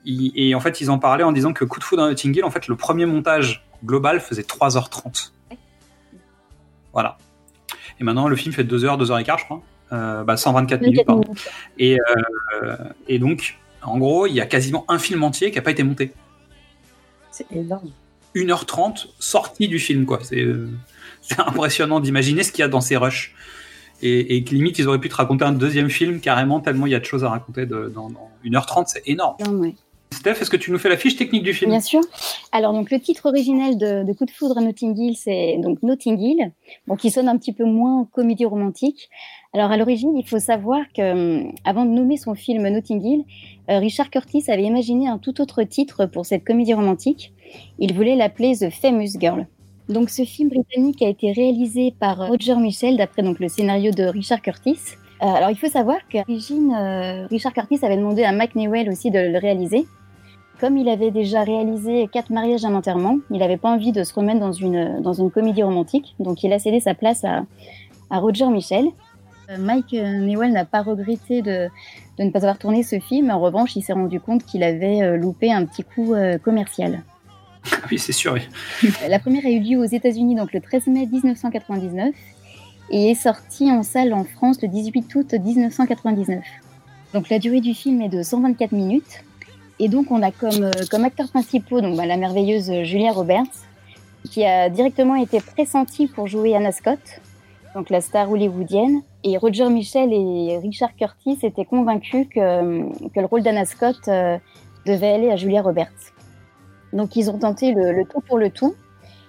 Il- 0.04 0.32
et 0.34 0.54
en 0.54 0.60
fait, 0.60 0.80
ils 0.80 0.90
en 0.90 0.98
parlaient 0.98 1.24
en 1.24 1.32
disant 1.32 1.52
que 1.52 1.64
Coup 1.64 1.78
de 1.78 1.84
foudre 1.84 2.02
à 2.04 2.08
Notting 2.08 2.34
Hill, 2.36 2.44
en 2.44 2.50
fait, 2.50 2.68
le 2.68 2.76
premier 2.76 3.06
montage 3.06 3.64
global 3.84 4.20
faisait 4.20 4.42
3h30. 4.42 5.32
Voilà. 6.92 7.18
Et 8.00 8.04
maintenant, 8.04 8.28
le 8.28 8.36
film 8.36 8.52
fait 8.54 8.64
2h, 8.64 8.96
2h15, 8.98 9.38
je 9.40 9.44
crois. 9.44 9.62
Euh, 9.92 10.24
bah, 10.24 10.36
124 10.36 10.80
minutes, 10.82 11.04
pardon. 11.04 11.22
Et, 11.78 11.98
euh, 12.62 12.76
et 13.08 13.18
donc, 13.18 13.58
en 13.82 13.98
gros, 13.98 14.26
il 14.26 14.34
y 14.34 14.40
a 14.40 14.46
quasiment 14.46 14.84
un 14.88 14.98
film 14.98 15.22
entier 15.22 15.50
qui 15.50 15.56
n'a 15.56 15.62
pas 15.62 15.70
été 15.72 15.82
monté. 15.82 16.12
C'est 17.30 17.46
énorme. 17.52 17.90
1h30 18.34 19.08
sortie 19.18 19.68
du 19.68 19.78
film, 19.78 20.06
quoi. 20.06 20.20
C'est 20.22 20.40
euh, 20.42 20.68
impressionnant 21.38 22.00
d'imaginer 22.00 22.42
ce 22.42 22.52
qu'il 22.52 22.60
y 22.60 22.64
a 22.64 22.68
dans 22.68 22.80
ces 22.80 22.96
rushs. 22.96 23.34
Et, 24.02 24.36
et 24.36 24.40
limite, 24.40 24.78
ils 24.78 24.88
auraient 24.88 24.98
pu 25.00 25.08
te 25.10 25.14
raconter 25.16 25.44
un 25.44 25.52
deuxième 25.52 25.90
film 25.90 26.20
carrément, 26.20 26.60
tellement 26.60 26.86
il 26.86 26.92
y 26.92 26.94
a 26.94 27.00
de 27.00 27.04
choses 27.04 27.22
à 27.24 27.28
raconter 27.28 27.66
de- 27.66 27.92
dans, 27.94 28.08
dans 28.08 28.30
1h30, 28.44 28.84
c'est 28.86 29.02
énorme. 29.06 29.36
Non, 29.44 29.52
ouais. 29.58 29.74
Steph, 30.12 30.42
est-ce 30.42 30.50
que 30.50 30.56
tu 30.56 30.70
nous 30.70 30.78
fais 30.78 30.88
la 30.88 30.96
fiche 30.96 31.16
technique 31.16 31.42
du 31.42 31.54
film? 31.54 31.70
Bien 31.70 31.80
sûr. 31.80 32.00
Alors 32.52 32.72
donc 32.72 32.90
le 32.90 33.00
titre 33.00 33.26
originel 33.26 33.78
de, 33.78 34.12
Coup 34.12 34.26
de 34.26 34.30
foudre 34.30 34.58
à 34.58 34.60
Notting 34.60 34.94
Hill, 34.98 35.16
c'est 35.16 35.56
donc 35.58 35.82
Notting 35.82 36.18
Hill, 36.18 36.52
qui 36.98 37.10
sonne 37.10 37.28
un 37.28 37.38
petit 37.38 37.52
peu 37.52 37.64
moins 37.64 38.06
comédie 38.12 38.44
romantique. 38.44 39.08
Alors 39.54 39.70
à 39.70 39.76
l'origine, 39.76 40.16
il 40.16 40.28
faut 40.28 40.38
savoir 40.38 40.80
que 40.94 41.12
hum, 41.12 41.52
avant 41.64 41.84
de 41.84 41.90
nommer 41.90 42.16
son 42.16 42.34
film 42.34 42.68
Notting 42.68 43.02
Hill, 43.02 43.24
euh, 43.70 43.78
Richard 43.78 44.10
Curtis 44.10 44.44
avait 44.48 44.64
imaginé 44.64 45.08
un 45.08 45.18
tout 45.18 45.40
autre 45.40 45.62
titre 45.62 46.06
pour 46.06 46.26
cette 46.26 46.44
comédie 46.44 46.74
romantique. 46.74 47.32
Il 47.78 47.94
voulait 47.94 48.16
l'appeler 48.16 48.56
The 48.56 48.70
Famous 48.70 49.18
Girl. 49.18 49.46
Donc 49.88 50.10
ce 50.10 50.24
film 50.24 50.50
britannique 50.50 51.02
a 51.02 51.08
été 51.08 51.32
réalisé 51.32 51.94
par 51.98 52.28
Roger 52.28 52.56
Michel 52.56 52.96
d'après 52.96 53.22
donc 53.22 53.40
le 53.40 53.48
scénario 53.48 53.90
de 53.90 54.04
Richard 54.04 54.42
Curtis. 54.42 54.78
Euh, 55.22 55.26
alors 55.26 55.50
il 55.50 55.56
faut 55.56 55.68
savoir 55.68 55.96
qu'à 56.08 56.24
l'origine, 56.28 56.72
euh, 56.72 57.26
Richard 57.28 57.52
Curtis 57.52 57.78
avait 57.82 57.96
demandé 57.96 58.22
à 58.22 58.32
Mike 58.32 58.54
Newell 58.54 58.88
aussi 58.88 59.10
de 59.10 59.18
le 59.18 59.38
réaliser. 59.38 59.86
Comme 60.60 60.76
il 60.76 60.90
avait 60.90 61.10
déjà 61.10 61.42
réalisé 61.42 62.06
quatre 62.12 62.28
mariages 62.28 62.64
et 62.64 62.66
un 62.66 62.74
enterrement, 62.74 63.16
il 63.30 63.38
n'avait 63.38 63.56
pas 63.56 63.70
envie 63.70 63.92
de 63.92 64.04
se 64.04 64.12
remettre 64.12 64.40
dans 64.40 64.52
une, 64.52 65.00
dans 65.00 65.14
une 65.14 65.30
comédie 65.30 65.62
romantique, 65.62 66.14
donc 66.18 66.42
il 66.42 66.52
a 66.52 66.58
cédé 66.58 66.80
sa 66.80 66.92
place 66.92 67.24
à, 67.24 67.46
à 68.10 68.18
Roger 68.18 68.46
Michel. 68.48 68.88
Euh, 69.48 69.56
Mike 69.58 69.94
euh, 69.94 70.18
Newell 70.18 70.52
n'a 70.52 70.66
pas 70.66 70.82
regretté 70.82 71.40
de, 71.40 71.68
de 72.18 72.24
ne 72.24 72.30
pas 72.30 72.40
avoir 72.40 72.58
tourné 72.58 72.82
ce 72.82 73.00
film, 73.00 73.30
en 73.30 73.40
revanche, 73.40 73.74
il 73.74 73.82
s'est 73.82 73.94
rendu 73.94 74.20
compte 74.20 74.44
qu'il 74.44 74.62
avait 74.62 75.00
euh, 75.02 75.16
loupé 75.16 75.50
un 75.50 75.64
petit 75.64 75.82
coup 75.82 76.14
commercial. 76.44 77.02
Oui, 77.90 77.98
c'est 77.98 78.12
sûr. 78.12 78.34
oui. 78.34 78.90
La 79.08 79.18
première 79.18 79.46
a 79.46 79.50
eu 79.50 79.60
lieu 79.60 79.78
aux 79.78 79.84
États-Unis 79.84 80.34
donc 80.34 80.52
le 80.52 80.60
13 80.60 80.88
mai 80.88 81.06
1999 81.10 82.14
et 82.90 83.10
est 83.10 83.14
sortie 83.14 83.70
en 83.70 83.82
salle 83.82 84.12
en 84.12 84.24
France 84.24 84.60
le 84.60 84.68
18 84.68 85.14
août 85.14 85.34
1999. 85.34 86.44
Donc 87.14 87.30
la 87.30 87.38
durée 87.38 87.60
du 87.62 87.72
film 87.72 88.02
est 88.02 88.08
de 88.08 88.22
124 88.22 88.72
minutes 88.72 89.24
et 89.80 89.88
donc 89.88 90.10
on 90.10 90.22
a 90.22 90.30
comme, 90.30 90.64
euh, 90.64 90.70
comme 90.90 91.04
acteurs 91.04 91.28
principaux 91.28 91.80
donc, 91.80 91.96
bah, 91.96 92.06
la 92.06 92.16
merveilleuse 92.16 92.70
Julia 92.84 93.12
Roberts 93.12 93.50
qui 94.30 94.44
a 94.44 94.68
directement 94.68 95.16
été 95.16 95.40
pressentie 95.40 96.06
pour 96.06 96.26
jouer 96.28 96.54
Anna 96.54 96.72
Scott, 96.72 97.00
donc 97.74 97.90
la 97.90 98.00
star 98.00 98.30
hollywoodienne. 98.30 99.00
Et 99.24 99.36
Roger 99.36 99.68
Michel 99.70 100.12
et 100.12 100.58
Richard 100.58 100.94
Curtis 100.94 101.38
étaient 101.42 101.64
convaincus 101.64 102.26
que, 102.32 103.08
que 103.08 103.20
le 103.20 103.26
rôle 103.26 103.42
d'Anna 103.42 103.64
Scott 103.64 103.96
euh, 104.08 104.38
devait 104.86 105.12
aller 105.12 105.30
à 105.30 105.36
Julia 105.36 105.62
Roberts. 105.62 106.12
Donc 106.92 107.16
ils 107.16 107.30
ont 107.30 107.38
tenté 107.38 107.72
le, 107.72 107.92
le 107.92 108.04
tout 108.04 108.20
pour 108.20 108.38
le 108.38 108.50
tout. 108.50 108.74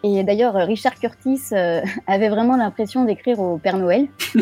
Et 0.04 0.24
d'ailleurs, 0.24 0.56
euh, 0.56 0.66
Richard 0.66 0.96
Curtis 0.96 1.42
euh, 1.52 1.82
avait 2.08 2.30
vraiment 2.30 2.58
l'impression 2.58 3.06
d'écrire 3.06 3.40
au 3.40 3.58
Père 3.58 3.78
Noël. 3.78 4.08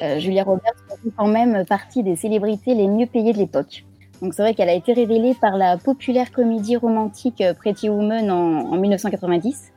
Euh, 0.00 0.20
Julia 0.20 0.44
Roberts 0.44 0.74
faisait 0.88 1.12
quand 1.16 1.26
même 1.26 1.64
partie 1.66 2.04
des 2.04 2.14
célébrités 2.14 2.74
les 2.74 2.86
mieux 2.86 3.06
payées 3.06 3.32
de 3.32 3.38
l'époque. 3.38 3.84
Donc 4.22 4.34
c'est 4.34 4.42
vrai 4.42 4.54
qu'elle 4.54 4.68
a 4.68 4.74
été 4.74 4.92
révélée 4.92 5.34
par 5.40 5.56
la 5.56 5.76
populaire 5.78 6.32
comédie 6.32 6.76
romantique 6.76 7.40
euh, 7.40 7.54
Pretty 7.54 7.88
Woman 7.88 8.30
en, 8.30 8.72
en 8.72 8.76
1990. 8.76 9.72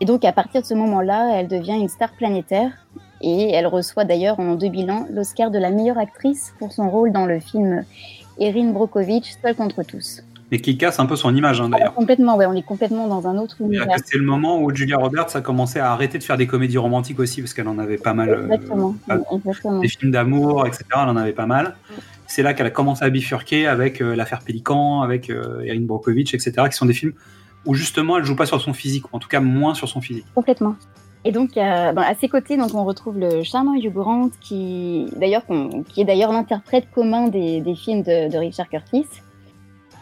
Et 0.00 0.04
donc 0.06 0.24
à 0.24 0.32
partir 0.32 0.62
de 0.62 0.66
ce 0.66 0.74
moment-là, 0.74 1.32
elle 1.34 1.48
devient 1.48 1.76
une 1.78 1.88
star 1.88 2.12
planétaire. 2.12 2.70
Et 3.22 3.50
elle 3.52 3.66
reçoit 3.66 4.04
d'ailleurs 4.04 4.40
en 4.40 4.54
2001 4.54 5.08
l'Oscar 5.12 5.50
de 5.50 5.58
la 5.58 5.70
meilleure 5.70 5.98
actrice 5.98 6.54
pour 6.58 6.72
son 6.72 6.88
rôle 6.88 7.12
dans 7.12 7.26
le 7.26 7.38
film 7.38 7.84
Erin 8.38 8.70
Brockovich, 8.70 9.34
Seul 9.42 9.54
contre 9.54 9.82
tous. 9.82 10.22
Mais 10.50 10.58
qui 10.58 10.76
casse 10.78 10.98
un 10.98 11.06
peu 11.06 11.14
son 11.14 11.36
image, 11.36 11.60
hein, 11.60 11.68
d'ailleurs. 11.68 11.94
Complètement, 11.94 12.36
ouais, 12.36 12.46
on 12.46 12.54
est 12.54 12.62
complètement 12.62 13.06
dans 13.06 13.28
un 13.28 13.36
autre 13.38 13.60
univers. 13.60 13.86
C'est 14.04 14.16
le 14.18 14.24
moment 14.24 14.60
où 14.60 14.74
Julia 14.74 14.96
Roberts 14.96 15.36
a 15.36 15.42
commencé 15.42 15.78
à 15.78 15.92
arrêter 15.92 16.18
de 16.18 16.24
faire 16.24 16.36
des 16.36 16.48
comédies 16.48 16.78
romantiques 16.78 17.20
aussi, 17.20 17.40
parce 17.40 17.54
qu'elle 17.54 17.68
en 17.68 17.78
avait 17.78 17.98
pas 17.98 18.14
mal. 18.14 18.30
euh, 18.30 18.44
Exactement, 18.46 18.96
exactement. 19.30 19.78
des 19.80 19.86
films 19.88 20.10
d'amour, 20.10 20.66
etc. 20.66 20.84
Elle 20.94 21.08
en 21.10 21.16
avait 21.16 21.34
pas 21.34 21.46
mal. 21.46 21.76
C'est 22.30 22.44
là 22.44 22.54
qu'elle 22.54 22.68
a 22.68 22.70
commencé 22.70 23.04
à 23.04 23.10
bifurquer 23.10 23.66
avec 23.66 24.00
euh, 24.00 24.14
l'affaire 24.14 24.38
Pélican, 24.38 25.02
avec 25.02 25.30
euh, 25.30 25.64
Erin 25.64 25.80
Brockovich, 25.80 26.32
etc., 26.32 26.52
qui 26.70 26.76
sont 26.76 26.86
des 26.86 26.92
films 26.92 27.12
où 27.66 27.74
justement 27.74 28.18
elle 28.18 28.24
joue 28.24 28.36
pas 28.36 28.46
sur 28.46 28.60
son 28.60 28.72
physique, 28.72 29.12
ou 29.12 29.16
en 29.16 29.18
tout 29.18 29.28
cas 29.28 29.40
moins 29.40 29.74
sur 29.74 29.88
son 29.88 30.00
physique. 30.00 30.26
Complètement. 30.32 30.76
Et 31.24 31.32
donc, 31.32 31.56
euh, 31.56 31.92
à 31.96 32.14
ses 32.14 32.28
côtés, 32.28 32.56
donc, 32.56 32.72
on 32.72 32.84
retrouve 32.84 33.18
le 33.18 33.42
charmant 33.42 33.74
Hugh 33.74 33.92
Grant, 33.92 34.30
qui, 34.40 35.06
d'ailleurs, 35.16 35.42
qui 35.88 36.02
est 36.02 36.04
d'ailleurs 36.04 36.30
l'interprète 36.30 36.88
commun 36.94 37.26
des, 37.26 37.60
des 37.60 37.74
films 37.74 38.02
de, 38.02 38.30
de 38.30 38.38
Richard 38.38 38.68
Curtis. 38.68 39.06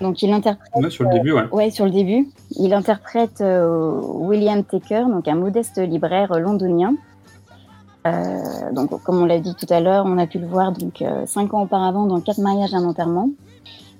Donc, 0.03 0.21
il 0.23 0.31
interprète. 0.31 0.71
Ouais, 0.75 0.91
sur 0.91 1.05
le 1.05 1.11
début, 1.11 1.33
ouais. 1.33 1.49
Ouais, 1.51 1.71
sur 1.71 1.87
le 1.87 1.91
début. 1.91 2.29
Il 2.57 2.75
interprète 2.75 3.41
euh, 3.41 3.91
William 4.03 4.63
Taker, 4.63 5.07
donc 5.09 5.27
un 5.29 5.35
modeste 5.35 5.79
libraire 5.79 6.39
londonien. 6.39 6.95
Euh, 8.15 8.73
donc, 8.73 8.91
comme 9.03 9.21
on 9.23 9.25
l'a 9.27 9.39
dit 9.39 9.55
tout 9.55 9.67
à 9.71 9.81
l'heure, 9.81 10.05
on 10.07 10.19
a 10.19 10.27
pu 10.27 10.39
le 10.39 10.47
voir 10.47 10.73
donc 10.73 11.03
euh, 11.03 11.25
cinq 11.27 11.55
ans 11.55 11.63
auparavant 11.63 12.07
dans 12.07 12.21
Quatre 12.21 12.39
mariages 12.41 12.73
et 12.73 12.77
un 12.77 12.85
enterrement. 12.85 13.31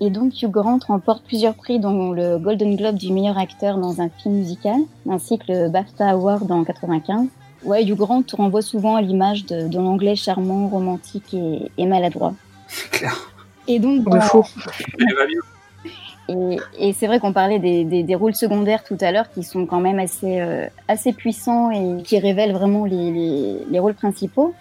Et 0.01 0.11
donc, 0.11 0.41
Hugh 0.43 0.51
Grant 0.51 0.79
remporte 0.87 1.25
plusieurs 1.25 1.55
prix, 1.55 1.81
dont 1.81 2.13
le 2.13 2.39
Golden 2.39 2.77
Globe 2.77 2.95
du 2.97 3.13
meilleur 3.13 3.37
acteur 3.37 3.79
dans 3.79 4.01
un 4.01 4.09
film 4.09 4.37
musical, 4.37 4.77
ainsi 5.11 5.39
que 5.39 5.51
le 5.53 5.69
BAFTA 5.71 6.11
Award 6.11 6.51
en 6.53 6.63
95. 6.65 7.27
Ouais, 7.65 7.83
Hugh 7.85 7.97
Grant 7.97 8.23
renvoie 8.37 8.63
souvent 8.63 8.95
à 8.95 9.03
l'image 9.03 9.45
de, 9.47 9.67
de 9.67 9.77
l'anglais 9.79 10.15
charmant, 10.15 10.69
romantique 10.69 11.35
et, 11.35 11.71
et 11.77 11.87
maladroit. 11.87 12.35
Et 13.67 13.81
donc, 13.81 14.05
dans- 14.05 14.21
et, 16.29 16.93
c'est 16.93 17.07
vrai 17.07 17.21
qu'on 17.21 17.33
parlait 17.33 17.59
des, 17.59 18.15
rôles 18.15 18.35
secondaires 18.35 18.85
tout 18.85 18.99
à 19.01 19.13
l'heure 19.13 19.31
qui 19.31 19.43
sont 19.43 19.67
quand 19.67 19.81
même 19.81 19.99
assez, 19.99 20.41
euh, 20.41 20.69
puissants 21.17 21.71
et 21.71 22.03
qui 22.03 22.19
révèlent 22.19 22.53
vraiment 22.53 22.85
les, 22.85 23.11
les- 23.11 23.65
les 23.71 23.79
rôles 23.79 23.95
principaux. 23.95 24.55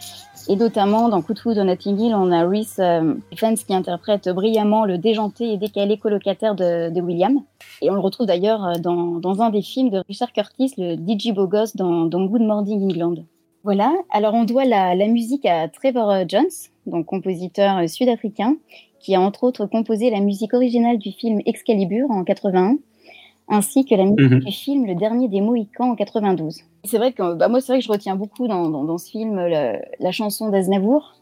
Et 0.49 0.55
notamment 0.55 1.09
dans 1.09 1.21
Coup 1.21 1.33
de 1.33 1.61
Notting 1.61 1.99
Hill, 1.99 2.15
on 2.15 2.31
a 2.31 2.47
Reese 2.47 2.79
euh, 2.79 3.15
qui 3.31 3.73
interprète 3.73 4.29
brillamment 4.29 4.85
le 4.85 4.97
déjanté 4.97 5.51
et 5.51 5.57
décalé 5.57 5.97
colocataire 5.97 6.55
de, 6.55 7.01
William. 7.01 7.41
Et 7.81 7.89
on 7.89 7.95
le 7.95 7.99
retrouve 7.99 8.27
d'ailleurs 8.27 8.65
euh, 8.65 8.73
dans, 8.79 9.41
un 9.41 9.49
des 9.49 9.61
films 9.61 9.89
de 9.89 10.01
Richard 10.07 10.31
Curtis, 10.31 10.73
le 10.77 10.95
DJ 10.95 11.33
Gosse 11.33 11.75
dans, 11.75 12.05
dans 12.05 12.25
Good 12.25 12.41
Morning 12.41 12.81
England. 12.83 13.15
Voilà, 13.63 13.91
alors 14.09 14.33
on 14.33 14.45
doit 14.45 14.63
la, 14.63 14.95
musique 15.07 15.45
à 15.45 15.67
Trevor 15.67 16.09
euh, 16.09 16.23
Jones, 16.25 16.45
donc 16.85 17.07
compositeur 17.07 17.89
sud-africain, 17.89 18.55
qui 19.07 19.15
a 19.15 19.21
entre 19.21 19.45
autres 19.45 19.65
composé 19.67 20.09
la 20.09 20.19
musique 20.19 20.53
originale 20.53 20.97
du 20.97 21.13
film 21.13 21.39
Excalibur 21.45 22.11
en 22.11 22.25
81, 22.25 22.77
ainsi 23.47 23.85
que 23.85 23.95
la 23.95 24.03
musique 24.03 24.19
Mhm. 24.31 24.39
du 24.39 24.51
film 24.51 24.85
Le 24.85 24.95
Dernier 24.95 25.29
des 25.29 25.39
Mohicans 25.39 25.91
en 25.91 25.95
92. 25.95 26.57
Et 26.83 26.87
C'est 26.89 26.97
vrai 26.97 27.13
que 27.13 27.33
bah, 27.35 27.47
moi, 27.47 27.61
c'est 27.61 27.71
vrai 27.71 27.79
que 27.79 27.85
je 27.85 27.91
retiens 27.91 28.17
beaucoup 28.17 28.49
dans, 28.49 28.67
dans, 28.69 28.83
dans 28.83 28.97
ce 28.97 29.09
film 29.09 29.37
le- 29.37 29.79
la 30.01 30.11
chanson 30.11 30.49
d'Aznavour, 30.49 31.13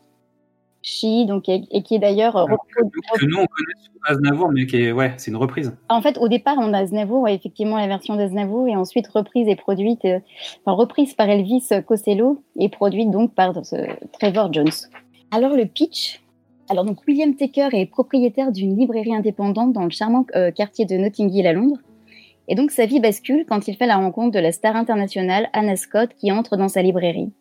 She, 0.82 1.26
donc, 1.28 1.48
et, 1.48 1.62
et 1.70 1.84
qui 1.84 1.94
est 1.96 2.00
d'ailleurs 2.00 2.36
euh, 2.38 2.46
repro- 2.46 2.90
Que 3.20 3.26
nous, 3.28 3.38
on 3.38 3.46
connaît 3.46 3.80
sur 3.84 3.92
Aznavour, 4.08 4.50
mais 4.52 4.66
qui 4.66 4.78
est, 4.78 4.92
ouais, 4.92 5.14
c'est 5.18 5.30
une 5.30 5.38
reprise. 5.38 5.72
en 5.90 6.02
fait, 6.02 6.18
au 6.18 6.28
départ, 6.28 6.56
on 6.60 6.74
a 6.74 6.80
Aznavour, 6.80 7.22
ouais, 7.22 7.36
effectivement, 7.36 7.78
la 7.78 7.86
version 7.88 8.16
d'Aznavour, 8.16 8.68
et 8.68 8.76
ensuite 8.76 9.06
reprise 9.10 9.48
et 9.48 9.56
produite, 9.56 10.06
euh, 10.06 10.20
enfin, 10.66 10.76
reprise 10.76 11.14
par 11.14 11.30
Elvis 11.30 11.70
Costello 11.88 12.42
et 12.60 12.70
produite 12.70 13.12
donc 13.12 13.36
par 13.36 13.54
Trevor 14.20 14.52
Jones. 14.52 14.72
Alors, 15.30 15.52
le 15.56 15.66
pitch? 15.68 16.22
Alors, 16.70 16.84
donc, 16.84 17.00
William 17.08 17.36
Taker 17.36 17.70
est 17.74 17.86
propriétaire 17.86 18.52
d'une 18.52 18.78
librairie 18.78 19.16
indépendante 19.16 19.74
dans 19.74 19.84
le 19.84 19.92
charmant 19.92 20.26
euh, 20.36 20.52
quartier 20.52 20.86
de 20.86 20.96
Notting 20.96 21.32
Hill 21.32 21.48
à 21.48 21.54
Londres. 21.54 21.78
Et 22.48 22.56
donc, 22.56 22.72
sa 22.72 22.86
vie 22.86 23.00
bascule 23.00 23.46
quand 23.48 23.68
il 23.68 23.76
fait 23.76 23.88
la 23.88 23.98
rencontre 23.98 24.32
de 24.32 24.40
la 24.40 24.52
star 24.52 24.76
internationale 24.76 25.50
Anna 25.54 25.76
Scott 25.76 26.12
qui 26.16 26.32
entre 26.32 26.58
dans 26.58 26.68
sa 26.68 26.82
librairie. 26.82 27.32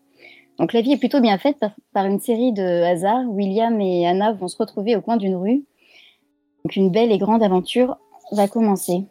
Donc 0.59 0.73
la 0.73 0.83
vie 0.83 0.93
est 0.93 0.99
plutôt 0.99 1.21
bien 1.21 1.39
faite 1.39 1.59
par, 1.93 2.07
une 2.07 2.21
série 2.21 2.53
de 2.53 2.83
hasards. 2.85 3.25
William 3.29 3.81
et 3.81 4.07
Anna 4.07 4.33
vont 4.33 4.49
se 4.49 4.57
retrouver 4.57 4.97
au 4.97 5.01
coin 5.01 5.17
d'une 5.17 5.35
rue. 5.35 5.65
Donc 6.65 6.77
une 6.77 6.91
belle 6.91 7.11
et 7.11 7.19
grande 7.19 7.43
aventure 7.43 7.97
va 8.33 8.47
commencer. 8.47 9.05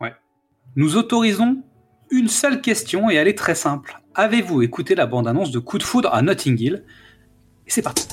Ouais. 0.00 0.14
Nous 0.74 0.96
autorisons 0.96 1.58
une 2.10 2.28
seule 2.28 2.60
question 2.60 3.10
et 3.10 3.14
elle 3.14 3.28
est 3.28 3.38
très 3.38 3.54
simple. 3.54 4.00
Avez-vous 4.14 4.62
écouté 4.62 4.94
la 4.94 5.06
bande-annonce 5.06 5.50
de 5.50 5.58
Coup 5.58 5.78
de 5.78 5.82
foudre 5.82 6.12
à 6.14 6.22
Notting 6.22 6.58
Hill? 6.58 6.84
C'est 7.66 7.82
parti. 7.82 8.06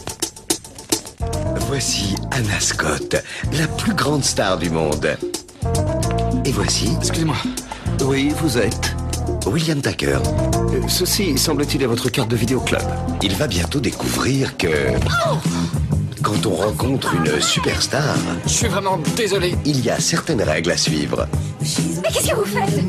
Voici 1.76 2.13
Anna 2.30 2.59
Scott, 2.59 3.15
la 3.57 3.65
plus 3.65 3.95
grande 3.95 4.24
star 4.24 4.59
du 4.59 4.69
monde. 4.69 5.17
Et 6.45 6.51
voici. 6.51 6.91
Excusez-moi. 6.99 7.36
Oui, 8.05 8.32
vous 8.38 8.59
êtes. 8.59 8.95
William 9.47 9.82
Tucker. 9.82 10.19
Euh, 10.71 10.82
Ceci, 10.88 11.36
semble-t-il, 11.36 11.82
est 11.82 11.88
votre 11.88 12.09
carte 12.09 12.30
de 12.30 12.36
vidéo 12.36 12.59
club. 12.59 12.84
Il 13.24 13.34
va 13.34 13.47
bientôt 13.47 13.80
découvrir 13.80 14.55
que. 14.55 14.67
Quand 16.21 16.45
on 16.45 16.53
rencontre 16.53 17.15
une 17.15 17.41
superstar. 17.41 18.17
Je 18.45 18.51
suis 18.51 18.67
vraiment 18.67 18.99
désolé. 19.15 19.55
Il 19.65 19.84
y 19.84 19.89
a 19.89 19.99
certaines 19.99 20.43
règles 20.43 20.69
à 20.69 20.78
suivre. 20.78 21.28
Mais 21.59 22.09
qu'est-ce 22.13 22.30
que 22.30 22.36
vous 22.36 22.45
faites? 22.45 22.84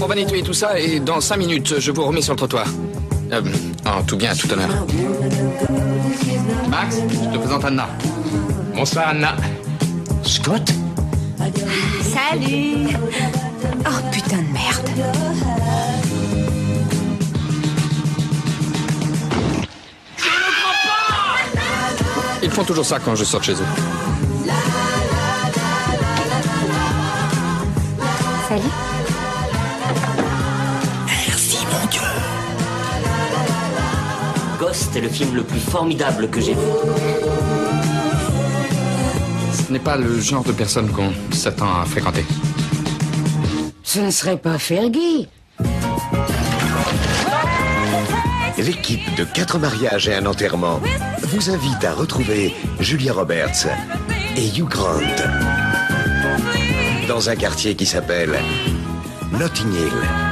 On 0.00 0.06
va 0.06 0.14
nettoyer 0.14 0.44
tout 0.44 0.54
ça 0.54 0.78
et 0.78 1.00
dans 1.00 1.20
5 1.20 1.36
minutes, 1.36 1.80
je 1.80 1.90
vous 1.90 2.04
remets 2.04 2.22
sur 2.22 2.34
le 2.34 2.38
trottoir. 2.38 2.68
Euh, 3.32 3.42
en 3.84 4.04
tout 4.04 4.16
bien, 4.16 4.36
tout 4.36 4.50
honneur. 4.52 4.70
Max, 6.78 6.94
je 6.96 7.28
te 7.28 7.38
présente 7.38 7.64
Anna. 7.64 7.88
Bonsoir 8.72 9.08
Anna. 9.08 9.34
Scott? 10.22 10.62
Salut 12.00 12.86
Oh 13.84 14.00
putain 14.12 14.36
de 14.36 14.52
merde 14.52 14.88
Ils 22.44 22.50
font 22.50 22.62
toujours 22.62 22.84
ça 22.84 23.00
quand 23.00 23.16
je 23.16 23.24
sors 23.24 23.40
de 23.40 23.44
chez 23.46 23.54
eux. 23.54 23.66
Salut 28.48 28.87
Ghost 34.68 34.94
est 34.96 35.00
le 35.00 35.08
film 35.08 35.34
le 35.34 35.44
plus 35.44 35.60
formidable 35.60 36.28
que 36.28 36.42
j'ai 36.42 36.52
vu. 36.52 36.60
Ce 39.50 39.72
n'est 39.72 39.78
pas 39.78 39.96
le 39.96 40.20
genre 40.20 40.44
de 40.44 40.52
personne 40.52 40.90
qu'on 40.90 41.10
s'attend 41.32 41.80
à 41.80 41.86
fréquenter. 41.86 42.22
Ce 43.82 44.00
ne 44.00 44.10
serait 44.10 44.36
pas 44.36 44.58
Fergie. 44.58 45.26
L'équipe 48.58 49.14
de 49.16 49.24
quatre 49.24 49.58
mariages 49.58 50.06
et 50.06 50.14
un 50.14 50.26
enterrement 50.26 50.80
vous 51.22 51.48
invite 51.48 51.82
à 51.84 51.94
retrouver 51.94 52.54
Julia 52.78 53.14
Roberts 53.14 53.68
et 54.36 54.48
Hugh 54.48 54.68
Grant 54.68 55.00
dans 57.08 57.30
un 57.30 57.36
quartier 57.36 57.74
qui 57.74 57.86
s'appelle 57.86 58.38
Notting 59.32 59.72
Hill. 59.72 60.27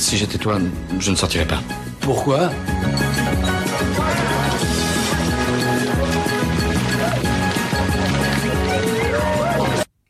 Si 0.00 0.16
j'étais 0.16 0.38
toi, 0.38 0.58
je 0.98 1.10
ne 1.10 1.16
sortirais 1.16 1.46
pas. 1.46 1.60
Pourquoi? 2.00 2.50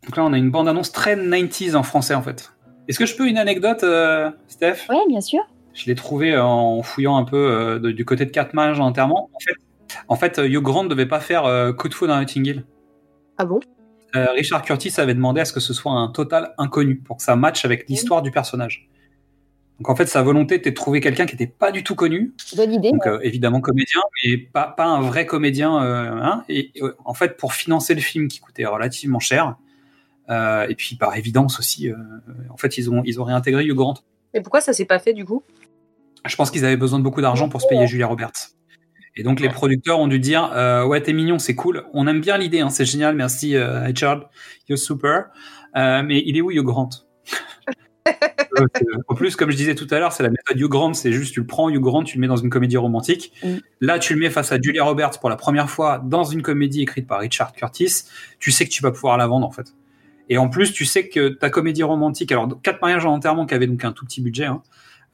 Donc 0.05 0.17
là, 0.17 0.25
on 0.25 0.33
a 0.33 0.39
une 0.39 0.51
bande-annonce 0.51 0.93
très 0.93 1.17
90s 1.17 1.77
en 1.77 1.83
français 1.83 2.15
en 2.15 2.23
fait. 2.23 2.53
Est-ce 2.89 2.99
que 2.99 3.07
je 3.07 3.17
peux 3.17 3.29
une 3.29 3.39
anecdote, 3.39 3.85
euh, 3.85 4.31
Steph? 4.49 4.87
Oui, 4.89 4.97
bien 5.09 5.21
sûr. 5.21 5.41
Je 5.75 5.87
l'ai 5.87 5.95
trouvé 5.95 6.37
en 6.37 6.83
fouillant 6.83 7.17
un 7.17 7.25
peu 7.25 7.37
euh, 7.37 7.79
de- 7.79 7.93
du 7.93 8.05
côté 8.05 8.25
de 8.25 8.31
quatre 8.31 8.55
mages 8.55 8.81
en 8.81 8.87
enterrement. 8.87 9.31
En 9.33 9.39
fait, 9.41 9.55
en 10.09 10.17
fait 10.17 10.39
euh, 10.39 10.49
Hugh 10.49 10.63
Grant 10.63 10.85
ne 10.85 10.89
devait 10.89 11.07
pas 11.07 11.21
faire 11.21 11.45
euh, 11.45 11.73
coup 11.73 11.89
de 11.89 11.95
foudre 11.95 12.13
dans 12.13 12.19
Notting 12.21 12.45
Hill. 12.47 12.65
Ah 13.39 13.45
bon? 13.45 13.61
Euh, 14.17 14.27
Richard 14.33 14.63
Curtis 14.63 14.95
avait 14.99 15.15
demandé 15.15 15.41
à 15.41 15.45
ce 15.45 15.53
que 15.53 15.61
ce 15.61 15.73
soit 15.73 15.93
un 15.93 16.09
total 16.09 16.55
inconnu 16.59 16.97
pour 16.97 17.19
que 17.19 17.23
ça 17.23 17.37
matche 17.37 17.65
avec 17.65 17.89
l'histoire 17.89 18.23
du 18.23 18.33
personnage. 18.33 18.89
Donc 19.81 19.89
en 19.89 19.97
fait, 19.97 20.07
sa 20.07 20.21
volonté 20.23 20.57
était 20.57 20.71
de 20.71 20.75
trouver 20.75 21.01
quelqu'un 21.01 21.25
qui 21.25 21.35
n'était 21.35 21.47
pas 21.51 21.73
du 21.73 21.83
tout 21.83 21.95
connu. 21.95 22.35
Bonne 22.55 22.73
idée. 22.73 22.93
Donc 22.93 23.07
ouais. 23.07 23.13
euh, 23.13 23.21
évidemment 23.23 23.61
comédien, 23.63 24.01
mais 24.23 24.37
pas, 24.37 24.67
pas 24.69 24.85
un 24.85 25.01
vrai 25.01 25.25
comédien. 25.25 25.83
euh, 25.83 26.21
hein. 26.23 26.45
et 26.51 26.71
euh, 26.83 26.95
en 27.07 27.15
fait, 27.15 27.39
pour 27.39 27.55
financer 27.55 27.95
le 27.95 28.03
film 28.03 28.29
qui 28.29 28.41
coûtait 28.41 28.67
relativement 28.67 29.21
cher, 29.21 29.57
euh, 30.29 30.67
et 30.69 30.75
puis 30.75 30.97
par 30.97 31.17
évidence 31.17 31.59
aussi, 31.59 31.89
euh, 31.89 31.97
en 32.51 32.59
fait, 32.59 32.77
ils 32.77 32.91
ont 32.91 33.03
ils 33.07 33.21
ont 33.21 33.25
réintégré 33.25 33.65
Hugh 33.65 33.75
Grant. 33.75 33.95
Et 34.35 34.43
pourquoi 34.43 34.61
ça 34.61 34.73
s'est 34.75 34.85
pas 34.85 34.99
fait 34.99 35.15
du 35.15 35.25
coup? 35.25 35.43
Je 36.27 36.37
pense 36.37 36.51
qu'ils 36.51 36.65
avaient 36.67 36.77
besoin 36.77 36.99
de 36.99 37.05
beaucoup 37.05 37.23
d'argent 37.23 37.49
pour 37.49 37.63
se 37.63 37.67
payer 37.67 37.87
Julia 37.87 38.07
Roberts. 38.07 38.51
Et 39.17 39.23
donc 39.23 39.41
les 39.41 39.49
producteurs 39.49 39.99
ont 39.99 40.07
dû 40.09 40.21
dire 40.21 40.53
euh, 40.55 40.85
ouais 40.87 41.03
t'es 41.03 41.13
mignon 41.13 41.41
c'est 41.41 41.57
cool 41.57 41.85
on 41.93 42.07
aime 42.07 42.21
bien 42.21 42.39
l'idée 42.39 42.61
hein, 42.61 42.71
c'est 42.71 42.85
génial 42.85 43.17
merci 43.17 43.57
euh, 43.57 43.83
Richard 43.83 44.31
you're 44.69 44.79
super 44.79 45.31
Euh, 45.77 46.03
mais 46.05 46.23
il 46.25 46.37
est 46.37 46.41
où 46.41 46.51
Hugh 46.51 46.63
Grant? 46.65 46.91
En 49.09 49.15
plus 49.15 49.37
comme 49.37 49.51
je 49.51 49.57
disais 49.57 49.75
tout 49.75 49.87
à 49.91 49.99
l'heure 49.99 50.13
c'est 50.13 50.23
la 50.23 50.29
méthode 50.29 50.59
Hugh 50.59 50.69
Grant 50.69 50.93
c'est 50.93 51.13
juste 51.13 51.33
tu 51.33 51.41
le 51.41 51.47
prends 51.47 51.71
Hugh 51.71 51.81
Grant 51.81 52.05
tu 52.05 52.17
le 52.17 52.21
mets 52.21 52.27
dans 52.27 52.37
une 52.37 52.51
comédie 52.51 52.77
romantique. 52.77 53.33
Là 53.81 53.99
tu 53.99 54.15
le 54.15 54.21
mets 54.21 54.31
face 54.31 54.53
à 54.53 54.61
Julia 54.61 54.85
Roberts 54.85 55.19
pour 55.21 55.31
la 55.31 55.37
première 55.37 55.71
fois 55.71 56.03
dans 56.05 56.25
une 56.25 56.43
comédie 56.43 56.83
écrite 56.83 57.07
par 57.07 57.21
Richard 57.21 57.53
Curtis. 57.53 58.05
Tu 58.39 58.51
sais 58.51 58.65
que 58.65 58.71
tu 58.71 58.83
vas 58.83 58.91
pouvoir 58.91 59.17
la 59.17 59.27
vendre 59.27 59.47
en 59.47 59.51
fait. 59.51 59.75
Et 60.29 60.37
en 60.37 60.49
plus 60.49 60.73
tu 60.73 60.85
sais 60.85 61.09
que 61.09 61.29
ta 61.29 61.49
comédie 61.49 61.83
romantique 61.83 62.33
alors 62.33 62.49
quatre 62.63 62.83
mariages 62.83 63.07
en 63.07 63.13
enterrement 63.15 63.47
qui 63.47 63.55
avait 63.55 63.67
donc 63.67 63.85
un 63.85 63.93
tout 63.93 64.05
petit 64.05 64.21
budget 64.21 64.47
hein, 64.47 64.63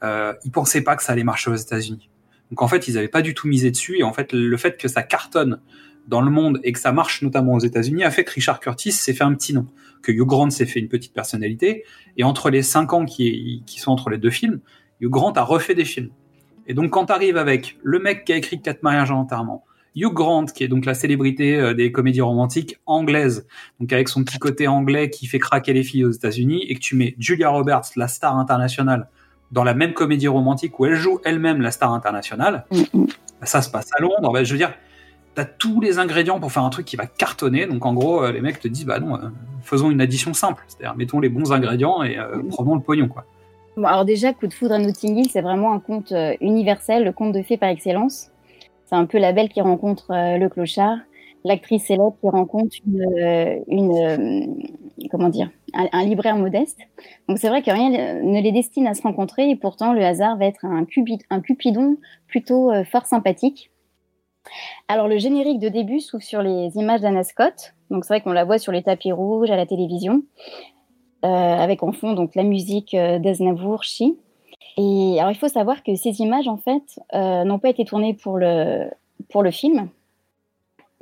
euh, 0.03 0.33
ils 0.43 0.51
pensaient 0.51 0.81
pas 0.81 0.95
que 0.95 1.03
ça 1.03 1.13
allait 1.13 1.23
marcher 1.23 1.49
aux 1.49 1.55
États-Unis. 1.55 2.09
Donc 2.51 2.61
en 2.61 2.67
fait, 2.67 2.87
ils 2.87 2.95
n'avaient 2.95 3.07
pas 3.07 3.21
du 3.21 3.33
tout 3.33 3.47
misé 3.47 3.71
dessus. 3.71 3.97
Et 3.99 4.03
en 4.03 4.13
fait, 4.13 4.31
le 4.33 4.57
fait 4.57 4.77
que 4.77 4.87
ça 4.87 5.03
cartonne 5.03 5.59
dans 6.07 6.21
le 6.21 6.31
monde 6.31 6.59
et 6.63 6.71
que 6.71 6.79
ça 6.79 6.91
marche 6.91 7.21
notamment 7.21 7.53
aux 7.53 7.59
États-Unis 7.59 8.03
a 8.03 8.11
fait 8.11 8.23
que 8.23 8.31
Richard 8.31 8.59
Curtis 8.59 8.93
s'est 8.93 9.13
fait 9.13 9.25
un 9.25 9.33
petit 9.33 9.53
nom, 9.53 9.67
que 10.01 10.11
Hugh 10.11 10.25
Grant 10.25 10.49
s'est 10.49 10.65
fait 10.65 10.79
une 10.79 10.89
petite 10.89 11.13
personnalité. 11.13 11.83
Et 12.17 12.23
entre 12.23 12.49
les 12.49 12.61
cinq 12.61 12.93
ans 12.93 13.05
qui, 13.05 13.63
qui 13.65 13.79
sont 13.79 13.91
entre 13.91 14.09
les 14.09 14.17
deux 14.17 14.29
films, 14.29 14.59
Hugh 15.01 15.09
Grant 15.09 15.33
a 15.33 15.43
refait 15.43 15.75
des 15.75 15.85
films. 15.85 16.09
Et 16.67 16.73
donc 16.73 16.91
quand 16.91 17.05
t'arrives 17.05 17.37
avec 17.37 17.77
le 17.83 17.99
mec 17.99 18.25
qui 18.25 18.33
a 18.33 18.35
écrit 18.35 18.61
Quatre 18.61 18.83
mariages 18.83 19.11
en 19.11 19.19
enterrement, 19.19 19.63
Hugh 19.95 20.13
Grant 20.13 20.45
qui 20.45 20.63
est 20.63 20.67
donc 20.67 20.85
la 20.85 20.93
célébrité 20.93 21.55
euh, 21.55 21.73
des 21.73 21.91
comédies 21.91 22.21
romantiques 22.21 22.79
anglaises, 22.85 23.47
donc 23.79 23.91
avec 23.93 24.09
son 24.09 24.23
petit 24.23 24.37
côté 24.37 24.67
anglais 24.67 25.09
qui 25.09 25.25
fait 25.25 25.39
craquer 25.39 25.73
les 25.73 25.83
filles 25.83 26.05
aux 26.05 26.11
États-Unis, 26.11 26.65
et 26.67 26.75
que 26.75 26.79
tu 26.79 26.95
mets 26.95 27.15
Julia 27.17 27.49
Roberts, 27.49 27.89
la 27.95 28.07
star 28.07 28.37
internationale, 28.37 29.09
dans 29.51 29.63
la 29.63 29.73
même 29.73 29.93
comédie 29.93 30.27
romantique 30.27 30.79
où 30.79 30.85
elle 30.85 30.95
joue 30.95 31.19
elle-même 31.23 31.61
la 31.61 31.71
star 31.71 31.93
internationale, 31.93 32.65
bah, 32.71 33.45
ça 33.45 33.61
se 33.61 33.69
passe 33.69 33.89
à 33.97 34.01
Londres. 34.01 34.43
Je 34.43 34.51
veux 34.51 34.57
dire, 34.57 34.73
t'as 35.37 35.45
tous 35.45 35.79
les 35.81 35.99
ingrédients 35.99 36.39
pour 36.39 36.51
faire 36.51 36.63
un 36.63 36.71
truc 36.71 36.87
qui 36.87 36.95
va 36.95 37.05
cartonner. 37.05 37.67
Donc 37.67 37.85
en 37.85 37.93
gros, 37.93 38.23
euh, 38.23 38.31
les 38.31 38.41
mecs 38.41 38.59
te 38.59 38.67
disent, 38.67 38.87
bah 38.87 38.99
non, 38.99 39.13
euh, 39.17 39.29
faisons 39.61 39.91
une 39.91 40.01
addition 40.01 40.33
simple. 40.33 40.63
C'est-à-dire, 40.67 40.95
mettons 40.97 41.19
les 41.19 41.29
bons 41.29 41.51
ingrédients 41.51 42.01
et 42.01 42.17
euh, 42.17 42.41
prenons 42.49 42.73
le 42.73 42.81
pognon, 42.81 43.07
quoi. 43.07 43.23
Bon, 43.75 43.85
alors 43.85 44.03
déjà, 44.03 44.33
Coup 44.33 44.47
de 44.47 44.53
foudre 44.53 44.73
à 44.73 44.79
Notting 44.79 45.15
Hill, 45.15 45.29
c'est 45.29 45.41
vraiment 45.41 45.73
un 45.73 45.79
conte 45.79 46.11
euh, 46.11 46.33
universel, 46.41 47.03
le 47.03 47.11
conte 47.11 47.33
de 47.33 47.43
fées 47.43 47.57
par 47.57 47.69
excellence. 47.69 48.31
C'est 48.87 48.95
un 48.95 49.05
peu 49.05 49.19
la 49.19 49.31
belle 49.31 49.49
qui 49.49 49.61
rencontre 49.61 50.09
euh, 50.09 50.39
le 50.39 50.49
clochard, 50.49 50.97
l'actrice 51.43 51.85
célèbre 51.85 52.15
qui 52.19 52.29
rencontre 52.29 52.75
une, 52.87 53.61
une 53.67 54.65
comment 55.11 55.29
dire, 55.29 55.51
un, 55.75 55.85
un 55.91 56.03
libraire 56.03 56.35
modeste. 56.35 56.79
Donc 57.29 57.37
c'est 57.37 57.49
vrai 57.49 57.61
que 57.61 57.69
rien 57.69 57.91
ne 58.23 58.41
les 58.41 58.51
destine 58.51 58.87
à 58.87 58.95
se 58.95 59.03
rencontrer 59.03 59.51
et 59.51 59.55
pourtant 59.55 59.93
le 59.93 60.03
hasard 60.03 60.35
va 60.37 60.45
être 60.45 60.65
un, 60.65 60.83
cupi- 60.83 61.21
un 61.29 61.41
cupidon 61.41 61.97
plutôt 62.27 62.71
fort 62.91 63.05
sympathique. 63.05 63.69
Alors 64.87 65.07
le 65.07 65.17
générique 65.17 65.59
de 65.59 65.69
début 65.69 65.99
s'ouvre 65.99 66.23
sur 66.23 66.41
les 66.41 66.75
images 66.77 67.01
d'Anna 67.01 67.23
Scott. 67.23 67.73
Donc 67.89 68.05
c'est 68.05 68.13
vrai 68.13 68.21
qu'on 68.21 68.31
la 68.31 68.45
voit 68.45 68.57
sur 68.57 68.71
les 68.71 68.83
tapis 68.83 69.11
rouges 69.11 69.51
à 69.51 69.55
la 69.55 69.65
télévision, 69.65 70.23
euh, 71.25 71.27
avec 71.27 71.83
en 71.83 71.91
fond 71.91 72.13
donc 72.13 72.35
la 72.35 72.43
musique 72.43 72.93
euh, 72.93 73.19
d'Aznavour, 73.19 73.83
Chi. 73.83 74.17
Et 74.77 75.17
alors 75.19 75.31
il 75.31 75.37
faut 75.37 75.47
savoir 75.47 75.83
que 75.83 75.95
ces 75.95 76.21
images 76.21 76.47
en 76.47 76.57
fait 76.57 76.99
euh, 77.13 77.43
n'ont 77.43 77.59
pas 77.59 77.69
été 77.69 77.85
tournées 77.85 78.13
pour 78.13 78.37
le 78.37 78.89
pour 79.29 79.43
le 79.43 79.51
film. 79.51 79.89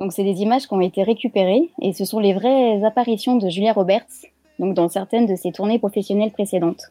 Donc 0.00 0.12
c'est 0.12 0.24
des 0.24 0.42
images 0.42 0.66
qui 0.66 0.74
ont 0.74 0.80
été 0.80 1.02
récupérées 1.02 1.70
et 1.80 1.92
ce 1.92 2.04
sont 2.04 2.18
les 2.18 2.34
vraies 2.34 2.84
apparitions 2.84 3.36
de 3.36 3.48
Julia 3.48 3.72
Roberts, 3.72 4.26
donc 4.58 4.74
dans 4.74 4.88
certaines 4.88 5.26
de 5.26 5.36
ses 5.36 5.52
tournées 5.52 5.78
professionnelles 5.78 6.32
précédentes. 6.32 6.90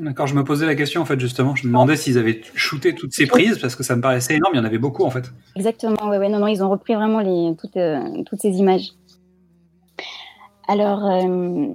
D'accord, 0.00 0.26
je 0.26 0.34
me 0.34 0.42
posais 0.44 0.64
la 0.64 0.74
question 0.74 1.02
en 1.02 1.04
fait 1.04 1.20
justement. 1.20 1.54
Je 1.54 1.66
me 1.66 1.68
demandais 1.68 1.94
s'ils 1.94 2.16
avaient 2.16 2.40
shooté 2.54 2.94
toutes 2.94 3.12
ces 3.12 3.26
prises 3.26 3.58
parce 3.58 3.76
que 3.76 3.82
ça 3.82 3.96
me 3.96 4.00
paraissait 4.00 4.34
énorme. 4.34 4.54
Il 4.54 4.56
y 4.56 4.60
en 4.60 4.64
avait 4.64 4.78
beaucoup 4.78 5.04
en 5.04 5.10
fait. 5.10 5.30
Exactement, 5.56 6.08
ouais, 6.08 6.16
ouais, 6.16 6.30
non, 6.30 6.38
non, 6.38 6.46
ils 6.46 6.64
ont 6.64 6.70
repris 6.70 6.94
vraiment 6.94 7.20
euh, 7.20 8.22
toutes 8.24 8.40
ces 8.40 8.56
images. 8.56 8.92
Alors, 10.68 11.04
euh, 11.04 11.66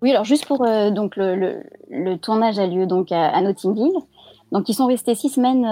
oui, 0.00 0.10
alors 0.10 0.24
juste 0.24 0.46
pour 0.46 0.64
euh, 0.64 0.90
donc 0.90 1.16
le, 1.16 2.16
tournage 2.16 2.58
a 2.58 2.66
lieu 2.66 2.86
donc 2.86 3.12
à, 3.12 3.28
à 3.28 3.42
Notting. 3.42 3.90
Donc 4.50 4.70
ils 4.70 4.74
sont 4.74 4.86
restés 4.86 5.14
six 5.14 5.28
semaines 5.28 5.62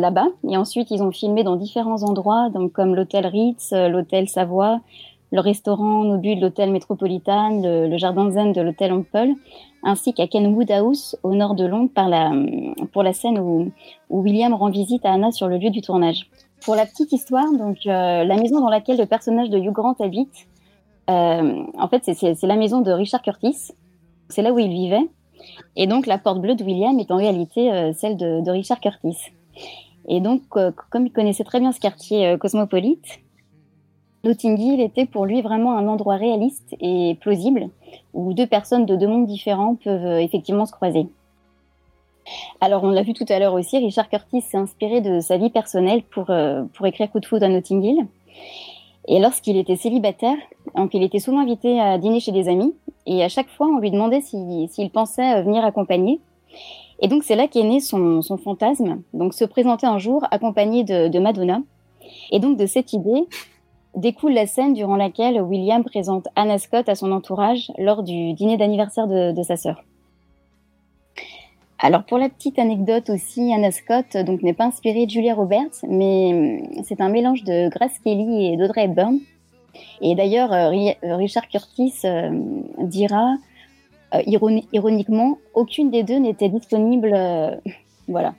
là-bas 0.00 0.26
et 0.48 0.56
ensuite 0.56 0.90
ils 0.90 1.02
ont 1.02 1.12
filmé 1.12 1.44
dans 1.44 1.54
différents 1.54 2.02
endroits, 2.02 2.50
donc 2.50 2.72
comme 2.72 2.96
l'hôtel 2.96 3.26
Ritz, 3.26 3.72
l'hôtel 3.72 4.28
Savoie, 4.28 4.80
le 5.30 5.40
restaurant 5.40 6.02
Nobu 6.02 6.34
de 6.34 6.40
l'hôtel 6.40 6.72
Metropolitan, 6.72 7.60
le, 7.62 7.88
le 7.88 7.96
jardin 7.96 8.28
zen 8.32 8.52
de 8.52 8.60
l'hôtel 8.60 8.92
Ample, 8.92 9.34
ainsi 9.82 10.12
qu'à 10.12 10.26
Kenwood 10.26 10.70
House 10.70 11.16
au 11.22 11.34
nord 11.34 11.54
de 11.54 11.64
Londres 11.64 11.90
pour 12.92 13.02
la 13.02 13.12
scène 13.12 13.38
où, 13.38 13.70
William 14.10 14.54
rend 14.54 14.70
visite 14.70 15.04
à 15.04 15.12
Anna 15.12 15.30
sur 15.30 15.48
le 15.48 15.58
lieu 15.58 15.70
du 15.70 15.80
tournage. 15.80 16.28
Pour 16.64 16.74
la 16.74 16.86
petite 16.86 17.12
histoire, 17.12 17.52
donc 17.52 17.78
euh, 17.86 18.24
la 18.24 18.36
maison 18.36 18.60
dans 18.60 18.68
laquelle 18.68 18.98
le 18.98 19.06
personnage 19.06 19.48
de 19.50 19.58
Hugh 19.58 19.72
Grant 19.72 19.94
habite, 20.00 20.48
euh, 21.08 21.62
en 21.78 21.88
fait, 21.88 22.02
c'est- 22.04 22.42
la 22.42 22.56
maison 22.56 22.80
de 22.80 22.90
Richard 22.90 23.22
Curtis. 23.22 23.72
C'est 24.28 24.42
là 24.42 24.52
où 24.52 24.58
il 24.58 24.68
vivait. 24.68 25.08
Et 25.76 25.86
donc, 25.86 26.06
la 26.06 26.18
porte 26.18 26.40
bleue 26.40 26.56
de 26.56 26.64
William 26.64 26.98
est 26.98 27.10
en 27.10 27.16
réalité 27.16 27.72
euh, 27.72 27.92
celle 27.92 28.16
de, 28.16 28.50
Richard 28.50 28.80
Curtis. 28.80 29.16
Et 30.08 30.20
donc, 30.20 30.42
comme 30.48 31.06
il 31.06 31.12
connaissait 31.12 31.44
très 31.44 31.60
bien 31.60 31.70
ce 31.72 31.80
quartier 31.80 32.36
cosmopolite, 32.38 33.20
Notting 34.24 34.58
Hill 34.58 34.80
était 34.80 35.06
pour 35.06 35.26
lui 35.26 35.42
vraiment 35.42 35.76
un 35.76 35.86
endroit 35.86 36.16
réaliste 36.16 36.74
et 36.80 37.16
plausible 37.20 37.68
où 38.14 38.32
deux 38.32 38.46
personnes 38.46 38.84
de 38.84 38.96
deux 38.96 39.06
mondes 39.06 39.26
différents 39.26 39.76
peuvent 39.76 40.04
euh, 40.04 40.18
effectivement 40.20 40.66
se 40.66 40.72
croiser. 40.72 41.06
Alors, 42.60 42.84
on 42.84 42.90
l'a 42.90 43.02
vu 43.02 43.14
tout 43.14 43.24
à 43.28 43.38
l'heure 43.38 43.54
aussi, 43.54 43.78
Richard 43.78 44.08
Curtis 44.08 44.42
s'est 44.42 44.58
inspiré 44.58 45.00
de 45.00 45.20
sa 45.20 45.38
vie 45.38 45.50
personnelle 45.50 46.02
pour, 46.02 46.30
euh, 46.30 46.64
pour 46.74 46.86
écrire 46.86 47.10
Coup 47.10 47.20
de 47.20 47.26
foudre 47.26 47.46
à 47.46 47.48
Notting 47.48 47.82
Hill. 47.82 48.06
Et 49.06 49.18
lorsqu'il 49.20 49.56
était 49.56 49.76
célibataire, 49.76 50.36
donc 50.74 50.92
il 50.92 51.02
était 51.02 51.20
souvent 51.20 51.38
invité 51.40 51.80
à 51.80 51.96
dîner 51.96 52.20
chez 52.20 52.32
des 52.32 52.48
amis, 52.48 52.74
et 53.06 53.24
à 53.24 53.30
chaque 53.30 53.48
fois, 53.48 53.68
on 53.68 53.78
lui 53.78 53.90
demandait 53.90 54.20
si- 54.20 54.68
s'il 54.68 54.90
pensait 54.90 55.38
euh, 55.38 55.42
venir 55.42 55.64
accompagner. 55.64 56.20
Et 57.00 57.08
donc, 57.08 57.22
c'est 57.22 57.36
là 57.36 57.46
qu'est 57.46 57.62
né 57.62 57.80
son, 57.80 58.20
son 58.20 58.36
fantasme, 58.36 59.00
donc 59.14 59.32
se 59.32 59.44
présenter 59.44 59.86
un 59.86 59.98
jour 59.98 60.24
accompagné 60.30 60.82
de 60.82 61.18
Madonna. 61.18 61.60
Et 62.32 62.40
donc, 62.40 62.58
de 62.58 62.66
cette 62.66 62.92
idée 62.92 63.24
découle 63.98 64.32
la 64.32 64.46
scène 64.46 64.72
durant 64.72 64.96
laquelle 64.96 65.40
William 65.42 65.84
présente 65.84 66.28
Anna 66.36 66.58
Scott 66.58 66.88
à 66.88 66.94
son 66.94 67.12
entourage 67.12 67.70
lors 67.78 68.02
du 68.02 68.32
dîner 68.32 68.56
d'anniversaire 68.56 69.06
de, 69.06 69.42
sa 69.42 69.56
sœur. 69.56 69.82
Alors 71.80 72.04
pour 72.04 72.18
la 72.18 72.28
petite 72.28 72.58
anecdote 72.58 73.10
aussi, 73.10 73.52
Anna 73.52 73.70
Scott 73.70 74.16
donc 74.26 74.42
n'est 74.42 74.52
pas 74.54 74.64
inspirée 74.66 75.06
de 75.06 75.10
Julia 75.10 75.34
Roberts, 75.34 75.84
mais 75.88 76.32
hum, 76.32 76.82
c'est 76.84 77.00
un 77.00 77.08
mélange 77.08 77.44
de 77.44 77.68
Grace 77.68 77.98
Kelly 78.02 78.46
et 78.52 78.56
d'Audrey 78.56 78.84
Hepburn. 78.84 79.18
Et 80.00 80.14
d'ailleurs, 80.16 80.52
euh, 80.52 80.72
euh, 81.04 81.16
Richard 81.16 81.46
Curtis 81.48 81.94
euh, 82.04 82.30
dira 82.78 83.34
euh, 84.14 84.22
ironi- 84.26 84.66
ironiquement, 84.72 85.38
aucune 85.54 85.90
des 85.90 86.02
deux 86.02 86.16
n'était 86.18 86.48
disponible. 86.48 87.12
euh, 87.14 87.54
voilà. 88.08 88.34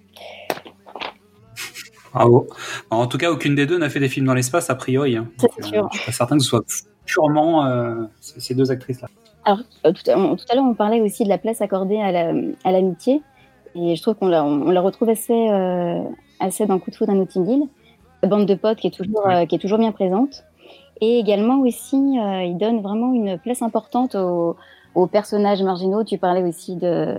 Bravo. 2.14 2.48
En 2.90 3.08
tout 3.08 3.18
cas, 3.18 3.32
aucune 3.32 3.56
des 3.56 3.66
deux 3.66 3.78
n'a 3.78 3.90
fait 3.90 4.00
des 4.00 4.10
films 4.10 4.26
dans 4.26 4.34
l'espace, 4.34 4.70
a 4.70 4.76
priori. 4.76 5.16
hein. 5.18 5.28
C'est 5.38 5.48
euh, 5.60 5.68
sûr. 5.68 5.90
je 5.92 5.98
suis 5.98 6.06
pas 6.08 6.12
certain 6.12 6.38
que 6.38 6.44
ce 6.44 6.50
soit 6.50 6.66
purement 7.06 7.66
euh, 7.66 7.96
ces 8.20 8.56
deux 8.56 8.72
actrices-là. 8.72 9.08
Alors, 9.46 9.60
euh, 9.86 9.92
tout 9.94 10.12
à, 10.12 10.16
l'heure, 10.56 10.66
on 10.66 10.74
parlait 10.74 11.02
aussi 11.02 11.24
de 11.24 11.30
la 11.30 11.38
place 11.38 11.62
accordée 11.62 12.00
à 12.00 12.12
la- 12.12 12.34
à 12.64 12.72
l'amitié. 12.72 13.22
et 13.76 13.96
je 13.96 14.02
trouve 14.02 14.16
qu'on 14.16 14.28
la, 14.28 14.44
on 14.44 14.72
la 14.72 14.82
retrouve 14.82 15.10
assez, 15.10 15.50
euh, 15.50 16.02
assez 16.40 16.66
dans 16.66 16.80
Coup 16.80 16.90
de 16.92 16.96
foudre 16.96 17.12
à 17.12 17.16
Notting 17.16 17.48
Hill. 17.48 17.64
La 18.24 18.30
bande 18.30 18.46
de 18.48 18.56
potes 18.56 18.80
qui 18.80 18.88
est 18.88 18.92
toujours, 18.92 19.28
euh, 19.28 19.46
qui 19.46 19.56
est 19.56 19.60
toujours 19.60 19.78
bien 19.78 19.92
présente. 19.92 20.44
Et 21.02 21.20
également 21.20 21.60
aussi, 21.62 21.96
euh, 22.20 22.44
il 22.44 22.58
donne 22.58 22.82
vraiment 22.82 23.14
une 23.14 23.38
place 23.40 23.62
importante 23.62 24.16
aux, 24.16 24.58
aux 24.96 25.08
personnages 25.08 25.62
marginaux. 25.62 26.04
Tu 26.04 26.18
parlais 26.18 26.44
aussi 26.44 26.76
de 26.76 27.18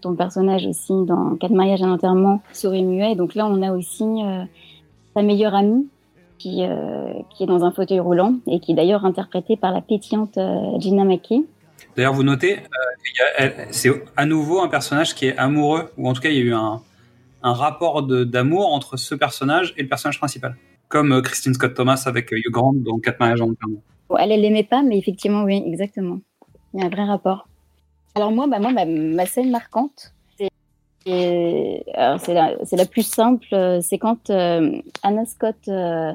ton 0.00 0.14
personnage 0.14 0.66
aussi 0.66 0.92
dans 1.04 1.36
Quatre 1.36 1.52
mariages 1.52 1.80
et 1.80 1.84
un 1.84 1.92
enterrement, 1.92 2.42
sourd 2.52 2.74
et 2.74 2.82
muet. 2.82 3.14
Donc 3.14 3.34
là, 3.34 3.46
on 3.46 3.62
a 3.62 3.72
aussi 3.72 4.04
euh, 4.04 4.44
sa 5.14 5.22
meilleure 5.22 5.54
amie 5.54 5.88
qui, 6.38 6.62
euh, 6.62 7.12
qui 7.30 7.42
est 7.42 7.46
dans 7.46 7.64
un 7.64 7.72
fauteuil 7.72 8.00
roulant 8.00 8.34
et 8.46 8.60
qui 8.60 8.72
est 8.72 8.74
d'ailleurs 8.74 9.04
interprétée 9.04 9.56
par 9.56 9.72
la 9.72 9.80
pétillante 9.80 10.38
euh, 10.38 10.78
Gina 10.78 11.04
Mackey. 11.04 11.42
D'ailleurs, 11.96 12.14
vous 12.14 12.22
notez, 12.22 12.58
c'est 13.70 13.90
à 14.16 14.24
nouveau 14.24 14.60
un 14.60 14.68
personnage 14.68 15.14
qui 15.14 15.26
est 15.26 15.36
amoureux, 15.36 15.90
ou 15.96 16.08
en 16.08 16.12
tout 16.12 16.20
cas, 16.20 16.28
il 16.28 16.36
y 16.36 16.40
a 16.40 16.44
eu 16.44 16.54
un, 16.54 16.80
un 17.42 17.52
rapport 17.52 18.02
d'amour 18.04 18.72
entre 18.72 18.96
ce 18.96 19.16
personnage 19.16 19.74
et 19.76 19.82
le 19.82 19.88
personnage 19.88 20.18
principal. 20.18 20.56
Comme 20.88 21.20
Christine 21.22 21.54
Scott 21.54 21.74
Thomas 21.74 22.04
avec 22.06 22.30
Hugh 22.30 22.50
Grant 22.50 22.72
dans 22.74 22.98
Quatre 22.98 23.18
mariages 23.18 23.40
en 23.40 23.50
enterrement. 23.50 23.82
Bon, 24.08 24.16
elle, 24.16 24.32
elle 24.32 24.40
l'aimait 24.40 24.64
pas, 24.64 24.82
mais 24.82 24.96
effectivement, 24.96 25.42
oui, 25.42 25.62
exactement. 25.66 26.20
Il 26.74 26.80
y 26.80 26.82
a 26.82 26.86
un 26.86 26.90
vrai 26.90 27.04
rapport. 27.04 27.46
Alors 28.14 28.30
moi, 28.32 28.46
bah, 28.46 28.58
moi 28.58 28.72
ma, 28.72 28.84
ma 28.84 29.26
scène 29.26 29.50
marquante, 29.50 30.12
c'est 31.06 32.34
la, 32.34 32.54
la 32.72 32.86
plus 32.86 33.06
simple, 33.06 33.46
euh, 33.52 33.80
c'est 33.80 33.98
quand 33.98 34.30
euh, 34.30 34.80
Anna 35.02 35.24
Scott 35.24 35.56
euh, 35.68 36.12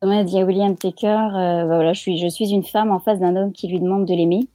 Thomas 0.00 0.22
dit 0.24 0.38
à 0.38 0.44
William 0.44 0.76
Taker, 0.76 1.06
euh, 1.34 1.64
bah, 1.64 1.76
voilà, 1.76 1.92
je 1.92 2.00
suis, 2.00 2.18
je 2.18 2.28
suis 2.28 2.50
une 2.50 2.64
femme 2.64 2.90
en 2.90 2.98
face 2.98 3.18
d'un 3.20 3.36
homme 3.36 3.52
qui 3.52 3.68
lui 3.68 3.80
demande 3.80 4.04
de 4.06 4.14
l'aimer. 4.14 4.46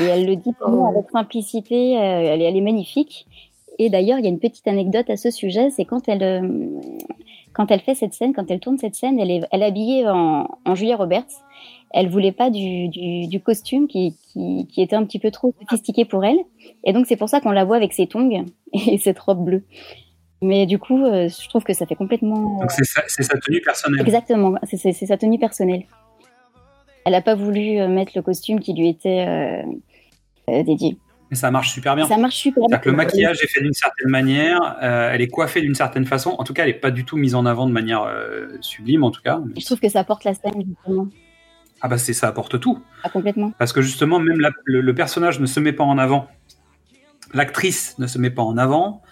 Et 0.00 0.04
elle 0.04 0.26
le 0.26 0.36
dit 0.36 0.52
vraiment 0.60 0.88
avec 0.88 1.10
simplicité, 1.10 1.92
elle, 1.92 2.40
est- 2.40 2.44
elle 2.44 2.56
est 2.56 2.60
magnifique. 2.62 3.26
Et 3.78 3.90
d'ailleurs, 3.90 4.18
il 4.18 4.24
y 4.24 4.26
a 4.26 4.30
une 4.30 4.38
petite 4.40 4.66
anecdote 4.66 5.10
à 5.10 5.16
ce 5.16 5.30
sujet, 5.30 5.70
c'est 5.70 5.84
quand 5.84 6.08
elle, 6.08 6.70
quand 7.52 7.70
elle 7.70 7.80
fait 7.80 7.94
cette 7.94 8.14
scène, 8.14 8.32
quand 8.32 8.50
elle 8.50 8.60
tourne 8.60 8.78
cette 8.78 8.94
scène, 8.94 9.20
elle 9.20 9.30
est, 9.30 9.40
elle 9.52 9.62
est 9.62 9.66
habillée 9.66 10.08
en, 10.08 10.48
en 10.64 10.74
Julia 10.74 10.96
Roberts. 10.96 11.26
Elle 11.90 12.08
voulait 12.08 12.32
pas 12.32 12.50
du, 12.50 12.88
du, 12.88 13.26
du 13.28 13.40
costume 13.40 13.88
qui, 13.88 14.14
qui, 14.22 14.66
qui 14.70 14.82
était 14.82 14.96
un 14.96 15.04
petit 15.04 15.18
peu 15.18 15.30
trop 15.30 15.54
sophistiqué 15.60 16.04
pour 16.04 16.24
elle. 16.24 16.38
Et 16.84 16.92
donc, 16.92 17.06
c'est 17.06 17.16
pour 17.16 17.28
ça 17.28 17.40
qu'on 17.40 17.50
la 17.50 17.64
voit 17.64 17.76
avec 17.76 17.92
ses 17.92 18.06
tongs 18.06 18.44
et 18.72 18.98
cette 18.98 19.18
robe 19.18 19.44
bleue. 19.44 19.64
Mais 20.42 20.66
du 20.66 20.78
coup, 20.78 21.04
euh, 21.04 21.28
je 21.28 21.48
trouve 21.48 21.64
que 21.64 21.72
ça 21.72 21.86
fait 21.86 21.96
complètement. 21.96 22.60
Donc 22.60 22.70
c'est 22.70 22.84
sa, 22.84 23.38
tenue 23.38 23.60
personnelle. 23.60 24.00
Exactement, 24.02 24.54
c'est- 24.64 24.92
sa 24.92 25.16
tenue 25.16 25.38
personnelle. 25.38 25.84
Elle 27.04 27.12
n'a 27.12 27.22
pas 27.22 27.34
voulu 27.34 27.78
euh, 27.80 27.88
mettre 27.88 28.12
le 28.14 28.22
costume 28.22 28.60
qui 28.60 28.72
lui 28.74 28.88
était 28.88 29.26
euh, 29.26 30.62
dédié. 30.62 30.98
Mais 31.30 31.36
ça 31.36 31.50
marche 31.50 31.72
super 31.72 31.94
bien. 31.96 32.06
Ça 32.06 32.16
marche 32.16 32.36
super 32.36 32.64
bien. 32.68 32.78
Que 32.78 32.88
le 32.88 32.96
maquillage 32.96 33.42
est 33.42 33.48
fait 33.48 33.60
d'une 33.60 33.72
certaine 33.74 34.08
manière, 34.08 34.78
euh, 34.82 35.10
elle 35.12 35.20
est 35.20 35.28
coiffée 35.28 35.60
d'une 35.60 35.74
certaine 35.74 36.06
façon. 36.06 36.36
En 36.38 36.44
tout 36.44 36.54
cas, 36.54 36.62
elle 36.62 36.70
n'est 36.70 36.78
pas 36.78 36.90
du 36.90 37.04
tout 37.04 37.16
mise 37.16 37.34
en 37.34 37.44
avant 37.44 37.66
de 37.66 37.72
manière 37.72 38.02
euh, 38.04 38.48
sublime, 38.60 39.04
en 39.04 39.10
tout 39.10 39.20
cas. 39.22 39.40
Je 39.58 39.64
trouve 39.64 39.80
que 39.80 39.88
ça 39.88 40.04
porte 40.04 40.24
la 40.24 40.34
scène, 40.34 40.64
justement. 40.66 41.08
Ah 41.80 41.88
bah 41.88 41.98
c'est 41.98 42.12
ça 42.12 42.28
apporte 42.28 42.58
tout. 42.60 42.80
Ah, 43.04 43.08
complètement. 43.08 43.52
Parce 43.58 43.72
que 43.72 43.80
justement, 43.82 44.18
même 44.18 44.40
la- 44.40 44.50
le, 44.64 44.80
le 44.80 44.94
personnage 44.94 45.38
ne 45.40 45.46
se 45.46 45.60
met 45.60 45.72
pas 45.72 45.84
en 45.84 45.98
avant. 45.98 46.28
L'actrice 47.34 47.96
ne 47.98 48.06
se 48.06 48.18
met 48.18 48.30
pas 48.30 48.42
en 48.42 48.56
avant 48.56 49.02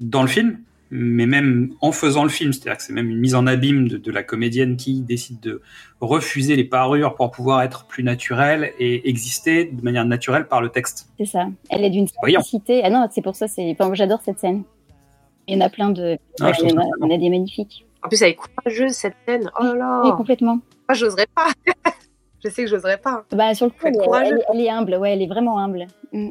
dans 0.00 0.22
le 0.22 0.28
film, 0.28 0.58
mais 0.90 1.26
même 1.26 1.72
en 1.80 1.92
faisant 1.92 2.22
le 2.22 2.28
film, 2.30 2.52
c'est-à-dire 2.52 2.78
que 2.78 2.82
c'est 2.82 2.92
même 2.92 3.10
une 3.10 3.18
mise 3.18 3.34
en 3.34 3.46
abîme 3.46 3.88
de, 3.88 3.96
de 3.98 4.10
la 4.10 4.22
comédienne 4.22 4.76
qui 4.76 5.00
décide 5.02 5.40
de 5.40 5.60
refuser 6.00 6.56
les 6.56 6.64
parures 6.64 7.14
pour 7.16 7.30
pouvoir 7.30 7.62
être 7.62 7.86
plus 7.86 8.02
naturelle 8.02 8.72
et 8.78 9.08
exister 9.08 9.66
de 9.66 9.82
manière 9.82 10.04
naturelle 10.06 10.46
par 10.48 10.60
le 10.62 10.70
texte. 10.70 11.08
C'est 11.18 11.26
ça. 11.26 11.46
Elle 11.70 11.84
est 11.84 11.90
d'une 11.90 12.08
simplicité. 12.08 12.82
Ah 12.84 12.90
non, 12.90 13.06
c'est 13.12 13.22
pour 13.22 13.36
ça, 13.36 13.46
c'est. 13.46 13.70
Enfin, 13.78 13.92
j'adore 13.94 14.20
cette 14.24 14.38
scène. 14.38 14.62
Il 15.48 15.54
y 15.54 15.58
en 15.58 15.64
a 15.66 15.68
plein 15.68 15.90
de. 15.90 16.18
Ah, 16.40 16.50
y 16.58 16.72
en 16.72 16.78
a, 16.78 16.84
en 17.02 17.10
a 17.10 17.18
des 17.18 17.30
magnifiques. 17.30 17.84
En 18.02 18.08
plus, 18.08 18.20
elle 18.22 18.30
est 18.30 18.34
courageuse 18.36 18.92
cette 18.92 19.16
scène. 19.26 19.50
Oh 19.60 19.64
là 19.64 19.74
là. 19.74 20.02
Oui, 20.04 20.10
complètement. 20.16 20.54
Moi, 20.88 20.94
j'oserais 20.94 21.26
pas. 21.34 21.48
je 22.48 22.54
sais 22.54 22.64
que 22.64 22.70
j'oserais 22.70 22.98
pas. 22.98 23.24
Bah, 23.32 23.54
sur 23.54 23.66
le 23.66 23.70
coup, 23.70 23.78
elle, 23.84 23.94
est- 23.94 23.98
courageux. 23.98 24.26
elle 24.32 24.38
est- 24.38 24.44
elle 24.54 24.60
est 24.66 24.70
humble. 24.70 24.94
Ouais, 24.96 25.12
elle 25.12 25.22
est 25.22 25.26
vraiment 25.26 25.58
humble. 25.58 25.86
Mm. 26.12 26.30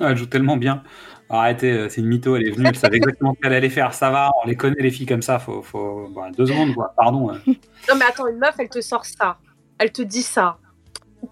Ah, 0.00 0.10
Elle 0.10 0.16
joue 0.16 0.26
tellement 0.26 0.56
bien. 0.56 0.82
Arrêtez, 1.30 1.70
euh, 1.72 1.88
c'est 1.88 2.00
une 2.00 2.08
mytho, 2.08 2.36
elle 2.36 2.46
est 2.46 2.50
venue, 2.50 2.66
elle 2.68 2.76
savait 2.76 2.96
exactement 2.96 3.34
ce 3.34 3.40
qu'elle 3.40 3.54
allait 3.54 3.68
faire. 3.70 3.94
Ça 3.94 4.10
va, 4.10 4.30
on 4.42 4.46
les 4.48 4.56
connaît 4.56 4.80
les 4.80 4.90
filles 4.90 5.06
comme 5.06 5.22
ça, 5.22 5.38
faut, 5.38 5.62
faut... 5.62 6.08
bon, 6.10 6.30
deux 6.32 6.46
secondes, 6.46 6.74
quoi. 6.74 6.92
Pardon. 6.96 7.30
euh. 7.30 7.38
Non, 7.46 7.94
mais 7.96 8.04
attends, 8.08 8.26
une 8.26 8.38
meuf, 8.38 8.54
elle 8.58 8.68
te 8.68 8.80
sort 8.80 9.04
ça. 9.04 9.38
Elle 9.78 9.90
te 9.92 10.02
dit 10.02 10.22
ça. 10.22 10.58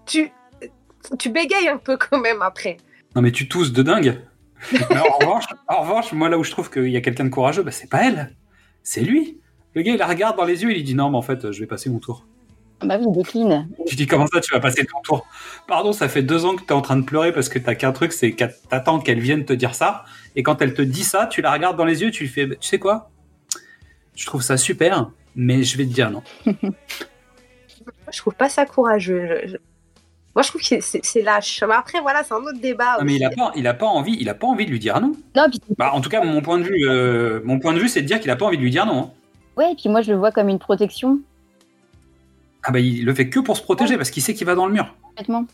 Tu, 0.05 0.31
tu 1.19 1.29
bégayes 1.29 1.67
un 1.69 1.77
peu 1.77 1.97
quand 1.97 2.19
même 2.19 2.41
après. 2.41 2.77
Non 3.15 3.21
mais 3.21 3.31
tu 3.31 3.47
tousses 3.47 3.71
de 3.71 3.83
dingue. 3.83 4.19
Mais 4.71 4.79
en, 4.97 5.17
revanche, 5.19 5.45
en 5.67 5.81
revanche, 5.81 6.11
moi 6.13 6.29
là 6.29 6.37
où 6.39 6.43
je 6.43 6.51
trouve 6.51 6.69
qu'il 6.71 6.87
y 6.89 6.97
a 6.97 7.01
quelqu'un 7.01 7.25
de 7.25 7.29
courageux, 7.29 7.61
bah, 7.63 7.71
c'est 7.71 7.89
pas 7.89 8.03
elle, 8.07 8.35
c'est 8.81 9.01
lui. 9.01 9.39
Le 9.75 9.81
gars 9.83 9.91
il 9.91 9.97
la 9.99 10.07
regarde 10.07 10.35
dans 10.37 10.45
les 10.45 10.63
yeux, 10.63 10.71
il 10.71 10.75
lui 10.75 10.83
dit 10.83 10.95
non 10.95 11.09
mais 11.11 11.17
en 11.17 11.21
fait 11.21 11.51
je 11.51 11.59
vais 11.59 11.67
passer 11.67 11.89
mon 11.91 11.99
tour. 11.99 12.25
Bah 12.85 12.97
oui, 12.99 13.05
décline. 13.11 13.67
Tu 13.87 13.95
dis 13.95 14.07
comment 14.07 14.27
ça 14.27 14.39
tu 14.41 14.53
vas 14.53 14.59
passer 14.59 14.85
ton 14.85 14.99
tour 15.01 15.25
Pardon, 15.67 15.93
ça 15.93 16.07
fait 16.09 16.21
deux 16.23 16.45
ans 16.45 16.55
que 16.55 16.63
t'es 16.63 16.73
en 16.73 16.81
train 16.81 16.97
de 16.97 17.03
pleurer 17.05 17.31
parce 17.31 17.49
que 17.49 17.59
t'as 17.59 17.75
qu'un 17.75 17.91
truc, 17.91 18.11
c'est 18.13 18.31
que 18.33 18.45
t'attends 18.69 18.99
qu'elle 18.99 19.19
vienne 19.19 19.45
te 19.45 19.53
dire 19.53 19.75
ça. 19.75 20.03
Et 20.35 20.43
quand 20.43 20.61
elle 20.61 20.73
te 20.73 20.81
dit 20.81 21.03
ça, 21.03 21.27
tu 21.27 21.41
la 21.41 21.51
regardes 21.51 21.77
dans 21.77 21.85
les 21.85 22.01
yeux, 22.01 22.11
tu 22.11 22.23
lui 22.23 22.29
fais, 22.29 22.47
tu 22.47 22.55
sais 22.67 22.79
quoi? 22.79 23.09
Je 24.15 24.25
trouve 24.25 24.41
ça 24.41 24.57
super, 24.57 25.09
mais 25.35 25.63
je 25.63 25.77
vais 25.77 25.85
te 25.85 25.93
dire 25.93 26.11
non. 26.11 26.23
Je 28.11 28.17
trouve 28.19 28.35
pas 28.35 28.49
ça 28.49 28.65
courageux. 28.65 29.27
Je- 29.43 29.47
je- 29.53 29.57
Moi, 30.35 30.41
je 30.43 30.49
trouve 30.49 30.61
que 30.61 30.75
c'est 30.81 31.21
lâche. 31.21 31.63
Mais 31.67 31.73
après, 31.75 31.99
voilà, 32.01 32.23
c'est 32.23 32.33
un 32.33 32.37
autre 32.37 32.59
débat. 32.59 32.97
Non, 32.99 33.05
mais 33.05 33.15
il 33.15 33.23
a 33.23 33.29
pas, 33.29 33.51
il 33.55 33.67
a 33.67 33.73
pas 33.73 33.85
envie, 33.87 34.17
il 34.19 34.29
a 34.29 34.33
pas 34.33 34.47
envie 34.47 34.65
de 34.65 34.71
lui 34.71 34.79
dire 34.79 34.99
non. 35.01 35.13
Non, 35.35 35.45
puis, 35.49 35.59
Bah, 35.77 35.91
en 35.93 36.01
tout 36.01 36.09
cas, 36.09 36.23
mon 36.23 36.41
point 36.41 36.57
de 36.59 36.63
vue, 36.63 36.87
euh, 36.89 37.41
mon 37.43 37.59
point 37.59 37.73
de 37.73 37.79
vue, 37.79 37.87
c'est 37.89 38.01
de 38.01 38.07
dire 38.07 38.19
qu'il 38.19 38.29
a 38.31 38.35
pas 38.35 38.45
envie 38.45 38.57
de 38.57 38.61
lui 38.63 38.71
dire 38.71 38.85
non. 38.85 38.99
hein. 38.99 39.11
ouais, 39.57 39.71
et 39.71 39.75
puis 39.75 39.89
moi, 39.89 40.01
je 40.01 40.11
le 40.11 40.17
vois 40.17 40.31
comme 40.31 40.49
une 40.49 40.59
protection, 40.59 41.19
Ah 42.63 42.71
bah 42.71 42.79
il 42.79 43.05
le 43.05 43.13
fait 43.13 43.29
que 43.29 43.39
pour 43.39 43.57
se 43.57 43.61
protéger 43.61 43.97
parce 43.97 44.09
qu'il 44.09 44.23
sait 44.23 44.33
qu'il 44.33 44.47
va 44.47 44.55
dans 44.55 44.65
le 44.67 44.73
mur. 44.73 44.95
complètement. 45.03 45.45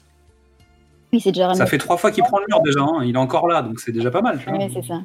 Oui, 1.11 1.19
c'est 1.19 1.31
déjà 1.31 1.53
Ça 1.55 1.65
fait 1.65 1.79
trois 1.79 1.97
fois 1.97 2.11
qu'il 2.11 2.23
prend 2.23 2.37
le 2.39 2.45
mur 2.47 2.61
déjà, 2.61 2.81
hein. 2.81 3.03
il 3.03 3.15
est 3.15 3.17
encore 3.17 3.47
là, 3.47 3.63
donc 3.63 3.79
c'est 3.79 3.91
déjà 3.91 4.11
pas 4.11 4.21
mal. 4.21 4.39
tu 4.39 4.47
vois. 4.49 4.59
Ouais, 4.59 4.69
c'est 4.71 4.83
ça. 4.85 5.01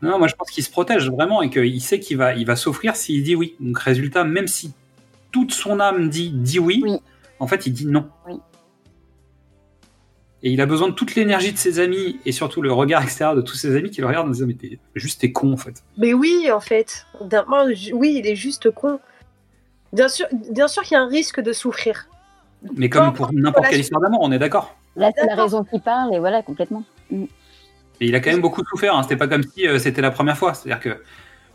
Non, 0.00 0.18
moi 0.18 0.26
je 0.28 0.34
pense 0.34 0.50
qu'il 0.50 0.64
se 0.64 0.70
protège 0.70 1.10
vraiment 1.10 1.42
et 1.42 1.50
qu'il 1.50 1.80
sait 1.80 2.00
qu'il 2.00 2.16
va, 2.16 2.34
il 2.34 2.46
va 2.46 2.56
s'offrir 2.56 2.96
s'il 2.96 3.22
dit 3.22 3.34
oui. 3.34 3.54
Donc 3.60 3.78
résultat, 3.78 4.24
même 4.24 4.48
si 4.48 4.72
toute 5.32 5.52
son 5.52 5.80
âme 5.80 6.08
dit, 6.08 6.30
dit 6.30 6.58
oui, 6.58 6.82
En 7.40 7.46
fait, 7.46 7.66
il 7.66 7.72
dit 7.72 7.86
non. 7.86 8.08
Oui. 8.26 8.34
Et 10.42 10.50
il 10.50 10.60
a 10.60 10.66
besoin 10.66 10.88
de 10.88 10.92
toute 10.92 11.14
l'énergie 11.14 11.52
de 11.52 11.56
ses 11.58 11.78
amis 11.78 12.18
et 12.26 12.32
surtout 12.32 12.60
le 12.60 12.70
regard 12.70 13.02
extérieur 13.02 13.34
de 13.34 13.40
tous 13.40 13.54
ses 13.54 13.76
amis 13.76 13.90
qui 13.90 14.02
le 14.02 14.06
regardent 14.06 14.28
en 14.28 14.30
disant 14.30 14.46
mais 14.46 14.52
t'es 14.54 14.78
juste 14.94 15.22
t'es 15.22 15.32
con 15.32 15.52
en 15.52 15.56
fait. 15.56 15.82
Mais 15.96 16.12
oui, 16.12 16.50
en 16.52 16.60
fait. 16.60 17.06
Oui, 17.94 18.16
il 18.18 18.26
est 18.26 18.36
juste 18.36 18.70
con. 18.70 19.00
Bien 19.94 20.08
sûr, 20.08 20.26
bien 20.50 20.68
sûr 20.68 20.82
qu'il 20.82 20.96
y 20.96 20.98
a 20.98 21.02
un 21.02 21.08
risque 21.08 21.40
de 21.40 21.52
souffrir. 21.52 22.08
Mais 22.76 22.88
comme 22.88 23.12
pour 23.12 23.32
n'importe 23.32 23.68
quelle 23.68 23.80
histoire 23.80 24.00
d'amour, 24.00 24.20
on 24.22 24.32
est 24.32 24.38
d'accord. 24.38 24.76
Là, 24.96 25.10
c'est 25.16 25.26
la 25.26 25.34
raison 25.34 25.64
qui 25.64 25.78
parle, 25.78 26.14
et 26.14 26.18
voilà, 26.18 26.42
complètement. 26.42 26.84
Mm. 27.10 27.24
Et 28.00 28.06
il 28.06 28.14
a 28.14 28.20
quand 28.20 28.30
même 28.30 28.40
beaucoup 28.40 28.62
souffert. 28.64 28.96
Hein. 28.96 29.02
C'était 29.02 29.16
pas 29.16 29.28
comme 29.28 29.42
si 29.42 29.68
euh, 29.68 29.78
c'était 29.78 30.02
la 30.02 30.10
première 30.10 30.36
fois. 30.36 30.52
C'est-à-dire 30.54 30.80
que 30.80 31.02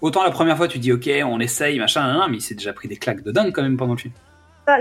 autant 0.01 0.23
la 0.23 0.31
première 0.31 0.55
fois 0.55 0.69
tu 0.69 0.79
dis 0.79 0.93
ok, 0.93 1.09
on 1.25 1.39
essaye, 1.41 1.77
machin, 1.79 2.01
nan, 2.01 2.17
nan, 2.17 2.31
mais 2.31 2.37
il 2.37 2.41
s'est 2.41 2.55
déjà 2.55 2.71
pris 2.71 2.87
des 2.87 2.95
claques 2.95 3.23
de 3.23 3.31
dingue 3.31 3.51
quand 3.53 3.61
même 3.61 3.75
pendant 3.77 3.93
le 3.93 3.99
film. 3.99 4.13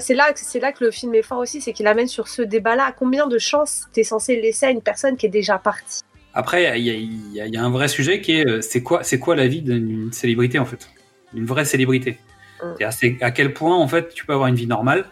C'est 0.00 0.14
là, 0.14 0.32
que- 0.34 0.38
c'est 0.40 0.60
là 0.60 0.70
que 0.70 0.84
le 0.84 0.90
film 0.90 1.14
est 1.14 1.22
fort 1.22 1.38
aussi, 1.38 1.62
c'est 1.62 1.72
qu'il 1.72 1.86
amène 1.86 2.08
sur 2.08 2.28
ce 2.28 2.42
débat-là. 2.42 2.92
Combien 2.96 3.26
de 3.26 3.38
chances 3.38 3.86
t'es 3.92 4.04
censé 4.04 4.38
laisser 4.40 4.66
à 4.66 4.70
une 4.70 4.82
personne 4.82 5.16
qui 5.16 5.24
est 5.26 5.30
déjà 5.30 5.58
partie? 5.58 6.02
Après, 6.34 6.78
il 6.78 6.86
y 6.86 7.38
y 7.38 7.56
a 7.56 7.64
un 7.64 7.70
vrai 7.70 7.88
sujet 7.88 8.20
qui 8.20 8.32
est 8.38 8.46
euh, 8.46 8.60
c'est 8.60 8.82
quoi, 8.82 9.02
c'est 9.02 9.18
quoi 9.18 9.34
la 9.34 9.48
vie 9.48 9.62
d'une 9.62 10.12
célébrité 10.12 10.58
en 10.58 10.66
fait? 10.66 10.88
Une 11.34 11.46
vraie 11.46 11.64
célébrité. 11.64 12.18
Mm. 12.62 12.90
C'est 12.90 13.22
à 13.22 13.30
quel 13.30 13.54
point 13.54 13.76
en 13.76 13.88
fait 13.88 14.14
tu 14.14 14.24
peux 14.26 14.32
avoir 14.32 14.48
une 14.48 14.54
vie 14.54 14.66
normale 14.66 15.04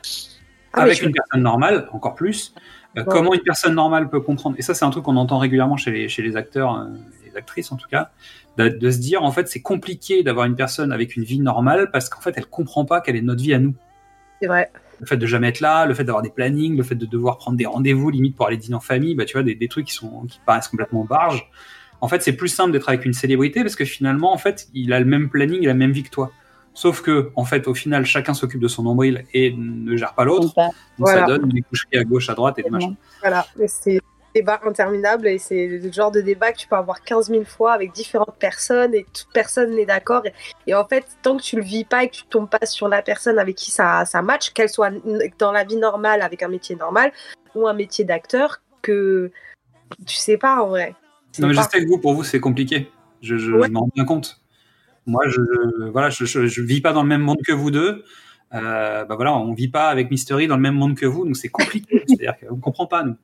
Ah, 0.72 0.82
avec 0.82 1.02
une 1.02 1.12
personne 1.12 1.42
normale, 1.42 1.88
encore 1.92 2.14
plus. 2.14 2.54
Euh. 2.96 3.04
Comment 3.04 3.34
une 3.34 3.42
personne 3.42 3.74
normale 3.74 4.08
peut 4.08 4.20
comprendre 4.20 4.56
Et 4.58 4.62
ça, 4.62 4.74
c'est 4.74 4.84
un 4.84 4.90
truc 4.90 5.04
qu'on 5.04 5.16
entend 5.16 5.38
régulièrement 5.38 5.76
chez 5.76 5.90
les, 5.90 6.08
chez 6.08 6.22
les 6.22 6.36
acteurs, 6.36 6.76
euh, 6.76 6.86
les 7.26 7.36
actrices 7.36 7.70
en 7.70 7.76
tout 7.76 7.88
cas, 7.88 8.10
de, 8.56 8.68
de 8.68 8.90
se 8.90 8.98
dire 8.98 9.22
en 9.22 9.30
fait 9.32 9.48
c'est 9.48 9.60
compliqué 9.60 10.22
d'avoir 10.22 10.46
une 10.46 10.56
personne 10.56 10.92
avec 10.92 11.16
une 11.16 11.24
vie 11.24 11.40
normale 11.40 11.90
parce 11.92 12.08
qu'en 12.08 12.20
fait 12.20 12.34
elle 12.36 12.46
comprend 12.46 12.84
pas 12.84 13.00
quelle 13.00 13.16
est 13.16 13.22
notre 13.22 13.42
vie 13.42 13.54
à 13.54 13.58
nous. 13.58 13.74
C'est 14.40 14.48
vrai. 14.48 14.70
Le 14.98 15.06
fait 15.06 15.18
de 15.18 15.26
jamais 15.26 15.48
être 15.48 15.60
là, 15.60 15.84
le 15.84 15.92
fait 15.92 16.04
d'avoir 16.04 16.22
des 16.22 16.30
plannings, 16.30 16.74
le 16.74 16.82
fait 16.82 16.94
de 16.94 17.04
devoir 17.04 17.36
prendre 17.36 17.58
des 17.58 17.66
rendez-vous 17.66 18.08
limite 18.08 18.34
pour 18.34 18.46
aller 18.46 18.56
dîner 18.56 18.76
en 18.76 18.80
famille, 18.80 19.14
bah 19.14 19.26
tu 19.26 19.34
vois 19.34 19.42
des, 19.42 19.54
des 19.54 19.68
trucs 19.68 19.86
qui 19.86 19.92
sont 19.92 20.24
qui 20.24 20.40
paraissent 20.46 20.68
complètement 20.68 21.04
barges. 21.04 21.50
En 22.00 22.08
fait, 22.08 22.22
c'est 22.22 22.32
plus 22.32 22.48
simple 22.48 22.72
d'être 22.72 22.88
avec 22.88 23.04
une 23.04 23.12
célébrité 23.12 23.62
parce 23.62 23.76
que 23.76 23.84
finalement, 23.84 24.32
en 24.32 24.38
fait, 24.38 24.68
il 24.74 24.92
a 24.92 25.00
le 25.00 25.06
même 25.06 25.28
planning, 25.28 25.64
la 25.64 25.74
même 25.74 25.92
vie 25.92 26.02
que 26.02 26.10
toi. 26.10 26.32
Sauf 26.76 27.00
que, 27.00 27.30
en 27.36 27.46
fait, 27.46 27.68
au 27.68 27.74
final, 27.74 28.04
chacun 28.04 28.34
s'occupe 28.34 28.60
de 28.60 28.68
son 28.68 28.82
nombril 28.82 29.24
et 29.32 29.54
ne 29.56 29.96
gère 29.96 30.12
pas 30.14 30.24
l'autre. 30.24 30.52
Donc 30.54 30.74
Voilà. 30.98 31.20
ça 31.20 31.26
donne 31.26 31.48
des 31.48 31.62
coucheries 31.62 31.96
à 31.96 32.04
gauche, 32.04 32.28
à 32.28 32.34
droite 32.34 32.58
et 32.58 32.62
des 32.62 32.68
machins. 32.68 32.94
Voilà, 33.22 33.46
c'est 33.66 33.96
un 33.96 34.00
débat 34.34 34.60
interminable 34.62 35.26
et 35.26 35.38
c'est 35.38 35.68
le 35.68 35.90
genre 35.90 36.10
de 36.10 36.20
débat 36.20 36.52
que 36.52 36.58
tu 36.58 36.68
peux 36.68 36.76
avoir 36.76 37.02
15 37.02 37.30
000 37.30 37.44
fois 37.44 37.72
avec 37.72 37.92
différentes 37.92 38.36
personnes 38.38 38.94
et 38.94 39.04
toute 39.04 39.28
personne 39.32 39.74
n'est 39.74 39.86
d'accord. 39.86 40.26
Et, 40.26 40.34
et 40.66 40.74
en 40.74 40.86
fait, 40.86 41.06
tant 41.22 41.38
que 41.38 41.42
tu 41.42 41.56
le 41.56 41.62
vis 41.62 41.86
pas 41.86 42.04
et 42.04 42.10
que 42.10 42.14
tu 42.16 42.24
tombes 42.26 42.50
pas 42.50 42.66
sur 42.66 42.88
la 42.88 43.00
personne 43.00 43.38
avec 43.38 43.56
qui 43.56 43.70
ça, 43.70 44.04
ça 44.04 44.20
match, 44.20 44.50
qu'elle 44.50 44.68
soit 44.68 44.90
dans 45.38 45.52
la 45.52 45.64
vie 45.64 45.76
normale 45.76 46.20
avec 46.20 46.42
un 46.42 46.48
métier 46.48 46.76
normal 46.76 47.10
ou 47.54 47.66
un 47.66 47.72
métier 47.72 48.04
d'acteur, 48.04 48.60
que 48.82 49.30
tu 50.06 50.16
sais 50.16 50.36
pas 50.36 50.62
en 50.62 50.68
vrai. 50.68 50.94
Non, 51.38 51.48
mais 51.48 51.54
je 51.54 51.62
sais 51.62 51.82
que 51.82 51.88
vous, 51.88 51.96
pour 51.98 52.12
vous, 52.12 52.22
c'est 52.22 52.38
compliqué. 52.40 52.90
Je, 53.22 53.38
je, 53.38 53.50
Ouais. 53.52 53.68
je 53.68 53.72
m'en 53.72 53.80
rends 53.80 53.90
bien 53.94 54.04
compte. 54.04 54.38
Moi, 55.06 55.22
je, 55.28 55.40
je- 55.40 55.84
voilà, 55.90 56.10
je, 56.10 56.24
je, 56.24 56.46
je 56.46 56.62
vis 56.62 56.80
pas 56.80 56.92
dans 56.92 57.02
le 57.02 57.08
même 57.08 57.20
monde 57.22 57.38
que 57.46 57.52
vous 57.52 57.70
deux. 57.70 58.04
Euh, 58.54 59.04
bah 59.04 59.16
voilà, 59.16 59.34
on 59.36 59.52
vit 59.54 59.68
pas 59.68 59.88
avec 59.88 60.10
Mystery 60.10 60.46
dans 60.46 60.56
le 60.56 60.62
même 60.62 60.74
monde 60.74 60.94
que 60.96 61.06
vous, 61.06 61.24
donc 61.24 61.36
c'est 61.36 61.48
compliqué. 61.48 62.04
C'est-à-dire 62.08 62.34
qu'on 62.48 62.56
comprend 62.56 62.86
pas, 62.86 63.02
nous. 63.02 63.16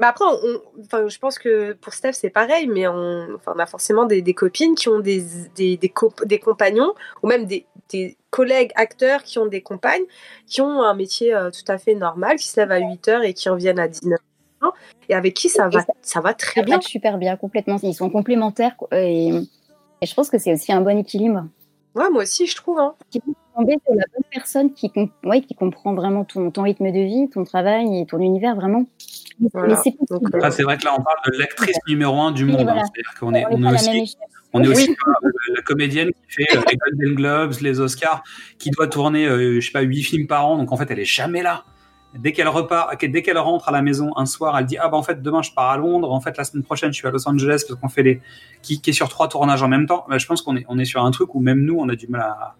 Mais 0.00 0.06
après, 0.06 0.24
on- 0.24 0.60
enfin, 0.84 1.06
je 1.08 1.18
pense 1.18 1.38
que 1.38 1.72
pour 1.74 1.94
Steph, 1.94 2.12
c'est 2.14 2.30
pareil, 2.30 2.66
mais 2.66 2.86
on, 2.88 3.26
enfin, 3.36 3.52
on 3.54 3.58
a 3.58 3.66
forcément 3.66 4.04
des, 4.06 4.22
des 4.22 4.34
copines 4.34 4.74
qui 4.74 4.88
ont 4.88 4.98
des, 4.98 5.24
des, 5.54 5.76
des, 5.76 5.88
cop- 5.88 6.24
des 6.26 6.38
compagnons, 6.40 6.92
ou 7.22 7.28
même 7.28 7.46
des, 7.46 7.64
des 7.90 8.16
collègues 8.30 8.72
acteurs 8.74 9.22
qui 9.22 9.38
ont 9.38 9.46
des 9.46 9.62
compagnes, 9.62 10.02
qui 10.46 10.60
ont 10.60 10.82
un 10.82 10.94
métier 10.94 11.32
euh, 11.34 11.50
tout 11.50 11.70
à 11.70 11.78
fait 11.78 11.94
normal, 11.94 12.36
qui 12.38 12.48
se 12.48 12.58
lèvent 12.60 12.72
à 12.72 12.78
8 12.80 13.08
heures 13.08 13.22
et 13.22 13.34
qui 13.34 13.48
reviennent 13.48 13.78
à 13.78 13.86
19 13.88 14.18
heures, 14.64 14.74
et 15.08 15.14
avec 15.14 15.34
qui 15.34 15.48
ça 15.48 15.68
va, 15.68 15.80
ça- 15.80 15.92
ça 16.02 16.20
va 16.20 16.34
très 16.34 16.60
Ça 16.60 16.66
bien. 16.66 16.80
super 16.80 17.16
bien, 17.16 17.36
complètement. 17.36 17.78
Ils 17.82 17.94
sont 17.94 18.10
complémentaires 18.10 18.74
et, 18.92 19.30
et 20.04 20.06
je 20.06 20.14
pense 20.14 20.28
que 20.28 20.36
c'est 20.36 20.52
aussi 20.52 20.70
un 20.70 20.82
bon 20.82 20.98
équilibre. 20.98 21.46
Ouais, 21.94 22.10
moi 22.10 22.24
aussi, 22.24 22.46
je 22.46 22.54
trouve. 22.56 22.78
Hein. 22.78 22.92
Tu 23.10 23.20
peux 23.20 23.32
tomber 23.56 23.76
sur 23.86 23.94
la 23.94 24.04
bonne 24.12 24.24
personne 24.30 24.72
qui, 24.74 24.92
ouais, 25.24 25.40
qui 25.40 25.54
comprend 25.54 25.94
vraiment 25.94 26.24
ton, 26.24 26.50
ton 26.50 26.62
rythme 26.62 26.92
de 26.92 26.98
vie, 27.00 27.30
ton 27.32 27.44
travail 27.44 28.00
et 28.00 28.04
ton 28.04 28.18
univers, 28.18 28.54
vraiment. 28.54 28.84
Voilà. 29.54 29.76
C'est 29.76 29.92
possible. 29.92 30.30
Après, 30.34 30.50
c'est 30.50 30.62
vrai 30.64 30.76
que 30.76 30.84
là, 30.84 30.92
on 30.98 31.02
parle 31.02 31.16
de 31.32 31.38
l'actrice 31.38 31.78
numéro 31.88 32.20
un 32.20 32.32
du 32.32 32.44
Oui, 32.44 32.50
monde. 32.52 32.60
hein. 32.60 32.64
voilà. 32.64 32.82
C'est-à-dire 32.82 33.14
qu'on 33.18 33.32
est, 33.34 33.46
On 33.48 33.62
est 33.64 33.74
aussi, 33.74 34.16
on 34.52 34.62
est 34.62 34.68
Oui. 34.68 34.96
euh, 35.24 35.30
la 35.56 35.62
comédienne 35.62 36.08
qui 36.08 36.34
fait 36.44 36.56
euh, 36.56 36.60
les 36.70 36.76
Golden 36.76 37.14
Globes, 37.14 37.52
les 37.62 37.80
Oscars, 37.80 38.22
qui 38.58 38.70
doit 38.70 38.88
tourner, 38.88 39.26
euh, 39.26 39.58
je 39.60 39.66
sais 39.66 39.72
pas, 39.72 39.80
huit 39.80 40.02
films 40.02 40.26
par 40.26 40.46
an. 40.46 40.58
Donc 40.58 40.70
en 40.72 40.76
fait, 40.76 40.90
elle 40.90 41.00
est 41.00 41.04
jamais 41.04 41.42
là. 41.42 41.64
Dès 42.14 42.32
qu'elle 42.32 42.48
repart, 42.48 43.04
dès 43.04 43.22
qu'elle 43.22 43.38
rentre 43.38 43.68
à 43.68 43.72
la 43.72 43.82
maison 43.82 44.12
un 44.16 44.26
soir, 44.26 44.56
elle 44.58 44.66
dit 44.66 44.76
ah 44.78 44.88
bah 44.88 44.96
en 44.96 45.02
fait 45.02 45.20
demain 45.22 45.42
je 45.42 45.50
pars 45.52 45.70
à 45.70 45.76
Londres, 45.76 46.12
en 46.12 46.20
fait 46.20 46.36
la 46.36 46.44
semaine 46.44 46.62
prochaine 46.62 46.92
je 46.92 46.96
suis 46.98 47.08
à 47.08 47.10
Los 47.10 47.28
Angeles 47.28 47.64
parce 47.66 47.80
qu'on 47.80 47.88
fait 47.88 48.02
les 48.02 48.20
qui, 48.62 48.80
qui 48.80 48.90
est 48.90 48.92
sur 48.92 49.08
trois 49.08 49.28
tournages 49.28 49.62
en 49.62 49.68
même 49.68 49.86
temps. 49.86 50.04
Bah, 50.08 50.18
je 50.18 50.26
pense 50.26 50.42
qu'on 50.42 50.56
est 50.56 50.64
on 50.68 50.78
est 50.78 50.84
sur 50.84 51.04
un 51.04 51.10
truc 51.10 51.34
où 51.34 51.40
même 51.40 51.60
nous 51.60 51.76
on 51.78 51.88
a 51.88 51.96
du 51.96 52.06
mal 52.06 52.20
à, 52.20 52.56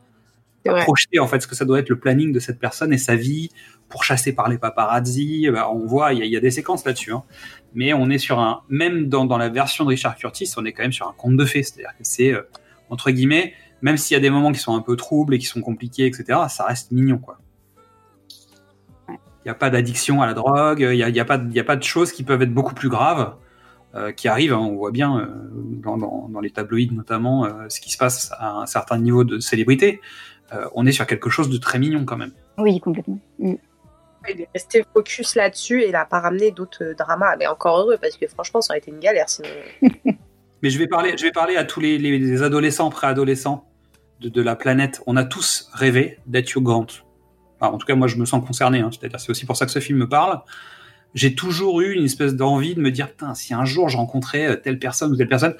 à 0.70 0.82
projeter 0.82 1.18
en 1.20 1.28
fait 1.28 1.40
ce 1.40 1.46
que 1.46 1.54
ça 1.54 1.64
doit 1.64 1.78
être 1.78 1.88
le 1.88 1.98
planning 1.98 2.32
de 2.32 2.40
cette 2.40 2.58
personne 2.58 2.92
et 2.92 2.98
sa 2.98 3.14
vie 3.14 3.50
pourchassée 3.88 4.32
par 4.32 4.48
les 4.48 4.58
paparazzi. 4.58 5.48
Bah, 5.52 5.70
on 5.70 5.86
voit 5.86 6.14
il 6.14 6.24
y, 6.24 6.28
y 6.28 6.36
a 6.36 6.40
des 6.40 6.50
séquences 6.50 6.84
là-dessus, 6.84 7.12
hein. 7.12 7.22
mais 7.74 7.92
on 7.92 8.10
est 8.10 8.18
sur 8.18 8.40
un 8.40 8.62
même 8.68 9.08
dans, 9.08 9.24
dans 9.24 9.38
la 9.38 9.50
version 9.50 9.84
de 9.84 9.90
Richard 9.90 10.16
Curtis, 10.16 10.50
on 10.56 10.64
est 10.64 10.72
quand 10.72 10.82
même 10.82 10.92
sur 10.92 11.06
un 11.08 11.14
conte 11.16 11.36
de 11.36 11.44
fées, 11.44 11.62
c'est-à-dire 11.62 11.92
que 11.96 12.02
c'est 12.02 12.32
euh, 12.32 12.42
entre 12.90 13.10
guillemets 13.10 13.54
même 13.84 13.98
s'il 13.98 14.14
y 14.14 14.16
a 14.16 14.20
des 14.20 14.30
moments 14.30 14.50
qui 14.50 14.60
sont 14.60 14.74
un 14.74 14.80
peu 14.80 14.96
troubles 14.96 15.34
et 15.34 15.38
qui 15.38 15.44
sont 15.44 15.60
compliqués, 15.60 16.06
etc., 16.06 16.24
ça 16.48 16.64
reste 16.64 16.90
mignon, 16.90 17.18
quoi. 17.18 17.38
Il 19.44 19.48
n'y 19.48 19.50
a 19.50 19.54
pas 19.54 19.68
d'addiction 19.70 20.22
à 20.22 20.26
la 20.26 20.34
drogue, 20.34 20.80
il 20.80 20.96
n'y 20.96 21.02
a, 21.02 21.08
il 21.10 21.14
y 21.16 21.20
a, 21.20 21.24
pas 21.24 21.36
de- 21.38 21.48
il 21.50 21.54
y 21.54 21.60
a 21.60 21.64
pas 21.64 21.76
de 21.76 21.82
choses 21.82 22.12
qui 22.12 22.22
peuvent 22.22 22.40
être 22.42 22.54
beaucoup 22.54 22.74
plus 22.74 22.88
graves 22.88 23.34
euh, 23.94 24.10
qui 24.12 24.26
arrivent. 24.28 24.54
hein. 24.54 24.58
on 24.58 24.74
voit 24.76 24.90
bien 24.90 25.18
euh, 25.18 25.26
dans, 25.82 25.96
dans- 25.98 26.28
dans 26.30 26.40
les 26.40 26.50
tabloïds 26.50 26.90
notamment 26.92 27.44
euh, 27.44 27.68
ce 27.68 27.80
qui 27.80 27.90
se 27.90 27.98
passe 27.98 28.32
à 28.38 28.52
un 28.60 28.66
certain 28.66 28.98
niveau 28.98 29.22
de 29.24 29.38
célébrité. 29.40 30.00
Euh, 30.52 30.64
on 30.74 30.86
est 30.86 30.92
sur 30.92 31.06
quelque 31.06 31.30
chose 31.30 31.48
de 31.50 31.58
très 31.58 31.78
mignon 31.78 32.04
quand 32.04 32.16
même. 32.16 32.32
Oui, 32.58 32.80
complètement. 32.80 33.18
Mm. 33.38 33.54
Il 34.30 34.40
est 34.40 34.48
resté 34.54 34.82
focus 34.94 35.34
là-dessus 35.34 35.82
et 35.82 35.86
il 35.88 35.92
n'a 35.92 36.06
pas 36.06 36.20
ramené 36.20 36.50
d'autres 36.50 36.94
dramas. 36.96 37.36
Mais 37.36 37.46
encore 37.46 37.78
heureux, 37.78 37.98
parce 38.00 38.16
que 38.16 38.26
franchement, 38.26 38.62
ça 38.62 38.72
aurait 38.72 38.78
été 38.78 38.90
une 38.90 38.98
galère 39.00 39.28
sinon. 39.28 39.48
Mais 40.62 40.70
je 40.70 40.78
vais 40.78 40.86
parler, 40.86 41.14
je 41.18 41.22
vais 41.24 41.30
parler 41.32 41.56
à 41.56 41.64
tous 41.64 41.80
les, 41.80 41.98
les- 41.98 42.18
les 42.18 42.42
adolescents, 42.42 42.88
préadolescents 42.88 43.66
de, 44.20 44.30
de 44.30 44.40
la 44.42 44.56
planète. 44.56 45.02
On 45.06 45.16
a 45.16 45.24
tous 45.24 45.68
rêvé 45.74 46.18
d'être 46.26 46.56
Hugh 46.56 46.62
Grant. 46.62 46.86
En 47.68 47.78
tout 47.78 47.86
cas, 47.86 47.94
moi, 47.94 48.08
je 48.08 48.16
me 48.16 48.24
sens 48.24 48.44
concerné. 48.44 48.80
hein. 48.80 48.90
C'est 48.92 49.30
aussi 49.30 49.46
pour 49.46 49.56
ça 49.56 49.66
que 49.66 49.72
ce 49.72 49.80
film 49.80 49.98
me 49.98 50.08
parle. 50.08 50.40
J'ai 51.14 51.34
toujours 51.34 51.80
eu 51.80 51.92
une 51.92 52.04
espèce 52.04 52.34
d'envie 52.34 52.74
de 52.74 52.80
me 52.80 52.90
dire, 52.90 53.10
putain, 53.10 53.34
si 53.34 53.54
un 53.54 53.64
jour 53.64 53.88
je 53.88 53.96
rencontrais 53.96 54.46
euh, 54.46 54.56
telle 54.56 54.78
personne 54.78 55.12
ou 55.12 55.16
telle 55.16 55.28
personne, 55.28 55.54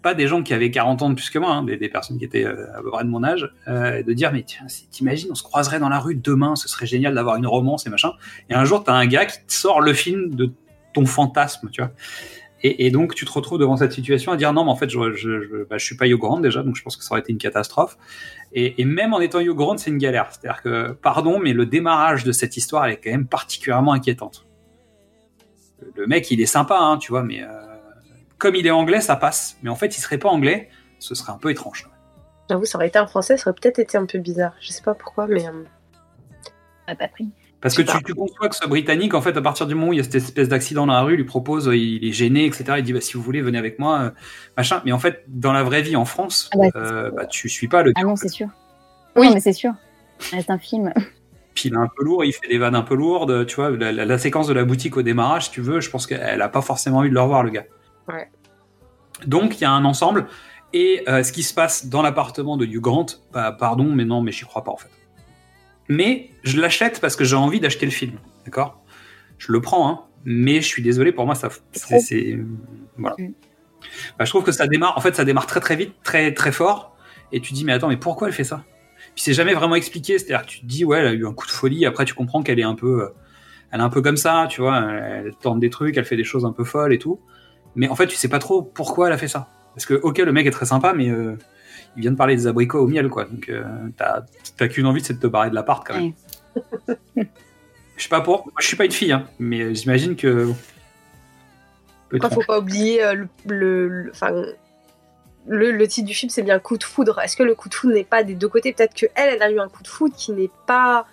pas 0.00 0.14
des 0.14 0.26
gens 0.26 0.42
qui 0.42 0.54
avaient 0.54 0.70
40 0.70 1.02
ans 1.02 1.10
de 1.10 1.14
plus 1.14 1.30
que 1.30 1.38
moi, 1.38 1.50
hein, 1.52 1.64
des, 1.64 1.88
personnes 1.88 2.16
qui 2.16 2.24
étaient 2.24 2.46
euh, 2.46 2.66
à 2.76 2.80
peu 2.80 2.90
près 2.90 3.04
de 3.04 3.08
mon 3.08 3.22
âge, 3.24 3.52
euh, 3.68 4.02
de 4.02 4.12
dire, 4.12 4.32
mais 4.32 4.44
t'imagines, 4.90 5.28
on 5.32 5.34
se 5.34 5.42
croiserait 5.42 5.80
dans 5.80 5.88
la 5.88 5.98
rue 5.98 6.14
demain, 6.14 6.56
ce 6.56 6.68
serait 6.68 6.86
génial 6.86 7.14
d'avoir 7.14 7.36
une 7.36 7.46
romance 7.46 7.86
et 7.86 7.90
machin. 7.90 8.12
Et 8.48 8.54
un 8.54 8.64
jour, 8.64 8.84
t'as 8.84 8.94
un 8.94 9.06
gars 9.06 9.26
qui 9.26 9.38
te 9.44 9.52
sort 9.52 9.80
le 9.80 9.92
film 9.92 10.34
de 10.34 10.52
ton 10.94 11.04
fantasme, 11.04 11.68
tu 11.70 11.82
vois. 11.82 11.90
Et, 12.62 12.86
et 12.86 12.90
donc, 12.90 13.14
tu 13.14 13.24
te 13.26 13.32
retrouves 13.32 13.58
devant 13.58 13.76
cette 13.76 13.92
situation 13.92 14.32
à 14.32 14.36
dire 14.36 14.52
non, 14.52 14.64
mais 14.64 14.70
en 14.70 14.76
fait, 14.76 14.88
je, 14.88 15.12
je, 15.12 15.42
je, 15.42 15.64
bah, 15.64 15.76
je 15.78 15.84
suis 15.84 15.96
pas 15.96 16.08
Grant 16.08 16.40
déjà, 16.40 16.62
donc 16.62 16.74
je 16.76 16.82
pense 16.82 16.96
que 16.96 17.04
ça 17.04 17.12
aurait 17.12 17.20
été 17.20 17.32
une 17.32 17.38
catastrophe. 17.38 17.98
Et, 18.52 18.80
et 18.80 18.84
même 18.84 19.12
en 19.12 19.20
étant 19.20 19.42
Grant, 19.42 19.76
c'est 19.76 19.90
une 19.90 19.98
galère. 19.98 20.28
C'est-à-dire 20.30 20.62
que, 20.62 20.92
pardon, 20.92 21.38
mais 21.38 21.52
le 21.52 21.66
démarrage 21.66 22.24
de 22.24 22.32
cette 22.32 22.56
histoire, 22.56 22.86
elle 22.86 22.92
est 22.92 22.96
quand 22.96 23.10
même 23.10 23.26
particulièrement 23.26 23.92
inquiétante. 23.92 24.46
Le- 25.94 26.06
mec, 26.06 26.30
il 26.30 26.40
est 26.40 26.46
sympa, 26.46 26.78
hein, 26.78 26.96
tu 26.96 27.12
vois, 27.12 27.22
mais 27.22 27.42
euh, 27.42 27.48
comme 28.38 28.54
il 28.54 28.66
est 28.66 28.70
anglais, 28.70 29.00
ça 29.02 29.16
passe. 29.16 29.58
Mais 29.62 29.68
en 29.68 29.76
fait, 29.76 29.96
il 29.96 30.00
serait 30.00 30.18
pas 30.18 30.30
anglais, 30.30 30.70
ce 30.98 31.14
serait 31.14 31.32
un 31.32 31.38
peu 31.38 31.50
étrange. 31.50 31.90
J'avoue, 32.48 32.64
ça 32.64 32.78
aurait 32.78 32.88
été 32.88 32.98
un 32.98 33.06
français, 33.06 33.36
ça 33.36 33.50
aurait 33.50 33.58
peut-être 33.60 33.78
été 33.78 33.98
un 33.98 34.06
peu 34.06 34.18
bizarre. 34.18 34.54
Je 34.60 34.70
sais 34.72 34.82
pas 34.82 34.94
pourquoi, 34.94 35.26
mais. 35.26 35.46
euh, 35.46 36.94
pas 36.94 37.08
pris. 37.08 37.28
Parce 37.60 37.74
que 37.74 37.82
tu, 37.82 38.02
tu 38.04 38.14
conçois 38.14 38.48
que 38.48 38.54
ce 38.54 38.66
Britannique, 38.68 39.14
en 39.14 39.20
fait, 39.22 39.36
à 39.36 39.42
partir 39.42 39.66
du 39.66 39.74
moment 39.74 39.88
où 39.88 39.92
il 39.92 39.96
y 39.96 40.00
a 40.00 40.04
cette 40.04 40.14
espèce 40.16 40.48
d'accident 40.48 40.86
dans 40.86 40.92
la 40.92 41.00
rue, 41.02 41.14
il 41.14 41.16
lui 41.16 41.24
propose, 41.24 41.68
euh, 41.68 41.76
il 41.76 42.04
est 42.06 42.12
gêné, 42.12 42.44
etc. 42.44 42.64
Il 42.78 42.84
dit, 42.84 42.92
bah, 42.92 43.00
si 43.00 43.14
vous 43.14 43.22
voulez, 43.22 43.40
venez 43.42 43.58
avec 43.58 43.78
moi, 43.78 43.98
euh, 44.00 44.10
machin. 44.56 44.82
Mais 44.84 44.92
en 44.92 44.98
fait, 44.98 45.24
dans 45.28 45.52
la 45.52 45.62
vraie 45.64 45.82
vie, 45.82 45.96
en 45.96 46.04
France, 46.04 46.50
Ah 46.52 46.58
bah, 46.58 46.64
euh, 46.76 47.10
bah, 47.10 47.26
tu 47.26 47.48
suis 47.48 47.66
pas 47.66 47.82
le 47.82 47.92
Ah 47.96 48.02
non, 48.02 48.14
c'est 48.14 48.28
sûr. 48.28 48.48
Oui, 49.16 49.30
mais 49.32 49.40
c'est 49.40 49.54
sûr. 49.54 49.72
Ça 50.18 50.36
reste 50.36 50.50
un 50.50 50.58
film. 50.58 50.92
Puis 51.54 51.70
il 51.70 51.74
est 51.74 51.78
un 51.78 51.88
peu 51.96 52.04
lourd, 52.04 52.22
il 52.24 52.32
fait 52.34 52.48
des 52.48 52.58
vannes 52.58 52.74
un 52.74 52.82
peu 52.82 52.94
lourdes. 52.94 53.46
Tu 53.46 53.56
vois, 53.56 53.70
la, 53.70 53.90
la- 53.90 54.04
la 54.04 54.18
séquence 54.18 54.46
de 54.46 54.52
la 54.52 54.64
boutique 54.64 54.96
au 54.98 55.02
démarrage, 55.02 55.46
si 55.46 55.50
tu 55.52 55.62
veux, 55.62 55.80
je 55.80 55.88
pense 55.88 56.06
qu'elle 56.06 56.42
a 56.42 56.48
pas 56.50 56.60
forcément 56.60 56.98
envie 56.98 57.08
de 57.08 57.14
le 57.14 57.20
revoir, 57.22 57.42
le 57.42 57.48
gars. 57.50 57.64
Ouais. 58.08 58.28
Donc 59.26 59.58
il 59.58 59.62
y 59.62 59.64
a 59.64 59.70
un 59.70 59.86
ensemble. 59.86 60.26
Et 60.74 61.02
euh, 61.08 61.22
ce 61.22 61.32
qui 61.32 61.42
se 61.42 61.54
passe 61.54 61.86
dans 61.86 62.02
l'appartement 62.02 62.58
de 62.58 62.66
Hugh 62.66 62.80
Grant, 62.82 63.06
bah, 63.32 63.52
pardon, 63.58 63.84
mais 63.90 64.04
non, 64.04 64.20
mais 64.20 64.32
j'y 64.32 64.44
crois 64.44 64.62
pas 64.64 64.72
en 64.72 64.76
fait. 64.76 64.90
Mais 65.88 66.30
je 66.42 66.60
l'achète 66.60 67.00
parce 67.00 67.16
que 67.16 67.24
j'ai 67.24 67.36
envie 67.36 67.60
d'acheter 67.60 67.86
le 67.86 67.92
film, 67.92 68.18
d'accord? 68.44 68.82
Je 69.38 69.52
le 69.52 69.60
prends, 69.60 69.88
hein, 69.88 70.00
mais 70.24 70.60
je 70.60 70.66
suis 70.66 70.82
désolé, 70.82 71.12
pour 71.12 71.26
moi, 71.26 71.34
ça, 71.34 71.48
c'est, 71.72 72.38
voilà. 72.96 73.16
Bah, 74.18 74.24
je 74.24 74.30
trouve 74.30 74.42
que 74.44 74.52
ça 74.52 74.66
démarre, 74.66 74.96
en 74.96 75.00
fait, 75.00 75.14
ça 75.14 75.24
démarre 75.24 75.46
très 75.46 75.60
très 75.60 75.76
vite, 75.76 75.94
très 76.02 76.32
très 76.34 76.52
fort, 76.52 76.96
et 77.32 77.40
tu 77.40 77.52
dis, 77.52 77.64
mais 77.64 77.72
attends, 77.72 77.88
mais 77.88 77.96
pourquoi 77.96 78.28
elle 78.28 78.34
fait 78.34 78.44
ça? 78.44 78.64
Puis 79.14 79.22
c'est 79.22 79.34
jamais 79.34 79.54
vraiment 79.54 79.76
expliqué, 79.76 80.18
c'est-à-dire 80.18 80.44
que 80.44 80.50
tu 80.50 80.60
te 80.60 80.66
dis, 80.66 80.84
ouais, 80.84 80.98
elle 80.98 81.06
a 81.06 81.12
eu 81.12 81.26
un 81.26 81.32
coup 81.32 81.46
de 81.46 81.52
folie, 81.52 81.86
après 81.86 82.04
tu 82.04 82.14
comprends 82.14 82.42
qu'elle 82.42 82.58
est 82.58 82.64
un 82.64 82.74
peu. 82.74 83.02
euh, 83.02 83.08
Elle 83.72 83.80
est 83.80 83.82
un 83.82 83.88
peu 83.90 84.02
comme 84.02 84.16
ça, 84.16 84.46
tu 84.50 84.60
vois, 84.60 84.78
elle 84.78 85.34
tente 85.40 85.60
des 85.60 85.70
trucs, 85.70 85.96
elle 85.96 86.04
fait 86.04 86.16
des 86.16 86.24
choses 86.24 86.44
un 86.44 86.52
peu 86.52 86.64
folles 86.64 86.92
et 86.92 86.98
tout. 86.98 87.20
Mais 87.74 87.88
en 87.88 87.94
fait, 87.94 88.06
tu 88.06 88.16
sais 88.16 88.28
pas 88.28 88.38
trop 88.38 88.62
pourquoi 88.62 89.08
elle 89.08 89.12
a 89.12 89.18
fait 89.18 89.28
ça. 89.28 89.48
Parce 89.74 89.86
que, 89.86 89.94
ok, 89.94 90.18
le 90.18 90.32
mec 90.32 90.46
est 90.46 90.50
très 90.50 90.66
sympa, 90.66 90.92
mais 90.94 91.10
euh, 91.10 91.36
il 91.96 92.02
vient 92.02 92.10
de 92.12 92.16
parler 92.16 92.36
des 92.36 92.46
abricots 92.46 92.80
au 92.80 92.86
miel, 92.86 93.08
quoi. 93.08 93.24
Donc, 93.24 93.48
euh, 93.48 93.64
t'as 93.96 94.68
qu'une 94.68 94.86
envie, 94.86 95.02
c'est 95.02 95.14
de 95.14 95.20
te 95.20 95.26
barrer 95.26 95.50
de 95.50 95.54
l'appart, 95.54 95.86
quand 95.86 95.94
même. 95.94 96.12
Je 97.16 98.02
sais 98.02 98.08
pas 98.08 98.20
pour. 98.20 98.44
Moi, 98.44 98.54
je 98.60 98.66
suis 98.66 98.76
pas 98.76 98.84
une 98.84 98.92
fille, 98.92 99.12
hein, 99.12 99.26
mais 99.38 99.74
j'imagine 99.74 100.16
que. 100.16 100.50
Après, 102.14 102.30
faut 102.34 102.42
pas 102.46 102.58
oublier 102.58 103.02
euh, 103.02 103.14
le, 103.14 103.28
le, 103.46 103.88
le- 103.88 104.10
enfin, 104.12 104.30
le, 105.48 105.70
le 105.72 105.88
titre 105.88 106.06
du 106.06 106.14
film, 106.14 106.30
c'est 106.30 106.42
bien 106.42 106.58
coup 106.58 106.76
de 106.78 106.84
foudre. 106.84 107.18
Est-ce 107.20 107.36
que 107.36 107.42
le 107.42 107.54
coup 107.54 107.68
de 107.68 107.74
foudre 107.74 107.94
n'est 107.94 108.04
pas 108.04 108.22
des 108.22 108.34
deux 108.34 108.48
côtés? 108.48 108.72
Peut-être 108.72 108.94
que 108.94 109.06
elle, 109.14 109.34
elle 109.34 109.42
a 109.42 109.50
eu 109.50 109.58
un 109.58 109.68
coup 109.68 109.82
de 109.82 109.88
foudre 109.88 110.14
qui 110.16 110.32
n'est 110.32 110.50
pas, 110.66 111.06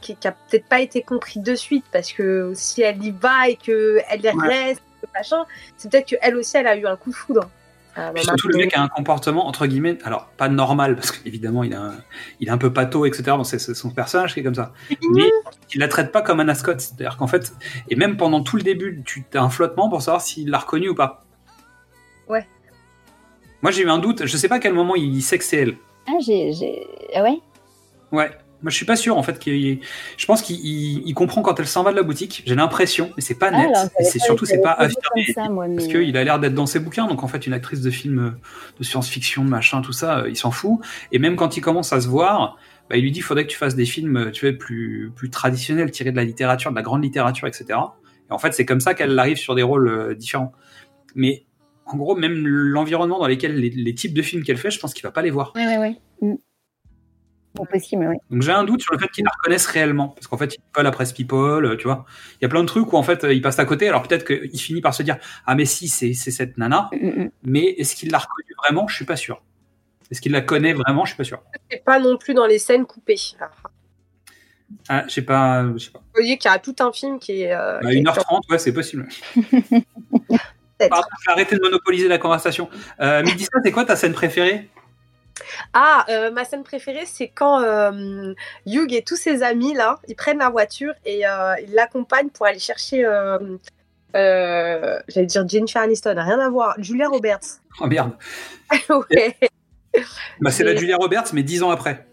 qui, 0.00 0.16
qui 0.16 0.28
a 0.28 0.32
peut-être 0.32 0.66
pas 0.66 0.80
été 0.80 1.02
compris 1.02 1.40
de 1.40 1.54
suite, 1.54 1.84
parce 1.92 2.12
que 2.12 2.52
si 2.54 2.82
elle 2.82 3.04
y 3.04 3.10
va 3.10 3.48
et 3.48 3.56
que 3.56 4.00
elle 4.08 4.24
y 4.24 4.28
Ouais. 4.28 4.48
reste, 4.48 4.82
machin, 5.14 5.44
c'est 5.76 5.90
peut-être 5.90 6.08
que 6.08 6.16
elle 6.22 6.36
aussi, 6.36 6.56
elle 6.56 6.66
a 6.66 6.76
eu 6.76 6.86
un 6.86 6.96
coup 6.96 7.10
de 7.10 7.16
foudre. 7.16 7.50
Puis 8.06 8.14
bah, 8.14 8.20
surtout, 8.22 8.48
le 8.48 8.52
maintenant- 8.58 8.64
mec 8.64 8.76
a 8.76 8.82
un 8.82 8.88
comportement, 8.88 9.46
entre 9.46 9.66
guillemets, 9.66 9.98
alors 10.04 10.26
pas 10.36 10.48
normal, 10.48 10.94
parce 10.96 11.12
qu'évidemment, 11.12 11.62
il, 11.64 11.74
a 11.74 11.80
un- 11.82 11.94
il 12.40 12.48
est 12.48 12.50
un 12.50 12.58
peu 12.58 12.72
pato, 12.72 13.04
etc. 13.06 13.22
Bon, 13.36 13.44
c'est 13.44 13.58
son 13.58 13.90
personnage 13.90 14.34
qui 14.34 14.40
est 14.40 14.42
comme 14.42 14.54
ça. 14.54 14.72
Mais 15.14 15.30
il 15.74 15.78
la 15.80 15.88
traite 15.88 16.10
pas 16.12 16.22
comme 16.22 16.40
un 16.40 16.48
ascot. 16.48 16.72
C'est-à-dire 16.78 17.16
qu'en 17.16 17.26
fait, 17.26 17.52
et 17.88 17.96
même 17.96 18.16
pendant 18.16 18.42
tout 18.42 18.56
le 18.56 18.62
début, 18.62 19.02
tu 19.04 19.24
as 19.34 19.42
un 19.42 19.50
flottement 19.50 19.88
pour 19.88 20.02
savoir 20.02 20.20
s'il 20.22 20.50
l'a 20.50 20.58
reconnu 20.58 20.88
ou 20.88 20.94
pas. 20.94 21.24
Ouais. 22.28 22.46
Moi, 23.62 23.70
j'ai 23.72 23.82
eu 23.82 23.90
un 23.90 23.98
doute. 23.98 24.24
Je 24.26 24.36
sais 24.36 24.48
pas 24.48 24.56
à 24.56 24.58
quel 24.58 24.72
moment 24.72 24.94
il 24.96 25.20
sait 25.22 25.36
que 25.38 25.44
c'est 25.44 25.58
elle. 25.58 25.76
Ah, 26.08 26.12
j'ai. 26.24 26.52
j'ai- 26.52 26.86
Ah 27.14 27.22
ouais? 27.22 27.38
Ouais. 28.12 28.30
Moi, 28.62 28.70
je 28.70 28.76
suis 28.76 28.84
pas 28.86 28.96
sûr, 28.96 29.16
en 29.16 29.22
fait. 29.22 29.38
qu'il- 29.38 29.80
Je 30.16 30.26
pense 30.26 30.42
qu'il 30.42 30.56
il- 30.56 31.02
il 31.06 31.14
comprend 31.14 31.40
quand 31.42 31.58
elle 31.58 31.66
s'en 31.66 31.82
va 31.82 31.92
de 31.92 31.96
la 31.96 32.02
boutique. 32.02 32.42
J'ai 32.46 32.54
l'impression, 32.54 33.10
mais 33.16 33.22
c'est 33.22 33.38
pas 33.38 33.50
Ah, 33.52 33.56
net. 33.58 33.70
et 33.98 34.04
c'est 34.04 34.18
surtout, 34.18 34.44
c'est 34.44 34.60
pas 34.60 34.72
affirmé. 34.72 35.24
comme 35.24 35.34
ça, 35.34 35.48
moi, 35.50 35.66
Parce 35.74 35.86
qu'il 35.88 36.16
a 36.16 36.24
l'air 36.24 36.38
d'être 36.38 36.54
dans 36.54 36.66
ses 36.66 36.78
bouquins. 36.80 37.06
Donc, 37.06 37.22
en 37.22 37.28
fait, 37.28 37.46
une 37.46 37.52
actrice 37.54 37.80
de 37.80 37.90
film 37.90 38.36
de 38.78 38.84
science-fiction, 38.84 39.44
de 39.44 39.48
machin, 39.50 39.80
tout 39.80 39.92
ça, 39.92 40.20
euh, 40.20 40.28
il 40.28 40.36
s'en 40.36 40.50
fout. 40.50 40.78
Et 41.12 41.18
même 41.18 41.36
quand 41.36 41.56
il 41.56 41.60
commence 41.62 41.92
à 41.92 42.00
se 42.00 42.08
voir, 42.08 42.58
bah, 42.90 42.96
il 42.96 43.02
lui 43.02 43.12
dit, 43.12 43.20
il 43.20 43.22
faudrait 43.22 43.44
que 43.46 43.50
tu 43.50 43.56
fasses 43.56 43.76
des 43.76 43.86
films, 43.86 44.16
euh, 44.16 44.30
tu 44.30 44.46
vois, 44.48 44.58
plus, 44.58 45.10
plus 45.16 45.30
traditionnels, 45.30 45.90
tirés 45.90 46.10
de 46.10 46.16
la 46.16 46.24
littérature, 46.24 46.70
de 46.70 46.76
la 46.76 46.82
grande 46.82 47.02
littérature, 47.02 47.46
etc. 47.48 47.78
Et 48.28 48.32
en 48.32 48.38
fait, 48.38 48.52
c'est 48.52 48.66
comme 48.66 48.80
ça 48.80 48.94
qu'elle 48.94 49.18
arrive 49.18 49.36
sur 49.38 49.54
des 49.54 49.62
rôles 49.62 49.88
euh, 49.88 50.14
différents. 50.14 50.52
Mais, 51.14 51.44
en 51.86 51.96
gros, 51.96 52.14
même 52.14 52.46
l'environnement 52.46 53.18
dans 53.18 53.26
lequel 53.26 53.56
les, 53.56 53.70
les 53.70 53.94
types 53.94 54.12
de 54.14 54.22
films 54.22 54.42
qu'elle 54.44 54.58
fait, 54.58 54.70
je 54.70 54.78
pense 54.78 54.92
qu'il 54.94 55.02
va 55.02 55.10
pas 55.12 55.22
les 55.22 55.30
voir. 55.30 55.52
Ouais, 55.56 55.66
ouais, 55.66 55.78
ouais. 55.78 56.36
Mm. 57.52 57.56
Bon, 57.56 57.64
possible, 57.66 58.06
ouais. 58.06 58.16
Donc 58.30 58.42
j'ai 58.42 58.52
un 58.52 58.64
doute 58.64 58.80
sur 58.82 58.92
le 58.94 58.98
fait 59.00 59.08
qu'ils 59.08 59.24
la 59.24 59.30
reconnaissent 59.36 59.66
réellement, 59.66 60.08
parce 60.08 60.26
qu'en 60.28 60.36
fait, 60.36 60.54
il 60.54 60.58
colle 60.72 60.84
la 60.84 60.92
presse 60.92 61.12
People, 61.12 61.64
euh, 61.64 61.76
tu 61.76 61.84
vois. 61.88 62.04
Il 62.40 62.42
y 62.42 62.46
a 62.46 62.48
plein 62.48 62.60
de 62.62 62.66
trucs 62.68 62.92
où 62.92 62.96
en 62.96 63.02
fait, 63.02 63.24
euh, 63.24 63.34
il 63.34 63.42
passe 63.42 63.58
à 63.58 63.64
côté. 63.64 63.88
Alors 63.88 64.02
peut-être 64.06 64.24
qu'il 64.24 64.60
finit 64.60 64.80
par 64.80 64.94
se 64.94 65.02
dire, 65.02 65.16
ah 65.46 65.54
mais 65.56 65.64
si, 65.64 65.88
c'est 65.88 66.12
c'est 66.14 66.30
cette 66.30 66.58
nana. 66.58 66.90
Mais 67.42 67.64
est-ce 67.78 67.96
qu'il 67.96 68.10
l'a 68.10 68.18
reconnue 68.18 68.54
vraiment? 68.62 68.86
Je 68.88 68.94
suis 68.94 69.04
pas 69.04 69.16
sûr. 69.16 69.42
Est-ce 70.10 70.20
qu'il 70.20 70.32
la 70.32 70.40
connaît 70.42 70.72
vraiment? 70.74 71.04
Je 71.04 71.10
suis 71.10 71.16
pas 71.16 71.24
sûr. 71.24 71.42
C'est 71.70 71.84
pas 71.84 71.98
non 71.98 72.16
plus 72.16 72.34
dans 72.34 72.46
les 72.46 72.58
scènes 72.58 72.86
coupées. 72.86 73.16
Ah, 73.40 73.50
Ah, 74.88 75.04
je 75.08 75.12
sais 75.14 75.22
pas. 75.22 75.64
Je 75.76 75.78
sais 75.84 75.90
pas. 75.90 75.98
Vous 76.00 76.04
voyez 76.14 76.38
qu'il 76.38 76.50
y 76.50 76.54
a 76.54 76.58
tout 76.58 76.76
un 76.80 76.92
film 76.92 77.18
qui 77.18 77.42
est. 77.42 77.52
euh, 77.52 77.80
Bah, 77.82 77.90
qui 77.90 77.98
est 77.98 78.02
1h30, 78.02 78.40
ouais, 78.50 78.58
c'est 78.58 78.72
possible. 78.72 79.08
Pardon, 80.88 81.08
je 81.20 81.26
vais 81.26 81.32
arrêter 81.32 81.56
de 81.56 81.60
monopoliser 81.60 82.08
la 82.08 82.18
conversation. 82.18 82.68
Euh, 83.00 83.22
Mélissa, 83.22 83.50
c'est 83.62 83.70
quoi 83.72 83.84
ta 83.84 83.96
scène 83.96 84.12
préférée? 84.14 84.70
Ah, 85.72 86.04
euh, 86.08 86.30
ma 86.30 86.44
scène 86.44 86.62
préférée, 86.62 87.06
c'est 87.06 87.28
quand 87.28 87.60
euh, 87.62 88.34
Hugh 88.66 88.92
et 88.92 89.02
tous 89.02 89.16
ses 89.16 89.42
amis, 89.42 89.74
là, 89.74 89.98
ils 90.08 90.16
prennent 90.16 90.38
la 90.38 90.50
voiture 90.50 90.94
et 91.04 91.26
euh, 91.26 91.54
ils 91.62 91.74
l'accompagnent 91.74 92.30
pour 92.30 92.46
aller 92.46 92.58
chercher, 92.58 93.04
euh, 93.04 93.58
j'allais 94.12 95.26
dire 95.26 95.48
Jennifer 95.48 95.82
Aniston, 95.82 96.14
rien 96.16 96.38
à 96.38 96.48
voir, 96.48 96.74
Julia 96.78 97.08
Roberts. 97.08 97.60
Oh 97.80 97.86
merde. 97.86 98.12
ouais. 99.10 99.36
Bah, 100.40 100.50
c'est 100.50 100.64
la 100.64 100.76
Julia 100.76 100.96
Roberts, 100.96 101.32
mais 101.32 101.42
10 101.42 101.62
ans 101.62 101.70
après. 101.70 102.06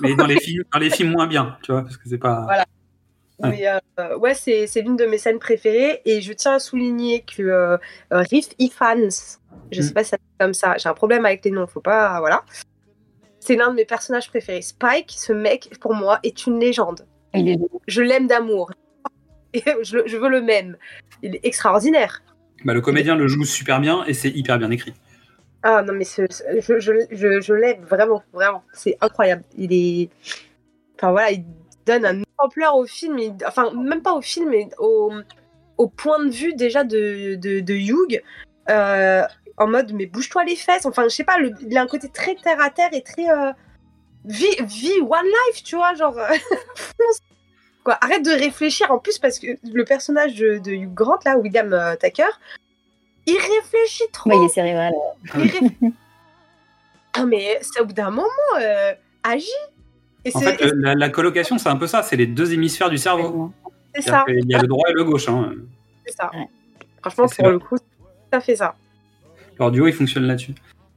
Mais 0.00 0.14
dans 0.14 0.26
les 0.26 0.38
films, 0.38 0.64
dans 0.72 0.78
les 0.78 0.90
films 0.90 1.10
moins 1.10 1.26
bien, 1.26 1.56
tu 1.62 1.72
vois, 1.72 1.82
parce 1.82 1.96
que 1.96 2.08
c'est 2.08 2.18
pas. 2.18 2.42
Voilà. 2.44 2.66
Mais 3.42 3.66
euh, 3.66 4.16
ouais, 4.18 4.34
c'est 4.34 4.82
l'une 4.82 4.96
de 4.96 5.06
mes 5.06 5.18
scènes 5.18 5.38
préférées 5.38 6.02
et 6.04 6.20
je 6.20 6.32
tiens 6.32 6.54
à 6.54 6.58
souligner 6.58 7.22
que 7.22 7.42
euh, 7.42 7.78
Riff 8.10 8.48
Ifans, 8.58 9.38
je 9.72 9.80
sais 9.82 9.90
Mm. 9.90 9.94
pas 9.94 10.04
si 10.04 10.10
ça 10.10 10.16
comme 10.38 10.54
ça, 10.54 10.76
j'ai 10.78 10.88
un 10.88 10.94
problème 10.94 11.24
avec 11.26 11.44
les 11.44 11.50
noms, 11.50 11.66
faut 11.66 11.80
pas, 11.80 12.18
voilà. 12.20 12.44
C'est 13.38 13.56
l'un 13.56 13.70
de 13.70 13.74
mes 13.76 13.84
personnages 13.86 14.28
préférés. 14.28 14.62
Spike, 14.62 15.12
ce 15.16 15.32
mec, 15.32 15.70
pour 15.80 15.94
moi, 15.94 16.18
est 16.22 16.46
une 16.46 16.58
légende. 16.60 17.06
Je 17.86 18.02
l'aime 18.02 18.26
d'amour. 18.26 18.70
Je, 19.54 20.16
veux 20.16 20.28
le 20.28 20.40
même. 20.42 20.76
Il 21.22 21.34
est 21.36 21.40
extraordinaire. 21.44 22.22
Bah, 22.64 22.74
le 22.74 22.80
comédien 22.80 23.16
le 23.16 23.26
joue 23.26 23.44
super 23.44 23.80
bien 23.80 24.04
et 24.04 24.14
c'est 24.14 24.28
hyper 24.30 24.58
bien 24.58 24.70
écrit. 24.70 24.94
Ah 25.62 25.82
non, 25.82 25.92
mais 25.94 26.04
ce, 26.04 26.22
ce- 26.30 26.42
je, 26.60 26.78
je, 26.80 26.92
je, 27.10 27.40
je 27.40 27.52
l'aime 27.54 27.82
vraiment, 27.84 28.22
vraiment. 28.32 28.62
C'est 28.72 28.96
incroyable. 29.00 29.42
Il 29.56 29.72
est. 29.72 30.08
Enfin 30.96 31.10
voilà, 31.10 31.30
il 31.32 31.44
donne 31.86 32.04
un 32.06 32.22
ampleur 32.38 32.76
au 32.76 32.84
film. 32.86 33.18
il- 33.18 33.34
Enfin, 33.46 33.72
même 33.72 34.02
pas 34.02 34.12
au 34.14 34.20
film, 34.20 34.50
mais 34.50 34.68
au, 34.78 35.12
au 35.78 35.88
point 35.88 36.24
de 36.24 36.30
vue 36.30 36.54
déjà 36.54 36.84
de, 36.84 37.34
de, 37.36 37.60
de 37.60 37.74
Hugh. 37.74 38.22
euh, 38.68 39.22
en 39.60 39.68
mode, 39.68 39.92
mais 39.92 40.06
bouge-toi 40.06 40.42
les 40.44 40.56
fesses. 40.56 40.86
Enfin, 40.86 41.04
je 41.04 41.08
sais 41.10 41.22
pas, 41.24 41.38
le- 41.38 41.52
il 41.68 41.76
a 41.78 41.82
un 41.82 41.86
côté 41.86 42.08
très 42.08 42.34
terre 42.34 42.60
à 42.60 42.70
terre 42.70 42.88
et 42.92 43.02
très. 43.02 43.28
euh, 43.30 43.52
vie, 44.24 44.56
vie, 44.64 45.00
one 45.00 45.24
life, 45.24 45.62
tu 45.62 45.76
vois, 45.76 45.94
genre. 45.94 46.14
fonce. 46.74 47.20
Quoi, 47.84 47.96
arrête 48.02 48.24
de 48.24 48.30
réfléchir 48.32 48.90
en 48.90 48.98
plus 48.98 49.18
parce 49.18 49.38
que 49.38 49.46
le 49.72 49.84
personnage 49.84 50.34
de, 50.34 50.58
de 50.58 50.70
Hugh 50.72 50.92
Grant, 50.92 51.18
là, 51.24 51.38
William 51.38 51.72
euh, 51.72 51.94
Tucker, 51.96 52.24
il 53.26 53.36
réfléchit 53.36 54.04
trop. 54.12 54.28
Ouais, 54.30 54.36
il 54.38 54.44
est 54.44 54.48
cérébral. 54.48 54.92
Il 55.36 55.40
réfléchit. 55.42 55.76
Ah, 57.12 57.24
mais 57.26 57.58
c'est 57.60 57.80
au 57.80 57.86
bout 57.86 57.92
d'un 57.92 58.10
moment, 58.10 58.28
euh, 58.60 58.92
agis. 59.24 59.50
Et 60.24 60.30
En 60.32 60.38
fait, 60.40 60.62
euh, 60.62 60.70
la, 60.76 60.94
la 60.94 61.08
colocation, 61.08 61.58
c'est 61.58 61.68
un 61.68 61.74
peu 61.76 61.88
ça, 61.88 62.04
c'est 62.04 62.14
les 62.16 62.26
deux 62.28 62.52
hémisphères 62.52 62.88
du 62.88 62.98
cerveau. 62.98 63.52
c'est 63.94 64.02
ça. 64.02 64.22
qu'il 64.26 64.48
y 64.48 64.54
a 64.54 64.60
le 64.60 64.68
droit 64.68 64.88
et 64.88 64.92
le 64.92 65.02
gauche. 65.02 65.28
Hein. 65.28 65.54
C'est 66.06 66.12
ça. 66.14 66.30
Franchement, 67.00 67.26
c'est 67.26 67.42
pour 67.42 67.50
le 67.50 67.58
coup, 67.58 67.76
ça 68.32 68.40
fait 68.40 68.54
ça. 68.54 68.76
Leur 69.60 69.70
duo, 69.70 69.86
il 69.86 69.92
fonctionne 69.92 70.24
là-dessus. 70.24 70.54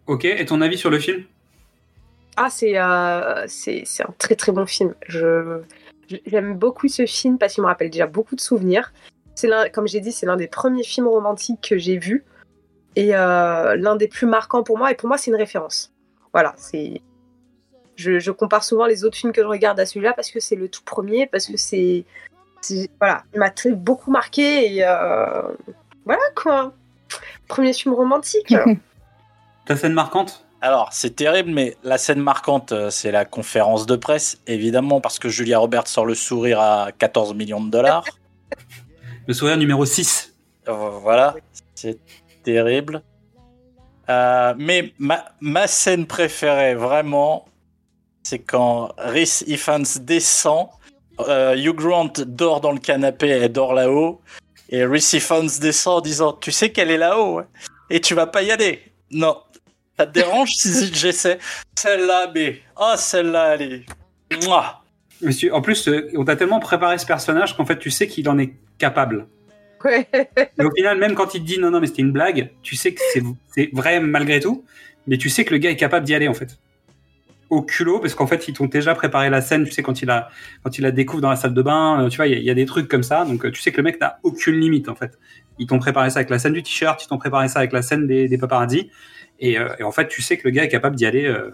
Ok, 0.07 0.25
et 0.25 0.45
ton 0.45 0.61
avis 0.61 0.77
sur 0.77 0.89
le 0.89 0.97
film? 0.97 1.23
Ah, 2.37 2.49
c'est 2.49 2.77
euh, 2.77 3.45
un 3.45 4.13
très 4.17 4.35
très 4.35 4.51
bon 4.51 4.65
film. 4.65 4.95
J'aime 6.25 6.55
beaucoup 6.55 6.87
ce 6.87 7.05
film 7.05 7.37
parce 7.37 7.53
qu'il 7.53 7.61
me 7.63 7.67
rappelle 7.67 7.89
déjà 7.89 8.07
beaucoup 8.07 8.35
de 8.35 8.41
souvenirs. 8.41 8.93
Comme 9.73 9.87
j'ai 9.87 9.99
dit, 9.99 10.11
c'est 10.11 10.25
l'un 10.25 10.37
des 10.37 10.47
premiers 10.47 10.83
films 10.83 11.07
romantiques 11.07 11.67
que 11.69 11.77
j'ai 11.77 11.97
vus 11.97 12.23
et 12.95 13.15
euh, 13.15 13.75
l'un 13.75 13.95
des 13.97 14.07
plus 14.07 14.27
marquants 14.27 14.63
pour 14.63 14.77
moi. 14.77 14.91
Et 14.91 14.95
pour 14.95 15.09
moi, 15.09 15.17
c'est 15.17 15.29
une 15.29 15.37
référence. 15.37 15.91
Voilà, 16.31 16.53
c'est. 16.57 17.01
Je, 17.95 18.17
je 18.19 18.31
compare 18.31 18.63
souvent 18.63 18.87
les 18.87 19.03
autres 19.03 19.17
films 19.17 19.33
que 19.33 19.41
je 19.41 19.47
regarde 19.47 19.79
à 19.79 19.85
celui-là 19.85 20.13
parce 20.13 20.31
que 20.31 20.39
c'est 20.39 20.55
le 20.55 20.67
tout 20.67 20.83
premier, 20.83 21.27
parce 21.27 21.45
que 21.45 21.57
c'est, 21.57 22.05
voilà, 22.99 23.23
il 23.33 23.39
m'a 23.39 23.51
très 23.51 23.71
beaucoup 23.71 24.09
marqué 24.09 24.73
et 24.73 24.83
euh, 24.83 25.43
voilà 26.05 26.23
quoi. 26.35 26.73
Premier 27.47 27.73
film 27.73 27.93
romantique. 27.93 28.53
Ta 29.65 29.75
scène 29.77 29.93
marquante 29.93 30.45
Alors, 30.61 30.89
c'est 30.91 31.15
terrible, 31.15 31.51
mais 31.51 31.77
la 31.83 31.97
scène 31.97 32.19
marquante, 32.19 32.71
euh, 32.71 32.89
c'est 32.89 33.11
la 33.11 33.25
conférence 33.25 33.85
de 33.85 33.95
presse, 33.95 34.39
évidemment, 34.47 35.01
parce 35.01 35.19
que 35.19 35.29
Julia 35.29 35.59
Roberts 35.59 35.87
sort 35.87 36.05
le 36.05 36.15
sourire 36.15 36.59
à 36.59 36.89
14 36.97 37.33
millions 37.33 37.63
de 37.63 37.69
dollars. 37.69 38.05
Le 39.25 39.33
sourire 39.33 39.55
numéro 39.55 39.85
6. 39.85 40.33
Euh, 40.67 40.73
Voilà, 41.01 41.35
c'est 41.75 41.97
terrible. 42.43 43.01
Euh, 44.09 44.53
mais 44.57 44.93
ma, 44.97 45.23
ma 45.39 45.67
scène 45.67 46.05
préférée, 46.05 46.75
vraiment, 46.75 47.45
c'est 48.23 48.39
quand 48.39 48.91
Rhys 48.97 49.43
Ifans 49.47 49.99
descend, 50.01 50.67
euh, 51.19 51.55
Hugh 51.55 51.75
Grant 51.75 52.11
dort 52.25 52.61
dans 52.61 52.71
le 52.71 52.79
canapé, 52.79 53.27
elle 53.29 53.51
dort 53.51 53.73
là-haut, 53.73 54.19
et 54.73 54.85
Rhys 54.85 55.11
Ifans 55.13 55.59
descend 55.61 55.99
en 55.99 56.01
disant 56.01 56.33
Tu 56.33 56.51
sais 56.51 56.71
qu'elle 56.71 56.89
est 56.89 56.97
là-haut, 56.97 57.37
hein, 57.37 57.47
et 57.91 58.01
tu 58.01 58.15
vas 58.15 58.25
pas 58.25 58.41
y 58.41 58.51
aller. 58.51 58.81
Non. 59.11 59.37
Ça 59.97 60.07
te 60.07 60.11
dérange 60.11 60.49
si 60.49 60.91
j'essaie? 60.93 61.37
Celle-là, 61.75 62.31
mais. 62.33 62.59
Oh, 62.75 62.95
celle-là, 62.97 63.53
elle 63.53 63.61
est. 63.61 63.85
Mouah. 64.43 64.81
Monsieur, 65.21 65.53
en 65.53 65.61
plus, 65.61 65.87
euh, 65.87 66.09
on 66.17 66.25
t'a 66.25 66.35
tellement 66.35 66.59
préparé 66.59 66.97
ce 66.97 67.05
personnage 67.05 67.55
qu'en 67.55 67.65
fait, 67.65 67.77
tu 67.77 67.91
sais 67.91 68.07
qu'il 68.07 68.27
en 68.27 68.39
est 68.39 68.55
capable. 68.79 69.27
Ouais. 69.85 70.07
Et 70.59 70.63
au 70.63 70.71
final, 70.75 70.97
même 70.97 71.13
quand 71.13 71.35
il 71.35 71.41
te 71.41 71.45
dit 71.45 71.59
non, 71.59 71.69
non, 71.69 71.79
mais 71.79 71.87
c'était 71.87 72.01
une 72.01 72.11
blague, 72.11 72.49
tu 72.63 72.75
sais 72.75 72.95
que 72.95 73.01
c'est 73.55 73.69
vrai 73.73 73.99
malgré 73.99 74.39
tout, 74.39 74.65
mais 75.05 75.17
tu 75.17 75.29
sais 75.29 75.45
que 75.45 75.53
le 75.53 75.59
gars 75.59 75.69
est 75.69 75.75
capable 75.75 76.05
d'y 76.05 76.15
aller 76.15 76.27
en 76.27 76.33
fait. 76.33 76.57
Au 77.53 77.61
culot, 77.61 77.99
parce 77.99 78.15
qu'en 78.15 78.25
fait, 78.27 78.47
ils 78.47 78.53
t'ont 78.53 78.65
déjà 78.65 78.95
préparé 78.95 79.29
la 79.29 79.41
scène, 79.41 79.63
tu 79.65 79.71
sais, 79.71 79.83
quand 79.83 80.01
il, 80.01 80.09
a, 80.09 80.29
quand 80.63 80.77
il 80.77 80.81
la 80.81 80.91
découvre 80.91 81.21
dans 81.21 81.29
la 81.29 81.35
salle 81.35 81.53
de 81.53 81.61
bain, 81.61 82.03
euh, 82.05 82.09
tu 82.09 82.17
vois, 82.17 82.27
il 82.27 82.33
y, 82.33 82.35
a- 82.35 82.39
il 82.39 82.43
y 82.45 82.49
a 82.49 82.53
des 82.53 82.65
trucs 82.65 82.87
comme 82.87 83.03
ça, 83.03 83.25
donc 83.25 83.45
euh, 83.45 83.51
tu 83.51 83.61
sais 83.61 83.71
que 83.71 83.77
le 83.77 83.83
mec 83.83 83.99
n'a 84.01 84.17
aucune 84.23 84.59
limite 84.59 84.89
en 84.89 84.95
fait. 84.95 85.17
Ils 85.59 85.67
t'ont 85.67 85.79
préparé 85.79 86.09
ça 86.09 86.19
avec 86.19 86.29
la 86.29 86.39
scène 86.39 86.53
du 86.53 86.63
t-shirt, 86.63 87.03
ils 87.03 87.07
t'ont 87.07 87.17
préparé 87.17 87.47
ça 87.47 87.59
avec 87.59 87.71
la 87.73 87.81
scène 87.81 88.07
des, 88.07 88.27
des 88.27 88.37
paparazzi, 88.37 88.89
et, 89.39 89.59
euh, 89.59 89.69
et 89.79 89.83
en 89.83 89.91
fait, 89.91 90.07
tu 90.07 90.21
sais 90.21 90.37
que 90.37 90.43
le 90.45 90.51
gars 90.51 90.63
est 90.63 90.69
capable 90.69 90.95
d'y 90.95 91.05
aller 91.05 91.25
euh, 91.25 91.51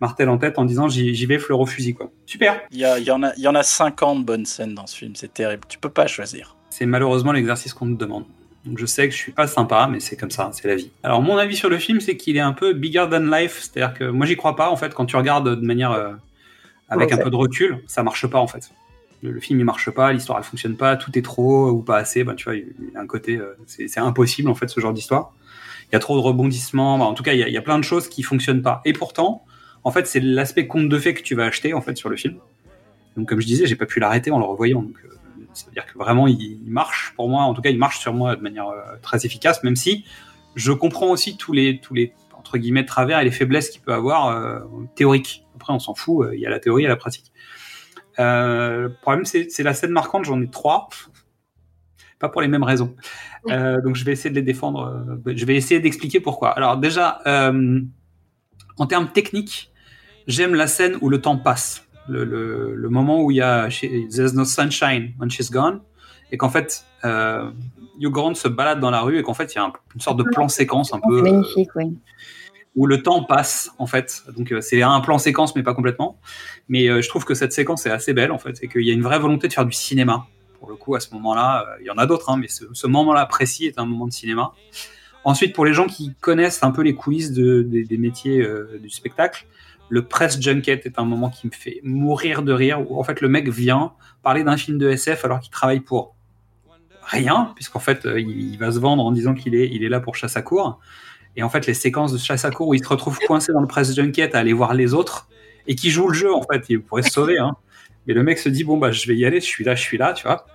martèle 0.00 0.28
en 0.28 0.38
tête 0.38 0.58
en 0.58 0.64
disant 0.64 0.88
j'y 0.88 1.26
vais 1.26 1.38
fleur 1.38 1.60
au 1.60 1.66
fusil 1.66 1.94
quoi. 1.94 2.10
Super. 2.26 2.60
Il 2.72 2.78
y, 2.78 2.84
a- 2.84 2.98
y 2.98 3.10
en 3.10 3.22
a, 3.22 3.32
il 3.36 3.42
y 3.42 3.48
en 3.48 3.54
a 3.54 3.62
50 3.62 4.24
bonnes 4.24 4.46
scènes 4.46 4.74
dans 4.74 4.86
ce 4.88 4.96
film, 4.96 5.14
c'est 5.14 5.32
terrible. 5.32 5.62
Tu 5.68 5.78
peux 5.78 5.90
pas 5.90 6.06
choisir. 6.08 6.56
C'est 6.70 6.86
malheureusement 6.86 7.32
l'exercice 7.32 7.72
qu'on 7.74 7.86
nous 7.86 7.96
demande. 7.96 8.24
Donc 8.64 8.78
je 8.78 8.86
sais 8.86 9.08
que 9.08 9.12
je 9.14 9.18
suis 9.18 9.32
pas 9.32 9.46
sympa, 9.48 9.88
mais 9.90 9.98
c'est 9.98 10.16
comme 10.16 10.30
ça, 10.30 10.50
c'est 10.52 10.68
la 10.68 10.76
vie. 10.76 10.90
Alors 11.02 11.20
mon 11.20 11.36
avis 11.36 11.56
sur 11.56 11.68
le 11.68 11.78
film, 11.78 12.00
c'est 12.00 12.16
qu'il 12.16 12.36
est 12.36 12.40
un 12.40 12.52
peu 12.52 12.72
bigger 12.74 13.06
than 13.10 13.20
life, 13.20 13.58
c'est-à-dire 13.60 13.92
que 13.98 14.04
moi 14.04 14.24
j'y 14.26 14.36
crois 14.36 14.54
pas 14.54 14.70
en 14.70 14.76
fait. 14.76 14.94
Quand 14.94 15.06
tu 15.06 15.16
regardes 15.16 15.48
de 15.48 15.66
manière 15.66 15.90
euh, 15.92 16.12
avec 16.88 17.08
Ouais. 17.10 17.14
un 17.14 17.22
peu 17.24 17.30
de 17.30 17.36
recul, 17.36 17.82
ça 17.86 18.02
marche 18.02 18.26
pas 18.28 18.38
en 18.38 18.46
fait. 18.46 18.70
Le, 19.22 19.32
le 19.32 19.40
film 19.40 19.58
il 19.58 19.64
marche 19.64 19.90
pas, 19.90 20.12
l'histoire 20.12 20.38
elle 20.38 20.44
fonctionne 20.44 20.76
pas, 20.76 20.96
tout 20.96 21.16
est 21.18 21.22
trop 21.22 21.70
ou 21.70 21.82
pas 21.82 21.96
assez. 21.96 22.22
Ben 22.22 22.34
tu 22.36 22.44
vois, 22.44 22.54
il 22.54 22.66
y 22.92 22.96
a 22.96 23.00
un 23.00 23.06
côté, 23.06 23.36
euh, 23.36 23.56
c'est 23.66 23.98
impossible 23.98 24.48
en 24.48 24.54
fait 24.54 24.68
ce 24.68 24.78
genre 24.78 24.92
d'histoire. 24.92 25.32
Il 25.90 25.94
y 25.94 25.96
a 25.96 25.98
trop 25.98 26.16
de 26.16 26.22
rebondissements. 26.22 26.98
Ben, 26.98 27.04
en 27.04 27.14
tout 27.14 27.22
cas, 27.22 27.32
il 27.34 27.40
y, 27.40 27.42
a, 27.42 27.48
il 27.48 27.52
y 27.52 27.58
a 27.58 27.62
plein 27.62 27.78
de 27.78 27.84
choses 27.84 28.08
qui 28.08 28.22
fonctionnent 28.22 28.62
pas. 28.62 28.80
Et 28.86 28.92
pourtant, 28.94 29.44
en 29.84 29.90
fait, 29.90 30.06
c'est 30.06 30.20
l'aspect 30.20 30.66
conte 30.66 30.88
de 30.88 30.98
fait 30.98 31.12
que 31.12 31.22
tu 31.22 31.34
vas 31.34 31.44
acheter 31.44 31.74
en 31.74 31.80
fait 31.82 31.96
sur 31.96 32.08
le 32.08 32.16
film. 32.16 32.36
Donc 33.16 33.28
comme 33.28 33.40
je 33.40 33.46
disais, 33.46 33.66
j'ai 33.66 33.76
pas 33.76 33.86
pu 33.86 33.98
l'arrêter 34.00 34.30
en 34.30 34.38
le 34.38 34.44
revoyant. 34.44 34.82
Donc, 34.82 34.94
euh, 35.04 35.08
ça 35.54 35.66
veut 35.66 35.72
dire 35.72 35.86
que 35.86 35.98
vraiment 35.98 36.26
il, 36.26 36.60
marche 36.66 37.12
pour 37.16 37.28
moi. 37.28 37.42
En 37.42 37.54
tout 37.54 37.62
cas, 37.62 37.70
il 37.70 37.78
marche 37.78 37.98
sur 37.98 38.14
moi 38.14 38.36
de 38.36 38.42
manière 38.42 38.68
euh, 38.68 38.96
très 39.02 39.24
efficace, 39.26 39.62
même 39.62 39.76
si 39.76 40.04
je 40.54 40.72
comprends 40.72 41.10
aussi 41.10 41.36
tous 41.36 41.52
les 41.52 41.80
tous 41.80 41.94
les 41.94 42.12
entre 42.34 42.58
guillemets 42.58 42.84
travers 42.84 43.20
et 43.20 43.24
les 43.24 43.30
faiblesses 43.30 43.70
qu'il 43.70 43.80
peut 43.80 43.92
avoir 43.92 44.28
euh, 44.28 44.60
théoriques. 44.94 45.44
Après, 45.54 45.72
on 45.72 45.78
s'en 45.78 45.94
fout. 45.94 46.26
euh, 46.26 46.34
Il 46.34 46.40
y 46.40 46.46
a 46.46 46.50
la 46.50 46.58
théorie 46.58 46.84
et 46.84 46.88
la 46.88 46.96
pratique. 46.96 47.32
Le 48.18 48.88
problème, 49.00 49.24
c'est 49.24 49.62
la 49.62 49.74
scène 49.74 49.90
marquante. 49.90 50.24
J'en 50.24 50.40
ai 50.40 50.48
trois. 50.48 50.88
Pas 52.18 52.28
pour 52.28 52.42
les 52.42 52.48
mêmes 52.48 52.62
raisons. 52.62 52.94
Donc 53.46 53.96
je 53.96 54.04
vais 54.04 54.12
essayer 54.12 54.30
de 54.30 54.34
les 54.34 54.42
défendre. 54.42 55.18
je 55.26 55.44
vais 55.46 55.56
essayer 55.56 55.80
d'expliquer 55.80 56.20
pourquoi. 56.20 56.50
Alors 56.50 56.76
déjà, 56.76 57.20
en 57.26 58.86
termes 58.86 59.08
techniques, 59.08 59.72
j'aime 60.26 60.54
la 60.54 60.66
scène 60.66 60.98
où 61.00 61.08
le 61.08 61.20
temps 61.20 61.38
passe. 61.38 61.86
Le, 62.08 62.24
le- 62.24 62.74
le 62.74 62.88
moment 62.88 63.22
où 63.22 63.30
il 63.30 63.36
y 63.36 63.40
a 63.42 63.68
she- 63.68 64.08
There's 64.10 64.34
no 64.34 64.44
sunshine 64.44 65.12
when 65.18 65.30
she's 65.30 65.50
gone 65.50 65.80
et 66.32 66.36
qu'en 66.36 66.48
fait 66.50 66.84
euh, 67.04 67.50
Hugh 68.00 68.10
Grant 68.10 68.34
se 68.34 68.48
balade 68.48 68.80
dans 68.80 68.90
la 68.90 69.02
rue 69.02 69.18
et 69.18 69.22
qu'en 69.22 69.34
fait 69.34 69.52
il 69.54 69.56
y 69.56 69.58
a 69.58 69.64
un- 69.64 69.72
une 69.94 70.00
sorte 70.00 70.18
de 70.18 70.24
plan 70.24 70.48
séquence 70.48 70.92
un 70.92 71.00
peu 71.00 71.18
euh, 71.18 71.22
magnifique, 71.22 71.70
oui. 71.76 71.96
où 72.74 72.86
le 72.86 73.02
temps 73.02 73.22
passe 73.22 73.70
en 73.78 73.86
fait. 73.86 74.24
Donc 74.36 74.50
euh, 74.52 74.60
c'est 74.60 74.82
un 74.82 75.00
plan 75.00 75.18
séquence 75.18 75.54
mais 75.54 75.62
pas 75.62 75.74
complètement. 75.74 76.18
Mais 76.68 76.88
euh, 76.88 77.02
je 77.02 77.08
trouve 77.08 77.24
que 77.24 77.34
cette 77.34 77.52
séquence 77.52 77.86
est 77.86 77.90
assez 77.90 78.12
belle 78.14 78.32
en 78.32 78.38
fait 78.38 78.58
et 78.62 78.68
qu'il 78.68 78.82
y 78.82 78.90
a 78.90 78.94
une 78.94 79.02
vraie 79.02 79.18
volonté 79.20 79.46
de 79.46 79.52
faire 79.52 79.66
du 79.66 79.72
cinéma. 79.72 80.26
Pour 80.58 80.70
le 80.70 80.76
coup 80.76 80.94
à 80.96 81.00
ce 81.00 81.12
moment-là, 81.14 81.66
euh, 81.68 81.76
il 81.80 81.86
y 81.86 81.90
en 81.90 81.98
a 81.98 82.06
d'autres, 82.06 82.30
hein, 82.30 82.36
mais 82.36 82.48
ce, 82.48 82.64
ce 82.72 82.86
moment-là 82.88 83.26
précis 83.26 83.66
est 83.66 83.78
un 83.78 83.84
moment 83.84 84.06
de 84.06 84.12
cinéma. 84.12 84.52
Ensuite 85.24 85.54
pour 85.54 85.64
les 85.64 85.72
gens 85.74 85.86
qui 85.86 86.14
connaissent 86.20 86.62
un 86.64 86.72
peu 86.72 86.82
les 86.82 86.94
coulisses 86.94 87.30
de- 87.32 87.62
des- 87.62 87.84
des 87.84 87.96
métiers 87.98 88.40
euh, 88.40 88.78
du 88.82 88.90
spectacle, 88.90 89.46
le 89.92 90.00
press 90.00 90.40
junket 90.40 90.86
est 90.86 90.98
un 90.98 91.04
moment 91.04 91.28
qui 91.28 91.46
me 91.46 91.52
fait 91.52 91.80
mourir 91.82 92.42
de 92.42 92.54
rire 92.54 92.80
où 92.90 92.98
en 92.98 93.04
fait 93.04 93.20
le 93.20 93.28
mec 93.28 93.50
vient 93.50 93.92
parler 94.22 94.42
d'un 94.42 94.56
film 94.56 94.78
de 94.78 94.88
SF 94.88 95.26
alors 95.26 95.40
qu'il 95.40 95.50
travaille 95.50 95.80
pour 95.80 96.16
rien 97.02 97.52
puisqu'en 97.54 97.78
fait 97.78 98.06
euh, 98.06 98.18
il, 98.18 98.56
va 98.56 98.72
se 98.72 98.78
vendre 98.78 99.04
en 99.04 99.12
disant 99.12 99.34
qu'il 99.34 99.54
est 99.54 99.68
il 99.68 99.84
est 99.84 99.90
là 99.90 100.00
pour 100.00 100.16
chasse 100.16 100.34
à 100.38 100.40
cour. 100.40 100.80
Et 101.36 101.42
en 101.42 101.50
fait 101.50 101.66
les 101.66 101.74
séquences 101.74 102.10
de 102.10 102.16
chasse 102.16 102.46
à 102.46 102.50
cour 102.50 102.68
où 102.68 102.74
il 102.74 102.82
se 102.82 102.88
retrouve 102.88 103.18
coincé 103.26 103.52
dans 103.52 103.60
le 103.60 103.66
press 103.66 103.94
junket 103.94 104.34
à 104.34 104.38
aller 104.38 104.54
voir 104.54 104.72
les 104.72 104.94
autres 104.94 105.28
et 105.66 105.74
qui 105.74 105.90
joue 105.90 106.08
le 106.08 106.14
jeu 106.14 106.32
en 106.34 106.42
fait 106.50 106.64
il 106.70 106.80
pourrait 106.80 107.02
se 107.02 107.10
sauver 107.10 107.36
hein. 107.36 107.54
Mais 108.06 108.14
le 108.14 108.22
mec 108.22 108.38
se 108.38 108.48
dit 108.48 108.64
bon 108.64 108.78
bah 108.78 108.92
je 108.92 109.06
vais 109.06 109.14
y 109.14 109.26
aller 109.26 109.40
je 109.40 109.46
suis 109.46 109.62
là 109.62 109.74
je 109.74 109.82
suis 109.82 109.98
là 109.98 110.14
tu 110.14 110.22
vois. 110.22 110.46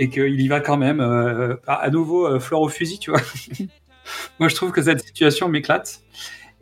Et 0.00 0.10
qu'il 0.10 0.40
y 0.40 0.48
va 0.48 0.58
quand 0.58 0.76
même 0.76 1.00
euh, 1.00 1.54
à 1.68 1.90
nouveau 1.90 2.26
euh, 2.26 2.40
fleur 2.40 2.60
au 2.60 2.68
fusil 2.68 2.98
tu 2.98 3.12
vois. 3.12 3.20
Moi 4.40 4.48
je 4.48 4.56
trouve 4.56 4.72
que 4.72 4.82
cette 4.82 5.06
situation 5.06 5.48
m'éclate 5.48 6.00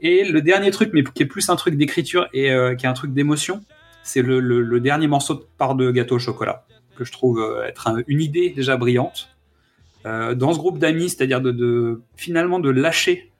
et 0.01 0.25
le 0.25 0.41
dernier 0.43 0.71
truc, 0.71 0.91
mais 0.93 1.03
qui 1.05 1.23
est 1.23 1.27
plus 1.27 1.49
un 1.51 1.57
truc 1.57 1.77
d'écriture 1.77 2.29
et 2.33 2.51
euh, 2.53 2.75
qui 2.75 2.87
est 2.87 2.89
un 2.89 2.93
truc 2.95 3.13
d'émotion, 3.13 3.61
c'est 4.03 4.23
le, 4.23 4.81
dernier 4.81 5.07
morceau 5.09 5.35
de 5.35 5.45
part 5.59 5.75
de 5.75 5.91
gâteau 5.91 6.17
au 6.17 6.19
chocolat, 6.19 6.65
que 6.97 7.05
je 7.05 7.13
trouve 7.13 7.41
euh, 7.41 7.67
être 7.67 7.89
un- 7.89 8.03
une 8.07 8.21
idée 8.21 8.51
déjà 8.51 8.77
brillante. 8.77 9.29
Euh, 10.07 10.35
dans 10.35 10.53
ce 10.53 10.59
groupe 10.59 10.79
d'amis, 10.79 11.11
c'est-à-dire 11.11 11.41
de- 11.41 12.01
finalement 12.17 12.61
de 12.61 12.71
lâcher 12.71 13.33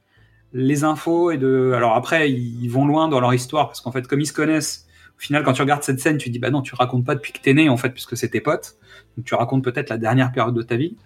les 0.53 0.83
infos 0.85 1.31
et 1.31 1.37
de. 1.39 1.73
Alors 1.75 1.95
après, 1.95 2.31
ils 2.31 2.69
vont 2.69 2.87
loin 2.87 3.09
dans 3.09 3.21
leur 3.21 3.33
histoire, 3.35 3.69
parce 3.69 3.81
qu'en 3.81 3.93
fait, 3.93 4.07
comme 4.07 4.21
ils 4.21 4.27
se 4.27 4.33
connaissent, 4.33 4.87
au 5.17 5.21
final, 5.21 5.43
quand 5.45 5.53
tu 5.53 5.63
regardes 5.63 5.83
cette 5.83 6.01
scène, 6.01 6.17
tu 6.17 6.31
dis 6.31 6.39
bah 6.39 6.51
non, 6.51 6.63
tu 6.63 6.75
racontes 6.75 7.05
pas 7.05 7.15
depuis 7.15 7.33
que 7.33 7.41
t'es 7.41 7.55
né, 7.55 7.69
en 7.69 7.77
fait, 7.77 7.91
puisque 7.91 8.17
c'est 8.17 8.29
tes 8.31 8.41
potes. 8.41 8.77
Donc 9.17 9.27
tu 9.27 9.35
racontes 9.35 9.63
peut-être 9.65 9.91
la 9.91 9.99
dernière 9.99 10.33
période 10.33 10.55
de 10.55 10.63
ta 10.63 10.77
vie. 10.77 10.97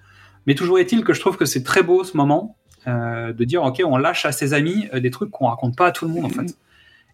Mais 0.47 0.55
toujours 0.55 0.79
est-il 0.79 1.05
que 1.05 1.13
je 1.13 1.21
trouve 1.21 1.37
que 1.37 1.45
c'est 1.45 1.63
très 1.63 1.83
beau 1.83 2.03
ce 2.05 2.17
moment 2.17 2.57
euh, 2.87 3.33
de 3.33 3.45
dire 3.45 3.63
ok 3.63 3.83
on 3.85 3.97
lâche 3.97 4.25
à 4.25 4.33
ses 4.33 4.55
amis 4.55 4.89
euh, 4.93 5.01
des 5.01 5.11
trucs 5.11 5.31
qu'on 5.31 5.47
raconte 5.47 5.77
pas 5.77 5.87
à 5.87 5.93
tout 5.93 6.07
le 6.07 6.13
monde 6.13 6.25
en 6.25 6.29
fait. 6.29 6.57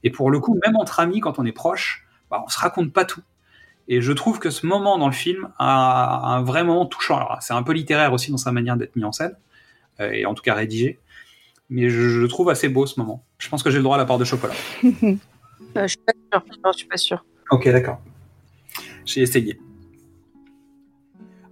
Et 0.05 0.11
pour 0.11 0.31
le 0.31 0.41
coup 0.41 0.59
même 0.65 0.77
entre 0.77 1.01
amis 1.01 1.21
quand 1.21 1.39
on 1.39 1.45
est 1.45 1.53
proche 1.53 2.07
bah, 2.31 2.43
on 2.45 2.49
se 2.49 2.59
raconte 2.59 2.93
pas 2.93 3.05
tout. 3.05 3.23
Et 3.89 4.03
je 4.03 4.13
trouve 4.13 4.39
que 4.39 4.51
ce 4.51 4.67
moment 4.67 4.99
dans 4.99 5.07
le 5.07 5.15
film 5.15 5.49
a 5.59 6.35
un 6.35 6.43
vrai 6.43 6.63
moment 6.63 6.87
touchant. 6.87 7.17
Alors 7.17 7.39
c'est 7.41 7.55
un 7.55 7.63
peu 7.63 7.73
littéraire 7.73 8.13
aussi 8.13 8.31
dans 8.31 8.37
sa 8.37 8.53
manière 8.53 8.77
d'être 8.77 8.97
mis 8.97 9.05
en 9.05 9.13
scène 9.13 9.35
euh, 10.01 10.11
et 10.13 10.27
en 10.27 10.35
tout 10.35 10.43
cas 10.43 10.55
rédigé. 10.55 10.99
Mais 11.71 11.91
je, 11.91 12.09
je 12.09 12.21
le 12.21 12.29
trouve 12.29 12.51
assez 12.51 12.69
beau 12.69 12.87
ce 12.87 12.99
moment. 13.01 13.25
Je 13.39 13.49
pense 13.49 13.63
que 13.63 13.71
j'ai 13.71 13.79
le 13.79 13.83
droit 13.83 13.97
à 13.97 13.99
la 13.99 14.07
part 14.07 14.19
de 14.19 14.25
chocolat. 14.25 14.55
Euh, 15.77 15.83
je 15.83 15.89
suis 15.89 15.99
pas 15.99 16.13
sûre. 16.33 16.47
Non, 16.65 16.73
je 16.73 16.79
suis 16.79 16.87
pas 16.87 16.97
sûre. 16.97 17.25
ok 17.51 17.69
d'accord. 17.69 18.01
J'ai 19.05 19.21
essayé 19.21 19.61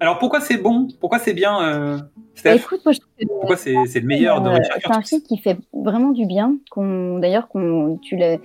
alors 0.01 0.19
pourquoi 0.19 0.41
c'est 0.41 0.57
bon? 0.59 0.89
Pourquoi 1.01 1.19
c'est 1.19 1.35
bien 1.35 1.61
euh, 1.63 1.99
Steph? 2.35 2.51
Bah, 2.51 2.57
écoute, 2.57 2.81
moi, 2.85 2.93
je 2.93 3.01
trouve 3.01 3.13
que- 3.19 3.27
pourquoi 3.27 3.57
c'est 3.57 3.75
c'est 3.87 4.01
le 4.01 4.07
meilleur 4.07 4.43
de 4.43 4.51
Euh, 4.51 4.59
C'est 4.75 4.91
un 4.93 5.03
film 5.03 5.23
qui 5.23 5.39
fait 5.39 5.57
vraiment 5.73 6.11
du 6.11 6.27
bien. 6.27 6.57
qu'on- 6.71 7.19
D'ailleurs, 7.19 7.49
qu'on- 7.49 7.99
tu 8.03 8.17
l'as 8.17 8.39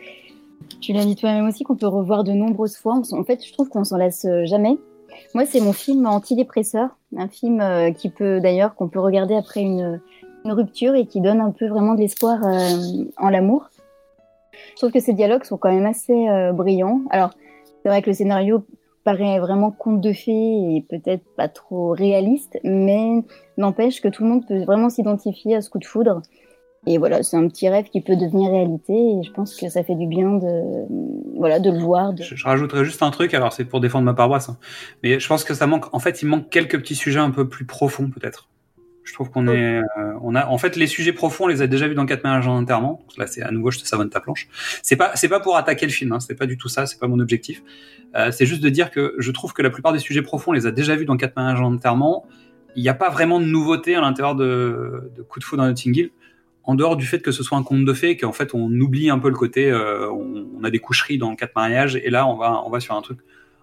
tu 0.79 0.93
l'as 0.93 1.05
dit 1.05 1.15
toi-même 1.15 1.47
aussi, 1.47 1.63
qu'on 1.63 1.75
peut 1.75 1.87
revoir 1.87 2.23
de 2.23 2.31
nombreuses 2.31 2.77
fois. 2.77 3.01
En 3.11 3.23
fait, 3.23 3.45
je 3.45 3.51
trouve 3.53 3.67
qu'on 3.69 3.83
s'en 3.83 3.97
lasse 3.97 4.25
euh, 4.25 4.45
jamais. 4.45 4.77
Moi, 5.35 5.45
c'est 5.45 5.59
mon 5.59 5.73
film 5.73 6.05
antidépresseur, 6.07 6.89
un 7.17 7.27
film 7.27 7.59
euh, 7.61 7.91
qui 7.91 8.09
peut 8.09 8.39
d'ailleurs 8.39 8.73
qu'on 8.75 8.87
peut 8.87 8.99
regarder 8.99 9.35
après 9.35 9.61
une, 9.61 9.99
une 10.45 10.51
rupture 10.53 10.95
et 10.95 11.05
qui 11.05 11.19
donne 11.21 11.39
un 11.41 11.51
peu 11.51 11.67
vraiment 11.67 11.93
de 11.93 11.99
l'espoir 11.99 12.39
euh, 12.45 13.03
en 13.17 13.29
l'amour. 13.29 13.69
Je 14.71 14.75
trouve 14.77 14.91
que 14.91 14.99
ces 14.99 15.13
dialogues 15.13 15.43
sont 15.43 15.57
quand 15.57 15.71
même 15.71 15.85
assez 15.85 16.27
euh, 16.29 16.51
brillants. 16.53 17.01
Alors, 17.11 17.31
c'est 17.83 17.89
vrai 17.89 18.01
que 18.01 18.09
le 18.09 18.15
scénario 18.15 18.63
paraît 19.03 19.39
vraiment 19.39 19.71
conte 19.71 20.01
de 20.01 20.13
fées 20.13 20.75
et 20.75 20.85
peut-être 20.89 21.23
pas 21.35 21.47
trop 21.47 21.91
réaliste, 21.91 22.59
mais 22.63 23.23
n'empêche 23.57 24.01
que 24.01 24.07
tout 24.07 24.23
le 24.23 24.29
monde 24.29 24.47
peut 24.47 24.63
vraiment 24.63 24.89
s'identifier 24.89 25.55
à 25.55 25.61
ce 25.61 25.69
coup 25.69 25.79
de 25.79 25.85
foudre. 25.85 26.21
Et 26.87 26.97
voilà, 26.97 27.21
c'est 27.21 27.37
un 27.37 27.47
petit 27.47 27.69
rêve 27.69 27.89
qui 27.89 28.01
peut 28.01 28.15
devenir 28.15 28.49
réalité 28.49 28.93
et 28.93 29.23
je 29.23 29.31
pense 29.31 29.55
que 29.55 29.69
ça 29.69 29.83
fait 29.83 29.95
du 29.95 30.07
bien 30.07 30.31
de, 30.31 30.87
voilà, 31.37 31.59
de 31.59 31.69
le 31.69 31.77
voir. 31.77 32.15
Je, 32.17 32.35
je 32.35 32.43
rajouterais 32.43 32.85
juste 32.85 33.03
un 33.03 33.11
truc, 33.11 33.35
alors 33.35 33.53
c'est 33.53 33.65
pour 33.65 33.81
défendre 33.81 34.05
ma 34.05 34.15
paroisse, 34.15 34.49
hein. 34.49 34.57
mais 35.03 35.19
je 35.19 35.27
pense 35.27 35.43
que 35.43 35.53
ça 35.53 35.67
manque. 35.67 35.93
En 35.93 35.99
fait, 35.99 36.23
il 36.23 36.27
manque 36.27 36.49
quelques 36.49 36.79
petits 36.79 36.95
sujets 36.95 37.19
un 37.19 37.29
peu 37.29 37.47
plus 37.47 37.65
profonds, 37.65 38.09
peut-être. 38.09 38.50
Je 39.03 39.13
trouve 39.13 39.31
qu'on 39.31 39.47
est, 39.47 39.77
euh, 39.77 39.81
on 40.21 40.35
a, 40.35 40.45
en 40.45 40.57
fait, 40.57 40.75
les 40.75 40.87
sujets 40.87 41.13
profonds, 41.13 41.45
on 41.45 41.47
les 41.47 41.61
a 41.61 41.67
déjà 41.67 41.87
vus 41.87 41.95
dans 41.95 42.05
quatre 42.05 42.23
mariages 42.23 42.47
en 42.47 42.57
enterrement. 42.57 43.03
Là, 43.17 43.27
c'est 43.27 43.41
à 43.41 43.51
nouveau, 43.51 43.71
je 43.71 43.79
te 43.79 43.87
savonne 43.87 44.09
ta 44.09 44.19
planche. 44.19 44.47
C'est 44.83 44.95
pas, 44.95 45.11
c'est 45.15 45.27
pas 45.27 45.39
pour 45.39 45.57
attaquer 45.57 45.85
le 45.85 45.91
film, 45.91 46.11
hein, 46.11 46.19
c'est 46.19 46.35
pas 46.35 46.45
du 46.45 46.57
tout 46.57 46.69
ça, 46.69 46.85
c'est 46.85 46.99
pas 46.99 47.07
mon 47.07 47.19
objectif. 47.19 47.63
Euh, 48.15 48.31
c'est 48.31 48.45
juste 48.45 48.61
de 48.61 48.69
dire 48.69 48.91
que 48.91 49.15
je 49.17 49.31
trouve 49.31 49.53
que 49.53 49.61
la 49.61 49.69
plupart 49.69 49.91
des 49.91 49.99
sujets 49.99 50.21
profonds, 50.21 50.51
on 50.51 50.53
les 50.53 50.67
a 50.67 50.71
déjà 50.71 50.95
vus 50.95 51.05
dans 51.05 51.17
quatre 51.17 51.35
mariages 51.35 51.61
en 51.61 51.73
enterrement. 51.73 52.25
Il 52.75 52.83
n'y 52.83 52.89
a 52.89 52.93
pas 52.93 53.09
vraiment 53.09 53.39
de 53.39 53.45
nouveauté 53.45 53.95
à 53.95 54.01
l'intérieur 54.01 54.35
de, 54.35 55.11
de 55.15 55.21
Coup 55.23 55.39
de 55.39 55.43
foudre 55.43 55.63
dans 55.63 55.67
Notting 55.67 55.97
Hill 55.97 56.11
en 56.63 56.75
dehors 56.75 56.95
du 56.95 57.05
fait 57.05 57.19
que 57.19 57.31
ce 57.31 57.43
soit 57.43 57.57
un 57.57 57.63
conte 57.63 57.85
de 57.85 57.93
fées, 57.93 58.17
qu'en 58.17 58.33
fait 58.33 58.53
on 58.53 58.69
oublie 58.79 59.09
un 59.09 59.19
peu 59.19 59.29
le 59.29 59.35
côté, 59.35 59.69
euh, 59.71 60.11
on, 60.11 60.63
a 60.63 60.69
des 60.69 60.79
coucheries 60.79 61.17
dans 61.17 61.35
quatre 61.35 61.55
mariages, 61.55 61.95
et 61.95 62.09
là 62.09 62.27
on 62.27 62.37
va, 62.37 62.63
on 62.65 62.69
va 62.69 62.79
sur 62.79 62.95
un 62.95 63.01
truc 63.01 63.19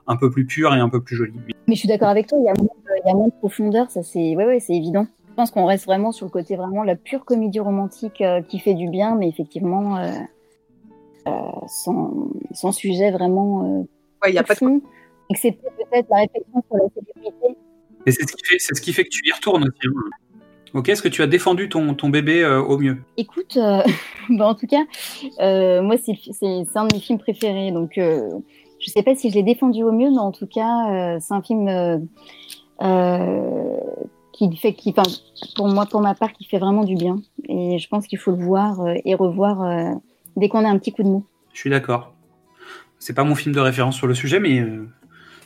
un 0.06 0.16
peu 0.16 0.30
plus 0.30 0.46
pur 0.46 0.74
et 0.74 0.80
un 0.80 0.88
peu 0.88 1.00
plus 1.00 1.16
joli. 1.16 1.32
Mais 1.68 1.74
je 1.74 1.78
suis 1.78 1.88
d'accord 1.88 2.08
avec 2.08 2.26
toi, 2.26 2.38
il 2.38 2.44
y 2.44 2.44
il 2.44 3.08
y 3.08 3.10
a 3.10 3.14
moins 3.14 3.28
de 3.28 3.32
profondeur, 3.38 3.90
ça 3.90 4.02
c'est 4.02 4.34
ouais, 4.34 4.46
ouais, 4.46 4.60
c'est 4.60 4.74
évident. 4.74 5.06
Je 5.38 5.42
pense 5.44 5.52
qu'on 5.52 5.66
reste 5.66 5.84
vraiment 5.84 6.10
sur 6.10 6.26
le 6.26 6.32
côté 6.32 6.56
vraiment 6.56 6.82
la 6.82 6.96
pure 6.96 7.24
comédie 7.24 7.60
romantique 7.60 8.20
euh, 8.22 8.42
qui 8.42 8.58
fait 8.58 8.74
du 8.74 8.88
bien, 8.88 9.14
mais 9.14 9.28
effectivement 9.28 9.96
euh, 9.96 10.10
euh, 11.28 11.30
sans, 11.68 12.12
sans 12.50 12.72
sujet 12.72 13.12
vraiment 13.12 13.62
euh, 13.62 13.82
Ouais, 14.20 14.30
il 14.30 14.34
y 14.34 14.38
a 14.38 14.42
pas 14.42 14.56
de 14.56 14.80
excepté 15.30 15.60
peut-être 15.92 16.08
la 16.10 16.16
réflexion 16.22 16.64
sur 16.66 16.76
la 16.76 16.88
sécurité. 16.92 17.56
Et 18.04 18.10
c'est 18.10 18.28
ce 18.28 18.34
qui 18.34 18.44
fait, 18.46 18.58
c'est 18.58 18.74
ce 18.74 18.80
qui 18.80 18.92
fait 18.92 19.04
que 19.04 19.10
tu 19.10 19.20
y 19.28 19.30
retournes 19.30 19.62
aussi. 19.62 19.86
hein. 19.86 20.40
Ok, 20.74 20.88
est-ce 20.88 21.02
que 21.02 21.08
tu 21.08 21.22
as 21.22 21.28
défendu 21.28 21.68
ton, 21.68 21.94
ton 21.94 22.08
bébé 22.08 22.42
euh, 22.42 22.60
au 22.60 22.76
mieux? 22.76 22.96
Écoute, 23.16 23.56
euh, 23.58 23.84
bah, 24.30 24.48
en 24.48 24.56
tout 24.56 24.66
cas, 24.66 24.82
euh, 25.38 25.82
moi 25.82 25.98
c'est 25.98 26.18
c'est 26.32 26.64
c'est 26.64 26.78
un 26.80 26.86
de 26.86 26.96
mes 26.96 27.00
films 27.00 27.20
préférés, 27.20 27.70
donc 27.70 27.96
euh, 27.96 28.28
je 28.80 28.90
sais 28.90 29.04
pas 29.04 29.14
si 29.14 29.30
je 29.30 29.36
l'ai 29.36 29.44
défendu 29.44 29.84
au 29.84 29.92
mieux, 29.92 30.10
mais 30.10 30.18
en 30.18 30.32
tout 30.32 30.48
cas 30.48 31.14
euh, 31.14 31.18
c'est 31.20 31.34
un 31.34 31.42
film 31.42 31.68
euh, 31.68 31.98
euh, 32.82 33.76
qui 34.38 34.56
fait, 34.56 34.72
qui, 34.72 34.94
enfin, 34.96 35.02
pour 35.56 35.68
moi, 35.68 35.86
pour 35.86 36.00
ma 36.00 36.14
part, 36.14 36.32
qui 36.32 36.44
fait 36.44 36.58
vraiment 36.58 36.84
du 36.84 36.94
bien. 36.94 37.16
Et 37.48 37.78
je 37.78 37.88
pense 37.88 38.06
qu'il 38.06 38.18
faut 38.18 38.30
le 38.30 38.42
voir 38.42 38.80
euh, 38.80 38.94
et 39.04 39.14
revoir 39.14 39.62
euh, 39.62 39.92
dès 40.36 40.48
qu'on 40.48 40.64
a 40.64 40.68
un 40.68 40.78
petit 40.78 40.92
coup 40.92 41.02
de 41.02 41.08
mou. 41.08 41.24
Je 41.52 41.58
suis 41.60 41.70
d'accord. 41.70 42.12
C'est 43.00 43.14
pas 43.14 43.24
mon 43.24 43.34
film 43.34 43.54
de 43.54 43.60
référence 43.60 43.96
sur 43.96 44.06
le 44.06 44.14
sujet, 44.14 44.38
mais 44.40 44.60
euh, 44.60 44.88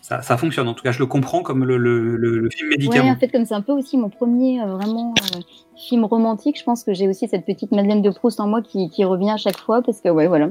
ça, 0.02 0.20
ça 0.22 0.36
fonctionne. 0.36 0.68
En 0.68 0.74
tout 0.74 0.82
cas, 0.82 0.92
je 0.92 0.98
le 0.98 1.06
comprends 1.06 1.42
comme 1.42 1.64
le, 1.64 1.76
le, 1.78 2.16
le, 2.16 2.38
le 2.38 2.50
film 2.50 2.68
Ouais, 2.70 2.76
médicament. 2.76 3.10
en 3.12 3.16
fait, 3.16 3.28
comme 3.28 3.44
c'est 3.46 3.54
un 3.54 3.60
peu 3.62 3.72
aussi 3.72 3.96
mon 3.98 4.08
premier 4.10 4.60
euh, 4.62 4.66
vraiment 4.76 5.14
euh, 5.36 5.40
film 5.76 6.04
romantique, 6.04 6.58
je 6.58 6.64
pense 6.64 6.84
que 6.84 6.92
j'ai 6.92 7.08
aussi 7.08 7.28
cette 7.28 7.44
petite 7.46 7.72
Madeleine 7.72 8.02
de 8.02 8.10
Proust 8.10 8.40
en 8.40 8.46
moi 8.46 8.62
qui, 8.62 8.88
qui 8.90 9.04
revient 9.04 9.30
à 9.30 9.36
chaque 9.38 9.58
fois 9.58 9.82
parce 9.82 10.00
que 10.00 10.08
ouais, 10.10 10.26
voilà. 10.28 10.50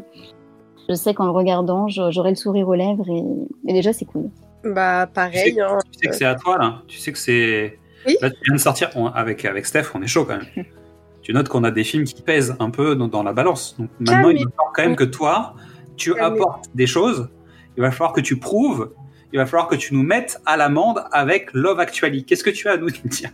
je 0.90 0.96
sais 0.96 1.14
qu'en 1.14 1.26
le 1.26 1.32
regardant, 1.32 1.88
j'aurai 1.88 2.30
le 2.32 2.36
sourire 2.36 2.68
aux 2.68 2.74
lèvres 2.76 3.08
et, 3.10 3.24
et 3.70 3.74
déjà 3.74 3.94
c'est 3.94 4.06
cool. 4.06 4.30
Bah 4.64 5.08
Tu 5.08 5.10
sais, 5.10 5.14
pareil. 5.14 5.60
hein. 5.62 5.78
tu 5.92 6.00
sais 6.00 6.08
que 6.08 6.16
c'est 6.16 6.26
à 6.26 6.36
toi 6.36 6.58
là. 6.60 6.82
Tu 6.88 6.98
sais 7.00 7.12
que 7.12 7.18
c'est. 7.18 7.80
Oui. 8.06 8.18
Là, 8.22 8.30
tu 8.30 8.38
viens 8.46 8.56
de 8.56 8.60
sortir 8.60 8.90
on- 8.96 9.08
avec 9.08 9.46
avec 9.46 9.66
Steph, 9.66 9.86
on 9.94 10.02
est 10.02 10.08
chaud 10.08 10.26
quand 10.26 10.38
même. 10.38 10.66
tu 11.22 11.34
notes 11.34 11.50
qu'on 11.50 11.64
a 11.64 11.72
des 11.72 11.84
films 11.84 12.06
qui 12.06 12.22
pèsent 12.22 12.56
un 12.60 12.70
peu 12.70 12.96
dans, 12.96 13.08
dans 13.08 13.24
la 13.24 13.34
balance. 13.34 13.76
Donc 13.80 13.90
maintenant, 14.00 14.30
il 14.30 14.44
va 14.44 14.52
falloir 14.52 14.74
quand 14.74 14.84
même 14.84 14.96
que 14.96 15.04
toi, 15.04 15.56
tu 15.98 16.20
apportes 16.20 16.66
des 16.74 16.88
choses. 16.88 17.30
Il 17.78 17.82
va 17.82 17.92
falloir 17.92 18.14
que 18.14 18.22
tu 18.22 18.38
prouves. 18.38 18.92
Il 19.34 19.40
va 19.40 19.46
falloir 19.46 19.68
que 19.70 19.76
tu 19.76 19.94
nous 19.94 20.04
mettes 20.04 20.42
à 20.46 20.58
l'amende 20.58 21.06
avec 21.12 21.54
Love 21.54 21.80
Actually. 21.80 22.26
Qu'est-ce 22.26 22.44
que 22.44 22.50
tu 22.50 22.68
as 22.68 22.74
à 22.74 22.78
nous 22.78 22.90
dire? 22.90 23.30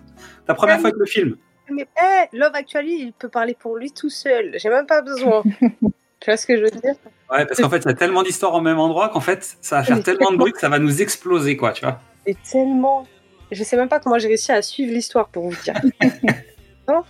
Ta 0.45 0.53
première 0.53 0.80
fois 0.80 0.89
avec 0.89 0.99
le 0.99 1.06
film 1.06 1.38
Mais 1.72 1.88
eh, 1.98 2.38
Love 2.38 2.52
Actually, 2.53 3.02
il 3.02 3.14
peut 3.14 3.30
parler 3.30 3.56
pour 3.60 3.77
lui 3.77 3.91
tout 3.91 4.10
seul. 4.10 4.52
J'ai 4.57 4.69
même 4.69 4.85
pas 4.85 5.02
besoin. 5.02 5.41
tu 5.61 6.26
vois 6.26 6.38
ce 6.38 6.45
que 6.45 6.56
je 6.56 6.64
veux 6.64 6.69
dire? 6.69 6.95
Ouais, 7.31 7.45
parce 7.45 7.60
qu'en 7.60 7.69
fait, 7.69 7.80
il 7.80 7.88
y 7.88 7.91
a 7.91 7.94
tellement 7.94 8.23
d'histoires 8.23 8.53
au 8.53 8.61
même 8.61 8.80
endroit 8.80 9.10
qu'en 9.10 9.19
fait, 9.19 9.57
ça 9.61 9.77
va 9.77 9.84
faire 9.84 10.03
tellement 10.03 10.31
de 10.31 10.38
bruit 10.38 10.53
que 10.53 10.60
ça 10.60 10.69
va 10.69 10.80
nous 10.80 11.02
exploser, 11.02 11.57
quoi, 11.57 11.72
tu 11.72 11.84
vois. 11.84 11.99
C'est 12.26 12.38
tellement. 12.49 13.07
Je 13.52 13.64
sais 13.64 13.78
même 13.78 13.90
pas 13.90 13.99
comment 13.99 14.18
j'ai 14.19 14.28
réussi 14.28 14.52
à 14.52 14.61
suivre 14.61 14.94
l'histoire 14.94 15.30
pour 15.30 15.49
vous 15.49 15.57
dire. 15.64 15.76
Non 16.90 17.03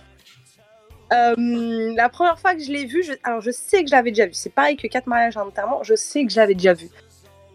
Euh, 1.12 1.94
la 1.96 2.08
première 2.08 2.38
fois 2.38 2.54
que 2.54 2.62
je 2.62 2.70
l'ai 2.70 2.84
vu, 2.84 3.02
je... 3.02 3.12
alors 3.22 3.40
je 3.40 3.50
sais 3.50 3.82
que 3.82 3.88
je 3.90 3.94
l'avais 3.94 4.10
déjà 4.10 4.26
vu. 4.26 4.34
C'est 4.34 4.52
pareil 4.52 4.76
que 4.76 4.86
quatre 4.88 5.06
mariages 5.06 5.36
en 5.36 5.46
enterrement, 5.46 5.82
je 5.82 5.94
sais 5.94 6.24
que 6.26 6.30
je 6.32 6.36
l'avais 6.36 6.54
déjà 6.54 6.74
vu. 6.74 6.88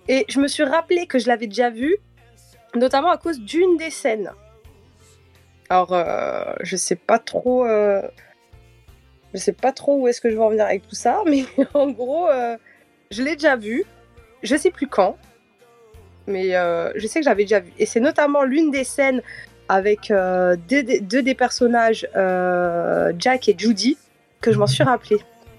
Et 0.08 0.26
je 0.28 0.40
me 0.40 0.48
suis 0.48 0.64
rappelé 0.64 1.06
que 1.06 1.20
je 1.20 1.28
l'avais 1.28 1.48
déjà 1.48 1.70
vu, 1.70 1.98
notamment 2.76 3.10
à 3.12 3.18
cause 3.18 3.40
d'une 3.40 3.78
des 3.78 3.90
scènes. 3.92 4.32
Alors, 5.70 5.94
euh, 5.94 6.54
je 6.62 6.76
sais 6.76 6.96
pas 6.96 7.20
trop. 7.20 7.66
euh, 7.66 8.02
Je 9.34 9.40
sais 9.40 9.54
pas 9.54 9.72
trop 9.72 10.00
où 10.00 10.08
est-ce 10.08 10.20
que 10.22 10.30
je 10.30 10.36
vais 10.36 10.42
en 10.44 10.50
venir 10.50 10.66
avec 10.66 10.88
tout 10.88 10.96
ça, 10.96 11.22
mais 11.28 11.46
en 11.74 11.90
gros, 11.92 12.28
je 13.12 13.22
l'ai 13.22 13.36
déjà 13.36 13.56
vu. 13.56 13.84
Je 14.42 14.56
sais 14.56 14.72
plus 14.72 14.88
quand, 14.88 15.18
mais 16.28 16.56
euh, 16.56 16.92
je 16.96 17.06
sais 17.08 17.20
que 17.20 17.26
j'avais 17.26 17.44
déjà 17.44 17.60
vu. 17.60 17.72
Et 17.78 17.86
c'est 17.86 18.00
notamment 18.00 18.44
l'une 18.44 18.72
des 18.72 18.84
scènes 18.84 19.22
avec 19.70 20.12
euh, 20.12 20.56
deux, 20.70 20.84
des- 20.84 21.00
deux 21.00 21.22
des 21.24 21.36
personnages, 21.36 22.08
euh, 22.16 23.14
Jack 23.18 23.48
et 23.50 23.56
Judy, 23.58 23.98
que 24.42 24.52
je 24.52 24.60
m'en 24.60 24.68
suis 24.68 24.84
rappelé. 24.84 25.18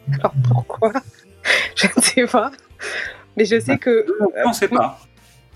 Alors 0.18 0.34
pourquoi? 0.48 0.92
Je 1.76 1.86
ne 1.96 2.02
sais 2.02 2.26
pas. 2.26 2.50
Mais 3.36 3.44
je 3.44 3.58
sais 3.60 3.76
que. 3.78 4.06
On 4.46 4.52
sait 4.52 4.68
pas. 4.68 4.98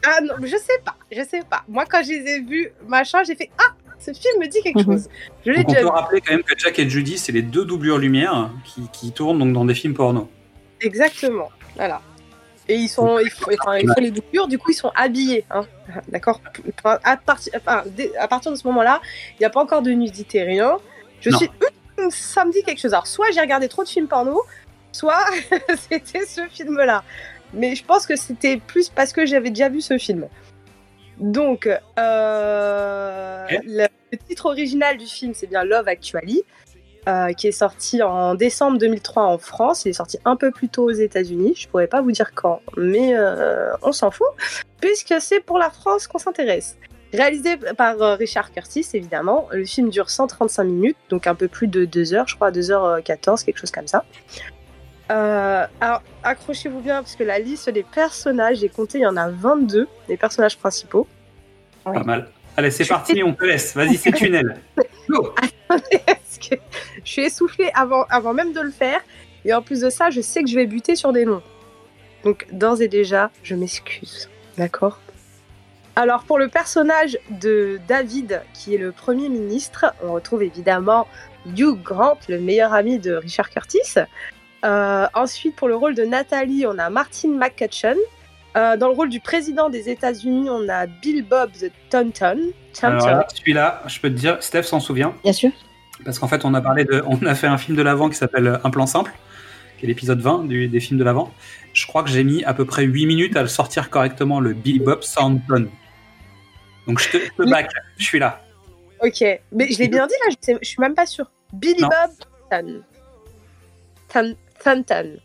Ah 0.05 0.21
non, 0.21 0.35
je 0.43 0.57
sais 0.57 0.79
pas, 0.85 0.95
je 1.11 1.23
sais 1.23 1.43
pas. 1.49 1.63
Moi, 1.69 1.85
quand 1.89 2.03
je 2.03 2.09
les 2.11 2.31
ai 2.33 2.41
vus, 2.41 2.71
machin, 2.87 3.23
j'ai 3.25 3.35
fait 3.35 3.51
Ah, 3.59 3.73
ce 3.99 4.13
film 4.13 4.41
me 4.41 4.47
dit 4.49 4.61
quelque 4.63 4.83
chose. 4.85 5.09
Je 5.47 5.51
l'ai 5.51 5.59
Donc 5.59 5.69
on 5.69 5.73
déjà 5.73 5.83
peut 5.85 5.89
rappeler 5.89 6.21
quand 6.21 6.35
même 6.35 6.43
que 6.43 6.55
Jack 6.59 6.79
et 6.79 6.89
Judy, 6.89 7.19
c'est 7.19 7.33
les 7.33 7.43
deux 7.43 7.65
doublures 7.65 7.99
lumière 7.99 8.51
qui, 8.65 8.83
qui 8.93 9.13
tournent 9.13 9.39
donc 9.39 9.53
dans 9.53 9.65
des 9.65 9.75
films 9.75 9.95
porno. 9.95 10.29
Exactement, 10.81 11.49
voilà. 11.77 12.01
Et 12.71 12.75
ils 12.75 12.89
sont, 12.89 13.19
ils 13.19 13.31
font, 13.31 13.51
enfin, 13.61 13.79
ils 13.79 13.89
font 13.89 14.01
les 14.01 14.11
doublures, 14.11 14.47
du 14.47 14.59
coup 14.59 14.71
ils 14.71 14.75
sont 14.75 14.93
habillés, 14.95 15.45
hein. 15.51 15.67
d'accord? 16.09 16.41
À, 16.85 17.17
partir- 17.17 17.53
enfin, 17.57 17.83
à 18.19 18.29
partir 18.29 18.51
de 18.53 18.57
ce 18.57 18.67
moment-là, 18.67 19.01
il 19.35 19.37
n'y 19.41 19.47
a 19.47 19.51
pas 19.51 19.61
encore 19.63 19.81
de 19.83 19.91
nudité, 19.91 20.43
rien. 20.43 20.77
Je 21.21 21.31
Non. 21.31 21.39
suis, 21.39 21.51
ça 22.11 22.45
me 22.45 22.53
dit 22.53 22.63
quelque 22.63 22.81
chose. 22.81 22.93
Alors 22.93 23.07
soit 23.07 23.31
j'ai 23.33 23.41
regardé 23.41 23.69
trop 23.69 23.85
de 23.85 23.89
films 23.89 24.07
porno, 24.07 24.43
soit 24.93 25.25
c'était 25.91 26.27
ce 26.27 26.43
film-là. 26.49 27.03
Mais 27.55 27.75
je 27.75 27.83
pense 27.85 28.07
que 28.07 28.17
c'était 28.17 28.59
plus 28.59 28.91
parce 28.91 29.13
que 29.15 29.25
j'avais 29.25 29.49
déjà 29.49 29.71
vu 29.71 29.81
ce 29.81 29.97
film. 29.97 30.29
Donc, 31.17 31.67
euh, 31.99 33.47
le 33.65 33.87
titre 34.29 34.47
original 34.47 34.97
du 34.99 35.07
film, 35.07 35.33
c'est 35.35 35.47
bien 35.49 35.65
Love 35.65 35.89
Actually, 35.89 36.43
euh, 37.07 37.33
qui 37.33 37.47
est 37.49 37.53
sorti 37.53 38.03
en 38.03 38.35
décembre 38.35 38.79
2003 38.79 39.23
en 39.23 39.39
France. 39.39 39.85
Il 39.85 39.91
est 39.91 39.95
sorti 39.95 40.19
un 40.25 40.37
peu 40.37 40.51
plus 40.51 40.69
tôt 40.69 40.85
aux 40.85 40.93
États-Unis. 40.93 41.55
Je 41.57 41.69
pourrais 41.69 41.87
pas 41.87 42.03
vous 42.03 42.13
dire 42.13 42.35
quand, 42.35 42.61
mais 42.77 43.17
euh, 43.17 43.71
on 43.83 43.93
s'en 43.93 44.11
fout, 44.11 44.27
puisque 44.81 45.15
c'est 45.21 45.41
pour 45.41 45.59
la 45.59 45.71
France 45.71 46.07
qu'on 46.07 46.19
s'intéresse. 46.19 46.77
Réalisé 47.13 47.57
par 47.77 48.03
euh, 48.03 48.15
Richard 48.17 48.53
Curtis, 48.53 48.87
évidemment. 48.93 49.49
Le 49.53 49.65
film 49.65 49.89
dure 49.89 50.11
135 50.11 50.65
minutes, 50.65 50.97
donc 51.09 51.27
un 51.27 51.35
peu 51.35 51.49
plus 51.49 51.67
de 51.67 51.87
2 51.87 52.13
heures, 52.13 52.29
je 52.29 52.35
crois, 52.35 52.51
2h14, 52.51 53.45
quelque 53.45 53.59
chose 53.59 53.71
comme 53.71 53.89
ça. 53.89 54.05
Alors, 55.09 56.03
accrochez-vous 56.23 56.81
bien, 56.81 56.97
parce 56.97 57.17
que 57.17 57.25
la 57.25 57.39
liste 57.39 57.71
des 57.71 57.85
personnages, 57.85 58.59
j'ai 58.59 58.69
compté, 58.69 58.99
il 58.99 59.03
y 59.03 59.07
en 59.07 59.17
a 59.17 59.31
22, 59.31 59.89
les 60.09 60.17
personnages 60.19 60.59
principaux. 60.59 61.07
Pas 61.85 62.05
mal. 62.05 62.29
Allez, 62.59 62.73
c'est 62.73 62.87
parti, 62.87 63.23
on 63.23 63.35
te 63.35 63.45
laisse. 63.45 63.73
Vas-y, 63.77 63.97
c'est 63.97 64.11
tunnel. 64.17 64.57
Que 65.07 66.57
je 67.05 67.09
suis 67.09 67.23
essoufflée 67.23 67.71
avant, 67.73 68.03
avant 68.11 68.35
même 68.35 68.53
de 68.53 68.61
le 68.61 68.73
faire. 68.73 69.01
Et 69.45 69.55
en 69.55 69.63
plus 69.63 69.83
de 69.83 69.91
ça, 69.91 70.11
je 70.11 70.21
sais 70.21 70.43
que 70.43 70.51
je 70.51 70.57
vais 70.57 70.67
buter 70.67 70.97
sur 70.97 71.13
des 71.13 71.25
noms. 71.25 71.43
Donc, 72.25 72.49
d'ores 72.51 72.83
et 72.83 72.89
déjà, 72.89 73.31
je 73.45 73.55
m'excuse. 73.55 74.29
D'accord? 74.57 74.99
Alors, 75.95 76.25
pour 76.25 76.37
le 76.41 76.49
personnage 76.49 77.17
de 77.31 77.79
David, 77.87 78.43
qui 78.55 78.75
est 78.75 78.79
le 78.79 78.91
Premier 78.91 79.29
ministre, 79.29 79.95
on 80.03 80.13
retrouve 80.13 80.43
évidemment 80.43 81.07
Hugh 81.47 81.81
Grant, 81.81 82.19
le 82.29 82.41
meilleur 82.41 82.73
ami 82.73 82.99
de 82.99 83.13
Richard 83.13 83.51
Curtis. 83.51 84.01
Euh, 84.65 85.07
ensuite, 85.15 85.55
pour 85.55 85.69
le 85.69 85.77
rôle 85.77 85.95
de 85.95 86.03
Nathalie, 86.03 86.67
on 86.67 86.77
a 86.81 86.91
Martin 86.91 87.29
McCutcheon. 87.29 87.95
Euh, 88.59 88.77
dans 88.77 88.89
le 88.89 88.95
rôle 88.95 89.09
du 89.09 89.21
président 89.21 89.69
des 89.71 89.89
États-Unis, 89.89 90.51
on 90.51 90.69
a 90.69 90.87
Bill 90.87 91.23
Bob 91.25 91.53
the 91.53 91.71
Taunton. 91.91 92.51
Alors 92.83 93.31
celui-là, 93.35 93.83
je 93.87 94.01
peux 94.01 94.09
te 94.11 94.15
dire, 94.15 94.37
Steph 94.43 94.65
s'en 94.65 94.81
souvient. 94.81 95.15
Bien 95.23 95.33
sûr. 95.33 95.51
Parce 96.05 96.19
qu'en 96.19 96.29
fait, 96.29 96.45
on 96.45 96.55
a 96.55 96.61
parlé 96.61 96.85
de, 96.85 97.03
on 97.07 97.25
a 97.25 97.35
fait 97.35 97.47
un 97.47 97.59
film 97.59 97.77
de 97.77 97.83
l'avant 97.83 98.09
qui 98.09 98.17
s'appelle 98.17 98.59
Un 98.65 98.71
plan 98.71 98.87
simple, 98.87 99.13
qui 99.79 99.85
est 99.85 99.89
l'épisode 99.89 100.21
20 100.21 100.45
du- 100.49 100.69
des 100.69 100.81
films 100.81 100.99
de 100.99 101.05
l'avant. 101.05 101.33
Je 101.73 101.87
crois 101.87 102.03
que 102.03 102.09
j'ai 102.11 102.25
mis 102.25 102.43
à 102.45 102.55
peu 102.55 102.65
près 102.65 102.83
8 102.85 103.07
minutes 103.07 103.37
à 103.37 103.43
le 103.43 103.49
sortir 103.49 103.91
correctement, 103.91 104.41
le 104.41 104.53
Billy 104.55 104.81
Bob 104.81 105.01
Thornton. 105.01 105.69
Donc 106.87 106.99
je 107.01 107.11
te, 107.11 107.17
je 107.19 107.45
te 107.45 107.49
back, 107.51 107.71
je 107.99 108.05
suis 108.05 108.19
là. 108.19 108.43
Ok, 109.05 109.21
mais 109.53 109.71
je 109.71 109.79
l'ai 109.79 109.89
bien 109.89 110.07
dit 110.07 110.15
là, 110.25 110.31
je, 110.31 110.37
sais- 110.41 110.59
je 110.61 110.69
suis 110.69 110.81
même 110.81 110.95
pas 110.95 111.07
sûre. 111.07 111.31
Billy 111.53 111.81
Non. 111.83 111.89
Bob 111.89 112.11
Thornton. 112.51 112.83
Thorn- 114.09 114.37
Thornton. 114.65 115.19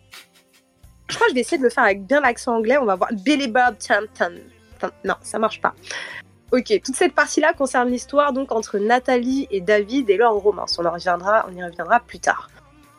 Je 1.10 1.16
crois 1.16 1.28
que 1.28 1.32
je 1.32 1.36
vais 1.36 1.42
essayer 1.42 1.58
de 1.58 1.64
le 1.64 1.70
faire 1.70 1.84
avec 1.84 2.06
bien 2.06 2.22
l'accent 2.22 2.56
anglais. 2.56 2.78
On 2.78 2.86
va 2.86 2.96
voir 2.96 3.10
Billy 3.14 3.48
Bob 3.48 3.76
Thornton. 3.78 4.36
Thorn- 4.80 4.92
Non, 5.04 5.16
ça 5.22 5.40
marche 5.40 5.62
pas. 5.62 5.74
Ok, 6.52 6.68
toute 6.86 6.96
cette 6.96 7.14
partie-là 7.16 7.54
concerne 7.54 7.90
l'histoire 7.90 8.32
donc 8.32 8.52
entre 8.52 8.78
Nathalie 8.78 9.48
et 9.52 9.60
David 9.62 10.10
et 10.10 10.18
leur 10.18 10.34
romance. 10.34 10.78
On 10.80 10.86
en 10.86 10.92
reviendra, 10.92 11.46
on 11.50 11.56
y 11.56 11.64
reviendra 11.64 12.00
plus 12.00 12.20
tard. 12.20 12.50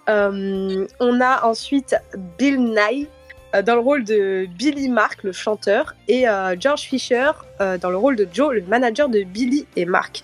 Euh, 0.08 0.86
on 1.00 1.20
a 1.20 1.44
ensuite 1.44 1.94
Bill 2.36 2.58
Nye 2.58 3.08
euh, 3.54 3.62
dans 3.62 3.74
le 3.74 3.80
rôle 3.80 4.04
de 4.04 4.46
Billy 4.58 4.88
Mark, 4.88 5.22
le 5.22 5.32
chanteur, 5.32 5.94
et 6.08 6.28
euh, 6.28 6.56
George 6.58 6.82
Fisher 6.82 7.30
dans 7.60 7.90
le 7.90 7.96
rôle 7.96 8.16
de 8.16 8.28
Joe, 8.30 8.54
le 8.54 8.62
manager 8.62 9.08
de 9.08 9.22
Billy 9.22 9.66
et 9.76 9.84
Mark. 9.86 10.22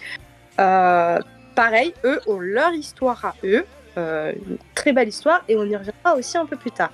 Pareil, 0.57 1.95
eux 2.05 2.21
ont 2.27 2.39
leur 2.41 2.73
histoire 2.73 3.25
à 3.25 3.35
eux, 3.45 3.65
une 3.97 4.59
très 4.75 4.93
belle 4.93 5.09
histoire, 5.09 5.43
et 5.49 5.57
on 5.57 5.65
y 5.65 5.77
reviendra 5.77 6.17
aussi 6.17 6.37
un 6.37 6.47
peu 6.47 6.57
plus 6.57 6.71
tard. 6.73 6.91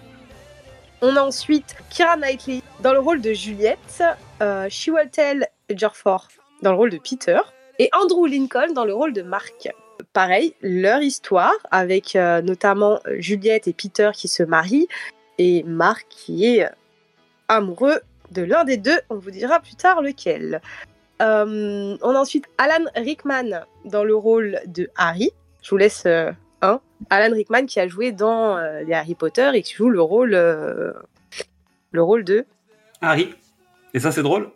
On 1.02 1.16
a 1.16 1.20
ensuite 1.20 1.77
Kira 1.90 2.16
Knightley 2.16 2.62
dans 2.81 2.93
le 2.93 3.01
rôle 3.01 3.20
de 3.20 3.32
Juliette, 3.32 4.02
euh, 4.40 4.68
Chiwetel 4.70 5.47
Ejiofor 5.68 6.28
dans 6.62 6.73
le 6.73 6.78
rôle 6.78 6.90
de 6.90 6.98
Peter, 6.98 7.40
et 7.78 7.90
Andrew 7.93 8.27
Lincoln 8.27 8.73
dans 8.73 8.86
le 8.86 8.94
rôle 8.94 9.12
de 9.12 9.23
Mark. 9.23 9.68
Pareil, 10.14 10.55
leur 10.62 11.02
histoire, 11.02 11.55
avec 11.70 12.16
euh, 12.16 12.40
notamment 12.40 13.01
Juliette 13.18 13.68
et 13.68 13.74
Peter 13.74 14.10
qui 14.14 14.28
se 14.28 14.43
marient, 14.43 14.89
et 15.39 15.62
Mark 15.64 16.06
qui 16.09 16.47
est 16.47 16.66
amoureux 17.48 18.01
de 18.31 18.43
l'un 18.43 18.64
des 18.64 18.78
deux, 18.78 18.98
on 19.10 19.16
vous 19.16 19.31
dira 19.31 19.60
plus 19.60 19.77
tard 19.77 20.01
lequel. 20.01 20.60
Euh, 21.23 21.97
on 22.02 22.10
a 22.10 22.18
ensuite 22.18 22.47
Alan 22.59 22.85
Rickman 22.94 23.64
dans 23.85 24.05
le 24.05 24.14
rôle 24.14 24.60
de 24.66 24.89
Harry. 24.97 25.31
Je 25.62 25.70
vous 25.70 25.77
laisse 25.77 26.05
euh. 26.06 26.32
Alan 27.10 27.35
Rickman 27.35 27.66
qui 27.66 27.78
a 27.81 27.86
joué 27.89 28.12
dans 28.12 28.56
euh, 28.56 28.82
les 28.82 28.94
Harry 28.94 29.14
Potter 29.14 29.51
et 29.55 29.62
qui 29.62 29.74
joue 29.74 29.89
le 29.89 30.01
rôle, 30.01 30.35
euh, 30.35 30.93
le 31.93 32.02
rôle 32.02 32.24
de. 32.24 32.44
Harry. 33.01 33.35
Et 33.94 34.01
ça, 34.01 34.10
c'est 34.12 34.23
drôle? 34.23 34.51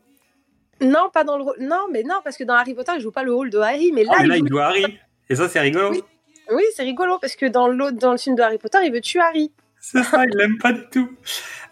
Non, 0.80 1.10
pas 1.12 1.24
dans 1.24 1.36
le 1.36 1.44
rôle. 1.44 1.56
Non, 1.60 1.86
mais 1.92 2.02
non, 2.02 2.16
parce 2.24 2.36
que 2.36 2.44
dans 2.44 2.54
Harry 2.54 2.74
Potter, 2.74 2.92
il 2.96 3.00
joue 3.00 3.10
pas 3.12 3.22
le 3.22 3.34
rôle 3.34 3.50
de 3.50 3.58
Harry, 3.58 3.92
mais 3.92 4.04
là, 4.04 4.12
Ah, 4.16 4.22
mais 4.22 4.28
là, 4.28 4.36
il 4.38 4.44
il 4.44 4.48
joue- 4.48 4.58
Harry. 4.58 4.98
Et 5.28 5.34
ça, 5.36 5.48
c'est 5.48 5.60
rigolo. 5.60 5.92
Oui, 6.52 6.62
c'est 6.74 6.82
rigolo 6.82 7.18
parce 7.20 7.36
que 7.36 7.46
dans 7.46 7.68
l'autre, 7.68 7.98
dans 7.98 8.12
le 8.12 8.18
film 8.18 8.34
de 8.34 8.42
Harry 8.42 8.58
Potter, 8.58 8.78
il 8.84 8.92
veut 8.92 9.00
tuer 9.00 9.20
Harry. 9.20 9.52
C'est 9.78 10.02
ça, 10.02 10.24
il 10.24 10.36
l'aime 10.36 10.58
pas 10.58 10.72
du 10.72 10.82
tout. 10.90 11.08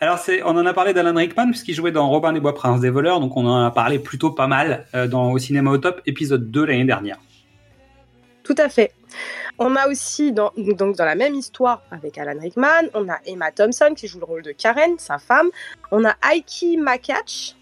Alors, 0.00 0.18
c'est, 0.18 0.42
on 0.42 0.50
en 0.50 0.64
a 0.64 0.72
parlé 0.72 0.94
d'Alan 0.94 1.14
Rickman, 1.14 1.46
puisqu'il 1.50 1.74
jouait 1.74 1.90
dans 1.90 2.08
Robin 2.08 2.32
des 2.32 2.40
Bois, 2.40 2.54
Prince 2.54 2.80
des 2.80 2.88
voleurs, 2.90 3.20
donc 3.20 3.36
on 3.36 3.44
en 3.46 3.64
a 3.64 3.70
parlé 3.70 3.98
plutôt 3.98 4.30
pas 4.30 4.46
mal 4.46 4.86
euh, 4.94 5.06
dans 5.08 5.30
Au 5.32 5.38
cinéma 5.38 5.70
au 5.70 5.78
top, 5.78 6.00
épisode 6.06 6.50
2 6.50 6.64
l'année 6.64 6.84
dernière. 6.84 7.18
Tout 8.48 8.54
à 8.56 8.70
fait. 8.70 8.92
On 9.58 9.76
a 9.76 9.88
aussi, 9.88 10.32
dans, 10.32 10.52
donc 10.56 10.96
dans 10.96 11.04
la 11.04 11.14
même 11.14 11.34
histoire 11.34 11.82
avec 11.90 12.16
Alan 12.16 12.40
Rickman, 12.40 12.88
on 12.94 13.06
a 13.10 13.18
Emma 13.26 13.52
Thompson 13.52 13.92
qui 13.94 14.08
joue 14.08 14.18
le 14.20 14.24
rôle 14.24 14.42
de 14.42 14.52
Karen, 14.52 14.98
sa 14.98 15.18
femme. 15.18 15.50
On 15.90 16.02
a 16.06 16.14
Heike 16.24 16.78
Makach, 16.78 17.54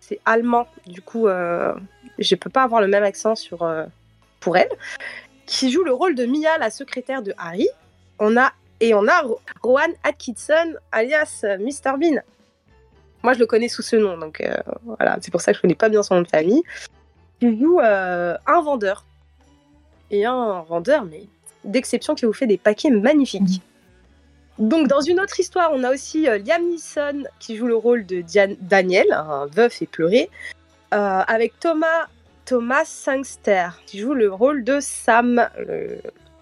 c'est 0.00 0.20
allemand, 0.26 0.66
du 0.86 1.00
coup, 1.00 1.28
euh, 1.28 1.72
je 2.18 2.34
peux 2.34 2.50
pas 2.50 2.62
avoir 2.64 2.82
le 2.82 2.88
même 2.88 3.04
accent 3.04 3.34
sur, 3.34 3.62
euh, 3.62 3.86
pour 4.40 4.58
elle, 4.58 4.68
qui 5.46 5.70
joue 5.72 5.82
le 5.82 5.94
rôle 5.94 6.14
de 6.14 6.26
Mia, 6.26 6.58
la 6.58 6.70
secrétaire 6.70 7.22
de 7.22 7.32
Harry. 7.38 7.68
On 8.18 8.36
a 8.36 8.52
Et 8.80 8.92
on 8.94 9.06
a 9.08 9.22
Ro- 9.22 9.40
Rowan 9.62 9.92
Atkinson, 10.04 10.74
alias 10.90 11.40
euh, 11.44 11.56
Mr 11.56 11.96
Bean. 11.98 12.20
Moi, 13.22 13.32
je 13.32 13.38
le 13.38 13.46
connais 13.46 13.68
sous 13.68 13.82
ce 13.82 13.96
nom, 13.96 14.18
donc 14.18 14.42
euh, 14.42 14.56
voilà, 14.84 15.16
c'est 15.22 15.30
pour 15.30 15.40
ça 15.40 15.52
que 15.52 15.56
je 15.56 15.62
connais 15.62 15.76
pas 15.76 15.88
bien 15.88 16.02
son 16.02 16.16
nom 16.16 16.22
de 16.22 16.28
famille. 16.28 16.62
Il 17.40 17.58
joue 17.58 17.80
un 17.80 18.60
vendeur. 18.62 19.06
Et 20.12 20.24
un 20.24 20.62
vendeur, 20.62 21.04
mais 21.04 21.24
d'exception, 21.64 22.14
qui 22.14 22.24
vous 22.24 22.32
fait 22.32 22.46
des 22.46 22.58
paquets 22.58 22.90
magnifiques. 22.90 23.62
Donc, 24.58 24.86
dans 24.86 25.00
une 25.00 25.18
autre 25.18 25.40
histoire, 25.40 25.70
on 25.72 25.82
a 25.82 25.90
aussi 25.90 26.28
euh, 26.28 26.38
Liam 26.38 26.62
Neeson 26.70 27.24
qui 27.40 27.56
joue 27.56 27.66
le 27.66 27.74
rôle 27.74 28.04
de 28.04 28.22
Daniel, 28.60 29.10
un 29.12 29.46
veuf 29.46 29.80
et 29.80 29.86
pleuré, 29.86 30.28
euh, 30.92 31.22
avec 31.26 31.58
Thomas, 31.58 32.06
Thomas 32.44 32.84
Sangster 32.84 33.68
qui 33.86 33.98
joue 33.98 34.12
le 34.12 34.32
rôle 34.32 34.62
de 34.62 34.78
Sam, 34.80 35.48
le, 35.58 35.98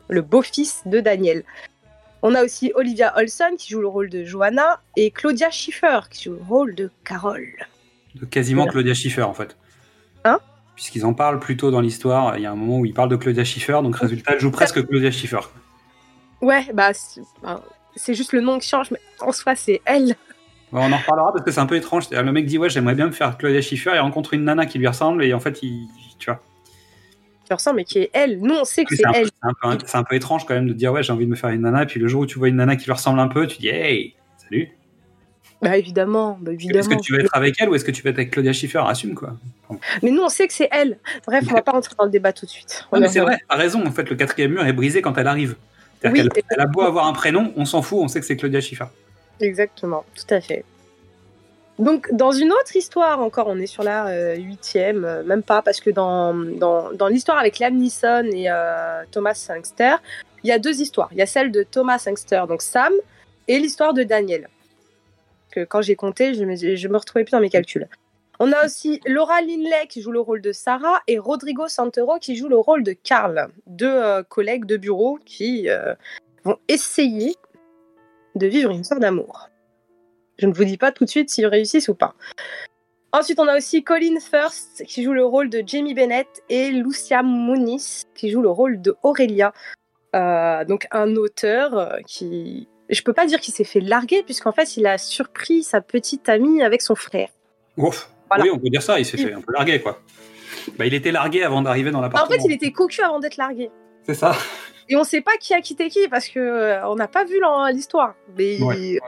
le 0.09 0.23
beau-fils 0.23 0.83
de 0.87 1.01
Daniel. 1.01 1.45
On 2.23 2.35
a 2.35 2.45
aussi 2.45 2.73
Olivia 2.75 3.17
Olson 3.17 3.55
qui 3.57 3.71
joue 3.71 3.81
le 3.81 3.87
rôle 3.87 4.11
de 4.11 4.25
Johanna 4.25 4.81
et 4.97 5.11
Claudia 5.11 5.51
Schiffer 5.51 6.01
qui 6.11 6.25
joue 6.25 6.35
le 6.35 6.43
rôle 6.43 6.75
de 6.75 6.91
Carole. 7.05 7.55
De 8.17 8.27
quasiment 8.27 8.63
Voilà. 8.63 8.73
Claudia 8.73 8.95
Schiffer 8.95 9.23
en 9.23 9.33
fait. 9.33 9.57
Hein? 10.25 10.41
Puisqu'ils 10.81 11.05
en 11.05 11.13
parlent 11.13 11.41
plus 11.41 11.59
tôt 11.59 11.71
dans 11.71 11.83
l'histoire, 11.83 12.39
il 12.39 12.43
y 12.43 12.47
a 12.47 12.51
un 12.51 12.57
moment 12.57 12.79
où 12.79 12.87
ils 12.87 12.95
parlent 12.95 13.11
de 13.11 13.17
Claudia 13.17 13.45
Schiffer, 13.45 13.81
donc 13.83 13.97
résultat, 13.97 14.33
elle 14.33 14.41
joue 14.41 14.51
presque 14.51 14.83
Claudia 14.87 15.11
Schiffer. 15.11 15.41
Ouais, 16.41 16.65
bah 16.73 16.93
c'est 17.97 18.15
juste 18.15 18.33
le 18.33 18.41
nom 18.41 18.59
qui 18.59 18.67
change, 18.67 18.91
mais 18.91 18.99
en 19.21 19.31
soi 19.31 19.55
c'est 19.57 19.83
elle. 19.85 20.17
Bon, 20.73 20.81
on 20.81 20.91
en 20.91 20.97
reparlera 20.97 21.33
parce 21.35 21.45
que 21.45 21.51
c'est 21.51 21.61
un 21.61 21.67
peu 21.67 21.77
étrange. 21.77 22.09
Le 22.11 22.33
mec 22.33 22.47
dit 22.47 22.57
ouais 22.57 22.71
j'aimerais 22.71 22.95
bien 22.95 23.09
me 23.09 23.13
faire 23.13 23.37
Claudia 23.37 23.61
Schiffer, 23.61 23.91
il 23.93 23.99
rencontre 23.99 24.33
une 24.33 24.45
nana 24.45 24.65
qui 24.65 24.79
lui 24.79 24.87
ressemble 24.87 25.23
et 25.23 25.35
en 25.35 25.39
fait 25.39 25.63
il, 25.63 25.87
tu 26.19 26.31
vois. 26.31 26.41
Qui 27.45 27.53
ressemble, 27.53 27.77
mais 27.77 27.85
qui 27.85 27.99
est 27.99 28.11
elle. 28.15 28.41
Nous 28.41 28.55
on 28.55 28.65
sait 28.65 28.87
que 28.87 28.97
C'est 28.97 29.03
elle. 29.15 29.29
c'est 29.85 29.97
un 29.97 30.01
un 30.01 30.05
peu 30.05 30.15
étrange 30.17 30.47
quand 30.47 30.55
même 30.55 30.67
de 30.67 30.73
dire 30.73 30.93
ouais 30.95 31.03
j'ai 31.03 31.13
envie 31.13 31.27
de 31.27 31.31
me 31.31 31.37
faire 31.37 31.51
une 31.51 31.61
nana 31.61 31.83
et 31.83 31.87
puis 31.87 32.01
le 32.01 32.09
jour 32.09 32.23
où 32.23 32.27
tu 32.27 32.39
vois 32.39 32.49
une 32.49 32.57
nana 32.57 32.77
qui 32.77 32.87
lui 32.87 32.93
ressemble 32.93 33.21
un 33.21 33.29
peu 33.29 33.47
tu 33.47 33.59
dis 33.59 33.69
hey 33.69 34.15
salut. 34.39 34.71
Bah 35.63 35.77
évidemment, 35.77 36.39
bah, 36.41 36.53
Est-ce 36.53 36.65
évidemment. 36.65 36.97
que 36.97 37.03
tu 37.03 37.13
veux 37.13 37.21
être 37.21 37.37
avec 37.37 37.55
elle 37.61 37.69
ou 37.69 37.75
est-ce 37.75 37.85
que 37.85 37.91
tu 37.91 38.03
veux 38.03 38.11
être 38.11 38.19
avec 38.19 38.31
Claudia 38.31 38.53
Schiffer? 38.53 38.83
Assume 38.87 39.15
quoi. 39.15 39.37
Mais 40.03 40.11
nous 40.11 40.23
on 40.23 40.29
sait 40.31 40.47
que 40.49 40.55
c'est 40.55 40.69
elle. 40.73 40.99
Bref, 41.27 41.45
on 41.51 41.55
va 41.55 41.63
pas 41.63 41.73
rentrer 41.73 41.95
dans 41.99 42.05
le 42.05 42.11
débat 42.11 42.33
tout 42.33 42.47
de 42.47 42.51
suite. 42.51 42.87
Ouais, 42.91 42.99
On 42.99 43.01
mais 43.03 43.09
c'est 43.09 43.21
vrai, 43.21 43.39
t'as 43.49 43.57
raison. 43.57 43.85
En 43.87 43.91
fait, 43.91 44.09
le 44.09 44.17
quatrième 44.17 44.53
mur 44.53 44.65
est 44.65 44.73
brisé 44.73 45.03
quand 45.03 45.17
elle 45.19 45.27
arrive. 45.27 45.57
Oui, 46.05 46.13
qu'elle 46.15 46.31
elle 46.51 46.61
a 46.61 46.67
beau 46.67 46.81
avoir 46.81 47.07
un 47.07 47.13
prénom, 47.13 47.53
on 47.57 47.67
s'en 47.67 47.83
fout, 47.83 47.99
on 48.01 48.09
sait 48.09 48.21
que 48.21 48.27
c'est 48.27 48.37
Claudia 48.37 48.61
Schiffer. 48.63 48.87
Exactement, 49.41 50.05
tout 50.15 50.35
à 50.35 50.41
fait. 50.41 50.65
Donc, 51.79 52.09
dans 52.13 52.33
une 52.33 52.53
autre 52.53 52.77
histoire, 52.77 53.21
encore, 53.21 53.47
on 53.49 53.59
est 53.59 53.67
sur 53.67 53.83
la 53.83 54.09
euh, 54.09 54.37
huitième, 54.37 55.05
euh, 55.05 55.23
même 55.23 55.43
pas, 55.43 55.63
parce 55.63 55.81
que 55.81 55.89
dans, 55.89 56.35
dans, 56.35 56.93
dans 56.93 57.09
l'histoire 57.09 57.39
avec 57.39 57.59
Liam 57.59 57.75
Neeson 57.75 58.25
et 58.33 58.51
euh, 58.51 59.03
Thomas 59.11 59.33
Sangster, 59.35 59.95
il 60.43 60.49
y 60.49 60.53
a 60.53 60.59
deux 60.59 60.81
histoires. 60.83 61.09
Il 61.13 61.19
y 61.19 61.23
a 61.23 61.27
celle 61.27 61.51
de 61.51 61.63
Thomas 61.63 61.99
Sangster, 61.99 62.43
donc 62.49 62.61
Sam, 62.61 62.93
et 63.49 63.59
l'histoire 63.59 63.95
de 63.95 64.03
Daniel. 64.03 64.49
Que 65.51 65.65
quand 65.65 65.83
j'ai 65.83 65.97
compté, 65.97 66.35
je 66.35 66.45
me, 66.45 66.55
je 66.55 66.89
me 66.89 66.97
retrouvais 66.97 67.25
plus 67.25 67.33
dans 67.33 67.41
mes 67.41 67.51
calculs. 67.51 67.89
On 68.39 68.53
a 68.53 68.65
aussi 68.65 69.01
Laura 69.07 69.43
Linley 69.43 69.87
qui 69.89 70.01
joue 70.01 70.13
le 70.13 70.21
rôle 70.21 70.41
de 70.41 70.53
Sarah 70.53 71.03
et 71.07 71.19
Rodrigo 71.19 71.69
Santoro 71.69 72.19
qui 72.19 72.37
joue 72.37 72.49
le 72.49 72.57
rôle 72.57 72.83
de 72.83 72.93
Carl, 72.93 73.49
deux 73.67 73.87
euh, 73.87 74.23
collègues 74.23 74.65
de 74.65 74.79
bureau 74.79 75.19
qui 75.27 75.69
euh, 75.69 75.95
vont 76.45 76.57
essayer 76.69 77.35
de 78.37 78.47
vivre 78.47 78.71
une 78.71 78.81
histoire 78.81 79.01
d'amour. 79.01 79.51
Je 80.39 80.47
ne 80.47 80.55
vous 80.55 80.65
dis 80.65 80.79
pas 80.79 80.91
tout 80.91 81.05
de 81.05 81.11
suite 81.11 81.29
s'ils 81.29 81.47
réussissent 81.47 81.89
ou 81.89 81.95
pas. 81.95 82.15
Ensuite, 83.13 83.41
on 83.41 83.49
a 83.49 83.57
aussi 83.57 83.83
Colin 83.83 84.21
First 84.21 84.85
qui 84.87 85.03
joue 85.03 85.13
le 85.13 85.25
rôle 85.25 85.51
de 85.51 85.63
Jamie 85.67 85.95
Bennett 85.95 86.29
et 86.49 86.71
Lucia 86.71 87.23
Muniz 87.23 88.05
qui 88.15 88.31
joue 88.31 88.41
le 88.41 88.51
rôle 88.51 88.81
de 88.81 88.97
Aurélia. 89.03 89.53
Euh, 90.15 90.65
donc 90.65 90.87
un 90.93 91.15
auteur 91.17 91.77
euh, 91.77 91.99
qui, 92.07 92.69
je 92.91 93.03
peux 93.03 93.13
pas 93.13 93.27
dire 93.27 93.41
qu'il 93.41 93.55
s'est 93.55 93.65
fait 93.65 93.81
larguer 93.81 94.23
puisqu'en 94.23 94.53
fait 94.53 94.77
il 94.77 94.87
a 94.87 94.99
surpris 94.99 95.63
sa 95.63 95.81
petite 95.81 96.29
amie 96.29 96.63
avec 96.63 96.83
son 96.83 96.95
frère. 96.95 97.29
Ouf. 97.77 98.11
Voilà. 98.29 98.45
Oui, 98.45 98.51
on 98.53 98.59
peut 98.59 98.69
dire 98.71 98.83
ça, 98.83 98.99
il 98.99 99.05
s'est 99.05 99.17
fait 99.17 99.33
un 99.33 99.41
peu 99.41 99.53
larguer, 99.53 99.81
quoi. 99.81 100.01
Bah, 100.79 100.87
il 100.87 100.95
était 100.95 101.11
largué 101.13 101.43
avant 101.43 101.63
d'arriver 101.63 101.91
dans 101.91 101.99
Bah, 102.01 102.07
en 102.07 102.09
l'appartement. 102.09 102.39
fait, 102.43 102.45
il 102.49 102.53
était 102.53 102.71
cocu 102.71 103.01
avant 103.03 103.19
d'être 103.19 103.37
largué. 103.37 103.71
C'est 104.05 104.15
ça. 104.15 104.35
Et 104.89 104.97
on 104.97 105.05
sait 105.05 105.21
pas 105.21 105.33
qui 105.41 105.53
a 105.55 105.61
quitté 105.61 105.89
qui 105.89 106.07
parce 106.09 106.29
que 106.29 106.39
euh, 106.39 106.89
on 106.89 106.95
n'a 106.97 107.09
pas 107.09 107.25
vu 107.25 107.41
l'histoire. 107.73 108.15
Mais 108.37 108.61
Ouais. 108.63 108.99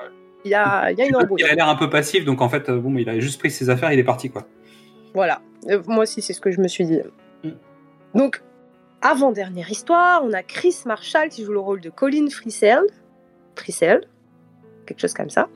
il 0.45 0.51
y 0.51 0.55
a, 0.55 0.91
il 0.91 0.99
y 0.99 1.03
a 1.03 1.07
une 1.07 1.17
embrouille. 1.17 1.41
Il 1.41 1.47
a 1.51 1.55
l'air 1.55 1.69
un 1.69 1.77
peu 1.77 1.89
passif, 1.91 2.25
donc 2.25 2.41
en 2.41 2.49
fait, 2.49 2.69
euh, 2.69 2.79
bon, 2.79 2.97
il 2.99 3.09
a 3.09 3.19
juste 3.21 3.39
pris 3.39 3.51
ses 3.51 3.71
affaires 3.71 3.93
il 3.93 3.99
est 3.99 4.05
parti, 4.05 4.31
quoi. 4.31 4.47
Voilà. 5.15 5.41
Euh, 5.71 5.83
moi 5.87 6.03
aussi, 6.05 6.23
c'est 6.23 6.33
ce 6.33 6.41
que 6.41 6.51
je 6.51 6.61
me 6.61 6.69
suis 6.69 6.85
dit. 6.85 7.01
Mm. 7.45 7.51
Donc, 8.15 8.43
avant-dernière 9.03 9.71
histoire, 9.71 10.25
on 10.25 10.33
a 10.33 10.43
Chris 10.43 10.77
Marshall 10.87 11.29
qui 11.29 11.45
joue 11.45 11.53
le 11.53 11.61
rôle 11.61 11.81
de 11.81 11.91
Colin 11.91 12.29
Frisell. 12.31 12.83
Frisell, 13.57 14.03
quelque 14.87 15.01
chose 15.01 15.15
comme 15.15 15.31
ça. 15.31 15.49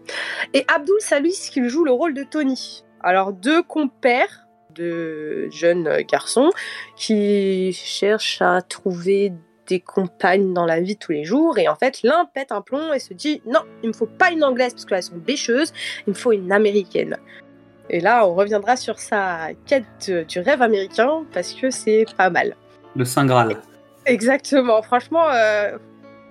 Et 0.54 0.64
Abdul 0.74 1.00
Salis 1.00 1.48
qui 1.52 1.68
joue 1.68 1.84
le 1.84 1.92
rôle 1.92 2.14
de 2.14 2.22
Tony. 2.22 2.84
Alors, 3.00 3.32
deux 3.32 3.62
compères 3.62 4.46
de 4.74 5.48
jeunes 5.50 6.02
garçons 6.02 6.50
qui 6.96 7.72
cherchent 7.72 8.42
à 8.42 8.62
trouver 8.62 9.32
des 9.66 9.80
compagnes 9.80 10.52
dans 10.52 10.64
la 10.64 10.80
vie 10.80 10.94
de 10.94 10.98
tous 10.98 11.12
les 11.12 11.24
jours. 11.24 11.58
Et 11.58 11.68
en 11.68 11.76
fait, 11.76 12.02
l'un 12.02 12.26
pète 12.26 12.52
un 12.52 12.60
plomb 12.60 12.92
et 12.92 12.98
se 12.98 13.14
dit 13.14 13.42
Non, 13.46 13.60
il 13.82 13.88
me 13.88 13.92
faut 13.92 14.06
pas 14.06 14.30
une 14.30 14.44
anglaise 14.44 14.72
parce 14.72 14.84
qu'elles 14.84 15.02
sont 15.02 15.16
bêcheuses, 15.16 15.72
il 16.06 16.10
me 16.10 16.14
faut 16.14 16.32
une 16.32 16.52
américaine. 16.52 17.16
Et 17.88 18.00
là, 18.00 18.26
on 18.26 18.34
reviendra 18.34 18.76
sur 18.76 18.98
sa 18.98 19.50
quête 19.66 20.10
du 20.28 20.40
rêve 20.40 20.62
américain 20.62 21.24
parce 21.32 21.52
que 21.52 21.70
c'est 21.70 22.04
pas 22.16 22.30
mal. 22.30 22.56
Le 22.96 23.04
Saint 23.04 23.26
Graal. 23.26 23.56
Exactement. 24.06 24.82
Franchement, 24.82 25.28
euh, 25.30 25.78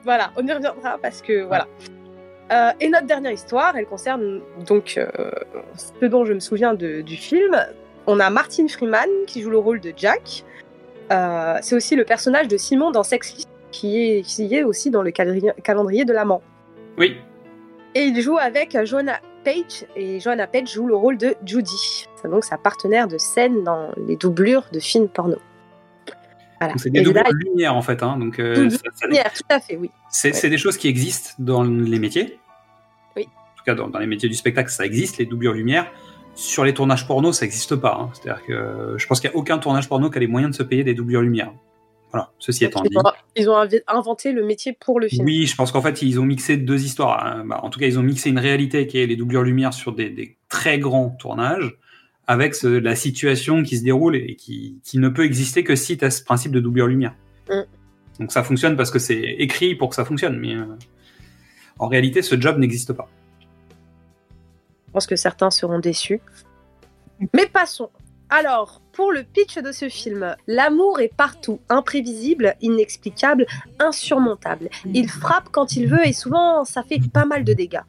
voilà, 0.06 0.32
on 0.38 0.48
y 0.48 0.52
reviendra 0.54 0.98
parce 1.02 1.22
que 1.22 1.44
voilà. 1.44 1.68
Euh, 2.52 2.72
et 2.80 2.88
notre 2.90 3.08
dernière 3.08 3.32
histoire, 3.32 3.76
elle 3.76 3.88
concerne 3.88 4.42
donc 4.68 4.96
euh, 4.98 5.08
ce 6.00 6.06
dont 6.06 6.24
je 6.26 6.34
me 6.34 6.40
souviens 6.40 6.74
de- 6.76 7.02
du 7.02 7.18
film. 7.18 7.56
On 8.08 8.20
a 8.20 8.30
Martin 8.30 8.68
Freeman 8.68 9.10
qui 9.26 9.42
joue 9.42 9.50
le 9.50 9.58
rôle 9.58 9.80
de 9.82 9.92
Jack. 9.98 10.44
Euh, 11.12 11.58
c'est 11.62 11.76
aussi 11.76 11.96
le 11.96 12.06
personnage 12.06 12.48
de 12.48 12.56
Simon 12.58 12.92
dans 12.92 13.04
Sex 13.04 13.36
Life 13.36 13.46
qui 13.72 14.00
est, 14.18 14.22
qui 14.22 14.54
est 14.56 14.64
aussi 14.64 14.90
dans 14.92 15.02
le 15.02 15.12
calendrier, 15.12 16.06
de 16.06 16.14
l'amant. 16.14 16.42
Oui. 16.98 17.18
Et 17.96 18.04
il 18.04 18.22
joue 18.22 18.38
avec 18.38 18.78
Joanna 18.86 19.20
Page 19.44 19.86
et 19.96 20.20
Joanna 20.20 20.48
Page 20.48 20.72
joue 20.72 20.86
le 20.88 20.96
rôle 20.96 21.18
de 21.18 21.36
Judy. 21.46 22.06
C'est 22.22 22.30
donc 22.30 22.44
sa 22.44 22.58
partenaire 22.58 23.08
de 23.08 23.18
scène 23.18 23.64
dans 23.64 23.90
les 24.08 24.16
doublures 24.18 24.66
de 24.72 24.80
films 24.80 25.08
porno. 25.10 25.38
Voilà. 26.66 26.74
C'est 26.78 26.90
des 26.90 27.02
doubles 27.02 27.20
là, 27.20 27.30
de 27.30 27.36
lumière, 27.50 27.76
en 27.76 27.82
fait. 27.82 28.04
Hein, 28.04 28.18
donc, 28.18 28.40
euh, 28.40 28.56
double 28.56 28.72
ça- 28.72 28.80
ça- 28.94 29.08
lumière, 29.08 29.32
tout 29.34 29.44
à 29.50 29.60
fait, 29.60 29.78
oui. 29.78 29.90
c'est 30.10 30.50
des 30.50 30.58
choses 30.58 30.78
qui 30.78 30.88
existent 30.88 31.32
dans 31.40 31.64
les 31.64 32.00
métiers. 32.00 32.40
Oui. 33.16 33.24
En 33.28 33.58
tout 33.58 33.64
cas, 33.66 33.76
dans, 33.76 33.88
dans 33.90 34.00
les 34.00 34.08
métiers 34.08 34.30
du 34.30 34.36
spectacle, 34.36 34.70
ça 34.70 34.86
existe, 34.86 35.18
les 35.18 35.26
doublures 35.26 35.54
lumière. 35.54 35.92
Sur 36.36 36.66
les 36.66 36.74
tournages 36.74 37.08
porno, 37.08 37.32
ça 37.32 37.46
n'existe 37.46 37.76
pas. 37.76 37.98
hein. 38.00 38.10
C'est-à-dire 38.14 38.44
que 38.46 38.96
je 38.98 39.08
pense 39.08 39.22
qu'il 39.22 39.30
n'y 39.30 39.36
a 39.36 39.38
aucun 39.38 39.58
tournage 39.58 39.88
porno 39.88 40.10
qui 40.10 40.18
a 40.18 40.20
les 40.20 40.28
moyens 40.28 40.52
de 40.52 40.56
se 40.58 40.64
payer 40.64 40.84
des 40.84 40.94
doublures 40.94 41.22
lumière. 41.22 41.54
Voilà, 42.12 42.32
ceci 42.40 42.64
étant 42.64 42.82
dit. 42.82 42.90
Ils 43.36 43.50
ont, 43.50 43.58
inventé 43.88 44.32
le 44.32 44.46
métier 44.46 44.72
pour 44.74 45.00
le 45.02 45.08
film. 45.10 45.26
Oui, 45.26 45.48
je 45.48 45.56
pense 45.56 45.72
qu'en 45.74 45.82
fait, 45.82 46.02
ils 46.02 46.18
ont 46.20 46.24
mixé 46.26 46.56
deux 46.56 46.84
histoires. 46.84 47.26
hein. 47.26 47.44
Bah, 47.46 47.60
en 47.64 47.70
tout 47.70 47.80
cas, 47.80 47.88
ils 47.88 48.00
ont 48.00 48.04
mixé 48.04 48.30
une 48.30 48.40
réalité 48.40 48.88
qui 48.88 49.00
est 49.00 49.06
les 49.06 49.16
doublures 49.18 49.44
lumière 49.44 49.74
sur 49.74 49.94
des, 49.94 50.10
des 50.10 50.38
très 50.48 50.78
grands 50.80 51.10
tournages, 51.10 51.78
avec 52.28 52.56
ce- 52.56 52.68
la 52.68 52.96
situation 52.96 53.64
qui 53.64 53.78
se 53.78 53.84
déroule 53.84 54.16
et 54.16 54.36
qui, 54.36 54.80
qui 54.84 54.98
ne 54.98 55.10
peut 55.10 55.26
exister 55.26 55.64
que 55.64 55.76
si 55.76 55.98
tu 55.98 56.06
as 56.06 56.12
ce 56.12 56.24
principe 56.24 56.52
de 56.52 56.60
doublure 56.60 56.88
lumière. 56.88 57.14
Mm. 57.50 57.62
Donc 58.20 58.32
ça 58.32 58.44
fonctionne 58.44 58.76
parce 58.78 58.92
que 58.92 59.00
c'est 59.00 59.22
écrit 59.22 59.76
pour 59.76 59.90
que 59.90 59.96
ça 59.96 60.06
fonctionne, 60.06 60.40
mais 60.40 60.56
euh, 60.56 60.66
en 61.80 61.88
réalité, 61.88 62.22
ce 62.22 62.40
job 62.40 62.58
n'existe 62.58 62.94
pas. 62.94 63.10
Je 64.88 64.92
pense 64.94 65.08
que 65.08 65.16
certains 65.18 65.52
seront 65.52 65.80
déçus. 65.80 66.22
Mais 67.34 67.46
passons. 67.48 67.90
Alors, 68.30 68.82
pour 68.92 69.12
le 69.12 69.24
pitch 69.24 69.58
de 69.60 69.72
ce 69.72 69.88
film, 69.88 70.36
l'amour 70.48 71.00
est 71.00 71.14
partout, 71.16 71.60
imprévisible, 71.70 72.56
inexplicable, 72.62 73.46
insurmontable. 73.78 74.70
Il 74.94 75.10
frappe 75.10 75.50
quand 75.52 75.76
il 75.76 75.88
veut 75.88 76.06
et 76.08 76.14
souvent 76.14 76.66
ça 76.66 76.82
fait 76.82 77.00
pas 77.14 77.26
mal 77.26 77.44
de 77.44 77.54
dégâts. 77.54 77.82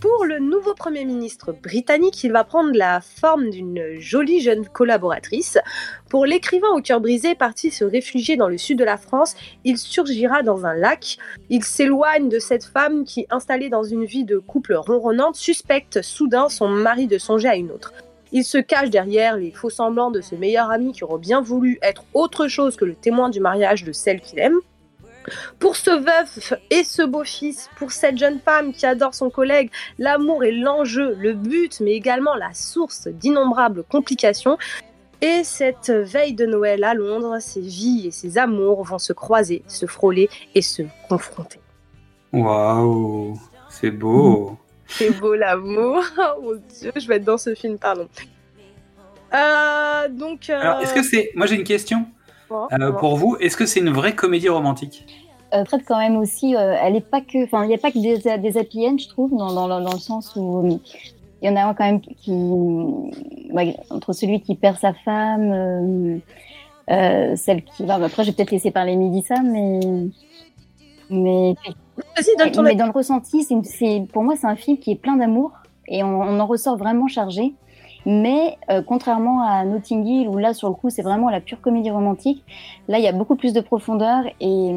Pour 0.00 0.24
le 0.24 0.38
nouveau 0.38 0.72
Premier 0.72 1.04
ministre 1.04 1.52
britannique, 1.52 2.24
il 2.24 2.32
va 2.32 2.42
prendre 2.42 2.70
la 2.72 3.02
forme 3.02 3.50
d'une 3.50 3.98
jolie 3.98 4.40
jeune 4.40 4.66
collaboratrice. 4.66 5.58
Pour 6.08 6.24
l'écrivain 6.24 6.70
au 6.74 6.80
cœur 6.80 7.02
brisé 7.02 7.34
parti 7.34 7.70
se 7.70 7.84
réfugier 7.84 8.38
dans 8.38 8.48
le 8.48 8.56
sud 8.56 8.78
de 8.78 8.84
la 8.84 8.96
France, 8.96 9.34
il 9.64 9.76
surgira 9.76 10.42
dans 10.42 10.64
un 10.64 10.72
lac. 10.72 11.18
Il 11.50 11.64
s'éloigne 11.64 12.30
de 12.30 12.38
cette 12.38 12.64
femme 12.64 13.04
qui, 13.04 13.26
installée 13.28 13.68
dans 13.68 13.82
une 13.82 14.06
vie 14.06 14.24
de 14.24 14.38
couple 14.38 14.72
ronronnante, 14.72 15.36
suspecte 15.36 16.00
soudain 16.00 16.48
son 16.48 16.68
mari 16.68 17.06
de 17.06 17.18
songer 17.18 17.48
à 17.48 17.56
une 17.56 17.70
autre. 17.70 17.92
Il 18.32 18.44
se 18.44 18.56
cache 18.56 18.88
derrière 18.88 19.36
les 19.36 19.50
faux 19.50 19.68
semblants 19.68 20.10
de 20.10 20.22
ce 20.22 20.34
meilleur 20.34 20.70
ami 20.70 20.92
qui 20.92 21.04
aurait 21.04 21.18
bien 21.18 21.42
voulu 21.42 21.78
être 21.82 22.04
autre 22.14 22.48
chose 22.48 22.76
que 22.76 22.86
le 22.86 22.94
témoin 22.94 23.28
du 23.28 23.40
mariage 23.40 23.84
de 23.84 23.92
celle 23.92 24.22
qu'il 24.22 24.38
aime. 24.38 24.60
Pour 25.58 25.76
ce 25.76 25.90
veuf 25.90 26.54
et 26.70 26.82
ce 26.84 27.02
beau-fils, 27.02 27.68
pour 27.76 27.92
cette 27.92 28.16
jeune 28.18 28.40
femme 28.40 28.72
qui 28.72 28.86
adore 28.86 29.14
son 29.14 29.30
collègue, 29.30 29.70
l'amour 29.98 30.44
est 30.44 30.52
l'enjeu, 30.52 31.14
le 31.18 31.34
but, 31.34 31.80
mais 31.80 31.92
également 31.92 32.34
la 32.34 32.52
source 32.54 33.06
d'innombrables 33.08 33.84
complications. 33.84 34.56
Et 35.22 35.44
cette 35.44 35.90
veille 35.90 36.32
de 36.32 36.46
Noël 36.46 36.82
à 36.82 36.94
Londres, 36.94 37.36
ses 37.40 37.60
vies 37.60 38.06
et 38.06 38.10
ses 38.10 38.38
amours 38.38 38.84
vont 38.84 38.98
se 38.98 39.12
croiser, 39.12 39.62
se 39.68 39.84
frôler 39.84 40.30
et 40.54 40.62
se 40.62 40.82
confronter. 41.08 41.60
Waouh, 42.32 43.38
c'est 43.68 43.90
beau. 43.90 44.56
C'est 44.86 45.10
beau 45.20 45.34
l'amour. 45.36 46.02
Oh 46.18 46.40
mon 46.42 46.54
dieu, 46.80 46.90
je 46.96 47.06
vais 47.06 47.16
être 47.16 47.24
dans 47.24 47.38
ce 47.38 47.54
film, 47.54 47.78
pardon. 47.78 48.08
Euh, 49.32 50.08
donc. 50.08 50.50
euh, 50.50 50.60
Alors, 50.60 50.80
est-ce 50.80 50.92
que 50.94 51.02
c'est. 51.02 51.30
Moi, 51.36 51.46
j'ai 51.46 51.54
une 51.54 51.64
question 51.64 52.06
euh, 52.52 52.92
pour 52.92 53.16
vous. 53.16 53.36
Est-ce 53.40 53.56
que 53.56 53.66
c'est 53.66 53.80
une 53.80 53.90
vraie 53.90 54.14
comédie 54.14 54.48
romantique? 54.48 55.06
Euh, 55.52 55.64
traite 55.64 55.82
quand 55.86 55.98
même 55.98 56.16
aussi, 56.16 56.54
euh, 56.54 56.76
elle 56.80 56.94
est 56.94 57.00
pas 57.00 57.20
que, 57.20 57.44
enfin, 57.44 57.64
il 57.64 57.68
n'y 57.68 57.74
a 57.74 57.78
pas 57.78 57.90
que 57.90 57.98
des, 57.98 58.38
des 58.38 58.58
happy 58.58 58.86
end, 58.86 58.98
je 58.98 59.08
trouve, 59.08 59.36
dans, 59.36 59.52
dans, 59.52 59.66
dans 59.68 59.92
le 59.92 59.98
sens 59.98 60.36
où 60.36 60.64
euh, 60.64 60.78
il 61.42 61.48
y 61.48 61.52
en 61.52 61.56
a 61.56 61.64
un 61.64 61.74
quand 61.74 61.84
même 61.84 62.00
qui, 62.00 62.30
ouais, 62.30 63.74
entre 63.90 64.12
celui 64.12 64.40
qui 64.42 64.54
perd 64.54 64.78
sa 64.78 64.92
femme, 64.92 65.50
euh, 65.52 66.18
euh, 66.90 67.34
celle 67.36 67.64
qui, 67.64 67.84
bah, 67.84 67.98
après, 68.00 68.22
je 68.22 68.30
vais 68.30 68.36
peut-être 68.36 68.52
laisser 68.52 68.70
parler 68.70 68.94
Midissa, 68.94 69.40
mais, 69.42 69.80
mais, 71.08 71.54
Vas-y, 72.16 72.36
donne 72.38 72.52
ton 72.52 72.62
mais 72.62 72.70
avis. 72.70 72.78
dans 72.78 72.86
le 72.86 72.92
ressenti, 72.92 73.42
c'est, 73.42 74.06
pour 74.12 74.22
moi, 74.22 74.34
c'est 74.36 74.46
un 74.46 74.56
film 74.56 74.78
qui 74.78 74.92
est 74.92 74.96
plein 74.96 75.16
d'amour 75.16 75.52
et 75.88 76.04
on, 76.04 76.20
on 76.22 76.38
en 76.38 76.46
ressort 76.46 76.76
vraiment 76.76 77.08
chargé. 77.08 77.54
Mais 78.06 78.56
euh, 78.70 78.82
contrairement 78.82 79.42
à 79.42 79.64
Notting 79.64 80.06
Hill, 80.06 80.28
où 80.28 80.38
là, 80.38 80.54
sur 80.54 80.68
le 80.68 80.74
coup, 80.74 80.90
c'est 80.90 81.02
vraiment 81.02 81.28
la 81.30 81.40
pure 81.40 81.60
comédie 81.60 81.90
romantique, 81.90 82.44
là, 82.88 82.98
il 82.98 83.04
y 83.04 83.08
a 83.08 83.12
beaucoup 83.12 83.36
plus 83.36 83.52
de 83.52 83.60
profondeur 83.60 84.24
et, 84.40 84.72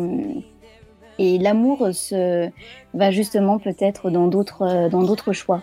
et 1.20 1.38
l'amour 1.38 1.90
se 1.94 2.50
va 2.94 3.12
justement 3.12 3.60
peut-être 3.60 4.10
dans 4.10 4.28
d'autres 4.28 4.64
euh, 4.64 4.90
dans 4.90 5.04
d'autres 5.04 5.32
choix 5.32 5.62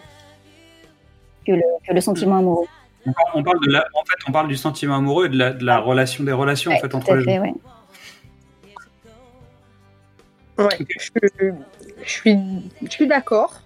que 1.47 1.53
le, 1.53 1.62
que 1.87 1.93
le 1.93 2.01
sentiment 2.01 2.39
amoureux. 2.39 2.66
on 3.07 3.12
parle, 3.12 3.28
on 3.35 3.43
parle 3.43 3.61
de 3.66 3.73
la, 3.73 3.85
en 3.95 4.05
fait, 4.05 4.16
on 4.28 4.32
parle 4.32 4.49
du 4.49 4.57
sentiment 4.57 4.97
amoureux 4.97 5.27
et 5.27 5.28
de 5.28 5.37
la, 5.37 5.53
de 5.53 5.65
la 5.65 5.78
relation 5.78 6.24
des 6.24 6.32
relations 6.32 6.73
en 6.73 6.78
fait 6.78 6.95
entre 6.95 7.15
les 7.15 7.24
fait, 7.24 7.37
gens. 7.37 7.43
ouais. 7.43 7.55
Ouais, 10.59 10.78
je, 10.99 11.11
je 12.03 12.11
suis, 12.11 12.39
je 12.82 12.91
suis 12.91 13.07
d'accord. 13.07 13.62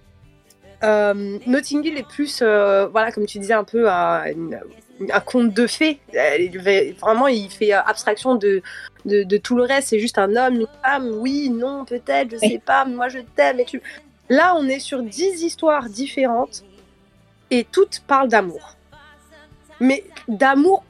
Euh, 0.84 1.38
Notting 1.46 1.84
Hill 1.84 1.96
est 1.98 2.06
plus, 2.06 2.40
euh, 2.42 2.86
voilà, 2.88 3.10
comme 3.10 3.26
tu 3.26 3.38
disais, 3.38 3.54
un 3.54 3.64
peu 3.64 3.88
un, 3.88 4.24
conte 5.24 5.52
de 5.52 5.66
fées. 5.66 5.98
Vraiment, 7.00 7.26
il 7.28 7.50
fait 7.50 7.72
euh, 7.74 7.80
abstraction 7.82 8.34
de, 8.34 8.62
de, 9.04 9.22
de 9.22 9.36
tout 9.38 9.56
le 9.56 9.64
reste. 9.64 9.88
C'est 9.88 9.98
juste 9.98 10.18
un 10.18 10.36
homme, 10.36 10.60
une 10.60 10.66
femme, 10.84 11.10
oui, 11.14 11.48
non, 11.50 11.84
peut-être, 11.84 12.30
je 12.32 12.36
sais 12.36 12.60
pas, 12.64 12.84
moi 12.84 13.08
je 13.08 13.18
t'aime. 13.34 13.60
Et 13.60 13.64
tu... 13.64 13.82
Là, 14.28 14.54
on 14.56 14.68
est 14.68 14.78
sur 14.78 15.02
dix 15.02 15.42
histoires 15.42 15.88
différentes 15.88 16.64
et 17.50 17.64
toutes 17.70 18.00
parlent 18.06 18.28
d'amour. 18.28 18.76
Mais 19.80 20.04
d'amour 20.28 20.84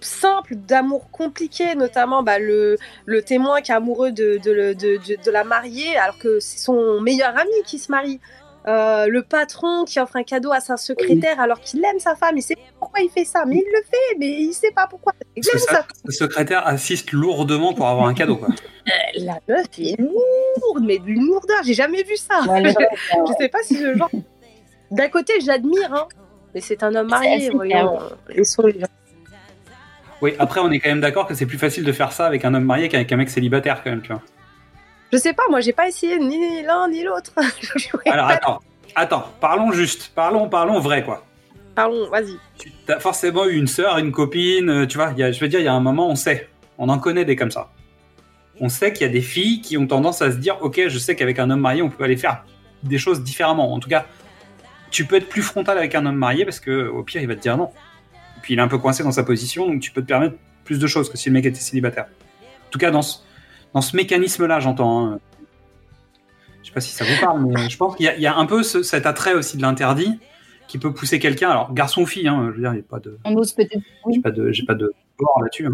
simple, 0.00 0.54
d'amour 0.56 1.10
compliqué, 1.10 1.74
notamment 1.74 2.22
bah, 2.22 2.38
le, 2.38 2.76
le 3.06 3.22
témoin 3.22 3.62
qui 3.62 3.72
est 3.72 3.74
amoureux 3.74 4.12
de, 4.12 4.38
de, 4.38 4.52
le- 4.52 4.74
de, 4.74 4.98
de- 4.98 5.18
de 5.22 5.30
la 5.30 5.44
mariée 5.44 5.96
alors 5.96 6.18
que 6.18 6.40
c'est 6.40 6.58
son 6.58 7.00
meilleur 7.00 7.36
ami 7.38 7.50
qui 7.64 7.78
se 7.78 7.90
marie. 7.90 8.20
Euh, 8.66 9.06
le 9.08 9.22
patron 9.22 9.84
qui 9.84 10.00
offre 10.00 10.16
un 10.16 10.22
cadeau 10.22 10.50
à 10.50 10.60
sa 10.60 10.78
secrétaire 10.78 11.38
alors 11.38 11.60
qu'il 11.60 11.84
aime 11.84 11.98
sa 11.98 12.14
femme, 12.14 12.36
il 12.38 12.42
sait 12.42 12.54
pas 12.56 12.62
pourquoi 12.80 13.00
il 13.00 13.10
fait 13.10 13.26
ça, 13.26 13.44
mais 13.46 13.56
il 13.56 13.64
le 13.70 13.82
fait, 13.82 14.18
mais 14.18 14.26
il 14.40 14.52
sait 14.54 14.70
pas 14.70 14.86
pourquoi. 14.86 15.12
Il 15.36 15.42
Parce 15.42 15.52
que 15.52 15.56
aime 15.70 15.76
ça, 15.76 15.82
ça. 15.82 15.86
le 16.04 16.12
secrétaire 16.12 16.66
assiste 16.66 17.12
lourdement 17.12 17.74
pour 17.74 17.86
avoir 17.88 18.06
un 18.06 18.14
cadeau. 18.14 18.36
Quoi. 18.36 18.48
Euh, 18.48 18.90
La 19.18 19.38
meuf 19.48 19.66
est 19.78 20.00
lourde, 20.00 20.82
mais 20.82 20.98
d'une 20.98 21.26
lourdeur, 21.26 21.58
j'ai 21.64 21.74
jamais 21.74 22.02
vu 22.04 22.16
ça. 22.16 22.40
Je 22.46 23.32
sais 23.38 23.48
pas 23.50 23.62
si 23.62 23.76
le 23.78 23.96
genre. 23.96 24.10
D'un 24.90 25.08
côté, 25.08 25.34
j'admire, 25.44 25.92
hein, 25.92 26.08
mais 26.54 26.60
c'est 26.62 26.82
un 26.82 26.94
homme 26.94 27.08
marié, 27.08 27.50
voyons. 27.50 27.98
Laissons 28.30 28.62
les 28.66 28.80
gens. 28.80 28.86
Oui, 30.22 30.32
après, 30.38 30.60
on 30.60 30.70
est 30.70 30.78
quand 30.78 30.88
même 30.88 31.00
d'accord 31.02 31.26
que 31.26 31.34
c'est 31.34 31.44
plus 31.44 31.58
facile 31.58 31.84
de 31.84 31.92
faire 31.92 32.12
ça 32.12 32.24
avec 32.26 32.46
un 32.46 32.54
homme 32.54 32.64
marié 32.64 32.88
qu'avec 32.88 33.12
un 33.12 33.16
mec 33.16 33.28
célibataire, 33.28 33.82
quand 33.84 33.90
même, 33.90 34.00
tu 34.00 34.12
vois. 34.12 34.22
Je 35.14 35.18
sais 35.20 35.32
pas, 35.32 35.44
moi 35.48 35.60
j'ai 35.60 35.72
pas 35.72 35.86
essayé 35.86 36.18
ni 36.18 36.64
l'un 36.64 36.88
ni 36.88 37.04
l'autre. 37.04 37.30
Alors, 38.06 38.26
attends, 38.26 38.60
attends, 38.96 39.24
parlons 39.40 39.70
juste, 39.70 40.10
parlons, 40.12 40.48
parlons 40.48 40.80
vrai, 40.80 41.04
quoi. 41.04 41.24
Pardon, 41.76 42.10
vas-y. 42.10 42.36
T'as 42.84 42.98
forcément 42.98 43.46
eu 43.46 43.54
une 43.54 43.68
sœur, 43.68 43.98
une 43.98 44.10
copine, 44.10 44.68
euh, 44.68 44.86
tu 44.88 44.98
vois, 44.98 45.12
y 45.16 45.22
a, 45.22 45.30
je 45.30 45.38
veux 45.38 45.46
dire, 45.46 45.60
il 45.60 45.66
y 45.66 45.68
a 45.68 45.72
un 45.72 45.78
moment, 45.78 46.08
on 46.08 46.16
sait, 46.16 46.48
on 46.78 46.88
en 46.88 46.98
connaît 46.98 47.24
des 47.24 47.36
comme 47.36 47.52
ça. 47.52 47.70
On 48.60 48.68
sait 48.68 48.92
qu'il 48.92 49.06
y 49.06 49.08
a 49.08 49.12
des 49.12 49.20
filles 49.20 49.60
qui 49.60 49.78
ont 49.78 49.86
tendance 49.86 50.20
à 50.20 50.32
se 50.32 50.36
dire, 50.36 50.60
ok, 50.62 50.88
je 50.88 50.98
sais 50.98 51.14
qu'avec 51.14 51.38
un 51.38 51.48
homme 51.48 51.60
marié, 51.60 51.80
on 51.80 51.90
peut 51.90 52.02
aller 52.02 52.16
faire 52.16 52.44
des 52.82 52.98
choses 52.98 53.22
différemment. 53.22 53.72
En 53.72 53.78
tout 53.78 53.88
cas, 53.88 54.06
tu 54.90 55.04
peux 55.04 55.14
être 55.14 55.28
plus 55.28 55.42
frontal 55.42 55.78
avec 55.78 55.94
un 55.94 56.06
homme 56.06 56.16
marié 56.16 56.44
parce 56.44 56.58
que 56.58 56.88
au 56.88 57.04
pire, 57.04 57.22
il 57.22 57.28
va 57.28 57.36
te 57.36 57.40
dire 57.40 57.56
non. 57.56 57.70
Et 58.36 58.40
puis 58.42 58.54
il 58.54 58.58
est 58.58 58.62
un 58.62 58.68
peu 58.68 58.78
coincé 58.78 59.04
dans 59.04 59.12
sa 59.12 59.22
position, 59.22 59.68
donc 59.68 59.80
tu 59.80 59.92
peux 59.92 60.02
te 60.02 60.08
permettre 60.08 60.34
plus 60.64 60.80
de 60.80 60.86
choses 60.88 61.08
que 61.08 61.16
si 61.16 61.28
le 61.28 61.34
mec 61.34 61.46
était 61.46 61.60
célibataire. 61.60 62.06
En 62.66 62.70
tout 62.72 62.80
cas, 62.80 62.90
dans 62.90 63.02
ce, 63.02 63.18
dans 63.74 63.80
ce 63.80 63.96
mécanisme-là, 63.96 64.60
j'entends. 64.60 65.06
hein. 65.06 65.20
Je 66.62 66.68
sais 66.68 66.72
pas 66.74 66.80
si 66.80 66.92
ça 66.92 67.04
vous 67.04 67.20
parle, 67.20 67.44
mais 67.44 67.68
je 67.68 67.76
pense 67.76 67.94
qu'il 67.96 68.06
y, 68.06 68.08
a- 68.08 68.16
il 68.16 68.22
y 68.22 68.26
a 68.26 68.34
un 68.36 68.46
peu 68.46 68.62
ce- 68.62 68.82
cet 68.82 69.04
attrait 69.04 69.34
aussi 69.34 69.56
de 69.58 69.62
l'interdit 69.62 70.18
qui 70.66 70.78
peut 70.78 70.94
pousser 70.94 71.18
quelqu'un. 71.18 71.50
Alors, 71.50 71.74
garçon 71.74 72.02
ou 72.02 72.06
fille, 72.06 72.26
hein, 72.26 72.46
je 72.50 72.54
veux 72.56 72.60
dire, 72.62 72.70
il 72.72 72.76
n'y 72.76 72.80
a 72.80 72.88
pas 72.88 73.00
de. 73.00 73.18
On 73.24 73.34
ose 73.36 73.52
peut-être. 73.52 73.82
J'ai 74.10 74.20
pas 74.22 74.30
de, 74.30 74.50
j'ai 74.50 74.64
pas 74.64 74.74
de 74.74 74.92
bord 75.18 75.42
là-dessus. 75.42 75.66
hein. 75.66 75.72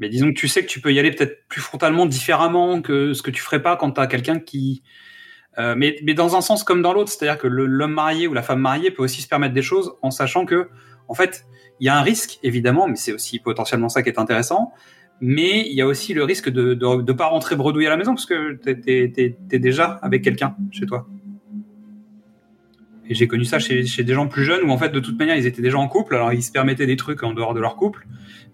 Mais 0.00 0.08
disons 0.08 0.28
que 0.28 0.32
tu 0.38 0.48
sais 0.48 0.62
que 0.62 0.68
tu 0.68 0.80
peux 0.80 0.92
y 0.92 0.98
aller 0.98 1.10
peut-être 1.12 1.46
plus 1.48 1.60
frontalement, 1.60 2.06
différemment 2.06 2.80
que 2.80 3.12
ce 3.12 3.22
que 3.22 3.30
tu 3.30 3.42
ferais 3.42 3.62
pas 3.62 3.76
quand 3.76 3.92
tu 3.92 4.00
as 4.00 4.06
quelqu'un 4.06 4.38
qui. 4.40 4.82
euh, 5.58 5.74
mais, 5.76 5.96
mais 6.02 6.14
dans 6.14 6.36
un 6.36 6.40
sens 6.40 6.64
comme 6.64 6.80
dans 6.80 6.92
l'autre, 6.94 7.10
c'est-à-dire 7.12 7.38
que 7.38 7.46
l'homme 7.46 7.92
marié 7.92 8.26
ou 8.26 8.32
la 8.32 8.42
femme 8.42 8.60
mariée 8.60 8.90
peut 8.90 9.02
aussi 9.02 9.20
se 9.20 9.28
permettre 9.28 9.52
des 9.54 9.62
choses 9.62 9.92
en 10.00 10.10
sachant 10.10 10.46
que, 10.46 10.70
en 11.08 11.14
fait, 11.14 11.44
il 11.80 11.86
y 11.86 11.88
a 11.90 11.96
un 11.98 12.02
risque 12.02 12.38
évidemment, 12.42 12.88
mais 12.88 12.96
c'est 12.96 13.12
aussi 13.12 13.38
potentiellement 13.40 13.88
ça 13.90 14.02
qui 14.02 14.08
est 14.08 14.18
intéressant. 14.18 14.72
Mais 15.20 15.66
il 15.68 15.74
y 15.74 15.82
a 15.82 15.86
aussi 15.86 16.14
le 16.14 16.24
risque 16.24 16.48
de 16.48 16.74
de, 16.74 17.02
de 17.02 17.12
pas 17.12 17.26
rentrer 17.26 17.56
bredouille 17.56 17.86
à 17.86 17.90
la 17.90 17.96
maison 17.96 18.14
parce 18.14 18.26
que 18.26 18.54
t'es 18.54 18.74
t'es- 18.80 19.12
t'es- 19.14 19.36
t'es 19.48 19.58
déjà 19.58 19.98
avec 20.02 20.22
quelqu'un 20.22 20.56
chez 20.72 20.86
toi. 20.86 21.06
Et 23.08 23.14
j'ai 23.14 23.26
connu 23.26 23.44
ça 23.44 23.58
chez, 23.58 23.84
chez 23.86 24.04
des 24.04 24.14
gens 24.14 24.28
plus 24.28 24.44
jeunes 24.44 24.62
où 24.62 24.70
en 24.70 24.78
fait 24.78 24.90
de 24.90 25.00
toute 25.00 25.18
manière 25.18 25.34
ils 25.36 25.46
étaient 25.46 25.62
déjà 25.62 25.78
en 25.78 25.88
couple, 25.88 26.14
alors 26.14 26.32
ils 26.32 26.42
se 26.44 26.52
permettaient 26.52 26.86
des 26.86 26.96
trucs 26.96 27.22
en 27.24 27.32
dehors 27.34 27.54
de 27.54 27.60
leur 27.60 27.74
couple, 27.74 28.06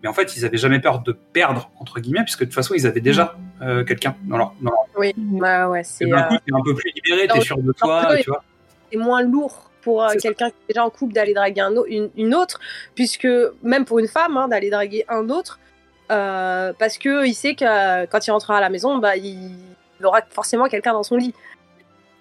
mais 0.03 0.09
en 0.09 0.15
fait 0.15 0.35
ils 0.37 0.47
avaient 0.47 0.57
jamais 0.57 0.81
peur 0.81 1.03
de 1.03 1.13
perdre 1.13 1.71
entre 1.79 2.01
guillemets 2.01 2.23
puisque 2.25 2.41
de 2.41 2.45
toute 2.47 2.55
façon 2.55 2.75
ils 2.75 2.87
avaient 2.87 3.01
déjà 3.03 3.37
euh, 3.61 3.85
quelqu'un 3.85 4.17
dans 4.25 4.39
leur. 4.39 4.55
Dans 4.63 4.71
leur... 4.71 4.81
Oui, 4.97 5.13
bah 5.17 5.69
ouais, 5.69 5.85
c'est. 5.85 6.07
Et 6.07 6.11
d'un 6.11 6.23
coup 6.23 6.35
euh, 6.35 6.39
t'es 6.47 6.53
un 6.55 6.63
peu 6.65 6.75
plus 6.75 6.91
libéré, 6.97 7.29
t'es 7.29 7.41
sûr 7.43 7.59
de 7.59 7.71
toi, 7.73 8.17
tu 8.19 8.31
vois. 8.31 8.43
c'est 8.91 8.99
moins 8.99 9.23
lourd 9.23 9.71
pour 9.83 10.03
euh, 10.03 10.15
quelqu'un 10.21 10.49
qui 10.49 10.57
est 10.69 10.73
déjà 10.73 10.85
en 10.87 10.91
couple 10.91 11.13
d'aller 11.13 11.35
draguer 11.35 11.61
un 11.61 11.75
une, 11.89 12.09
une 12.17 12.35
autre, 12.35 12.59
puisque 12.95 13.29
même 13.63 13.85
pour 13.85 13.99
une 13.99 14.09
femme, 14.09 14.37
hein, 14.39 14.49
d'aller 14.49 14.71
draguer 14.71 15.05
un 15.11 15.29
autre, 15.29 15.61
euh, 16.11 16.73
parce 16.79 16.99
que 16.99 17.27
il 17.27 17.35
sait 17.35 17.55
que 17.55 17.65
euh, 17.65 18.07
quand 18.07 18.27
il 18.27 18.31
rentrera 18.31 18.59
à 18.59 18.61
la 18.61 18.71
maison, 18.71 18.99
bah, 18.99 19.17
il, 19.17 19.51
il 20.01 20.07
aura 20.07 20.21
forcément 20.31 20.69
quelqu'un 20.69 20.93
dans 20.93 21.03
son 21.03 21.17
lit. 21.17 21.35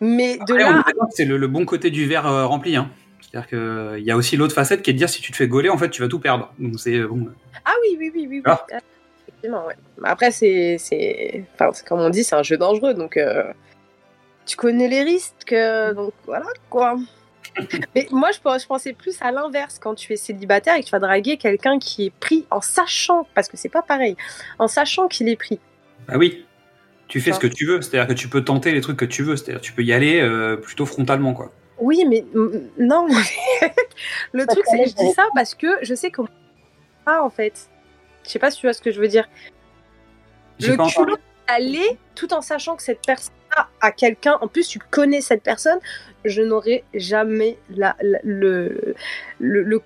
Mais 0.02 0.38
de 0.38 0.54
Après, 0.54 0.94
là, 0.94 1.08
c'est 1.12 1.26
le, 1.26 1.38
le 1.38 1.48
bon 1.48 1.66
côté 1.66 1.90
du 1.90 2.08
verre 2.08 2.28
euh, 2.28 2.46
rempli. 2.46 2.76
Hein. 2.76 2.90
C'est-à-dire 3.22 3.50
qu'il 3.50 4.04
y 4.04 4.12
a 4.12 4.18
aussi 4.18 4.38
l'autre 4.38 4.54
facette 4.54 4.82
qui 4.82 4.90
est 4.90 4.94
de 4.94 4.98
dire 4.98 5.10
si 5.10 5.22
tu 5.22 5.32
te 5.32 5.38
fais 5.38 5.48
gauler, 5.48 5.70
en 5.70 5.78
fait 5.78 5.90
tu 5.90 6.02
vas 6.02 6.08
tout 6.08 6.20
perdre. 6.20 6.54
Donc 6.60 6.80
c'est 6.80 7.00
bon. 7.02 7.28
ah 7.66 7.74
oui, 7.82 7.98
oui, 8.00 8.12
oui, 8.14 8.28
oui, 8.30 8.38
oui. 8.38 8.42
Ah. 8.46 8.66
Effectivement, 9.28 9.66
ouais. 9.66 9.76
Après, 10.04 10.32
c'est, 10.32 10.78
c'est, 10.80 11.44
enfin, 11.54 11.72
comme 11.88 12.00
on 12.00 12.10
dit, 12.10 12.24
c'est 12.24 12.36
un 12.36 12.44
jeu 12.44 12.58
dangereux, 12.58 12.94
donc 12.94 13.18
euh, 13.18 13.52
tu 14.46 14.56
connais 14.56 14.88
les 14.88 15.04
risques, 15.04 15.56
donc 15.96 16.14
voilà 16.26 16.46
quoi. 16.70 16.96
Mais 17.96 18.08
moi, 18.12 18.30
je, 18.32 18.66
pensais 18.66 18.94
plus 18.94 19.18
à 19.22 19.32
l'inverse 19.32 19.80
quand 19.80 19.96
tu 19.96 20.14
es 20.14 20.16
célibataire 20.18 20.76
et 20.76 20.82
que 20.82 20.86
tu 20.86 20.92
vas 20.92 21.00
draguer 21.00 21.38
quelqu'un 21.38 21.80
qui 21.80 22.08
est 22.08 22.14
pris 22.20 22.46
en 22.52 22.62
sachant, 22.62 23.28
parce 23.34 23.48
que 23.48 23.58
c'est 23.58 23.70
pas 23.70 23.82
pareil, 23.82 24.16
en 24.60 24.68
sachant 24.68 25.08
qu'il 25.08 25.30
est 25.30 25.36
pris. 25.36 25.60
Bah 26.08 26.16
oui, 26.18 26.46
tu 27.08 27.22
fais 27.22 27.32
Ah. 27.32 27.36
ce 27.36 27.40
que 27.40 27.48
tu 27.48 27.66
veux. 27.66 27.82
C'est-à-dire 27.82 28.08
que 28.08 28.14
tu 28.14 28.28
peux 28.28 28.44
tenter 28.44 28.72
les 28.72 28.82
trucs 28.82 28.98
que 28.98 29.06
tu 29.06 29.24
veux. 29.24 29.36
C'est-à-dire 29.36 29.62
que 29.62 29.66
tu 29.66 29.74
peux 29.74 29.84
y 29.84 29.94
aller 29.94 30.20
euh, 30.22 30.58
plutôt 30.58 30.86
frontalement 30.86 31.34
quoi. 31.34 31.52
Oui, 31.80 32.06
mais 32.08 32.26
non. 32.80 33.08
le 34.32 34.46
truc, 34.46 34.64
c'est 34.66 34.84
que 34.84 34.90
je 34.90 34.96
dis 34.96 35.12
ça 35.14 35.26
parce 35.36 35.56
que 35.56 35.68
je 35.82 35.94
sais 35.94 36.12
comment. 36.12 36.30
Ah, 37.06 37.24
en 37.24 37.30
fait. 37.30 37.70
Je 38.24 38.30
sais 38.30 38.40
pas 38.40 38.50
si 38.50 38.60
tu 38.60 38.66
vois 38.66 38.74
ce 38.74 38.82
que 38.82 38.92
je 38.92 39.00
veux 39.00 39.08
dire. 39.08 39.28
Le 40.60 40.76
culot 40.76 41.18
d'aller 41.48 42.00
tout 42.16 42.34
en 42.34 42.42
sachant 42.42 42.76
que 42.76 42.82
cette 42.82 43.06
personne 43.06 43.34
a 43.82 43.92
quelqu'un. 43.92 44.38
En 44.42 44.48
plus, 44.48 44.68
tu 44.68 44.80
connais 44.80 45.22
cette 45.22 45.44
personne. 45.44 45.80
Je 46.24 46.42
n'aurais 46.42 46.84
jamais 46.94 47.58
la, 47.70 47.96
la- 48.02 48.20
le, 48.24 48.96
le, 49.40 49.62
le- 49.64 49.82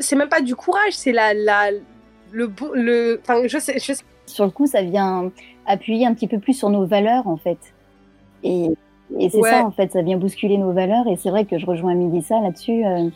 c'est 0.00 0.16
même 0.16 0.28
pas 0.28 0.40
du 0.40 0.56
courage, 0.56 0.92
c'est 0.92 1.12
la, 1.12 1.34
la 1.34 1.70
le 2.32 2.50
le. 2.74 3.20
Enfin, 3.22 3.42
je 3.46 3.58
sais, 3.58 3.78
je 3.78 3.92
sais. 3.92 4.04
Sur 4.26 4.44
le 4.44 4.50
coup, 4.50 4.66
ça 4.66 4.82
vient 4.82 5.30
appuyer 5.66 6.06
un 6.06 6.12
petit 6.14 6.28
peu 6.28 6.38
plus 6.38 6.52
sur 6.52 6.68
nos 6.68 6.84
valeurs, 6.84 7.26
en 7.28 7.36
fait. 7.38 7.58
Et, 8.42 8.66
et 9.18 9.30
c'est 9.30 9.38
Ouais. 9.38 9.50
ça, 9.50 9.64
en 9.64 9.70
fait, 9.70 9.90
ça 9.92 10.02
vient 10.02 10.18
bousculer 10.18 10.58
nos 10.58 10.72
valeurs. 10.72 11.06
Et 11.08 11.16
c'est 11.16 11.30
vrai 11.30 11.44
que 11.46 11.58
je 11.58 11.64
rejoins 11.64 11.94
Mélissa 11.94 12.38
là-dessus. 12.40 12.84
euh, 12.84 13.08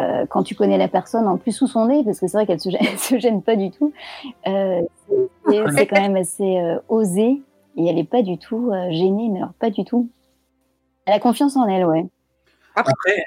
euh, 0.00 0.26
quand 0.26 0.42
tu 0.42 0.54
connais 0.54 0.76
la 0.76 0.88
personne 0.88 1.26
en 1.26 1.38
plus 1.38 1.52
sous 1.52 1.66
son 1.68 1.86
nez, 1.86 2.02
parce 2.04 2.20
que 2.20 2.26
c'est 2.26 2.36
vrai 2.36 2.44
qu'elle 2.46 2.60
se, 2.60 2.68
gêne- 2.68 2.96
se 2.98 3.18
gêne 3.18 3.40
pas 3.40 3.56
du 3.56 3.70
tout, 3.70 3.92
euh, 4.46 4.82
c'est 5.74 5.86
quand 5.86 6.00
même 6.02 6.16
assez 6.16 6.58
euh, 6.58 6.78
osé. 6.88 7.40
Et 7.76 7.86
elle 7.86 7.98
est 7.98 8.08
pas 8.08 8.22
du 8.22 8.38
tout 8.38 8.70
euh, 8.72 8.90
gênée, 8.90 9.28
mais 9.30 9.38
alors 9.38 9.52
pas 9.54 9.70
du 9.70 9.84
tout. 9.84 10.10
Elle 11.04 11.14
a 11.14 11.18
confiance 11.20 11.56
en 11.56 11.68
elle, 11.68 11.84
ouais. 11.84 12.06
Après, 12.74 13.24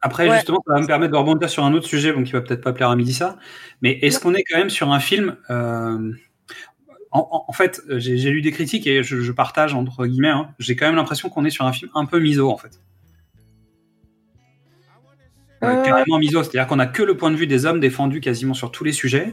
après 0.00 0.28
Ouais. 0.28 0.36
justement, 0.36 0.62
ça 0.66 0.74
va 0.74 0.80
me 0.80 0.86
permettre 0.86 1.12
de 1.12 1.16
rebondir 1.16 1.48
sur 1.48 1.64
un 1.64 1.72
autre 1.74 1.86
sujet, 1.86 2.12
bon, 2.12 2.22
qui 2.24 2.32
va 2.32 2.40
peut-être 2.40 2.62
pas 2.62 2.72
plaire 2.72 2.90
à 2.90 2.96
midi 2.96 3.14
ça. 3.14 3.36
Mais 3.82 3.92
est-ce 4.02 4.20
qu'on 4.20 4.34
est 4.34 4.42
quand 4.44 4.58
même 4.58 4.70
sur 4.70 4.92
un 4.92 5.00
film 5.00 5.36
euh, 5.50 6.12
en, 7.16 7.52
fait, 7.52 7.80
j'ai 7.88 8.30
lu 8.30 8.42
des 8.42 8.50
critiques 8.50 8.88
et 8.88 9.04
je, 9.04 9.20
je 9.20 9.30
partage 9.32 9.72
entre 9.72 10.04
guillemets. 10.04 10.30
hein, 10.30 10.48
j'ai 10.58 10.74
quand 10.74 10.86
même 10.86 10.96
l'impression 10.96 11.28
qu'on 11.28 11.44
est 11.44 11.50
sur 11.50 11.64
un 11.64 11.72
film 11.72 11.88
un 11.94 12.06
peu 12.06 12.18
miso 12.18 12.50
en 12.50 12.56
fait. 12.56 12.80
Euh. 15.62 15.82
Carrément 15.84 16.18
miso, 16.18 16.42
c'est-à-dire 16.42 16.66
qu'on 16.66 16.80
a 16.80 16.86
que 16.86 17.04
le 17.04 17.16
point 17.16 17.30
de 17.30 17.36
vue 17.36 17.46
des 17.46 17.66
hommes 17.66 17.78
défendus 17.78 18.20
quasiment 18.20 18.52
sur 18.52 18.72
tous 18.72 18.82
les 18.82 18.92
sujets. 18.92 19.32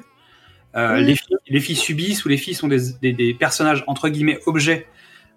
Euh, 0.76 0.98
les, 0.98 1.16
filles, 1.16 1.38
les 1.48 1.60
filles 1.60 1.76
subissent 1.76 2.24
ou 2.26 2.30
les 2.30 2.38
filles 2.38 2.54
sont 2.54 2.68
des, 2.68 2.80
des- 3.02 3.14
des 3.14 3.34
personnages 3.34 3.84
entre 3.88 4.08
guillemets 4.10 4.40
objets 4.46 4.88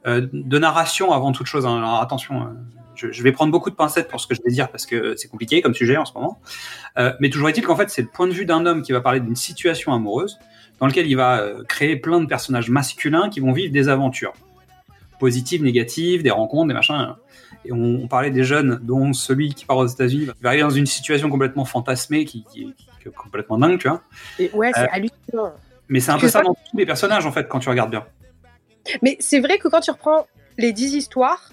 euh, 0.07 0.27
de 0.33 0.59
narration 0.59 1.13
avant 1.13 1.33
toute 1.33 1.47
chose. 1.47 1.67
hein. 1.67 1.77
Alors 1.79 2.01
attention, 2.01 2.43
euh, 2.43 2.47
je, 2.95 3.11
je 3.11 3.23
vais 3.23 3.33
prendre 3.33 3.51
beaucoup 3.51 3.71
de 3.71 3.75
pincettes 3.75 4.09
pour 4.09 4.21
ce 4.21 4.27
que 4.29 4.35
je 4.35 4.41
vais 4.45 4.51
dire 4.53 4.71
parce 4.71 4.87
que 4.87 5.17
c'est 5.17 5.27
compliqué 5.29 5.61
comme 5.63 5.75
sujet 5.75 5.97
en 5.97 6.05
ce 6.05 6.13
moment. 6.15 6.41
Mais 7.21 7.29
toujours 7.31 7.49
est-il 7.49 7.65
qu'en 7.65 7.75
fait 7.75 7.91
c'est 7.91 8.03
le 8.03 8.09
point 8.09 8.29
de 8.29 8.33
vue 8.33 8.47
d'un 8.47 8.65
homme 8.67 8.83
qui 8.83 8.93
va 8.93 9.01
parler 9.01 9.19
d'une 9.19 9.35
situation 9.35 9.93
amoureuse 9.93 10.39
dans 10.79 10.87
lequel 10.87 11.07
il 11.09 11.17
va 11.17 11.43
créer 11.69 11.97
plein 11.97 12.21
de 12.21 12.27
personnages 12.27 12.71
masculins 12.71 13.29
qui 13.31 13.41
vont 13.41 13.53
vivre 13.53 13.73
des 13.73 13.89
aventures 13.89 14.33
positives, 15.19 15.63
négatives, 15.63 16.23
des 16.23 16.31
rencontres, 16.31 16.69
des 16.69 16.75
machins. 16.75 17.15
Et 17.65 17.73
on, 17.73 18.03
on 18.05 18.09
parlait 18.09 18.31
des 18.31 18.45
jeunes, 18.45 18.79
dont 18.83 19.13
celui 19.13 19.55
qui 19.55 19.65
part 19.65 19.79
aux 19.79 19.87
États-Unis 19.87 20.27
va 20.43 20.49
arriver 20.51 20.63
dans 20.63 20.71
une 20.71 20.87
situation 20.87 21.31
complètement 21.31 21.65
fantasmée, 21.65 22.25
qui, 22.25 22.45
qui- 22.53 22.67
qui 22.77 22.87
complètement 23.11 23.59
dingue, 23.59 23.79
tu 23.79 23.89
vois. 23.89 24.03
Et 24.39 24.51
ouais, 24.53 24.71
c'est 24.75 24.83
Euh, 24.83 24.87
hallucinant. 24.93 25.53
Mais 25.89 26.01
c'est 26.01 26.13
un 26.13 26.19
peu 26.19 26.29
ça 26.29 26.43
dans 26.43 26.55
tous 26.55 26.77
les 26.77 26.87
personnages 26.87 27.27
en 27.27 27.33
fait 27.33 27.47
quand 27.49 27.59
tu 27.59 27.69
regardes 27.69 27.91
bien. 27.91 28.07
Mais 29.03 29.17
c'est 29.21 29.41
vrai 29.41 29.59
que 29.59 29.69
quand 29.69 29.81
tu 29.81 29.91
reprends 29.91 30.27
les 30.57 30.73
dix 30.73 30.95
histoires, 30.95 31.51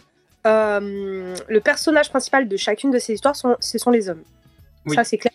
euh, 0.47 1.35
le 1.47 1.59
personnage 1.59 2.09
principal 2.09 2.47
de 2.47 2.57
chacune 2.57 2.91
de 2.91 2.99
ces 2.99 3.13
histoires, 3.13 3.35
sont, 3.35 3.55
ce 3.59 3.77
sont 3.77 3.91
les 3.91 4.09
hommes. 4.09 4.23
Oui. 4.85 4.95
Ça, 4.95 5.03
c'est 5.03 5.17
clair. 5.17 5.33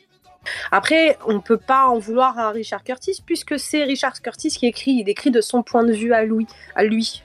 Après, 0.70 1.18
on 1.26 1.34
ne 1.34 1.38
peut 1.38 1.56
pas 1.56 1.86
en 1.86 1.98
vouloir 1.98 2.38
à 2.38 2.50
Richard 2.50 2.84
Curtis, 2.84 3.22
puisque 3.24 3.58
c'est 3.58 3.84
Richard 3.84 4.20
Curtis 4.20 4.50
qui 4.50 4.66
écrit. 4.66 4.92
Il 4.92 5.08
écrit 5.08 5.30
de 5.30 5.40
son 5.40 5.62
point 5.62 5.84
de 5.84 5.92
vue 5.92 6.12
à 6.12 6.24
lui. 6.24 6.46
À 6.74 6.84
lui. 6.84 7.22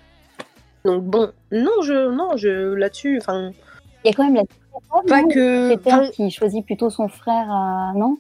Donc 0.86 1.04
bon, 1.04 1.32
non, 1.52 1.82
je, 1.84 2.10
non, 2.12 2.38
je 2.38 2.74
là-dessus, 2.74 3.20
enfin, 3.20 3.52
Il 4.04 4.08
y 4.08 4.12
a 4.12 4.16
quand 4.16 4.24
même 4.24 4.36
la 4.36 4.44
pas 5.08 5.24
que, 5.24 6.12
qui 6.12 6.32
choisit 6.32 6.66
plutôt 6.66 6.90
son 6.90 7.08
frère 7.08 7.52
à. 7.52 7.94
Non? 7.96 8.18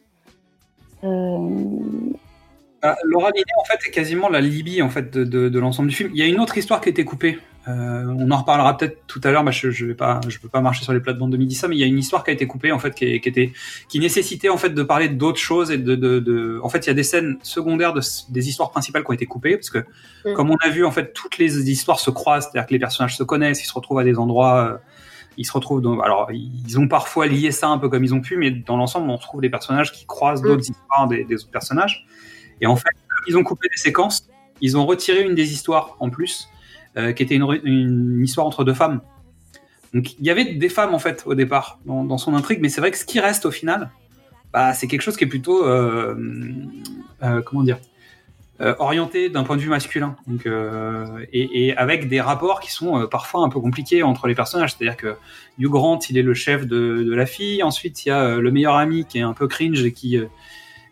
Euh, 1.03 2.93
Laura 3.03 3.29
Linney, 3.29 3.45
en 3.59 3.63
fait, 3.65 3.79
est 3.87 3.91
quasiment 3.91 4.27
la 4.27 4.41
Libye 4.41 4.81
en 4.81 4.89
fait 4.89 5.13
de, 5.13 5.23
de- 5.23 5.49
de 5.49 5.59
l'ensemble 5.59 5.89
du 5.89 5.95
film. 5.95 6.09
Il 6.13 6.19
y 6.19 6.23
a 6.23 6.25
une 6.27 6.39
autre 6.39 6.57
histoire 6.57 6.81
qui 6.81 6.89
a 6.89 6.91
été 6.91 7.05
coupée. 7.05 7.37
Euh, 7.67 8.05
on 8.17 8.31
en 8.31 8.37
reparlera 8.37 8.75
peut-être 8.75 9.05
tout 9.05 9.21
à 9.23 9.29
l'heure. 9.29 9.43
Bah, 9.43 9.51
je, 9.51 9.69
je 9.69 9.85
vais 9.85 9.93
pas, 9.93 10.19
je 10.27 10.39
peux 10.39 10.49
pas 10.49 10.61
marcher 10.61 10.83
sur 10.83 10.91
les 10.91 10.99
plates-bandes 10.99 11.31
de 11.31 11.37
midi 11.37 11.53
ça, 11.53 11.67
mais 11.67 11.75
il 11.75 11.79
y 11.79 11.83
a 11.83 11.85
une 11.85 11.99
histoire 11.99 12.23
qui 12.23 12.31
a 12.31 12.33
été 12.33 12.47
coupée 12.47 12.71
en 12.71 12.79
fait, 12.79 12.95
qui, 12.95 13.05
est- 13.05 13.19
qui 13.19 13.29
était, 13.29 13.53
qui 13.87 13.99
nécessitait 13.99 14.49
en 14.49 14.57
fait 14.57 14.71
de 14.71 14.81
parler 14.81 15.09
d'autres 15.09 15.37
choses 15.39 15.69
et 15.69 15.77
de, 15.77 15.93
de, 15.95 16.17
de- 16.19 16.59
En 16.63 16.69
fait, 16.69 16.79
il 16.79 16.87
y 16.87 16.89
a 16.89 16.95
des 16.95 17.03
scènes 17.03 17.37
secondaires 17.43 17.93
de, 17.93 18.01
des 18.29 18.49
histoires 18.49 18.71
principales 18.71 19.03
qui 19.03 19.11
ont 19.11 19.13
été 19.13 19.27
coupées 19.27 19.57
parce 19.57 19.69
que, 19.69 19.85
Mm. 20.25 20.33
comme 20.33 20.49
on 20.51 20.57
a 20.63 20.69
vu, 20.69 20.83
en 20.85 20.91
fait, 20.91 21.13
toutes 21.13 21.37
les 21.39 21.69
histoires 21.71 21.99
se 21.99 22.09
croisent, 22.11 22.47
c'est-à-dire 22.51 22.67
que 22.67 22.73
les 22.73 22.79
personnages 22.79 23.15
se 23.17 23.23
connaissent, 23.23 23.63
ils 23.63 23.67
se 23.67 23.73
retrouvent 23.73 23.99
à 23.99 24.03
des 24.03 24.17
endroits. 24.17 24.57
euh, 24.65 24.77
ils 25.37 25.45
se 25.45 25.53
retrouvent 25.53 25.81
dans, 25.81 25.99
alors 25.99 26.29
ils 26.31 26.79
ont 26.79 26.87
parfois 26.87 27.27
lié 27.27 27.51
ça 27.51 27.69
un 27.69 27.77
peu 27.77 27.89
comme 27.89 28.03
ils 28.03 28.13
ont 28.13 28.21
pu, 28.21 28.37
mais 28.37 28.51
dans 28.51 28.77
l'ensemble 28.77 29.09
on 29.09 29.15
retrouve 29.15 29.41
des 29.41 29.49
personnages 29.49 29.91
qui 29.91 30.05
croisent 30.05 30.41
Mm. 30.41 30.47
d'autres 30.47 30.69
histoires 30.69 31.07
des, 31.07 31.23
des 31.23 31.35
autres 31.35 31.51
personnages. 31.51 32.05
Et 32.59 32.67
en 32.67 32.75
fait, 32.75 32.89
ils 33.27 33.37
ont 33.37 33.43
coupé 33.43 33.67
des 33.69 33.77
séquences, 33.77 34.27
ils 34.59 34.77
ont 34.77 34.85
retiré 34.85 35.23
une 35.23 35.35
des 35.35 35.53
histoires 35.53 35.95
en 35.99 36.09
plus, 36.09 36.47
euh, 36.97 37.11
qui 37.13 37.23
était 37.23 37.35
une, 37.35 37.59
une 37.63 38.23
histoire 38.23 38.45
entre 38.45 38.63
deux 38.63 38.73
femmes. 38.73 39.01
Donc 39.93 40.13
il 40.19 40.25
y 40.25 40.29
avait 40.29 40.53
des 40.53 40.69
femmes 40.69 40.93
en 40.93 40.99
fait 40.99 41.23
au 41.25 41.35
départ 41.35 41.79
dans, 41.85 42.03
dans 42.03 42.17
son 42.17 42.33
intrigue, 42.33 42.59
mais 42.61 42.69
c'est 42.69 42.81
vrai 42.81 42.91
que 42.91 42.97
ce 42.97 43.05
qui 43.05 43.19
reste 43.19 43.45
au 43.45 43.51
final, 43.51 43.91
bah, 44.53 44.73
c'est 44.73 44.87
quelque 44.87 45.01
chose 45.01 45.17
qui 45.17 45.23
est 45.23 45.27
plutôt, 45.27 45.65
euh, 45.65 46.15
euh, 47.23 47.41
comment 47.41 47.63
dire, 47.63 47.79
orienté 48.79 49.29
d'un 49.29 49.43
point 49.43 49.55
de 49.57 49.61
vue 49.61 49.69
masculin. 49.69 50.15
Donc, 50.27 50.45
euh, 50.45 51.05
et, 51.33 51.67
et 51.67 51.77
avec 51.77 52.07
des 52.07 52.21
rapports 52.21 52.59
qui 52.59 52.71
sont 52.71 52.99
euh, 52.99 53.07
parfois 53.07 53.43
un 53.43 53.49
peu 53.49 53.59
compliqués 53.59 54.03
entre 54.03 54.27
les 54.27 54.35
personnages. 54.35 54.73
C'est-à-dire 54.73 54.97
que 54.97 55.15
Hugh 55.57 55.69
Grant, 55.69 55.99
il 56.09 56.17
est 56.17 56.21
le 56.21 56.33
chef 56.33 56.67
de, 56.67 57.03
de 57.03 57.15
la 57.15 57.25
fille. 57.25 57.63
Ensuite, 57.63 58.05
il 58.05 58.09
y 58.09 58.11
a 58.11 58.21
euh, 58.21 58.41
le 58.41 58.51
meilleur 58.51 58.75
ami 58.75 59.05
qui 59.05 59.17
est 59.17 59.23
un 59.23 59.33
peu 59.33 59.47
cringe 59.47 59.83
et 59.83 59.93
qui 59.93 60.17
euh, 60.17 60.27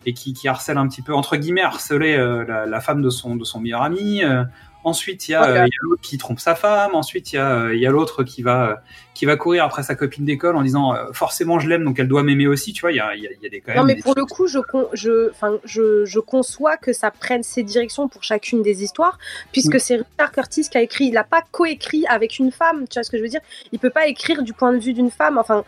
et 0.05 0.13
qui, 0.13 0.33
qui 0.33 0.47
harcèle 0.47 0.77
un 0.77 0.87
petit 0.87 1.01
peu 1.01 1.13
entre 1.13 1.35
guillemets 1.35 1.61
harceler 1.61 2.15
euh, 2.15 2.45
la, 2.45 2.65
la 2.65 2.79
femme 2.79 3.01
de 3.01 3.09
son 3.09 3.35
de 3.35 3.43
son 3.43 3.59
meilleur 3.59 3.83
ami. 3.83 4.23
Euh, 4.23 4.43
ensuite, 4.83 5.27
il 5.27 5.31
y 5.31 5.35
a, 5.35 5.41
Ouais. 5.41 5.47
euh, 5.47 5.65
il 5.67 5.69
y 5.69 5.79
a 5.79 5.83
l'autre 5.83 6.01
qui 6.01 6.17
trompe 6.17 6.39
sa 6.39 6.55
femme. 6.55 6.95
Ensuite, 6.95 7.33
il 7.33 7.35
y 7.35 7.39
a 7.39 7.49
euh, 7.51 7.73
il 7.75 7.79
y 7.81 7.85
a 7.87 7.91
l'autre 7.91 8.23
qui 8.23 8.41
va 8.41 8.69
euh, 8.69 8.75
qui 9.13 9.25
va 9.25 9.35
courir 9.35 9.65
après 9.65 9.83
sa 9.83 9.95
copine 9.95 10.23
d'école 10.23 10.55
en 10.55 10.61
disant 10.61 10.95
euh, 10.95 11.11
forcément 11.11 11.59
je 11.59 11.67
l'aime 11.67 11.83
donc 11.83 11.99
elle 11.99 12.07
doit 12.07 12.23
m'aimer 12.23 12.47
aussi. 12.47 12.71
Tu 12.71 12.81
vois, 12.81 12.91
il 12.93 12.95
y 12.95 12.99
a, 13.01 13.15
y 13.15 13.21
y 13.21 13.45
a 13.45 13.49
des 13.49 13.59
quand 13.61 13.71
même 13.73 13.77
Non, 13.79 13.83
mais 13.83 13.95
pour 13.97 14.15
le 14.15 14.23
coup, 14.25 14.47
je, 14.47 14.59
con- 14.59 14.87
je, 14.93 15.29
enfin, 15.31 15.57
je, 15.65 16.05
je 16.05 16.19
conçois 16.19 16.77
que 16.77 16.93
ça 16.93 17.11
prenne 17.11 17.43
ses 17.43 17.63
directions 17.63 18.07
pour 18.07 18.23
chacune 18.23 18.61
des 18.61 18.81
histoires, 18.83 19.17
puisque 19.51 19.73
Oui. 19.73 19.79
c'est 19.81 19.95
Richard 19.97 20.31
Curtis 20.31 20.69
qui 20.69 20.77
a 20.77 20.81
écrit. 20.81 21.05
Il 21.05 21.13
n'a 21.13 21.23
pas 21.25 21.43
coécrit 21.51 22.05
avec 22.07 22.39
une 22.39 22.51
femme, 22.51 22.87
tu 22.87 22.93
vois 22.95 23.03
ce 23.03 23.11
que 23.11 23.17
je 23.17 23.23
veux 23.23 23.29
dire? 23.29 23.41
Il 23.73 23.79
peut 23.79 23.89
pas 23.89 24.07
écrire 24.07 24.41
du 24.43 24.53
point 24.53 24.71
de 24.71 24.79
vue 24.79 24.93
d'une 24.93 25.11
femme. 25.11 25.37
Enfin, 25.37 25.65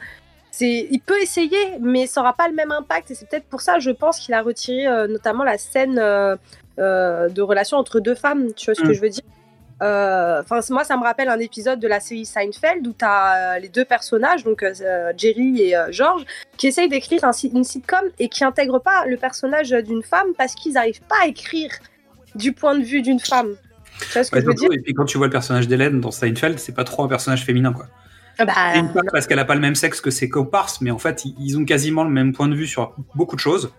il 0.59 0.99
peut 0.99 1.19
essayer, 1.21 1.57
mais 1.79 2.07
ça 2.07 2.21
aura 2.21 2.33
pas 2.33 2.47
le 2.47 2.53
même 2.53 2.71
impact. 2.71 3.11
Et 3.11 3.15
c'est 3.15 3.27
peut-être 3.27 3.45
pour 3.45 3.61
ça, 3.61 3.79
je 3.79 3.89
pense, 3.91 4.19
qu'il 4.19 4.33
a 4.33 4.41
retiré 4.41 4.85
euh, 4.87 5.07
notamment 5.07 5.43
la 5.43 5.57
scène 5.57 5.97
euh, 5.97 6.35
euh, 6.79 7.29
de 7.29 7.41
relation 7.41 7.77
entre 7.77 7.99
deux 7.99 8.15
femmes. 8.15 8.53
Tu 8.53 8.65
vois 8.65 8.75
ce 8.75 8.81
que 8.81 8.89
Mm. 8.89 8.93
je 8.93 9.01
veux 9.01 9.09
dire? 9.09 9.23
Enfin, 9.83 10.59
moi, 10.69 10.83
ça 10.83 10.95
me 10.95 11.03
rappelle 11.03 11.29
un 11.29 11.39
épisode 11.39 11.79
de 11.79 11.87
la 11.87 11.99
série 11.99 12.25
Seinfeld 12.25 12.85
où 12.85 12.93
tu 12.93 13.03
as 13.03 13.57
les 13.59 13.69
deux 13.69 13.85
personnages, 13.85 14.43
donc 14.43 14.63
Jerry 15.17 15.61
et 15.61 15.75
George, 15.89 16.23
qui 16.57 16.67
essayent 16.67 16.87
d'écrire 16.89 17.23
un, 17.23 17.31
une 17.31 17.63
sitcom 17.63 18.03
et 18.19 18.29
qui 18.29 18.43
intègrent 18.43 18.77
pas 18.81 19.05
le 19.07 19.17
personnage 19.17 19.71
d'une 19.71 20.03
femme 20.03 20.27
parce 20.37 20.53
qu'ils 20.53 20.73
n'arrivent 20.73 21.01
pas 21.09 21.15
à 21.23 21.27
écrire 21.27 21.71
du 22.35 22.53
point 22.53 22.77
de 22.77 22.83
vue 22.83 23.01
d'une 23.01 23.19
femme. 23.19 23.55
Tu 24.01 24.05
vois 24.13 24.23
ce 24.23 24.29
que 24.29 24.35
Ouais, 24.35 24.41
je 24.43 24.47
veux 24.47 24.53
dire? 24.53 24.69
et 24.71 24.77
puis 24.79 24.93
quand 24.93 25.05
tu 25.05 25.17
vois 25.17 25.27
le 25.27 25.31
personnage 25.33 25.67
d'Hélène 25.67 25.99
dans 25.99 26.11
Seinfeld, 26.11 26.59
c'est 26.59 26.73
pas 26.75 26.83
trop 26.83 27.03
un 27.03 27.07
personnage 27.07 27.43
féminin 27.43 27.73
quoi. 27.73 27.87
Ah 28.47 28.81
bah, 28.93 29.01
parce 29.11 29.27
qu'elle 29.27 29.39
a 29.39 29.45
pas 29.45 29.55
le 29.55 29.61
même 29.61 29.75
sexe 29.75 30.01
que 30.01 30.11
ses 30.11 30.29
comparses, 30.29 30.81
mais 30.81 30.91
en 30.91 30.97
fait 30.99 31.23
ils- 31.25 31.57
ont 31.57 31.65
quasiment 31.65 32.03
le 32.03 32.09
même 32.09 32.33
point 32.33 32.47
de 32.47 32.55
vue 32.55 32.67
sur 32.67 32.93
beaucoup 33.15 33.35
de 33.35 33.41
choses. 33.41 33.71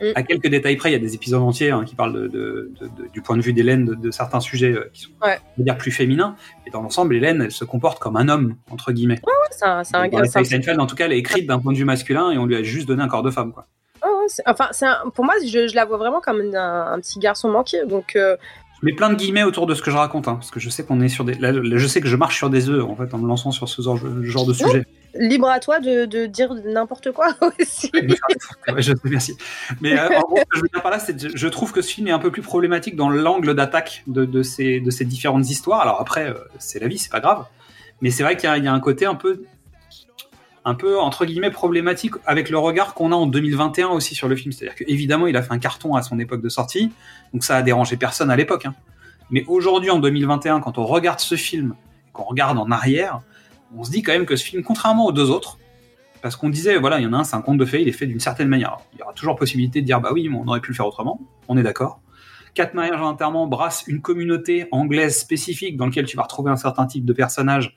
Mm. 0.00 0.06
À 0.14 0.22
quelques 0.22 0.46
détails 0.48 0.76
près, 0.76 0.90
il 0.90 0.92
y 0.92 0.96
a 0.96 1.00
des 1.00 1.14
épisodes 1.16 1.42
entiers 1.42 1.70
hein, 1.72 1.82
qui 1.84 1.96
parlent 1.96 2.12
de, 2.12 2.28
de- 2.28 2.72
de- 2.80 2.86
de- 2.86 3.08
du 3.12 3.20
point 3.20 3.36
de 3.36 3.42
vue 3.42 3.52
d'Hélène 3.52 3.84
de, 3.84 4.10
certains 4.12 4.38
sujets 4.40 4.72
euh, 4.72 4.88
qui 4.92 5.02
sont 5.02 5.10
Ouais. 5.22 5.38
on 5.56 5.60
va 5.62 5.64
dire 5.64 5.76
plus 5.76 5.90
féminins. 5.90 6.36
Et 6.66 6.70
dans 6.70 6.82
l'ensemble, 6.82 7.16
Hélène, 7.16 7.42
elle 7.42 7.50
se 7.50 7.64
comporte 7.64 7.98
comme 7.98 8.16
un 8.16 8.28
homme 8.28 8.54
entre 8.70 8.92
guillemets. 8.92 9.20
c'est 9.50 9.64
un, 9.64 9.82
c'est 9.82 9.96
un 9.96 10.08
c'est 10.26 10.38
un- 10.38 10.44
Seinfeld, 10.44 10.78
en 10.80 10.86
tout 10.86 10.94
cas, 10.94 11.06
elle 11.06 11.12
est 11.14 11.18
écrite 11.18 11.46
d'un 11.48 11.58
point 11.58 11.72
de 11.72 11.78
vue 11.78 11.84
masculin 11.84 12.30
et 12.30 12.38
on 12.38 12.46
lui 12.46 12.54
a 12.54 12.62
juste 12.62 12.86
donné 12.86 13.02
un 13.02 13.08
corps 13.08 13.24
de 13.24 13.30
femme 13.32 13.52
quoi. 13.52 13.66
Ouais, 14.04 14.08
c'est- 14.28 14.44
enfin, 14.46 14.68
c'est 14.70 14.86
un- 14.86 15.10
pour 15.12 15.24
moi, 15.24 15.34
je, 15.44 15.66
je 15.66 15.74
la 15.74 15.84
vois 15.84 15.96
vraiment 15.98 16.20
comme 16.20 16.42
un, 16.54 16.92
un 16.92 17.00
petit 17.00 17.18
garçon 17.18 17.48
manqué. 17.50 17.84
Donc, 17.84 18.14
euh, 18.14 18.36
Je 18.80 18.86
mets 18.86 18.92
plein 18.94 19.10
de 19.10 19.14
guillemets 19.16 19.42
autour 19.42 19.66
de 19.66 19.74
ce 19.74 19.82
que 19.82 19.90
je 19.90 19.96
raconte, 19.96 20.28
hein, 20.28 20.34
parce 20.36 20.50
que 20.50 20.60
je 20.60 20.70
sais 20.70 20.84
qu'on 20.84 21.00
est 21.00 21.08
sur 21.08 21.24
des, 21.24 21.34
là, 21.34 21.52
je 21.52 21.86
sais 21.86 22.00
que 22.00 22.06
je 22.08 22.16
marche 22.16 22.36
sur 22.36 22.48
des 22.50 22.68
œufs 22.68 22.84
en 22.84 22.94
fait 22.94 23.12
en 23.12 23.18
me 23.18 23.26
lançant 23.26 23.50
sur 23.50 23.68
ce 23.68 23.82
genre, 23.82 23.98
genre 24.22 24.46
de 24.46 24.52
sujet. 24.52 24.86
libre 25.14 25.48
à 25.48 25.58
toi 25.58 25.80
de, 25.80 26.04
de 26.04 26.26
dire 26.26 26.54
n'importe 26.64 27.10
quoi 27.10 27.34
aussi. 27.60 27.90
Je 28.76 28.82
sais, 28.82 28.94
merci. 29.04 29.36
Mais 29.80 29.98
euh, 29.98 30.08
en 30.18 30.20
gros, 30.20 30.36
ce 30.38 30.42
que 30.44 30.56
je 30.58 30.62
veux 30.62 30.68
dire 30.72 30.82
par 30.82 30.92
là, 30.92 30.98
c'est 31.00 31.16
que 31.20 31.36
je- 31.36 31.48
trouve 31.48 31.72
que 31.72 31.82
ce 31.82 31.92
film 31.92 32.06
est 32.06 32.12
un 32.12 32.20
peu 32.20 32.30
plus 32.30 32.42
problématique 32.42 32.94
dans 32.94 33.10
l'angle 33.10 33.54
d'attaque 33.54 34.04
de, 34.06 34.24
de, 34.24 34.42
ces, 34.44 34.78
de 34.80 34.90
ces 34.90 35.04
différentes 35.04 35.48
histoires. 35.50 35.80
Alors 35.80 36.00
après, 36.00 36.28
euh, 36.28 36.34
c'est 36.60 36.78
la 36.78 36.86
vie, 36.86 36.98
c'est 36.98 37.10
pas 37.10 37.20
grave. 37.20 37.46
Mais 38.00 38.10
c'est 38.12 38.22
vrai 38.22 38.36
qu'il 38.36 38.48
y 38.62 38.68
a 38.68 38.72
un 38.72 38.80
côté 38.80 39.06
un 39.06 39.16
peu, 39.16 39.42
un 40.68 40.74
peu 40.74 40.98
entre 41.00 41.24
guillemets 41.24 41.50
problématique 41.50 42.12
avec 42.26 42.50
le 42.50 42.58
regard 42.58 42.92
qu'on 42.92 43.10
a 43.12 43.14
en 43.14 43.26
2021 43.26 43.88
aussi 43.88 44.14
sur 44.14 44.28
le 44.28 44.36
film. 44.36 44.52
C'est-à-dire 44.52 44.76
qu'évidemment, 44.76 45.26
il 45.26 45.36
a 45.36 45.42
fait 45.42 45.52
un 45.52 45.58
carton 45.58 45.94
à 45.94 46.02
son 46.02 46.18
époque 46.18 46.42
de 46.42 46.48
sortie, 46.48 46.92
donc 47.32 47.42
ça 47.42 47.56
a 47.56 47.62
dérangé 47.62 47.96
personne 47.96 48.30
à 48.30 48.36
l'époque. 48.36 48.66
hein. 48.66 48.74
Mais 49.30 49.44
aujourd'hui, 49.46 49.90
en 49.90 49.98
2021, 49.98 50.60
quand 50.60 50.78
on 50.78 50.84
regarde 50.84 51.20
ce 51.20 51.34
film, 51.34 51.74
qu'on 52.12 52.24
regarde 52.24 52.58
en 52.58 52.70
arrière, 52.70 53.20
on 53.76 53.84
se 53.84 53.90
dit 53.90 54.02
quand 54.02 54.12
même 54.12 54.26
que 54.26 54.36
ce 54.36 54.44
film, 54.44 54.62
contrairement 54.62 55.06
aux 55.06 55.12
deux 55.12 55.30
autres, 55.30 55.58
parce 56.20 56.36
qu'on 56.36 56.48
disait, 56.48 56.76
voilà, 56.76 56.98
il 56.98 57.04
y 57.04 57.06
en 57.06 57.12
a 57.12 57.18
un, 57.18 57.24
c'est 57.24 57.36
un 57.36 57.42
conte 57.42 57.58
de 57.58 57.64
fées, 57.64 57.80
il 57.80 57.88
est 57.88 57.92
fait 57.92 58.06
d'une 58.06 58.20
certaine 58.20 58.48
manière. 58.48 58.78
Il 58.94 58.98
y 58.98 59.02
aura 59.02 59.12
toujours 59.12 59.36
possibilité 59.36 59.80
de 59.80 59.86
dire, 59.86 60.00
bah 60.00 60.10
oui, 60.12 60.28
mais 60.28 60.36
on 60.36 60.46
aurait 60.48 60.60
pu 60.60 60.72
le 60.72 60.76
faire 60.76 60.86
autrement, 60.86 61.20
on 61.48 61.56
est 61.56 61.62
d'accord. 61.62 62.00
Quatre 62.54 62.74
mariages 62.74 63.00
en 63.00 63.46
brasse 63.46 63.84
une 63.86 64.00
communauté 64.00 64.66
anglaise 64.72 65.16
spécifique 65.16 65.76
dans 65.76 65.86
laquelle 65.86 66.06
tu 66.06 66.16
vas 66.16 66.24
retrouver 66.24 66.50
un 66.50 66.56
certain 66.56 66.86
type 66.86 67.04
de 67.04 67.12
personnage, 67.12 67.76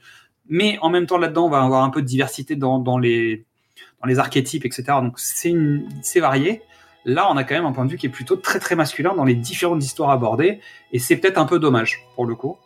mais 0.52 0.78
en 0.82 0.90
même 0.90 1.08
temps, 1.08 1.18
là-dedans, 1.18 1.46
on 1.46 1.50
va 1.50 1.64
avoir 1.64 1.84
un 1.84 1.90
peu 1.90 2.02
de 2.02 2.06
diversité 2.06 2.58
dans, 2.58 2.78
dans 2.78 2.98
les, 2.98 3.46
dans 4.02 4.08
les 4.08 4.20
archétypes, 4.20 4.66
etc. 4.66 4.84
Donc, 5.02 5.18
c'est 5.18 6.20
varié. 6.20 6.62
Là, 7.06 7.32
on 7.32 7.38
a 7.38 7.46
quand 7.46 7.56
même 7.56 7.66
un 7.66 7.72
point 7.72 7.86
de 7.86 7.92
vue 7.92 7.98
qui 7.98 8.06
est 8.06 8.10
plutôt 8.10 8.36
très 8.36 8.60
très 8.60 8.76
masculin 8.76 9.16
dans 9.16 9.24
les 9.24 9.34
différentes 9.34 9.82
histoires 9.82 10.10
abordées, 10.10 10.60
et 10.92 11.00
c'est 11.00 11.16
peut-être 11.16 11.38
un 11.38 11.46
peu 11.46 11.58
dommage, 11.58 12.06
pour 12.16 12.26
le 12.26 12.36
coup. 12.36 12.58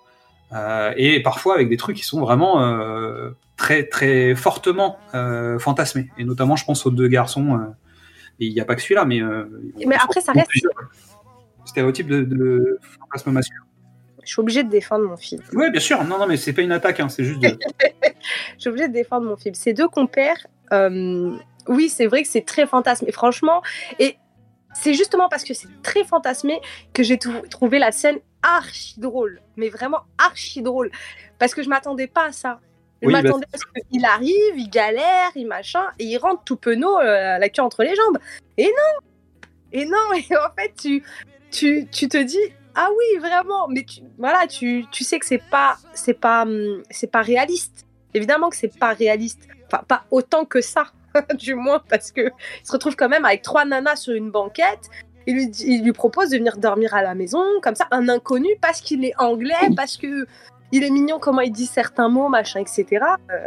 Euh, 0.51 0.93
et 0.97 1.21
parfois 1.21 1.55
avec 1.55 1.69
des 1.69 1.77
trucs 1.77 1.97
qui 1.97 2.03
sont 2.03 2.19
vraiment 2.19 2.61
euh, 2.61 3.31
très 3.55 3.83
très 3.83 4.33
fortement 4.35 4.97
euh, 5.13 5.59
fantasmés. 5.59 6.09
Et 6.17 6.23
notamment, 6.23 6.55
je 6.55 6.65
pense 6.65 6.87
aux 6.87 6.91
deux 6.91 7.07
garçons. 7.07 7.59
et 8.39 8.47
il 8.47 8.53
n'y 8.53 8.59
a 8.61 8.65
pas 8.65 8.75
que 8.75 8.81
celui-là, 8.81 9.05
mais. 9.05 9.21
Mais 9.85 9.95
après, 9.95 10.21
ça 10.21 10.31
reste. 10.31 10.49
Stéréotype 11.65 12.07
de, 12.07 12.23
de 12.23 12.79
fantasme 12.99 13.31
masculin. 13.31 13.61
Je 14.25 14.31
suis 14.31 14.39
obligée 14.39 14.63
de 14.63 14.69
défendre 14.69 15.05
mon 15.05 15.17
film. 15.17 15.41
Oui, 15.53 15.69
bien 15.71 15.79
sûr. 15.79 16.03
Non, 16.03 16.17
non, 16.17 16.27
mais 16.27 16.37
c'est 16.37 16.53
pas 16.53 16.61
une 16.63 16.71
attaque, 16.71 16.99
hein, 16.99 17.09
c'est 17.09 17.23
juste. 17.23 17.39
De... 17.39 17.47
Je 18.55 18.59
suis 18.59 18.69
obligée 18.69 18.87
de 18.87 18.93
défendre 18.93 19.27
mon 19.27 19.37
film. 19.37 19.55
Ces 19.55 19.73
deux 19.73 19.87
compères, 19.87 20.47
euh, 20.73 21.37
oui, 21.67 21.89
c'est 21.89 22.07
vrai 22.07 22.23
que 22.23 22.27
c'est 22.27 22.45
très 22.45 22.65
fantasmé. 22.65 23.11
Franchement, 23.11 23.61
et 23.99 24.17
c'est 24.73 24.93
justement 24.93 25.29
parce 25.29 25.43
que 25.43 25.53
c'est 25.53 25.69
très 25.83 26.03
fantasmé 26.03 26.59
que 26.93 27.03
j'ai 27.03 27.17
trouvé 27.17 27.79
la 27.79 27.91
scène 27.91 28.17
archi 28.43 28.99
drôle, 28.99 29.41
mais 29.55 29.69
vraiment 29.69 30.01
archi 30.17 30.61
drôle, 30.61 30.91
parce 31.39 31.55
que 31.55 31.63
je 31.63 31.69
m'attendais 31.69 32.07
pas 32.07 32.25
à 32.25 32.31
ça. 32.31 32.59
Je 33.01 33.07
Oui, 33.07 33.13
bah, 33.13 33.21
m'attendais 33.21 33.47
à 33.53 33.57
ce 33.57 33.63
qu'il 33.91 34.05
arrive, 34.05 34.57
il 34.57 34.69
galère, 34.69 35.31
il 35.35 35.47
machin, 35.47 35.83
et 35.99 36.05
il 36.05 36.17
rentre 36.17 36.43
tout 36.43 36.55
penaud, 36.55 36.99
euh, 36.99 37.37
la 37.37 37.49
queue 37.49 37.61
entre 37.61 37.83
les 37.83 37.95
jambes. 37.95 38.17
Et 38.57 38.65
non 38.65 39.07
Et 39.71 39.85
non 39.85 40.13
Et 40.13 40.37
en 40.37 40.53
fait, 40.57 40.73
tu, 40.77 41.03
tu, 41.51 41.87
tu 41.91 42.07
te 42.07 42.17
dis, 42.21 42.39
ah 42.75 42.89
oui, 42.97 43.19
vraiment, 43.19 43.67
mais 43.69 43.83
tu, 43.83 44.01
voilà, 44.17 44.47
tu, 44.47 44.85
tu 44.91 45.03
sais 45.03 45.19
que 45.19 45.25
c'est 45.25 45.41
pas, 45.49 45.77
c'est 45.93 46.13
pas, 46.19 46.43
hum, 46.43 46.83
c'est 46.89 47.11
pas 47.11 47.21
réaliste. 47.21 47.85
Évidemment 48.13 48.49
que 48.49 48.55
c'est 48.55 48.77
pas 48.77 48.93
réaliste. 48.93 49.47
Enfin, 49.67 49.83
pas 49.87 50.03
autant 50.11 50.45
que 50.45 50.61
ça, 50.61 50.85
du 51.39 51.55
moins, 51.55 51.81
parce 51.89 52.11
que 52.11 52.21
il 52.21 52.65
se 52.65 52.71
retrouve 52.71 52.95
quand 52.95 53.09
même 53.09 53.25
avec 53.25 53.41
trois 53.41 53.65
nanas 53.65 53.97
sur 53.97 54.13
une 54.13 54.31
banquette. 54.31 54.89
Il 55.27 55.35
lui, 55.35 55.45
il 55.65 55.83
lui 55.83 55.93
propose 55.93 56.29
de 56.29 56.37
venir 56.37 56.57
dormir 56.57 56.93
à 56.93 57.01
la 57.01 57.15
maison, 57.15 57.43
comme 57.63 57.75
ça, 57.75 57.87
un 57.91 58.09
inconnu, 58.09 58.49
parce 58.61 58.79
qu'il 58.81 59.03
est 59.03 59.13
anglais, 59.17 59.55
parce 59.75 59.97
que 59.97 60.27
il 60.71 60.83
est 60.83 60.89
mignon, 60.91 61.19
comment 61.19 61.41
il 61.41 61.51
dit 61.51 61.65
certains 61.65 62.09
mots, 62.09 62.29
machin, 62.29 62.59
etc. 62.59 62.85
Euh, 63.31 63.37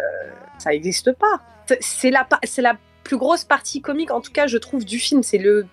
ça 0.59 0.71
n'existe 0.71 1.13
pas. 1.13 1.41
C'est- 1.81 2.11
la, 2.11 2.27
c'est 2.45 2.63
la 2.63 2.77
plus 3.05 3.17
grosse 3.17 3.45
partie 3.45 3.81
comique, 3.81 4.11
en 4.11 4.21
tout 4.21 4.33
cas, 4.33 4.47
je 4.47 4.59
trouve, 4.59 4.85
du 4.85 4.99
film. 4.99 5.23
C'est 5.23 5.39
le 5.39 5.67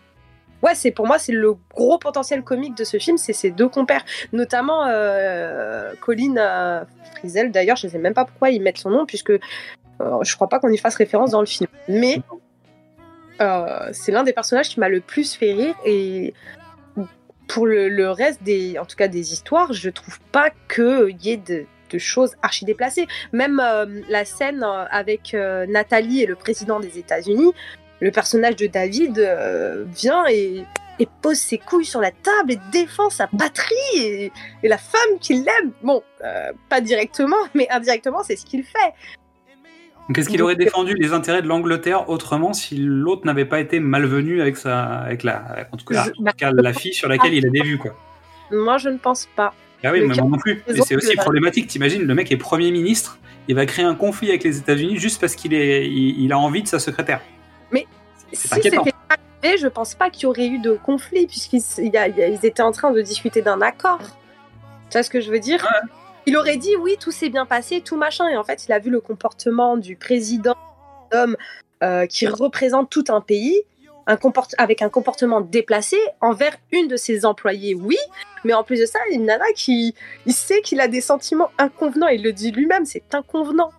C'est 0.74 0.92
pour 0.92 1.06
moi 1.06 1.20
c'est 1.20 1.32
le 1.32 1.56
gros 1.74 1.98
potentiel 1.98 2.44
comique 2.44 2.76
de 2.76 2.84
ce 2.84 2.98
film, 2.98 3.18
c'est 3.18 3.34
ces 3.34 3.52
deux 3.52 3.70
compères, 3.70 4.06
notamment 4.34 4.86
euh, 4.88 5.94
Colin 6.02 6.38
euh, 6.38 6.84
Frizel. 7.18 7.52
D'ailleurs, 7.52 7.78
je 7.78 7.88
sais 7.88 7.98
même 7.98 8.14
pas 8.14 8.26
pourquoi 8.26 8.50
ils 8.50 8.62
mettent 8.62 8.78
son 8.78 8.90
nom 8.90 9.06
puisque 9.06 9.32
euh, 9.32 9.40
je 10.22 10.36
crois 10.36 10.50
pas 10.50 10.60
qu'on 10.60 10.70
y 10.70 10.78
fasse 10.78 10.96
référence 10.96 11.32
dans 11.32 11.42
le 11.42 11.46
film. 11.46 11.70
Mais 11.88 12.22
c'est 13.92 14.12
l'un 14.12 14.24
des 14.24 14.34
personnages 14.34 14.70
qui 14.70 14.80
m'a 14.80 14.90
le 14.90 15.02
plus 15.02 15.36
fait 15.36 15.52
rire 15.52 15.76
et 15.86 16.34
pour 17.48 17.66
le, 17.68 18.10
reste 18.10 18.44
des, 18.44 18.78
en 18.80 18.86
tout 18.86 18.96
cas 18.96 19.08
des 19.08 19.34
histoires, 19.34 19.74
je 19.74 19.90
trouve 19.90 20.20
pas 20.32 20.50
qu'il 20.74 21.18
y 21.22 21.32
ait 21.32 21.38
de, 21.38 21.66
choses 21.98 22.36
archi 22.42 22.66
déplacées. 22.66 23.08
Même 23.32 23.62
la 24.10 24.26
scène 24.26 24.66
avec 24.92 25.34
euh, 25.34 25.66
Nathalie 25.66 26.24
et 26.24 26.26
le 26.26 26.36
président 26.36 26.82
des 26.82 27.00
États-Unis, 27.00 27.54
le 28.02 28.12
personnage 28.12 28.56
de 28.58 28.68
David 28.68 29.18
euh, 29.20 29.86
vient 29.96 30.26
et, 30.30 30.64
et 31.00 31.08
pose 31.22 31.38
ses 31.38 31.58
couilles 31.58 31.86
sur 31.86 32.02
la 32.02 32.12
table 32.12 32.54
et 32.54 32.60
défend 32.72 33.10
sa 33.10 33.28
patrie 33.28 33.76
et, 33.98 34.32
et 34.64 34.68
la 34.68 34.78
femme 34.78 35.20
qu'il 35.20 35.40
aime. 35.40 35.72
Bon, 35.82 36.04
euh, 36.24 36.52
pas 36.70 36.82
directement, 36.82 37.38
mais 37.54 37.68
indirectement, 37.70 38.24
c'est 38.24 38.36
ce 38.36 38.46
qu'il 38.46 38.64
fait. 38.64 38.94
Donc, 40.08 40.20
est-ce 40.20 40.30
qu'il 40.30 40.42
aurait 40.44 40.56
défendu 40.56 40.94
les 40.94 41.14
intérêts 41.14 41.42
de 41.42 41.48
l'Angleterre 41.48 42.10
autrement 42.10 42.54
si 42.54 42.78
l'autre 42.78 43.26
n'avait 43.26 43.46
pas 43.46 43.60
été 43.60 43.80
malvenu 43.80 44.40
avec 44.40 44.56
sa, 44.56 44.84
avec 44.84 45.24
la, 45.24 45.68
en 45.72 45.78
tout 45.78 45.86
cas, 45.86 46.06
la 46.52 46.74
fille 46.74 46.94
sur 46.94 47.10
laquelle 47.10 47.34
il 47.34 47.46
a 47.46 47.50
des 47.50 47.62
vues, 47.62 47.80
quoi? 47.80 47.96
Moi, 48.52 48.78
je 48.78 48.90
ne 48.90 48.98
pense 48.98 49.28
pas. 49.36 49.56
Ah 49.84 49.92
oui, 49.92 50.02
mais 50.02 50.16
moi 50.16 50.30
non 50.30 50.38
plus. 50.38 50.64
Et 50.68 50.82
c'est 50.82 50.96
aussi 50.96 51.16
que- 51.16 51.22
problématique. 51.22 51.68
T'imagines, 51.68 52.04
le 52.04 52.14
mec 52.14 52.32
est 52.32 52.38
Premier 52.38 52.70
ministre, 52.72 53.18
il 53.48 53.56
va 53.56 53.66
créer 53.66 53.86
un 53.86 53.96
conflit 53.96 54.30
avec 54.30 54.44
les 54.44 54.58
États-Unis 54.60 54.98
juste 54.98 55.20
parce 55.20 55.36
qu'il 55.36 55.54
il 55.54 56.32
a 56.32 56.38
envie 56.38 56.62
de 56.62 56.68
sa 56.68 56.78
secrétaire. 56.80 57.22
Mais 57.72 57.88
si 58.34 58.48
c'était 58.48 58.78
arrivé, 58.78 59.58
je 59.58 59.68
pense 59.68 59.96
pas 59.96 60.10
qu'il 60.10 60.24
y 60.24 60.26
aurait 60.26 60.48
eu 60.48 60.60
de 60.60 60.74
conflit 60.74 61.28
puisqu'ils 61.28 61.64
il 61.80 61.94
y 61.94 61.98
a- 61.98 62.08
il 62.08 62.18
y 62.18 62.24
a- 62.24 62.28
ils 62.28 62.46
étaient 62.46 62.64
en 62.64 62.72
train 62.72 62.92
de 62.92 63.02
discuter 63.02 63.42
d'un 63.42 63.62
accord. 63.62 64.00
Tu 64.90 64.94
vois 64.94 65.04
ce 65.04 65.10
que 65.10 65.22
je 65.22 65.32
veux 65.32 65.40
dire? 65.40 65.66
Il 66.26 66.38
aurait 66.38 66.58
dit 66.58 66.76
oui, 66.78 66.98
tout 67.00 67.12
s'est 67.12 67.30
bien 67.30 67.46
passé, 67.46 67.82
tout 67.82 67.98
machin, 67.98 68.28
et 68.30 68.38
en 68.38 68.44
fait, 68.44 68.66
il 68.68 68.72
a 68.74 68.80
vu 68.80 68.90
le 68.90 69.00
comportement 69.00 69.78
du 69.78 69.96
président, 69.96 70.56
homme 71.14 71.38
euh, 71.84 72.06
qui 72.08 72.26
représente 72.28 72.90
tout 72.90 73.06
un 73.10 73.22
pays. 73.22 73.62
Un 74.08 74.20
avec 74.60 74.84
un 74.84 74.90
comportement 74.90 75.42
déplacé 75.42 75.98
envers 76.22 76.56
une 76.72 76.88
de 76.88 76.96
ses 76.96 77.26
employées, 77.26 77.74
oui, 77.74 77.98
mais 78.44 78.54
en 78.54 78.64
plus 78.64 78.80
de 78.80 78.86
ça, 78.86 79.00
une 79.12 79.26
nana 79.26 79.46
qui 79.56 79.96
il 80.28 80.34
sait 80.34 80.62
qu'il 80.62 80.80
a 80.80 80.88
des 80.88 81.02
sentiments 81.02 81.50
inconvenants, 81.58 82.10
il 82.10 82.22
le 82.22 82.32
dit 82.32 82.52
lui-même, 82.52 82.86
c'est 82.86 83.16
inconvenant. 83.16 83.72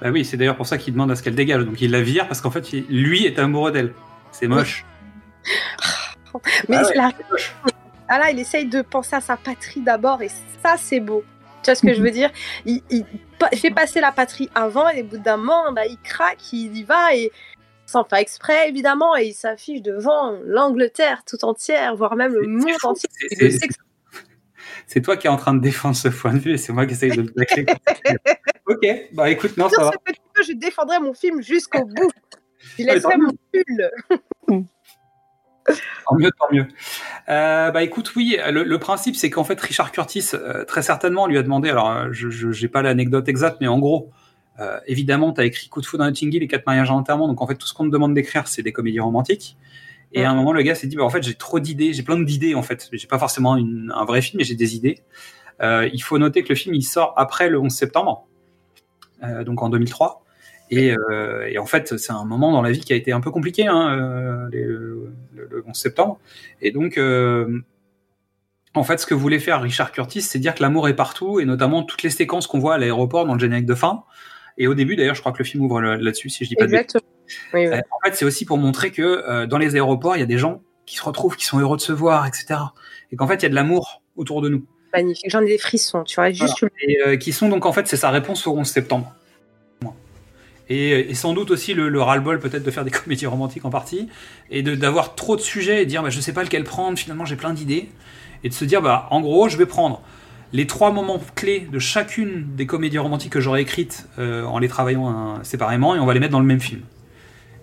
Bah 0.00 0.10
oui, 0.10 0.24
c'est 0.24 0.36
d'ailleurs 0.36 0.56
pour 0.56 0.66
ça 0.66 0.78
qu'il 0.78 0.92
demande 0.94 1.10
à 1.10 1.16
ce 1.16 1.22
qu'elle 1.22 1.34
dégage. 1.34 1.64
Donc 1.64 1.80
il 1.80 1.90
la 1.90 2.00
vire 2.02 2.28
parce 2.28 2.40
qu'en 2.40 2.50
fait, 2.50 2.72
il- 2.72 2.86
lui 2.88 3.26
est 3.26 3.38
amoureux 3.38 3.72
d'elle. 3.72 3.92
C'est 4.32 4.46
moche. 4.48 4.84
Mais 6.68 6.76
Ah 6.76 6.82
ouais, 6.86 6.94
la- 6.94 7.12
Ah 8.08 8.18
là, 8.18 8.30
il 8.30 8.38
essaye 8.38 8.66
de 8.66 8.82
penser 8.82 9.16
à 9.16 9.20
sa 9.20 9.36
patrie 9.36 9.80
d'abord 9.80 10.22
et 10.22 10.28
ça, 10.62 10.76
c'est 10.78 11.00
beau. 11.00 11.24
Tu 11.62 11.70
vois 11.70 11.74
ce 11.74 11.82
que 11.86 11.92
je 11.92 12.00
veux 12.02 12.10
dire? 12.10 12.30
Il, 12.64 12.82
il 12.90 13.04
pa- 13.38 13.50
fait 13.50 13.70
passer 13.70 14.00
la 14.00 14.12
patrie 14.12 14.48
avant 14.54 14.88
et 14.88 15.02
au 15.02 15.04
bout 15.04 15.18
d'un 15.18 15.36
moment, 15.36 15.72
bah, 15.72 15.86
il 15.86 15.98
craque, 15.98 16.52
il 16.52 16.76
y 16.76 16.84
va 16.84 17.14
et 17.14 17.32
sans 17.86 18.04
faire 18.04 18.18
exprès, 18.18 18.68
évidemment, 18.68 19.16
et 19.16 19.24
il 19.28 19.32
s'affiche 19.34 19.82
devant 19.82 20.38
l'Angleterre 20.44 21.22
tout 21.26 21.42
entière, 21.44 21.96
voire 21.96 22.14
même 22.16 22.32
le 22.34 22.46
monde 22.46 22.70
entier. 22.84 23.08
c'est- 23.30 23.68
que- 24.94 25.00
toi 25.00 25.16
qui 25.16 25.26
es 25.26 25.30
en 25.30 25.36
train 25.36 25.54
de 25.54 25.60
défendre 25.60 25.96
ce 25.96 26.08
point 26.08 26.32
de 26.34 26.38
vue 26.38 26.52
et 26.52 26.58
c'est 26.58 26.72
moi 26.72 26.86
qui 26.86 26.92
essaye 26.92 27.10
de 27.10 27.22
le 27.22 27.30
tacler. 27.30 27.66
ok, 28.68 29.08
bah 29.12 29.30
écoute, 29.30 29.56
non, 29.56 29.68
ça 29.68 29.82
va. 29.84 29.90
ce 29.92 29.98
petit 30.12 30.20
peu, 30.34 30.42
je 30.42 30.52
défendrai 30.52 30.98
mon 31.00 31.14
film 31.14 31.42
jusqu'au 31.42 31.84
bout. 31.84 32.10
Laisserait 32.78 33.14
tant 33.14 33.18
mon 33.18 33.32
pull. 33.52 34.64
Tant 36.08 36.16
mieux, 36.16 36.30
tant 36.38 36.46
mieux. 36.50 36.66
Euh, 37.28 37.70
bah 37.70 37.82
écoute, 37.82 38.16
oui, 38.16 38.38
le, 38.50 38.62
le 38.64 38.78
principe 38.78 39.14
c'est 39.16 39.28
qu'en 39.28 39.44
fait 39.44 39.60
Richard 39.60 39.92
Curtis, 39.92 40.30
euh, 40.32 40.64
très 40.64 40.80
certainement, 40.80 41.26
lui 41.26 41.36
a 41.36 41.42
demandé, 41.42 41.68
alors 41.68 41.90
euh, 41.90 42.08
je 42.10 42.50
j'ai 42.50 42.68
pas 42.68 42.80
l'anecdote 42.80 43.28
exacte, 43.28 43.58
mais 43.60 43.66
en 43.68 43.78
gros, 43.78 44.10
euh, 44.60 44.78
évidemment, 44.86 45.34
tu 45.34 45.42
as 45.42 45.44
écrit 45.44 45.68
Coup 45.68 45.82
de 45.82 45.86
foudre 45.86 46.04
à 46.04 46.06
Notting 46.06 46.34
Hill 46.34 46.42
et 46.42 46.48
Quatre 46.48 46.64
mariages 46.64 46.90
à 46.90 46.94
enterrement, 46.94 47.28
donc 47.28 47.42
en 47.42 47.46
fait 47.46 47.54
tout 47.56 47.66
ce 47.66 47.74
qu'on 47.74 47.84
te 47.84 47.90
demande 47.90 48.14
d'écrire, 48.14 48.48
c'est 48.48 48.62
des 48.62 48.72
comédies 48.72 49.00
romantiques. 49.00 49.58
Et 50.12 50.24
à 50.24 50.30
un 50.30 50.34
moment, 50.34 50.52
le 50.54 50.62
gars 50.62 50.74
s'est 50.74 50.86
dit, 50.86 50.96
bah, 50.96 51.04
en 51.04 51.10
fait, 51.10 51.22
j'ai 51.22 51.34
trop 51.34 51.60
d'idées, 51.60 51.92
j'ai 51.92 52.02
plein 52.02 52.18
d'idées 52.18 52.54
en 52.54 52.62
fait. 52.62 52.88
J'ai 52.92 53.06
pas 53.06 53.18
forcément 53.18 53.56
une- 53.56 53.92
un 53.94 54.06
vrai 54.06 54.22
film, 54.22 54.38
mais 54.38 54.44
j'ai 54.44 54.54
des 54.54 54.74
idées. 54.74 55.00
Il 55.60 56.00
faut 56.02 56.16
noter 56.16 56.42
que 56.44 56.48
le 56.48 56.54
film 56.54 56.74
il 56.74 56.82
sort 56.82 57.12
après 57.18 57.50
le 57.50 57.60
11 57.60 57.70
septembre, 57.74 58.26
donc 59.44 59.62
en 59.62 59.68
2003. 59.68 60.24
Et, 60.70 60.92
euh, 60.92 61.48
et 61.50 61.56
en 61.58 61.64
fait, 61.64 61.96
c'est 61.96 62.12
un 62.12 62.24
moment 62.26 62.52
dans 62.52 62.60
la 62.60 62.70
vie 62.70 62.80
qui 62.80 62.92
a 62.92 62.96
été 62.96 63.10
un 63.12 63.20
peu 63.20 63.30
compliqué, 63.30 63.66
hein, 63.66 63.90
euh, 63.98 64.48
les- 64.52 64.64
le, 64.64 65.14
le 65.34 65.64
11 65.66 65.74
septembre. 65.74 66.18
Et 66.60 66.72
donc, 66.72 66.98
euh, 66.98 67.60
en 68.74 68.82
fait, 68.84 68.98
ce 68.98 69.06
que 69.06 69.14
voulait 69.14 69.38
faire 69.38 69.62
Richard 69.62 69.92
Curtis, 69.92 70.20
c'est 70.20 70.38
dire 70.38 70.54
que 70.54 70.62
l'amour 70.62 70.88
est 70.88 70.94
partout, 70.94 71.40
et 71.40 71.46
notamment 71.46 71.82
toutes 71.84 72.02
les 72.02 72.10
séquences 72.10 72.46
qu'on 72.46 72.58
voit 72.58 72.74
à 72.74 72.78
l'aéroport 72.78 73.24
dans 73.26 73.32
le 73.34 73.40
générique 73.40 73.64
de 73.66 73.74
fin. 73.74 74.04
Et 74.58 74.66
au 74.66 74.74
début, 74.74 74.94
d'ailleurs, 74.94 75.14
je 75.14 75.20
crois 75.20 75.32
que 75.32 75.38
le 75.38 75.44
film 75.44 75.64
ouvre 75.64 75.80
là- 75.80 75.96
là-dessus, 75.96 76.28
si 76.28 76.44
je 76.44 76.50
dis 76.50 76.56
pas 76.56 76.66
de. 76.66 76.72
Oui, 77.54 77.60
oui. 77.60 77.66
Euh, 77.68 77.80
en 77.90 77.98
fait, 78.04 78.14
c'est 78.14 78.24
aussi 78.26 78.44
pour 78.44 78.58
montrer 78.58 78.90
que 78.90 79.02
euh, 79.02 79.46
dans 79.46 79.58
les 79.58 79.74
aéroports, 79.74 80.16
il 80.16 80.20
y 80.20 80.22
a 80.22 80.26
des 80.26 80.38
gens 80.38 80.62
qui 80.84 80.96
se 80.96 81.02
retrouvent, 81.02 81.36
qui 81.36 81.44
sont 81.46 81.58
heureux 81.58 81.76
de 81.76 81.82
se 81.82 81.92
voir, 81.92 82.26
etc. 82.26 82.60
Et 83.10 83.16
qu'en 83.16 83.26
fait, 83.26 83.36
il 83.36 83.42
y 83.42 83.46
a 83.46 83.50
de 83.50 83.54
l'amour 83.54 84.02
autour 84.16 84.42
de 84.42 84.48
nous. 84.48 84.66
Magnifique. 84.92 85.30
J'en 85.30 85.40
ai 85.42 85.48
des 85.48 85.58
frissons, 85.58 86.04
tu 86.04 86.16
vois. 86.16 86.30
Juste. 86.30 86.64
Et 86.82 86.98
euh, 87.06 87.16
qui 87.16 87.32
sont 87.32 87.48
donc 87.48 87.66
en 87.66 87.72
fait, 87.72 87.86
c'est 87.88 87.96
sa 87.96 88.10
réponse 88.10 88.46
au 88.46 88.56
11 88.56 88.66
septembre. 88.66 89.12
Et, 90.70 91.14
sans 91.14 91.32
doute 91.32 91.50
aussi 91.50 91.72
le, 91.72 91.88
le 91.88 92.02
ras-le-bol 92.02 92.40
peut-être 92.40 92.62
de 92.62 92.70
faire 92.70 92.84
des 92.84 92.90
comédies 93.04 93.26
romantiques 93.26 93.64
en 93.64 93.70
partie, 93.70 94.08
et 94.50 94.62
d'avoir 94.62 95.14
trop 95.14 95.36
de 95.36 95.40
sujets 95.40 95.82
et 95.82 95.86
dire 95.86 96.02
bah, 96.02 96.10
je 96.10 96.20
sais 96.20 96.32
pas 96.32 96.44
lequel 96.44 96.64
prendre, 96.64 96.98
finalement 96.98 97.24
j'ai 97.24 97.36
plein 97.36 97.54
d'idées, 97.54 97.88
et 98.44 98.48
de 98.48 98.54
se 98.54 98.64
dire 98.64 98.82
bah 98.82 99.08
en 99.10 99.20
gros 99.20 99.48
je 99.48 99.56
vais 99.56 99.66
prendre 99.66 100.02
les 100.52 100.66
trois 100.66 100.92
moments 100.92 101.20
clés 101.34 101.66
de 101.70 101.78
chacune 101.78 102.46
des 102.56 102.66
comédies 102.66 102.98
romantiques 102.98 103.32
que 103.32 103.40
j'aurais 103.40 103.62
écrites 103.62 104.08
euh, 104.18 104.44
en 104.44 104.58
les 104.58 104.68
travaillant 104.68 105.08
hein, 105.08 105.40
séparément 105.42 105.94
et 105.94 105.98
on 105.98 106.06
va 106.06 106.14
les 106.14 106.20
mettre 106.20 106.32
dans 106.32 106.40
le 106.40 106.46
même 106.46 106.60
film. 106.60 106.82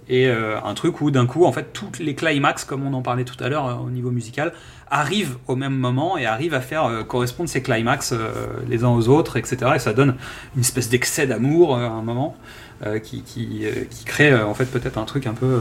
Et 0.08 0.28
euh, 0.28 0.62
un 0.64 0.76
truc 0.76 1.02
où 1.02 1.10
d'un 1.10 1.26
coup 1.26 1.46
en 1.46 1.52
fait 1.52 1.74
toutes 1.74 1.98
les 1.98 2.14
climax 2.14 2.64
comme 2.64 2.86
on 2.86 2.94
en 2.94 3.02
parlait 3.02 3.24
tout 3.24 3.44
à 3.44 3.50
l'heure 3.50 3.68
euh, 3.68 3.74
au 3.74 3.90
niveau 3.90 4.12
musical 4.12 4.54
arrivent 4.92 5.38
au 5.48 5.56
même 5.56 5.74
moment 5.76 6.16
et 6.16 6.28
arrivent 6.28 6.54
à 6.54 6.62
faire 6.62 6.86
euh, 6.86 7.04
correspondre 7.04 7.50
ces 7.50 7.64
climax 7.64 8.12
euh, 8.14 8.30
les 8.70 8.84
uns 8.84 8.90
aux 8.90 9.08
autres 9.08 9.36
etc 9.36 9.72
et 9.74 9.80
ça 9.80 9.94
donne 9.94 10.16
une 10.56 10.62
espèce 10.62 10.90
d'excès 10.90 11.26
d'amour 11.26 11.76
euh, 11.76 11.88
à 11.88 11.90
un 11.90 12.04
moment 12.04 12.38
euh, 12.86 13.00
qui, 13.00 13.24
qui, 13.24 13.66
euh, 13.66 13.86
qui 13.90 14.04
crée 14.04 14.32
euh, 14.32 14.46
en 14.46 14.54
fait 14.54 14.66
peut-être 14.66 14.98
un 14.98 15.06
truc 15.06 15.28
un 15.28 15.34
peu 15.34 15.46
euh, 15.46 15.60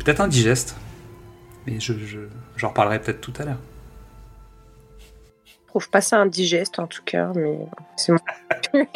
peut-être 0.00 0.20
indigeste. 0.20 0.76
Mais 1.64 1.78
je, 1.78 1.92
je 1.92 2.18
j'en 2.56 2.70
reparlerai 2.70 3.00
peut-être 3.00 3.20
tout 3.20 3.32
à 3.38 3.44
l'heure. 3.44 3.58
Je 5.44 5.52
trouve 5.68 5.88
pas 5.88 6.00
ça 6.00 6.18
indigeste 6.20 6.80
en 6.80 6.88
tout 6.88 7.02
cas, 7.04 7.30
mais 7.36 7.56
c'est 7.96 8.10
mon 8.12 8.18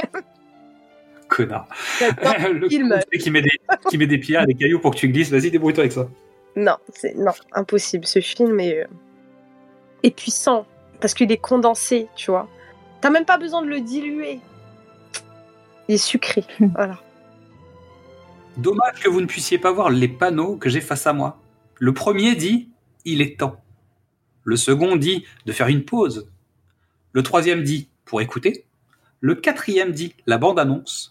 connard 1.31 1.67
le 2.53 2.69
film. 2.69 2.99
qui 3.19 3.31
met 3.31 3.43
des 3.43 3.51
qui 3.89 3.97
met 3.99 4.07
des 4.07 4.19
pierres 4.19 4.43
et 4.43 4.47
des 4.47 4.55
cailloux 4.55 4.81
pour 4.81 4.91
que 4.91 4.97
tu 4.97 5.09
glisses 5.09 5.31
vas-y 5.31 5.51
débrouille-toi 5.51 5.85
avec 5.85 5.93
ça 5.93 6.09
Non, 6.57 6.77
c'est 6.95 7.15
non, 7.17 7.33
impossible. 7.53 8.07
Ce 8.07 8.21
film 8.21 8.61
est, 8.61 8.81
euh, 8.81 8.87
est 10.03 10.15
puissant 10.15 10.67
parce 11.01 11.15
qu'il 11.15 11.33
est 11.33 11.39
condensé, 11.39 12.09
tu 12.15 12.31
vois. 12.31 12.49
T'as 13.01 13.11
même 13.11 13.25
pas 13.25 13.39
besoin 13.39 13.63
de 13.63 13.69
le 13.69 13.81
diluer. 13.81 14.41
Il 15.89 15.95
est 15.95 15.99
sucré. 15.99 16.45
voilà. 16.75 17.01
Dommage 18.57 19.01
que 19.03 19.09
vous 19.09 19.21
ne 19.21 19.27
puissiez 19.27 19.59
pas 19.59 19.73
voir 19.73 19.91
les 19.91 20.09
panneaux 20.09 20.57
que 20.57 20.69
j'ai 20.69 20.81
face 20.81 21.07
à 21.07 21.13
moi. 21.13 21.41
Le 21.79 21.95
premier 21.95 22.35
dit 22.35 22.69
Il 23.05 23.23
est 23.23 23.39
temps. 23.39 23.57
Le 24.45 24.57
second 24.57 24.97
dit 24.97 25.25
de 25.47 25.53
faire 25.53 25.69
une 25.69 25.85
pause. 25.85 26.31
Le 27.13 27.23
troisième 27.23 27.63
dit 27.63 27.89
pour 28.05 28.21
écouter. 28.21 28.65
Le 29.21 29.35
quatrième 29.35 29.93
dit 29.93 30.15
la 30.27 30.39
bande-annonce. 30.39 31.11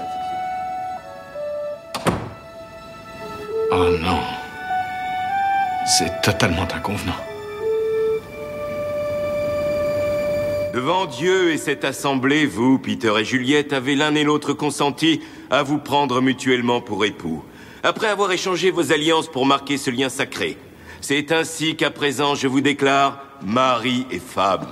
Oh 3.83 3.89
non. 3.99 4.19
C'est 5.87 6.21
totalement 6.21 6.67
inconvenant. 6.71 7.15
Devant 10.71 11.07
Dieu 11.07 11.51
et 11.51 11.57
cette 11.57 11.83
assemblée, 11.83 12.45
vous, 12.45 12.77
Peter 12.77 13.11
et 13.17 13.25
Juliette, 13.25 13.73
avez 13.73 13.95
l'un 13.95 14.13
et 14.13 14.23
l'autre 14.23 14.53
consenti 14.53 15.21
à 15.49 15.63
vous 15.63 15.79
prendre 15.79 16.21
mutuellement 16.21 16.79
pour 16.79 17.05
époux, 17.05 17.43
après 17.81 18.09
avoir 18.09 18.31
échangé 18.31 18.69
vos 18.69 18.91
alliances 18.91 19.27
pour 19.27 19.47
marquer 19.47 19.77
ce 19.77 19.89
lien 19.89 20.09
sacré. 20.09 20.59
C'est 21.01 21.31
ainsi 21.31 21.75
qu'à 21.75 21.89
présent 21.89 22.35
je 22.35 22.47
vous 22.47 22.61
déclare 22.61 23.23
mari 23.41 24.05
et 24.11 24.19
femme. 24.19 24.67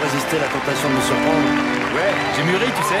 Finalement 0.00 0.12
résisté 0.12 0.36
à 0.36 0.40
la 0.40 0.46
tentation 0.46 0.88
de 0.88 0.94
me 0.94 1.00
surprendre. 1.00 1.48
Ouais, 1.94 2.12
j'ai 2.36 2.42
mûri, 2.42 2.66
tu 2.66 2.82
sais. 2.82 3.00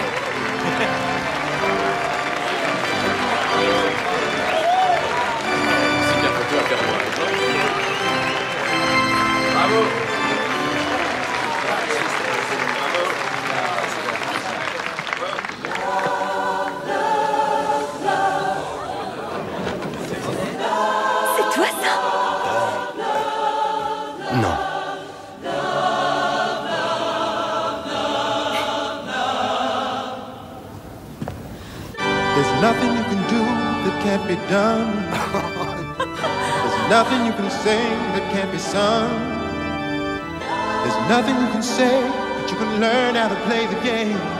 C'est 6.06 6.20
bien 6.20 6.30
photo 6.30 6.56
à 6.58 6.62
faire 6.68 6.78
pour 6.78 6.94
un 6.94 6.98
jour. 7.16 7.28
Bravo 9.54 9.99
can't 34.02 34.26
be 34.26 34.36
done. 34.48 34.94
There's 35.98 36.90
nothing 36.90 37.26
you 37.26 37.32
can 37.32 37.50
say 37.50 37.82
that 38.14 38.32
can't 38.32 38.50
be 38.50 38.58
sung. 38.58 39.10
There's 40.82 41.08
nothing 41.08 41.36
you 41.36 41.52
can 41.52 41.62
say, 41.62 42.00
but 42.36 42.50
you 42.50 42.56
can 42.56 42.80
learn 42.80 43.14
how 43.14 43.28
to 43.28 43.36
play 43.46 43.66
the 43.66 43.80
game. 43.82 44.39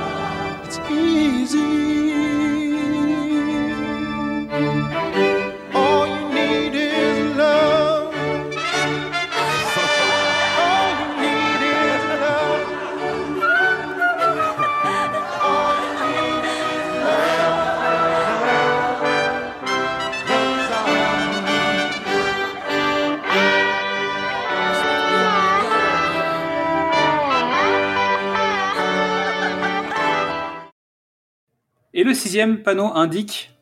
Sixième 32.31 32.63
panneau 32.63 32.87
indique 32.95 33.53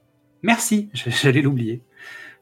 merci. 0.42 0.90
J'allais 0.94 1.40
l'oublier. 1.40 1.80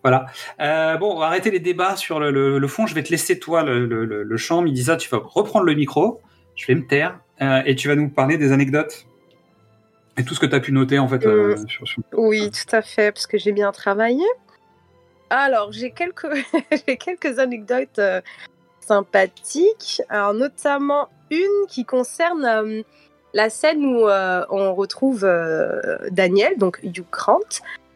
Voilà. 0.02 0.26
Euh, 0.60 0.96
bon, 0.96 1.14
on 1.14 1.18
va 1.20 1.26
arrêter 1.26 1.50
les 1.52 1.60
débats 1.60 1.94
sur 1.96 2.18
le, 2.20 2.30
le- 2.32 2.58
le 2.58 2.68
fond. 2.68 2.86
Je 2.86 2.94
vais 2.96 3.02
te 3.04 3.10
laisser 3.10 3.38
toi 3.38 3.62
le, 3.62 3.86
le, 3.86 4.36
champ, 4.36 4.60
Midisa. 4.60 4.96
Tu 4.96 5.08
vas 5.08 5.18
reprendre 5.18 5.64
le 5.64 5.74
micro. 5.74 6.20
Je 6.56 6.66
vais 6.66 6.74
me 6.74 6.84
taire 6.86 7.20
euh, 7.42 7.62
et 7.64 7.74
tu 7.76 7.86
vas 7.88 7.94
nous 7.94 8.08
parler 8.08 8.38
des 8.38 8.50
anecdotes 8.52 9.06
et 10.16 10.24
tout 10.24 10.34
ce 10.34 10.40
que 10.40 10.46
tu 10.46 10.54
as 10.54 10.60
pu 10.60 10.72
noter 10.72 10.98
en 10.98 11.06
fait. 11.08 11.24
euh, 11.26 11.54
Mm. 11.56 11.68
sur- 11.68 11.86
sur- 11.88 12.02
Oui, 12.12 12.50
tout 12.50 12.74
à 12.76 12.82
fait, 12.82 13.12
parce 13.12 13.26
que 13.28 13.38
j'ai 13.38 13.52
bien 13.52 13.70
travaillé. 13.72 14.24
Alors, 15.30 15.70
j'ai 15.72 15.90
quelques, 15.92 16.26
quelques 16.98 17.38
anecdotes 17.38 18.00
sympathiques. 18.80 20.02
Alors, 20.08 20.34
notamment 20.34 21.08
une 21.30 21.66
qui 21.68 21.84
concerne 21.84 22.82
la 23.36 23.50
scène 23.50 23.84
où 23.84 24.08
euh, 24.08 24.46
on 24.48 24.74
retrouve 24.74 25.24
euh, 25.24 25.98
Daniel, 26.10 26.56
donc 26.56 26.80
Hugh 26.82 27.04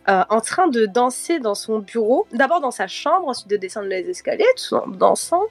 euh, 0.09 0.23
en 0.29 0.41
train 0.43 0.69
de 0.69 0.85
danser 0.85 1.39
dans 1.41 1.55
son 1.55 1.79
bureau. 1.79 2.27
D'abord 2.33 2.61
dans 2.61 2.71
sa 2.71 2.87
chambre, 2.87 3.27
ensuite 3.27 3.49
de 3.49 3.57
descendre 3.57 3.87
les 3.89 4.11
escaliers, 4.11 4.45
tout 4.57 4.75
en 4.75 4.87
dansant, 4.87 5.45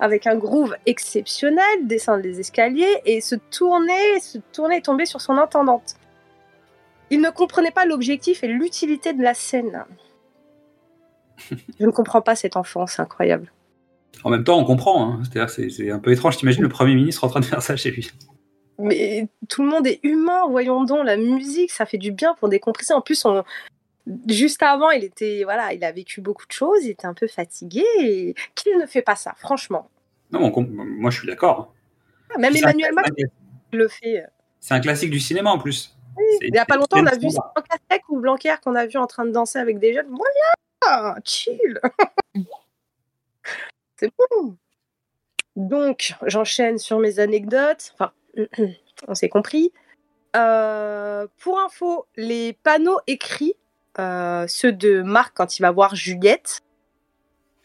avec 0.00 0.26
un 0.26 0.34
groove 0.34 0.74
exceptionnel, 0.84 1.86
descendre 1.86 2.24
les 2.24 2.40
escaliers 2.40 3.02
et 3.04 3.20
se 3.20 3.36
tourner, 3.36 4.18
se 4.20 4.38
tourner 4.52 4.78
et 4.78 4.82
tomber 4.82 5.06
sur 5.06 5.20
son 5.20 5.38
intendante. 5.38 5.94
Il 7.10 7.20
ne 7.20 7.30
comprenait 7.30 7.70
pas 7.70 7.84
l'objectif 7.84 8.42
et 8.42 8.48
l'utilité 8.48 9.12
de 9.12 9.22
la 9.22 9.34
scène. 9.34 9.84
Je 11.78 11.86
ne 11.86 11.92
comprends 11.92 12.20
pas 12.20 12.34
cet 12.34 12.56
enfant, 12.56 12.88
c'est 12.88 13.00
incroyable. 13.00 13.52
En 14.24 14.30
même 14.30 14.42
temps, 14.42 14.58
on 14.58 14.64
comprend. 14.64 15.08
hein. 15.08 15.22
C'est 15.48 15.90
un 15.90 15.98
peu 16.00 16.10
étrange. 16.10 16.36
T'imagines 16.36 16.62
le 16.62 16.68
premier 16.68 16.96
ministre 16.96 17.22
en 17.22 17.28
train 17.28 17.40
de 17.40 17.44
faire 17.44 17.62
ça 17.62 17.76
chez 17.76 17.92
lui. 17.92 18.10
Mais 18.80 19.28
tout 19.48 19.62
le 19.62 19.68
monde 19.68 19.86
est 19.86 20.00
humain, 20.02 20.46
voyons 20.48 20.84
donc, 20.84 21.04
la 21.04 21.16
musique, 21.16 21.70
ça 21.70 21.86
fait 21.86 21.98
du 21.98 22.12
bien 22.12 22.34
pour 22.34 22.48
décompresser. 22.48 22.92
En 22.92 23.00
plus, 23.00 23.24
on... 23.24 23.44
juste 24.26 24.62
avant, 24.62 24.90
il 24.90 25.04
était, 25.04 25.42
voilà, 25.44 25.72
il 25.72 25.84
a 25.84 25.92
vécu 25.92 26.20
beaucoup 26.20 26.46
de 26.46 26.52
choses, 26.52 26.84
il 26.84 26.90
était 26.90 27.06
un 27.06 27.14
peu 27.14 27.26
fatigué. 27.26 27.84
Et... 28.00 28.34
Qui 28.54 28.74
ne 28.74 28.86
fait 28.86 29.02
pas 29.02 29.16
ça, 29.16 29.34
franchement 29.36 29.90
Non, 30.32 30.52
on 30.54 30.62
moi 30.62 31.10
je 31.10 31.18
suis 31.18 31.26
d'accord. 31.26 31.74
Ah, 32.34 32.38
Même 32.38 32.56
Emmanuel 32.56 32.92
Macron 32.94 33.14
le 33.72 33.88
fait. 33.88 34.24
C'est 34.60 34.74
un 34.74 34.80
classique 34.80 35.10
du 35.10 35.20
cinéma 35.20 35.50
en 35.50 35.58
plus. 35.58 35.96
Il 36.42 36.52
n'y 36.52 36.58
a 36.58 36.66
pas 36.66 36.76
longtemps, 36.76 37.00
on 37.00 37.06
a 37.06 37.16
vu 37.16 37.28
Cassec 37.28 38.02
ou 38.08 38.20
Blanquer 38.20 38.54
qu'on 38.62 38.74
a 38.74 38.86
vu 38.86 38.98
en 38.98 39.06
train 39.06 39.24
de 39.24 39.30
danser 39.30 39.58
avec 39.58 39.78
des 39.78 39.94
jeunes. 39.94 40.08
Voilà, 40.82 41.16
chill. 41.24 41.80
C'est 43.96 44.10
bon. 44.18 44.56
Donc, 45.56 46.14
j'enchaîne 46.26 46.78
sur 46.78 46.98
mes 46.98 47.18
anecdotes. 47.18 47.92
Enfin, 47.94 48.12
on 49.08 49.14
s'est 49.14 49.28
compris. 49.28 49.72
Euh, 50.36 51.26
pour 51.38 51.58
info, 51.58 52.06
les 52.16 52.52
panneaux 52.52 53.00
écrits, 53.06 53.54
euh, 53.98 54.46
ceux 54.48 54.72
de 54.72 55.02
Marc 55.02 55.36
quand 55.36 55.58
il 55.58 55.62
va 55.62 55.70
voir 55.70 55.94
Juliette, 55.94 56.60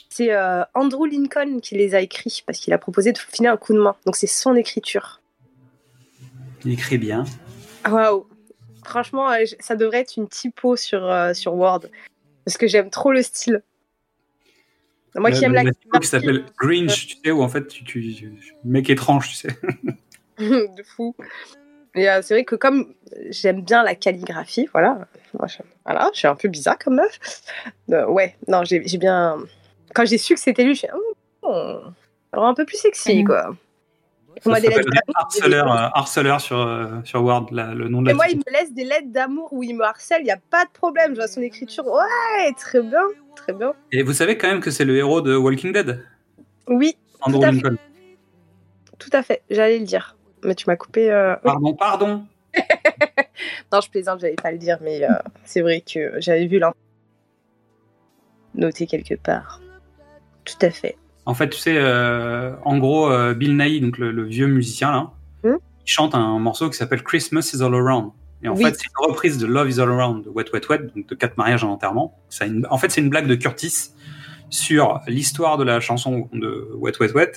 c'est 0.09 0.33
euh, 0.33 0.63
Andrew 0.73 1.05
Lincoln 1.05 1.59
qui 1.59 1.75
les 1.75 1.93
a 1.93 2.01
écrits 2.01 2.43
parce 2.45 2.59
qu'il 2.59 2.73
a 2.73 2.77
proposé 2.77 3.11
de 3.11 3.17
filer 3.17 3.49
un 3.49 3.57
coup 3.57 3.73
de 3.73 3.79
main. 3.79 3.95
Donc, 4.05 4.15
c'est 4.15 4.27
son 4.27 4.55
écriture. 4.55 5.21
Il 6.63 6.73
écrit 6.73 6.97
bien. 6.97 7.25
Waouh! 7.87 8.27
Franchement, 8.83 9.29
ça 9.59 9.75
devrait 9.75 9.99
être 9.99 10.17
une 10.17 10.27
typo 10.27 10.75
sur, 10.75 11.11
sur 11.33 11.55
Word. 11.55 11.87
Parce 12.45 12.57
que 12.57 12.67
j'aime 12.67 12.91
trop 12.91 13.11
le 13.11 13.23
style. 13.23 13.63
Moi 15.15 15.31
qui 15.31 15.43
aime 15.43 15.53
la 15.53 15.63
qui 15.63 16.07
s'appelle 16.07 16.45
Grinch, 16.59 17.07
tu 17.07 17.15
sais, 17.23 17.31
où 17.31 17.41
en 17.41 17.47
fait, 17.47 17.67
tu, 17.67 17.83
tu- 17.83 18.31
mec 18.63 18.89
étrange, 18.89 19.29
tu 19.29 19.35
sais. 19.35 19.49
de 20.39 20.83
fou. 20.83 21.15
Et 21.95 22.09
euh, 22.09 22.21
c'est 22.21 22.33
vrai 22.33 22.43
que 22.43 22.55
comme 22.55 22.93
j'aime 23.29 23.61
bien 23.61 23.83
la 23.83 23.95
calligraphie, 23.95 24.67
voilà, 24.71 25.07
moi, 25.37 25.47
je, 25.47 25.57
voilà, 25.85 26.09
je 26.13 26.19
suis 26.19 26.27
un 26.27 26.35
peu 26.35 26.49
bizarre 26.49 26.77
comme 26.77 26.95
meuf. 26.95 27.19
Euh, 27.91 28.05
ouais, 28.07 28.35
non, 28.47 28.63
j'ai 28.65 28.85
j'ai 28.85 28.97
bien. 28.97 29.37
Quand 29.93 30.05
j'ai 30.05 30.17
su 30.17 30.33
que 30.33 30.39
c'était 30.39 30.63
lui, 30.65 30.73
je 30.73 30.79
suis 30.79 30.87
oh, 31.41 31.79
alors 32.33 32.45
un 32.47 32.53
peu 32.53 32.65
plus 32.65 32.77
sexy, 32.77 33.23
quoi. 33.23 33.55
On 34.45 34.53
Ça 34.53 34.59
des 34.59 34.67
lettres 34.67 34.89
harceleur, 35.15 35.71
euh, 35.71 35.87
harceleur 35.93 36.41
sur, 36.41 36.59
euh, 36.59 36.87
sur 37.05 37.23
Word, 37.23 37.47
la- 37.51 37.73
le 37.73 37.87
nom 37.87 38.01
de 38.01 38.09
Et 38.09 38.11
la 38.11 38.15
moi, 38.15 38.25
il 38.29 38.37
me 38.37 38.51
laisse 38.51 38.73
des 38.73 38.83
lettres 38.83 39.07
d'amour 39.07 39.47
où 39.53 39.63
il 39.63 39.73
me 39.75 39.83
harcèle, 39.83 40.21
il 40.21 40.25
n'y 40.25 40.31
a 40.31 40.39
pas 40.49 40.65
de 40.65 40.69
problème. 40.71 41.11
Je 41.11 41.15
vois 41.15 41.27
son 41.29 41.41
écriture, 41.41 41.87
ouais, 41.87 42.51
très 42.57 42.81
bien, 42.81 43.01
très 43.35 43.53
bien. 43.53 43.73
Et 43.93 44.03
vous 44.03 44.11
savez 44.13 44.37
quand 44.37 44.47
même 44.49 44.59
que 44.59 44.71
c'est 44.71 44.83
le 44.83 44.97
héros 44.97 45.21
de 45.21 45.35
Walking 45.35 45.71
Dead, 45.71 46.03
Oui, 46.67 46.97
Andrew 47.21 47.39
tout 47.39 47.45
à 47.45 47.51
fait. 47.51 47.55
Lincoln. 47.61 47.77
Tout 48.99 49.09
à 49.13 49.23
fait, 49.23 49.41
j'allais 49.49 49.79
le 49.79 49.85
dire. 49.85 50.17
Mais 50.45 50.55
tu 50.55 50.65
m'as 50.67 50.75
coupé. 50.75 51.11
euh, 51.11 51.35
Pardon, 51.43 51.73
pardon. 51.73 52.25
Non, 53.73 53.81
je 53.81 53.89
plaisante, 53.89 54.21
j'allais 54.21 54.35
pas 54.35 54.51
le 54.51 54.57
dire, 54.57 54.77
mais 54.81 55.03
euh, 55.03 55.09
c'est 55.43 55.61
vrai 55.61 55.81
que 55.81 56.13
j'avais 56.19 56.45
vu 56.47 56.57
l'info. 56.59 56.75
Noté 58.53 58.87
quelque 58.87 59.15
part. 59.15 59.59
Tout 60.45 60.55
à 60.61 60.69
fait. 60.69 60.97
En 61.25 61.33
fait, 61.33 61.49
tu 61.49 61.57
sais, 61.59 61.75
euh, 61.77 62.53
en 62.63 62.77
gros, 62.77 63.09
Bill 63.33 63.57
Nighy, 63.57 63.81
donc 63.81 63.97
le, 63.97 64.11
le 64.11 64.23
vieux 64.23 64.47
musicien 64.47 64.91
là, 64.91 65.11
Hmm? 65.43 65.57
il 65.85 65.91
chante 65.91 66.15
un 66.15 66.39
morceau 66.39 66.69
qui 66.69 66.77
s'appelle 66.77 67.03
Christmas 67.03 67.51
is 67.53 67.61
all 67.61 67.73
around. 67.75 68.11
Et 68.41 68.47
en 68.47 68.55
Oui. 68.55 68.63
fait, 68.63 68.73
c'est 68.75 68.85
une 68.87 69.05
reprise 69.11 69.37
de 69.37 69.45
Love 69.47 69.69
is 69.69 69.79
all 69.79 69.89
around 69.89 70.23
de 70.23 70.29
Wet 70.29 70.45
Wet 70.53 70.61
Wet, 70.69 70.79
donc 70.95 71.07
de 71.07 71.15
quatre 71.15 71.37
mariages 71.37 71.63
en 71.63 71.71
enterrement. 71.71 72.17
Ça 72.29 72.45
a 72.45 72.47
une- 72.47 72.65
En 72.69 72.77
fait, 72.77 72.89
c'est 72.91 73.01
une 73.01 73.09
blague 73.09 73.27
de 73.27 73.35
Curtis 73.35 73.91
sur 74.49 75.01
l'histoire 75.07 75.57
de 75.57 75.63
la 75.63 75.79
chanson 75.81 76.29
de 76.33 76.69
Wet 76.75 76.93
Wet 76.99 77.11
Wet, 77.13 77.31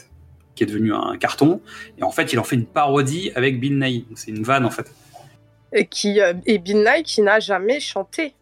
qui 0.59 0.65
est 0.65 0.67
devenue 0.67 0.93
un 0.93 1.17
carton. 1.17 1.61
Et 1.99 2.03
en 2.03 2.11
fait, 2.11 2.33
il 2.33 2.39
en 2.41 2.45
fait 2.45 2.57
une 2.57 2.67
parodie 2.67 3.31
avec 3.37 3.61
Bill. 3.61 3.79
Donc, 3.79 4.19
C'est 4.19 4.33
une 4.33 4.43
vanne 4.43 4.65
en 4.65 4.71
fait. 4.71 4.91
et 5.73 5.87
qui 5.87 6.21
euh, 6.21 6.35
et 6.47 6.59
Bill 6.59 6.79
Nye 6.79 7.05
qui 7.05 7.23
n'a 7.23 7.39
jamais 7.39 7.79
chanté. 7.79 8.35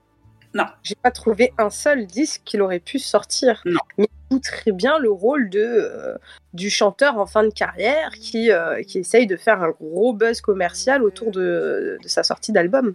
Non. 0.54 0.64
J'ai 0.82 0.94
pas 0.94 1.10
trouvé 1.10 1.52
un 1.58 1.68
seul 1.68 2.06
disque 2.06 2.40
qu'il 2.46 2.62
aurait 2.62 2.80
pu 2.80 2.98
sortir. 2.98 3.60
Non. 3.66 3.80
Mais 3.98 4.06
il 4.30 4.34
joue 4.36 4.40
très 4.40 4.72
bien 4.72 4.98
le 4.98 5.10
rôle 5.10 5.50
de 5.50 5.60
euh, 5.60 6.16
du 6.54 6.70
chanteur 6.70 7.18
en 7.18 7.26
fin 7.26 7.44
de 7.44 7.50
carrière 7.50 8.10
qui 8.18 8.50
euh, 8.50 8.82
qui 8.82 9.00
essaye 9.00 9.26
de 9.26 9.36
faire 9.36 9.62
un 9.62 9.70
gros 9.70 10.14
buzz 10.14 10.40
commercial 10.40 11.02
autour 11.02 11.30
de, 11.32 11.98
de 12.02 12.08
sa 12.08 12.22
sortie 12.22 12.52
d'album. 12.52 12.94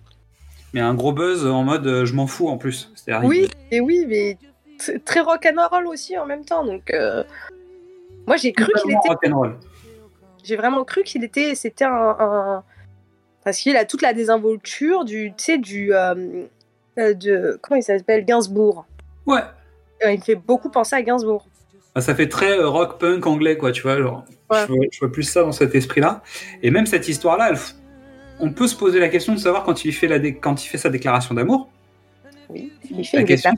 Mais 0.74 0.80
un 0.82 0.96
gros 0.96 1.12
buzz 1.14 1.46
en 1.46 1.64
mode 1.64 2.06
je 2.06 2.14
m'en 2.16 2.26
fous 2.26 2.48
en 2.48 2.58
plus. 2.58 2.92
Oui, 3.24 3.48
et 3.70 3.82
oui, 3.82 4.06
mais 4.08 4.38
très 5.06 5.20
rock 5.20 5.46
and 5.46 5.68
roll 5.70 5.86
aussi 5.86 6.18
en 6.18 6.26
même 6.26 6.44
temps. 6.46 6.66
Donc 6.66 6.92
moi 8.28 8.38
j'ai 8.38 8.54
cru 8.54 8.72
qu'il 8.82 8.92
était 8.92 9.30
j'ai 10.44 10.56
vraiment 10.56 10.84
cru 10.84 11.04
qu'il 11.04 11.24
était 11.24 11.56
c'était 11.56 11.86
un, 11.86 12.16
un- 12.20 12.64
parce 13.44 13.58
qu'il 13.58 13.76
a 13.78 13.86
toute 13.86 14.02
la 14.02 14.14
désinvolture 14.14 15.04
du 15.06 15.34
tu 15.38 15.44
sais 15.44 15.58
du 15.58 15.94
euh, 15.94 16.46
euh, 16.98 17.14
de 17.14 17.60
comment 17.62 17.78
il 17.80 17.84
s'appelle? 17.84 18.26
Gainsbourg 18.26 18.86
Ouais. 19.26 19.42
Il 20.04 20.18
me 20.18 20.24
fait 20.24 20.36
beaucoup 20.36 20.70
penser 20.70 20.96
à 20.96 21.02
Gainsbourg 21.04 21.46
Ah, 21.96 22.02
Ça 22.02 22.16
fait 22.16 22.28
très 22.28 22.58
euh, 22.58 22.68
rock 22.68 23.00
punk 23.00 23.26
anglais, 23.28 23.56
quoi, 23.58 23.72
tu 23.72 23.84
vois. 23.84 23.98
Genre, 23.98 24.26
Ouais. 24.50 24.58
je, 24.68 24.74
vois, 24.74 24.86
je 24.92 25.00
vois 25.00 25.12
plus 25.12 25.24
ça 25.24 25.44
dans 25.44 25.52
cet 25.52 25.76
esprit-là. 25.76 26.22
Et 26.64 26.72
même 26.72 26.86
cette 26.88 27.08
histoire-là, 27.08 27.54
on 28.40 28.52
peut 28.52 28.68
se 28.68 28.76
poser 28.76 29.00
la 29.00 29.08
question 29.10 29.34
de 29.34 29.40
savoir 29.40 29.64
quand 29.64 29.86
il 29.86 29.94
fait, 29.94 30.08
la 30.08 30.18
dé- 30.20 30.36
quand 30.36 30.66
il 30.66 30.68
fait 30.68 30.78
sa 30.80 30.90
déclaration 30.90 31.36
d'amour. 31.36 31.70
oui 32.50 32.74
il 32.90 33.06
fait 33.06 33.18
La 33.18 33.22
une 33.22 33.28
question, 33.28 33.52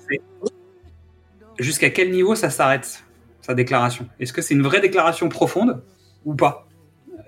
jusqu'à 1.58 1.90
quel 1.90 2.12
niveau 2.12 2.36
ça 2.36 2.50
s'arrête, 2.50 3.03
sa 3.46 3.54
déclaration. 3.54 4.08
Est-ce 4.20 4.34
que 4.34 4.42
c'est 4.42 4.54
une 4.56 4.64
vraie 4.64 4.80
déclaration 4.82 5.30
profonde 5.30 5.82
ou 6.26 6.34
pas? 6.34 6.66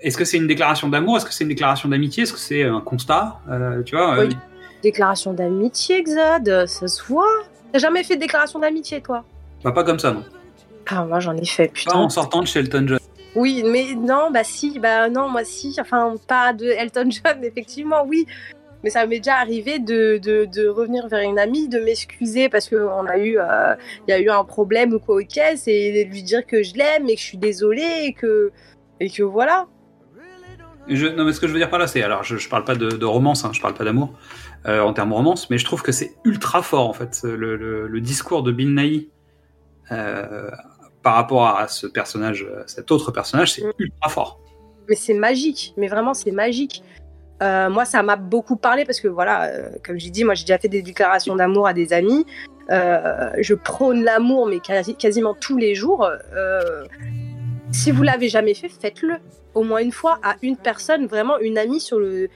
Est-ce 0.00 0.16
que 0.16 0.24
c'est 0.24 0.36
une 0.36 0.46
déclaration 0.46 0.88
d'amour? 0.88 1.16
Est-ce 1.18 1.26
que 1.26 1.32
c'est 1.32 1.44
une 1.44 1.48
déclaration 1.48 1.88
d'amitié? 1.88 2.24
Est-ce 2.24 2.32
que 2.32 2.38
c'est 2.38 2.62
un 2.64 2.80
constat? 2.80 3.38
Euh, 3.48 3.82
Tu 3.82 3.94
vois 3.96 4.16
euh, 4.18 4.26
Oui. 4.26 4.36
déclaration 4.82 5.32
d'amitié 5.32 6.02
Xad 6.02 6.66
ça 6.66 6.88
se 6.88 7.02
voit. 7.04 7.42
T'as 7.72 7.78
jamais 7.78 8.02
fait 8.04 8.16
de 8.16 8.20
déclaration 8.20 8.58
d'amitié 8.58 9.00
toi? 9.00 9.24
Bah, 9.64 9.72
Pas 9.72 9.84
comme 9.84 9.98
ça, 9.98 10.12
non. 10.12 10.24
ah 10.88 11.04
moi 11.04 11.20
j'en 11.20 11.36
ai 11.36 11.44
fait 11.46 11.68
Pas 11.68 11.72
putain 11.72 11.96
en 11.98 12.08
sortant 12.08 12.40
de 12.40 12.46
Shelton 12.46 12.84
John. 12.88 12.98
Oui, 13.34 13.62
mais 13.70 13.94
non, 13.94 14.30
bah 14.32 14.44
si, 14.44 14.78
bah 14.78 15.10
non, 15.10 15.28
moi 15.28 15.44
si, 15.44 15.76
enfin 15.78 16.14
pas 16.26 16.54
de 16.54 16.64
Elton 16.66 17.10
John, 17.10 17.38
effectivement, 17.44 18.02
oui. 18.06 18.26
Mais 18.86 18.90
ça 18.90 19.04
m'est 19.04 19.18
déjà 19.18 19.34
arrivé 19.38 19.80
de, 19.80 20.16
de, 20.18 20.44
de 20.44 20.68
revenir 20.68 21.08
vers 21.08 21.28
une 21.28 21.40
amie, 21.40 21.68
de 21.68 21.80
m'excuser 21.80 22.48
parce 22.48 22.68
qu'on 22.68 23.04
a 23.06 23.18
eu, 23.18 23.36
euh, 23.36 23.74
il 24.06 24.12
y 24.12 24.14
a 24.14 24.20
eu 24.20 24.30
un 24.30 24.44
problème 24.44 24.92
ou 24.94 25.00
quoi 25.00 25.16
aux 25.16 25.24
caisses 25.26 25.66
et 25.66 26.04
de 26.04 26.08
lui 26.08 26.22
dire 26.22 26.46
que 26.46 26.62
je 26.62 26.74
l'aime 26.74 27.08
et 27.08 27.16
que 27.16 27.20
je 27.20 27.26
suis 27.26 27.36
désolée 27.36 28.04
et 28.04 28.12
que, 28.12 28.52
et 29.00 29.10
que 29.10 29.24
voilà. 29.24 29.66
Je, 30.86 31.08
non, 31.08 31.24
mais 31.24 31.32
ce 31.32 31.40
que 31.40 31.48
je 31.48 31.52
veux 31.52 31.58
dire 31.58 31.68
par 31.68 31.80
là, 31.80 31.88
c'est. 31.88 32.00
Alors, 32.00 32.22
je, 32.22 32.36
je 32.36 32.48
parle 32.48 32.62
pas 32.62 32.76
de, 32.76 32.88
de 32.88 33.04
romance, 33.04 33.44
hein, 33.44 33.50
je 33.52 33.60
parle 33.60 33.74
pas 33.74 33.82
d'amour 33.82 34.12
euh, 34.66 34.80
en 34.80 34.92
termes 34.92 35.12
romance, 35.12 35.50
mais 35.50 35.58
je 35.58 35.64
trouve 35.64 35.82
que 35.82 35.90
c'est 35.90 36.12
ultra 36.24 36.62
fort, 36.62 36.88
en 36.88 36.92
fait, 36.92 37.22
le, 37.24 37.56
le- 37.56 37.88
le 37.88 38.00
discours 38.00 38.44
de 38.44 38.52
Bill 38.52 38.72
Nighy 38.72 39.10
euh, 39.90 40.48
par 41.02 41.16
rapport 41.16 41.44
à 41.48 41.66
ce 41.66 41.88
personnage, 41.88 42.46
cet 42.68 42.92
autre 42.92 43.10
personnage, 43.10 43.50
c'est 43.54 43.64
ultra 43.80 44.08
fort. 44.08 44.38
Mais 44.88 44.94
c'est 44.94 45.14
magique, 45.14 45.74
mais 45.76 45.88
vraiment 45.88 46.14
c'est 46.14 46.30
magique. 46.30 46.84
Euh, 47.42 47.68
moi, 47.68 47.84
ça 47.84 48.02
m'a 48.02 48.16
beaucoup 48.16 48.56
parlé 48.56 48.84
parce 48.84 49.00
que 49.00 49.08
voilà, 49.08 49.44
euh, 49.44 49.68
comme 49.84 49.98
j'ai 49.98 50.10
dit, 50.10 50.24
moi 50.24 50.34
j'ai 50.34 50.44
déjà 50.44 50.58
fait 50.58 50.68
des 50.68 50.82
déclarations 50.82 51.36
d'amour 51.36 51.66
à 51.66 51.72
des 51.74 51.92
amis. 51.92 52.24
Euh, 52.70 53.30
je 53.38 53.54
prône 53.54 54.02
l'amour, 54.02 54.46
mais 54.46 54.58
quasi- 54.58 54.96
quasiment 54.96 55.34
tous 55.34 55.56
les 55.58 55.74
jours. 55.74 56.08
Si 57.72 57.90
vous 57.90 58.02
l'avez 58.02 58.28
jamais 58.28 58.54
fait, 58.54 58.68
faites-le 58.68 59.16
au 59.54 59.62
moins 59.64 59.80
une 59.80 59.92
fois 59.92 60.18
à 60.22 60.36
une 60.42 60.56
personne, 60.56 61.06
vraiment 61.06 61.38
une 61.38 61.58
amie 61.58 61.80
sur 61.80 61.98
le 61.98 62.28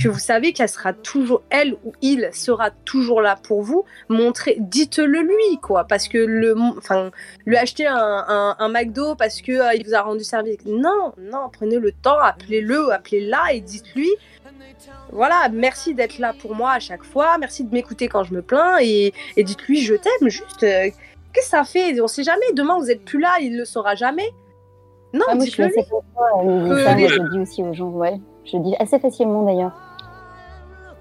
que 0.00 0.08
vous 0.08 0.18
savez 0.18 0.52
qu'elle 0.52 0.68
sera 0.68 0.92
toujours 0.92 1.42
elle 1.50 1.74
ou 1.84 1.92
il 2.00 2.30
sera 2.32 2.70
toujours 2.70 3.20
là 3.20 3.36
pour 3.36 3.62
vous. 3.62 3.84
Montrez, 4.08 4.56
dites-le 4.58 5.20
lui 5.20 5.58
quoi, 5.62 5.84
parce 5.84 6.08
que 6.08 6.18
le, 6.18 6.54
enfin, 6.78 7.10
lui 7.44 7.56
acheter 7.56 7.86
un, 7.86 7.96
un, 8.28 8.56
un 8.58 8.68
McDo 8.70 9.14
parce 9.14 9.42
que 9.42 9.52
euh, 9.52 9.74
il 9.74 9.84
vous 9.86 9.94
a 9.94 10.00
rendu 10.02 10.24
service. 10.24 10.58
Non, 10.66 11.12
non, 11.18 11.48
prenez 11.52 11.78
le 11.78 11.92
temps, 11.92 12.18
appelez-le, 12.18 12.92
appelez-la 12.92 13.52
et 13.54 13.60
dites-lui. 13.60 14.08
Voilà, 15.12 15.48
merci 15.52 15.94
d'être 15.94 16.18
là 16.18 16.32
pour 16.38 16.54
moi 16.54 16.72
à 16.72 16.78
chaque 16.80 17.02
fois, 17.04 17.36
merci 17.38 17.64
de 17.64 17.72
m'écouter 17.74 18.08
quand 18.08 18.24
je 18.24 18.32
me 18.34 18.42
plains 18.42 18.76
et, 18.80 19.12
et 19.36 19.44
dites-lui 19.44 19.80
je 19.82 19.94
t'aime. 19.94 20.28
Juste, 20.28 20.62
euh, 20.62 20.88
qu'est-ce 21.32 21.46
que 21.46 21.50
ça 21.50 21.64
fait 21.64 22.00
On 22.00 22.06
sait 22.06 22.22
jamais. 22.22 22.52
Demain 22.54 22.78
vous 22.78 22.90
êtes 22.90 23.04
plus 23.04 23.20
là, 23.20 23.36
il 23.40 23.56
le 23.56 23.64
saura 23.64 23.94
jamais. 23.94 24.30
Non, 25.14 25.24
Ah, 25.28 25.34
moi, 25.34 25.44
je 25.46 25.50
suis 25.50 25.62
dites-le 25.62 25.74
lui. 25.74 25.80
assez 25.80 25.90
content, 25.90 26.46
Euh, 26.70 26.84
ça, 26.84 26.94
les- 26.94 27.08
je 27.08 27.20
le 27.22 27.30
dis 27.30 27.38
aussi 27.40 27.62
aux 27.62 27.72
gens, 27.72 27.88
ouais. 27.88 28.20
Je 28.50 28.56
le 28.56 28.62
dis 28.62 28.74
assez 28.78 28.98
facilement 28.98 29.42
d'ailleurs. 29.44 29.72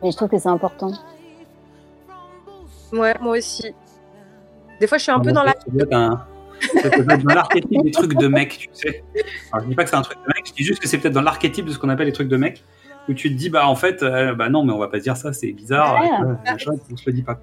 Mais 0.03 0.11
je 0.11 0.17
trouve 0.17 0.29
que 0.29 0.37
c'est 0.37 0.49
important. 0.49 0.91
Ouais, 2.93 3.15
moi 3.21 3.37
aussi. 3.37 3.73
Des 4.79 4.87
fois, 4.87 4.97
je 4.97 5.03
suis 5.03 5.11
un 5.11 5.19
peu 5.19 5.31
dans 5.31 5.43
la. 5.43 5.53
Ça 5.53 6.89
doit 6.89 7.13
être 7.13 7.23
dans 7.23 7.33
l'archétype 7.35 7.83
des 7.83 7.91
trucs 7.91 8.13
de 8.15 8.27
mec, 8.27 8.57
tu 8.57 8.69
sais. 8.73 9.03
Alors, 9.51 9.63
je 9.65 9.69
dis 9.69 9.75
pas 9.75 9.83
que 9.83 9.89
c'est 9.89 9.95
un 9.95 10.01
truc 10.01 10.17
de 10.19 10.27
mec, 10.27 10.45
je 10.47 10.53
dis 10.53 10.63
juste 10.63 10.79
que 10.81 10.87
c'est 10.87 10.97
peut-être 10.97 11.13
dans 11.13 11.21
l'archétype 11.21 11.65
de 11.65 11.71
ce 11.71 11.79
qu'on 11.79 11.89
appelle 11.89 12.07
les 12.07 12.13
trucs 12.13 12.27
de 12.29 12.37
mec, 12.37 12.63
où 13.07 13.13
tu 13.13 13.29
te 13.29 13.35
dis, 13.35 13.49
bah 13.49 13.67
en 13.67 13.75
fait, 13.75 14.01
euh, 14.03 14.33
bah 14.33 14.49
non, 14.49 14.63
mais 14.63 14.73
on 14.73 14.77
va 14.79 14.87
pas 14.87 14.97
se 14.97 15.03
dire 15.03 15.15
ça, 15.17 15.33
c'est 15.33 15.51
bizarre, 15.51 15.99
Ouais. 16.01 16.09
euh, 16.21 16.51
machin, 16.51 16.71
on 16.91 16.97
se 16.97 17.03
le 17.05 17.13
dit 17.13 17.21
pas. 17.23 17.39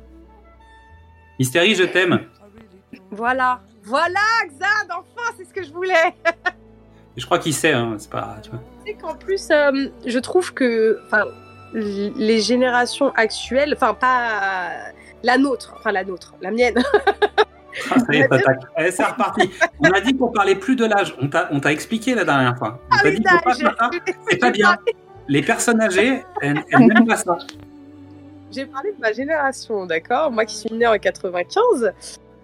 Mystérie, 1.38 1.74
je 1.74 1.84
t'aime. 1.84 2.20
Voilà, 3.10 3.60
voilà, 3.84 4.20
Xad, 4.48 4.88
enfin, 4.90 5.32
c'est 5.36 5.44
ce 5.44 5.52
que 5.54 5.62
je 5.62 5.72
voulais. 5.72 6.14
Je 7.16 7.24
crois 7.24 7.38
qu'il 7.38 7.54
sait, 7.54 7.72
hein, 7.72 7.94
c'est 7.98 8.10
pas. 8.10 8.36
Tu 8.42 8.50
vois. 8.50 8.60
C'est 8.86 8.94
qu'en 8.94 9.14
plus, 9.14 9.48
euh, 9.50 9.88
je 10.04 10.18
trouve 10.18 10.52
que, 10.52 11.00
enfin, 11.06 11.24
les 11.72 12.40
générations 12.40 13.12
actuelles, 13.14 13.74
enfin 13.76 13.94
pas 13.94 14.70
la 15.22 15.38
nôtre, 15.38 15.74
enfin 15.76 15.92
la 15.92 16.04
nôtre, 16.04 16.34
la 16.40 16.50
mienne. 16.50 16.76
Ah, 17.90 17.98
ça 17.98 18.14
y 18.14 18.18
est. 18.18 18.28
Eh, 18.78 18.90
c'est 18.92 19.04
reparti. 19.04 19.50
On 19.80 19.90
a 19.90 20.00
dit 20.00 20.16
qu'on 20.16 20.30
parlait 20.30 20.54
plus 20.54 20.76
de 20.76 20.84
l'âge. 20.84 21.14
On 21.20 21.28
t'a 21.28 21.48
on 21.50 21.58
t'a 21.58 21.72
expliqué 21.72 22.14
la 22.14 22.24
dernière 22.24 22.56
fois. 22.56 22.78
On 22.92 23.02
t'a 23.02 23.10
dit 23.10 23.20
pas 23.20 23.52
ça. 23.52 23.90
C'est 24.30 24.36
pas 24.36 24.52
bien. 24.52 24.76
Les 25.26 25.42
personnes 25.42 25.80
âgées, 25.80 26.22
elles, 26.40 26.62
elles 26.70 26.86
n'aiment 26.86 27.06
pas 27.06 27.16
ça. 27.16 27.36
J'ai 28.52 28.66
parlé 28.66 28.92
de 28.92 29.00
ma 29.00 29.12
génération, 29.12 29.86
d'accord? 29.86 30.30
Moi 30.30 30.44
qui 30.44 30.56
suis 30.56 30.72
née 30.72 30.86
en 30.86 30.96
95. 30.96 31.92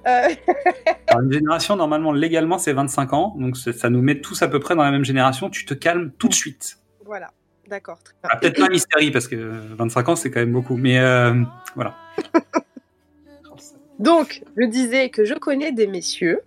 Euh, 0.06 0.28
Alors, 1.08 1.22
une 1.22 1.32
génération, 1.32 1.76
normalement, 1.76 2.12
légalement, 2.12 2.58
c'est 2.58 2.72
25 2.72 3.12
ans. 3.12 3.34
Donc, 3.38 3.56
ça 3.56 3.90
nous 3.90 4.02
met 4.02 4.20
tous 4.20 4.42
à 4.42 4.48
peu 4.48 4.60
près 4.60 4.74
dans 4.74 4.82
la 4.82 4.90
même 4.90 5.04
génération. 5.04 5.50
Tu 5.50 5.64
te 5.64 5.74
calmes 5.74 6.12
tout 6.18 6.28
de 6.28 6.34
suite. 6.34 6.78
voilà, 7.04 7.30
d'accord. 7.68 7.98
Ah, 8.22 8.36
Peut-être 8.36 8.60
pas 8.60 8.68
Mystérie, 8.68 9.10
parce 9.10 9.28
que 9.28 9.36
25 9.36 10.08
ans, 10.08 10.16
c'est 10.16 10.30
quand 10.30 10.40
même 10.40 10.52
beaucoup. 10.52 10.76
Mais 10.76 10.98
euh, 10.98 11.34
voilà. 11.74 11.94
Donc, 13.98 14.42
je 14.56 14.64
disais 14.66 15.10
que 15.10 15.24
je 15.24 15.34
connais 15.34 15.72
des 15.72 15.86
messieurs 15.86 16.40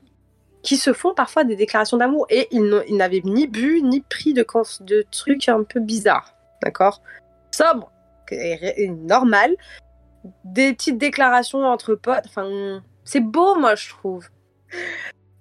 qui 0.64 0.78
se 0.78 0.94
font 0.94 1.14
parfois 1.14 1.44
des 1.44 1.56
déclarations 1.56 1.98
d'amour 1.98 2.26
et 2.30 2.48
ils 2.52 2.96
n'avaient 2.96 3.22
ni 3.24 3.48
bu 3.48 3.82
ni 3.84 4.02
pris 4.02 4.34
de, 4.34 4.46
de 4.82 5.06
trucs 5.12 5.50
un 5.50 5.64
peu 5.64 5.80
bizarres, 5.80 6.34
d'accord? 6.64 7.02
Sobre, 7.52 7.92
normal, 9.08 9.56
des 10.46 10.74
petites 10.74 10.98
déclarations 10.98 11.66
entre 11.66 11.96
potes, 11.96 12.26
enfin, 12.26 12.82
c'est 13.04 13.20
beau, 13.20 13.56
moi, 13.56 13.76
je 13.76 13.90
trouve. 13.90 14.28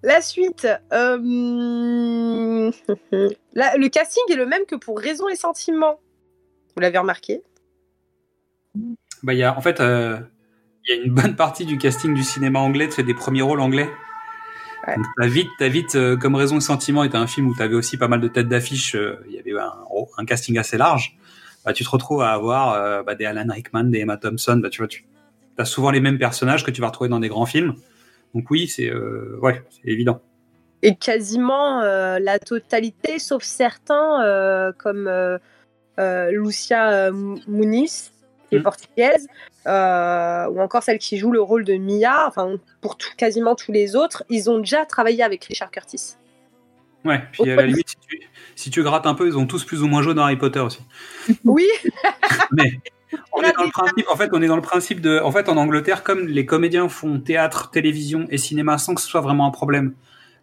La 0.03 0.21
suite, 0.21 0.67
euh, 0.93 2.71
la- 3.55 3.77
le 3.77 3.89
casting 3.89 4.23
est 4.31 4.37
le 4.37 4.47
même 4.47 4.67
que 4.67 4.75
pour 4.75 4.99
Raison 4.99 5.29
et 5.29 5.37
Sentiments. 5.37 6.01
Vous 6.75 6.81
l'avez 6.81 6.99
remarqué? 6.99 7.43
Bah, 9.23 9.33
il 9.35 9.39
y 9.39 9.45
a, 9.45 9.57
en 9.57 9.61
fait, 9.61 9.81
euh, 9.81 10.19
il 10.85 10.97
y 10.97 10.99
a 10.99 11.03
une 11.05 11.15
bonne 11.15 11.37
partie 11.37 11.67
du 11.67 11.79
casting 11.79 12.15
du 12.15 12.25
cinéma 12.25 12.59
anglais, 12.59 12.89
tu 12.89 12.95
fais 12.95 13.03
des 13.05 13.15
premiers 13.15 13.43
rôles 13.43 13.61
anglais. 13.61 13.89
Donc, 14.97 15.07
t'as 15.17 15.29
vite, 15.29 15.49
t'as 15.61 15.69
vite, 15.69 15.95
euh, 15.95 16.17
comme 16.17 16.35
Raison 16.35 16.57
et 16.57 16.61
Sentiment 16.61 17.05
était 17.05 17.17
un 17.17 17.29
film 17.29 17.47
où 17.47 17.55
t'avais 17.55 17.77
aussi 17.77 17.97
pas 17.97 18.09
mal 18.09 18.21
de 18.21 18.27
têtes 18.27 18.49
d'affiche, 18.49 18.97
euh, 18.97 19.25
il 19.29 19.35
y 19.35 19.39
avait 19.39 19.53
un, 19.53 19.73
un 20.19 20.25
casting 20.25 20.59
assez 20.59 20.77
large. 20.77 21.17
Bah, 21.65 21.73
tu 21.73 21.85
te 21.85 21.89
retrouves 21.89 22.23
à 22.23 22.33
avoir 22.33 22.73
euh, 22.73 23.05
bah, 23.05 23.15
des 23.15 23.25
Alan 23.25 23.47
Rickman, 23.49 23.85
des 23.85 24.01
Emma 24.01 24.17
Thompson. 24.17 24.57
Bah, 24.57 24.71
tu 24.71 24.79
vois, 24.79 24.89
tu 24.89 25.05
as 25.63 25.67
souvent 25.67 25.91
les 25.91 26.01
mêmes 26.01 26.19
personnages 26.19 26.65
que 26.65 26.71
tu 26.71 26.81
vas 26.81 26.89
retrouver 26.89 27.09
dans 27.11 27.21
des 27.21 27.29
grands 27.29 27.47
films. 27.47 27.75
Donc 28.35 28.51
oui, 28.51 28.69
c'est 28.69 28.91
euh, 28.91 29.39
ouais, 29.43 29.63
c'est 29.71 29.89
évident. 29.91 30.21
et 30.83 30.97
quasiment 30.97 31.81
euh, 31.81 32.19
la 32.19 32.39
totalité, 32.39 33.19
sauf 33.19 33.43
certains 33.43 34.23
euh, 34.25 34.73
comme 34.77 35.11
Lucia 36.31 37.11
Muniz, 37.13 38.13
qui 38.49 38.57
est 38.57 38.59
Mm. 38.59 38.63
portugaise, 38.63 39.29
ou 39.67 40.61
encore 40.61 40.83
celle 40.83 40.99
qui 40.99 41.17
joue 41.19 41.31
le 41.31 41.41
rôle 41.41 41.65
de 41.65 41.75
Mia. 41.75 42.27
Enfin, 42.27 42.57
pour 42.81 42.97
tout- 42.97 43.09
quasiment 43.17 43.55
tous 43.55 43.73
les 43.73 43.97
autres, 43.97 44.25
ils 44.29 44.51
ont 44.51 44.59
déjà 44.59 44.85
travaillé 44.85 45.23
avec 45.23 45.45
Richard 45.45 45.71
Curtis. 45.71 46.17
Ouais. 47.05 47.21
Puis 47.33 47.51
à 47.51 47.57
la 47.57 47.67
limite, 47.67 47.89
si 47.89 47.97
tu, 48.09 48.21
si 48.55 48.71
tu 48.71 48.83
grattes 48.83 49.07
un 49.07 49.15
peu, 49.15 49.27
ils 49.27 49.37
ont 49.37 49.47
tous 49.47 49.65
plus 49.65 49.83
ou 49.83 49.89
moins 49.89 50.03
joué 50.03 50.15
dans 50.15 50.23
Harry 50.23 50.37
Potter 50.37 50.61
aussi. 50.61 50.81
Oui. 51.45 51.67
Mais 52.53 52.79
on 53.33 53.43
est 53.43 53.53
dans 53.53 53.65
le 53.65 53.71
principe. 53.71 54.07
En 54.11 54.17
fait, 54.17 54.31
on 54.33 54.43
est 54.43 54.47
dans 54.47 54.57
le 54.57 54.63
principe 54.63 55.01
de. 55.01 55.21
En 55.21 55.31
fait, 55.31 55.49
en 55.49 55.57
Angleterre, 55.57 56.03
comme 56.03 56.27
les 56.27 56.47
comédiens 56.47 56.89
font 56.89 57.21
théâtre, 57.21 57.71
télévision 57.71 58.27
et 58.31 58.39
cinéma 58.39 58.79
sans 58.79 58.95
que 58.95 59.01
ce 59.01 59.09
soit 59.09 59.21
vraiment 59.21 59.47
un 59.47 59.51
problème, 59.51 59.95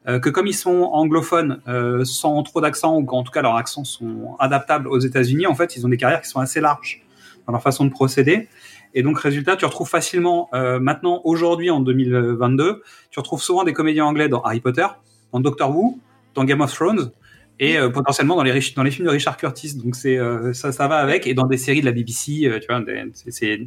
euh, 0.08 0.20
que 0.20 0.30
comme 0.30 0.48
ils 0.48 0.54
sont 0.54 0.90
anglophones, 0.94 1.62
euh, 1.68 2.04
sans 2.06 2.41
trop 2.44 2.62
d'accent 2.62 2.98
ou 2.98 3.06
qu'en 3.06 3.24
tout 3.24 3.32
cas 3.32 3.41
leurs 3.41 3.56
accents 3.56 3.84
sont 3.84 4.36
adaptables 4.40 4.88
aux 4.88 5.00
États-Unis, 5.00 5.48
en 5.48 5.56
fait, 5.56 5.76
ils 5.76 5.86
ont 5.86 5.90
des 5.90 5.98
carrières 5.98 6.22
qui 6.22 6.30
sont 6.30 6.40
assez 6.40 6.62
larges. 6.62 7.04
dans 7.48 7.54
leur 7.54 7.64
façon 7.64 7.84
de 7.84 7.90
procéder. 7.90 8.48
Et 8.94 9.04
donc, 9.04 9.20
résultat, 9.20 9.56
tu 9.56 9.66
retrouves 9.66 9.90
facilement, 9.90 10.50
euh, 10.54 10.80
maintenant, 10.80 11.22
aujourd'hui, 11.24 11.70
en 11.70 11.80
2022, 11.80 12.84
tu 13.10 13.20
retrouves 13.20 13.41
souvent 13.41 13.64
des 13.64 13.74
comédiens 13.74 14.06
anglais 14.06 14.30
dans 14.30 14.41
Harry 14.41 14.60
Potter, 14.60 14.86
dans 15.32 15.40
Doctor 15.40 15.76
Who, 15.76 16.00
dans 16.36 16.44
Game 16.44 16.62
of 16.62 16.74
Thrones, 16.74 17.12
et 17.60 17.77
euh, 17.77 17.90
potentiellement 17.90 18.36
dans 18.36 18.44
les, 18.44 18.52
Rich- 18.52 18.76
dans 18.76 18.84
les 18.84 18.91
films 18.91 19.07
de 19.07 19.11
Richard 19.11 19.38
Curtis. 19.38 19.76
Donc, 19.76 19.95
c'est 19.95 20.18
euh, 20.18 20.53
ça, 20.53 20.72
ça 20.72 20.88
va 20.88 20.98
avec, 20.98 21.27
et 21.27 21.34
dans 21.34 21.45
des 21.45 21.57
séries 21.57 21.81
de 21.81 21.86
la 21.86 21.91
BBC, 21.91 22.45
euh, 22.45 22.60
tu 22.60 22.68
vois, 22.68 22.81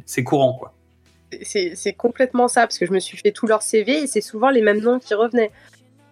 c'est- 0.05 0.23
courant, 0.23 0.53
quoi. 0.53 0.73
C'est 1.43 1.93
complètement 1.93 2.47
ça, 2.47 2.61
parce 2.61 2.77
que 2.77 2.85
je 2.85 2.91
me 2.91 2.99
suis 2.99 3.17
fait 3.17 3.31
tout 3.31 3.47
leur 3.47 3.61
CV 3.63 4.03
et 4.03 4.07
c'est 4.07 4.21
souvent 4.21 4.49
les 4.51 4.61
mêmes 4.61 4.81
noms 4.81 4.99
qui 4.99 5.13
revenaient. 5.15 5.51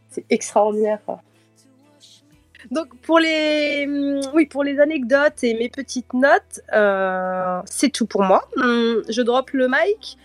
C'est 0.09 0.25
extraordinaire. 0.29 0.99
quoi. 1.05 1.21
Donc 2.71 2.95
pour 3.01 3.19
les, 3.19 3.85
hum, 3.87 4.21
oui, 4.33 4.45
pour 4.45 4.63
les 4.63 4.79
anecdotes 4.79 5.43
et 5.43 5.53
mes 5.53 5.69
petites 5.69 6.13
notes, 6.13 6.61
c'est 7.65 7.89
tout 7.89 8.05
pour 8.07 8.23
moi. 8.23 8.47
Hum, 8.57 9.03
Je 9.09 9.21
drop 9.21 9.51
le 9.51 9.67
mic 9.67 10.17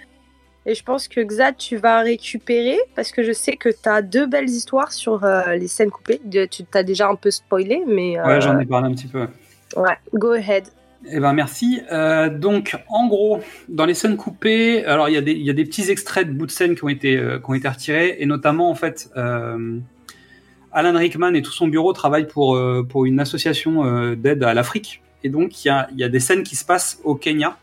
et 0.66 0.74
je 0.74 0.82
pense 0.82 1.06
que 1.08 1.20
Xad, 1.20 1.56
tu 1.56 1.76
vas 1.76 2.00
récupérer 2.00 2.78
parce 2.96 3.12
que 3.12 3.22
je 3.22 3.32
sais 3.32 3.56
que 3.56 3.68
tu 3.68 3.88
as 3.88 4.02
deux 4.02 4.26
belles 4.26 4.48
histoires 4.50 4.92
sur 4.92 5.24
euh, 5.24 5.54
les 5.54 5.68
scènes 5.68 5.90
coupées. 5.90 6.20
De- 6.24 6.44
Tu 6.46 6.64
t'as 6.64 6.82
déjà 6.82 7.08
un 7.08 7.14
peu 7.14 7.30
spoilé, 7.30 7.82
mais 7.86 8.18
euh, 8.18 8.26
Ouais, 8.26 8.40
j'en 8.40 8.58
ai 8.58 8.66
parlé 8.66 8.88
un 8.88 8.94
petit 8.94 9.06
peu. 9.06 9.26
ouais, 9.76 9.96
go 10.14 10.32
ahead. 10.32 10.64
Eh 11.08 11.20
ben 11.20 11.32
merci. 11.34 11.80
Euh, 11.92 12.28
donc 12.30 12.76
en 12.88 13.06
gros, 13.06 13.40
dans 13.68 13.86
les 13.86 13.94
scènes 13.94 14.16
coupées, 14.16 14.84
alors 14.86 15.08
il 15.08 15.14
y, 15.14 15.18
a 15.18 15.20
des- 15.20 15.32
il 15.32 15.42
y 15.46 15.50
a 15.50 15.52
des 15.52 15.64
petits 15.64 15.88
extraits 15.90 16.26
de 16.26 16.32
bouts 16.32 16.46
de 16.46 16.50
scène 16.50 16.74
qui 16.74 16.82
ont 16.84 16.88
été 16.88 17.16
qui 17.16 17.50
ont 17.50 17.54
été 17.54 17.68
retirés 17.68 18.16
et 18.18 18.26
notamment 18.26 18.68
en 18.70 18.74
fait, 18.74 19.08
Alan 20.72 20.98
Rickman 20.98 21.34
et 21.34 21.42
tout 21.42 21.52
son 21.52 21.68
bureau 21.68 21.92
travaillent 21.92 22.26
pour 22.26 22.58
pour 22.88 23.06
une 23.06 23.20
association 23.20 24.14
d'aide 24.14 24.42
à 24.42 24.52
l'Afrique 24.54 25.02
et 25.22 25.28
donc 25.28 25.64
il 25.64 25.68
y 25.68 25.70
a 25.70 25.88
il 25.92 25.98
y 25.98 26.04
a 26.04 26.08
des 26.08 26.20
scènes 26.20 26.42
qui 26.42 26.56
se 26.56 26.64
passent 26.64 26.98
au 27.04 27.14
Kenya 27.14 27.56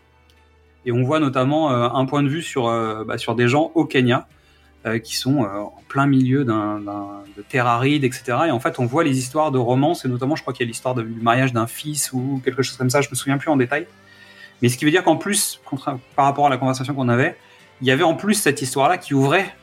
et 0.86 0.92
on 0.92 1.04
voit 1.04 1.20
notamment 1.20 1.72
euh, 1.72 1.90
un 1.90 2.06
point 2.06 2.24
de 2.24 2.30
vue 2.30 2.42
sur 2.42 2.68
euh, 2.68 3.04
bah, 3.04 3.18
sur 3.18 3.36
des 3.36 3.48
gens 3.48 3.72
au 3.76 3.86
Kenya 3.86 4.28
euh, 4.86 5.00
qui 5.00 5.16
sont 5.16 5.40
en 5.40 5.82
plein 5.88 6.08
milieu 6.08 6.44
d'un, 6.44 6.80
de 6.80 7.42
terre 7.42 7.68
aride, 7.68 8.04
etc. 8.04 8.38
Et 8.48 8.52
en 8.52 8.60
fait, 8.60 8.80
on 8.80 8.86
voit 8.86 9.04
les 9.04 9.18
histoires 9.18 9.52
de 9.52 9.58
romance, 9.58 10.06
et 10.06 10.10
notamment, 10.10 10.36
je 10.36 10.42
crois 10.42 10.54
qu'il 10.54 10.66
y 10.66 10.68
a 10.68 10.72
l'histoire 10.72 10.96
du 10.96 11.04
mariage 11.04 11.54
d'un 11.54 11.68
fils 11.68 12.12
ou 12.12 12.42
quelque 12.44 12.62
chose 12.64 12.78
comme 12.78 12.90
ça, 12.90 13.02
je 13.02 13.10
me 13.10 13.16
souviens 13.16 13.38
plus 13.38 13.50
en 13.50 13.58
détail. 13.58 13.88
Mais 14.62 14.70
ce 14.70 14.78
qui 14.78 14.86
veut 14.86 14.92
dire 14.92 15.04
qu'en 15.04 15.16
plus, 15.16 15.62
par 16.16 16.26
rapport 16.26 16.48
à 16.48 16.50
la 16.50 16.58
conversation 16.58 16.94
qu'on 16.94 17.10
avait, 17.10 17.38
il 17.82 17.88
y 17.88 17.92
avait 17.92 18.04
en 18.04 18.16
plus 18.16 18.36
cette 18.36 18.62
histoire-là 18.62 18.98
qui 18.98 19.14
ouvrait, 19.14 19.54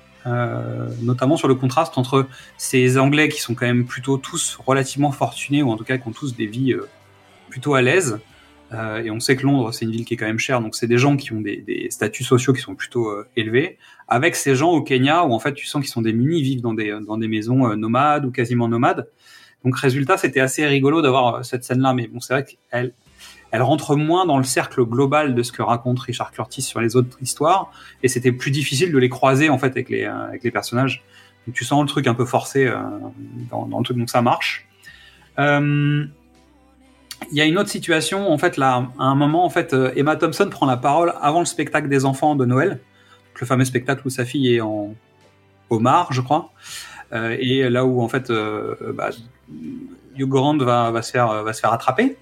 notamment 1.00 1.36
sur 1.36 1.48
le 1.48 1.54
contraste 1.54 1.96
entre 1.96 2.26
ces 2.58 2.98
Anglais 2.98 3.28
qui 3.28 3.40
sont 3.40 3.54
quand 3.54 3.66
même 3.66 3.86
plutôt 3.86 4.18
tous 4.18 4.58
relativement 4.66 5.10
fortunés, 5.10 5.62
ou 5.62 5.70
en 5.70 5.76
tout 5.76 5.84
cas 5.84 5.96
qui 5.96 6.06
ont 6.06 6.12
tous 6.12 6.36
des 6.36 6.46
vies 6.46 6.74
plutôt 7.48 7.74
à 7.74 7.82
l'aise, 7.82 8.20
euh, 8.72 9.02
et 9.02 9.10
on 9.10 9.20
sait 9.20 9.36
que 9.36 9.42
Londres, 9.42 9.72
c'est 9.72 9.84
une 9.84 9.90
ville 9.90 10.04
qui 10.04 10.14
est 10.14 10.16
quand 10.16 10.26
même 10.26 10.38
chère, 10.38 10.60
donc 10.60 10.74
c'est 10.74 10.86
des 10.86 10.98
gens 10.98 11.16
qui 11.16 11.32
ont 11.32 11.40
des, 11.40 11.56
des 11.58 11.88
statuts 11.90 12.24
sociaux 12.24 12.52
qui 12.52 12.60
sont 12.60 12.74
plutôt 12.74 13.08
euh, 13.08 13.26
élevés, 13.36 13.78
avec 14.08 14.36
ces 14.36 14.54
gens 14.54 14.70
au 14.70 14.82
Kenya 14.82 15.24
où 15.24 15.32
en 15.32 15.38
fait 15.38 15.54
tu 15.54 15.66
sens 15.66 15.82
qu'ils 15.82 15.90
sont 15.90 16.02
démunis, 16.02 16.38
ils 16.38 16.44
vivent 16.44 16.62
dans 16.62 16.74
des, 16.74 16.96
dans 17.06 17.18
des 17.18 17.28
maisons 17.28 17.66
euh, 17.66 17.76
nomades 17.76 18.24
ou 18.24 18.30
quasiment 18.30 18.68
nomades. 18.68 19.08
Donc 19.64 19.76
résultat, 19.76 20.16
c'était 20.16 20.40
assez 20.40 20.66
rigolo 20.66 21.02
d'avoir 21.02 21.34
euh, 21.34 21.42
cette 21.42 21.64
scène-là, 21.64 21.94
mais 21.94 22.06
bon, 22.06 22.20
c'est 22.20 22.32
vrai 22.32 22.44
qu'elle 22.44 22.94
elle 23.52 23.62
rentre 23.62 23.96
moins 23.96 24.26
dans 24.26 24.38
le 24.38 24.44
cercle 24.44 24.84
global 24.84 25.34
de 25.34 25.42
ce 25.42 25.50
que 25.50 25.62
raconte 25.62 25.98
Richard 25.98 26.30
Curtis 26.30 26.62
sur 26.62 26.80
les 26.80 26.94
autres 26.94 27.18
histoires, 27.20 27.72
et 28.02 28.08
c'était 28.08 28.32
plus 28.32 28.52
difficile 28.52 28.92
de 28.92 28.98
les 28.98 29.08
croiser 29.08 29.50
en 29.50 29.58
fait 29.58 29.68
avec 29.68 29.90
les, 29.90 30.04
euh, 30.04 30.28
avec 30.28 30.44
les 30.44 30.50
personnages. 30.50 31.02
Donc 31.46 31.56
tu 31.56 31.64
sens 31.64 31.82
le 31.82 31.88
truc 31.88 32.06
un 32.06 32.14
peu 32.14 32.24
forcé 32.24 32.66
euh, 32.66 32.76
dans, 33.50 33.66
dans 33.66 33.78
le 33.78 33.84
truc, 33.84 33.96
donc 33.96 34.10
ça 34.10 34.22
marche. 34.22 34.68
Euh, 35.38 36.04
il 37.30 37.36
y 37.36 37.40
a 37.40 37.44
une 37.44 37.58
autre 37.58 37.68
situation, 37.68 38.30
en 38.30 38.38
fait, 38.38 38.56
là, 38.56 38.88
à 38.98 39.04
un 39.04 39.14
moment, 39.14 39.44
en 39.44 39.50
fait, 39.50 39.72
euh, 39.72 39.92
Emma 39.96 40.16
Thompson 40.16 40.48
prend 40.50 40.66
la 40.66 40.76
parole 40.76 41.14
avant 41.20 41.40
le 41.40 41.46
spectacle 41.46 41.88
des 41.88 42.04
enfants 42.04 42.34
de 42.34 42.44
Noël, 42.44 42.80
le 43.40 43.46
fameux 43.46 43.64
spectacle 43.64 44.02
où 44.04 44.10
sa 44.10 44.24
fille 44.24 44.54
est 44.54 44.60
en 44.60 44.94
homard, 45.70 46.12
je 46.12 46.20
crois, 46.20 46.52
Euh, 47.12 47.36
et 47.40 47.68
là 47.68 47.84
où 47.84 48.02
en 48.02 48.08
fait, 48.08 48.30
euh, 48.30 48.76
bah, 48.94 49.10
Hugh 50.16 50.28
Grant 50.28 50.56
va, 50.58 50.92
va 50.92 51.02
se 51.02 51.10
faire 51.10 51.42
va 51.42 51.52
se 51.52 51.60
faire 51.60 51.72
attraper, 51.72 52.16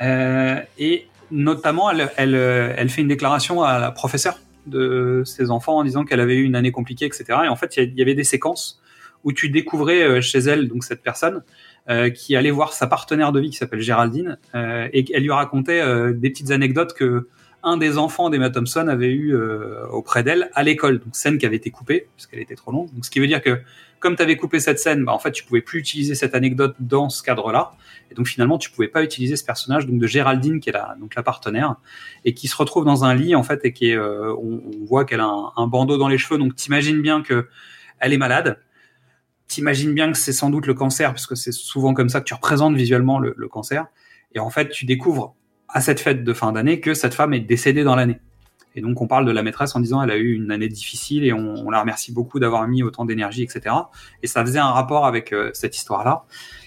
Euh, 0.00 0.60
et 0.78 1.06
notamment, 1.30 1.90
elle, 1.90 2.10
elle, 2.16 2.34
euh, 2.34 2.72
elle 2.76 2.88
fait 2.88 3.02
une 3.02 3.08
déclaration 3.08 3.62
à 3.62 3.78
la 3.78 3.90
professeure 3.90 4.38
de 4.66 5.22
ses 5.24 5.50
enfants 5.50 5.78
en 5.78 5.84
disant 5.84 6.04
qu'elle 6.04 6.20
avait 6.20 6.36
eu 6.36 6.44
une 6.44 6.56
année 6.56 6.72
compliquée, 6.72 7.06
etc. 7.06 7.24
Et 7.44 7.48
en 7.48 7.56
fait, 7.56 7.76
il 7.76 7.94
y 7.94 8.02
avait 8.02 8.14
des 8.14 8.24
séquences 8.24 8.80
où 9.24 9.32
tu 9.32 9.48
découvrais 9.50 10.02
euh, 10.02 10.20
chez 10.20 10.38
elle, 10.38 10.68
donc 10.68 10.84
cette 10.84 11.02
personne, 11.02 11.42
euh, 11.88 12.10
qui 12.10 12.36
allait 12.36 12.50
voir 12.50 12.72
sa 12.72 12.86
partenaire 12.86 13.32
de 13.32 13.40
vie 13.40 13.50
qui 13.50 13.56
s'appelle 13.56 13.80
Géraldine, 13.80 14.38
euh, 14.54 14.88
et 14.92 15.04
elle 15.14 15.22
lui 15.22 15.32
racontait 15.32 15.80
euh, 15.80 16.12
des 16.12 16.30
petites 16.30 16.50
anecdotes 16.50 16.92
que 16.94 17.28
un 17.64 17.76
des 17.76 17.98
enfants 17.98 18.30
d'Emma 18.30 18.50
Thompson 18.50 18.86
avait 18.86 19.10
eu 19.10 19.34
euh, 19.34 19.84
auprès 19.90 20.22
d'elle 20.22 20.48
à 20.54 20.62
l'école. 20.62 21.00
Donc 21.00 21.16
scène 21.16 21.38
qui 21.38 21.46
avait 21.46 21.56
été 21.56 21.70
coupée 21.70 22.06
parce 22.14 22.26
qu'elle 22.26 22.40
était 22.40 22.54
trop 22.54 22.70
longue. 22.70 22.92
Donc 22.94 23.04
ce 23.04 23.10
qui 23.10 23.18
veut 23.18 23.26
dire 23.26 23.42
que 23.42 23.60
comme 23.98 24.14
tu 24.14 24.22
avais 24.22 24.36
coupé 24.36 24.60
cette 24.60 24.78
scène, 24.78 25.04
bah, 25.04 25.12
en 25.12 25.18
fait 25.18 25.32
tu 25.32 25.42
pouvais 25.44 25.60
plus 25.60 25.80
utiliser 25.80 26.14
cette 26.14 26.36
anecdote 26.36 26.76
dans 26.78 27.08
ce 27.08 27.20
cadre-là. 27.22 27.72
Et 28.12 28.14
donc 28.14 28.28
finalement 28.28 28.58
tu 28.58 28.70
pouvais 28.70 28.86
pas 28.86 29.02
utiliser 29.02 29.34
ce 29.34 29.44
personnage 29.44 29.86
donc 29.86 29.98
de 29.98 30.06
Géraldine 30.06 30.60
qui 30.60 30.68
est 30.68 30.72
la 30.72 30.96
donc 31.00 31.16
la 31.16 31.24
partenaire 31.24 31.74
et 32.24 32.32
qui 32.32 32.46
se 32.46 32.56
retrouve 32.56 32.84
dans 32.84 33.04
un 33.04 33.14
lit 33.14 33.34
en 33.34 33.42
fait 33.42 33.64
et 33.64 33.72
qui 33.72 33.90
est 33.90 33.96
euh, 33.96 34.32
on, 34.34 34.62
on 34.64 34.84
voit 34.84 35.04
qu'elle 35.04 35.20
a 35.20 35.26
un, 35.26 35.52
un 35.56 35.66
bandeau 35.66 35.98
dans 35.98 36.08
les 36.08 36.18
cheveux. 36.18 36.38
Donc 36.38 36.54
t'imagines 36.54 37.02
bien 37.02 37.22
que 37.22 37.48
elle 37.98 38.12
est 38.12 38.18
malade. 38.18 38.58
T'imagines 39.48 39.94
bien 39.94 40.12
que 40.12 40.18
c'est 40.18 40.32
sans 40.32 40.50
doute 40.50 40.66
le 40.66 40.74
cancer, 40.74 41.10
parce 41.10 41.26
que 41.26 41.34
c'est 41.34 41.52
souvent 41.52 41.94
comme 41.94 42.08
ça 42.08 42.20
que 42.20 42.26
tu 42.26 42.34
représentes 42.34 42.76
visuellement 42.76 43.18
le, 43.18 43.48
cancer. 43.48 43.86
Et 44.34 44.40
en 44.40 44.50
fait, 44.50 44.68
tu 44.68 44.84
découvres 44.84 45.34
à 45.68 45.80
cette 45.80 46.00
fête 46.00 46.22
de 46.22 46.32
fin 46.32 46.52
d'année 46.52 46.80
que 46.80 46.94
cette 46.94 47.14
femme 47.14 47.32
est 47.32 47.40
décédée 47.40 47.82
dans 47.82 47.96
l'année. 47.96 48.20
Et 48.74 48.80
donc, 48.80 49.00
on 49.00 49.06
parle 49.06 49.24
de 49.24 49.32
la 49.32 49.42
maîtresse 49.42 49.74
en 49.74 49.80
disant 49.80 50.02
elle 50.02 50.10
a 50.10 50.16
eu 50.16 50.34
une 50.34 50.50
année 50.50 50.68
difficile 50.68 51.24
et 51.24 51.32
on, 51.32 51.70
la 51.70 51.80
remercie 51.80 52.12
beaucoup 52.12 52.38
d'avoir 52.38 52.68
mis 52.68 52.82
autant 52.82 53.04
d'énergie, 53.04 53.42
etc. 53.42 53.74
Et 54.22 54.26
ça 54.26 54.44
faisait 54.44 54.58
un 54.58 54.70
rapport 54.70 55.06
avec 55.06 55.32
euh, 55.32 55.50
cette 55.54 55.76
histoire-là. 55.76 56.24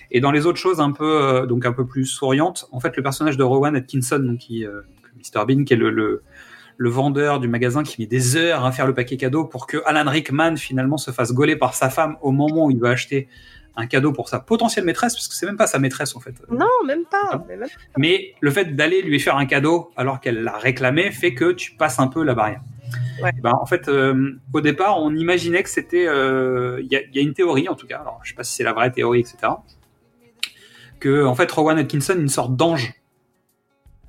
Et 0.10 0.20
dans 0.20 0.32
les 0.32 0.46
autres 0.46 0.58
choses 0.58 0.82
un 0.82 0.92
peu, 0.92 1.24
euh, 1.24 1.46
donc 1.46 1.66
un 1.66 1.72
peu 1.72 1.86
plus 1.86 2.06
souriantes, 2.06 2.68
en 2.72 2.80
fait, 2.80 2.98
le 2.98 3.04
personnage 3.04 3.38
de 3.38 3.44
Rowan 3.44 3.76
Atkinson, 3.76 4.20
donc 4.20 4.40
qui, 4.40 4.66
euh, 4.66 4.82
Mr 5.16 5.46
Bean, 5.46 5.64
qui 5.64 5.74
est 5.74 5.78
le, 5.78 6.24
le 6.78 6.90
vendeur 6.90 7.40
du 7.40 7.48
magasin 7.48 7.84
qui 7.84 8.02
met 8.02 8.08
des 8.08 8.36
heures 8.38 8.66
à 8.66 8.72
faire 8.72 8.88
le 8.88 8.94
paquet 8.94 9.18
cadeau 9.18 9.46
pour 9.46 9.68
que 9.68 9.78
Alan 9.86 10.10
Rickman 10.10 10.56
finalement 10.58 10.98
se 10.98 11.12
fasse 11.12 11.32
gauler 11.34 11.56
par 11.56 11.74
sa 11.76 11.90
femme 11.90 12.18
au 12.22 12.32
moment 12.32 12.66
où 12.66 12.72
il 12.72 12.80
va 12.80 12.90
acheter 12.90 13.28
un 13.78 13.88
cadeau 13.88 14.12
pour 14.12 14.28
sa 14.28 14.40
potentielle 14.40 14.84
maîtresse, 14.84 15.14
parce 15.16 15.30
que 15.30 15.34
c'est 15.34 15.46
même 15.46 15.56
pas 15.56 15.66
sa 15.68 15.80
maîtresse 15.80 16.14
en 16.16 16.20
fait. 16.20 16.36
Non, 16.50 16.68
même 16.86 17.06
pas. 17.10 17.42
mais 17.48 17.56
même 17.56 17.70
pas. 17.70 17.76
Mais 17.98 18.34
le 18.42 18.52
fait 18.52 18.76
d'aller 18.76 19.02
lui 19.02 19.20
faire 19.20 19.38
un 19.38 19.46
cadeau 19.46 19.92
alors 19.96 20.20
qu'elle 20.20 20.44
l'a 20.44 20.58
réclamé 20.58 21.10
fait 21.12 21.34
que 21.34 21.54
tu 21.54 21.72
passes 21.72 21.98
un 22.00 22.08
peu 22.08 22.24
la 22.24 22.34
barrière. 22.36 22.62
Ouais. 23.24 23.32
Ben, 23.42 23.54
en 23.54 23.66
fait, 23.66 23.88
euh, 23.88 24.34
au 24.52 24.60
départ, 24.60 25.02
on 25.02 25.16
imaginait 25.16 25.64
que 25.64 25.70
c'était. 25.70 26.06
euh, 26.08 26.82
Il 26.82 26.88
y, 26.88 27.16
y 27.18 27.20
a 27.20 27.22
une 27.22 27.34
théorie 27.34 27.70
en 27.70 27.76
tout 27.76 27.88
cas, 27.88 28.00
alors 28.00 28.20
je 28.24 28.30
sais 28.32 28.36
pas 28.36 28.44
si 28.44 28.54
c'est 28.56 28.64
la 28.64 28.74
vraie 28.74 28.92
théorie, 28.92 29.22
etc. 29.22 29.38
Que 31.00 31.26
en 31.26 31.34
fait, 31.36 31.50
Rowan 31.52 31.78
Atkinson 31.78 32.16
une 32.18 32.28
sorte 32.30 32.56
d'ange. 32.56 32.94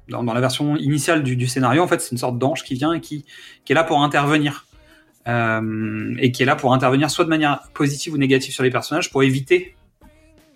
Dans, 0.09 0.25
dans 0.25 0.35
la 0.35 0.41
version 0.41 0.77
initiale 0.77 1.23
du, 1.23 1.37
du 1.37 1.47
scénario, 1.47 1.83
en 1.83 1.87
fait, 1.87 2.01
c'est 2.01 2.13
une 2.13 2.19
sorte 2.19 2.39
d'ange 2.39 2.65
qui 2.65 2.75
vient 2.75 2.93
et 2.93 3.01
qui, 3.01 3.25
qui 3.65 3.73
est 3.73 3.75
là 3.75 3.85
pour 3.85 4.03
intervenir. 4.03 4.67
Euh, 5.29 6.17
et 6.19 6.33
qui 6.33 6.43
est 6.43 6.47
là 6.47 6.57
pour 6.57 6.75
intervenir 6.75 7.09
soit 7.09 7.25
de 7.25 7.31
manière 7.31 7.63
positive 7.75 8.13
ou 8.15 8.19
négative 8.19 8.53
sur 8.53 8.65
les 8.65 8.71
personnages 8.71 9.13
pour 9.13 9.23
éviter 9.23 9.77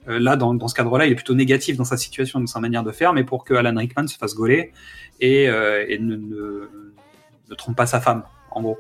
euh, 0.09 0.18
là, 0.18 0.35
dans, 0.35 0.55
dans 0.55 0.66
ce 0.66 0.74
cadre-là, 0.74 1.06
il 1.06 1.12
est 1.12 1.14
plutôt 1.14 1.35
négatif 1.35 1.77
dans 1.77 1.85
sa 1.85 1.97
situation, 1.97 2.40
dans 2.40 2.47
sa 2.47 2.59
manière 2.59 2.82
de 2.82 2.90
faire, 2.90 3.12
mais 3.12 3.23
pour 3.23 3.44
que 3.44 3.55
Alan 3.55 3.77
Rickman 3.77 4.09
se 4.09 4.16
fasse 4.16 4.35
gauler 4.35 4.73
et, 5.20 5.48
euh, 5.48 5.85
et 5.89 5.98
ne, 5.98 6.16
ne, 6.16 6.68
ne 7.48 7.55
trompe 7.55 7.77
pas 7.77 7.86
sa 7.86 8.01
femme, 8.01 8.24
en 8.51 8.62
gros. 8.62 8.78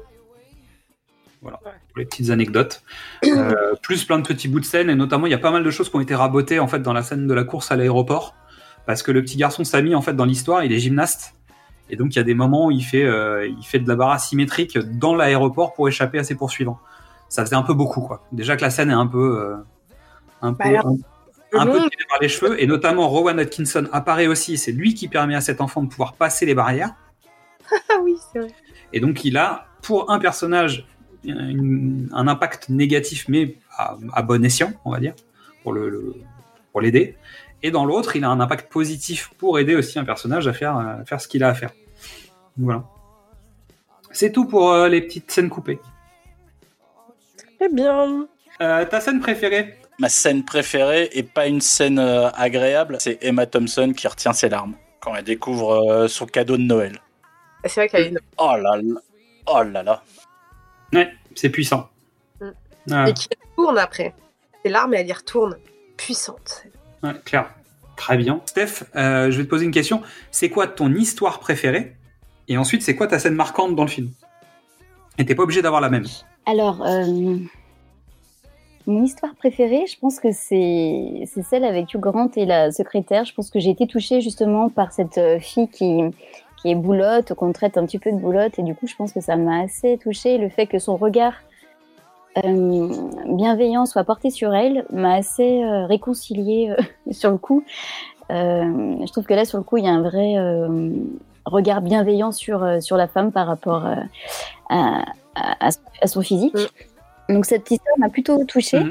Voilà, 1.42 1.58
pour 1.58 1.98
les 1.98 2.04
petites 2.04 2.30
anecdotes. 2.30 2.82
Plus 3.82 4.04
plein 4.04 4.18
de 4.18 4.26
petits 4.26 4.48
bouts 4.48 4.58
de 4.58 4.64
scène, 4.64 4.90
et 4.90 4.96
notamment, 4.96 5.26
il 5.26 5.30
y 5.30 5.34
a 5.34 5.38
pas 5.38 5.52
mal 5.52 5.62
de 5.62 5.70
choses 5.70 5.88
qui 5.88 5.94
ont 5.94 6.00
été 6.00 6.14
rabotées 6.14 6.58
en 6.58 6.66
fait 6.66 6.80
dans 6.80 6.92
la 6.92 7.04
scène 7.04 7.28
de 7.28 7.34
la 7.34 7.44
course 7.44 7.70
à 7.70 7.76
l'aéroport, 7.76 8.34
parce 8.86 9.02
que 9.02 9.10
le 9.12 9.22
petit 9.22 9.36
garçon 9.36 9.64
Samy, 9.64 9.94
en 9.94 10.02
fait, 10.02 10.14
dans 10.14 10.24
l'histoire, 10.24 10.64
il 10.64 10.72
est 10.72 10.78
gymnaste. 10.78 11.34
Et 11.90 11.96
donc, 11.96 12.14
il 12.14 12.16
y 12.16 12.20
a 12.20 12.24
des 12.24 12.34
moments 12.34 12.66
où 12.66 12.70
il 12.70 12.82
fait, 12.82 13.04
euh, 13.04 13.46
il 13.46 13.64
fait 13.64 13.78
de 13.78 13.88
la 13.88 13.94
barre 13.96 14.10
asymétrique 14.10 14.78
dans 14.78 15.14
l'aéroport 15.14 15.72
pour 15.74 15.88
échapper 15.88 16.18
à 16.18 16.24
ses 16.24 16.34
poursuivants. 16.34 16.78
Ça 17.28 17.44
faisait 17.44 17.56
un 17.56 17.62
peu 17.62 17.74
beaucoup, 17.74 18.00
quoi. 18.00 18.24
Déjà 18.32 18.56
que 18.56 18.62
la 18.62 18.70
scène 18.70 18.90
est 18.90 18.94
un 18.94 19.06
peu, 19.06 19.38
euh, 19.40 19.56
un 20.42 20.52
peu, 20.52 20.64
Bah 20.64 20.70
alors, 20.80 20.88
un, 21.54 21.58
un 21.60 21.64
le 21.64 21.72
peu 21.72 21.78
tirée 21.78 22.04
par 22.08 22.18
les 22.20 22.28
cheveux, 22.28 22.60
et 22.60 22.66
notamment 22.66 23.08
Rowan 23.08 23.38
Atkinson 23.38 23.86
apparaît 23.92 24.26
aussi. 24.26 24.58
C'est 24.58 24.72
lui 24.72 24.94
qui 24.94 25.06
permet 25.08 25.34
à 25.36 25.40
cet 25.40 25.60
enfant 25.60 25.82
de 25.82 25.88
pouvoir 25.88 26.14
passer 26.14 26.44
les 26.46 26.54
barrières. 26.54 26.94
Ah 27.90 27.98
oui, 28.02 28.16
c'est 28.32 28.38
vrai. 28.40 28.48
Et 28.92 29.00
donc, 29.00 29.24
il 29.24 29.36
a, 29.36 29.66
pour 29.82 30.10
un 30.10 30.18
personnage, 30.20 30.86
une- 31.24 32.08
un 32.12 32.28
impact 32.28 32.68
négatif, 32.68 33.26
mais 33.28 33.56
à, 33.76 33.96
à 34.12 34.22
bon 34.22 34.44
escient, 34.44 34.72
on 34.84 34.90
va 34.92 35.00
dire, 35.00 35.14
pour 35.62 35.72
le, 35.72 35.88
le- 35.88 36.14
pour 36.72 36.80
l'aider. 36.80 37.16
Et 37.62 37.70
dans 37.70 37.84
l'autre, 37.84 38.16
il 38.16 38.24
a 38.24 38.28
un 38.28 38.40
impact 38.40 38.70
positif 38.70 39.30
pour 39.38 39.58
aider 39.58 39.74
aussi 39.74 39.98
un 39.98 40.04
personnage 40.04 40.46
à 40.46 40.52
faire, 40.52 40.76
à 40.76 41.04
faire 41.04 41.20
ce 41.20 41.28
qu'il 41.28 41.42
a 41.42 41.48
à 41.48 41.54
faire. 41.54 41.70
Voilà. 42.56 42.84
C'est 44.12 44.32
tout 44.32 44.46
pour 44.46 44.72
euh, 44.72 44.88
les 44.88 45.00
petites 45.00 45.30
scènes 45.30 45.50
coupées. 45.50 45.80
Très 47.58 47.68
bien. 47.68 48.26
Euh, 48.60 48.84
ta 48.84 49.00
scène 49.00 49.20
préférée? 49.20 49.78
Ma 49.98 50.08
scène 50.08 50.44
préférée, 50.44 51.08
et 51.12 51.22
pas 51.22 51.46
une 51.46 51.60
scène 51.60 51.98
euh, 51.98 52.30
agréable, 52.30 52.96
c'est 53.00 53.18
Emma 53.22 53.46
Thompson 53.46 53.92
qui 53.96 54.06
retient 54.06 54.34
ses 54.34 54.48
larmes 54.48 54.74
quand 55.00 55.14
elle 55.14 55.24
découvre 55.24 55.90
euh, 55.90 56.08
son 56.08 56.26
cadeau 56.26 56.56
de 56.56 56.62
Noël. 56.62 57.00
C'est 57.64 57.80
vrai 57.80 57.88
qu'elle 57.88 58.02
est 58.02 58.08
énorme. 58.08 58.26
Oh 58.38 58.56
là 58.56 58.76
là. 58.76 59.00
Oh 59.46 59.62
là 59.62 59.82
là. 59.82 60.02
Ouais, 60.92 61.12
c'est 61.34 61.48
puissant. 61.48 61.88
Mm. 62.40 62.50
Ouais, 62.90 63.10
Et 63.10 63.14
qui 63.14 63.28
retourne 63.50 63.78
après. 63.78 64.14
C'est 64.62 64.70
l'arme 64.70 64.94
et 64.94 64.98
elle 64.98 65.08
y 65.08 65.12
retourne. 65.12 65.56
Puissante. 65.96 66.64
Ouais, 67.02 67.12
clair. 67.24 67.50
Très 67.96 68.18
bien. 68.18 68.40
Steph, 68.44 68.84
euh, 68.94 69.30
je 69.30 69.38
vais 69.38 69.44
te 69.44 69.48
poser 69.48 69.64
une 69.64 69.70
question. 69.70 70.02
C'est 70.30 70.50
quoi 70.50 70.66
ton 70.66 70.92
histoire 70.92 71.40
préférée? 71.40 71.96
Et 72.46 72.58
ensuite, 72.58 72.82
c'est 72.82 72.94
quoi 72.94 73.06
ta 73.06 73.18
scène 73.18 73.34
marquante 73.34 73.74
dans 73.74 73.84
le 73.84 73.88
film? 73.88 74.10
Et 75.18 75.24
t'es 75.24 75.34
pas 75.34 75.44
obligé 75.44 75.62
d'avoir 75.62 75.80
la 75.80 75.88
même. 75.88 76.04
Alors, 76.44 76.86
euh, 76.86 77.38
mon 78.86 79.02
histoire 79.02 79.34
préférée, 79.34 79.86
je 79.86 79.98
pense 79.98 80.20
que 80.20 80.30
c'est 80.30 81.24
celle 81.48 81.64
avec 81.64 81.92
Hugh 81.94 82.00
Grant 82.00 82.30
et 82.36 82.44
la 82.44 82.70
secrétaire. 82.70 83.24
Je 83.24 83.32
pense 83.32 83.50
que 83.50 83.58
j'ai 83.58 83.70
été 83.70 83.86
touchée 83.86 84.20
justement 84.20 84.68
par 84.68 84.92
cette 84.92 85.16
euh, 85.16 85.40
fille 85.40 85.68
qui, 85.68 86.02
qui 86.60 86.70
est 86.70 86.74
boulotte, 86.74 87.32
qu'on 87.32 87.52
traite 87.52 87.78
un 87.78 87.86
petit 87.86 87.98
peu 87.98 88.12
de 88.12 88.18
boulotte. 88.18 88.58
Et 88.58 88.62
du 88.62 88.74
coup, 88.74 88.86
je 88.86 88.94
pense 88.94 89.12
que 89.12 89.20
ça 89.20 89.36
m'a 89.36 89.62
assez 89.62 89.96
touchée. 89.96 90.36
Le 90.36 90.50
fait 90.50 90.66
que 90.66 90.78
son 90.78 90.96
regard 90.96 91.34
bienveillant 92.42 93.86
soit 93.86 94.04
porté 94.04 94.30
sur 94.30 94.54
elle 94.54 94.84
m'a 94.92 95.14
assez 95.14 95.62
euh, 95.62 95.86
réconciliée 95.86 96.70
euh, 96.70 96.82
sur 97.12 97.30
le 97.30 97.38
coup. 97.38 97.64
Euh, 98.30 98.96
je 99.06 99.12
trouve 99.12 99.24
que 99.24 99.34
là, 99.34 99.44
sur 99.44 99.58
le 99.58 99.64
coup, 99.64 99.76
il 99.76 99.84
y 99.84 99.88
a 99.88 99.92
un 99.92 100.02
vrai 100.02 100.36
euh, 100.36 100.90
regard 101.44 101.80
bienveillant 101.80 102.32
sur, 102.32 102.62
euh, 102.62 102.80
sur 102.80 102.96
la 102.96 103.06
femme 103.06 103.32
par 103.32 103.46
rapport 103.46 103.86
euh, 103.86 103.94
à, 104.68 106.06
son 106.06 106.22
physique. 106.22 106.56
Donc 107.28 107.44
cette 107.44 107.70
histoire 107.70 107.98
m'a 107.98 108.08
plutôt 108.08 108.44
touchée. 108.44 108.82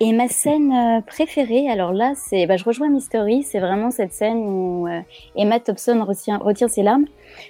Et 0.00 0.12
ma 0.12 0.28
scène 0.28 0.72
euh, 0.72 1.00
préférée, 1.00 1.68
alors 1.68 1.92
là, 1.92 2.12
c'est, 2.14 2.46
bah, 2.46 2.56
je 2.56 2.64
rejoins 2.64 2.88
Mystery, 2.88 3.42
c'est 3.42 3.60
vraiment 3.60 3.90
cette 3.90 4.12
scène 4.12 4.38
où 4.38 4.86
euh, 4.86 5.00
Emma 5.36 5.60
Thompson 5.60 6.04
retient, 6.06 6.38
retire 6.38 6.70
ses 6.70 6.82
larmes. 6.82 7.06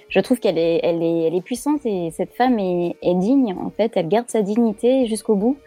Je 0.09 0.19
trouve 0.19 0.39
qu'elle 0.39 0.57
est, 0.57 0.79
elle 0.83 1.01
est, 1.01 1.27
elle 1.27 1.35
est 1.35 1.41
puissante 1.41 1.85
et 1.85 2.11
cette 2.11 2.33
femme 2.33 2.59
est, 2.59 2.95
est 3.01 3.15
digne. 3.15 3.55
En 3.59 3.69
fait, 3.69 3.91
elle 3.95 4.07
garde 4.07 4.29
sa 4.29 4.41
dignité 4.41 5.05
jusqu'au 5.07 5.35
bout. 5.35 5.57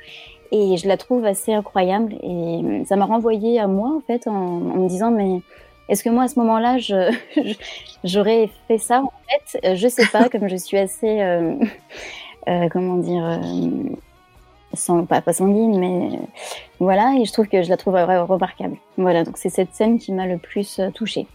Et 0.52 0.76
je 0.76 0.86
la 0.86 0.96
trouve 0.96 1.24
assez 1.24 1.52
incroyable. 1.52 2.14
Et 2.22 2.26
euh, 2.26 2.84
ça 2.84 2.96
m'a 2.96 3.06
renvoyé 3.06 3.58
à 3.58 3.66
moi, 3.66 3.90
en 3.96 4.00
fait, 4.00 4.26
en, 4.26 4.32
en 4.32 4.76
me 4.76 4.88
disant, 4.88 5.10
mais 5.10 5.40
est-ce 5.88 6.02
que 6.02 6.08
moi, 6.08 6.24
à 6.24 6.28
ce 6.28 6.38
moment-là, 6.40 6.78
je, 6.78 7.14
j'aurais 8.04 8.48
fait 8.68 8.78
ça 8.78 9.02
En 9.02 9.12
fait, 9.28 9.74
je 9.74 9.88
sais 9.88 10.06
pas, 10.06 10.28
comme 10.28 10.48
je 10.48 10.56
suis 10.56 10.78
assez, 10.78 11.20
euh, 11.20 11.54
euh, 12.48 12.68
comment 12.70 12.96
dire, 12.96 13.24
euh, 13.24 13.96
sans, 14.74 15.04
pas, 15.04 15.20
pas 15.20 15.32
sanguine, 15.32 15.78
mais 15.78 16.16
euh, 16.16 16.20
voilà. 16.80 17.14
Et 17.20 17.24
je 17.24 17.32
trouve 17.32 17.48
que 17.48 17.62
je 17.62 17.68
la 17.68 17.76
trouve 17.76 17.94
vraiment 17.94 18.26
remarquable. 18.26 18.76
Voilà, 18.96 19.24
donc 19.24 19.36
c'est 19.36 19.48
cette 19.50 19.74
scène 19.74 19.98
qui 19.98 20.12
m'a 20.12 20.26
le 20.26 20.38
plus 20.38 20.78
euh, 20.78 20.90
touchée. 20.90 21.26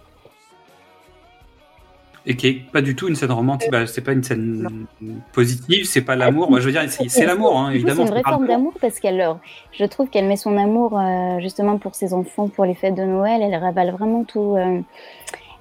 Et 2.26 2.36
qui 2.36 2.48
est 2.48 2.72
pas 2.72 2.82
du 2.82 2.96
tout 2.96 3.08
une 3.08 3.16
scène 3.16 3.32
romantique. 3.32 3.72
Bah, 3.72 3.88
c'est 3.88 4.02
pas 4.02 4.12
une 4.12 4.24
scène 4.24 4.86
positive, 5.32 5.86
c'est 5.86 6.02
pas 6.02 6.16
l'amour. 6.16 6.50
Moi, 6.50 6.60
je 6.60 6.66
veux 6.66 6.72
dire, 6.72 6.84
c'est 6.88 7.26
l'amour, 7.26 7.58
hein, 7.58 7.72
évidemment. 7.72 8.04
C'est 8.04 8.10
une 8.10 8.14
vraie 8.14 8.24
forme 8.24 8.46
d'amour 8.46 8.74
parce 8.80 9.00
qu'elle 9.00 9.18
leur, 9.18 9.40
je 9.72 9.86
trouve 9.86 10.10
qu'elle 10.10 10.26
met 10.26 10.36
son 10.36 10.58
amour 10.58 11.00
euh, 11.00 11.40
justement 11.40 11.78
pour 11.78 11.96
ses 11.96 12.14
enfants, 12.14 12.50
pour 12.50 12.66
les 12.66 12.76
fêtes 12.76 12.94
de 12.94 13.04
Noël. 13.04 13.42
Elle 13.42 13.56
ravale 13.56 13.92
vraiment 13.92 14.26
tout, 14.26 14.58
euh, 14.58 14.82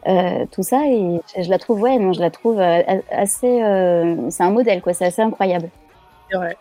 euh, 0.09 0.47
tout 0.51 0.63
ça 0.63 0.87
et 0.87 1.21
je, 1.37 1.43
je 1.43 1.49
la 1.49 1.59
trouve, 1.59 1.81
ouais, 1.81 1.99
non, 1.99 2.13
je 2.13 2.21
la 2.21 2.31
trouve 2.31 2.59
euh, 2.59 2.83
assez, 3.11 3.63
euh, 3.63 4.29
c'est 4.29 4.43
un 4.43 4.51
modèle 4.51 4.83
quoi, 4.83 4.93
c'est 4.93 5.07
assez 5.07 5.23
incroyable. 5.23 5.71
C'est 6.31 6.37
vrai. 6.37 6.57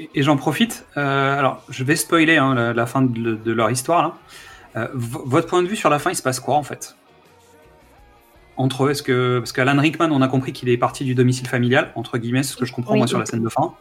Et- 0.00 0.10
Et 0.14 0.22
j'en 0.22 0.36
profite. 0.36 0.86
euh, 0.96 1.38
alors, 1.38 1.62
je 1.68 1.84
vais 1.84 1.96
spoiler 1.96 2.36
hein, 2.38 2.54
la, 2.54 2.72
la 2.72 2.86
fin 2.86 3.02
de, 3.02 3.34
de 3.36 3.52
leur 3.52 3.70
histoire. 3.70 4.02
Là. 4.02 4.14
Euh, 4.76 4.88
votre 4.94 5.46
point 5.48 5.62
de 5.62 5.68
vue 5.68 5.76
sur 5.76 5.90
la 5.90 5.98
fin, 5.98 6.10
il 6.10 6.16
se 6.16 6.22
passe 6.22 6.40
quoi 6.40 6.54
en 6.56 6.62
fait? 6.62 6.94
Entre 8.56 8.84
eux, 8.84 8.90
est-ce 8.90 9.02
que 9.02 9.38
parce 9.38 9.52
qu'Alan 9.52 9.80
Rickman, 9.80 10.10
on 10.12 10.22
a 10.22 10.28
compris 10.28 10.52
qu'il 10.52 10.68
est 10.68 10.76
parti 10.76 11.04
du 11.04 11.14
domicile 11.14 11.48
familial 11.48 11.90
entre 11.96 12.18
guillemets, 12.18 12.42
c'est 12.42 12.52
ce 12.52 12.56
que 12.56 12.66
je 12.66 12.72
comprends 12.72 12.92
Oui. 12.92 12.98
moi 12.98 13.06
sur 13.06 13.18
la 13.18 13.26
scène 13.26 13.42
de 13.42 13.48
fin. 13.48 13.74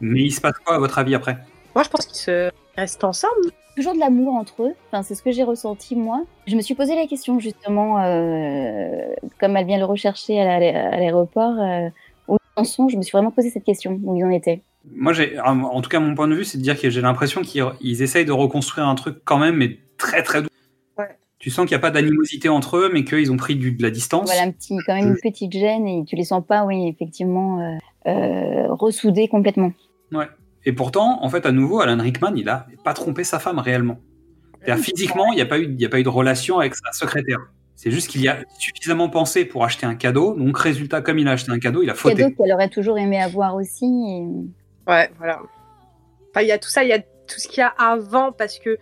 Mais 0.00 0.20
il 0.22 0.30
se 0.32 0.40
passe 0.40 0.54
quoi 0.64 0.76
à 0.76 0.78
votre 0.78 0.98
avis 0.98 1.14
après? 1.14 1.38
Moi, 1.74 1.84
je 1.84 1.88
pense 1.88 2.06
qu'ils 2.06 2.16
se 2.16 2.50
restent 2.76 3.04
ensemble. 3.04 3.50
Toujours 3.76 3.94
de 3.94 3.98
l'amour 4.00 4.34
entre 4.34 4.62
eux. 4.64 4.72
Enfin, 4.90 5.02
c'est 5.02 5.14
ce 5.14 5.22
que 5.22 5.32
j'ai 5.32 5.42
ressenti 5.44 5.96
moi. 5.96 6.22
Je 6.46 6.56
me 6.56 6.60
suis 6.60 6.74
posé 6.74 6.94
la 6.94 7.06
question 7.06 7.38
justement, 7.38 8.00
euh, 8.02 9.14
comme 9.40 9.56
elle 9.56 9.66
vient 9.66 9.78
le 9.78 9.84
rechercher 9.86 10.40
à 10.40 10.58
la- 10.60 10.88
à 10.88 10.96
l'aéroport, 10.98 11.58
euh, 11.60 11.88
où 12.28 12.36
ils 12.36 12.60
en 12.60 12.64
sont. 12.64 12.88
Je 12.88 12.96
me 12.96 13.02
suis 13.02 13.12
vraiment 13.12 13.30
posé 13.30 13.50
cette 13.50 13.64
question 13.64 13.98
où 14.02 14.16
ils 14.16 14.24
en 14.24 14.30
étaient. 14.30 14.62
Moi, 14.90 15.12
j'ai, 15.12 15.38
en 15.40 15.80
tout 15.80 15.88
cas, 15.88 16.00
mon 16.00 16.14
point 16.14 16.26
de 16.28 16.34
vue, 16.34 16.44
c'est 16.44 16.58
de 16.58 16.62
dire 16.62 16.78
que 16.80 16.90
j'ai 16.90 17.00
l'impression 17.00 17.42
qu'ils 17.42 17.64
ils 17.80 18.02
essayent 18.02 18.24
de 18.24 18.32
reconstruire 18.32 18.86
un 18.88 18.94
truc 18.94 19.18
quand 19.24 19.38
même, 19.38 19.56
mais 19.56 19.78
très 19.98 20.22
très 20.22 20.42
doux. 20.42 20.48
Tu 21.38 21.50
sens 21.50 21.66
qu'il 21.66 21.74
n'y 21.74 21.80
a 21.80 21.80
pas 21.80 21.90
d'animosité 21.90 22.48
entre 22.48 22.76
eux, 22.76 22.90
mais 22.92 23.04
qu'ils 23.04 23.32
ont 23.32 23.36
pris 23.36 23.56
du- 23.56 23.72
de 23.72 23.82
la 23.82 23.90
distance. 23.90 24.26
Voilà 24.26 24.42
un 24.42 24.52
petit, 24.52 24.76
quand 24.86 24.94
même 24.94 25.08
une 25.08 25.16
petite 25.20 25.50
gêne 25.52 25.88
et 25.88 26.04
tu 26.04 26.14
les 26.14 26.22
sens 26.22 26.44
pas, 26.46 26.64
oui, 26.64 26.86
effectivement, 26.86 27.58
euh, 27.60 27.78
euh, 28.10 28.66
ressoudés 28.72 29.26
complètement. 29.26 29.72
Ouais. 30.12 30.26
Et 30.64 30.72
pourtant, 30.72 31.18
en 31.20 31.28
fait, 31.28 31.44
à 31.44 31.50
nouveau, 31.50 31.80
Alan 31.80 32.00
Rickman, 32.00 32.34
il 32.36 32.48
a 32.48 32.66
pas 32.84 32.94
trompé 32.94 33.24
sa 33.24 33.40
femme 33.40 33.58
réellement. 33.58 33.98
C'est-à-dire, 34.60 34.84
physiquement, 34.84 35.32
il 35.32 35.34
n'y 35.36 35.40
a 35.42 35.46
pas 35.46 35.58
eu, 35.58 35.64
il 35.64 35.80
y 35.80 35.84
a 35.84 35.88
pas 35.88 35.98
eu 35.98 36.04
de 36.04 36.08
relation 36.08 36.60
avec 36.60 36.76
sa 36.76 36.92
secrétaire. 36.92 37.40
C'est 37.74 37.90
juste 37.90 38.08
qu'il 38.08 38.20
y 38.20 38.28
a 38.28 38.38
suffisamment 38.60 39.08
pensé 39.08 39.44
pour 39.44 39.64
acheter 39.64 39.84
un 39.84 39.96
cadeau. 39.96 40.34
Donc, 40.36 40.56
résultat, 40.56 41.00
comme 41.00 41.18
il 41.18 41.26
a 41.26 41.32
acheté 41.32 41.50
un 41.50 41.58
cadeau, 41.58 41.82
il 41.82 41.90
a 41.90 41.94
fauté. 41.94 42.14
Cadeau 42.22 42.34
qu'elle 42.36 42.52
aurait 42.52 42.68
toujours 42.68 42.98
aimé 42.98 43.20
avoir 43.20 43.56
aussi. 43.56 43.84
et- 43.86 44.28
Ouais, 44.86 45.10
voilà. 45.18 45.40
Enfin, 46.30 46.42
il 46.42 46.48
y 46.48 46.52
a 46.52 46.58
tout 46.58 46.68
ça, 46.68 46.82
il 46.82 46.88
y 46.88 46.92
a 46.92 46.98
tout 46.98 47.38
ce 47.38 47.48
qu'il 47.48 47.58
y 47.58 47.62
a 47.62 47.74
avant, 47.78 48.32
parce 48.32 48.58
que 48.58 48.78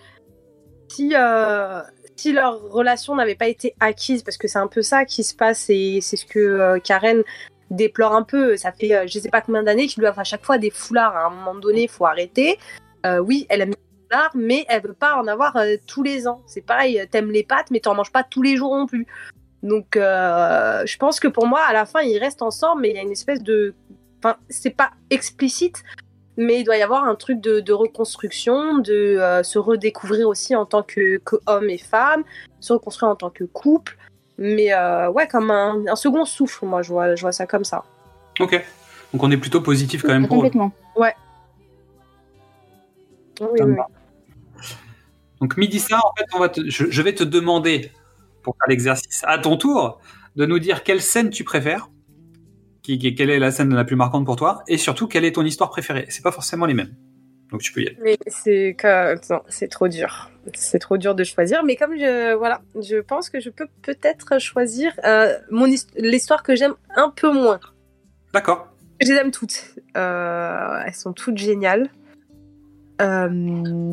si, 0.88 1.12
euh, 1.14 1.82
si 2.20 2.32
leur 2.32 2.60
relation 2.70 3.14
n'avait 3.14 3.34
pas 3.34 3.48
été 3.48 3.74
acquise, 3.80 4.22
parce 4.22 4.36
que 4.36 4.46
c'est 4.46 4.58
un 4.58 4.66
peu 4.66 4.82
ça 4.82 5.04
qui 5.04 5.24
se 5.24 5.34
passe, 5.34 5.70
et 5.70 6.00
c'est 6.02 6.16
ce 6.16 6.26
que 6.26 6.38
euh, 6.38 6.78
Karen 6.78 7.22
déplore 7.70 8.14
un 8.14 8.22
peu. 8.22 8.56
Ça 8.56 8.72
fait 8.72 8.94
euh, 8.94 9.06
je 9.06 9.18
sais 9.18 9.30
pas 9.30 9.40
combien 9.40 9.62
d'années 9.62 9.86
qu'ils 9.86 10.04
offrent 10.04 10.18
à 10.18 10.24
chaque 10.24 10.44
fois 10.44 10.58
des 10.58 10.70
foulards. 10.70 11.16
À 11.16 11.26
un 11.26 11.30
moment 11.30 11.54
donné, 11.54 11.84
il 11.84 11.88
faut 11.88 12.04
arrêter. 12.04 12.58
Euh, 13.06 13.18
oui, 13.18 13.46
elle 13.48 13.62
aime 13.62 13.70
les 13.70 14.04
foulards, 14.04 14.32
mais 14.34 14.66
elle 14.68 14.82
veut 14.82 14.92
pas 14.92 15.16
en 15.16 15.26
avoir 15.28 15.56
tous 15.86 16.02
les 16.02 16.28
ans. 16.28 16.42
C'est 16.46 16.60
pareil, 16.60 17.02
t'aimes 17.10 17.30
les 17.30 17.44
pâtes, 17.44 17.70
mais 17.70 17.80
t'en 17.80 17.94
manges 17.94 18.12
pas 18.12 18.22
tous 18.22 18.42
les 18.42 18.56
jours 18.56 18.76
non 18.76 18.86
plus. 18.86 19.06
Donc, 19.62 19.86
je 19.94 20.96
pense 20.98 21.20
que 21.20 21.28
pour 21.28 21.46
moi, 21.46 21.60
à 21.66 21.72
la 21.72 21.86
fin, 21.86 22.00
ils 22.00 22.18
restent 22.18 22.42
ensemble, 22.42 22.82
mais 22.82 22.90
il 22.90 22.96
y 22.96 22.98
a 22.98 23.02
une 23.02 23.12
espèce 23.12 23.42
de. 23.42 23.74
Enfin, 24.22 24.36
c'est 24.48 24.70
pas 24.76 24.90
explicite, 25.08 25.82
mais 26.36 26.60
il 26.60 26.64
doit 26.64 26.76
y 26.76 26.82
avoir 26.82 27.04
un 27.04 27.14
truc 27.14 27.40
de, 27.40 27.60
de 27.60 27.72
reconstruction, 27.72 28.78
de 28.78 28.92
euh, 28.92 29.42
se 29.42 29.58
redécouvrir 29.58 30.28
aussi 30.28 30.54
en 30.54 30.66
tant 30.66 30.82
que, 30.82 31.18
que 31.18 31.36
homme 31.46 31.70
et 31.70 31.78
femme, 31.78 32.22
se 32.60 32.72
reconstruire 32.72 33.10
en 33.10 33.16
tant 33.16 33.30
que 33.30 33.44
couple. 33.44 33.96
Mais 34.36 34.72
euh, 34.72 35.10
ouais, 35.10 35.26
comme 35.26 35.50
un, 35.50 35.84
un 35.86 35.96
second 35.96 36.24
souffle, 36.24 36.66
moi, 36.66 36.82
je 36.82 36.90
vois, 36.90 37.14
je 37.14 37.20
vois 37.22 37.32
ça 37.32 37.46
comme 37.46 37.64
ça. 37.64 37.84
Ok. 38.38 38.62
Donc, 39.12 39.22
on 39.22 39.30
est 39.30 39.36
plutôt 39.36 39.60
positif 39.60 40.02
quand 40.02 40.12
même 40.12 40.26
pour 40.26 40.36
eux. 40.36 40.40
Complètement. 40.40 40.72
Ouais. 40.96 41.14
Oui, 43.40 43.60
oui. 43.62 43.74
Donc, 45.40 45.56
midi 45.56 45.80
ça, 45.80 45.96
en 45.96 46.12
fait, 46.16 46.26
on 46.34 46.38
va 46.38 46.48
te- 46.50 46.68
je, 46.68 46.90
je 46.90 47.02
vais 47.02 47.14
te 47.14 47.24
demander, 47.24 47.90
pour 48.42 48.54
faire 48.56 48.68
l'exercice, 48.68 49.22
à 49.26 49.38
ton 49.38 49.56
tour, 49.56 49.98
de 50.36 50.46
nous 50.46 50.58
dire 50.58 50.84
quelle 50.84 51.00
scène 51.00 51.30
tu 51.30 51.44
préfères, 51.44 51.88
qui, 52.98 52.98
qui- 52.98 53.14
quelle 53.14 53.30
est 53.30 53.38
la 53.38 53.50
scène 53.50 53.74
la 53.74 53.84
plus 53.84 53.96
marquante 53.96 54.24
pour 54.24 54.36
toi, 54.36 54.62
et 54.68 54.78
surtout, 54.78 55.06
quelle 55.08 55.24
est 55.24 55.32
ton 55.32 55.44
histoire 55.44 55.70
préférée? 55.70 56.06
C'est 56.08 56.22
pas 56.22 56.32
forcément 56.32 56.66
les 56.66 56.74
mêmes. 56.74 56.94
Donc, 57.50 57.60
tu 57.62 57.72
peux 57.72 57.82
y 57.82 57.86
aller. 57.88 57.98
Mais 58.02 58.16
c'est 58.28 59.68
trop 59.68 59.88
dur. 59.88 60.30
C'est 60.54 60.78
trop 60.78 60.96
dur 60.96 61.14
de 61.16 61.24
choisir. 61.24 61.64
Mais 61.64 61.74
comme 61.76 61.96
je 61.96 62.34
voilà, 62.34 62.62
je 62.80 62.98
pense 63.00 63.28
que 63.28 63.40
je 63.40 63.50
peux 63.50 63.66
peut-être 63.82 64.38
choisir 64.40 64.92
euh, 65.04 65.34
mon 65.50 65.66
hist- 65.66 65.90
l'histoire 65.96 66.42
que 66.44 66.54
j'aime 66.54 66.74
un 66.94 67.10
peu 67.10 67.32
moins. 67.32 67.58
D'accord. 68.32 68.68
Je 69.00 69.08
les 69.08 69.14
aime 69.18 69.32
toutes. 69.32 69.74
Euh, 69.96 70.82
elles 70.86 70.94
sont 70.94 71.12
toutes 71.12 71.38
géniales. 71.38 71.90
Euh, 73.02 73.28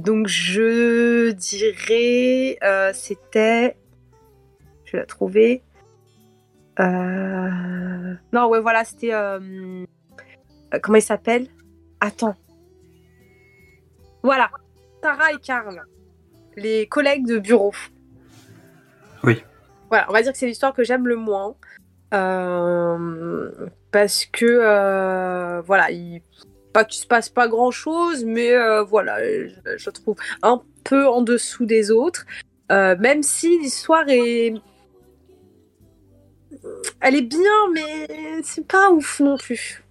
donc 0.01 0.27
je 0.27 1.31
dirais 1.31 2.59
c'était 2.93 3.75
je 4.85 4.91
vais 4.91 4.99
la 4.99 5.05
trouver. 5.05 5.63
Euh, 6.79 8.13
Non 8.33 8.47
ouais 8.49 8.59
voilà 8.59 8.83
c'était 8.85 9.13
euh, 9.13 9.39
euh, 10.73 10.79
comment 10.81 10.97
il 10.97 11.01
s'appelle? 11.01 11.47
Attends. 11.99 12.35
Voilà 14.23 14.49
Sarah 15.01 15.31
et 15.31 15.37
Karl, 15.37 15.81
les 16.55 16.87
collègues 16.87 17.25
de 17.25 17.39
bureau. 17.39 17.73
Oui. 19.23 19.43
Voilà, 19.89 20.05
on 20.09 20.13
va 20.13 20.21
dire 20.21 20.33
que 20.33 20.37
c'est 20.37 20.47
l'histoire 20.47 20.73
que 20.73 20.83
j'aime 20.83 21.07
le 21.07 21.15
moins. 21.15 21.55
Euh, 22.13 23.67
parce 23.91 24.25
que, 24.25 25.61
voilà, 25.61 25.91
il, 25.91 26.21
pas 26.73 26.83
qu'il 26.83 27.01
se 27.01 27.07
passe 27.07 27.29
pas 27.29 27.47
grand 27.47 27.71
chose, 27.71 28.25
mais 28.25 28.51
voilà, 28.83 29.23
je, 29.23 29.77
je 29.77 29.89
trouve 29.89 30.17
un 30.41 30.61
peu 30.83 31.07
en 31.07 31.21
dessous 31.21 31.65
des 31.65 31.91
autres. 31.91 32.25
Même 32.69 33.23
si 33.23 33.59
l'histoire 33.59 34.05
est. 34.07 34.53
Elle 37.01 37.15
est 37.15 37.21
bien, 37.21 37.69
mais 37.73 38.07
c'est 38.43 38.67
pas 38.67 38.89
ouf 38.91 39.19
non 39.19 39.37
plus. 39.37 39.83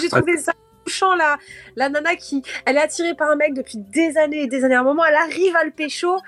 J'ai 0.00 0.08
trouvé 0.08 0.36
ça 0.38 0.52
touchant, 0.84 1.14
la, 1.14 1.38
la 1.76 1.88
nana 1.88 2.16
qui. 2.16 2.42
Elle 2.66 2.76
est 2.76 2.80
attirée 2.82 3.14
par 3.14 3.30
un 3.30 3.36
mec 3.36 3.54
depuis 3.54 3.78
des 3.78 4.16
années 4.18 4.42
et 4.42 4.46
des 4.46 4.64
années. 4.64 4.74
À 4.74 4.80
un 4.80 4.84
moment, 4.84 5.04
elle 5.04 5.14
arrive 5.16 5.54
à 5.56 5.64
le 5.64 5.70
pécho, 5.70 6.18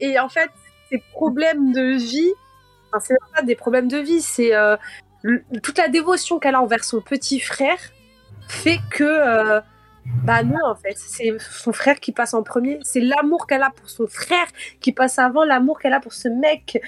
et 0.00 0.18
en 0.18 0.28
fait, 0.28 0.50
ses 0.90 1.02
problèmes 1.12 1.72
de 1.72 1.96
vie. 1.96 2.32
C'est 3.00 3.16
pas 3.34 3.42
des 3.42 3.54
problèmes 3.54 3.88
de 3.88 3.98
vie, 3.98 4.22
c'est. 4.22 4.54
euh, 4.54 4.76
toute 5.62 5.78
la 5.78 5.88
dévotion 5.88 6.38
qu'elle 6.38 6.54
a 6.54 6.62
envers 6.62 6.84
son 6.84 7.00
petit 7.00 7.40
frère 7.40 7.78
fait 8.48 8.78
que 8.90 9.04
euh, 9.04 9.60
bah 10.24 10.42
non 10.44 10.64
en 10.64 10.76
fait 10.76 10.96
c'est 10.96 11.36
son 11.38 11.72
frère 11.72 11.98
qui 11.98 12.12
passe 12.12 12.34
en 12.34 12.42
premier 12.42 12.78
c'est 12.82 13.00
l'amour 13.00 13.46
qu'elle 13.46 13.62
a 13.64 13.70
pour 13.70 13.90
son 13.90 14.06
frère 14.06 14.46
qui 14.80 14.92
passe 14.92 15.18
avant 15.18 15.44
l'amour 15.44 15.80
qu'elle 15.80 15.92
a 15.92 16.00
pour 16.00 16.12
ce 16.12 16.28
mec 16.28 16.80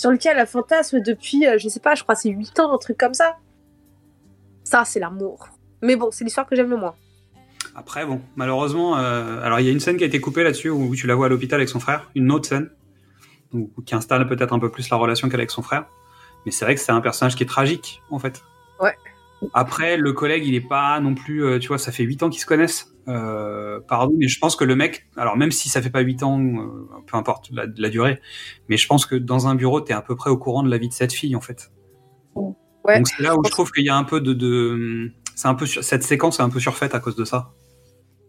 sur 0.00 0.10
lequel 0.10 0.38
elle 0.38 0.46
fantasme 0.46 1.00
depuis 1.00 1.46
euh, 1.46 1.58
je 1.58 1.68
sais 1.68 1.78
pas 1.78 1.94
je 1.94 2.02
crois 2.02 2.14
c'est 2.14 2.30
8 2.30 2.58
ans 2.60 2.72
un 2.72 2.78
truc 2.78 2.96
comme 2.96 3.12
ça 3.12 3.36
ça 4.64 4.86
c'est 4.86 4.98
l'amour 4.98 5.48
mais 5.82 5.94
bon 5.94 6.08
c'est 6.10 6.24
l'histoire 6.24 6.46
que 6.46 6.56
j'aime 6.56 6.70
le 6.70 6.78
moins 6.78 6.94
Après, 7.74 8.06
bon, 8.06 8.20
malheureusement, 8.34 8.96
euh, 8.96 9.44
alors 9.44 9.60
il 9.60 9.66
y 9.66 9.68
a 9.68 9.72
une 9.72 9.80
scène 9.80 9.98
qui 9.98 10.04
a 10.04 10.06
été 10.06 10.18
coupée 10.18 10.42
là-dessus 10.42 10.70
où 10.70 10.94
tu 10.96 11.06
la 11.06 11.14
vois 11.14 11.26
à 11.26 11.28
l'hôpital 11.28 11.60
avec 11.60 11.68
son 11.68 11.80
frère, 11.80 12.10
une 12.14 12.32
autre 12.32 12.48
scène, 12.48 12.70
donc, 13.52 13.68
qui 13.84 13.94
installe 13.94 14.26
peut-être 14.26 14.52
un 14.52 14.58
peu 14.58 14.70
plus 14.70 14.88
la 14.90 14.96
relation 14.96 15.28
qu'elle 15.28 15.40
a 15.40 15.44
avec 15.44 15.50
son 15.50 15.62
frère. 15.62 15.84
Mais 16.44 16.52
c'est 16.52 16.64
vrai 16.64 16.74
que 16.74 16.80
c'est 16.80 16.92
un 16.92 17.00
personnage 17.00 17.36
qui 17.36 17.42
est 17.42 17.52
tragique, 17.56 18.02
en 18.10 18.18
fait. 18.18 18.42
Ouais. 18.80 18.96
Après, 19.54 19.96
le 19.96 20.12
collègue, 20.12 20.44
il 20.46 20.54
est 20.54 20.68
pas 20.76 20.98
non 21.00 21.14
plus, 21.14 21.44
euh, 21.44 21.58
tu 21.58 21.68
vois, 21.68 21.78
ça 21.78 21.92
fait 21.92 22.02
8 22.02 22.22
ans 22.24 22.30
qu'ils 22.30 22.40
se 22.40 22.46
connaissent. 22.46 22.92
Euh, 23.10 23.80
pardon, 23.80 24.14
mais 24.16 24.28
je 24.28 24.38
pense 24.38 24.56
que 24.56 24.64
le 24.64 24.76
mec, 24.76 25.06
alors 25.16 25.36
même 25.36 25.50
si 25.50 25.68
ça 25.68 25.82
fait 25.82 25.90
pas 25.90 26.00
8 26.00 26.22
ans, 26.22 26.40
euh, 26.40 26.86
peu 27.06 27.16
importe 27.16 27.50
la, 27.52 27.64
la 27.76 27.88
durée, 27.88 28.20
mais 28.68 28.76
je 28.76 28.86
pense 28.86 29.04
que 29.04 29.16
dans 29.16 29.48
un 29.48 29.54
bureau, 29.54 29.80
t'es 29.80 29.92
à 29.92 30.02
peu 30.02 30.14
près 30.14 30.30
au 30.30 30.36
courant 30.36 30.62
de 30.62 30.70
la 30.70 30.78
vie 30.78 30.88
de 30.88 30.94
cette 30.94 31.12
fille, 31.12 31.34
en 31.34 31.40
fait. 31.40 31.70
Ouais. 32.84 32.96
Donc 32.96 33.08
c'est 33.08 33.22
là 33.22 33.36
où 33.36 33.42
je 33.44 33.50
trouve 33.50 33.70
qu'il 33.72 33.84
y 33.84 33.90
a 33.90 33.96
un 33.96 34.04
peu 34.04 34.20
de, 34.20 34.32
de 34.32 35.12
c'est 35.34 35.48
un 35.48 35.54
peu 35.54 35.66
cette 35.66 36.02
séquence 36.02 36.38
est 36.38 36.42
un 36.42 36.48
peu 36.50 36.60
surfaite 36.60 36.94
à 36.94 37.00
cause 37.00 37.16
de 37.16 37.24
ça. 37.24 37.52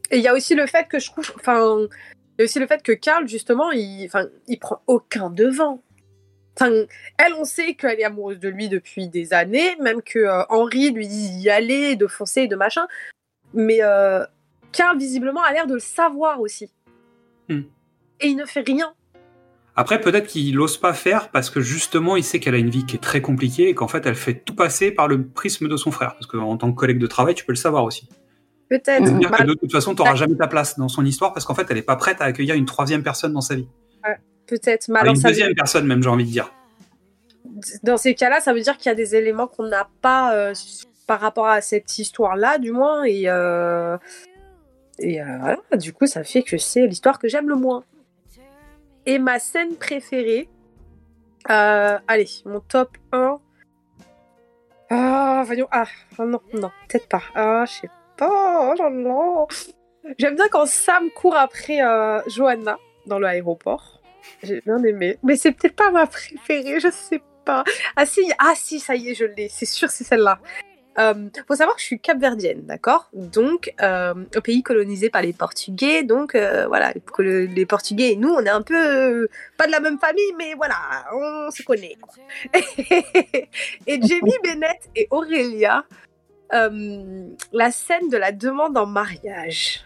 Et 0.09 0.17
il 0.17 0.23
y 0.23 0.27
a 0.27 0.33
aussi 0.33 0.55
le 0.55 0.67
fait 0.67 0.87
que 0.89 0.99
je 0.99 1.09
trouve, 1.09 1.31
enfin, 1.35 1.77
il 1.79 2.39
y 2.39 2.41
a 2.41 2.43
aussi 2.43 2.59
le 2.59 2.67
fait 2.67 2.83
que 2.83 2.91
Karl 2.91 3.27
justement, 3.27 3.71
il, 3.71 4.05
enfin, 4.05 4.25
il 4.47 4.59
prend 4.59 4.81
aucun 4.87 5.29
devant. 5.29 5.81
Enfin, 6.59 6.71
elle, 7.17 7.33
on 7.39 7.45
sait 7.45 7.75
qu'elle 7.75 7.99
est 8.01 8.03
amoureuse 8.03 8.39
de 8.39 8.49
lui 8.49 8.67
depuis 8.67 9.07
des 9.07 9.31
années, 9.31 9.75
même 9.81 10.01
que 10.01 10.19
euh, 10.19 10.43
Henri 10.49 10.91
lui 10.91 11.07
dit 11.07 11.29
d'y 11.29 11.49
aller, 11.49 11.95
de 11.95 12.07
foncer, 12.07 12.47
de 12.47 12.57
machin. 12.57 12.87
Mais 13.53 13.79
euh, 13.81 14.25
Karl 14.71 14.97
visiblement 14.97 15.41
a 15.41 15.51
l'air 15.53 15.67
de 15.67 15.73
le 15.75 15.79
savoir 15.79 16.39
aussi. 16.39 16.69
Hmm. 17.49 17.61
Et 18.19 18.27
il 18.27 18.35
ne 18.35 18.45
fait 18.45 18.61
rien. 18.61 18.93
Après, 19.75 20.01
peut-être 20.01 20.27
qu'il 20.27 20.55
n'ose 20.55 20.77
pas 20.77 20.93
faire 20.93 21.29
parce 21.29 21.49
que 21.49 21.61
justement, 21.61 22.15
il 22.17 22.23
sait 22.23 22.39
qu'elle 22.39 22.55
a 22.55 22.57
une 22.57 22.69
vie 22.69 22.85
qui 22.85 22.97
est 22.97 22.99
très 22.99 23.21
compliquée 23.21 23.69
et 23.69 23.73
qu'en 23.75 23.87
fait, 23.87 24.05
elle 24.05 24.15
fait 24.15 24.33
tout 24.35 24.53
passer 24.55 24.91
par 24.91 25.07
le 25.07 25.25
prisme 25.25 25.67
de 25.69 25.77
son 25.77 25.91
frère. 25.91 26.13
Parce 26.15 26.27
qu'en 26.27 26.57
tant 26.57 26.71
que 26.71 26.77
collègue 26.77 26.99
de 26.99 27.07
travail, 27.07 27.35
tu 27.35 27.45
peux 27.45 27.53
le 27.53 27.57
savoir 27.57 27.83
aussi. 27.85 28.07
Peut-être. 28.69 29.05
C'est-à-dire 29.05 29.31
Bah, 29.31 29.37
que 29.39 29.43
de 29.43 29.53
toute 29.53 29.71
façon, 29.71 29.95
tu 29.95 30.01
n'auras 30.01 30.15
jamais 30.15 30.35
ta 30.35 30.47
place 30.47 30.77
dans 30.77 30.87
son 30.89 31.05
histoire 31.05 31.33
parce 31.33 31.45
qu'en 31.45 31.55
fait, 31.55 31.65
elle 31.69 31.77
n'est 31.77 31.81
pas 31.81 31.95
prête 31.95 32.21
à 32.21 32.25
accueillir 32.25 32.55
une 32.55 32.65
troisième 32.65 33.01
personne 33.03 33.33
dans 33.33 33.41
sa 33.41 33.55
vie. 33.55 33.67
ouais, 34.05 34.17
Peut-être. 34.45 34.87
Mais 34.89 34.99
Enfin, 34.99 35.09
une 35.11 35.17
veut- 35.17 35.23
deuxième 35.29 35.53
personne, 35.55 35.87
même, 35.87 36.03
j'ai 36.03 36.09
envie 36.09 36.25
de 36.25 36.31
dire. 36.31 36.53
dans 37.83 37.97
ces 37.97 38.13
cas-là, 38.15 38.39
ça 38.41 38.53
veut 38.53 38.61
dire 38.61 38.77
qu'il 38.77 38.87
y 38.89 38.91
a 38.91 38.95
des 38.95 39.15
éléments 39.15 39.47
qu'on 39.47 39.67
n'a 39.67 39.87
pas 40.01 40.33
euh, 40.35 40.53
par 41.07 41.19
rapport 41.21 41.47
à 41.47 41.61
cette 41.61 41.97
histoire-là, 41.97 42.57
du 42.57 42.71
moins. 42.71 43.03
Et, 43.03 43.23
euh, 43.27 43.97
et 44.99 45.21
euh, 45.21 45.37
voilà, 45.39 45.61
du 45.73 45.93
coup, 45.93 46.05
ça 46.05 46.23
fait 46.23 46.43
que 46.43 46.57
c'est 46.57 46.87
l'histoire 46.87 47.19
que 47.19 47.27
j'aime 47.27 47.49
le 47.49 47.55
moins. 47.55 47.83
Et 49.05 49.17
ma 49.17 49.39
scène 49.39 49.75
préférée, 49.75 50.47
euh, 51.49 51.97
allez, 52.07 52.29
mon 52.45 52.59
top 52.59 52.97
1. 53.11 53.39
Ah, 54.89 55.43
voyons. 55.45 55.67
Ah, 55.71 55.85
oh 56.19 56.25
non, 56.25 56.41
non, 56.53 56.69
peut-être 56.87 57.07
pas. 57.07 57.23
Ah, 57.33 57.63
je 57.65 57.71
sais 57.71 57.89
pas. 58.17 58.75
Oh. 58.79 59.47
J'aime 60.17 60.35
bien 60.35 60.47
quand 60.49 60.65
Sam 60.65 61.09
court 61.11 61.35
après 61.35 61.81
euh, 61.81 62.21
Johanna 62.27 62.77
dans 63.07 63.19
l'aéroport. 63.19 64.01
J'ai 64.43 64.61
bien 64.61 64.83
aimé. 64.83 65.17
Mais 65.23 65.35
c'est 65.35 65.51
peut-être 65.51 65.75
pas 65.75 65.91
ma 65.91 66.05
préférée, 66.05 66.79
je 66.79 66.91
sais 66.91 67.21
pas. 67.45 67.63
Ah 67.95 68.05
si, 68.05 68.21
ah 68.37 68.53
si, 68.55 68.79
ça 68.79 68.95
y 68.95 69.09
est, 69.09 69.15
je 69.15 69.25
l'ai. 69.25 69.49
C'est 69.49 69.65
sûr, 69.65 69.89
c'est 69.89 70.03
celle-là. 70.03 70.39
Euh, 70.99 71.29
faut 71.47 71.55
savoir 71.55 71.75
que 71.77 71.81
je 71.81 71.85
suis 71.87 71.99
capverdienne, 72.01 72.63
d'accord? 72.65 73.09
Donc, 73.13 73.73
euh, 73.81 74.13
au 74.35 74.41
pays 74.41 74.61
colonisé 74.61 75.09
par 75.09 75.21
les 75.21 75.31
Portugais. 75.31 76.03
Donc, 76.03 76.35
euh, 76.35 76.67
voilà, 76.67 76.91
le- 77.19 77.45
les 77.45 77.65
Portugais 77.65 78.11
et 78.11 78.15
nous, 78.17 78.29
on 78.29 78.41
est 78.41 78.49
un 78.49 78.61
peu 78.61 78.75
euh, 78.75 79.27
pas 79.57 79.67
de 79.67 79.71
la 79.71 79.79
même 79.79 79.97
famille, 79.99 80.33
mais 80.37 80.53
voilà, 80.55 80.75
on 81.13 81.49
se 81.49 81.63
connaît. 81.63 81.97
et 83.87 84.01
Jamie 84.01 84.31
Bennett 84.43 84.89
et 84.95 85.07
Aurélia, 85.11 85.85
euh, 86.53 87.27
la 87.53 87.71
scène 87.71 88.09
de 88.09 88.17
la 88.17 88.31
demande 88.33 88.77
en 88.77 88.85
mariage. 88.85 89.85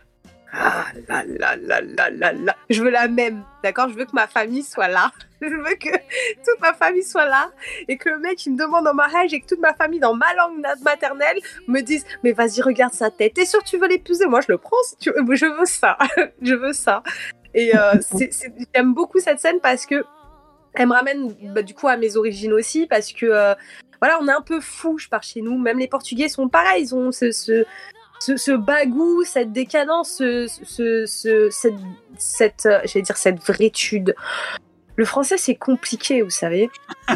Ah 0.57 0.86
là 1.10 1.23
là 1.26 1.56
là 1.57 1.82
là 1.82 2.10
là 2.10 2.32
là. 2.32 2.56
Je 2.69 2.82
veux 2.82 2.90
la 2.90 3.10
même, 3.10 3.44
d'accord? 3.61 3.90
Je 3.90 3.95
veux 3.95 4.06
que 4.06 4.14
ma 4.14 4.27
famille 4.27 4.64
soit 4.64 4.88
là. 4.88 5.11
Je 5.41 5.48
veux 5.48 5.76
que 5.76 5.90
toute 5.90 6.61
ma 6.61 6.73
famille 6.73 7.03
soit 7.03 7.26
là 7.26 7.52
et 7.90 7.98
que 7.98 8.10
le 8.10 8.19
mec 8.19 8.44
il 8.45 8.53
me 8.53 8.57
demande 8.57 8.88
en 8.88 8.94
mariage 8.94 9.34
et 9.34 9.41
que 9.41 9.45
toute 9.45 9.60
ma 9.60 9.73
famille 9.73 9.99
dans 9.99 10.15
ma 10.15 10.34
langue 10.34 10.65
maternelle 10.84 11.38
me 11.68 11.82
dise 11.82 12.06
mais 12.23 12.32
vas-y 12.32 12.61
regarde 12.61 12.94
sa 12.94 13.11
tête. 13.11 13.34
T'es 13.34 13.45
sûr 13.45 13.61
tu 13.64 13.77
veux 13.77 13.88
l'épouser 13.88 14.26
Moi 14.27 14.40
je 14.41 14.52
le 14.53 14.57
prends. 14.57 14.82
si 14.84 14.95
tu 14.98 15.11
veux. 15.11 15.36
Je 15.36 15.45
veux 15.45 15.65
ça. 15.65 15.98
je 16.41 16.56
veux 16.56 16.73
ça. 16.73 17.03
Et 17.53 17.76
euh, 17.76 17.95
j'aime 18.73 18.94
beaucoup 18.94 19.19
cette 19.19 19.40
scène 19.40 19.60
parce 19.61 19.86
que 19.86 20.03
elle 20.73 20.88
me 20.88 20.94
ramène 20.94 21.36
bah, 21.53 21.61
du 21.61 21.73
coup 21.73 21.90
à 21.90 21.98
mes 21.98 22.15
origines 22.15 22.53
aussi 22.53 22.88
parce 22.88 23.11
que 23.11 23.26
euh, 23.26 23.56
voilà 24.02 24.18
on 24.22 24.27
est 24.27 24.34
un 24.34 24.41
peu 24.41 24.61
fou 24.61 24.98
par 25.11 25.22
chez 25.22 25.41
nous. 25.41 25.57
Même 25.60 25.80
les 25.80 25.88
Portugais 25.88 26.30
sont 26.30 26.48
pareils. 26.48 26.84
Ils 26.84 26.95
ont 26.95 27.11
ce, 27.11 27.32
ce 27.32 27.65
ce, 28.19 28.37
ce 28.37 28.51
bagou, 28.51 29.23
cette 29.23 29.51
décadence, 29.51 30.09
ce, 30.17 30.47
ce- 30.47 31.05
ce- 31.05 31.49
cette, 31.51 31.73
cette, 32.17 32.65
euh, 32.65 32.79
j'allais 32.85 33.03
dire 33.03 33.17
cette 33.17 33.39
vraitude. 33.43 34.15
Le 34.95 35.05
français, 35.05 35.37
c'est 35.37 35.55
compliqué, 35.55 36.21
vous 36.21 36.29
savez. 36.29 36.69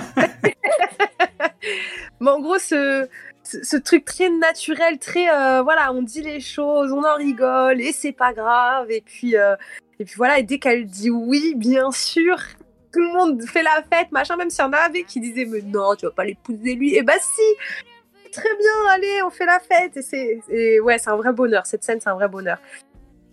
Mais 2.20 2.30
en 2.30 2.40
gros, 2.42 2.58
ce, 2.60 3.08
ce, 3.44 3.64
ce 3.64 3.78
truc 3.78 4.04
très 4.06 4.30
naturel, 4.30 5.00
très, 5.00 5.30
euh, 5.30 5.62
voilà, 5.62 5.94
on 5.94 6.02
dit 6.02 6.22
les 6.22 6.40
choses, 6.42 6.92
on 6.92 7.04
en 7.04 7.16
rigole, 7.16 7.80
et 7.82 7.92
c'est 7.94 8.12
pas 8.12 8.34
grave. 8.34 8.92
Et 8.92 9.02
puis, 9.02 9.38
euh, 9.38 9.56
et 10.00 10.06
puis 10.06 10.16
voilà, 10.18 10.40
et 10.40 10.44
dès 10.44 10.60
qu'elle 10.60 10.86
dit 10.86 11.10
oui, 11.10 11.54
bien 11.56 11.92
sûr, 11.92 12.36
tout 12.94 13.00
le 13.00 13.14
monde 13.14 13.42
fait 13.44 13.64
la 13.64 13.84
fête, 13.92 14.12
machin, 14.12 14.36
même 14.36 14.50
s'il 14.50 14.64
y 14.66 14.68
en 14.68 14.74
avait 14.74 15.04
qui 15.04 15.20
disaient, 15.22 15.46
mais 15.46 15.62
non, 15.62 15.96
tu 15.96 16.06
vas 16.06 16.12
pas 16.12 16.26
l'épouser 16.26 16.76
lui. 16.76 16.96
Et 16.96 17.04
bah 17.04 17.14
si, 17.22 17.42
très 18.32 18.56
bien, 18.58 18.92
allez, 18.92 19.22
on 19.26 19.30
fait 19.30 19.46
la 19.46 19.60
fête. 19.60 19.98
Et 19.98 20.02
c'est, 20.02 20.80
ouais, 20.80 20.98
c'est 20.98 21.10
un 21.10 21.16
vrai 21.18 21.34
bonheur. 21.34 21.66
Cette 21.66 21.84
scène, 21.84 22.00
c'est 22.02 22.10
un 22.10 22.16
vrai 22.16 22.28
bonheur. 22.28 22.58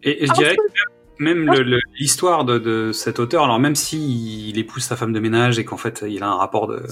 Et, 0.03 0.23
et 0.25 0.27
je 0.27 0.33
Ah, 0.33 0.35
dirais 0.39 0.57
que 0.57 1.23
même 1.23 1.47
le- 1.51 1.63
le- 1.63 1.81
l'histoire 1.99 2.45
de, 2.45 2.59
de 2.59 2.93
cet 2.93 3.19
auteur, 3.19 3.45
alors 3.45 3.59
même 3.59 3.75
si 3.75 4.49
il 4.51 4.59
épouse 4.59 4.83
sa 4.85 4.97
femme 4.97 5.13
de 5.13 5.21
ménage 5.21 5.59
et 5.59 5.65
qu'en 5.65 5.79
fait 5.79 6.05
il 6.07 6.23
a 6.23 6.27
un 6.29 6.37
rapport 6.37 6.67
de, 6.67 6.83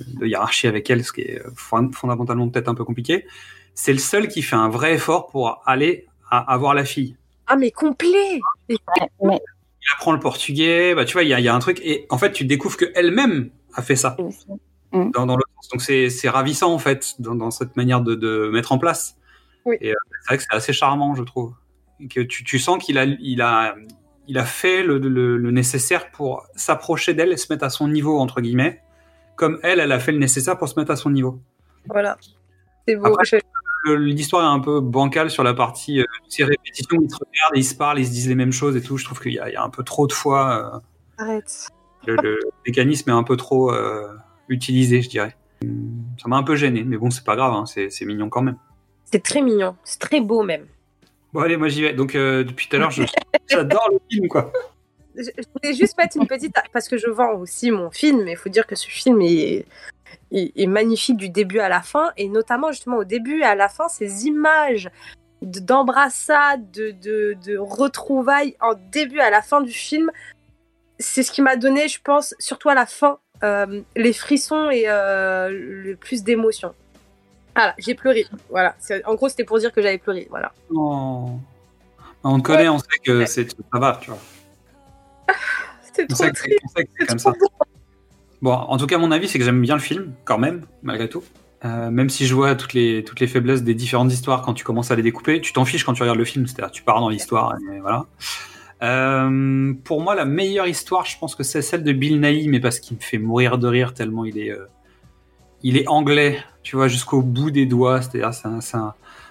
de 0.00 0.26
hiérarchie 0.26 0.66
avec 0.66 0.88
elle, 0.90 1.02
ce 1.02 1.12
qui 1.12 1.22
est 1.22 1.42
fond- 1.56 1.90
fondamentalement 1.92 2.48
peut-être 2.50 2.68
un 2.68 2.74
peu 2.74 2.84
compliqué, 2.84 3.26
c'est 3.74 3.92
le 3.94 3.98
seul 3.98 4.28
qui 4.28 4.42
fait 4.42 4.56
un 4.56 4.68
vrai 4.68 4.94
effort 4.94 5.28
pour 5.28 5.62
aller 5.64 6.06
à, 6.30 6.52
avoir 6.52 6.74
la 6.74 6.84
fille. 6.84 7.16
Ah, 7.46 7.56
mais 7.56 7.70
complet. 7.70 8.38
Et- 8.68 8.76
Il 9.22 9.38
apprend 9.96 10.12
le 10.12 10.20
portugais, 10.20 10.94
bah 10.94 11.04
tu 11.06 11.14
vois, 11.14 11.22
il 11.24 11.28
y 11.28 11.42
y 11.42 11.48
a 11.48 11.54
un 11.54 11.58
truc 11.58 11.80
et 11.82 12.06
en 12.10 12.18
fait 12.18 12.32
tu 12.32 12.44
découvres 12.44 12.76
que 12.76 12.92
elle-même 12.94 13.50
a 13.74 13.80
fait 13.82 13.96
ça 13.96 14.16
dans, 15.12 15.26
dans 15.26 15.36
le 15.36 15.42
sens. 15.56 15.68
Donc 15.70 15.82
c'est 15.82 16.28
ravissant 16.28 16.72
en 16.72 16.78
fait 16.78 17.14
dans, 17.18 17.34
dans 17.34 17.50
cette 17.50 17.76
manière 17.76 18.00
de, 18.00 18.14
de 18.14 18.48
mettre 18.52 18.72
en 18.72 18.78
place. 18.78 19.16
Oui. 19.64 19.76
Et 19.80 19.90
euh, 19.90 19.94
c'est 20.22 20.26
vrai 20.28 20.36
que 20.38 20.42
c'est 20.48 20.56
assez 20.56 20.72
charmant, 20.72 21.14
je 21.14 21.22
trouve. 21.22 21.54
Et 22.00 22.08
que 22.08 22.20
tu, 22.20 22.44
tu 22.44 22.58
sens 22.58 22.82
qu'il 22.84 22.98
a, 22.98 23.04
il 23.04 23.40
a, 23.40 23.74
il 24.28 24.38
a 24.38 24.44
fait 24.44 24.82
le, 24.82 24.98
le- 24.98 25.36
le 25.36 25.50
nécessaire 25.50 26.10
pour 26.10 26.46
s'approcher 26.54 27.14
d'elle 27.14 27.32
et 27.32 27.36
se 27.36 27.52
mettre 27.52 27.64
à 27.64 27.70
son 27.70 27.88
niveau, 27.88 28.18
entre 28.18 28.40
guillemets, 28.40 28.82
comme 29.36 29.58
elle, 29.62 29.80
elle 29.80 29.92
a 29.92 29.98
fait 30.00 30.12
le 30.12 30.18
nécessaire 30.18 30.58
pour 30.58 30.68
se 30.68 30.78
mettre 30.78 30.90
à 30.90 30.96
son 30.96 31.10
niveau. 31.10 31.40
Voilà. 31.88 32.16
C'est 32.86 32.96
beau. 32.96 33.06
Après, 33.06 33.24
Je- 33.24 33.38
L'histoire 33.86 34.42
est 34.50 34.54
un 34.56 34.60
peu 34.60 34.80
bancale 34.80 35.30
sur 35.30 35.44
la 35.44 35.52
partie 35.52 36.00
euh, 36.00 36.04
ces 36.30 36.42
répétitions, 36.44 36.96
ils 37.02 37.10
se 37.10 37.16
regardent, 37.16 37.56
ils 37.56 37.64
se 37.64 37.74
parlent, 37.74 37.98
ils 37.98 38.06
se 38.06 38.10
disent 38.12 38.28
les 38.28 38.34
mêmes 38.34 38.52
choses 38.52 38.76
et 38.76 38.82
tout. 38.82 38.96
Je 38.96 39.04
trouve 39.04 39.20
qu'il 39.20 39.32
y, 39.32 39.38
a- 39.38 39.50
il 39.50 39.52
y 39.52 39.56
a 39.56 39.62
un 39.62 39.68
peu 39.68 39.82
trop 39.82 40.06
de 40.06 40.12
fois, 40.14 40.82
Arrête. 41.18 41.68
euh, 42.08 42.16
le, 42.22 42.30
le 42.34 42.38
mécanisme 42.66 43.10
est 43.10 43.12
un 43.12 43.22
peu 43.24 43.36
trop 43.36 43.70
euh, 43.74 44.08
utilisé, 44.48 45.02
je 45.02 45.08
dirais. 45.08 45.36
Ça 46.20 46.28
m'a 46.28 46.36
un 46.36 46.42
peu 46.42 46.56
gêné, 46.56 46.84
mais 46.84 46.96
bon, 46.96 47.10
c'est 47.10 47.24
pas 47.24 47.36
grave, 47.36 47.52
hein, 47.52 47.64
c'est 47.66 48.04
mignon 48.04 48.28
quand 48.28 48.42
même. 48.42 48.56
C'est 49.04 49.22
très 49.22 49.40
mignon. 49.42 49.76
C'est 49.84 49.98
très 49.98 50.20
beau, 50.20 50.42
même. 50.42 50.66
Bon, 51.32 51.40
allez, 51.40 51.56
moi 51.56 51.68
j'y 51.68 51.82
vais. 51.82 51.92
Donc, 51.92 52.14
euh, 52.14 52.44
depuis 52.44 52.68
tout 52.68 52.76
à 52.76 52.78
l'heure, 52.78 52.90
j'adore 53.48 53.88
le 53.90 53.98
film, 54.10 54.28
quoi. 54.28 54.52
Je 55.16 55.22
je 55.22 55.44
voulais 55.54 55.74
juste 55.74 55.96
mettre 55.96 56.16
une 56.16 56.26
petite. 56.26 56.54
Parce 56.72 56.88
que 56.88 56.96
je 56.96 57.08
vends 57.08 57.34
aussi 57.34 57.70
mon 57.70 57.90
film, 57.90 58.24
mais 58.24 58.32
il 58.32 58.36
faut 58.36 58.48
dire 58.48 58.66
que 58.66 58.74
ce 58.74 58.88
film 58.88 59.20
est, 59.22 59.64
est, 60.32 60.52
est 60.56 60.66
magnifique 60.66 61.16
du 61.16 61.28
début 61.28 61.60
à 61.60 61.68
la 61.68 61.82
fin. 61.82 62.12
Et 62.16 62.28
notamment, 62.28 62.72
justement, 62.72 62.98
au 62.98 63.04
début 63.04 63.40
et 63.40 63.44
à 63.44 63.54
la 63.54 63.68
fin, 63.68 63.88
ces 63.88 64.26
images 64.26 64.90
de- 65.42 65.60
d'embrassades, 65.60 66.70
de, 66.72 66.90
de, 66.90 67.36
de 67.46 67.56
retrouvailles 67.56 68.56
en 68.60 68.74
début 68.92 69.20
à 69.20 69.30
la 69.30 69.42
fin 69.42 69.60
du 69.60 69.72
film, 69.72 70.10
c'est 70.98 71.22
ce 71.22 71.30
qui 71.32 71.42
m'a 71.42 71.56
donné, 71.56 71.88
je 71.88 72.00
pense, 72.02 72.34
surtout 72.38 72.68
à 72.68 72.74
la 72.74 72.86
fin, 72.86 73.18
euh, 73.44 73.82
les 73.94 74.12
frissons 74.12 74.70
et 74.70 74.84
euh, 74.86 75.50
le 75.50 75.96
plus 75.96 76.24
d'émotion. 76.24 76.74
Voilà, 77.54 77.74
j'ai 77.78 77.94
pleuré. 77.94 78.26
Voilà. 78.50 78.74
En 79.04 79.14
gros, 79.14 79.28
c'était 79.28 79.44
pour 79.44 79.58
dire 79.58 79.72
que 79.72 79.82
j'avais 79.82 79.98
pleuré. 79.98 80.26
Voilà. 80.30 80.52
Oh. 80.70 81.30
On 82.24 82.38
te 82.38 82.42
connaît, 82.42 82.68
on 82.68 82.78
sait 82.78 82.98
que 83.04 83.26
c'est 83.26 83.50
ça 83.50 83.78
va, 83.78 83.98
tu 84.00 84.10
vois. 84.10 84.18
C'est 85.92 86.08
trop 86.08 86.28
triste. 86.30 86.58
c'est 86.74 87.06
comme 87.06 87.18
ça. 87.20 87.32
Bon, 88.42 88.52
en 88.52 88.76
tout 88.78 88.86
cas, 88.86 88.98
mon 88.98 89.12
avis, 89.12 89.28
c'est 89.28 89.38
que 89.38 89.44
j'aime 89.44 89.62
bien 89.62 89.76
le 89.76 89.80
film, 89.80 90.12
quand 90.24 90.38
même, 90.38 90.66
malgré 90.82 91.08
tout. 91.08 91.22
Euh, 91.64 91.88
même 91.90 92.10
si 92.10 92.26
je 92.26 92.34
vois 92.34 92.56
toutes 92.56 92.72
les, 92.72 93.04
toutes 93.04 93.20
les 93.20 93.28
faiblesses 93.28 93.62
des 93.62 93.74
différentes 93.74 94.12
histoires 94.12 94.42
quand 94.42 94.54
tu 94.54 94.64
commences 94.64 94.90
à 94.90 94.96
les 94.96 95.02
découper, 95.02 95.40
tu 95.40 95.52
t'en 95.52 95.64
fiches 95.64 95.84
quand 95.84 95.94
tu 95.94 96.02
regardes 96.02 96.18
le 96.18 96.24
film, 96.24 96.48
c'est-à-dire 96.48 96.72
tu 96.72 96.82
pars 96.82 97.00
dans 97.00 97.08
l'histoire, 97.08 97.54
et 97.72 97.78
voilà. 97.78 98.06
Euh, 98.84 99.72
pour 99.84 100.02
moi, 100.02 100.14
la 100.14 100.26
meilleure 100.26 100.66
histoire, 100.66 101.06
je 101.06 101.18
pense 101.18 101.34
que 101.34 101.42
c'est 101.42 101.62
celle 101.62 101.84
de 101.84 101.92
Bill 101.92 102.20
Nighy, 102.20 102.48
mais 102.48 102.60
parce 102.60 102.80
qu'il 102.80 102.96
me 102.96 103.02
fait 103.02 103.18
mourir 103.18 103.56
de 103.56 103.66
rire 103.66 103.94
tellement 103.94 104.26
il 104.26 104.38
est, 104.38 104.50
euh, 104.50 104.66
il 105.62 105.78
est 105.78 105.88
anglais, 105.88 106.38
tu 106.62 106.76
vois, 106.76 106.88
jusqu'au 106.88 107.22
bout 107.22 107.50
des 107.50 107.64
doigts, 107.64 108.02
c'est-à-dire 108.02 108.34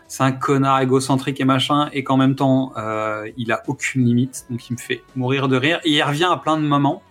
c'est 0.07 0.23
un, 0.23 0.31
connard 0.31 0.81
égocentrique 0.81 1.39
et 1.39 1.45
machin, 1.45 1.89
et 1.93 2.03
qu'en 2.03 2.17
même 2.17 2.35
temps, 2.35 2.73
euh, 2.77 3.29
il 3.37 3.51
a 3.51 3.61
aucune 3.67 4.05
limite, 4.05 4.45
donc 4.49 4.67
il 4.69 4.73
me 4.73 4.79
fait 4.79 5.03
mourir 5.15 5.47
de 5.47 5.55
rire, 5.55 5.79
et 5.83 5.91
il 5.91 6.01
revient 6.01 6.29
à 6.31 6.37
plein 6.37 6.57
de 6.57 6.63
moments. 6.63 7.03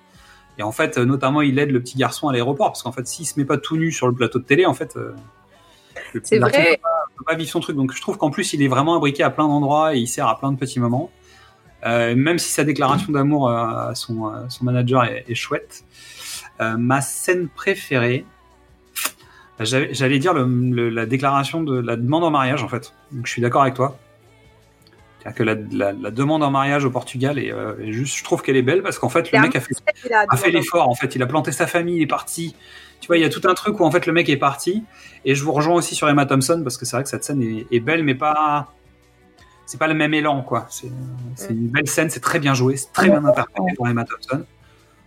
Et 0.59 0.65
en 0.65 0.73
fait, 0.73 0.99
notamment, 0.99 1.43
il 1.43 1.59
aide 1.61 1.71
le 1.71 1.81
petit 1.81 1.97
garçon 1.97 2.29
à 2.29 2.33
l'aéroport, 2.33 2.73
parce 2.73 2.83
qu'en 2.83 2.93
fait, 2.93 3.07
s'il 3.07 3.25
se 3.25 3.39
met 3.39 3.45
pas 3.45 3.57
tout 3.57 3.77
nu 3.77 3.93
sur 3.93 4.09
le 4.09 4.15
plateau 4.15 4.41
de 4.41 4.45
télé, 4.45 4.67
en 4.67 4.75
fait, 4.75 4.97
le 4.97 6.21
petit 6.21 6.39
garçon 6.39 6.59
vrai. 6.59 6.75
peut 6.75 6.83
pas, 6.83 7.05
peut 7.17 7.25
pas 7.25 7.35
vivre 7.37 7.51
son 7.51 7.61
truc. 7.61 7.77
Donc, 7.77 7.95
je 7.95 8.01
trouve 8.01 8.19
qu'en 8.19 8.31
plus, 8.31 8.53
il 8.53 8.63
est 8.63 8.69
vraiment 8.69 8.97
imbriqué 8.97 9.23
à 9.23 9.31
plein 9.31 9.47
d'endroits 9.47 9.95
et 9.95 9.99
il 9.99 10.09
sert 10.09 10.27
à 10.27 10.39
plein 10.39 10.51
de 10.51 10.59
petits 10.59 10.81
moments. 10.81 11.11
Euh, 11.85 12.15
même 12.15 12.39
si 12.39 12.51
sa 12.51 12.65
déclaration 12.65 13.13
d'amour 13.13 13.49
euh, 13.49 13.55
à 13.91 13.95
son, 13.95 14.27
à 14.27 14.49
son 14.49 14.65
manager 14.65 15.05
est, 15.05 15.25
est 15.29 15.35
chouette. 15.35 15.85
Euh, 16.61 16.77
ma 16.77 17.01
scène 17.01 17.49
préférée, 17.49 18.25
j'allais 19.61 19.93
j'allais 19.95 20.19
dire 20.19 20.35
le- 20.35 20.45
le- 20.47 20.89
la 20.91 21.07
déclaration 21.07 21.63
de 21.63 21.79
la 21.81 21.97
demande 21.97 22.25
en 22.25 22.31
mariage, 22.31 22.63
en 22.63 22.69
fait. 22.69 22.93
Donc, 23.11 23.27
je 23.27 23.33
suis 23.33 23.43
d'accord 23.43 23.63
avec 23.63 23.75
toi. 23.75 23.99
C'est-à-dire 25.19 25.39
que 25.39 25.43
la, 25.45 25.55
la- 25.73 25.93
la 25.93 26.11
demande 26.11 26.43
en 26.43 26.51
mariage 26.51 26.85
au 26.85 26.91
Portugal 26.91 27.39
est, 27.39 27.53
euh, 27.53 27.75
est 27.81 27.93
juste, 27.93 28.17
je 28.19 28.25
trouve 28.25 28.43
qu'elle 28.43 28.57
est 28.57 28.63
belle 28.63 28.83
parce 28.83 28.99
qu'en 28.99 29.09
fait, 29.09 29.31
le 29.31 29.39
mec 29.43 29.57
a 29.57 29.61
fait, 29.61 29.75
fait 30.37 30.51
l'effort. 30.51 30.89
En 30.89 30.95
fait, 30.95 31.15
il 31.15 31.23
a 31.23 31.27
planté 31.27 31.53
sa 31.53 31.67
famille, 31.67 31.97
il 31.99 32.03
est 32.03 32.07
parti. 32.09 32.57
Tu 33.01 33.07
vois, 33.09 33.17
il 33.19 33.21
y 33.21 33.25
a 33.25 33.29
tout 33.29 33.41
un 33.49 33.55
truc 33.55 33.79
où 33.81 33.85
en 33.85 33.91
fait 33.91 34.07
le 34.07 34.13
mec 34.13 34.29
est 34.29 34.37
parti. 34.37 34.85
Et 35.25 35.35
je 35.35 35.43
vous 35.45 35.53
rejoins 35.53 35.75
aussi 35.75 35.95
sur 35.97 36.09
Emma 36.09 36.27
Thompson 36.27 36.61
parce 36.65 36.77
que 36.77 36.85
c'est 36.85 36.97
vrai 36.97 37.03
que 37.05 37.09
cette 37.09 37.25
scène 37.25 37.43
est, 37.43 37.67
est 37.71 37.81
belle, 37.81 38.03
mais 38.05 38.15
pas. 38.15 38.73
C'est 39.67 39.79
pas 39.79 39.87
le 39.87 39.95
même 39.95 40.13
élan, 40.15 40.43
quoi. 40.43 40.67
C'est 40.71 40.91
c'est 41.37 41.51
une 41.51 41.69
belle 41.69 41.89
scène, 41.89 42.11
c'est 42.11 42.21
très 42.21 42.39
bien 42.39 42.53
joué, 42.55 42.77
c'est 42.77 42.93
très 42.93 43.09
bien 43.09 43.25
interprété 43.25 43.75
par 43.79 43.89
Emma 43.89 44.05
Thompson. 44.05 44.45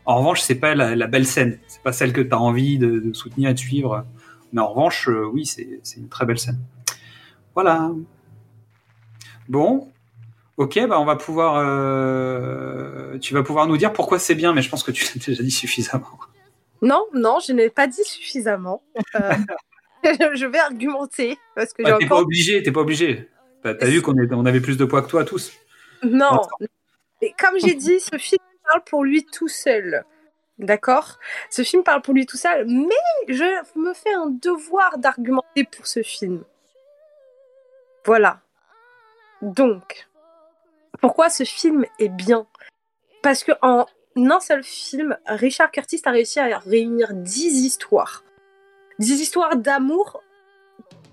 En 0.05 0.17
revanche, 0.17 0.41
c'est 0.41 0.55
pas 0.55 0.75
la, 0.75 0.95
la 0.95 1.07
belle 1.07 1.25
scène. 1.25 1.59
C'est 1.67 1.81
pas 1.81 1.91
celle 1.91 2.13
que 2.13 2.21
tu 2.21 2.31
as 2.33 2.39
envie 2.39 2.77
de, 2.77 2.99
de 2.99 3.13
soutenir 3.13 3.49
et 3.49 3.53
de 3.53 3.59
suivre. 3.59 4.05
Mais 4.53 4.61
en 4.61 4.69
revanche, 4.69 5.09
euh, 5.09 5.25
oui, 5.25 5.45
c'est 5.45 5.67
une 5.97 6.09
très 6.09 6.25
belle 6.25 6.39
scène. 6.39 6.59
Voilà. 7.55 7.91
Bon. 9.49 9.91
Ok, 10.57 10.79
bah 10.87 10.99
on 10.99 11.05
va 11.05 11.15
pouvoir. 11.17 11.55
euh, 11.57 13.17
Tu 13.19 13.33
vas 13.33 13.43
pouvoir 13.43 13.67
nous 13.67 13.77
dire 13.77 13.91
pourquoi 13.93 14.19
c'est 14.19 14.35
bien, 14.35 14.53
mais 14.53 14.61
je 14.61 14.69
pense 14.69 14.83
que 14.83 14.91
tu 14.91 15.03
l'as 15.05 15.21
déjà 15.25 15.43
dit 15.43 15.51
suffisamment. 15.51 16.07
Non, 16.81 17.05
non, 17.13 17.39
je 17.45 17.51
n'ai 17.53 17.69
pas 17.69 17.87
dit 17.87 18.03
suffisamment. 18.05 18.81
Euh, 19.15 19.33
je 20.35 20.45
vais 20.45 20.59
argumenter 20.59 21.37
parce 21.55 21.73
que 21.73 21.83
j'ai 21.85 21.91
Ah, 21.91 21.97
t'es 21.99 22.07
pas 22.07 22.21
obligé, 22.21 22.61
t'es 22.63 22.71
pas 22.71 22.81
obligé. 22.81 23.27
T'as 23.73 23.87
vu 23.87 24.01
qu'on 24.01 24.13
on 24.15 24.45
avait 24.45 24.61
plus 24.61 24.77
de 24.77 24.85
poids 24.85 25.01
que 25.01 25.09
toi 25.09 25.25
tous. 25.25 25.51
Non. 26.03 26.41
Mais 27.21 27.33
comme 27.39 27.57
j'ai 27.57 27.73
dit, 27.73 27.99
ce 27.99 28.17
film 28.17 28.43
parle 28.67 28.83
pour 28.83 29.03
lui 29.03 29.25
tout 29.25 29.47
seul. 29.47 30.05
D'accord? 30.59 31.17
Ce 31.49 31.63
film 31.63 31.83
parle 31.83 32.01
pour 32.01 32.13
lui 32.13 32.25
tout 32.25 32.37
seul, 32.37 32.65
mais 32.67 32.95
je 33.27 33.43
me 33.77 33.93
fais 33.93 34.13
un 34.13 34.27
devoir 34.27 34.97
d'argumenter 34.97 35.65
pour 35.65 35.87
ce 35.87 36.01
film. 36.01 36.43
Voilà. 38.05 38.39
Donc, 39.41 40.07
pourquoi 41.01 41.29
ce 41.29 41.43
film 41.43 41.85
est 41.99 42.09
bien? 42.09 42.47
Parce 43.21 43.43
que 43.43 43.51
en 43.61 43.85
un 44.15 44.39
seul 44.39 44.63
film, 44.63 45.17
Richard 45.25 45.71
Curtis 45.71 46.01
a 46.05 46.11
réussi 46.11 46.39
à 46.39 46.59
réunir 46.59 47.13
10 47.13 47.65
histoires. 47.65 48.23
10 48.99 49.19
histoires 49.19 49.57
d'amour, 49.57 50.21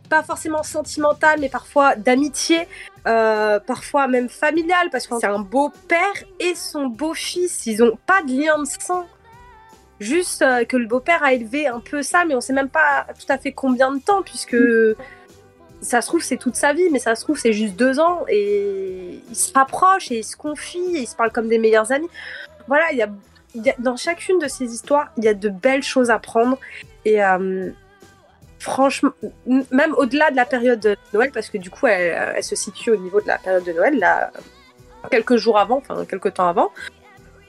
pas 0.09 0.23
forcément 0.23 0.63
sentimentales, 0.63 1.39
mais 1.41 1.49
parfois 1.49 1.97
d'amitié, 1.97 2.69
euh, 3.07 3.59
parfois 3.61 4.09
même 4.09 4.29
familiales, 4.29 4.91
parce 4.91 5.07
que 5.07 5.15
c'est 5.21 5.27
un 5.27 5.41
beau-père 5.41 6.25
et 6.39 6.55
son 6.55 6.87
beau-fils. 6.87 7.67
Ils 7.67 7.83
ont 7.83 7.99
pas 8.07 8.23
de 8.23 8.33
lien 8.33 8.59
de 8.59 8.67
sang. 8.67 9.07
Juste 10.01 10.43
euh, 10.43 10.65
que 10.65 10.77
le 10.77 10.87
beau-père 10.87 11.23
a 11.23 11.33
élevé 11.33 11.67
un 11.67 11.81
peu 11.81 12.03
ça, 12.03 12.25
mais 12.25 12.35
on 12.35 12.41
sait 12.41 12.53
même 12.53 12.69
pas 12.69 13.07
tout 13.19 13.31
à 13.33 13.39
fait 13.39 13.53
combien 13.53 13.93
de 13.95 14.01
temps, 14.01 14.23
puisque 14.23 14.57
ça 15.81 16.01
se 16.01 16.07
trouve 16.09 16.23
c'est 16.23 16.37
toute 16.37 16.57
sa 16.57 16.73
vie, 16.73 16.91
mais 16.91 16.99
ça 16.99 17.15
se 17.15 17.23
trouve 17.25 17.39
c'est 17.39 17.53
juste 17.53 17.77
deux 17.77 17.99
ans, 18.01 18.25
et 18.29 19.21
ils 19.31 19.37
se 19.37 19.53
rapprochent 19.53 20.11
et 20.11 20.19
ils 20.19 20.25
se 20.25 20.37
confient, 20.37 20.97
et 20.97 21.01
ils 21.01 21.09
se 21.09 21.17
parlent 21.17 21.33
comme 21.33 21.49
des 21.49 21.59
meilleurs 21.59 21.91
amis. 21.93 22.09
Voilà, 22.69 22.85
il 22.93 22.99
y 22.99 23.03
a- 23.03 23.75
dans 23.79 23.97
chacune 23.97 24.39
de 24.39 24.49
ces 24.49 24.73
histoires, 24.73 25.13
il 25.19 25.25
y 25.25 25.29
a 25.29 25.35
de 25.35 25.49
belles 25.49 25.83
choses 25.83 26.11
à 26.11 26.19
prendre, 26.19 26.59
et 27.05 27.23
euh, 27.23 27.71
franchement, 28.63 29.11
même 29.71 29.93
au-delà 29.97 30.31
de 30.31 30.37
la 30.37 30.45
période 30.47 30.81
de 30.81 30.97
Noël, 31.13 31.31
parce 31.33 31.51
que 31.51 31.59
du 31.59 31.69
coup 31.69 31.87
elle, 31.87 32.35
elle 32.37 32.45
se 32.45 32.57
situe 32.57 32.91
au 32.91 32.97
niveau 32.97 33.21
de 33.21 33.27
la 33.27 33.39
période 33.39 33.65
de 33.65 33.73
Noël, 33.73 33.99
là, 33.99 34.31
quelques 35.11 35.37
jours 35.37 35.59
avant, 35.59 35.79
enfin 35.79 36.05
quelques 36.05 36.35
temps 36.35 36.49
avant. 36.49 36.71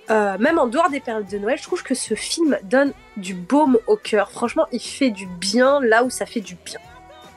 Euh, 0.10 0.38
même 0.38 0.60
en 0.60 0.68
dehors 0.68 0.90
des 0.90 1.00
périodes 1.00 1.28
de 1.28 1.38
Noël, 1.38 1.58
je 1.58 1.64
trouve 1.64 1.82
que 1.84 1.96
ce 1.96 2.14
film 2.14 2.58
donne 2.64 2.92
du 3.16 3.34
baume 3.34 3.78
au 3.88 3.96
cœur. 3.96 4.32
Franchement, 4.32 4.66
il 4.74 4.82
fait 4.82 5.12
du 5.12 5.28
bien 5.28 5.80
là 5.82 6.04
où 6.04 6.10
ça 6.10 6.26
fait 6.26 6.42
du 6.42 6.58
bien. 6.66 6.80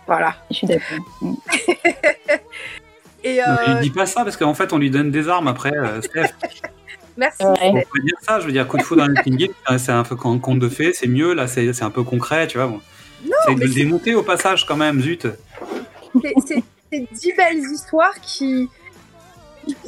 Voilà. 0.07 0.35
Je 0.51 0.57
suis 0.57 0.67
d'accord. 0.67 0.99
Et 3.25 3.41
euh, 3.41 3.45
Il 3.75 3.81
dit 3.81 3.91
pas 3.91 4.07
ça 4.07 4.25
parce 4.25 4.37
qu'en 4.37 4.55
fait 4.55 4.73
on 4.73 4.79
lui 4.79 4.91
donne 4.91 5.11
des 5.11 5.29
armes 5.29 5.49
après, 5.49 5.73
euh, 5.77 6.01
Steph. 6.01 6.31
merci. 7.17 7.45
On 7.45 7.55
peut 7.55 8.01
dire 8.03 8.17
ça, 8.23 8.41
je 8.41 8.47
veux 8.47 8.53
dire, 8.53 8.67
coup 8.69 8.77
de 8.79 8.83
foudre 8.83 9.07
dans 9.07 9.09
le 9.09 9.37
Game, 9.37 9.79
c'est 9.79 9.93
un 9.93 10.05
peu 10.05 10.17
con- 10.17 10.39
conte 10.39 10.59
de 10.61 10.69
fées, 10.69 10.93
c'est 10.93 11.09
mieux, 11.09 11.35
là 11.35 11.47
c'est 11.47 11.73
c'est 11.73 11.85
un 11.85 11.91
peu 11.91 12.05
concret, 12.05 12.47
tu 12.47 12.59
vois. 12.59 12.69
Bon. 12.69 12.81
C'est 13.47 13.55
de 13.55 13.61
le 13.61 13.69
démonter 13.75 14.15
au 14.15 14.23
passage 14.23 14.67
quand 14.67 14.77
même, 14.77 15.01
zut. 15.01 15.27
C'est- 16.47 16.63
dix 17.13 17.33
belles 17.37 17.59
histoires 17.59 18.15
qui 18.23 18.69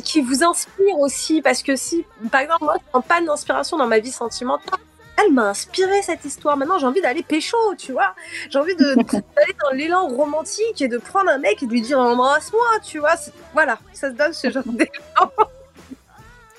qui 0.03 0.21
vous 0.21 0.43
inspirent 0.43 0.99
aussi 0.99 1.41
parce 1.41 1.63
que 1.63 1.77
si 1.77 2.05
par 2.33 2.41
exemple 2.41 2.65
moi 2.65 2.75
je 2.77 2.83
prends 2.91 3.01
pas 3.01 3.21
d'inspiration 3.21 3.77
dans 3.79 3.87
ma 3.87 4.01
vie 4.01 4.11
sentimentale 4.11 4.81
elle 5.17 5.33
m'a 5.33 5.51
inspiré 5.51 6.03
cette 6.03 6.25
histoire 6.25 6.57
maintenant 6.57 6.79
j'ai 6.81 6.87
envie 6.87 7.01
d'aller 7.01 7.23
pécho 7.23 7.57
tu 7.79 7.93
vois 7.93 8.15
j'ai 8.51 8.59
envie 8.59 8.75
de 8.75 8.95
d'aller 9.13 9.57
dans 9.63 9.71
l'élan 9.73 10.09
romantique 10.09 10.83
et 10.83 10.89
de 10.89 10.99
prendre 10.99 11.31
un 11.31 11.39
mec 11.39 11.63
et 11.63 11.67
de 11.67 11.71
lui 11.71 11.81
dire 11.81 12.01
embrasse-moi 12.01 12.67
tu 12.85 12.99
vois 12.99 13.15
voilà 13.55 13.79
ça 13.93 14.11
se 14.11 14.17
donne 14.17 14.33
ce 14.33 14.51
genre 14.51 14.65
d'élan 14.67 15.31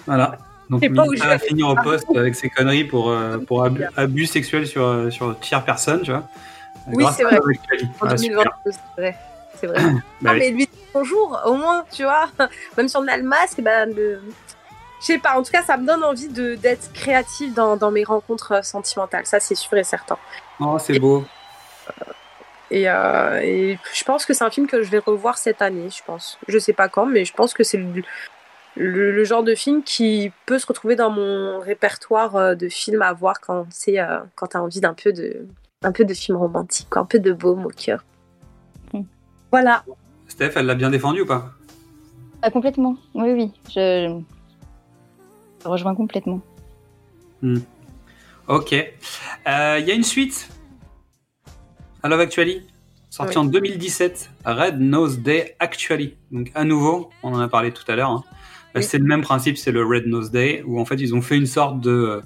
Voilà. 0.05 0.37
Donc 0.69 0.81
Je 0.81 0.87
sais 0.87 0.93
pas 0.93 1.05
où 1.05 1.15
va 1.15 1.39
finir 1.39 1.67
au 1.67 1.75
poste 1.75 2.07
avec 2.15 2.35
ses 2.35 2.49
conneries 2.49 2.83
pour, 2.83 3.09
euh, 3.09 3.37
pour 3.37 3.63
abus, 3.63 3.83
abus 3.97 4.25
sexuels 4.27 4.65
sur, 4.67 4.83
euh, 4.85 5.09
sur 5.09 5.37
tierce 5.39 5.65
personne, 5.65 6.01
tu 6.01 6.11
vois. 6.11 6.27
Oui, 6.87 7.05
c'est 7.15 7.23
vrai. 7.23 7.37
En 7.37 8.07
Ah, 8.07 8.17
super. 8.17 8.43
2022 8.43 8.51
c'est 8.71 9.01
vrai 9.01 9.15
c'est 9.55 9.67
vrai 9.67 9.79
Bah 9.81 9.89
non, 10.21 10.31
oui. 10.31 10.39
mais 10.39 10.51
lui 10.51 10.69
bonjour 10.93 11.39
au 11.45 11.53
moins 11.55 11.83
tu 11.91 12.03
vois 12.03 12.27
même 12.77 12.87
si 12.87 12.95
on 12.97 13.07
a 13.07 13.17
le 13.17 13.23
masque 13.23 13.59
ben 13.61 13.93
le 13.93 14.21
je 15.01 15.05
sais 15.05 15.17
pas 15.17 15.37
en 15.37 15.43
tout 15.43 15.51
cas 15.51 15.63
ça 15.63 15.75
me 15.77 15.85
donne 15.85 16.03
envie 16.03 16.27
de 16.29 16.55
d'être 16.55 16.91
créative 16.93 17.53
dans, 17.53 17.75
dans 17.75 17.91
mes 17.91 18.03
rencontres 18.03 18.53
euh, 18.53 18.61
sentimentales 18.61 19.25
ça 19.25 19.39
c'est 19.39 19.55
sûr 19.55 19.77
et 19.77 19.83
certain 19.83 20.17
Oh, 20.61 20.77
c'est 20.79 20.99
beau. 20.99 21.25
et, 22.71 22.89
euh, 22.89 23.39
et 23.41 23.79
je 23.93 24.03
pense 24.03 24.25
que 24.25 24.33
c'est 24.33 24.43
un 24.43 24.49
film 24.51 24.67
que 24.67 24.81
je 24.83 24.89
vais 24.91 24.99
revoir 24.99 25.37
cette 25.37 25.61
année 25.61 25.89
je 25.89 26.03
pense 26.05 26.37
je 26.47 26.57
sais 26.59 26.73
pas 26.73 26.87
quand 26.87 27.05
mais 27.05 27.25
je 27.25 27.33
pense 27.33 27.53
que 27.53 27.63
c'est 27.63 27.77
le, 27.77 28.03
le, 28.75 29.11
le 29.11 29.23
genre 29.23 29.43
de 29.43 29.55
film 29.55 29.83
qui 29.83 30.31
peut 30.45 30.59
se 30.59 30.67
retrouver 30.67 30.95
dans 30.95 31.09
mon 31.09 31.59
répertoire 31.59 32.35
euh, 32.35 32.55
de 32.55 32.69
films 32.69 33.01
à 33.01 33.11
voir 33.13 33.41
quand 33.41 33.65
c'est 33.71 33.99
euh, 33.99 34.19
quand 34.35 34.47
t'as 34.47 34.59
envie 34.59 34.79
d'un 34.81 34.93
peu 34.93 35.11
de 35.11 35.45
un 35.81 35.91
peu 35.91 36.03
de 36.05 36.13
film 36.13 36.37
romantique 36.37 36.87
un 36.95 37.05
peu 37.05 37.19
de 37.19 37.31
baume 37.31 37.65
au 37.65 37.69
cœur 37.69 38.03
voilà 39.51 39.83
Steph, 40.27 40.51
elle 40.55 40.67
l'a 40.67 40.75
bien 40.75 40.91
défendu 40.91 41.21
ou 41.21 41.25
pas? 41.25 41.53
Ah, 42.43 42.51
complètement. 42.51 42.95
Oui, 43.15 43.31
oui. 43.31 43.51
Je... 43.67 44.21
je 45.63 45.67
rejoins 45.67 45.95
complètement. 45.95 46.39
Hmm. 47.41 47.57
Ok. 48.47 48.73
Euh, 48.73 49.77
Il 49.79 49.87
y 49.87 49.91
a 49.91 49.95
une 49.95 50.03
suite? 50.03 50.47
À 52.03 52.07
Love 52.09 52.19
Actually, 52.19 52.61
sortie 53.09 53.39
Oui. 53.39 53.43
en 53.43 53.45
2017, 53.45 54.29
Red 54.45 54.79
Nose 54.79 55.17
Day 55.17 55.55
Actually. 55.57 56.15
Donc 56.31 56.51
à 56.53 56.63
nouveau, 56.63 57.09
on 57.23 57.33
en 57.33 57.39
a 57.39 57.47
parlé 57.47 57.71
tout 57.71 57.91
à 57.91 57.95
l'heure. 57.95 58.11
hein. 58.11 58.23
Oui. 58.75 58.83
C'est 58.83 58.99
le 58.99 59.05
même 59.05 59.23
principe, 59.23 59.57
c'est 59.57 59.71
le 59.71 59.83
Red 59.83 60.05
Nose 60.05 60.29
Day, 60.29 60.61
où 60.67 60.79
en 60.79 60.85
fait 60.85 60.95
ils 61.01 61.15
ont 61.15 61.23
fait 61.23 61.37
une 61.37 61.47
sorte 61.47 61.81
de, 61.81 62.21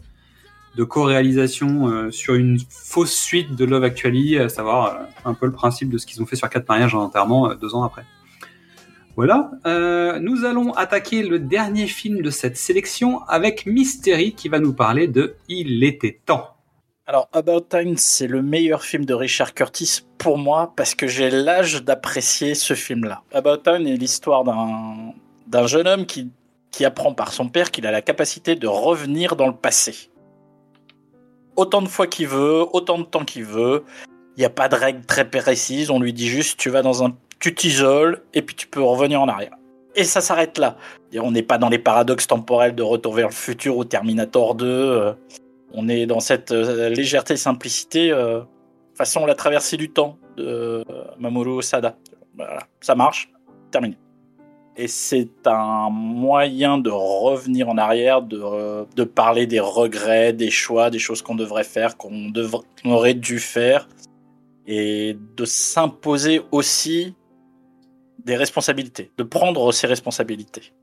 de 0.76 0.84
co-réalisation 0.84 1.88
euh, 1.88 2.12
sur 2.12 2.36
une 2.36 2.58
fausse 2.70 3.14
suite 3.14 3.56
de 3.56 3.66
Love 3.66 3.84
Actually, 3.84 4.38
à 4.38 4.50
savoir 4.50 4.86
euh, 4.86 5.06
un 5.26 5.34
peu 5.34 5.46
le 5.46 5.52
principe 5.52 5.90
de 5.90 5.98
ce 5.98 6.06
qu'ils 6.06 6.22
ont 6.22 6.26
fait 6.26 6.36
sur 6.36 6.50
Quatre 6.50 6.68
mariages 6.68 6.96
en 6.96 7.04
enterrement 7.04 7.50
euh, 7.50 7.56
deux 7.56 7.76
ans 7.76 7.84
après. 7.84 8.04
Voilà, 9.16 9.52
nous 10.22 10.44
allons 10.44 10.74
attaquer 10.74 11.22
le 11.22 11.38
dernier 11.38 11.86
film 11.86 12.24
de 12.24 12.32
cette 12.32 12.58
sélection 12.58 13.22
avec 13.28 13.68
Mystery 13.68 14.34
qui 14.34 14.50
va 14.50 14.58
nous 14.58 14.74
parler 14.74 15.08
de 15.08 15.36
Il 15.48 15.84
était 15.84 16.20
temps. 16.26 16.56
Alors, 17.06 17.30
About 17.32 17.62
Time, 17.62 17.96
c'est 17.96 18.26
le 18.26 18.42
meilleur 18.42 18.82
film 18.82 19.06
de 19.06 19.14
Richard 19.14 19.54
Curtis 19.54 20.00
pour 20.18 20.40
moi 20.40 20.74
parce 20.76 20.96
que 20.96 21.06
j'ai 21.06 21.30
l'âge 21.30 21.84
d'apprécier 21.84 22.56
ce 22.56 22.74
film-là. 22.74 23.22
About 23.34 23.58
Time 23.58 23.86
est 23.86 23.98
l'histoire 23.98 24.44
d'un 24.44 25.68
jeune 25.68 25.88
homme 25.88 26.08
qui 26.08 26.84
apprend 26.84 27.14
par 27.14 27.34
son 27.34 27.50
père 27.50 27.70
qu'il 27.70 27.86
a 27.86 27.92
la 27.92 28.02
capacité 28.02 28.56
de 28.56 28.66
revenir 28.66 29.36
dans 29.36 29.48
le 29.48 29.56
passé. 29.56 30.10
Autant 31.56 31.82
de 31.82 31.88
fois 31.88 32.08
qu'il 32.08 32.28
veut, 32.28 32.66
autant 32.74 32.98
de 32.98 33.04
temps 33.04 33.26
qu'il 33.26 33.46
veut. 33.46 33.84
Il 34.36 34.40
n'y 34.40 34.46
a 34.46 34.50
pas 34.50 34.68
de 34.68 34.76
règle 34.76 35.06
très 35.06 35.30
précise. 35.30 35.92
On 35.92 36.00
lui 36.00 36.14
dit 36.14 36.28
juste, 36.28 36.60
tu 36.60 36.70
vas 36.70 36.82
dans 36.82 37.04
un, 37.04 37.16
tu 37.40 37.54
t'isoles 37.54 38.24
et 38.34 38.42
puis 38.42 38.56
tu 38.56 38.68
peux 38.68 38.82
revenir 38.82 39.22
en 39.22 39.28
arrière. 39.28 39.56
Et 39.96 40.04
ça 40.04 40.22
s'arrête 40.22 40.58
là. 40.58 40.78
Et 41.12 41.20
on 41.20 41.32
n'est 41.32 41.44
pas 41.44 41.58
dans 41.60 41.70
les 41.70 41.78
paradoxes 41.78 42.28
temporels 42.28 42.74
de 42.74 42.82
Retour 42.82 43.14
vers 43.14 43.28
le 43.28 43.34
futur 43.34 43.78
ou 43.78 43.84
Terminator 43.84 44.56
2. 44.56 44.66
euh, 44.66 45.14
on 45.76 45.88
est 45.90 46.06
dans 46.06 46.20
cette 46.20 46.52
euh, 46.52 46.90
légèreté 46.90 47.34
et 47.34 47.38
simplicité 47.38 48.12
euh, 48.12 48.42
façon 48.96 49.26
la 49.26 49.36
traversée 49.36 49.78
du 49.78 49.92
temps 49.92 50.18
de 50.38 50.84
Mamoru 51.20 51.50
Osada. 51.50 51.96
Voilà, 52.36 52.60
ça 52.82 52.96
marche, 52.96 53.32
terminé. 53.72 53.98
Et 54.76 54.88
c'est 54.88 55.46
un 55.46 55.90
moyen 55.92 56.80
de 56.80 56.90
revenir 56.90 57.70
en 57.70 57.78
arrière, 57.78 58.24
de, 58.24 58.42
euh, 58.42 58.86
de 58.96 59.04
parler 59.04 59.46
des 59.46 59.60
regrets, 59.60 60.34
des 60.34 60.50
choix, 60.50 60.90
des 60.90 60.98
choses 60.98 61.22
qu'on 61.22 61.36
devrait 61.36 61.64
faire, 61.64 61.96
qu'on 61.96 62.32
qu'on 62.34 62.92
aurait 62.92 63.14
dû 63.14 63.40
faire, 63.40 63.88
et 64.66 65.16
de 65.38 65.46
s'imposer 65.46 66.42
aussi 66.52 67.14
des 68.24 68.36
responsabilités, 68.36 69.12
de 69.18 69.24
prendre 69.24 69.72
ses 69.72 69.86
responsabilités. 69.86 70.74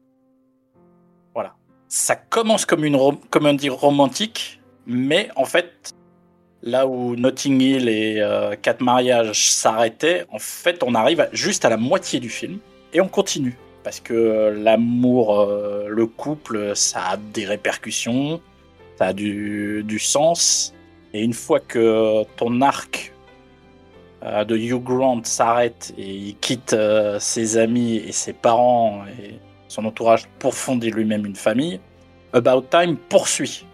Voilà. 1.35 1.55
Ça 1.89 2.15
commence 2.15 2.65
comme 2.65 2.85
une 2.85 2.99
comédie 3.31 3.71
romantique, 3.71 4.61
mais 4.87 5.31
en 5.35 5.47
fait, 5.47 5.95
là 6.63 6.87
où 6.87 7.17
Notting 7.17 7.61
Hill 7.61 7.89
et 7.89 8.21
euh, 8.21 8.55
Quatre 8.61 8.83
mariages 8.83 9.51
s'arrêtaient, 9.51 10.27
en 10.31 10.39
fait, 10.39 10.83
on 10.85 10.95
arrive 10.95 11.29
juste 11.33 11.65
à 11.65 11.71
la 11.71 11.77
moitié 11.77 12.21
du 12.21 12.29
film 12.29 12.59
et 12.93 13.01
on 13.01 13.09
continue. 13.09 13.57
Parce 13.83 14.01
que 14.01 14.55
l'amour, 14.57 15.41
euh, 15.41 15.87
le 15.89 16.07
couple, 16.07 16.73
ça 16.75 17.01
a 17.11 17.17
des 17.17 17.47
répercussions, 17.47 18.41
ça 18.99 19.07
a 19.07 19.13
du, 19.13 19.99
sens. 19.99 20.75
Et 21.15 21.23
une 21.23 21.33
fois 21.33 21.61
que 21.61 22.25
ton 22.37 22.61
arc 22.61 23.13
euh, 24.23 24.45
de 24.45 24.57
Hugh 24.57 24.83
Grant 24.83 25.23
s'arrête 25.25 25.95
et 25.97 26.09
il 26.09 26.37
quitte 26.37 26.75
euh, 26.75 27.19
ses 27.19 27.57
amis 27.57 27.97
et 27.97 28.13
ses 28.13 28.35
parents 28.35 29.05
et 29.19 29.37
son 29.69 29.85
entourage 29.87 30.29
pour 30.39 30.55
fonder 30.55 30.91
lui-même 30.91 31.25
une 31.25 31.37
famille, 31.37 31.81
About 32.33 32.67
Time 32.71 32.97
poursuit. 32.97 33.65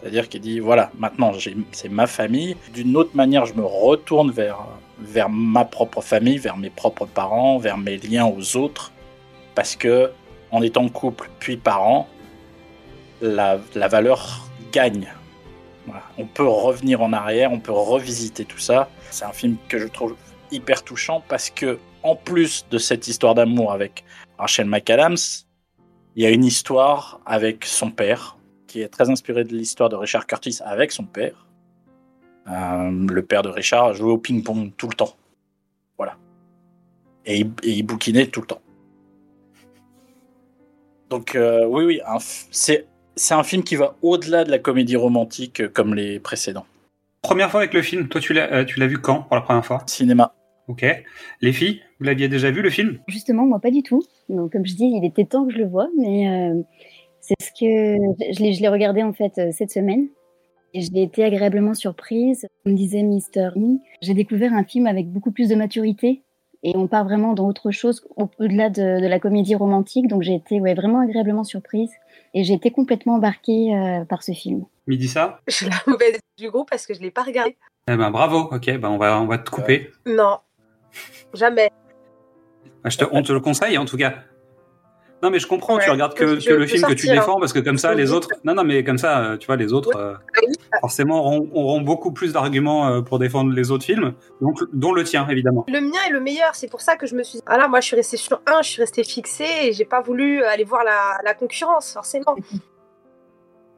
C'est-à-dire 0.00 0.28
qu'il 0.28 0.40
dit 0.40 0.60
voilà, 0.60 0.90
maintenant 0.96 1.32
c'est 1.72 1.88
ma 1.88 2.06
famille. 2.06 2.56
D'une 2.72 2.96
autre 2.96 3.14
manière, 3.14 3.46
je 3.46 3.54
me 3.54 3.64
retourne 3.64 4.30
vers, 4.30 4.64
vers 5.00 5.28
ma 5.28 5.64
propre 5.64 6.00
famille, 6.00 6.38
vers 6.38 6.56
mes 6.56 6.70
propres 6.70 7.06
parents, 7.06 7.58
vers 7.58 7.76
mes 7.76 7.96
liens 7.98 8.26
aux 8.26 8.56
autres. 8.56 8.92
Parce 9.60 9.76
que 9.76 10.10
en 10.52 10.62
étant 10.62 10.88
couple 10.88 11.28
puis 11.38 11.58
parent, 11.58 12.08
la, 13.20 13.58
la 13.74 13.88
valeur 13.88 14.48
gagne. 14.72 15.12
On 16.16 16.24
peut 16.24 16.48
revenir 16.48 17.02
en 17.02 17.12
arrière, 17.12 17.52
on 17.52 17.60
peut 17.60 17.70
revisiter 17.70 18.46
tout 18.46 18.58
ça. 18.58 18.88
C'est 19.10 19.26
un 19.26 19.32
film 19.32 19.58
que 19.68 19.78
je 19.78 19.86
trouve 19.86 20.16
hyper 20.50 20.82
touchant 20.82 21.22
parce 21.28 21.50
que, 21.50 21.78
en 22.02 22.16
plus 22.16 22.64
de 22.70 22.78
cette 22.78 23.06
histoire 23.06 23.34
d'amour 23.34 23.70
avec 23.70 24.02
Rachel 24.38 24.66
McAdams, 24.66 25.44
il 26.16 26.22
y 26.22 26.26
a 26.26 26.30
une 26.30 26.46
histoire 26.46 27.20
avec 27.26 27.66
son 27.66 27.90
père 27.90 28.38
qui 28.66 28.80
est 28.80 28.88
très 28.88 29.10
inspirée 29.10 29.44
de 29.44 29.54
l'histoire 29.54 29.90
de 29.90 29.96
Richard 29.96 30.26
Curtis 30.26 30.60
avec 30.64 30.90
son 30.90 31.04
père. 31.04 31.46
Euh, 32.48 33.06
le 33.10 33.22
père 33.22 33.42
de 33.42 33.50
Richard 33.50 33.92
jouait 33.92 34.12
au 34.12 34.16
ping-pong 34.16 34.72
tout 34.78 34.88
le 34.88 34.94
temps. 34.94 35.14
Voilà. 35.98 36.16
Et 37.26 37.40
il, 37.40 37.52
et 37.62 37.72
il 37.72 37.82
bouquinait 37.82 38.28
tout 38.28 38.40
le 38.40 38.46
temps. 38.46 38.62
Donc, 41.10 41.34
euh, 41.34 41.66
oui, 41.66 41.84
oui, 41.84 42.00
c'est 42.50 42.86
c'est 43.16 43.34
un 43.34 43.42
film 43.42 43.64
qui 43.64 43.74
va 43.74 43.96
au-delà 44.00 44.44
de 44.44 44.50
la 44.50 44.60
comédie 44.60 44.96
romantique 44.96 45.60
euh, 45.60 45.68
comme 45.68 45.94
les 45.94 46.20
précédents. 46.20 46.66
Première 47.20 47.50
fois 47.50 47.60
avec 47.60 47.74
le 47.74 47.82
film, 47.82 48.08
toi 48.08 48.20
tu 48.20 48.32
l'as 48.32 48.50
euh, 48.52 48.64
tu 48.64 48.78
l'as 48.78 48.86
vu 48.86 48.98
quand 48.98 49.22
pour 49.24 49.34
la 49.34 49.42
première 49.42 49.66
fois? 49.66 49.82
Cinéma. 49.86 50.34
Ok. 50.68 50.86
Les 51.40 51.52
filles, 51.52 51.82
vous 51.98 52.06
l'aviez 52.06 52.28
déjà 52.28 52.52
vu 52.52 52.62
le 52.62 52.70
film? 52.70 53.00
Justement, 53.08 53.44
moi, 53.44 53.58
pas 53.58 53.72
du 53.72 53.82
tout. 53.82 54.04
Donc, 54.28 54.52
comme 54.52 54.64
je 54.64 54.74
dis, 54.74 54.86
il 54.86 55.04
était 55.04 55.24
temps 55.24 55.44
que 55.44 55.52
je 55.52 55.58
le 55.58 55.66
voie, 55.66 55.88
mais 55.98 56.28
euh, 56.28 56.62
c'est 57.20 57.34
ce 57.42 57.50
que 57.58 57.96
je 58.32 58.40
l'ai, 58.40 58.52
je 58.52 58.62
l'ai 58.62 58.68
regardé 58.68 59.02
en 59.02 59.12
fait 59.12 59.36
euh, 59.38 59.50
cette 59.50 59.72
semaine. 59.72 60.06
Et 60.72 60.82
j'ai 60.82 61.02
été 61.02 61.24
agréablement 61.24 61.74
surprise. 61.74 62.46
Comme 62.62 62.76
disait 62.76 63.02
Mister 63.02 63.48
Me, 63.56 63.78
j'ai 64.00 64.14
découvert 64.14 64.54
un 64.54 64.62
film 64.62 64.86
avec 64.86 65.08
beaucoup 65.08 65.32
plus 65.32 65.48
de 65.48 65.56
maturité 65.56 66.22
et 66.62 66.76
on 66.76 66.86
part 66.86 67.04
vraiment 67.04 67.32
dans 67.34 67.46
autre 67.48 67.70
chose 67.70 68.06
au- 68.16 68.28
au-delà 68.38 68.70
de, 68.70 69.00
de 69.00 69.06
la 69.06 69.18
comédie 69.18 69.54
romantique. 69.54 70.08
Donc, 70.08 70.22
j'ai 70.22 70.34
été 70.34 70.60
ouais, 70.60 70.74
vraiment 70.74 71.00
agréablement 71.00 71.44
surprise 71.44 71.90
et 72.34 72.44
j'ai 72.44 72.54
été 72.54 72.70
complètement 72.70 73.14
embarquée 73.14 73.74
euh, 73.74 74.04
par 74.04 74.22
ce 74.22 74.32
film. 74.32 74.64
Midi 74.86 75.08
ça 75.08 75.40
Je 75.48 75.54
suis 75.54 75.66
la 75.66 75.76
mauvaise 75.86 76.18
du 76.38 76.50
groupe 76.50 76.68
parce 76.70 76.86
que 76.86 76.94
je 76.94 77.00
l'ai 77.00 77.10
pas 77.10 77.22
regardé. 77.22 77.56
Eh 77.88 77.96
ben 77.96 78.10
bravo, 78.10 78.48
ok, 78.52 78.78
ben 78.78 78.88
on 78.88 78.98
va, 78.98 79.20
on 79.20 79.26
va 79.26 79.38
te 79.38 79.50
couper. 79.50 79.90
Non, 80.06 80.38
jamais. 81.34 81.70
Bah, 82.84 82.90
je 82.90 82.98
te, 82.98 83.04
on 83.10 83.22
te 83.22 83.32
le 83.32 83.40
conseille 83.40 83.76
en 83.78 83.84
tout 83.84 83.96
cas. 83.96 84.14
Non 85.22 85.28
mais 85.30 85.38
je 85.38 85.46
comprends, 85.46 85.76
tu 85.78 85.84
Ouais, 85.84 85.90
regardes 85.90 86.14
que, 86.14 86.42
que 86.42 86.52
le 86.54 86.66
film 86.66 86.82
que 86.82 86.92
tu 86.94 87.06
sortir, 87.06 87.12
défends 87.12 87.36
hein. 87.36 87.40
parce 87.40 87.52
que 87.52 87.58
comme 87.58 87.76
ça 87.76 87.92
les 87.94 88.10
autres... 88.12 88.28
Non 88.44 88.54
non 88.54 88.64
mais 88.64 88.82
comme 88.84 88.96
ça, 88.96 89.18
euh, 89.20 89.36
tu 89.36 89.46
vois, 89.46 89.56
les 89.56 89.72
autres 89.74 89.94
euh, 89.96 90.14
forcément 90.80 91.18
auront, 91.20 91.50
auront 91.52 91.80
beaucoup 91.82 92.10
plus 92.12 92.32
d'arguments 92.32 92.88
euh, 92.88 93.00
pour 93.02 93.18
défendre 93.18 93.52
les 93.52 93.70
autres 93.70 93.84
films, 93.84 94.14
donc, 94.40 94.58
dont 94.72 94.92
le 94.94 95.04
tien 95.04 95.28
évidemment. 95.28 95.66
Le 95.68 95.80
mien 95.80 95.98
est 96.08 96.12
le 96.12 96.20
meilleur, 96.20 96.54
c'est 96.54 96.70
pour 96.70 96.80
ça 96.80 96.96
que 96.96 97.06
je 97.06 97.14
me 97.14 97.22
suis 97.22 97.38
dit, 97.38 97.44
ah 97.46 97.58
là, 97.58 97.68
moi 97.68 97.80
je 97.80 97.86
suis 97.88 97.96
restée 97.96 98.16
sur 98.16 98.40
un, 98.46 98.62
je 98.62 98.68
suis 98.70 98.80
restée 98.82 99.04
fixée 99.04 99.44
et 99.64 99.72
j'ai 99.74 99.84
pas 99.84 100.00
voulu 100.00 100.42
aller 100.44 100.64
voir 100.64 100.84
la, 100.84 101.18
la 101.22 101.34
concurrence, 101.34 101.92
forcément. 101.92 102.34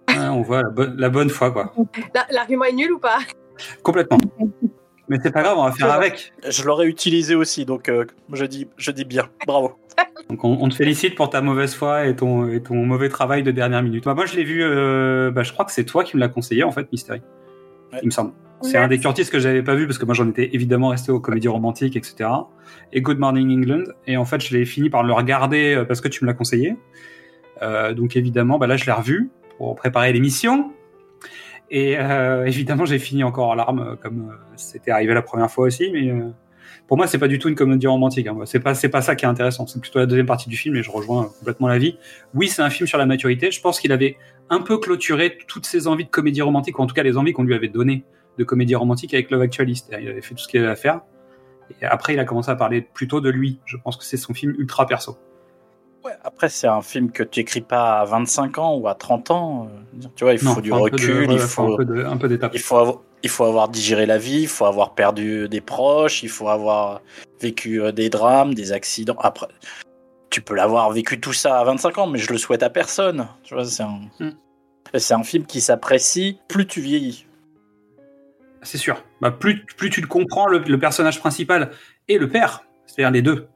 Ouais, 0.08 0.28
on 0.30 0.42
voit 0.42 0.62
la, 0.62 0.68
bonne- 0.70 0.96
la 0.96 1.08
bonne 1.08 1.30
foi 1.30 1.50
quoi. 1.50 1.72
La- 2.14 2.26
L'argument 2.30 2.64
est 2.66 2.72
nul 2.72 2.92
ou 2.92 2.98
pas? 2.98 3.18
Complètement. 3.82 4.18
Mais 5.12 5.18
c'est 5.22 5.30
pas 5.30 5.42
grave, 5.42 5.58
on 5.58 5.64
va 5.64 5.72
faire 5.72 5.92
avec. 5.92 6.32
Je 6.48 6.64
l'aurais 6.64 6.86
utilisé 6.86 7.34
aussi, 7.34 7.66
donc 7.66 7.90
euh, 7.90 8.06
je, 8.32 8.46
dis, 8.46 8.66
je 8.78 8.90
dis 8.90 9.04
bien. 9.04 9.28
Bravo. 9.46 9.72
Donc 10.30 10.42
on, 10.42 10.56
on 10.58 10.70
te 10.70 10.74
félicite 10.74 11.14
pour 11.16 11.28
ta 11.28 11.42
mauvaise 11.42 11.74
foi 11.74 12.06
et 12.06 12.16
ton, 12.16 12.48
et 12.48 12.62
ton 12.62 12.76
mauvais 12.86 13.10
travail 13.10 13.42
de 13.42 13.50
dernière 13.50 13.82
minute. 13.82 14.04
Bah, 14.04 14.14
moi 14.14 14.24
je 14.24 14.36
l'ai 14.36 14.44
vu, 14.44 14.62
euh, 14.62 15.30
bah, 15.30 15.42
je 15.42 15.52
crois 15.52 15.66
que 15.66 15.72
c'est 15.72 15.84
toi 15.84 16.02
qui 16.02 16.16
me 16.16 16.20
l'as 16.22 16.30
conseillé 16.30 16.64
en 16.64 16.72
fait, 16.72 16.90
Mystery. 16.90 17.20
Il 18.00 18.06
me 18.06 18.10
semble. 18.10 18.32
C'est 18.62 18.78
un 18.78 18.88
des 18.88 18.98
Curtis 18.98 19.28
que 19.28 19.38
j'avais 19.38 19.62
pas 19.62 19.74
vu 19.74 19.86
parce 19.86 19.98
que 19.98 20.06
moi 20.06 20.14
j'en 20.14 20.26
étais 20.30 20.48
évidemment 20.54 20.88
resté 20.88 21.12
aux 21.12 21.20
comédies 21.20 21.48
romantiques, 21.48 21.96
etc. 21.96 22.30
Et 22.94 23.02
Good 23.02 23.18
Morning 23.18 23.50
England. 23.50 23.84
Et 24.06 24.16
en 24.16 24.24
fait 24.24 24.40
je 24.40 24.56
l'ai 24.56 24.64
fini 24.64 24.88
par 24.88 25.02
le 25.02 25.12
regarder 25.12 25.74
euh, 25.74 25.84
parce 25.84 26.00
que 26.00 26.08
tu 26.08 26.24
me 26.24 26.26
l'as 26.30 26.34
conseillé. 26.34 26.76
Euh, 27.60 27.92
donc 27.92 28.16
évidemment, 28.16 28.58
bah 28.58 28.66
là 28.66 28.78
je 28.78 28.86
l'ai 28.86 28.92
revu 28.92 29.30
pour 29.58 29.74
préparer 29.74 30.10
l'émission. 30.14 30.72
Et 31.74 31.98
euh, 31.98 32.44
évidemment 32.44 32.84
j'ai 32.84 32.98
fini 32.98 33.24
encore 33.24 33.48
en 33.48 33.54
larmes 33.54 33.80
euh, 33.80 33.96
comme 33.96 34.28
euh, 34.30 34.34
c'était 34.56 34.90
arrivé 34.90 35.14
la 35.14 35.22
première 35.22 35.50
fois 35.50 35.66
aussi. 35.66 35.90
Mais 35.90 36.12
pour 36.86 36.98
moi 36.98 37.06
c'est 37.06 37.18
pas 37.18 37.28
du 37.28 37.38
tout 37.38 37.48
une 37.48 37.54
comédie 37.54 37.86
romantique. 37.86 38.26
Hein. 38.26 38.36
C'est 38.44 38.60
pas 38.60 38.74
c'est 38.74 38.90
pas 38.90 39.00
ça 39.00 39.16
qui 39.16 39.24
est 39.24 39.28
intéressant. 39.28 39.66
C'est 39.66 39.80
plutôt 39.80 39.98
la 39.98 40.06
deuxième 40.06 40.26
partie 40.26 40.50
du 40.50 40.56
film 40.56 40.76
et 40.76 40.82
je 40.82 40.90
rejoins 40.90 41.30
complètement 41.38 41.68
l'avis. 41.68 41.96
Oui 42.34 42.48
c'est 42.48 42.60
un 42.60 42.68
film 42.68 42.86
sur 42.86 42.98
la 42.98 43.06
maturité. 43.06 43.50
Je 43.50 43.60
pense 43.62 43.80
qu'il 43.80 43.90
avait 43.90 44.18
un 44.50 44.60
peu 44.60 44.76
clôturé 44.76 45.38
toutes 45.48 45.64
ses 45.64 45.88
envies 45.88 46.04
de 46.04 46.10
comédie 46.10 46.42
romantique 46.42 46.78
ou 46.78 46.82
en 46.82 46.86
tout 46.86 46.94
cas 46.94 47.02
les 47.02 47.16
envies 47.16 47.32
qu'on 47.32 47.44
lui 47.44 47.54
avait 47.54 47.68
données 47.68 48.04
de 48.38 48.44
comédie 48.44 48.74
romantique 48.74 49.14
avec 49.14 49.30
Love 49.30 49.40
Actually. 49.40 49.82
Il 49.90 50.08
avait 50.08 50.20
fait 50.20 50.34
tout 50.34 50.42
ce 50.42 50.48
qu'il 50.48 50.60
avait 50.60 50.70
à 50.70 50.76
faire. 50.76 51.00
Et 51.80 51.86
après, 51.86 52.12
il 52.12 52.18
a 52.18 52.24
commencé 52.24 52.50
à 52.50 52.56
parler 52.56 52.82
plutôt 52.82 53.20
de 53.20 53.30
lui. 53.30 53.60
Je 53.64 53.76
pense 53.76 53.96
que 53.96 54.04
c'est 54.04 54.16
son 54.16 54.34
film 54.34 54.54
ultra 54.58 54.86
perso. 54.86 55.16
Ouais, 56.04 56.12
après, 56.24 56.48
c'est 56.48 56.66
un 56.66 56.82
film 56.82 57.12
que 57.12 57.22
tu 57.22 57.40
écris 57.40 57.60
pas 57.60 58.00
à 58.00 58.04
25 58.04 58.58
ans 58.58 58.74
ou 58.76 58.88
à 58.88 58.94
30 58.94 59.30
ans. 59.30 59.68
euh, 60.00 60.08
Tu 60.16 60.24
vois, 60.24 60.34
il 60.34 60.44
Non, 60.44 60.54
faut 60.54 60.60
du 60.60 60.70
de- 60.70 60.74
recul, 60.74 61.30
il 61.30 61.38
faut 61.38 61.74
un 61.80 62.16
peu 62.16 62.28
d'étape. 62.28 62.50
il 62.54 62.60
faut 62.60 62.76
avoir, 62.76 62.96
il 63.22 63.30
faut 63.30 63.44
avoir 63.44 63.68
digéré 63.68 64.04
la 64.06 64.18
vie, 64.18 64.40
il 64.42 64.48
faut 64.48 64.64
avoir 64.66 64.94
perdu 64.94 65.48
des 65.48 65.60
proches, 65.60 66.24
il 66.24 66.28
faut 66.28 66.48
avoir 66.48 67.02
vécu 67.40 67.80
euh, 67.80 67.92
des 67.92 68.10
drames, 68.10 68.52
des 68.54 68.72
accidents. 68.72 69.16
Après, 69.20 69.46
tu 70.30 70.40
peux 70.40 70.54
l'avoir 70.54 70.90
vécu 70.90 71.20
tout 71.20 71.32
ça 71.32 71.60
à 71.60 71.64
25 71.64 71.98
ans, 71.98 72.06
mais 72.08 72.18
je 72.18 72.32
le 72.32 72.38
souhaite 72.38 72.64
à 72.64 72.70
personne. 72.70 73.28
Tu 73.44 73.54
vois, 73.54 73.64
c'est 73.64 73.84
un, 73.84 74.00
un 75.10 75.22
film 75.22 75.44
qui 75.46 75.60
s'apprécie 75.60 76.38
plus 76.48 76.66
tu 76.66 76.80
vieillis. 76.80 77.26
C'est 78.62 78.78
sûr. 78.78 79.04
Bah, 79.20 79.30
plus, 79.30 79.64
plus 79.76 79.90
tu 79.90 80.00
le 80.00 80.06
comprends, 80.08 80.46
le, 80.46 80.58
le 80.58 80.78
personnage 80.78 81.20
principal 81.20 81.70
et 82.08 82.18
le 82.18 82.28
père, 82.28 82.64
c'est-à-dire 82.86 83.10
les 83.12 83.22
deux. 83.22 83.46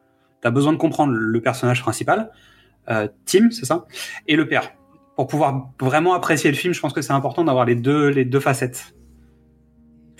Tu 0.47 0.53
besoin 0.53 0.73
de 0.73 0.79
comprendre 0.79 1.13
le 1.13 1.41
personnage 1.41 1.83
principal, 1.83 2.31
euh, 2.89 3.09
Tim, 3.25 3.51
c'est 3.51 3.65
ça, 3.65 3.87
et 4.29 4.37
le 4.37 4.47
père. 4.47 4.73
Pour 5.17 5.27
pouvoir 5.27 5.71
vraiment 5.81 6.15
apprécier 6.15 6.51
le 6.51 6.57
film, 6.57 6.73
je 6.73 6.81
pense 6.81 6.93
que 6.93 7.03
c'est 7.03 7.13
important 7.13 7.43
d'avoir 7.45 7.65
les 7.65 7.75
deux, 7.75 8.09
les 8.09 8.25
deux 8.25 8.41
facettes. 8.41 8.95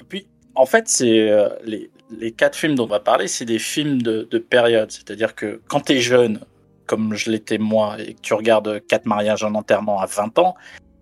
Et 0.01 0.03
puis, 0.03 0.27
en 0.55 0.67
fait, 0.67 0.89
c'est 0.89 1.31
euh, 1.31 1.51
les, 1.65 1.91
les 2.11 2.33
quatre 2.33 2.57
films 2.57 2.75
dont 2.75 2.85
on 2.85 2.89
va 2.89 3.01
parler, 3.01 3.29
c'est 3.29 3.45
des 3.45 3.59
films 3.59 4.03
de, 4.03 4.27
de 4.31 4.39
période. 4.39 4.91
C'est-à-dire 4.91 5.35
que 5.35 5.61
quand 5.69 5.81
tu 5.81 5.93
es 5.93 6.01
jeune, 6.01 6.41
comme 6.87 7.15
je 7.15 7.31
l'étais 7.31 7.59
moi, 7.59 7.97
et 8.01 8.15
que 8.15 8.21
tu 8.21 8.35
regardes 8.35 8.85
quatre 8.87 9.07
mariages 9.07 9.45
en 9.45 9.55
enterrement 9.55 10.01
à 10.01 10.07
20 10.07 10.39
ans, 10.39 10.55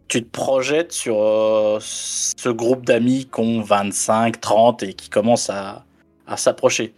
tu 0.09 0.23
te 0.23 0.28
projettes 0.28 0.93
sur 0.93 1.23
euh, 1.23 1.78
ce 1.81 2.51
groupe 2.51 2.85
d'amis 2.85 3.28
qui 3.33 3.41
ont 3.41 3.62
25, 3.62 4.41
30 4.41 4.83
et 4.83 4.93
qui 4.93 5.09
commencent 5.09 5.51
à, 5.51 5.85
à 6.27 6.36
s'approcher. 6.36 6.94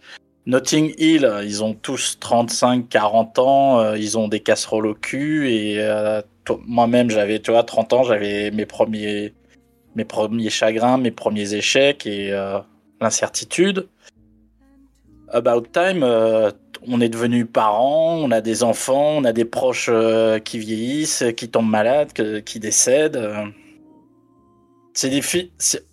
Notting 0.47 0.93
Hill, 0.97 1.29
ils 1.43 1.61
ont 1.61 1.73
tous 1.73 2.17
35, 2.21 2.87
40 2.87 3.39
ans, 3.39 3.79
euh, 3.81 3.97
ils 3.97 4.17
ont 4.17 4.29
des 4.29 4.39
casseroles 4.39 4.87
au 4.87 4.93
cul 4.93 5.51
et 5.51 5.75
euh, 5.81 6.21
moi-même 6.65 7.09
j'avais, 7.09 7.39
tu 7.39 7.51
vois, 7.51 7.63
30 7.63 7.91
ans, 7.91 8.03
j'avais 8.03 8.49
mes 8.51 8.65
premiers 8.65 9.33
mes 9.97 10.05
premiers 10.05 10.49
chagrins, 10.49 10.97
mes 10.97 11.11
premiers 11.11 11.53
échecs 11.53 12.05
et 12.05 12.31
euh, 12.31 12.59
l'incertitude. 13.01 13.89
About 15.33 15.63
Time, 15.73 16.05
on 16.87 17.01
est 17.01 17.09
devenu 17.09 17.45
parents, 17.45 18.15
on 18.15 18.31
a 18.31 18.39
des 18.39 18.63
enfants, 18.63 19.17
on 19.17 19.25
a 19.25 19.33
des 19.33 19.43
proches 19.43 19.89
qui 20.45 20.59
vieillissent, 20.59 21.25
qui 21.35 21.49
tombent 21.49 21.69
malades, 21.69 22.13
qui 22.43 22.59
décèdent. 22.61 23.19
C'est 24.93 25.09
des. 25.09 25.21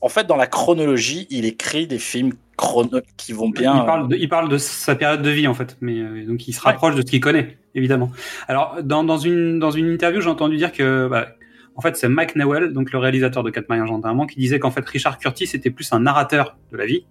En 0.00 0.08
fait, 0.08 0.28
dans 0.28 0.36
la 0.36 0.46
chronologie, 0.46 1.26
il 1.30 1.46
écrit 1.46 1.88
des 1.88 1.98
films 1.98 2.34
chrono 2.56 3.00
qui 3.16 3.32
vont 3.32 3.48
bien. 3.48 3.80
Il 3.80 3.86
parle, 3.86 4.08
de, 4.08 4.16
il 4.16 4.28
parle 4.28 4.48
de 4.48 4.58
sa 4.58 4.94
période 4.94 5.22
de 5.22 5.30
vie 5.30 5.46
en 5.46 5.54
fait, 5.54 5.76
mais 5.80 5.98
euh, 5.98 6.26
donc 6.26 6.46
il 6.48 6.52
se 6.52 6.60
rapproche 6.60 6.94
de 6.94 7.00
ce 7.00 7.06
qu'il 7.06 7.20
connaît, 7.20 7.58
évidemment. 7.74 8.10
Alors 8.48 8.78
dans, 8.82 9.04
dans 9.04 9.18
une 9.18 9.58
dans 9.58 9.70
une 9.70 9.90
interview, 9.90 10.20
j'ai 10.20 10.30
entendu 10.30 10.56
dire 10.56 10.72
que 10.72 11.08
bah, 11.08 11.28
en 11.74 11.80
fait 11.80 11.96
c'est 11.96 12.08
Mike 12.08 12.36
Newell, 12.36 12.72
donc 12.72 12.92
le 12.92 12.98
réalisateur 12.98 13.42
de 13.42 13.50
Quatre 13.50 13.68
mariages 13.68 13.90
en 13.90 14.02
un 14.04 14.26
qui 14.26 14.38
disait 14.38 14.58
qu'en 14.58 14.70
fait 14.70 14.86
Richard 14.86 15.18
Curtis 15.18 15.50
était 15.54 15.70
plus 15.70 15.92
un 15.92 16.00
narrateur 16.00 16.56
de 16.72 16.76
la 16.76 16.86
vie 16.86 17.04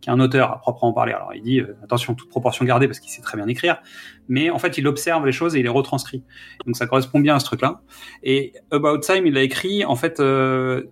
qu'un 0.00 0.20
auteur 0.20 0.52
à 0.52 0.60
proprement 0.60 0.92
parler. 0.92 1.12
Alors 1.12 1.32
il 1.34 1.42
dit 1.42 1.60
euh, 1.60 1.76
attention 1.82 2.14
toute 2.14 2.28
proportion 2.28 2.64
gardée 2.64 2.86
parce 2.86 3.00
qu'il 3.00 3.10
sait 3.10 3.22
très 3.22 3.36
bien 3.36 3.48
écrire, 3.48 3.78
mais 4.28 4.50
en 4.50 4.58
fait 4.58 4.78
il 4.78 4.86
observe 4.86 5.24
les 5.26 5.32
choses 5.32 5.56
et 5.56 5.60
il 5.60 5.62
les 5.62 5.68
retranscrit. 5.68 6.22
Donc 6.64 6.76
ça 6.76 6.86
correspond 6.86 7.20
bien 7.20 7.34
à 7.36 7.38
ce 7.38 7.44
truc-là. 7.46 7.80
Et 8.22 8.52
About 8.70 8.98
Time, 8.98 9.26
il 9.26 9.34
l'a 9.34 9.42
écrit 9.42 9.84
en 9.84 9.96
fait 9.96 10.20
euh, 10.20 10.84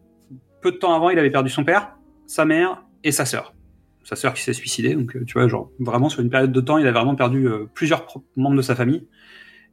peu 0.60 0.72
de 0.72 0.76
temps 0.76 0.94
avant, 0.94 1.10
il 1.10 1.18
avait 1.18 1.30
perdu 1.30 1.50
son 1.50 1.64
père, 1.64 1.96
sa 2.26 2.44
mère 2.44 2.82
et 3.02 3.12
sa 3.12 3.26
sœur 3.26 3.54
sa 4.04 4.16
sœur 4.16 4.34
qui 4.34 4.42
s'est 4.42 4.52
suicidée. 4.52 4.94
Donc, 4.94 5.16
euh, 5.16 5.24
tu 5.24 5.34
vois, 5.34 5.48
genre, 5.48 5.70
vraiment, 5.78 6.08
sur 6.08 6.20
une 6.20 6.30
période 6.30 6.52
de 6.52 6.60
temps, 6.60 6.78
il 6.78 6.86
a 6.86 6.92
vraiment 6.92 7.14
perdu 7.14 7.48
euh, 7.48 7.66
plusieurs 7.74 8.06
membres 8.36 8.56
de 8.56 8.62
sa 8.62 8.74
famille. 8.74 9.06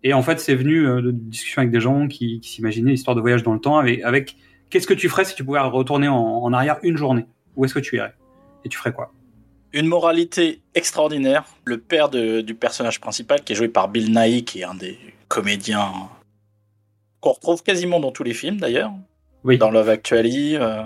Et 0.04 0.14
en 0.14 0.24
fait, 0.24 0.40
c'est 0.40 0.56
venu 0.56 0.88
euh, 0.88 1.02
de 1.02 1.12
discussions 1.12 1.62
avec 1.62 1.72
des 1.72 1.80
gens 1.80 2.08
qui, 2.08 2.40
qui 2.40 2.50
s'imaginaient 2.50 2.92
l'histoire 2.92 3.16
de 3.16 3.22
voyage 3.22 3.44
dans 3.44 3.54
le 3.54 3.60
temps 3.60 3.78
avec, 3.78 4.02
avec 4.02 4.36
qu'est-ce 4.70 4.88
que 4.88 4.94
tu 4.94 5.10
ferais 5.10 5.26
si 5.26 5.36
tu 5.36 5.44
pouvais 5.44 5.60
retourner 5.60 6.08
en, 6.08 6.16
en 6.16 6.54
arrière 6.54 6.78
une 6.82 6.98
journée? 6.98 7.26
Où 7.56 7.66
est-ce 7.66 7.74
que 7.74 7.80
tu 7.80 7.98
irais? 7.98 8.14
Et 8.66 8.70
tu 8.70 8.78
ferais 8.78 8.94
quoi? 8.94 9.14
Une 9.74 9.88
moralité 9.88 10.62
extraordinaire. 10.76 11.46
Le 11.66 11.78
père 11.78 12.10
de- 12.10 12.42
du 12.42 12.56
personnage 12.56 13.00
principal, 13.00 13.44
qui 13.44 13.54
est 13.54 13.56
joué 13.56 13.68
par 13.68 13.90
Bill 13.90 14.12
Nighy, 14.12 14.44
qui 14.44 14.62
est 14.62 14.64
un 14.64 14.76
des 14.76 14.98
comédiens 15.28 15.92
qu'on 17.20 17.34
retrouve 17.34 17.62
quasiment 17.64 18.00
dans 18.00 18.12
tous 18.12 18.24
les 18.24 18.34
films 18.34 18.58
d'ailleurs. 18.58 18.92
Oui. 19.44 19.58
Dans 19.58 19.72
Love 19.72 19.90
Actually, 19.90 20.56
euh, 20.56 20.84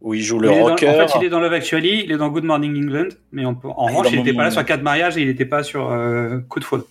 où 0.00 0.14
il 0.14 0.22
joue 0.22 0.38
le 0.38 0.50
Il 0.50 0.58
dans- 0.58 0.64
rocker. 0.66 0.88
En 0.88 1.08
fait, 1.08 1.18
il 1.20 1.24
est 1.24 1.28
dans 1.30 1.40
Love 1.40 1.52
Actually, 1.54 2.04
il 2.04 2.12
est 2.12 2.16
dans 2.16 2.28
Good 2.28 2.44
Morning 2.44 2.76
England, 2.84 3.08
mais 3.32 3.44
en, 3.44 3.50
en 3.52 3.86
Ah, 3.86 3.90
revanche, 3.90 4.08
il 4.12 4.18
n'était 4.18 4.32
pas 4.34 4.44
là 4.44 4.50
sur 4.50 4.58
Morning. 4.58 4.68
quatre 4.68 4.82
mariages 4.82 5.16
et 5.16 5.22
il 5.22 5.28
n'était 5.28 5.44
pas 5.46 5.62
sur 5.62 5.90
euh, 5.90 6.38
Coup 6.48 6.60
de 6.60 6.64
foudre. 6.64 6.84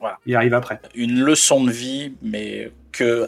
Voilà. 0.00 0.18
Il 0.26 0.36
arrive 0.36 0.54
après. 0.54 0.78
Une 0.94 1.20
leçon 1.20 1.64
de 1.64 1.70
vie, 1.70 2.12
mais 2.22 2.70
que 2.92 3.26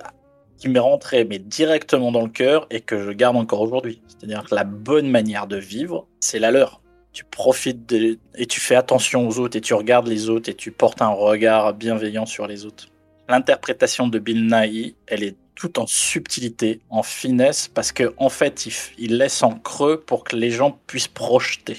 qui 0.59 0.69
m'est 0.69 0.79
rentrée 0.81 1.25
mais 1.25 1.39
directement 1.39 2.11
dans 2.11 2.23
le 2.23 2.29
cœur 2.29 2.67
et 2.71 2.81
que 2.81 3.03
je 3.05 3.11
garde 3.13 3.37
encore 3.37 3.61
aujourd'hui. 3.61 4.03
C'est-à-dire 4.09 4.43
que 4.45 4.55
la 4.55 4.65
bonne 4.65 5.09
manière 5.09 5.47
de 5.47 5.57
vivre, 5.57 6.07
c'est 6.21 6.39
la 6.41 6.51
leur. 6.51 6.81
Tu 7.13 7.25
profites 7.25 7.89
de- 7.89 8.19
et 8.37 8.47
tu 8.47 8.61
fais 8.61 8.75
attention 8.75 9.27
aux 9.27 9.39
autres 9.39 9.57
et 9.57 9.61
tu 9.61 9.73
regardes 9.75 10.09
les 10.09 10.29
autres 10.29 10.49
et 10.51 10.55
tu 10.55 10.71
portes 10.73 11.01
un 11.01 11.09
regard 11.09 11.75
bienveillant 11.75 12.27
sur 12.27 12.47
les 12.47 12.67
autres. 12.67 12.89
L'interprétation 13.29 14.09
de 14.09 14.19
Bill 14.19 14.47
Nighy, 14.47 14.97
elle 15.07 15.23
est 15.23 15.37
tout 15.55 15.81
en 15.81 15.87
subtilité, 15.87 16.81
en 16.89 17.03
finesse, 17.03 17.69
parce 17.69 17.91
que 17.91 18.15
en 18.17 18.29
fait, 18.29 18.69
il, 18.97 19.19
laisse 19.19 19.43
en 19.43 19.59
creux 19.59 20.01
pour 20.01 20.23
que 20.23 20.37
les 20.37 20.51
gens 20.51 20.79
puissent 20.87 21.09
projeter. 21.09 21.79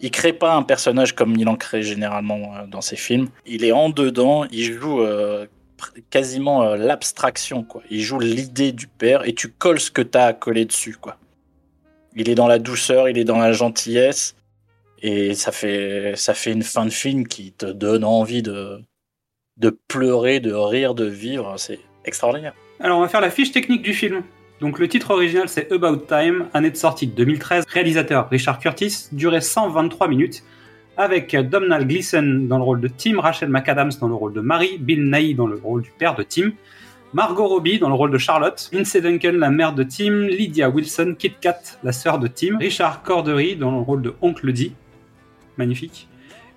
Il 0.00 0.10
crée 0.12 0.32
pas 0.32 0.54
un 0.54 0.62
personnage 0.62 1.14
comme 1.14 1.34
il 1.36 1.48
en 1.48 1.56
crée 1.56 1.82
généralement 1.82 2.54
euh, 2.56 2.66
dans 2.66 2.80
ses 2.80 2.96
films. 2.96 3.28
Il 3.46 3.64
est 3.64 3.72
en 3.72 3.90
dedans, 3.90 4.44
il 4.52 4.72
joue 4.72 5.02
euh, 5.02 5.46
quasiment 6.08 6.62
euh, 6.62 6.76
l'abstraction, 6.76 7.64
quoi. 7.64 7.82
Il 7.90 8.00
joue 8.00 8.20
l'idée 8.20 8.72
du 8.72 8.86
père 8.86 9.26
et 9.26 9.34
tu 9.34 9.48
colles 9.48 9.80
ce 9.80 9.90
que 9.90 10.02
t'as 10.02 10.26
à 10.26 10.32
coller 10.32 10.64
dessus, 10.64 10.96
quoi. 10.98 11.16
Il 12.14 12.28
est 12.28 12.34
dans 12.36 12.48
la 12.48 12.60
douceur, 12.60 13.08
il 13.08 13.18
est 13.18 13.24
dans 13.24 13.38
la 13.38 13.52
gentillesse 13.52 14.36
et 15.02 15.34
ça 15.34 15.52
fait 15.52 16.14
ça 16.16 16.34
fait 16.34 16.52
une 16.52 16.62
fin 16.62 16.84
de 16.84 16.90
film 16.90 17.26
qui 17.26 17.52
te 17.52 17.66
donne 17.66 18.04
envie 18.04 18.42
de 18.42 18.82
de 19.60 19.76
pleurer, 19.88 20.40
de 20.40 20.52
rire, 20.52 20.94
de 20.94 21.04
vivre. 21.04 21.54
C'est 21.58 21.80
extraordinaire. 22.04 22.54
Alors, 22.80 22.98
on 22.98 23.02
va 23.02 23.08
faire 23.08 23.20
la 23.20 23.30
fiche 23.30 23.52
technique 23.52 23.82
du 23.82 23.92
film. 23.92 24.22
Donc, 24.60 24.78
le 24.78 24.88
titre 24.88 25.10
original, 25.10 25.48
c'est 25.48 25.70
About 25.70 25.98
Time, 26.08 26.46
année 26.54 26.70
de 26.70 26.76
sortie 26.76 27.06
de 27.06 27.14
2013. 27.14 27.64
Réalisateur 27.68 28.28
Richard 28.30 28.58
Curtis, 28.58 29.08
durée 29.12 29.40
123 29.40 30.08
minutes, 30.08 30.42
avec 30.96 31.34
Domhnall 31.36 31.86
Gleeson 31.86 32.46
dans 32.48 32.58
le 32.58 32.64
rôle 32.64 32.80
de 32.80 32.88
Tim, 32.88 33.20
Rachel 33.20 33.48
McAdams 33.48 33.92
dans 34.00 34.08
le 34.08 34.14
rôle 34.14 34.32
de 34.32 34.40
Mary, 34.40 34.78
Bill 34.78 35.10
Nighy 35.10 35.34
dans 35.34 35.46
le 35.46 35.56
rôle 35.56 35.82
du 35.82 35.90
père 35.98 36.14
de 36.14 36.22
Tim, 36.22 36.52
Margot 37.12 37.48
Robbie 37.48 37.78
dans 37.78 37.88
le 37.88 37.94
rôle 37.94 38.10
de 38.10 38.18
Charlotte, 38.18 38.68
Lindsay 38.72 39.00
Duncan, 39.00 39.32
la 39.32 39.50
mère 39.50 39.72
de 39.72 39.82
Tim, 39.82 40.26
Lydia 40.26 40.68
Wilson, 40.68 41.14
Kit 41.18 41.32
Kat, 41.40 41.60
la 41.82 41.92
sœur 41.92 42.18
de 42.18 42.26
Tim, 42.28 42.58
Richard 42.58 43.02
Cordery 43.02 43.56
dans 43.56 43.70
le 43.70 43.78
rôle 43.78 44.02
de 44.02 44.14
Oncle 44.20 44.52
D, 44.52 44.72
magnifique, 45.56 46.08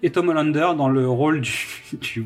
et 0.03 0.11
Tom 0.11 0.30
Hollander 0.30 0.72
dans 0.77 0.90
le 0.90 1.07
rôle 1.07 1.41
du, 1.41 1.51
du 2.01 2.25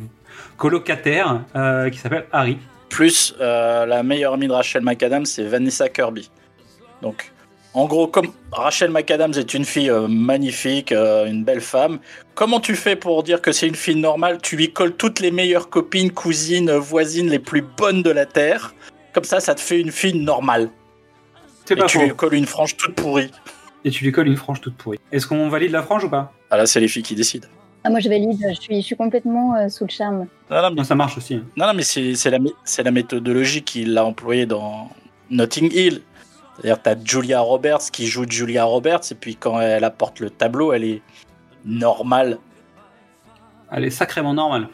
colocataire 0.58 1.42
euh, 1.56 1.90
qui 1.90 1.98
s'appelle 1.98 2.26
Harry. 2.32 2.58
Plus 2.90 3.36
euh, 3.42 3.86
la 3.86 4.04
meilleure 4.04 4.34
amie 4.34 4.48
de 4.48 4.54
Rachel 4.54 4.82
McAdams, 4.84 5.26
c'est 5.26 5.44
Vanessa 5.44 5.90
Kirby. 5.90 6.30
Donc, 7.02 7.32
en 7.74 7.86
gros, 7.86 8.08
comme 8.08 8.28
Rachel 8.52 8.90
McAdams 8.92 9.34
est 9.34 9.54
une 9.54 9.66
fille 9.66 9.90
euh, 9.90 10.08
magnifique, 10.08 10.92
une 10.92 11.44
belle 11.44 11.62
femme, 11.62 12.00
comment 12.34 12.60
tu 12.60 12.76
fais 12.76 12.96
pour 12.96 13.24
dire 13.24 13.42
que 13.42 13.52
c'est 13.52 13.68
une 13.68 13.76
fille 13.76 13.98
normale? 13.98 14.40
Tu 14.42 14.56
lui 14.56 14.72
colles 14.72 14.96
toutes 14.96 15.20
les 15.20 15.32
meilleures 15.32 15.70
copines, 15.70 16.12
cousines, 16.12 16.72
voisines 16.72 17.30
les 17.30 17.40
plus 17.40 17.62
bonnes 17.62 18.02
de 18.02 18.10
la 18.10 18.26
Terre. 18.26 18.74
Comme 19.14 19.26
ça, 19.26 19.40
ça 19.40 19.54
te 19.54 19.62
fait 19.62 19.80
une 19.80 19.92
fille 19.92 20.18
normale. 20.18 20.70
C'est 21.66 21.74
Et 21.74 21.78
pas 21.78 21.88
tu 21.88 21.98
faux. 21.98 22.06
lui 22.06 22.16
colles 22.16 22.36
une 22.36 22.46
frange 22.46 22.78
toute 22.78 22.96
pourrie. 22.96 23.32
Et 23.84 23.92
tu 23.92 24.04
lui 24.04 24.12
colles 24.12 24.28
une 24.28 24.38
frange 24.38 24.62
toute 24.62 24.76
pourrie. 24.76 25.00
Est-ce 25.12 25.28
qu'on 25.28 25.50
valide 25.50 25.72
la 25.72 25.84
frange 25.84 26.04
ou 26.06 26.10
pas? 26.10 26.34
Ah 26.50 26.58
là, 26.58 26.66
c'est 26.66 26.80
les 26.80 26.88
filles 26.88 27.04
qui 27.04 27.16
décident. 27.16 27.48
Ah, 27.84 27.90
moi, 27.90 28.00
je 28.00 28.10
valide, 28.10 28.38
je 28.50 28.60
suis, 28.60 28.76
je 28.82 28.86
suis 28.86 28.96
complètement 28.96 29.56
euh, 29.56 29.70
sous 29.70 29.86
le 29.86 29.90
charme. 29.90 30.28
Non, 30.50 30.62
non, 30.62 30.72
mais, 30.72 30.84
Ça 30.84 30.96
marche 30.96 31.18
aussi. 31.18 31.36
non, 31.56 31.68
non, 31.68 31.74
mais 31.74 31.84
c'est 31.84 32.84
la, 32.84 32.92
méthodologie 32.92 33.64
qu'il 33.64 33.98
a 33.98 34.06
employée 34.06 34.46
dans 34.46 34.90
Notting 35.30 35.72
Hill. 35.74 36.02
C'est-à-dire, 36.56 36.82
t'as 36.82 36.96
Julia 37.04 37.40
Roberts 37.40 37.92
qui 37.92 38.08
joue 38.08 38.26
Julia 38.28 38.66
Roberts, 38.66 39.12
et 39.12 39.16
puis 39.16 39.36
quand 39.36 39.62
elle 39.62 39.84
apporte 39.84 40.20
le 40.20 40.30
tableau, 40.30 40.74
elle 40.74 40.84
est 40.84 41.02
normale. 41.66 42.40
Elle 43.72 43.86
est 43.86 43.92
sacrément 43.92 44.34
normale. 44.34 44.68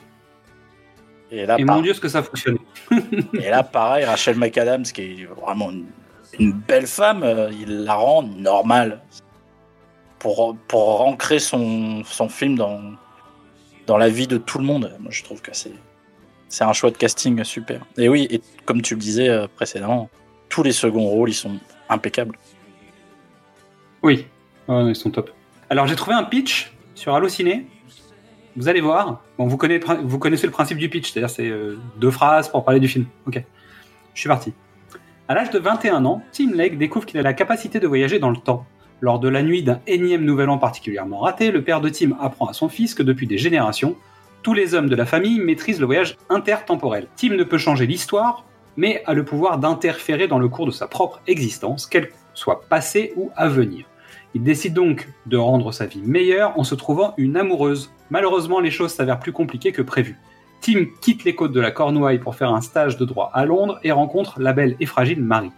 Et 1.30 1.46
là, 1.46 1.56
Et 1.60 1.66
par- 1.66 1.76
mon 1.78 1.82
dieu, 1.82 1.94
ce 1.94 2.00
que 2.00 2.08
ça 2.08 2.24
fonctionne. 2.24 2.58
et 3.34 3.50
là, 3.50 3.64
pareil, 3.64 4.06
Rachel 4.06 4.38
McAdams, 4.38 4.84
qui 4.84 5.02
est 5.02 5.26
vraiment 5.26 5.72
une, 5.72 5.86
une 6.40 6.54
belle 6.54 6.88
femme, 6.88 7.24
euh, 7.24 7.52
il 7.52 7.84
la 7.84 7.96
rend 7.96 8.24
normale. 8.24 9.02
Pour, 10.24 10.56
pour 10.68 11.02
ancrer 11.02 11.38
son, 11.38 12.04
film 12.30 12.56
dans, 12.56 13.98
la 13.98 14.10
vie 14.10 14.26
de 14.26 14.38
tout 14.38 14.58
le 14.58 14.64
monde. 14.64 14.92
Moi, 15.00 15.12
je 15.12 15.24
trouve 15.24 15.42
que 15.42 15.52
c'est 15.54 16.64
un 16.64 16.74
choix 16.74 16.90
de 16.90 16.98
casting 16.98 17.44
super. 17.44 17.86
Et 17.98 18.10
oui, 18.10 18.28
et 18.32 18.42
comme 18.66 18.82
tu 18.82 18.96
le 18.96 19.00
disais 19.00 19.30
euh, 19.30 19.48
précédemment, 19.54 20.10
tous 20.50 20.64
les 20.64 20.72
seconds 20.72 21.06
rôles, 21.08 21.30
ils 21.30 21.36
sont 21.36 21.60
impeccables. 21.90 22.38
Oui, 24.02 24.26
Ouais, 24.68 24.90
ils 24.90 24.96
sont 24.96 25.12
top. 25.12 25.32
Alors 25.70 25.88
j'ai 25.88 25.96
trouvé 25.96 26.16
un 26.16 26.24
pitch 26.24 26.74
sur 26.96 27.14
Allociné. 27.16 27.68
Vous 28.56 28.68
allez 28.68 28.82
voir. 28.82 29.24
Bon, 29.38 29.48
vous 29.48 29.58
connaissez, 29.58 29.84
vous 30.04 30.20
connaissez 30.20 30.46
le 30.46 30.54
principe 30.54 30.78
du 30.78 30.90
pitch, 30.90 31.12
c'est-à-dire 31.12 31.30
c'est 31.30 31.50
euh, 31.50 31.80
deux 31.98 32.12
phrases 32.12 32.50
pour 32.50 32.64
parler 32.64 32.80
du 32.80 32.88
film. 32.88 33.06
Ok, 33.26 33.44
je 34.14 34.20
suis 34.20 34.30
parti. 34.30 34.54
À 35.28 35.34
l'âge 35.34 35.50
de 35.50 35.60
21 35.60 36.06
ans, 36.06 36.22
Tim 36.32 36.52
Lake 36.54 36.78
découvre 36.78 37.06
qu'il 37.06 37.20
a 37.20 37.24
la 37.24 37.34
capacité 37.34 37.80
de 37.80 37.88
voyager 37.88 38.20
dans 38.20 38.30
le 38.30 38.38
temps. 38.38 38.66
Lors 39.02 39.20
de 39.20 39.28
la 39.28 39.44
nuit 39.44 39.64
d'un 39.64 39.80
énième 39.88 40.24
nouvel 40.24 40.50
an 40.50 40.58
particulièrement 40.58 41.20
raté, 41.20 41.52
le 41.52 41.64
père 41.64 41.82
de 41.82 41.90
Tim 41.90 42.16
apprend 42.22 42.48
à 42.48 42.54
son 42.54 42.70
fils 42.70 42.94
que 42.94 43.04
depuis 43.04 43.28
des 43.28 43.38
générations, 43.38 43.96
tous 44.44 44.54
les 44.54 44.76
hommes 44.76 44.90
de 44.90 44.96
la 44.96 45.06
famille 45.06 45.40
maîtrisent 45.40 45.80
le 45.80 45.86
voyage 45.86 46.18
intertemporel. 46.30 47.08
Tim 47.16 47.36
ne 47.36 47.44
peut 47.44 47.58
changer 47.58 47.86
l'histoire, 47.86 48.46
mais 48.78 49.04
a 49.06 49.14
le 49.14 49.24
pouvoir 49.26 49.58
d'interférer 49.58 50.28
dans 50.28 50.40
le 50.40 50.50
cours 50.50 50.66
de 50.66 50.72
sa 50.72 50.88
propre 50.88 51.22
existence, 51.28 51.86
qu'elle 51.86 52.10
soit 52.34 52.62
passée 52.70 53.14
ou 53.16 53.32
à 53.36 53.48
venir. 53.48 53.86
Il 54.36 54.44
décide 54.44 54.74
donc 54.74 55.10
de 55.28 55.38
rendre 55.38 55.72
sa 55.72 55.86
vie 55.86 56.02
meilleure 56.02 56.58
en 56.60 56.64
se 56.64 56.76
trouvant 56.76 57.14
une 57.18 57.38
amoureuse. 57.38 57.92
Malheureusement, 58.10 58.60
les 58.60 58.72
choses 58.72 58.92
s'avèrent 58.92 59.20
plus 59.20 59.32
compliquées 59.32 59.72
que 59.72 59.82
prévu. 59.82 60.18
Tim 60.62 60.86
quitte 61.02 61.24
les 61.24 61.36
côtes 61.36 61.52
de 61.52 61.60
la 61.60 61.72
Cornouaille 61.72 62.20
pour 62.20 62.36
faire 62.36 62.54
un 62.54 62.62
stage 62.62 62.98
de 62.98 63.06
droit 63.06 63.30
à 63.34 63.46
Londres 63.46 63.80
et 63.84 63.92
rencontre 63.92 64.40
la 64.40 64.54
belle 64.54 64.76
et 64.80 64.86
fragile 64.86 65.22
Marie. 65.22 65.52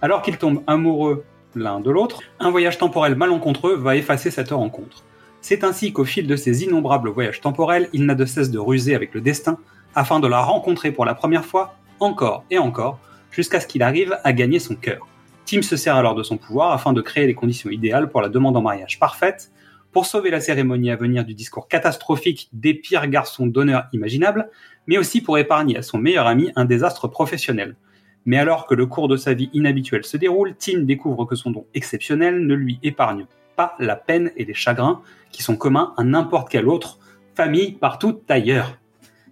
Alors 0.00 0.22
qu'ils 0.22 0.38
tombent 0.38 0.62
amoureux 0.66 1.24
l'un 1.54 1.80
de 1.80 1.90
l'autre, 1.90 2.20
un 2.40 2.50
voyage 2.50 2.78
temporel 2.78 3.14
malencontreux 3.14 3.76
va 3.76 3.96
effacer 3.96 4.30
cette 4.30 4.50
rencontre. 4.50 5.04
C'est 5.40 5.64
ainsi 5.64 5.92
qu'au 5.92 6.04
fil 6.04 6.26
de 6.26 6.36
ces 6.36 6.64
innombrables 6.64 7.10
voyages 7.10 7.40
temporels, 7.40 7.88
il 7.92 8.06
n'a 8.06 8.14
de 8.14 8.24
cesse 8.24 8.50
de 8.50 8.58
ruser 8.58 8.94
avec 8.94 9.12
le 9.14 9.20
destin 9.20 9.58
afin 9.94 10.20
de 10.20 10.28
la 10.28 10.40
rencontrer 10.40 10.92
pour 10.92 11.04
la 11.04 11.14
première 11.14 11.44
fois, 11.44 11.74
encore 12.00 12.44
et 12.50 12.58
encore, 12.58 12.98
jusqu'à 13.30 13.60
ce 13.60 13.66
qu'il 13.66 13.82
arrive 13.82 14.18
à 14.24 14.32
gagner 14.32 14.58
son 14.58 14.76
cœur. 14.76 15.06
Tim 15.44 15.62
se 15.62 15.76
sert 15.76 15.96
alors 15.96 16.14
de 16.14 16.22
son 16.22 16.36
pouvoir 16.36 16.72
afin 16.72 16.92
de 16.92 17.00
créer 17.00 17.26
les 17.26 17.34
conditions 17.34 17.70
idéales 17.70 18.08
pour 18.08 18.22
la 18.22 18.28
demande 18.28 18.56
en 18.56 18.62
mariage 18.62 18.98
parfaite, 18.98 19.50
pour 19.90 20.06
sauver 20.06 20.30
la 20.30 20.40
cérémonie 20.40 20.90
à 20.90 20.96
venir 20.96 21.24
du 21.24 21.34
discours 21.34 21.68
catastrophique 21.68 22.48
des 22.52 22.74
pires 22.74 23.06
garçons 23.08 23.46
d'honneur 23.46 23.84
imaginables, 23.92 24.48
mais 24.86 24.96
aussi 24.96 25.20
pour 25.20 25.38
épargner 25.38 25.76
à 25.76 25.82
son 25.82 25.98
meilleur 25.98 26.26
ami 26.26 26.50
un 26.56 26.64
désastre 26.64 27.08
professionnel. 27.08 27.76
Mais 28.24 28.38
alors 28.38 28.66
que 28.66 28.74
le 28.74 28.86
cours 28.86 29.08
de 29.08 29.16
sa 29.16 29.34
vie 29.34 29.50
inhabituel 29.52 30.04
se 30.04 30.16
déroule, 30.16 30.54
Tim 30.56 30.80
découvre 30.80 31.24
que 31.24 31.34
son 31.34 31.50
don 31.50 31.66
exceptionnel 31.74 32.46
ne 32.46 32.54
lui 32.54 32.78
épargne 32.82 33.26
pas 33.56 33.74
la 33.78 33.96
peine 33.96 34.30
et 34.36 34.44
les 34.44 34.54
chagrins 34.54 35.02
qui 35.30 35.42
sont 35.42 35.56
communs 35.56 35.92
à 35.96 36.04
n'importe 36.04 36.48
quelle 36.48 36.68
autre 36.68 36.98
famille 37.34 37.72
partout 37.72 38.20
ailleurs. 38.28 38.78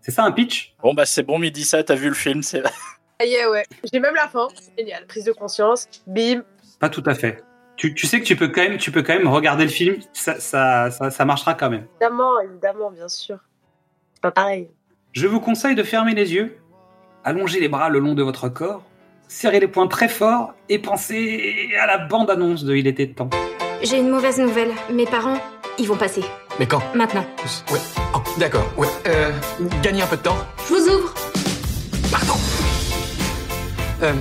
C'est 0.01 0.11
ça 0.11 0.25
un 0.25 0.33
pitch? 0.33 0.75
Bon, 0.83 0.95
bah 0.95 1.07
c'est 1.07 1.23
bon, 1.23 1.39
midi 1.39 1.63
ça, 1.63 1.85
t'as 1.85 1.95
vu 1.95 2.09
le 2.09 2.15
film, 2.15 2.43
c'est. 2.43 2.63
Ah 3.21 3.25
yeah, 3.25 3.51
ouais. 3.51 3.65
J'ai 3.93 4.01
même 4.01 4.15
la 4.15 4.29
fin. 4.29 4.49
Génial. 4.79 5.07
Prise 5.07 5.25
de 5.25 5.33
conscience. 5.33 5.87
Bim. 6.07 6.43
Pas 6.79 6.89
tout 6.89 7.03
à 7.05 7.15
fait. 7.15 7.45
Tu, 7.77 7.95
tu 7.95 8.07
sais 8.07 8.19
que 8.21 8.25
tu 8.25 8.35
peux 8.35 8.49
quand 8.49 8.63
même, 8.63 8.79
tu 8.79 8.91
peux 8.91 9.03
quand 9.03 9.15
même 9.15 9.29
regarder 9.29 9.65
le 9.65 9.71
film, 9.71 9.97
ça, 10.13 10.41
ça, 10.41 10.91
ça, 10.91 11.11
ça 11.11 11.25
marchera 11.25 11.55
quand 11.55 11.71
même. 11.71 11.87
Évidemment, 12.01 12.41
évidemment, 12.41 12.91
bien 12.91 13.09
sûr. 13.09 13.39
C'est 14.15 14.23
pas 14.23 14.31
pareil. 14.31 14.69
Je 15.13 15.27
vous 15.27 15.41
conseille 15.41 15.75
de 15.75 15.83
fermer 15.83 16.15
les 16.15 16.35
yeux, 16.35 16.59
allonger 17.25 17.61
les 17.61 17.69
bras 17.69 17.89
le 17.89 17.99
long 17.99 18.15
de 18.15 18.23
votre 18.23 18.49
corps, 18.49 18.83
serrer 19.29 19.61
les 19.61 19.69
poings 19.69 19.87
très 19.89 20.09
fort 20.09 20.55
et 20.69 20.79
penser 20.79 21.69
à 21.81 21.87
la 21.87 21.99
bande-annonce 21.99 22.65
de 22.65 22.75
Il 22.75 22.87
était 22.87 23.09
temps. 23.09 23.31
J'ai 23.83 23.99
une 23.99 24.11
mauvaise 24.11 24.39
nouvelle. 24.39 24.71
Mes 24.93 25.07
parents, 25.07 25.39
ils 25.79 25.87
vont 25.87 25.97
passer. 25.97 26.23
Mais 26.59 26.67
quand? 26.67 26.83
Maintenant. 26.95 27.25
Ouais. 27.73 27.79
Oh, 28.15 28.19
d'accord. 28.39 28.67
Ouais. 28.77 28.89
Euh, 29.07 29.31
gagnez 29.83 30.03
un 30.03 30.07
peu 30.07 30.17
de 30.17 30.23
temps. 30.23 30.37
Je 30.69 30.75
vous 30.75 30.89
ouvre. 30.89 31.15
Pardon. 32.11 32.35
Euh, 34.03 34.13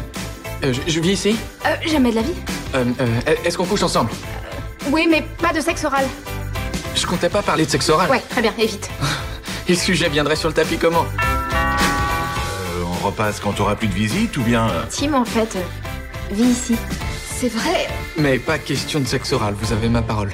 euh, 0.63 0.73
je, 0.73 0.81
je 0.91 0.99
vis 0.99 1.11
ici? 1.11 1.35
Euh, 1.65 1.75
jamais 1.85 2.11
de 2.11 2.15
la 2.15 2.21
vie. 2.21 2.35
Euh, 2.75 2.85
euh, 3.01 3.33
Est-ce 3.43 3.57
qu'on 3.57 3.65
couche 3.65 3.83
ensemble? 3.83 4.11
Oui, 4.91 5.07
mais 5.09 5.23
pas 5.41 5.51
de 5.53 5.59
sexe 5.59 5.83
oral. 5.83 6.05
Je 6.95 7.05
comptais 7.05 7.29
pas 7.29 7.41
parler 7.41 7.65
de 7.65 7.69
sexe 7.69 7.89
oral. 7.89 8.09
Ouais, 8.09 8.21
très 8.29 8.41
bien, 8.41 8.53
évite. 8.57 8.89
Et 9.67 9.73
le 9.73 9.77
sujet 9.77 10.09
viendrait 10.09 10.35
sur 10.35 10.47
le 10.49 10.53
tapis 10.53 10.77
comment? 10.77 11.05
Repasse 12.99 13.39
quand 13.39 13.53
t'auras 13.53 13.75
plus 13.75 13.87
de 13.87 13.93
visite 13.93 14.35
ou 14.37 14.41
bien... 14.43 14.69
euh, 14.69 14.83
Tim, 14.89 15.13
en 15.13 15.25
fait, 15.25 15.55
euh, 15.55 16.33
vit 16.33 16.43
ici. 16.43 16.75
C'est 17.37 17.49
vrai. 17.49 17.87
Mais 18.17 18.37
pas 18.39 18.57
question 18.57 18.99
de 18.99 19.05
sexe 19.05 19.31
oral, 19.33 19.53
vous 19.59 19.71
avez 19.73 19.89
ma 19.89 20.01
parole. 20.01 20.31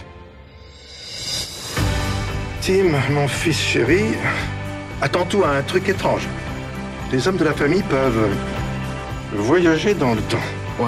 Tim, 2.61 2.92
mon 3.11 3.27
fils 3.27 3.60
chéri, 3.60 4.03
attends-toi 5.02 5.48
à 5.48 5.52
un 5.58 5.61
truc 5.61 5.88
étrange. 5.88 6.27
Les 7.11 7.27
hommes 7.27 7.38
de 7.38 7.44
la 7.44 7.53
famille 7.53 7.84
peuvent 7.84 8.30
voyager 9.34 9.94
dans 9.94 10.16
le 10.16 10.22
temps. 10.24 10.38
Wow. 10.80 10.88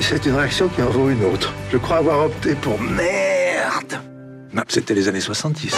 C'est 0.00 0.24
une 0.24 0.34
réaction 0.34 0.68
qui 0.68 0.80
en 0.82 0.86
vaut 0.88 1.10
une 1.10 1.22
autre. 1.26 1.52
Je 1.70 1.76
crois 1.76 1.98
avoir 1.98 2.24
opté 2.24 2.54
pour 2.54 2.80
merde. 2.80 4.00
Non, 4.54 4.62
c'était 4.66 4.94
les 4.94 5.08
années 5.08 5.20
70. 5.20 5.76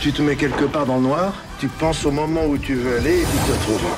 Tu 0.00 0.12
te 0.12 0.20
mets 0.22 0.36
quelque 0.36 0.64
part 0.64 0.86
dans 0.86 0.96
le 0.96 1.02
noir, 1.02 1.32
tu 1.58 1.68
penses 1.68 2.04
au 2.04 2.10
moment 2.10 2.44
où 2.46 2.58
tu 2.58 2.74
veux 2.74 2.98
aller 2.98 3.20
et 3.20 3.24
tu 3.24 3.36
te 3.46 3.52
retrouves. 3.52 3.88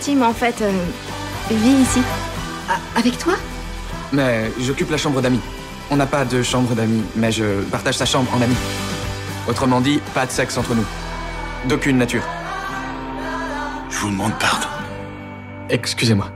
Tim, 0.00 0.22
en 0.22 0.34
fait, 0.34 0.60
euh, 0.60 0.72
vit 1.50 1.82
ici. 1.82 2.00
Ah, 2.68 2.78
avec 2.96 3.16
toi? 3.18 3.34
Mais 4.12 4.50
j'occupe 4.60 4.90
la 4.90 4.98
chambre 4.98 5.22
d'amis. 5.22 5.40
On 5.90 5.96
n'a 5.96 6.06
pas 6.06 6.24
de 6.24 6.42
chambre 6.42 6.74
d'amis, 6.74 7.02
mais 7.16 7.32
je 7.32 7.62
partage 7.70 7.96
sa 7.96 8.04
chambre 8.04 8.30
en 8.34 8.42
ami. 8.42 8.54
Autrement 9.48 9.80
dit, 9.80 10.00
pas 10.14 10.26
de 10.26 10.30
sexe 10.30 10.56
entre 10.58 10.74
nous. 10.74 10.84
D'aucune 11.68 11.96
nature. 11.98 12.22
Je 13.90 13.98
vous 13.98 14.10
demande 14.10 14.32
pardon. 14.38 14.68
Excusez-moi. 15.70 16.30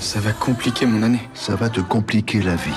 Ça 0.00 0.20
va 0.20 0.32
compliquer 0.32 0.86
mon 0.86 1.02
année. 1.02 1.28
Ça 1.34 1.54
va 1.54 1.68
te 1.68 1.80
compliquer 1.80 2.40
la 2.40 2.56
vie. 2.56 2.72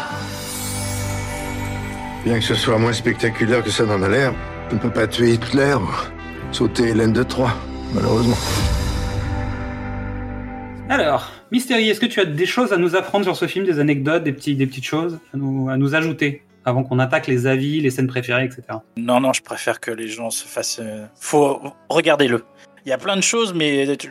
Bien 2.25 2.37
que 2.39 2.43
ce 2.45 2.55
soit 2.55 2.77
moins 2.77 2.93
spectaculaire 2.93 3.63
que 3.63 3.69
ça 3.71 3.85
n'en 3.85 4.01
a 4.01 4.09
l'air, 4.09 4.33
tu 4.69 4.75
ne 4.75 4.79
peux 4.79 4.91
pas 4.91 5.07
tuer 5.07 5.33
Hitler 5.33 5.73
ou 5.75 6.53
sauter 6.53 6.89
Hélène 6.89 7.13
de 7.13 7.23
Troie, 7.23 7.53
malheureusement. 7.93 8.37
Alors, 10.89 11.31
Mystery, 11.51 11.89
est-ce 11.89 11.99
que 11.99 12.05
tu 12.07 12.19
as 12.19 12.25
des 12.25 12.45
choses 12.45 12.73
à 12.73 12.77
nous 12.77 12.95
apprendre 12.95 13.23
sur 13.23 13.35
ce 13.35 13.47
film, 13.47 13.65
des 13.65 13.79
anecdotes, 13.79 14.23
des, 14.23 14.33
petits, 14.33 14.55
des 14.55 14.65
petites 14.67 14.85
choses 14.85 15.19
à 15.33 15.37
nous, 15.37 15.69
à 15.69 15.77
nous 15.77 15.95
ajouter 15.95 16.43
avant 16.65 16.83
qu'on 16.83 16.99
attaque 16.99 17.27
les 17.27 17.47
avis, 17.47 17.79
les 17.79 17.89
scènes 17.89 18.07
préférées, 18.07 18.43
etc. 18.45 18.61
Non, 18.97 19.19
non, 19.21 19.31
je 19.33 19.41
préfère 19.41 19.79
que 19.79 19.91
les 19.91 20.07
gens 20.07 20.29
se 20.29 20.45
fassent. 20.45 20.79
euh, 20.81 21.05
Faut 21.19 21.61
regardez-le. 21.89 22.43
Il 22.85 22.89
y 22.89 22.91
a 22.91 22.97
plein 22.97 23.15
de 23.15 23.21
choses, 23.21 23.53
mais 23.53 23.95
tu, 23.97 24.09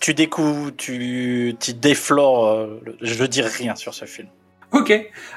tu 0.00 0.14
découvres, 0.14 0.74
tu, 0.76 1.54
tu 1.60 1.74
déflores. 1.74 2.46
euh, 2.46 2.80
Je 3.02 3.20
ne 3.22 3.26
dirai 3.26 3.50
rien 3.50 3.74
sur 3.76 3.92
ce 3.94 4.04
film. 4.04 4.28
Ok, 4.72 4.92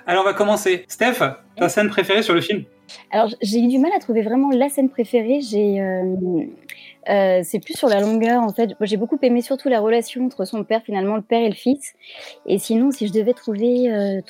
alors 0.07 0.23
on 0.23 0.25
va 0.25 0.33
commencer. 0.33 0.85
Steph, 0.87 1.19
ta 1.55 1.69
scène 1.69 1.89
préférée 1.89 2.23
sur 2.23 2.33
le 2.33 2.41
film? 2.41 2.63
Alors, 3.11 3.29
j'ai 3.41 3.59
eu 3.59 3.67
du 3.67 3.77
mal 3.77 3.91
à 3.95 3.99
trouver 3.99 4.23
vraiment 4.23 4.49
la 4.49 4.69
scène 4.69 4.89
préférée. 4.89 5.41
J'ai, 5.41 5.79
euh, 5.79 6.15
euh, 7.09 7.41
c'est 7.43 7.59
plus 7.59 7.77
sur 7.77 7.87
la 7.87 8.01
longueur 8.01 8.41
en 8.41 8.51
fait. 8.51 8.67
Moi, 8.79 8.87
j'ai 8.87 8.97
beaucoup 8.97 9.19
aimé 9.21 9.41
surtout 9.41 9.69
la 9.69 9.79
relation 9.79 10.25
entre 10.25 10.45
son 10.45 10.63
père, 10.63 10.81
finalement, 10.83 11.15
le 11.15 11.21
père 11.21 11.43
et 11.43 11.49
le 11.49 11.55
fils. 11.55 11.93
Et 12.47 12.57
sinon, 12.57 12.91
si 12.91 13.07
je 13.07 13.13
devais 13.13 13.33
trouver 13.33 13.91
euh, 13.91 14.21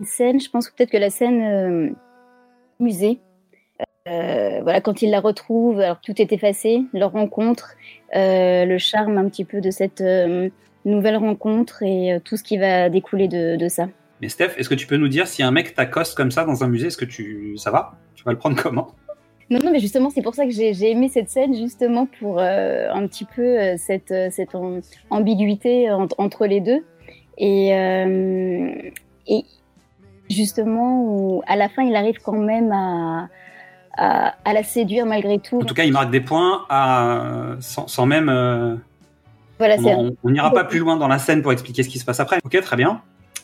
une 0.00 0.06
scène, 0.06 0.40
je 0.40 0.48
pense 0.48 0.70
peut-être 0.70 0.90
que 0.90 0.96
la 0.96 1.10
scène 1.10 1.94
musée. 2.78 3.20
Voilà, 4.06 4.80
quand 4.80 5.02
il 5.02 5.10
la 5.10 5.20
retrouve, 5.20 5.78
alors 5.78 6.00
tout 6.00 6.20
est 6.20 6.32
effacé, 6.32 6.82
leur 6.92 7.12
rencontre, 7.12 7.76
le 8.12 8.78
charme 8.78 9.18
un 9.18 9.28
petit 9.28 9.44
peu 9.44 9.60
de 9.60 9.70
cette 9.70 10.02
nouvelle 10.84 11.16
rencontre 11.16 11.82
et 11.82 12.18
tout 12.24 12.36
ce 12.36 12.42
qui 12.42 12.56
va 12.58 12.88
découler 12.88 13.28
de, 13.28 13.56
de 13.56 13.68
ça. 13.68 13.88
Mais 14.20 14.28
Steph, 14.28 14.50
est-ce 14.58 14.68
que 14.68 14.74
tu 14.74 14.86
peux 14.86 14.96
nous 14.96 15.08
dire 15.08 15.26
si 15.26 15.42
un 15.42 15.50
mec 15.50 15.74
t'accoste 15.74 16.14
comme 16.16 16.30
ça 16.30 16.44
dans 16.44 16.62
un 16.62 16.68
musée, 16.68 16.88
est-ce 16.88 16.98
que 16.98 17.04
tu... 17.06 17.56
ça 17.56 17.70
va? 17.70 17.92
Tu 18.14 18.24
vas 18.24 18.32
le 18.32 18.38
prendre 18.38 18.60
comment? 18.60 18.88
Non, 19.48 19.58
non, 19.64 19.72
mais 19.72 19.80
justement, 19.80 20.10
c'est 20.10 20.22
pour 20.22 20.34
ça 20.34 20.44
que 20.44 20.52
j'ai 20.52 20.74
j'ai 20.74 20.90
aimé 20.90 21.08
cette 21.08 21.28
scène, 21.28 21.54
justement 21.56 22.06
pour 22.06 22.38
euh, 22.38 22.88
un 22.92 23.06
petit 23.06 23.24
peu 23.24 23.42
euh, 23.42 23.74
cette, 23.78 24.12
euh, 24.12 24.28
cette 24.30 24.54
am- 24.54 24.80
ambiguïté 25.08 25.90
en- 25.90 26.06
entre 26.18 26.46
les 26.46 26.60
deux. 26.60 26.84
Et, 27.38 27.74
euh, 27.74 28.70
et 29.26 29.44
justement, 30.28 31.02
où, 31.02 31.42
à 31.46 31.56
la 31.56 31.68
fin, 31.68 31.82
il 31.82 31.96
arrive 31.96 32.18
quand 32.22 32.38
même 32.38 32.70
à, 32.70 33.28
à, 33.96 34.34
à 34.44 34.52
la 34.52 34.62
séduire 34.62 35.06
malgré 35.06 35.38
tout. 35.38 35.60
En 35.60 35.64
tout 35.64 35.74
cas, 35.74 35.84
il 35.84 35.92
marque 35.92 36.10
des 36.10 36.20
points 36.20 36.66
à... 36.68 37.56
sans, 37.60 37.88
sans 37.88 38.06
même... 38.06 38.28
Voilà, 39.58 39.78
c'est 39.78 39.94
on 40.22 40.30
n'ira 40.30 40.52
pas 40.52 40.64
plus 40.64 40.78
loin 40.78 40.96
dans 40.96 41.08
la 41.08 41.18
scène 41.18 41.42
pour 41.42 41.52
expliquer 41.52 41.82
ce 41.82 41.88
qui 41.88 41.98
se 41.98 42.04
passe 42.04 42.20
après. 42.20 42.38
Ok, 42.44 42.60
très 42.60 42.76
bien. 42.76 43.02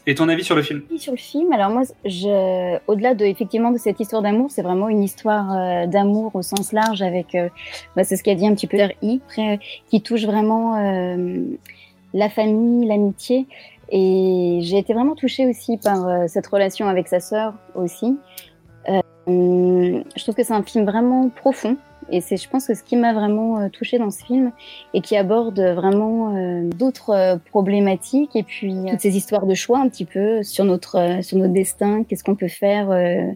Et 0.08 0.14
ton 0.14 0.28
avis 0.28 0.44
sur 0.44 0.54
le 0.54 0.62
film 0.62 0.82
sur 0.98 1.12
le 1.12 1.18
film. 1.18 1.52
Alors 1.52 1.70
moi, 1.70 1.82
je, 2.04 2.78
au-delà 2.86 3.14
de 3.14 3.24
effectivement 3.24 3.72
de 3.72 3.78
cette 3.78 3.98
histoire 3.98 4.22
d'amour, 4.22 4.50
c'est 4.52 4.62
vraiment 4.62 4.88
une 4.88 5.02
histoire 5.02 5.52
euh, 5.52 5.86
d'amour 5.86 6.30
au 6.36 6.42
sens 6.42 6.72
large 6.72 7.02
avec, 7.02 7.34
euh, 7.34 7.48
bah, 7.96 8.04
c'est 8.04 8.16
ce 8.16 8.22
qu'a 8.22 8.36
dit 8.36 8.46
un 8.46 8.54
petit 8.54 8.68
peu 8.68 8.78
I, 9.02 9.20
euh, 9.38 9.56
qui 9.88 10.02
touche 10.02 10.24
vraiment 10.24 10.76
la 12.14 12.30
famille, 12.30 12.86
l'amitié. 12.86 13.46
Et 13.90 14.60
j'ai 14.62 14.78
été 14.78 14.94
vraiment 14.94 15.16
touchée 15.16 15.46
aussi 15.46 15.76
par 15.76 16.28
cette 16.28 16.46
relation 16.46 16.88
avec 16.88 17.08
sa 17.08 17.20
sœur 17.20 17.54
aussi. 17.74 18.16
Je 19.26 20.22
trouve 20.22 20.34
que 20.34 20.44
c'est 20.44 20.54
un 20.54 20.62
film 20.62 20.84
vraiment 20.84 21.28
profond. 21.28 21.76
Et 22.10 22.20
c'est, 22.20 22.36
je 22.36 22.48
pense 22.48 22.66
que 22.66 22.74
ce 22.74 22.82
qui 22.82 22.96
m'a 22.96 23.12
vraiment 23.12 23.60
euh, 23.60 23.68
touchée 23.68 23.98
dans 23.98 24.10
ce 24.10 24.24
film 24.24 24.52
et 24.94 25.00
qui 25.00 25.16
aborde 25.16 25.58
vraiment 25.60 26.36
euh, 26.36 26.68
d'autres 26.70 27.10
euh, 27.10 27.36
problématiques 27.36 28.36
et 28.36 28.42
puis 28.42 28.74
euh, 28.74 28.90
toutes 28.90 29.00
ces 29.00 29.16
histoires 29.16 29.46
de 29.46 29.54
choix 29.54 29.78
un 29.80 29.88
petit 29.88 30.04
peu 30.04 30.42
sur 30.42 30.64
notre 30.64 30.96
euh, 30.96 31.22
sur 31.22 31.38
notre 31.38 31.52
destin, 31.52 32.04
qu'est-ce 32.04 32.22
qu'on 32.24 32.36
peut 32.36 32.48
faire, 32.48 32.90
euh, 32.90 33.32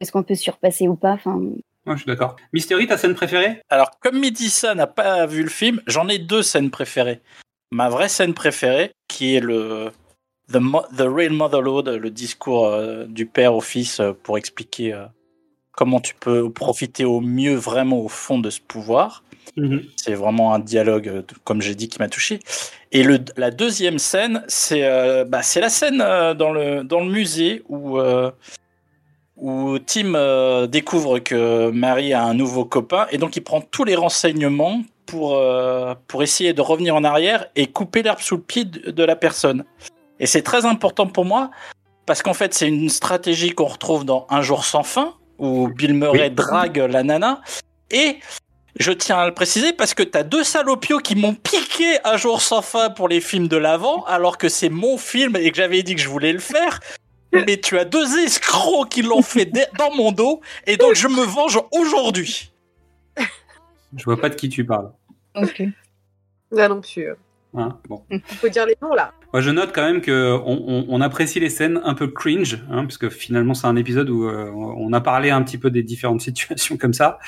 est-ce 0.00 0.12
qu'on 0.12 0.22
peut 0.22 0.34
surpasser 0.34 0.88
ou 0.88 0.94
pas. 0.96 1.12
Enfin, 1.12 1.40
Ouais, 1.86 1.94
je 1.94 2.02
suis 2.02 2.06
d'accord. 2.06 2.36
Mystery, 2.52 2.86
ta 2.86 2.98
scène 2.98 3.14
préférée? 3.14 3.62
Alors, 3.70 3.90
comme 4.00 4.18
Midissa 4.20 4.74
n'a 4.74 4.86
pas 4.86 5.24
vu 5.24 5.42
le 5.42 5.48
film, 5.48 5.80
j'en 5.86 6.08
ai 6.08 6.18
deux 6.18 6.42
scènes 6.42 6.70
préférées. 6.70 7.20
Ma 7.70 7.88
vraie 7.88 8.08
scène 8.10 8.34
préférée, 8.34 8.92
qui 9.08 9.34
est 9.34 9.40
le 9.40 9.90
The, 10.52 10.56
Mo- 10.56 10.84
the 10.96 11.06
Real 11.06 11.32
Motherload, 11.32 11.88
le 11.88 12.10
discours 12.10 12.66
euh, 12.66 13.06
du 13.06 13.24
père 13.24 13.54
au 13.54 13.62
fils 13.62 13.98
euh, 13.98 14.12
pour 14.12 14.36
expliquer 14.36 14.92
euh, 14.92 15.06
comment 15.80 16.00
tu 16.00 16.14
peux 16.14 16.52
profiter 16.52 17.06
au 17.06 17.22
mieux 17.22 17.54
vraiment 17.54 18.00
au 18.00 18.08
fond 18.08 18.38
de 18.38 18.50
ce 18.50 18.60
pouvoir. 18.60 19.24
C'est 19.96 20.12
vraiment 20.12 20.52
un 20.52 20.58
dialogue, 20.58 21.08
euh, 21.08 21.22
comme 21.44 21.62
j'ai 21.62 21.74
dit, 21.74 21.88
qui 21.88 21.98
m'a 21.98 22.08
touché. 22.08 22.38
Et 22.92 23.02
le, 23.02 23.18
la 23.38 23.50
deuxième 23.50 23.98
scène, 23.98 24.44
c'est 24.46 24.84
euh, 24.84 25.24
bah, 25.24 25.40
c'est 25.42 25.62
la 25.62 25.70
scène 25.70 26.02
euh, 26.02 26.34
dans, 26.34 26.52
le, 26.52 26.84
dans 26.84 27.00
le 27.00 27.10
musée 27.10 27.62
où, 27.70 27.98
euh, 27.98 28.30
où 29.38 29.78
Tim 29.78 30.66
découvre 30.66 31.18
que 31.18 31.70
Marie 31.70 32.12
a 32.12 32.24
un 32.24 32.34
nouveau 32.34 32.66
copain 32.66 33.06
et 33.10 33.16
donc 33.16 33.36
il 33.36 33.40
prend 33.42 33.62
tous 33.62 33.84
les 33.84 33.96
renseignements 33.96 34.82
pour, 35.06 35.42
pour 36.08 36.22
essayer 36.22 36.52
de 36.52 36.60
revenir 36.60 36.94
en 36.94 37.04
arrière 37.04 37.46
et 37.56 37.66
couper 37.68 38.02
l'herbe 38.02 38.20
sous 38.20 38.36
le 38.36 38.42
pied 38.42 38.66
de, 38.66 38.90
de 38.90 39.02
la 39.02 39.16
personne. 39.16 39.64
Et 40.20 40.26
c'est 40.26 40.42
très 40.42 40.66
important 40.66 41.06
pour 41.06 41.24
moi 41.24 41.50
parce 42.04 42.20
qu'en 42.22 42.34
fait, 42.34 42.52
c'est 42.52 42.68
une 42.68 42.90
stratégie 42.90 43.50
qu'on 43.50 43.64
retrouve 43.64 44.04
dans 44.04 44.26
Un 44.28 44.42
jour 44.42 44.66
sans 44.66 44.82
fin 44.82 45.14
où 45.40 45.68
Bill 45.68 45.94
Murray 45.94 46.28
Oui. 46.28 46.30
drague 46.30 46.76
la 46.78 47.02
nana. 47.02 47.40
Et 47.90 48.18
je 48.78 48.92
tiens 48.92 49.18
à 49.18 49.26
le 49.26 49.34
préciser 49.34 49.72
parce 49.72 49.94
que 49.94 50.02
t'as 50.04 50.22
deux 50.22 50.44
salopios 50.44 50.98
qui 51.00 51.16
m'ont 51.16 51.34
piqué 51.34 51.98
Un 52.04 52.16
jour 52.16 52.40
sans 52.40 52.62
fin 52.62 52.90
pour 52.90 53.08
les 53.08 53.20
films 53.20 53.48
de 53.48 53.56
l'avant 53.56 54.04
alors 54.04 54.38
que 54.38 54.48
c'est 54.48 54.68
mon 54.68 54.96
film 54.96 55.34
et 55.36 55.50
que 55.50 55.56
j'avais 55.56 55.82
dit 55.82 55.96
que 55.96 56.00
je 56.00 56.08
voulais 56.08 56.32
le 56.32 56.38
faire. 56.38 56.78
Mais 57.32 57.58
tu 57.60 57.78
as 57.78 57.84
deux 57.84 58.18
escrocs 58.18 58.88
qui 58.88 59.02
l'ont 59.02 59.22
fait 59.22 59.46
dans 59.78 59.94
mon 59.94 60.12
dos 60.12 60.40
et 60.66 60.76
donc 60.76 60.94
je 60.94 61.08
me 61.08 61.22
venge 61.24 61.58
aujourd'hui. 61.72 62.52
Je 63.96 64.04
vois 64.04 64.20
pas 64.20 64.28
de 64.28 64.36
qui 64.36 64.48
tu 64.48 64.64
parles. 64.64 64.92
Là 66.52 66.68
non 66.68 66.80
plus. 66.80 67.08
Hein, 67.56 67.78
bon. 67.88 68.02
Il 68.10 68.20
faut 68.20 68.48
dire 68.48 68.64
les 68.66 68.76
noms 68.80 68.94
là. 68.94 69.12
Moi, 69.32 69.40
je 69.42 69.50
note 69.50 69.70
quand 69.74 69.82
même 69.84 70.00
que 70.00 70.32
on, 70.44 70.64
on- 70.68 70.86
on 70.88 71.00
apprécie 71.00 71.40
les 71.40 71.50
scènes 71.50 71.80
un 71.84 71.94
peu 71.94 72.08
cringe, 72.08 72.58
hein, 72.70 72.82
parce 72.84 72.98
que 72.98 73.08
finalement 73.08 73.54
c'est 73.54 73.66
un 73.66 73.76
épisode 73.76 74.08
où 74.10 74.24
euh, 74.24 74.50
on 74.54 74.92
a 74.92 75.00
parlé 75.00 75.30
un 75.30 75.42
petit 75.42 75.58
peu 75.58 75.70
des 75.70 75.82
différentes 75.82 76.20
situations 76.28 76.76
comme 76.76 76.92
ça. 76.94 77.18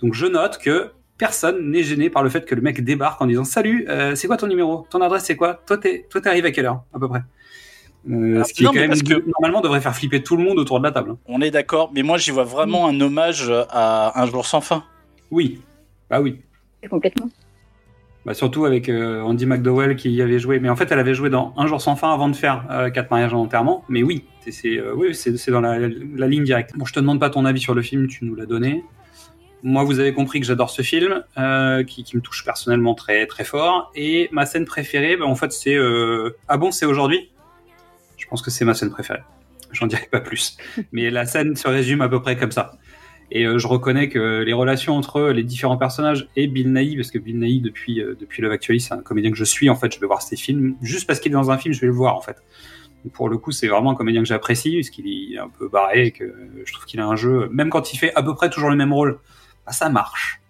Donc 0.00 0.14
je 0.14 0.26
note 0.26 0.58
que 0.58 0.90
personne 1.18 1.70
n'est 1.70 1.82
gêné 1.84 2.10
par 2.10 2.22
le 2.22 2.28
fait 2.30 2.44
que 2.44 2.54
le 2.54 2.60
mec 2.62 2.82
débarque 2.84 3.20
en 3.22 3.26
disant 3.26 3.44
Salut, 3.44 3.86
euh, 3.88 4.14
c'est 4.14 4.26
quoi 4.26 4.36
ton 4.36 4.46
numéro? 4.46 4.86
Ton 4.90 5.00
adresse 5.00 5.24
c'est 5.24 5.36
quoi? 5.36 5.60
Toi 5.66 5.78
t'es 5.78 6.06
toi 6.10 6.20
arrivé 6.26 6.48
à 6.48 6.50
quelle 6.50 6.66
heure 6.66 6.82
à 6.94 6.98
peu 6.98 7.08
près? 7.08 7.22
Euh, 8.10 8.42
Ce 8.42 8.52
qui 8.52 8.64
non, 8.64 8.70
est 8.72 8.74
quand 8.74 8.80
mais 8.80 8.88
même 8.88 8.98
parce 8.98 9.02
que- 9.02 9.24
normalement 9.40 9.60
devrait 9.60 9.80
faire 9.80 9.94
flipper 9.94 10.22
tout 10.22 10.36
le 10.36 10.42
monde 10.42 10.58
autour 10.58 10.80
de 10.80 10.84
la 10.84 10.90
table. 10.90 11.12
hein. 11.12 11.18
On 11.26 11.40
est 11.40 11.52
d'accord, 11.52 11.92
mais 11.94 12.02
moi 12.02 12.18
j'y 12.18 12.30
vois 12.32 12.42
vraiment 12.44 12.88
un 12.88 13.00
hommage 13.00 13.50
à 13.70 14.20
Un 14.20 14.26
jour 14.26 14.44
sans 14.44 14.60
fin. 14.60 14.84
Oui, 15.30 15.60
bah 16.10 16.20
oui. 16.20 16.40
Complètement. 16.90 17.28
Bah 18.24 18.34
surtout 18.34 18.64
avec 18.66 18.88
euh, 18.88 19.20
Andy 19.22 19.46
McDowell 19.46 19.96
qui 19.96 20.10
y 20.10 20.22
avait 20.22 20.38
joué, 20.38 20.60
mais 20.60 20.68
en 20.68 20.76
fait 20.76 20.90
elle 20.92 21.00
avait 21.00 21.14
joué 21.14 21.28
dans 21.28 21.52
Un 21.56 21.66
jour 21.66 21.80
sans 21.80 21.96
fin 21.96 22.12
avant 22.12 22.28
de 22.28 22.36
faire 22.36 22.64
euh, 22.70 22.90
Quatre 22.90 23.10
mariages 23.10 23.34
en 23.34 23.40
enterrement. 23.40 23.84
Mais 23.88 24.02
oui, 24.04 24.24
c'est 24.48 24.78
euh, 24.78 24.94
oui, 24.94 25.14
c'est 25.14 25.50
dans 25.50 25.60
la, 25.60 25.78
la 25.78 26.28
ligne 26.28 26.44
directe. 26.44 26.70
Bon, 26.76 26.84
je 26.84 26.92
te 26.92 27.00
demande 27.00 27.18
pas 27.18 27.30
ton 27.30 27.44
avis 27.44 27.60
sur 27.60 27.74
le 27.74 27.82
film, 27.82 28.06
tu 28.06 28.24
nous 28.24 28.34
l'as 28.36 28.46
donné. 28.46 28.84
Moi, 29.64 29.84
vous 29.84 30.00
avez 30.00 30.12
compris 30.12 30.40
que 30.40 30.46
j'adore 30.46 30.70
ce 30.70 30.82
film, 30.82 31.22
euh, 31.38 31.84
qui, 31.84 32.02
qui 32.02 32.16
me 32.16 32.22
touche 32.22 32.44
personnellement 32.44 32.94
très 32.94 33.26
très 33.26 33.44
fort. 33.44 33.92
Et 33.94 34.28
ma 34.32 34.44
scène 34.44 34.64
préférée, 34.64 35.16
bah, 35.16 35.26
en 35.26 35.36
fait, 35.36 35.52
c'est 35.52 35.78
ah 36.48 36.56
bon, 36.56 36.70
c'est 36.70 36.86
aujourd'hui? 36.86 37.30
Je 38.18 38.26
pense 38.26 38.42
que 38.42 38.50
c'est 38.50 38.64
ma 38.64 38.74
scène 38.74 38.90
préférée. 38.90 39.22
J'en 39.72 39.86
dirai 39.86 40.06
pas 40.10 40.20
plus. 40.20 40.56
Mais 40.92 41.10
la 41.10 41.26
scène 41.26 41.56
se 41.56 41.66
résume 41.66 42.02
à 42.02 42.08
peu 42.08 42.20
près 42.20 42.36
comme 42.36 42.52
ça. 42.52 42.72
Et 43.34 43.46
euh, 43.46 43.58
je 43.58 43.66
reconnais 43.66 44.10
que 44.10 44.42
les 44.42 44.52
relations 44.52 44.94
entre 44.94 45.30
les 45.30 45.42
différents 45.42 45.78
personnages 45.78 46.28
et 46.36 46.46
Bill 46.46 46.70
Nighy, 46.70 46.96
parce 46.96 47.10
que 47.10 47.18
Bill 47.18 47.38
Nighy 47.38 47.62
depuis 47.62 48.02
euh, 48.02 48.14
depuis 48.20 48.42
Love 48.42 48.52
Actually, 48.52 48.78
c'est 48.78 48.92
un 48.92 49.00
comédien 49.00 49.30
que 49.30 49.38
je 49.38 49.44
suis. 49.44 49.70
En 49.70 49.74
fait, 49.74 49.90
je 49.94 49.98
vais 49.98 50.06
voir 50.06 50.20
ses 50.20 50.36
films 50.36 50.76
juste 50.82 51.06
parce 51.06 51.18
qu'il 51.18 51.32
est 51.32 51.34
dans 51.34 51.50
un 51.50 51.56
film, 51.56 51.72
je 51.72 51.80
vais 51.80 51.86
le 51.86 51.94
voir 51.94 52.14
en 52.14 52.20
fait. 52.20 52.36
Pour 53.14 53.30
le 53.30 53.38
coup, 53.38 53.50
c'est 53.50 53.68
vraiment 53.68 53.92
un 53.92 53.94
comédien 53.94 54.20
que 54.20 54.28
j'apprécie, 54.28 54.76
parce 54.76 54.90
qu'il 54.90 55.34
est 55.34 55.38
un 55.38 55.48
peu 55.48 55.66
barré, 55.66 56.08
et 56.08 56.10
que 56.12 56.30
je 56.62 56.72
trouve 56.74 56.84
qu'il 56.84 57.00
a 57.00 57.06
un 57.06 57.16
jeu, 57.16 57.48
même 57.50 57.70
quand 57.70 57.94
il 57.94 57.96
fait 57.96 58.14
à 58.14 58.22
peu 58.22 58.34
près 58.34 58.50
toujours 58.50 58.68
le 58.68 58.76
même 58.76 58.92
rôle, 58.92 59.18
bah, 59.64 59.72
ça 59.72 59.88
marche. 59.88 60.41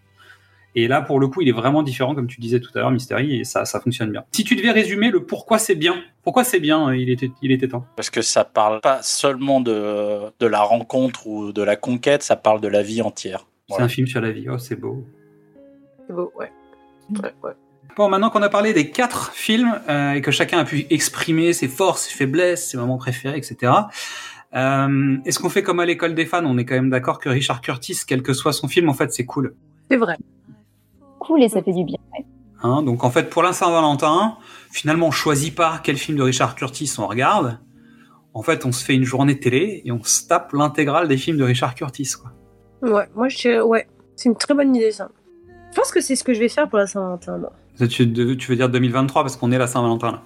Et 0.75 0.89
là, 0.89 1.03
pour 1.03 1.21
le 1.21 1.29
coup, 1.29 1.43
il 1.43 1.49
est 1.49 1.53
vraiment 1.53 1.83
différent, 1.83 2.15
comme 2.15 2.27
tu 2.27 2.41
disais 2.41 2.61
tout 2.61 2.71
à 2.75 2.79
l'heure, 2.79 2.91
Mystery, 2.91 3.41
et 3.41 3.45
ça, 3.45 3.65
ça 3.65 3.81
fonctionne 3.81 4.11
bien. 4.11 4.25
Si 4.33 4.43
tu 4.45 4.57
devais 4.57 4.71
résumer 4.71 5.11
le 5.11 5.25
pourquoi 5.25 5.59
c'est 5.59 5.75
bien, 5.75 5.97
pourquoi 6.23 6.45
c'est 6.45 6.61
bien, 6.61 6.89
euh, 6.89 6.97
il 6.97 7.11
était, 7.11 7.31
il 7.43 7.53
était 7.53 7.69
temps. 7.69 7.85
Parce 7.97 8.11
que 8.11 8.23
ça 8.23 8.45
parle 8.45 8.81
pas 8.81 9.03
seulement 9.03 9.61
de, 9.61 10.21
de 10.41 10.47
la 10.47 10.61
rencontre 10.61 11.27
ou 11.27 11.53
de 11.53 11.63
la 11.63 11.77
conquête, 11.77 12.23
ça 12.23 12.37
parle 12.37 12.61
de 12.61 12.69
la 12.69 12.83
vie 12.83 13.03
entière. 13.03 13.47
C'est 13.69 13.83
un 13.83 13.89
film 13.89 14.07
sur 14.07 14.21
la 14.21 14.31
vie, 14.31 14.47
oh, 14.51 14.59
c'est 14.59 14.77
beau. 14.77 15.05
C'est 16.07 16.15
beau, 16.15 16.33
ouais. 16.39 16.51
ouais, 17.11 17.35
ouais. 17.43 17.53
Bon, 17.97 18.09
maintenant 18.09 18.31
qu'on 18.31 18.43
a 18.43 18.49
parlé 18.49 18.73
des 18.73 18.91
quatre 18.91 19.33
films 19.33 19.79
euh, 19.89 20.13
et 20.13 20.23
que 20.23 20.31
chacun 20.31 20.59
a 20.59 20.65
pu 20.65 20.87
exprimer 20.89 21.53
ses 21.53 21.69
forces, 21.69 22.03
ses 22.07 22.15
faiblesses, 22.15 22.71
ses 22.71 22.79
moments 22.79 22.97
préférés, 22.97 23.37
etc. 23.37 23.73
Euh, 24.55 25.17
Est-ce 25.27 25.39
qu'on 25.39 25.51
fait 25.51 25.63
comme 25.63 25.81
à 25.81 25.87
l'école 25.87 26.15
des 26.15 26.25
fans? 26.25 26.45
On 26.45 26.57
est 26.57 26.65
quand 26.65 26.75
même 26.75 26.91
d'accord 26.91 27.19
que 27.19 27.29
Richard 27.29 27.61
Curtis, 27.61 27.99
quel 28.07 28.23
que 28.23 28.33
soit 28.33 28.53
son 28.53 28.69
film, 28.69 28.89
en 28.89 28.95
fait, 28.95 29.13
c'est 29.13 29.27
cool. 29.27 29.55
C'est 29.91 29.97
vrai. 29.99 30.17
Cool 31.27 31.43
et 31.43 31.49
ça 31.49 31.63
fait 31.63 31.73
du 31.73 31.85
bien. 31.85 31.99
ouais. 32.13 32.25
Hein, 32.65 32.83
donc 32.83 33.03
en 33.05 33.11
fait, 33.11 33.31
pour 33.31 33.43
la 33.43 33.53
Saint-Valentin, 33.53 34.37
finalement, 34.71 35.09
on 35.09 35.11
choisit 35.11 35.55
pas 35.55 35.81
quel 35.83 35.97
film 35.97 36.17
de 36.17 36.23
Richard 36.23 36.55
Curtis 36.55 36.93
on 36.99 37.07
regarde. 37.07 37.59
En 38.35 38.43
fait, 38.43 38.65
on 38.65 38.73
se 38.73 38.85
fait 38.85 38.95
une 38.95 39.05
journée 39.05 39.39
télé 39.39 39.83
et 39.85 39.93
on 39.93 40.03
se 40.03 40.27
tape 40.27 40.53
l'intégrale 40.53 41.09
des 41.09 41.17
films 41.17 41.39
de 41.39 41.45
Richard 41.45 41.75
Curtis. 41.75 42.13
Quoi. 42.21 42.33
Ouais, 42.89 43.09
moi 43.15 43.29
je 43.29 43.37
dirais, 43.37 43.61
ouais. 43.61 43.87
C'est 44.17 44.29
une 44.29 44.37
très 44.37 44.55
bonne 44.55 44.75
idée 44.75 44.93
ça. 44.93 45.11
Je 45.71 45.77
pense 45.77 45.91
que 45.91 46.01
c'est 46.01 46.17
ce 46.17 46.23
que 46.25 46.35
je 46.35 46.39
vais 46.39 46.49
faire 46.49 46.69
pour 46.69 46.79
la 46.79 46.87
Saint-Valentin, 46.87 47.41
tu 47.89 48.05
veux 48.05 48.57
dire 48.57 48.69
2023 48.69 49.23
parce 49.23 49.37
qu'on 49.37 49.51
est 49.51 49.59
la 49.59 49.67
Saint-Valentin 49.67 50.13
là. 50.13 50.23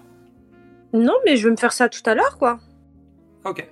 Non, 0.92 1.15
mais 1.25 1.36
je 1.36 1.44
vais 1.44 1.50
me 1.50 1.57
faire 1.57 1.73
ça 1.73 1.89
tout 1.89 2.02
à 2.07 2.15
l'heure, 2.15 2.36
quoi. 2.39 2.58
Ok. 3.44 3.66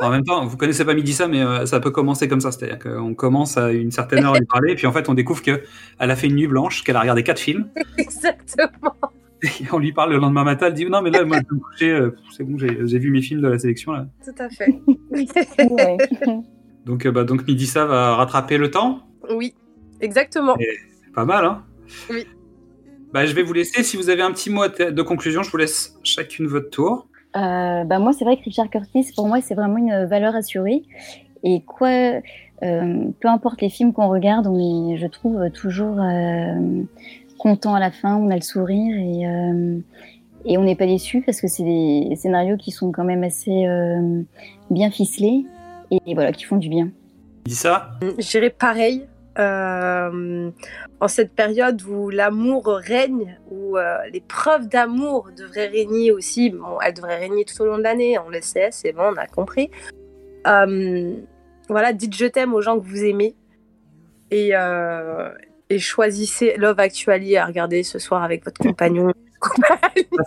En 0.00 0.10
même 0.10 0.24
temps, 0.24 0.44
vous 0.44 0.56
connaissez 0.56 0.84
pas 0.84 0.94
Midi 0.94 1.12
ça, 1.12 1.28
mais 1.28 1.40
euh, 1.40 1.66
ça 1.66 1.78
peut 1.80 1.90
commencer 1.90 2.26
comme 2.28 2.40
ça. 2.40 2.50
C'est-à-dire 2.50 2.78
qu'on 2.78 3.14
commence 3.14 3.56
à 3.56 3.70
une 3.72 3.90
certaine 3.92 4.24
heure 4.24 4.34
à 4.34 4.38
lui 4.38 4.46
parler, 4.46 4.72
et 4.72 4.74
puis 4.74 4.86
en 4.86 4.92
fait, 4.92 5.08
on 5.08 5.14
découvre 5.14 5.40
que 5.42 5.62
elle 5.98 6.10
a 6.10 6.16
fait 6.16 6.26
une 6.26 6.34
nuit 6.36 6.48
blanche, 6.48 6.82
qu'elle 6.82 6.96
a 6.96 7.00
regardé 7.00 7.22
quatre 7.22 7.38
films. 7.38 7.68
Exactement. 7.98 8.94
Et 9.42 9.64
on 9.72 9.78
lui 9.78 9.92
parle 9.92 10.10
le 10.12 10.18
lendemain 10.18 10.42
matin, 10.44 10.66
elle 10.66 10.74
dit 10.74 10.86
non, 10.86 11.00
mais 11.02 11.10
là, 11.10 11.24
moi, 11.24 11.36
je 11.38 11.42
vais 11.42 11.54
me 11.56 11.60
coucher. 11.60 11.90
euh, 11.90 12.16
C'est 12.36 12.44
bon, 12.44 12.58
j'ai 12.58 12.78
j'ai 12.86 12.98
vu 12.98 13.10
mes 13.10 13.22
films 13.22 13.40
de 13.42 13.48
la 13.48 13.58
sélection 13.58 13.92
là. 13.92 14.06
Tout 14.24 14.42
à 14.42 14.48
fait. 14.48 14.80
Donc, 16.86 17.06
euh, 17.06 17.12
bah, 17.12 17.24
donc 17.24 17.46
Midi 17.46 17.66
ça 17.66 17.86
va 17.86 18.14
rattraper 18.16 18.58
le 18.58 18.70
temps. 18.70 19.00
oui, 19.30 19.54
exactement. 20.00 20.56
C'est 20.58 21.12
pas 21.14 21.24
mal, 21.24 21.44
hein 21.44 21.62
Oui. 22.10 22.26
Bah, 23.12 23.26
je 23.26 23.32
vais 23.34 23.42
vous 23.42 23.52
laisser. 23.52 23.82
Si 23.84 23.96
vous 23.96 24.10
avez 24.10 24.22
un 24.22 24.32
petit 24.32 24.50
mot 24.50 24.66
de 24.66 25.02
conclusion, 25.02 25.42
je 25.42 25.50
vous 25.50 25.56
laisse 25.56 25.98
chacune 26.02 26.46
votre 26.46 26.70
tour. 26.70 27.08
Euh, 27.36 27.84
bah 27.84 27.98
moi, 27.98 28.12
c'est 28.12 28.24
vrai 28.24 28.36
que 28.36 28.44
Richard 28.44 28.70
Curtis, 28.70 29.10
pour 29.14 29.26
moi, 29.26 29.40
c'est 29.40 29.54
vraiment 29.54 29.78
une 29.78 30.04
valeur 30.04 30.34
assurée. 30.36 30.82
Et 31.42 31.62
quoi, 31.62 31.88
euh, 31.88 33.04
peu 33.20 33.28
importe 33.28 33.60
les 33.60 33.68
films 33.68 33.92
qu'on 33.92 34.08
regarde, 34.08 34.46
on 34.46 34.92
est, 34.92 34.96
je 34.96 35.06
trouve, 35.06 35.50
toujours 35.50 36.00
euh, 36.00 36.82
content 37.38 37.74
à 37.74 37.80
la 37.80 37.90
fin, 37.90 38.16
on 38.16 38.30
a 38.30 38.36
le 38.36 38.40
sourire 38.40 38.96
et, 38.96 39.26
euh, 39.26 39.78
et 40.46 40.56
on 40.56 40.62
n'est 40.62 40.76
pas 40.76 40.86
déçu 40.86 41.20
parce 41.20 41.40
que 41.40 41.48
c'est 41.48 41.64
des 41.64 42.14
scénarios 42.16 42.56
qui 42.56 42.70
sont 42.70 42.90
quand 42.92 43.04
même 43.04 43.22
assez 43.22 43.66
euh, 43.66 44.22
bien 44.70 44.90
ficelés 44.90 45.44
et, 45.90 46.00
et 46.06 46.14
voilà, 46.14 46.32
qui 46.32 46.44
font 46.44 46.56
du 46.56 46.68
bien. 46.70 46.88
Dis 47.44 47.54
ça. 47.54 47.90
Je 48.00 48.30
dirais 48.30 48.50
pareil. 48.50 49.04
Euh, 49.38 50.50
en 51.00 51.08
cette 51.08 51.32
période 51.32 51.82
où 51.82 52.10
l'amour 52.10 52.66
règne, 52.66 53.38
où 53.50 53.76
euh, 53.76 53.98
les 54.12 54.20
preuves 54.20 54.68
d'amour 54.68 55.30
devraient 55.36 55.68
régner 55.68 56.12
aussi, 56.12 56.50
bon, 56.50 56.78
elles 56.80 56.94
devraient 56.94 57.18
régner 57.18 57.44
tout 57.44 57.60
au 57.62 57.66
long 57.66 57.78
de 57.78 57.82
l'année, 57.82 58.18
on 58.18 58.28
le 58.28 58.40
sait, 58.40 58.68
c'est 58.70 58.92
bon, 58.92 59.12
on 59.12 59.16
a 59.16 59.26
compris. 59.26 59.70
Euh, 60.46 61.14
voilà, 61.68 61.92
dites 61.92 62.14
je 62.14 62.26
t'aime 62.26 62.54
aux 62.54 62.60
gens 62.60 62.78
que 62.78 62.84
vous 62.84 63.04
aimez 63.04 63.34
et, 64.30 64.52
et 65.70 65.78
choisissez 65.78 66.56
Love 66.56 66.80
Actually 66.80 67.36
à 67.36 67.46
regarder 67.46 67.82
ce 67.82 67.98
soir 67.98 68.22
avec 68.22 68.44
votre 68.44 68.58
compagnon. 68.58 69.12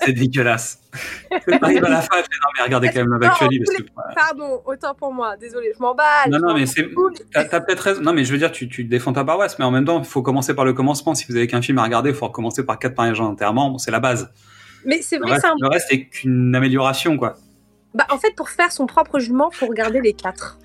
C'est 0.05 0.11
dégueulasse. 0.13 0.81
T'arrives 1.47 1.83
à 1.83 1.89
la 1.89 2.01
fin, 2.01 2.17
tu 2.17 2.23
fais, 2.23 2.39
non, 2.41 2.49
mais 2.57 2.63
regardez 2.63 2.87
quand 2.89 2.99
même 2.99 3.09
Love 3.09 3.23
Actually. 3.23 3.59
Parce 3.59 3.77
que, 3.77 3.83
Pardon, 4.15 4.61
autant 4.65 4.95
pour 4.95 5.13
moi, 5.13 5.37
désolé, 5.37 5.71
je 5.75 5.81
m'emballe. 5.81 6.29
Non, 6.29 6.39
non, 6.39 6.53
mais 6.53 6.65
c'est. 6.65 6.87
T'as 7.33 7.59
peut-être 7.61 7.79
raison. 7.79 8.01
Non, 8.01 8.13
mais 8.13 8.23
je 8.23 8.31
veux 8.31 8.37
dire, 8.37 8.51
tu, 8.51 8.67
tu 8.69 8.83
défends 8.83 9.13
ta 9.13 9.23
paroisse, 9.23 9.57
mais 9.59 9.65
en 9.65 9.71
même 9.71 9.85
temps, 9.85 9.99
il 9.99 10.05
faut 10.05 10.21
commencer 10.21 10.55
par 10.55 10.65
le 10.65 10.73
commencement. 10.73 11.15
Si 11.15 11.25
vous 11.27 11.35
avez 11.35 11.47
qu'un 11.47 11.61
film 11.61 11.77
à 11.79 11.83
regarder, 11.83 12.09
il 12.09 12.15
faut 12.15 12.27
recommencer 12.27 12.65
par 12.65 12.79
quatre 12.79 12.97
mariages 12.97 13.21
en 13.21 13.29
enterrement. 13.29 13.71
Bon, 13.71 13.77
c'est 13.77 13.91
la 13.91 13.99
base. 13.99 14.31
Mais 14.85 15.01
c'est 15.01 15.17
vrai, 15.17 15.39
c'est 15.39 15.47
un 15.47 15.55
le 15.59 15.67
reste, 15.67 15.87
c'est 15.89 16.05
qu'une 16.05 16.55
amélioration, 16.55 17.17
quoi. 17.17 17.35
Bah, 17.93 18.05
en 18.09 18.17
fait, 18.17 18.35
pour 18.35 18.49
faire 18.49 18.71
son 18.71 18.85
propre 18.85 19.19
jugement, 19.19 19.49
faut 19.51 19.67
regarder 19.67 20.01
les 20.01 20.13
quatre. 20.13 20.59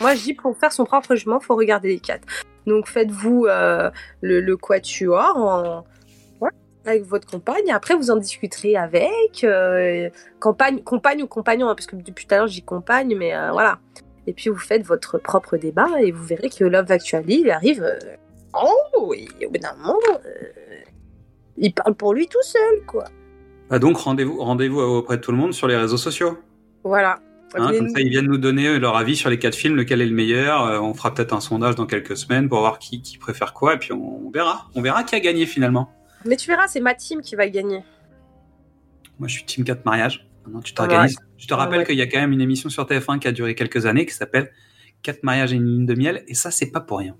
Moi, 0.00 0.14
je 0.14 0.22
dis 0.22 0.34
pour 0.34 0.56
faire 0.58 0.72
son 0.72 0.84
propre 0.84 1.14
jugement, 1.14 1.40
faut 1.40 1.56
regarder 1.56 1.88
les 1.88 2.00
quatre. 2.00 2.26
Donc, 2.66 2.86
faites-vous 2.88 3.46
euh, 3.46 3.90
le, 4.20 4.40
le 4.40 4.56
quatuor 4.56 5.36
en... 5.36 5.84
avec 6.86 7.04
votre 7.04 7.26
compagne. 7.28 7.70
Après, 7.70 7.94
vous 7.94 8.10
en 8.10 8.16
discuterez 8.16 8.76
avec. 8.76 9.44
euh, 9.44 10.08
campagne, 10.38 10.82
compagne 10.82 11.22
ou 11.22 11.26
compagnon, 11.26 11.68
hein, 11.68 11.74
parce 11.74 11.86
que 11.86 11.96
depuis 11.96 12.26
tout 12.26 12.34
à 12.34 12.38
l'heure, 12.38 12.46
dis 12.46 12.62
compagne, 12.62 13.14
mais 13.16 13.34
euh, 13.34 13.50
voilà. 13.52 13.78
Et 14.26 14.32
puis, 14.32 14.50
vous 14.50 14.58
faites 14.58 14.84
votre 14.84 15.18
propre 15.18 15.56
débat 15.56 15.88
et 16.00 16.10
vous 16.12 16.24
verrez 16.24 16.50
que 16.50 16.64
Love 16.64 16.90
Actually, 16.90 17.40
il 17.42 17.50
arrive. 17.50 17.82
euh, 17.82 17.98
oh, 18.54 19.12
et 19.14 19.46
au 19.46 19.50
bout 19.50 19.58
d'un 19.58 19.74
moment, 19.74 19.98
il 21.56 21.72
parle 21.72 21.94
pour 21.94 22.14
lui 22.14 22.26
tout 22.26 22.42
seul, 22.42 22.84
quoi. 22.86 23.04
Bah, 23.70 23.78
donc, 23.78 23.96
rendez-vous 23.96 24.42
rendez-vous 24.42 24.80
auprès 24.80 25.16
de 25.16 25.22
tout 25.22 25.32
le 25.32 25.38
monde 25.38 25.52
sur 25.52 25.66
les 25.66 25.76
réseaux 25.76 25.96
sociaux. 25.96 26.38
Voilà. 26.84 27.18
Hein, 27.54 27.72
comme 27.72 27.88
ça, 27.88 28.00
ils 28.00 28.10
viennent 28.10 28.26
nous 28.26 28.38
donner 28.38 28.78
leur 28.78 28.96
avis 28.96 29.16
sur 29.16 29.30
les 29.30 29.38
quatre 29.38 29.54
films, 29.54 29.76
lequel 29.76 30.02
est 30.02 30.06
le 30.06 30.14
meilleur. 30.14 30.66
Euh, 30.66 30.80
on 30.80 30.92
fera 30.94 31.14
peut-être 31.14 31.32
un 31.32 31.40
sondage 31.40 31.76
dans 31.76 31.86
quelques 31.86 32.16
semaines 32.16 32.48
pour 32.48 32.58
voir 32.58 32.78
qui, 32.78 33.00
qui 33.00 33.18
préfère 33.18 33.54
quoi, 33.54 33.74
et 33.74 33.78
puis 33.78 33.92
on, 33.92 34.26
on 34.26 34.30
verra. 34.30 34.66
On 34.74 34.82
verra 34.82 35.04
qui 35.04 35.14
a 35.14 35.20
gagné 35.20 35.46
finalement. 35.46 35.88
Mais 36.24 36.36
tu 36.36 36.48
verras, 36.48 36.66
c'est 36.68 36.80
ma 36.80 36.94
team 36.94 37.20
qui 37.20 37.36
va 37.36 37.48
gagner. 37.48 37.82
Moi, 39.18 39.28
je 39.28 39.34
suis 39.34 39.44
Team 39.44 39.64
4 39.64 39.84
mariage. 39.84 40.28
Maintenant, 40.44 40.60
tu 40.60 40.74
t'organises. 40.74 41.16
Ouais. 41.18 41.24
Je 41.38 41.46
te 41.46 41.54
rappelle 41.54 41.80
Ouais. 41.80 41.84
qu'il 41.86 41.96
y 41.96 42.02
a 42.02 42.06
quand 42.06 42.18
même 42.20 42.32
une 42.32 42.40
émission 42.40 42.68
sur 42.68 42.84
TF1 42.86 43.18
qui 43.18 43.28
a 43.28 43.32
duré 43.32 43.54
quelques 43.54 43.86
années, 43.86 44.06
qui 44.06 44.14
s'appelle 44.14 44.50
4 45.02 45.22
mariages 45.22 45.52
et 45.52 45.56
une 45.56 45.64
lune 45.64 45.86
de 45.86 45.94
miel, 45.94 46.24
et 46.28 46.34
ça, 46.34 46.50
c'est 46.50 46.70
pas 46.70 46.80
pour 46.80 46.98
rien. 46.98 47.16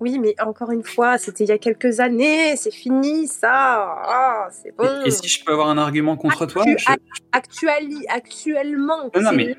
Oui, 0.00 0.18
mais 0.18 0.34
encore 0.40 0.70
une 0.70 0.82
fois, 0.82 1.18
c'était 1.18 1.44
il 1.44 1.48
y 1.48 1.52
a 1.52 1.58
quelques 1.58 2.00
années, 2.00 2.56
c'est 2.56 2.72
fini 2.72 3.26
ça. 3.26 3.50
Ah, 3.52 4.48
c'est 4.50 4.74
bon. 4.74 4.84
Et, 5.04 5.08
et 5.08 5.10
si 5.10 5.28
je 5.28 5.44
peux 5.44 5.52
avoir 5.52 5.68
un 5.68 5.76
argument 5.76 6.16
contre 6.16 6.46
toi 6.46 6.64
je- 6.66 6.86
actuali- 7.32 8.06
actuellement. 8.08 9.10
Non, 9.14 9.20
non, 9.22 9.32
mais- 9.32 9.54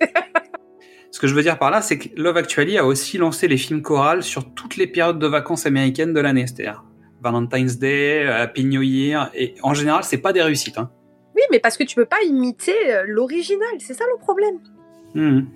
Ce 1.10 1.20
que 1.20 1.26
je 1.26 1.34
veux 1.34 1.42
dire 1.42 1.58
par 1.58 1.70
là, 1.70 1.80
c'est 1.82 1.98
que 1.98 2.08
Love 2.20 2.36
Actually 2.36 2.78
a 2.78 2.84
aussi 2.86 3.18
lancé 3.18 3.48
les 3.48 3.56
films 3.56 3.82
chorales 3.82 4.22
sur 4.22 4.54
toutes 4.54 4.76
les 4.76 4.86
périodes 4.86 5.18
de 5.18 5.26
vacances 5.26 5.66
américaines 5.66 6.12
de 6.14 6.20
l'année, 6.20 6.46
c'est-à-dire 6.46 6.84
Valentine's 7.20 7.78
Day, 7.78 8.26
euh, 8.26 8.42
Happy 8.42 8.64
New 8.64 8.82
Year, 8.82 9.30
et 9.34 9.54
en 9.62 9.74
général, 9.74 10.04
c'est 10.04 10.18
pas 10.18 10.32
des 10.32 10.42
réussites. 10.42 10.78
Hein. 10.78 10.90
Oui, 11.34 11.42
mais 11.50 11.58
parce 11.60 11.76
que 11.76 11.84
tu 11.84 11.94
peux 11.94 12.06
pas 12.06 12.22
imiter 12.26 12.72
euh, 12.90 13.04
l'original, 13.06 13.68
c'est 13.78 13.94
ça 13.94 14.04
le 14.12 14.18
problème. 14.18 14.58
Hum, 15.14 15.46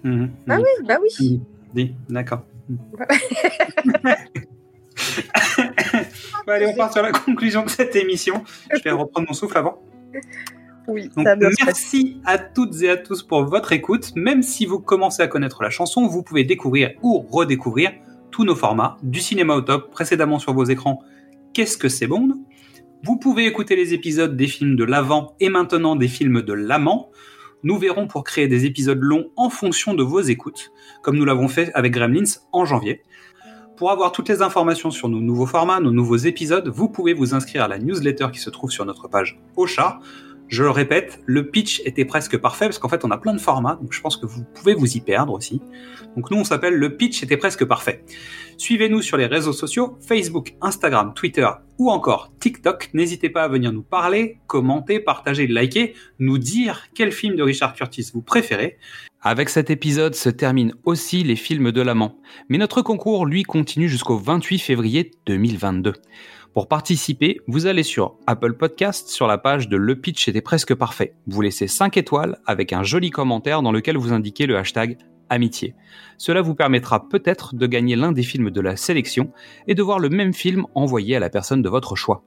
Ah 0.49 0.59
oui, 0.59 0.87
bah 0.87 0.99
oui. 1.01 1.09
Hum, 1.21 1.41
dis, 1.75 1.95
d'accord. 2.09 2.43
Allez, 6.47 6.67
on 6.67 6.75
part 6.75 6.93
sur 6.93 7.03
la 7.03 7.13
conclusion 7.13 7.65
de 7.65 7.71
cette 7.71 7.97
émission. 7.97 8.45
Je 8.73 8.83
vais 8.83 8.91
reprendre 8.91 9.27
mon 9.29 9.35
souffle 9.35 9.57
avant. 9.59 9.83
Oui, 10.89 11.11
Donc, 11.17 11.27
merci 11.65 12.21
à 12.25 12.39
toutes 12.39 12.83
et 12.83 12.91
à 12.91 12.97
tous 12.97 13.23
pour 13.23 13.45
votre 13.45 13.73
écoute. 13.73 14.13
Même 14.17 14.43
si 14.43 14.67
vous 14.67 14.81
commencez 14.81 15.23
à 15.23 15.29
connaître 15.29 15.63
la 15.63 15.71
chanson, 15.71 16.07
vous 16.07 16.23
pouvez 16.23 16.45
découvrir 16.45 16.91
ou 17.03 17.21
redécouvrir 17.31 17.93
tous 18.31 18.45
nos 18.45 18.57
formats, 18.57 18.97
du 19.03 19.21
cinéma 19.21 19.55
au 19.55 19.61
top, 19.61 19.91
précédemment 19.91 20.39
sur 20.39 20.55
vos 20.55 20.65
écrans, 20.65 21.03
Qu'est-ce 21.55 21.77
que 21.77 21.91
c'est 21.91 22.07
Bond? 22.07 22.31
Vous 23.05 23.19
pouvez 23.19 23.47
écouter 23.47 23.77
les 23.77 23.93
épisodes 23.93 24.35
des 24.37 24.47
films 24.47 24.75
de 24.75 24.85
l'avant 24.85 25.37
et 25.39 25.51
maintenant 25.51 25.97
des 25.97 26.09
films 26.09 26.41
de 26.41 26.53
l'amant. 26.55 27.11
Nous 27.63 27.77
verrons 27.77 28.07
pour 28.07 28.25
créer 28.25 28.49
des 28.49 28.65
épisodes 28.65 29.01
longs 29.03 29.29
en 29.37 29.51
fonction 29.51 29.93
de 29.93 30.03
vos 30.03 30.21
écoutes, 30.21 30.73
comme 31.03 31.17
nous 31.17 31.27
l'avons 31.27 31.49
fait 31.49 31.71
avec 31.75 31.93
Gremlins 31.93 32.39
en 32.53 32.65
janvier. 32.65 33.03
Pour 33.77 33.91
avoir 33.91 34.13
toutes 34.13 34.31
les 34.31 34.41
informations 34.41 34.91
sur 34.91 35.11
nos 35.11 35.21
nouveaux 35.21 35.45
formats, 35.45 35.81
nos 35.81 35.91
nouveaux 35.91 36.17
épisodes, 36.17 36.69
vous 36.69 36.89
pouvez 36.89 37.13
vous 37.13 37.35
inscrire 37.35 37.65
à 37.65 37.69
la 37.69 37.79
newsletter 37.79 38.29
qui 38.33 38.39
se 38.39 38.49
trouve 38.49 38.71
sur 38.71 38.87
notre 38.87 39.09
page 39.09 39.39
Ocha. 39.57 39.99
Je 40.53 40.63
le 40.63 40.69
répète, 40.69 41.19
le 41.25 41.49
pitch 41.49 41.81
était 41.87 42.05
presque 42.05 42.37
parfait 42.37 42.67
parce 42.67 42.79
qu'en 42.79 42.91
fait 42.91 43.07
on 43.07 43.11
a 43.11 43.17
plein 43.17 43.33
de 43.33 43.41
formats, 43.41 43.79
donc 43.81 43.95
je 43.95 44.01
pense 44.03 44.19
que 44.19 44.27
vous 44.27 44.45
pouvez 44.45 44.75
vous 44.75 44.99
y 44.99 45.01
perdre 45.01 45.33
aussi. 45.33 45.63
Donc 46.15 46.31
nous 46.31 46.37
on 46.37 46.45
s'appelle 46.45 46.75
le 46.75 46.95
pitch 46.95 47.23
était 47.23 47.39
presque 47.39 47.65
parfait. 47.65 48.05
Suivez-nous 48.59 49.01
sur 49.01 49.17
les 49.17 49.25
réseaux 49.25 49.55
sociaux, 49.55 49.97
Facebook, 50.07 50.55
Instagram, 50.61 51.15
Twitter 51.15 51.49
ou 51.79 51.91
encore 51.91 52.35
TikTok. 52.39 52.91
N'hésitez 52.93 53.31
pas 53.31 53.45
à 53.45 53.49
venir 53.49 53.73
nous 53.73 53.83
parler, 53.83 54.41
commenter, 54.47 55.01
partager, 55.01 55.47
liker, 55.47 55.95
nous 56.19 56.37
dire 56.37 56.83
quel 56.95 57.13
film 57.13 57.35
de 57.35 57.43
Richard 57.43 57.73
Curtis 57.73 58.11
vous 58.13 58.21
préférez. 58.21 58.77
Avec 59.23 59.49
cet 59.49 59.71
épisode 59.71 60.15
se 60.15 60.29
terminent 60.29 60.75
aussi 60.85 61.25
les 61.25 61.37
films 61.37 61.73
de 61.73 61.81
l'amant. 61.81 62.19
Mais 62.51 62.59
notre 62.59 62.83
concours, 62.83 63.25
lui, 63.25 63.45
continue 63.45 63.89
jusqu'au 63.89 64.19
28 64.19 64.59
février 64.59 65.13
2022. 65.25 65.95
Pour 66.55 66.69
participer, 66.69 67.41
vous 67.47 67.65
allez 67.65 67.83
sur 67.83 68.17
Apple 68.27 68.53
Podcast 68.53 69.09
sur 69.09 69.27
la 69.27 69.39
page 69.39 69.71
de 69.71 69.79
Le 69.79 69.97
Pitch 69.97 70.29
était 70.29 70.43
presque 70.43 70.75
parfait. 70.75 71.15
Vous 71.27 71.41
laissez 71.41 71.67
5 71.67 71.97
étoiles 71.97 72.41
avec 72.45 72.75
un 72.75 72.83
joli 72.83 73.09
commentaire 73.09 73.63
dans 73.63 73.73
lequel 73.73 73.97
vous 73.97 74.13
indiquez 74.13 74.45
le 74.45 74.59
hashtag 74.59 74.99
amitié. 75.31 75.75
Cela 76.19 76.43
vous 76.43 76.55
permettra 76.55 77.09
peut-être 77.09 77.55
de 77.55 77.67
gagner 77.67 77.97
l'un 77.97 78.13
des 78.13 78.23
films 78.23 78.51
de 78.51 78.61
la 78.61 78.77
sélection 78.77 79.33
et 79.67 79.75
de 79.75 79.83
voir 79.83 79.99
le 79.99 80.11
même 80.11 80.35
film 80.35 80.67
envoyé 80.75 81.17
à 81.17 81.21
la 81.21 81.31
personne 81.31 81.63
de 81.63 81.71
votre 81.71 81.97
choix. 81.97 82.23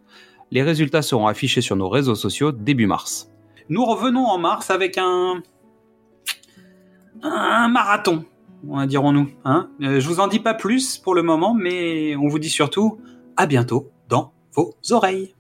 Les 0.49 0.63
résultats 0.63 1.03
seront 1.03 1.27
affichés 1.27 1.61
sur 1.61 1.75
nos 1.75 1.87
réseaux 1.87 2.15
sociaux 2.15 2.51
début 2.51 2.87
mars. 2.87 3.31
Nous 3.69 3.85
revenons 3.85 4.25
en 4.25 4.39
mars 4.39 4.71
avec 4.71 4.97
un 4.97 5.43
un 7.21 7.67
marathon, 7.67 8.25
dirons-nous. 8.63 9.29
Hein 9.45 9.69
Euh, 9.83 9.99
je 9.99 10.07
vous 10.07 10.19
en 10.19 10.27
dis 10.27 10.39
pas 10.39 10.55
plus 10.55 10.97
pour 10.97 11.13
le 11.13 11.21
moment, 11.21 11.53
mais 11.53 12.15
on 12.15 12.27
vous 12.27 12.39
dit 12.39 12.49
surtout 12.49 12.99
à 13.37 13.45
bientôt 13.45 13.91
vos 14.55 14.91
oreilles. 14.91 15.35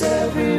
every 0.00 0.51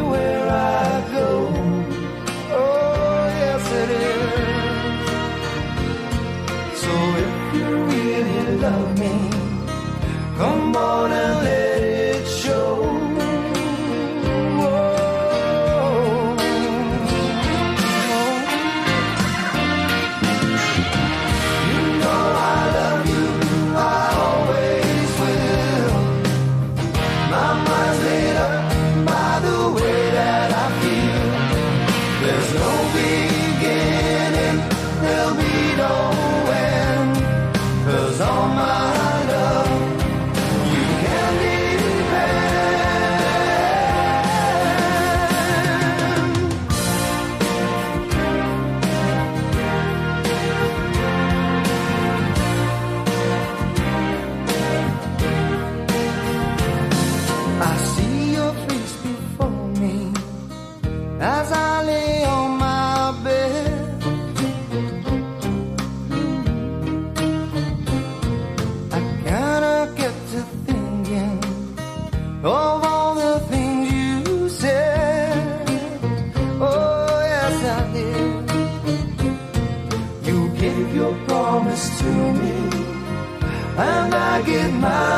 I 84.86 85.13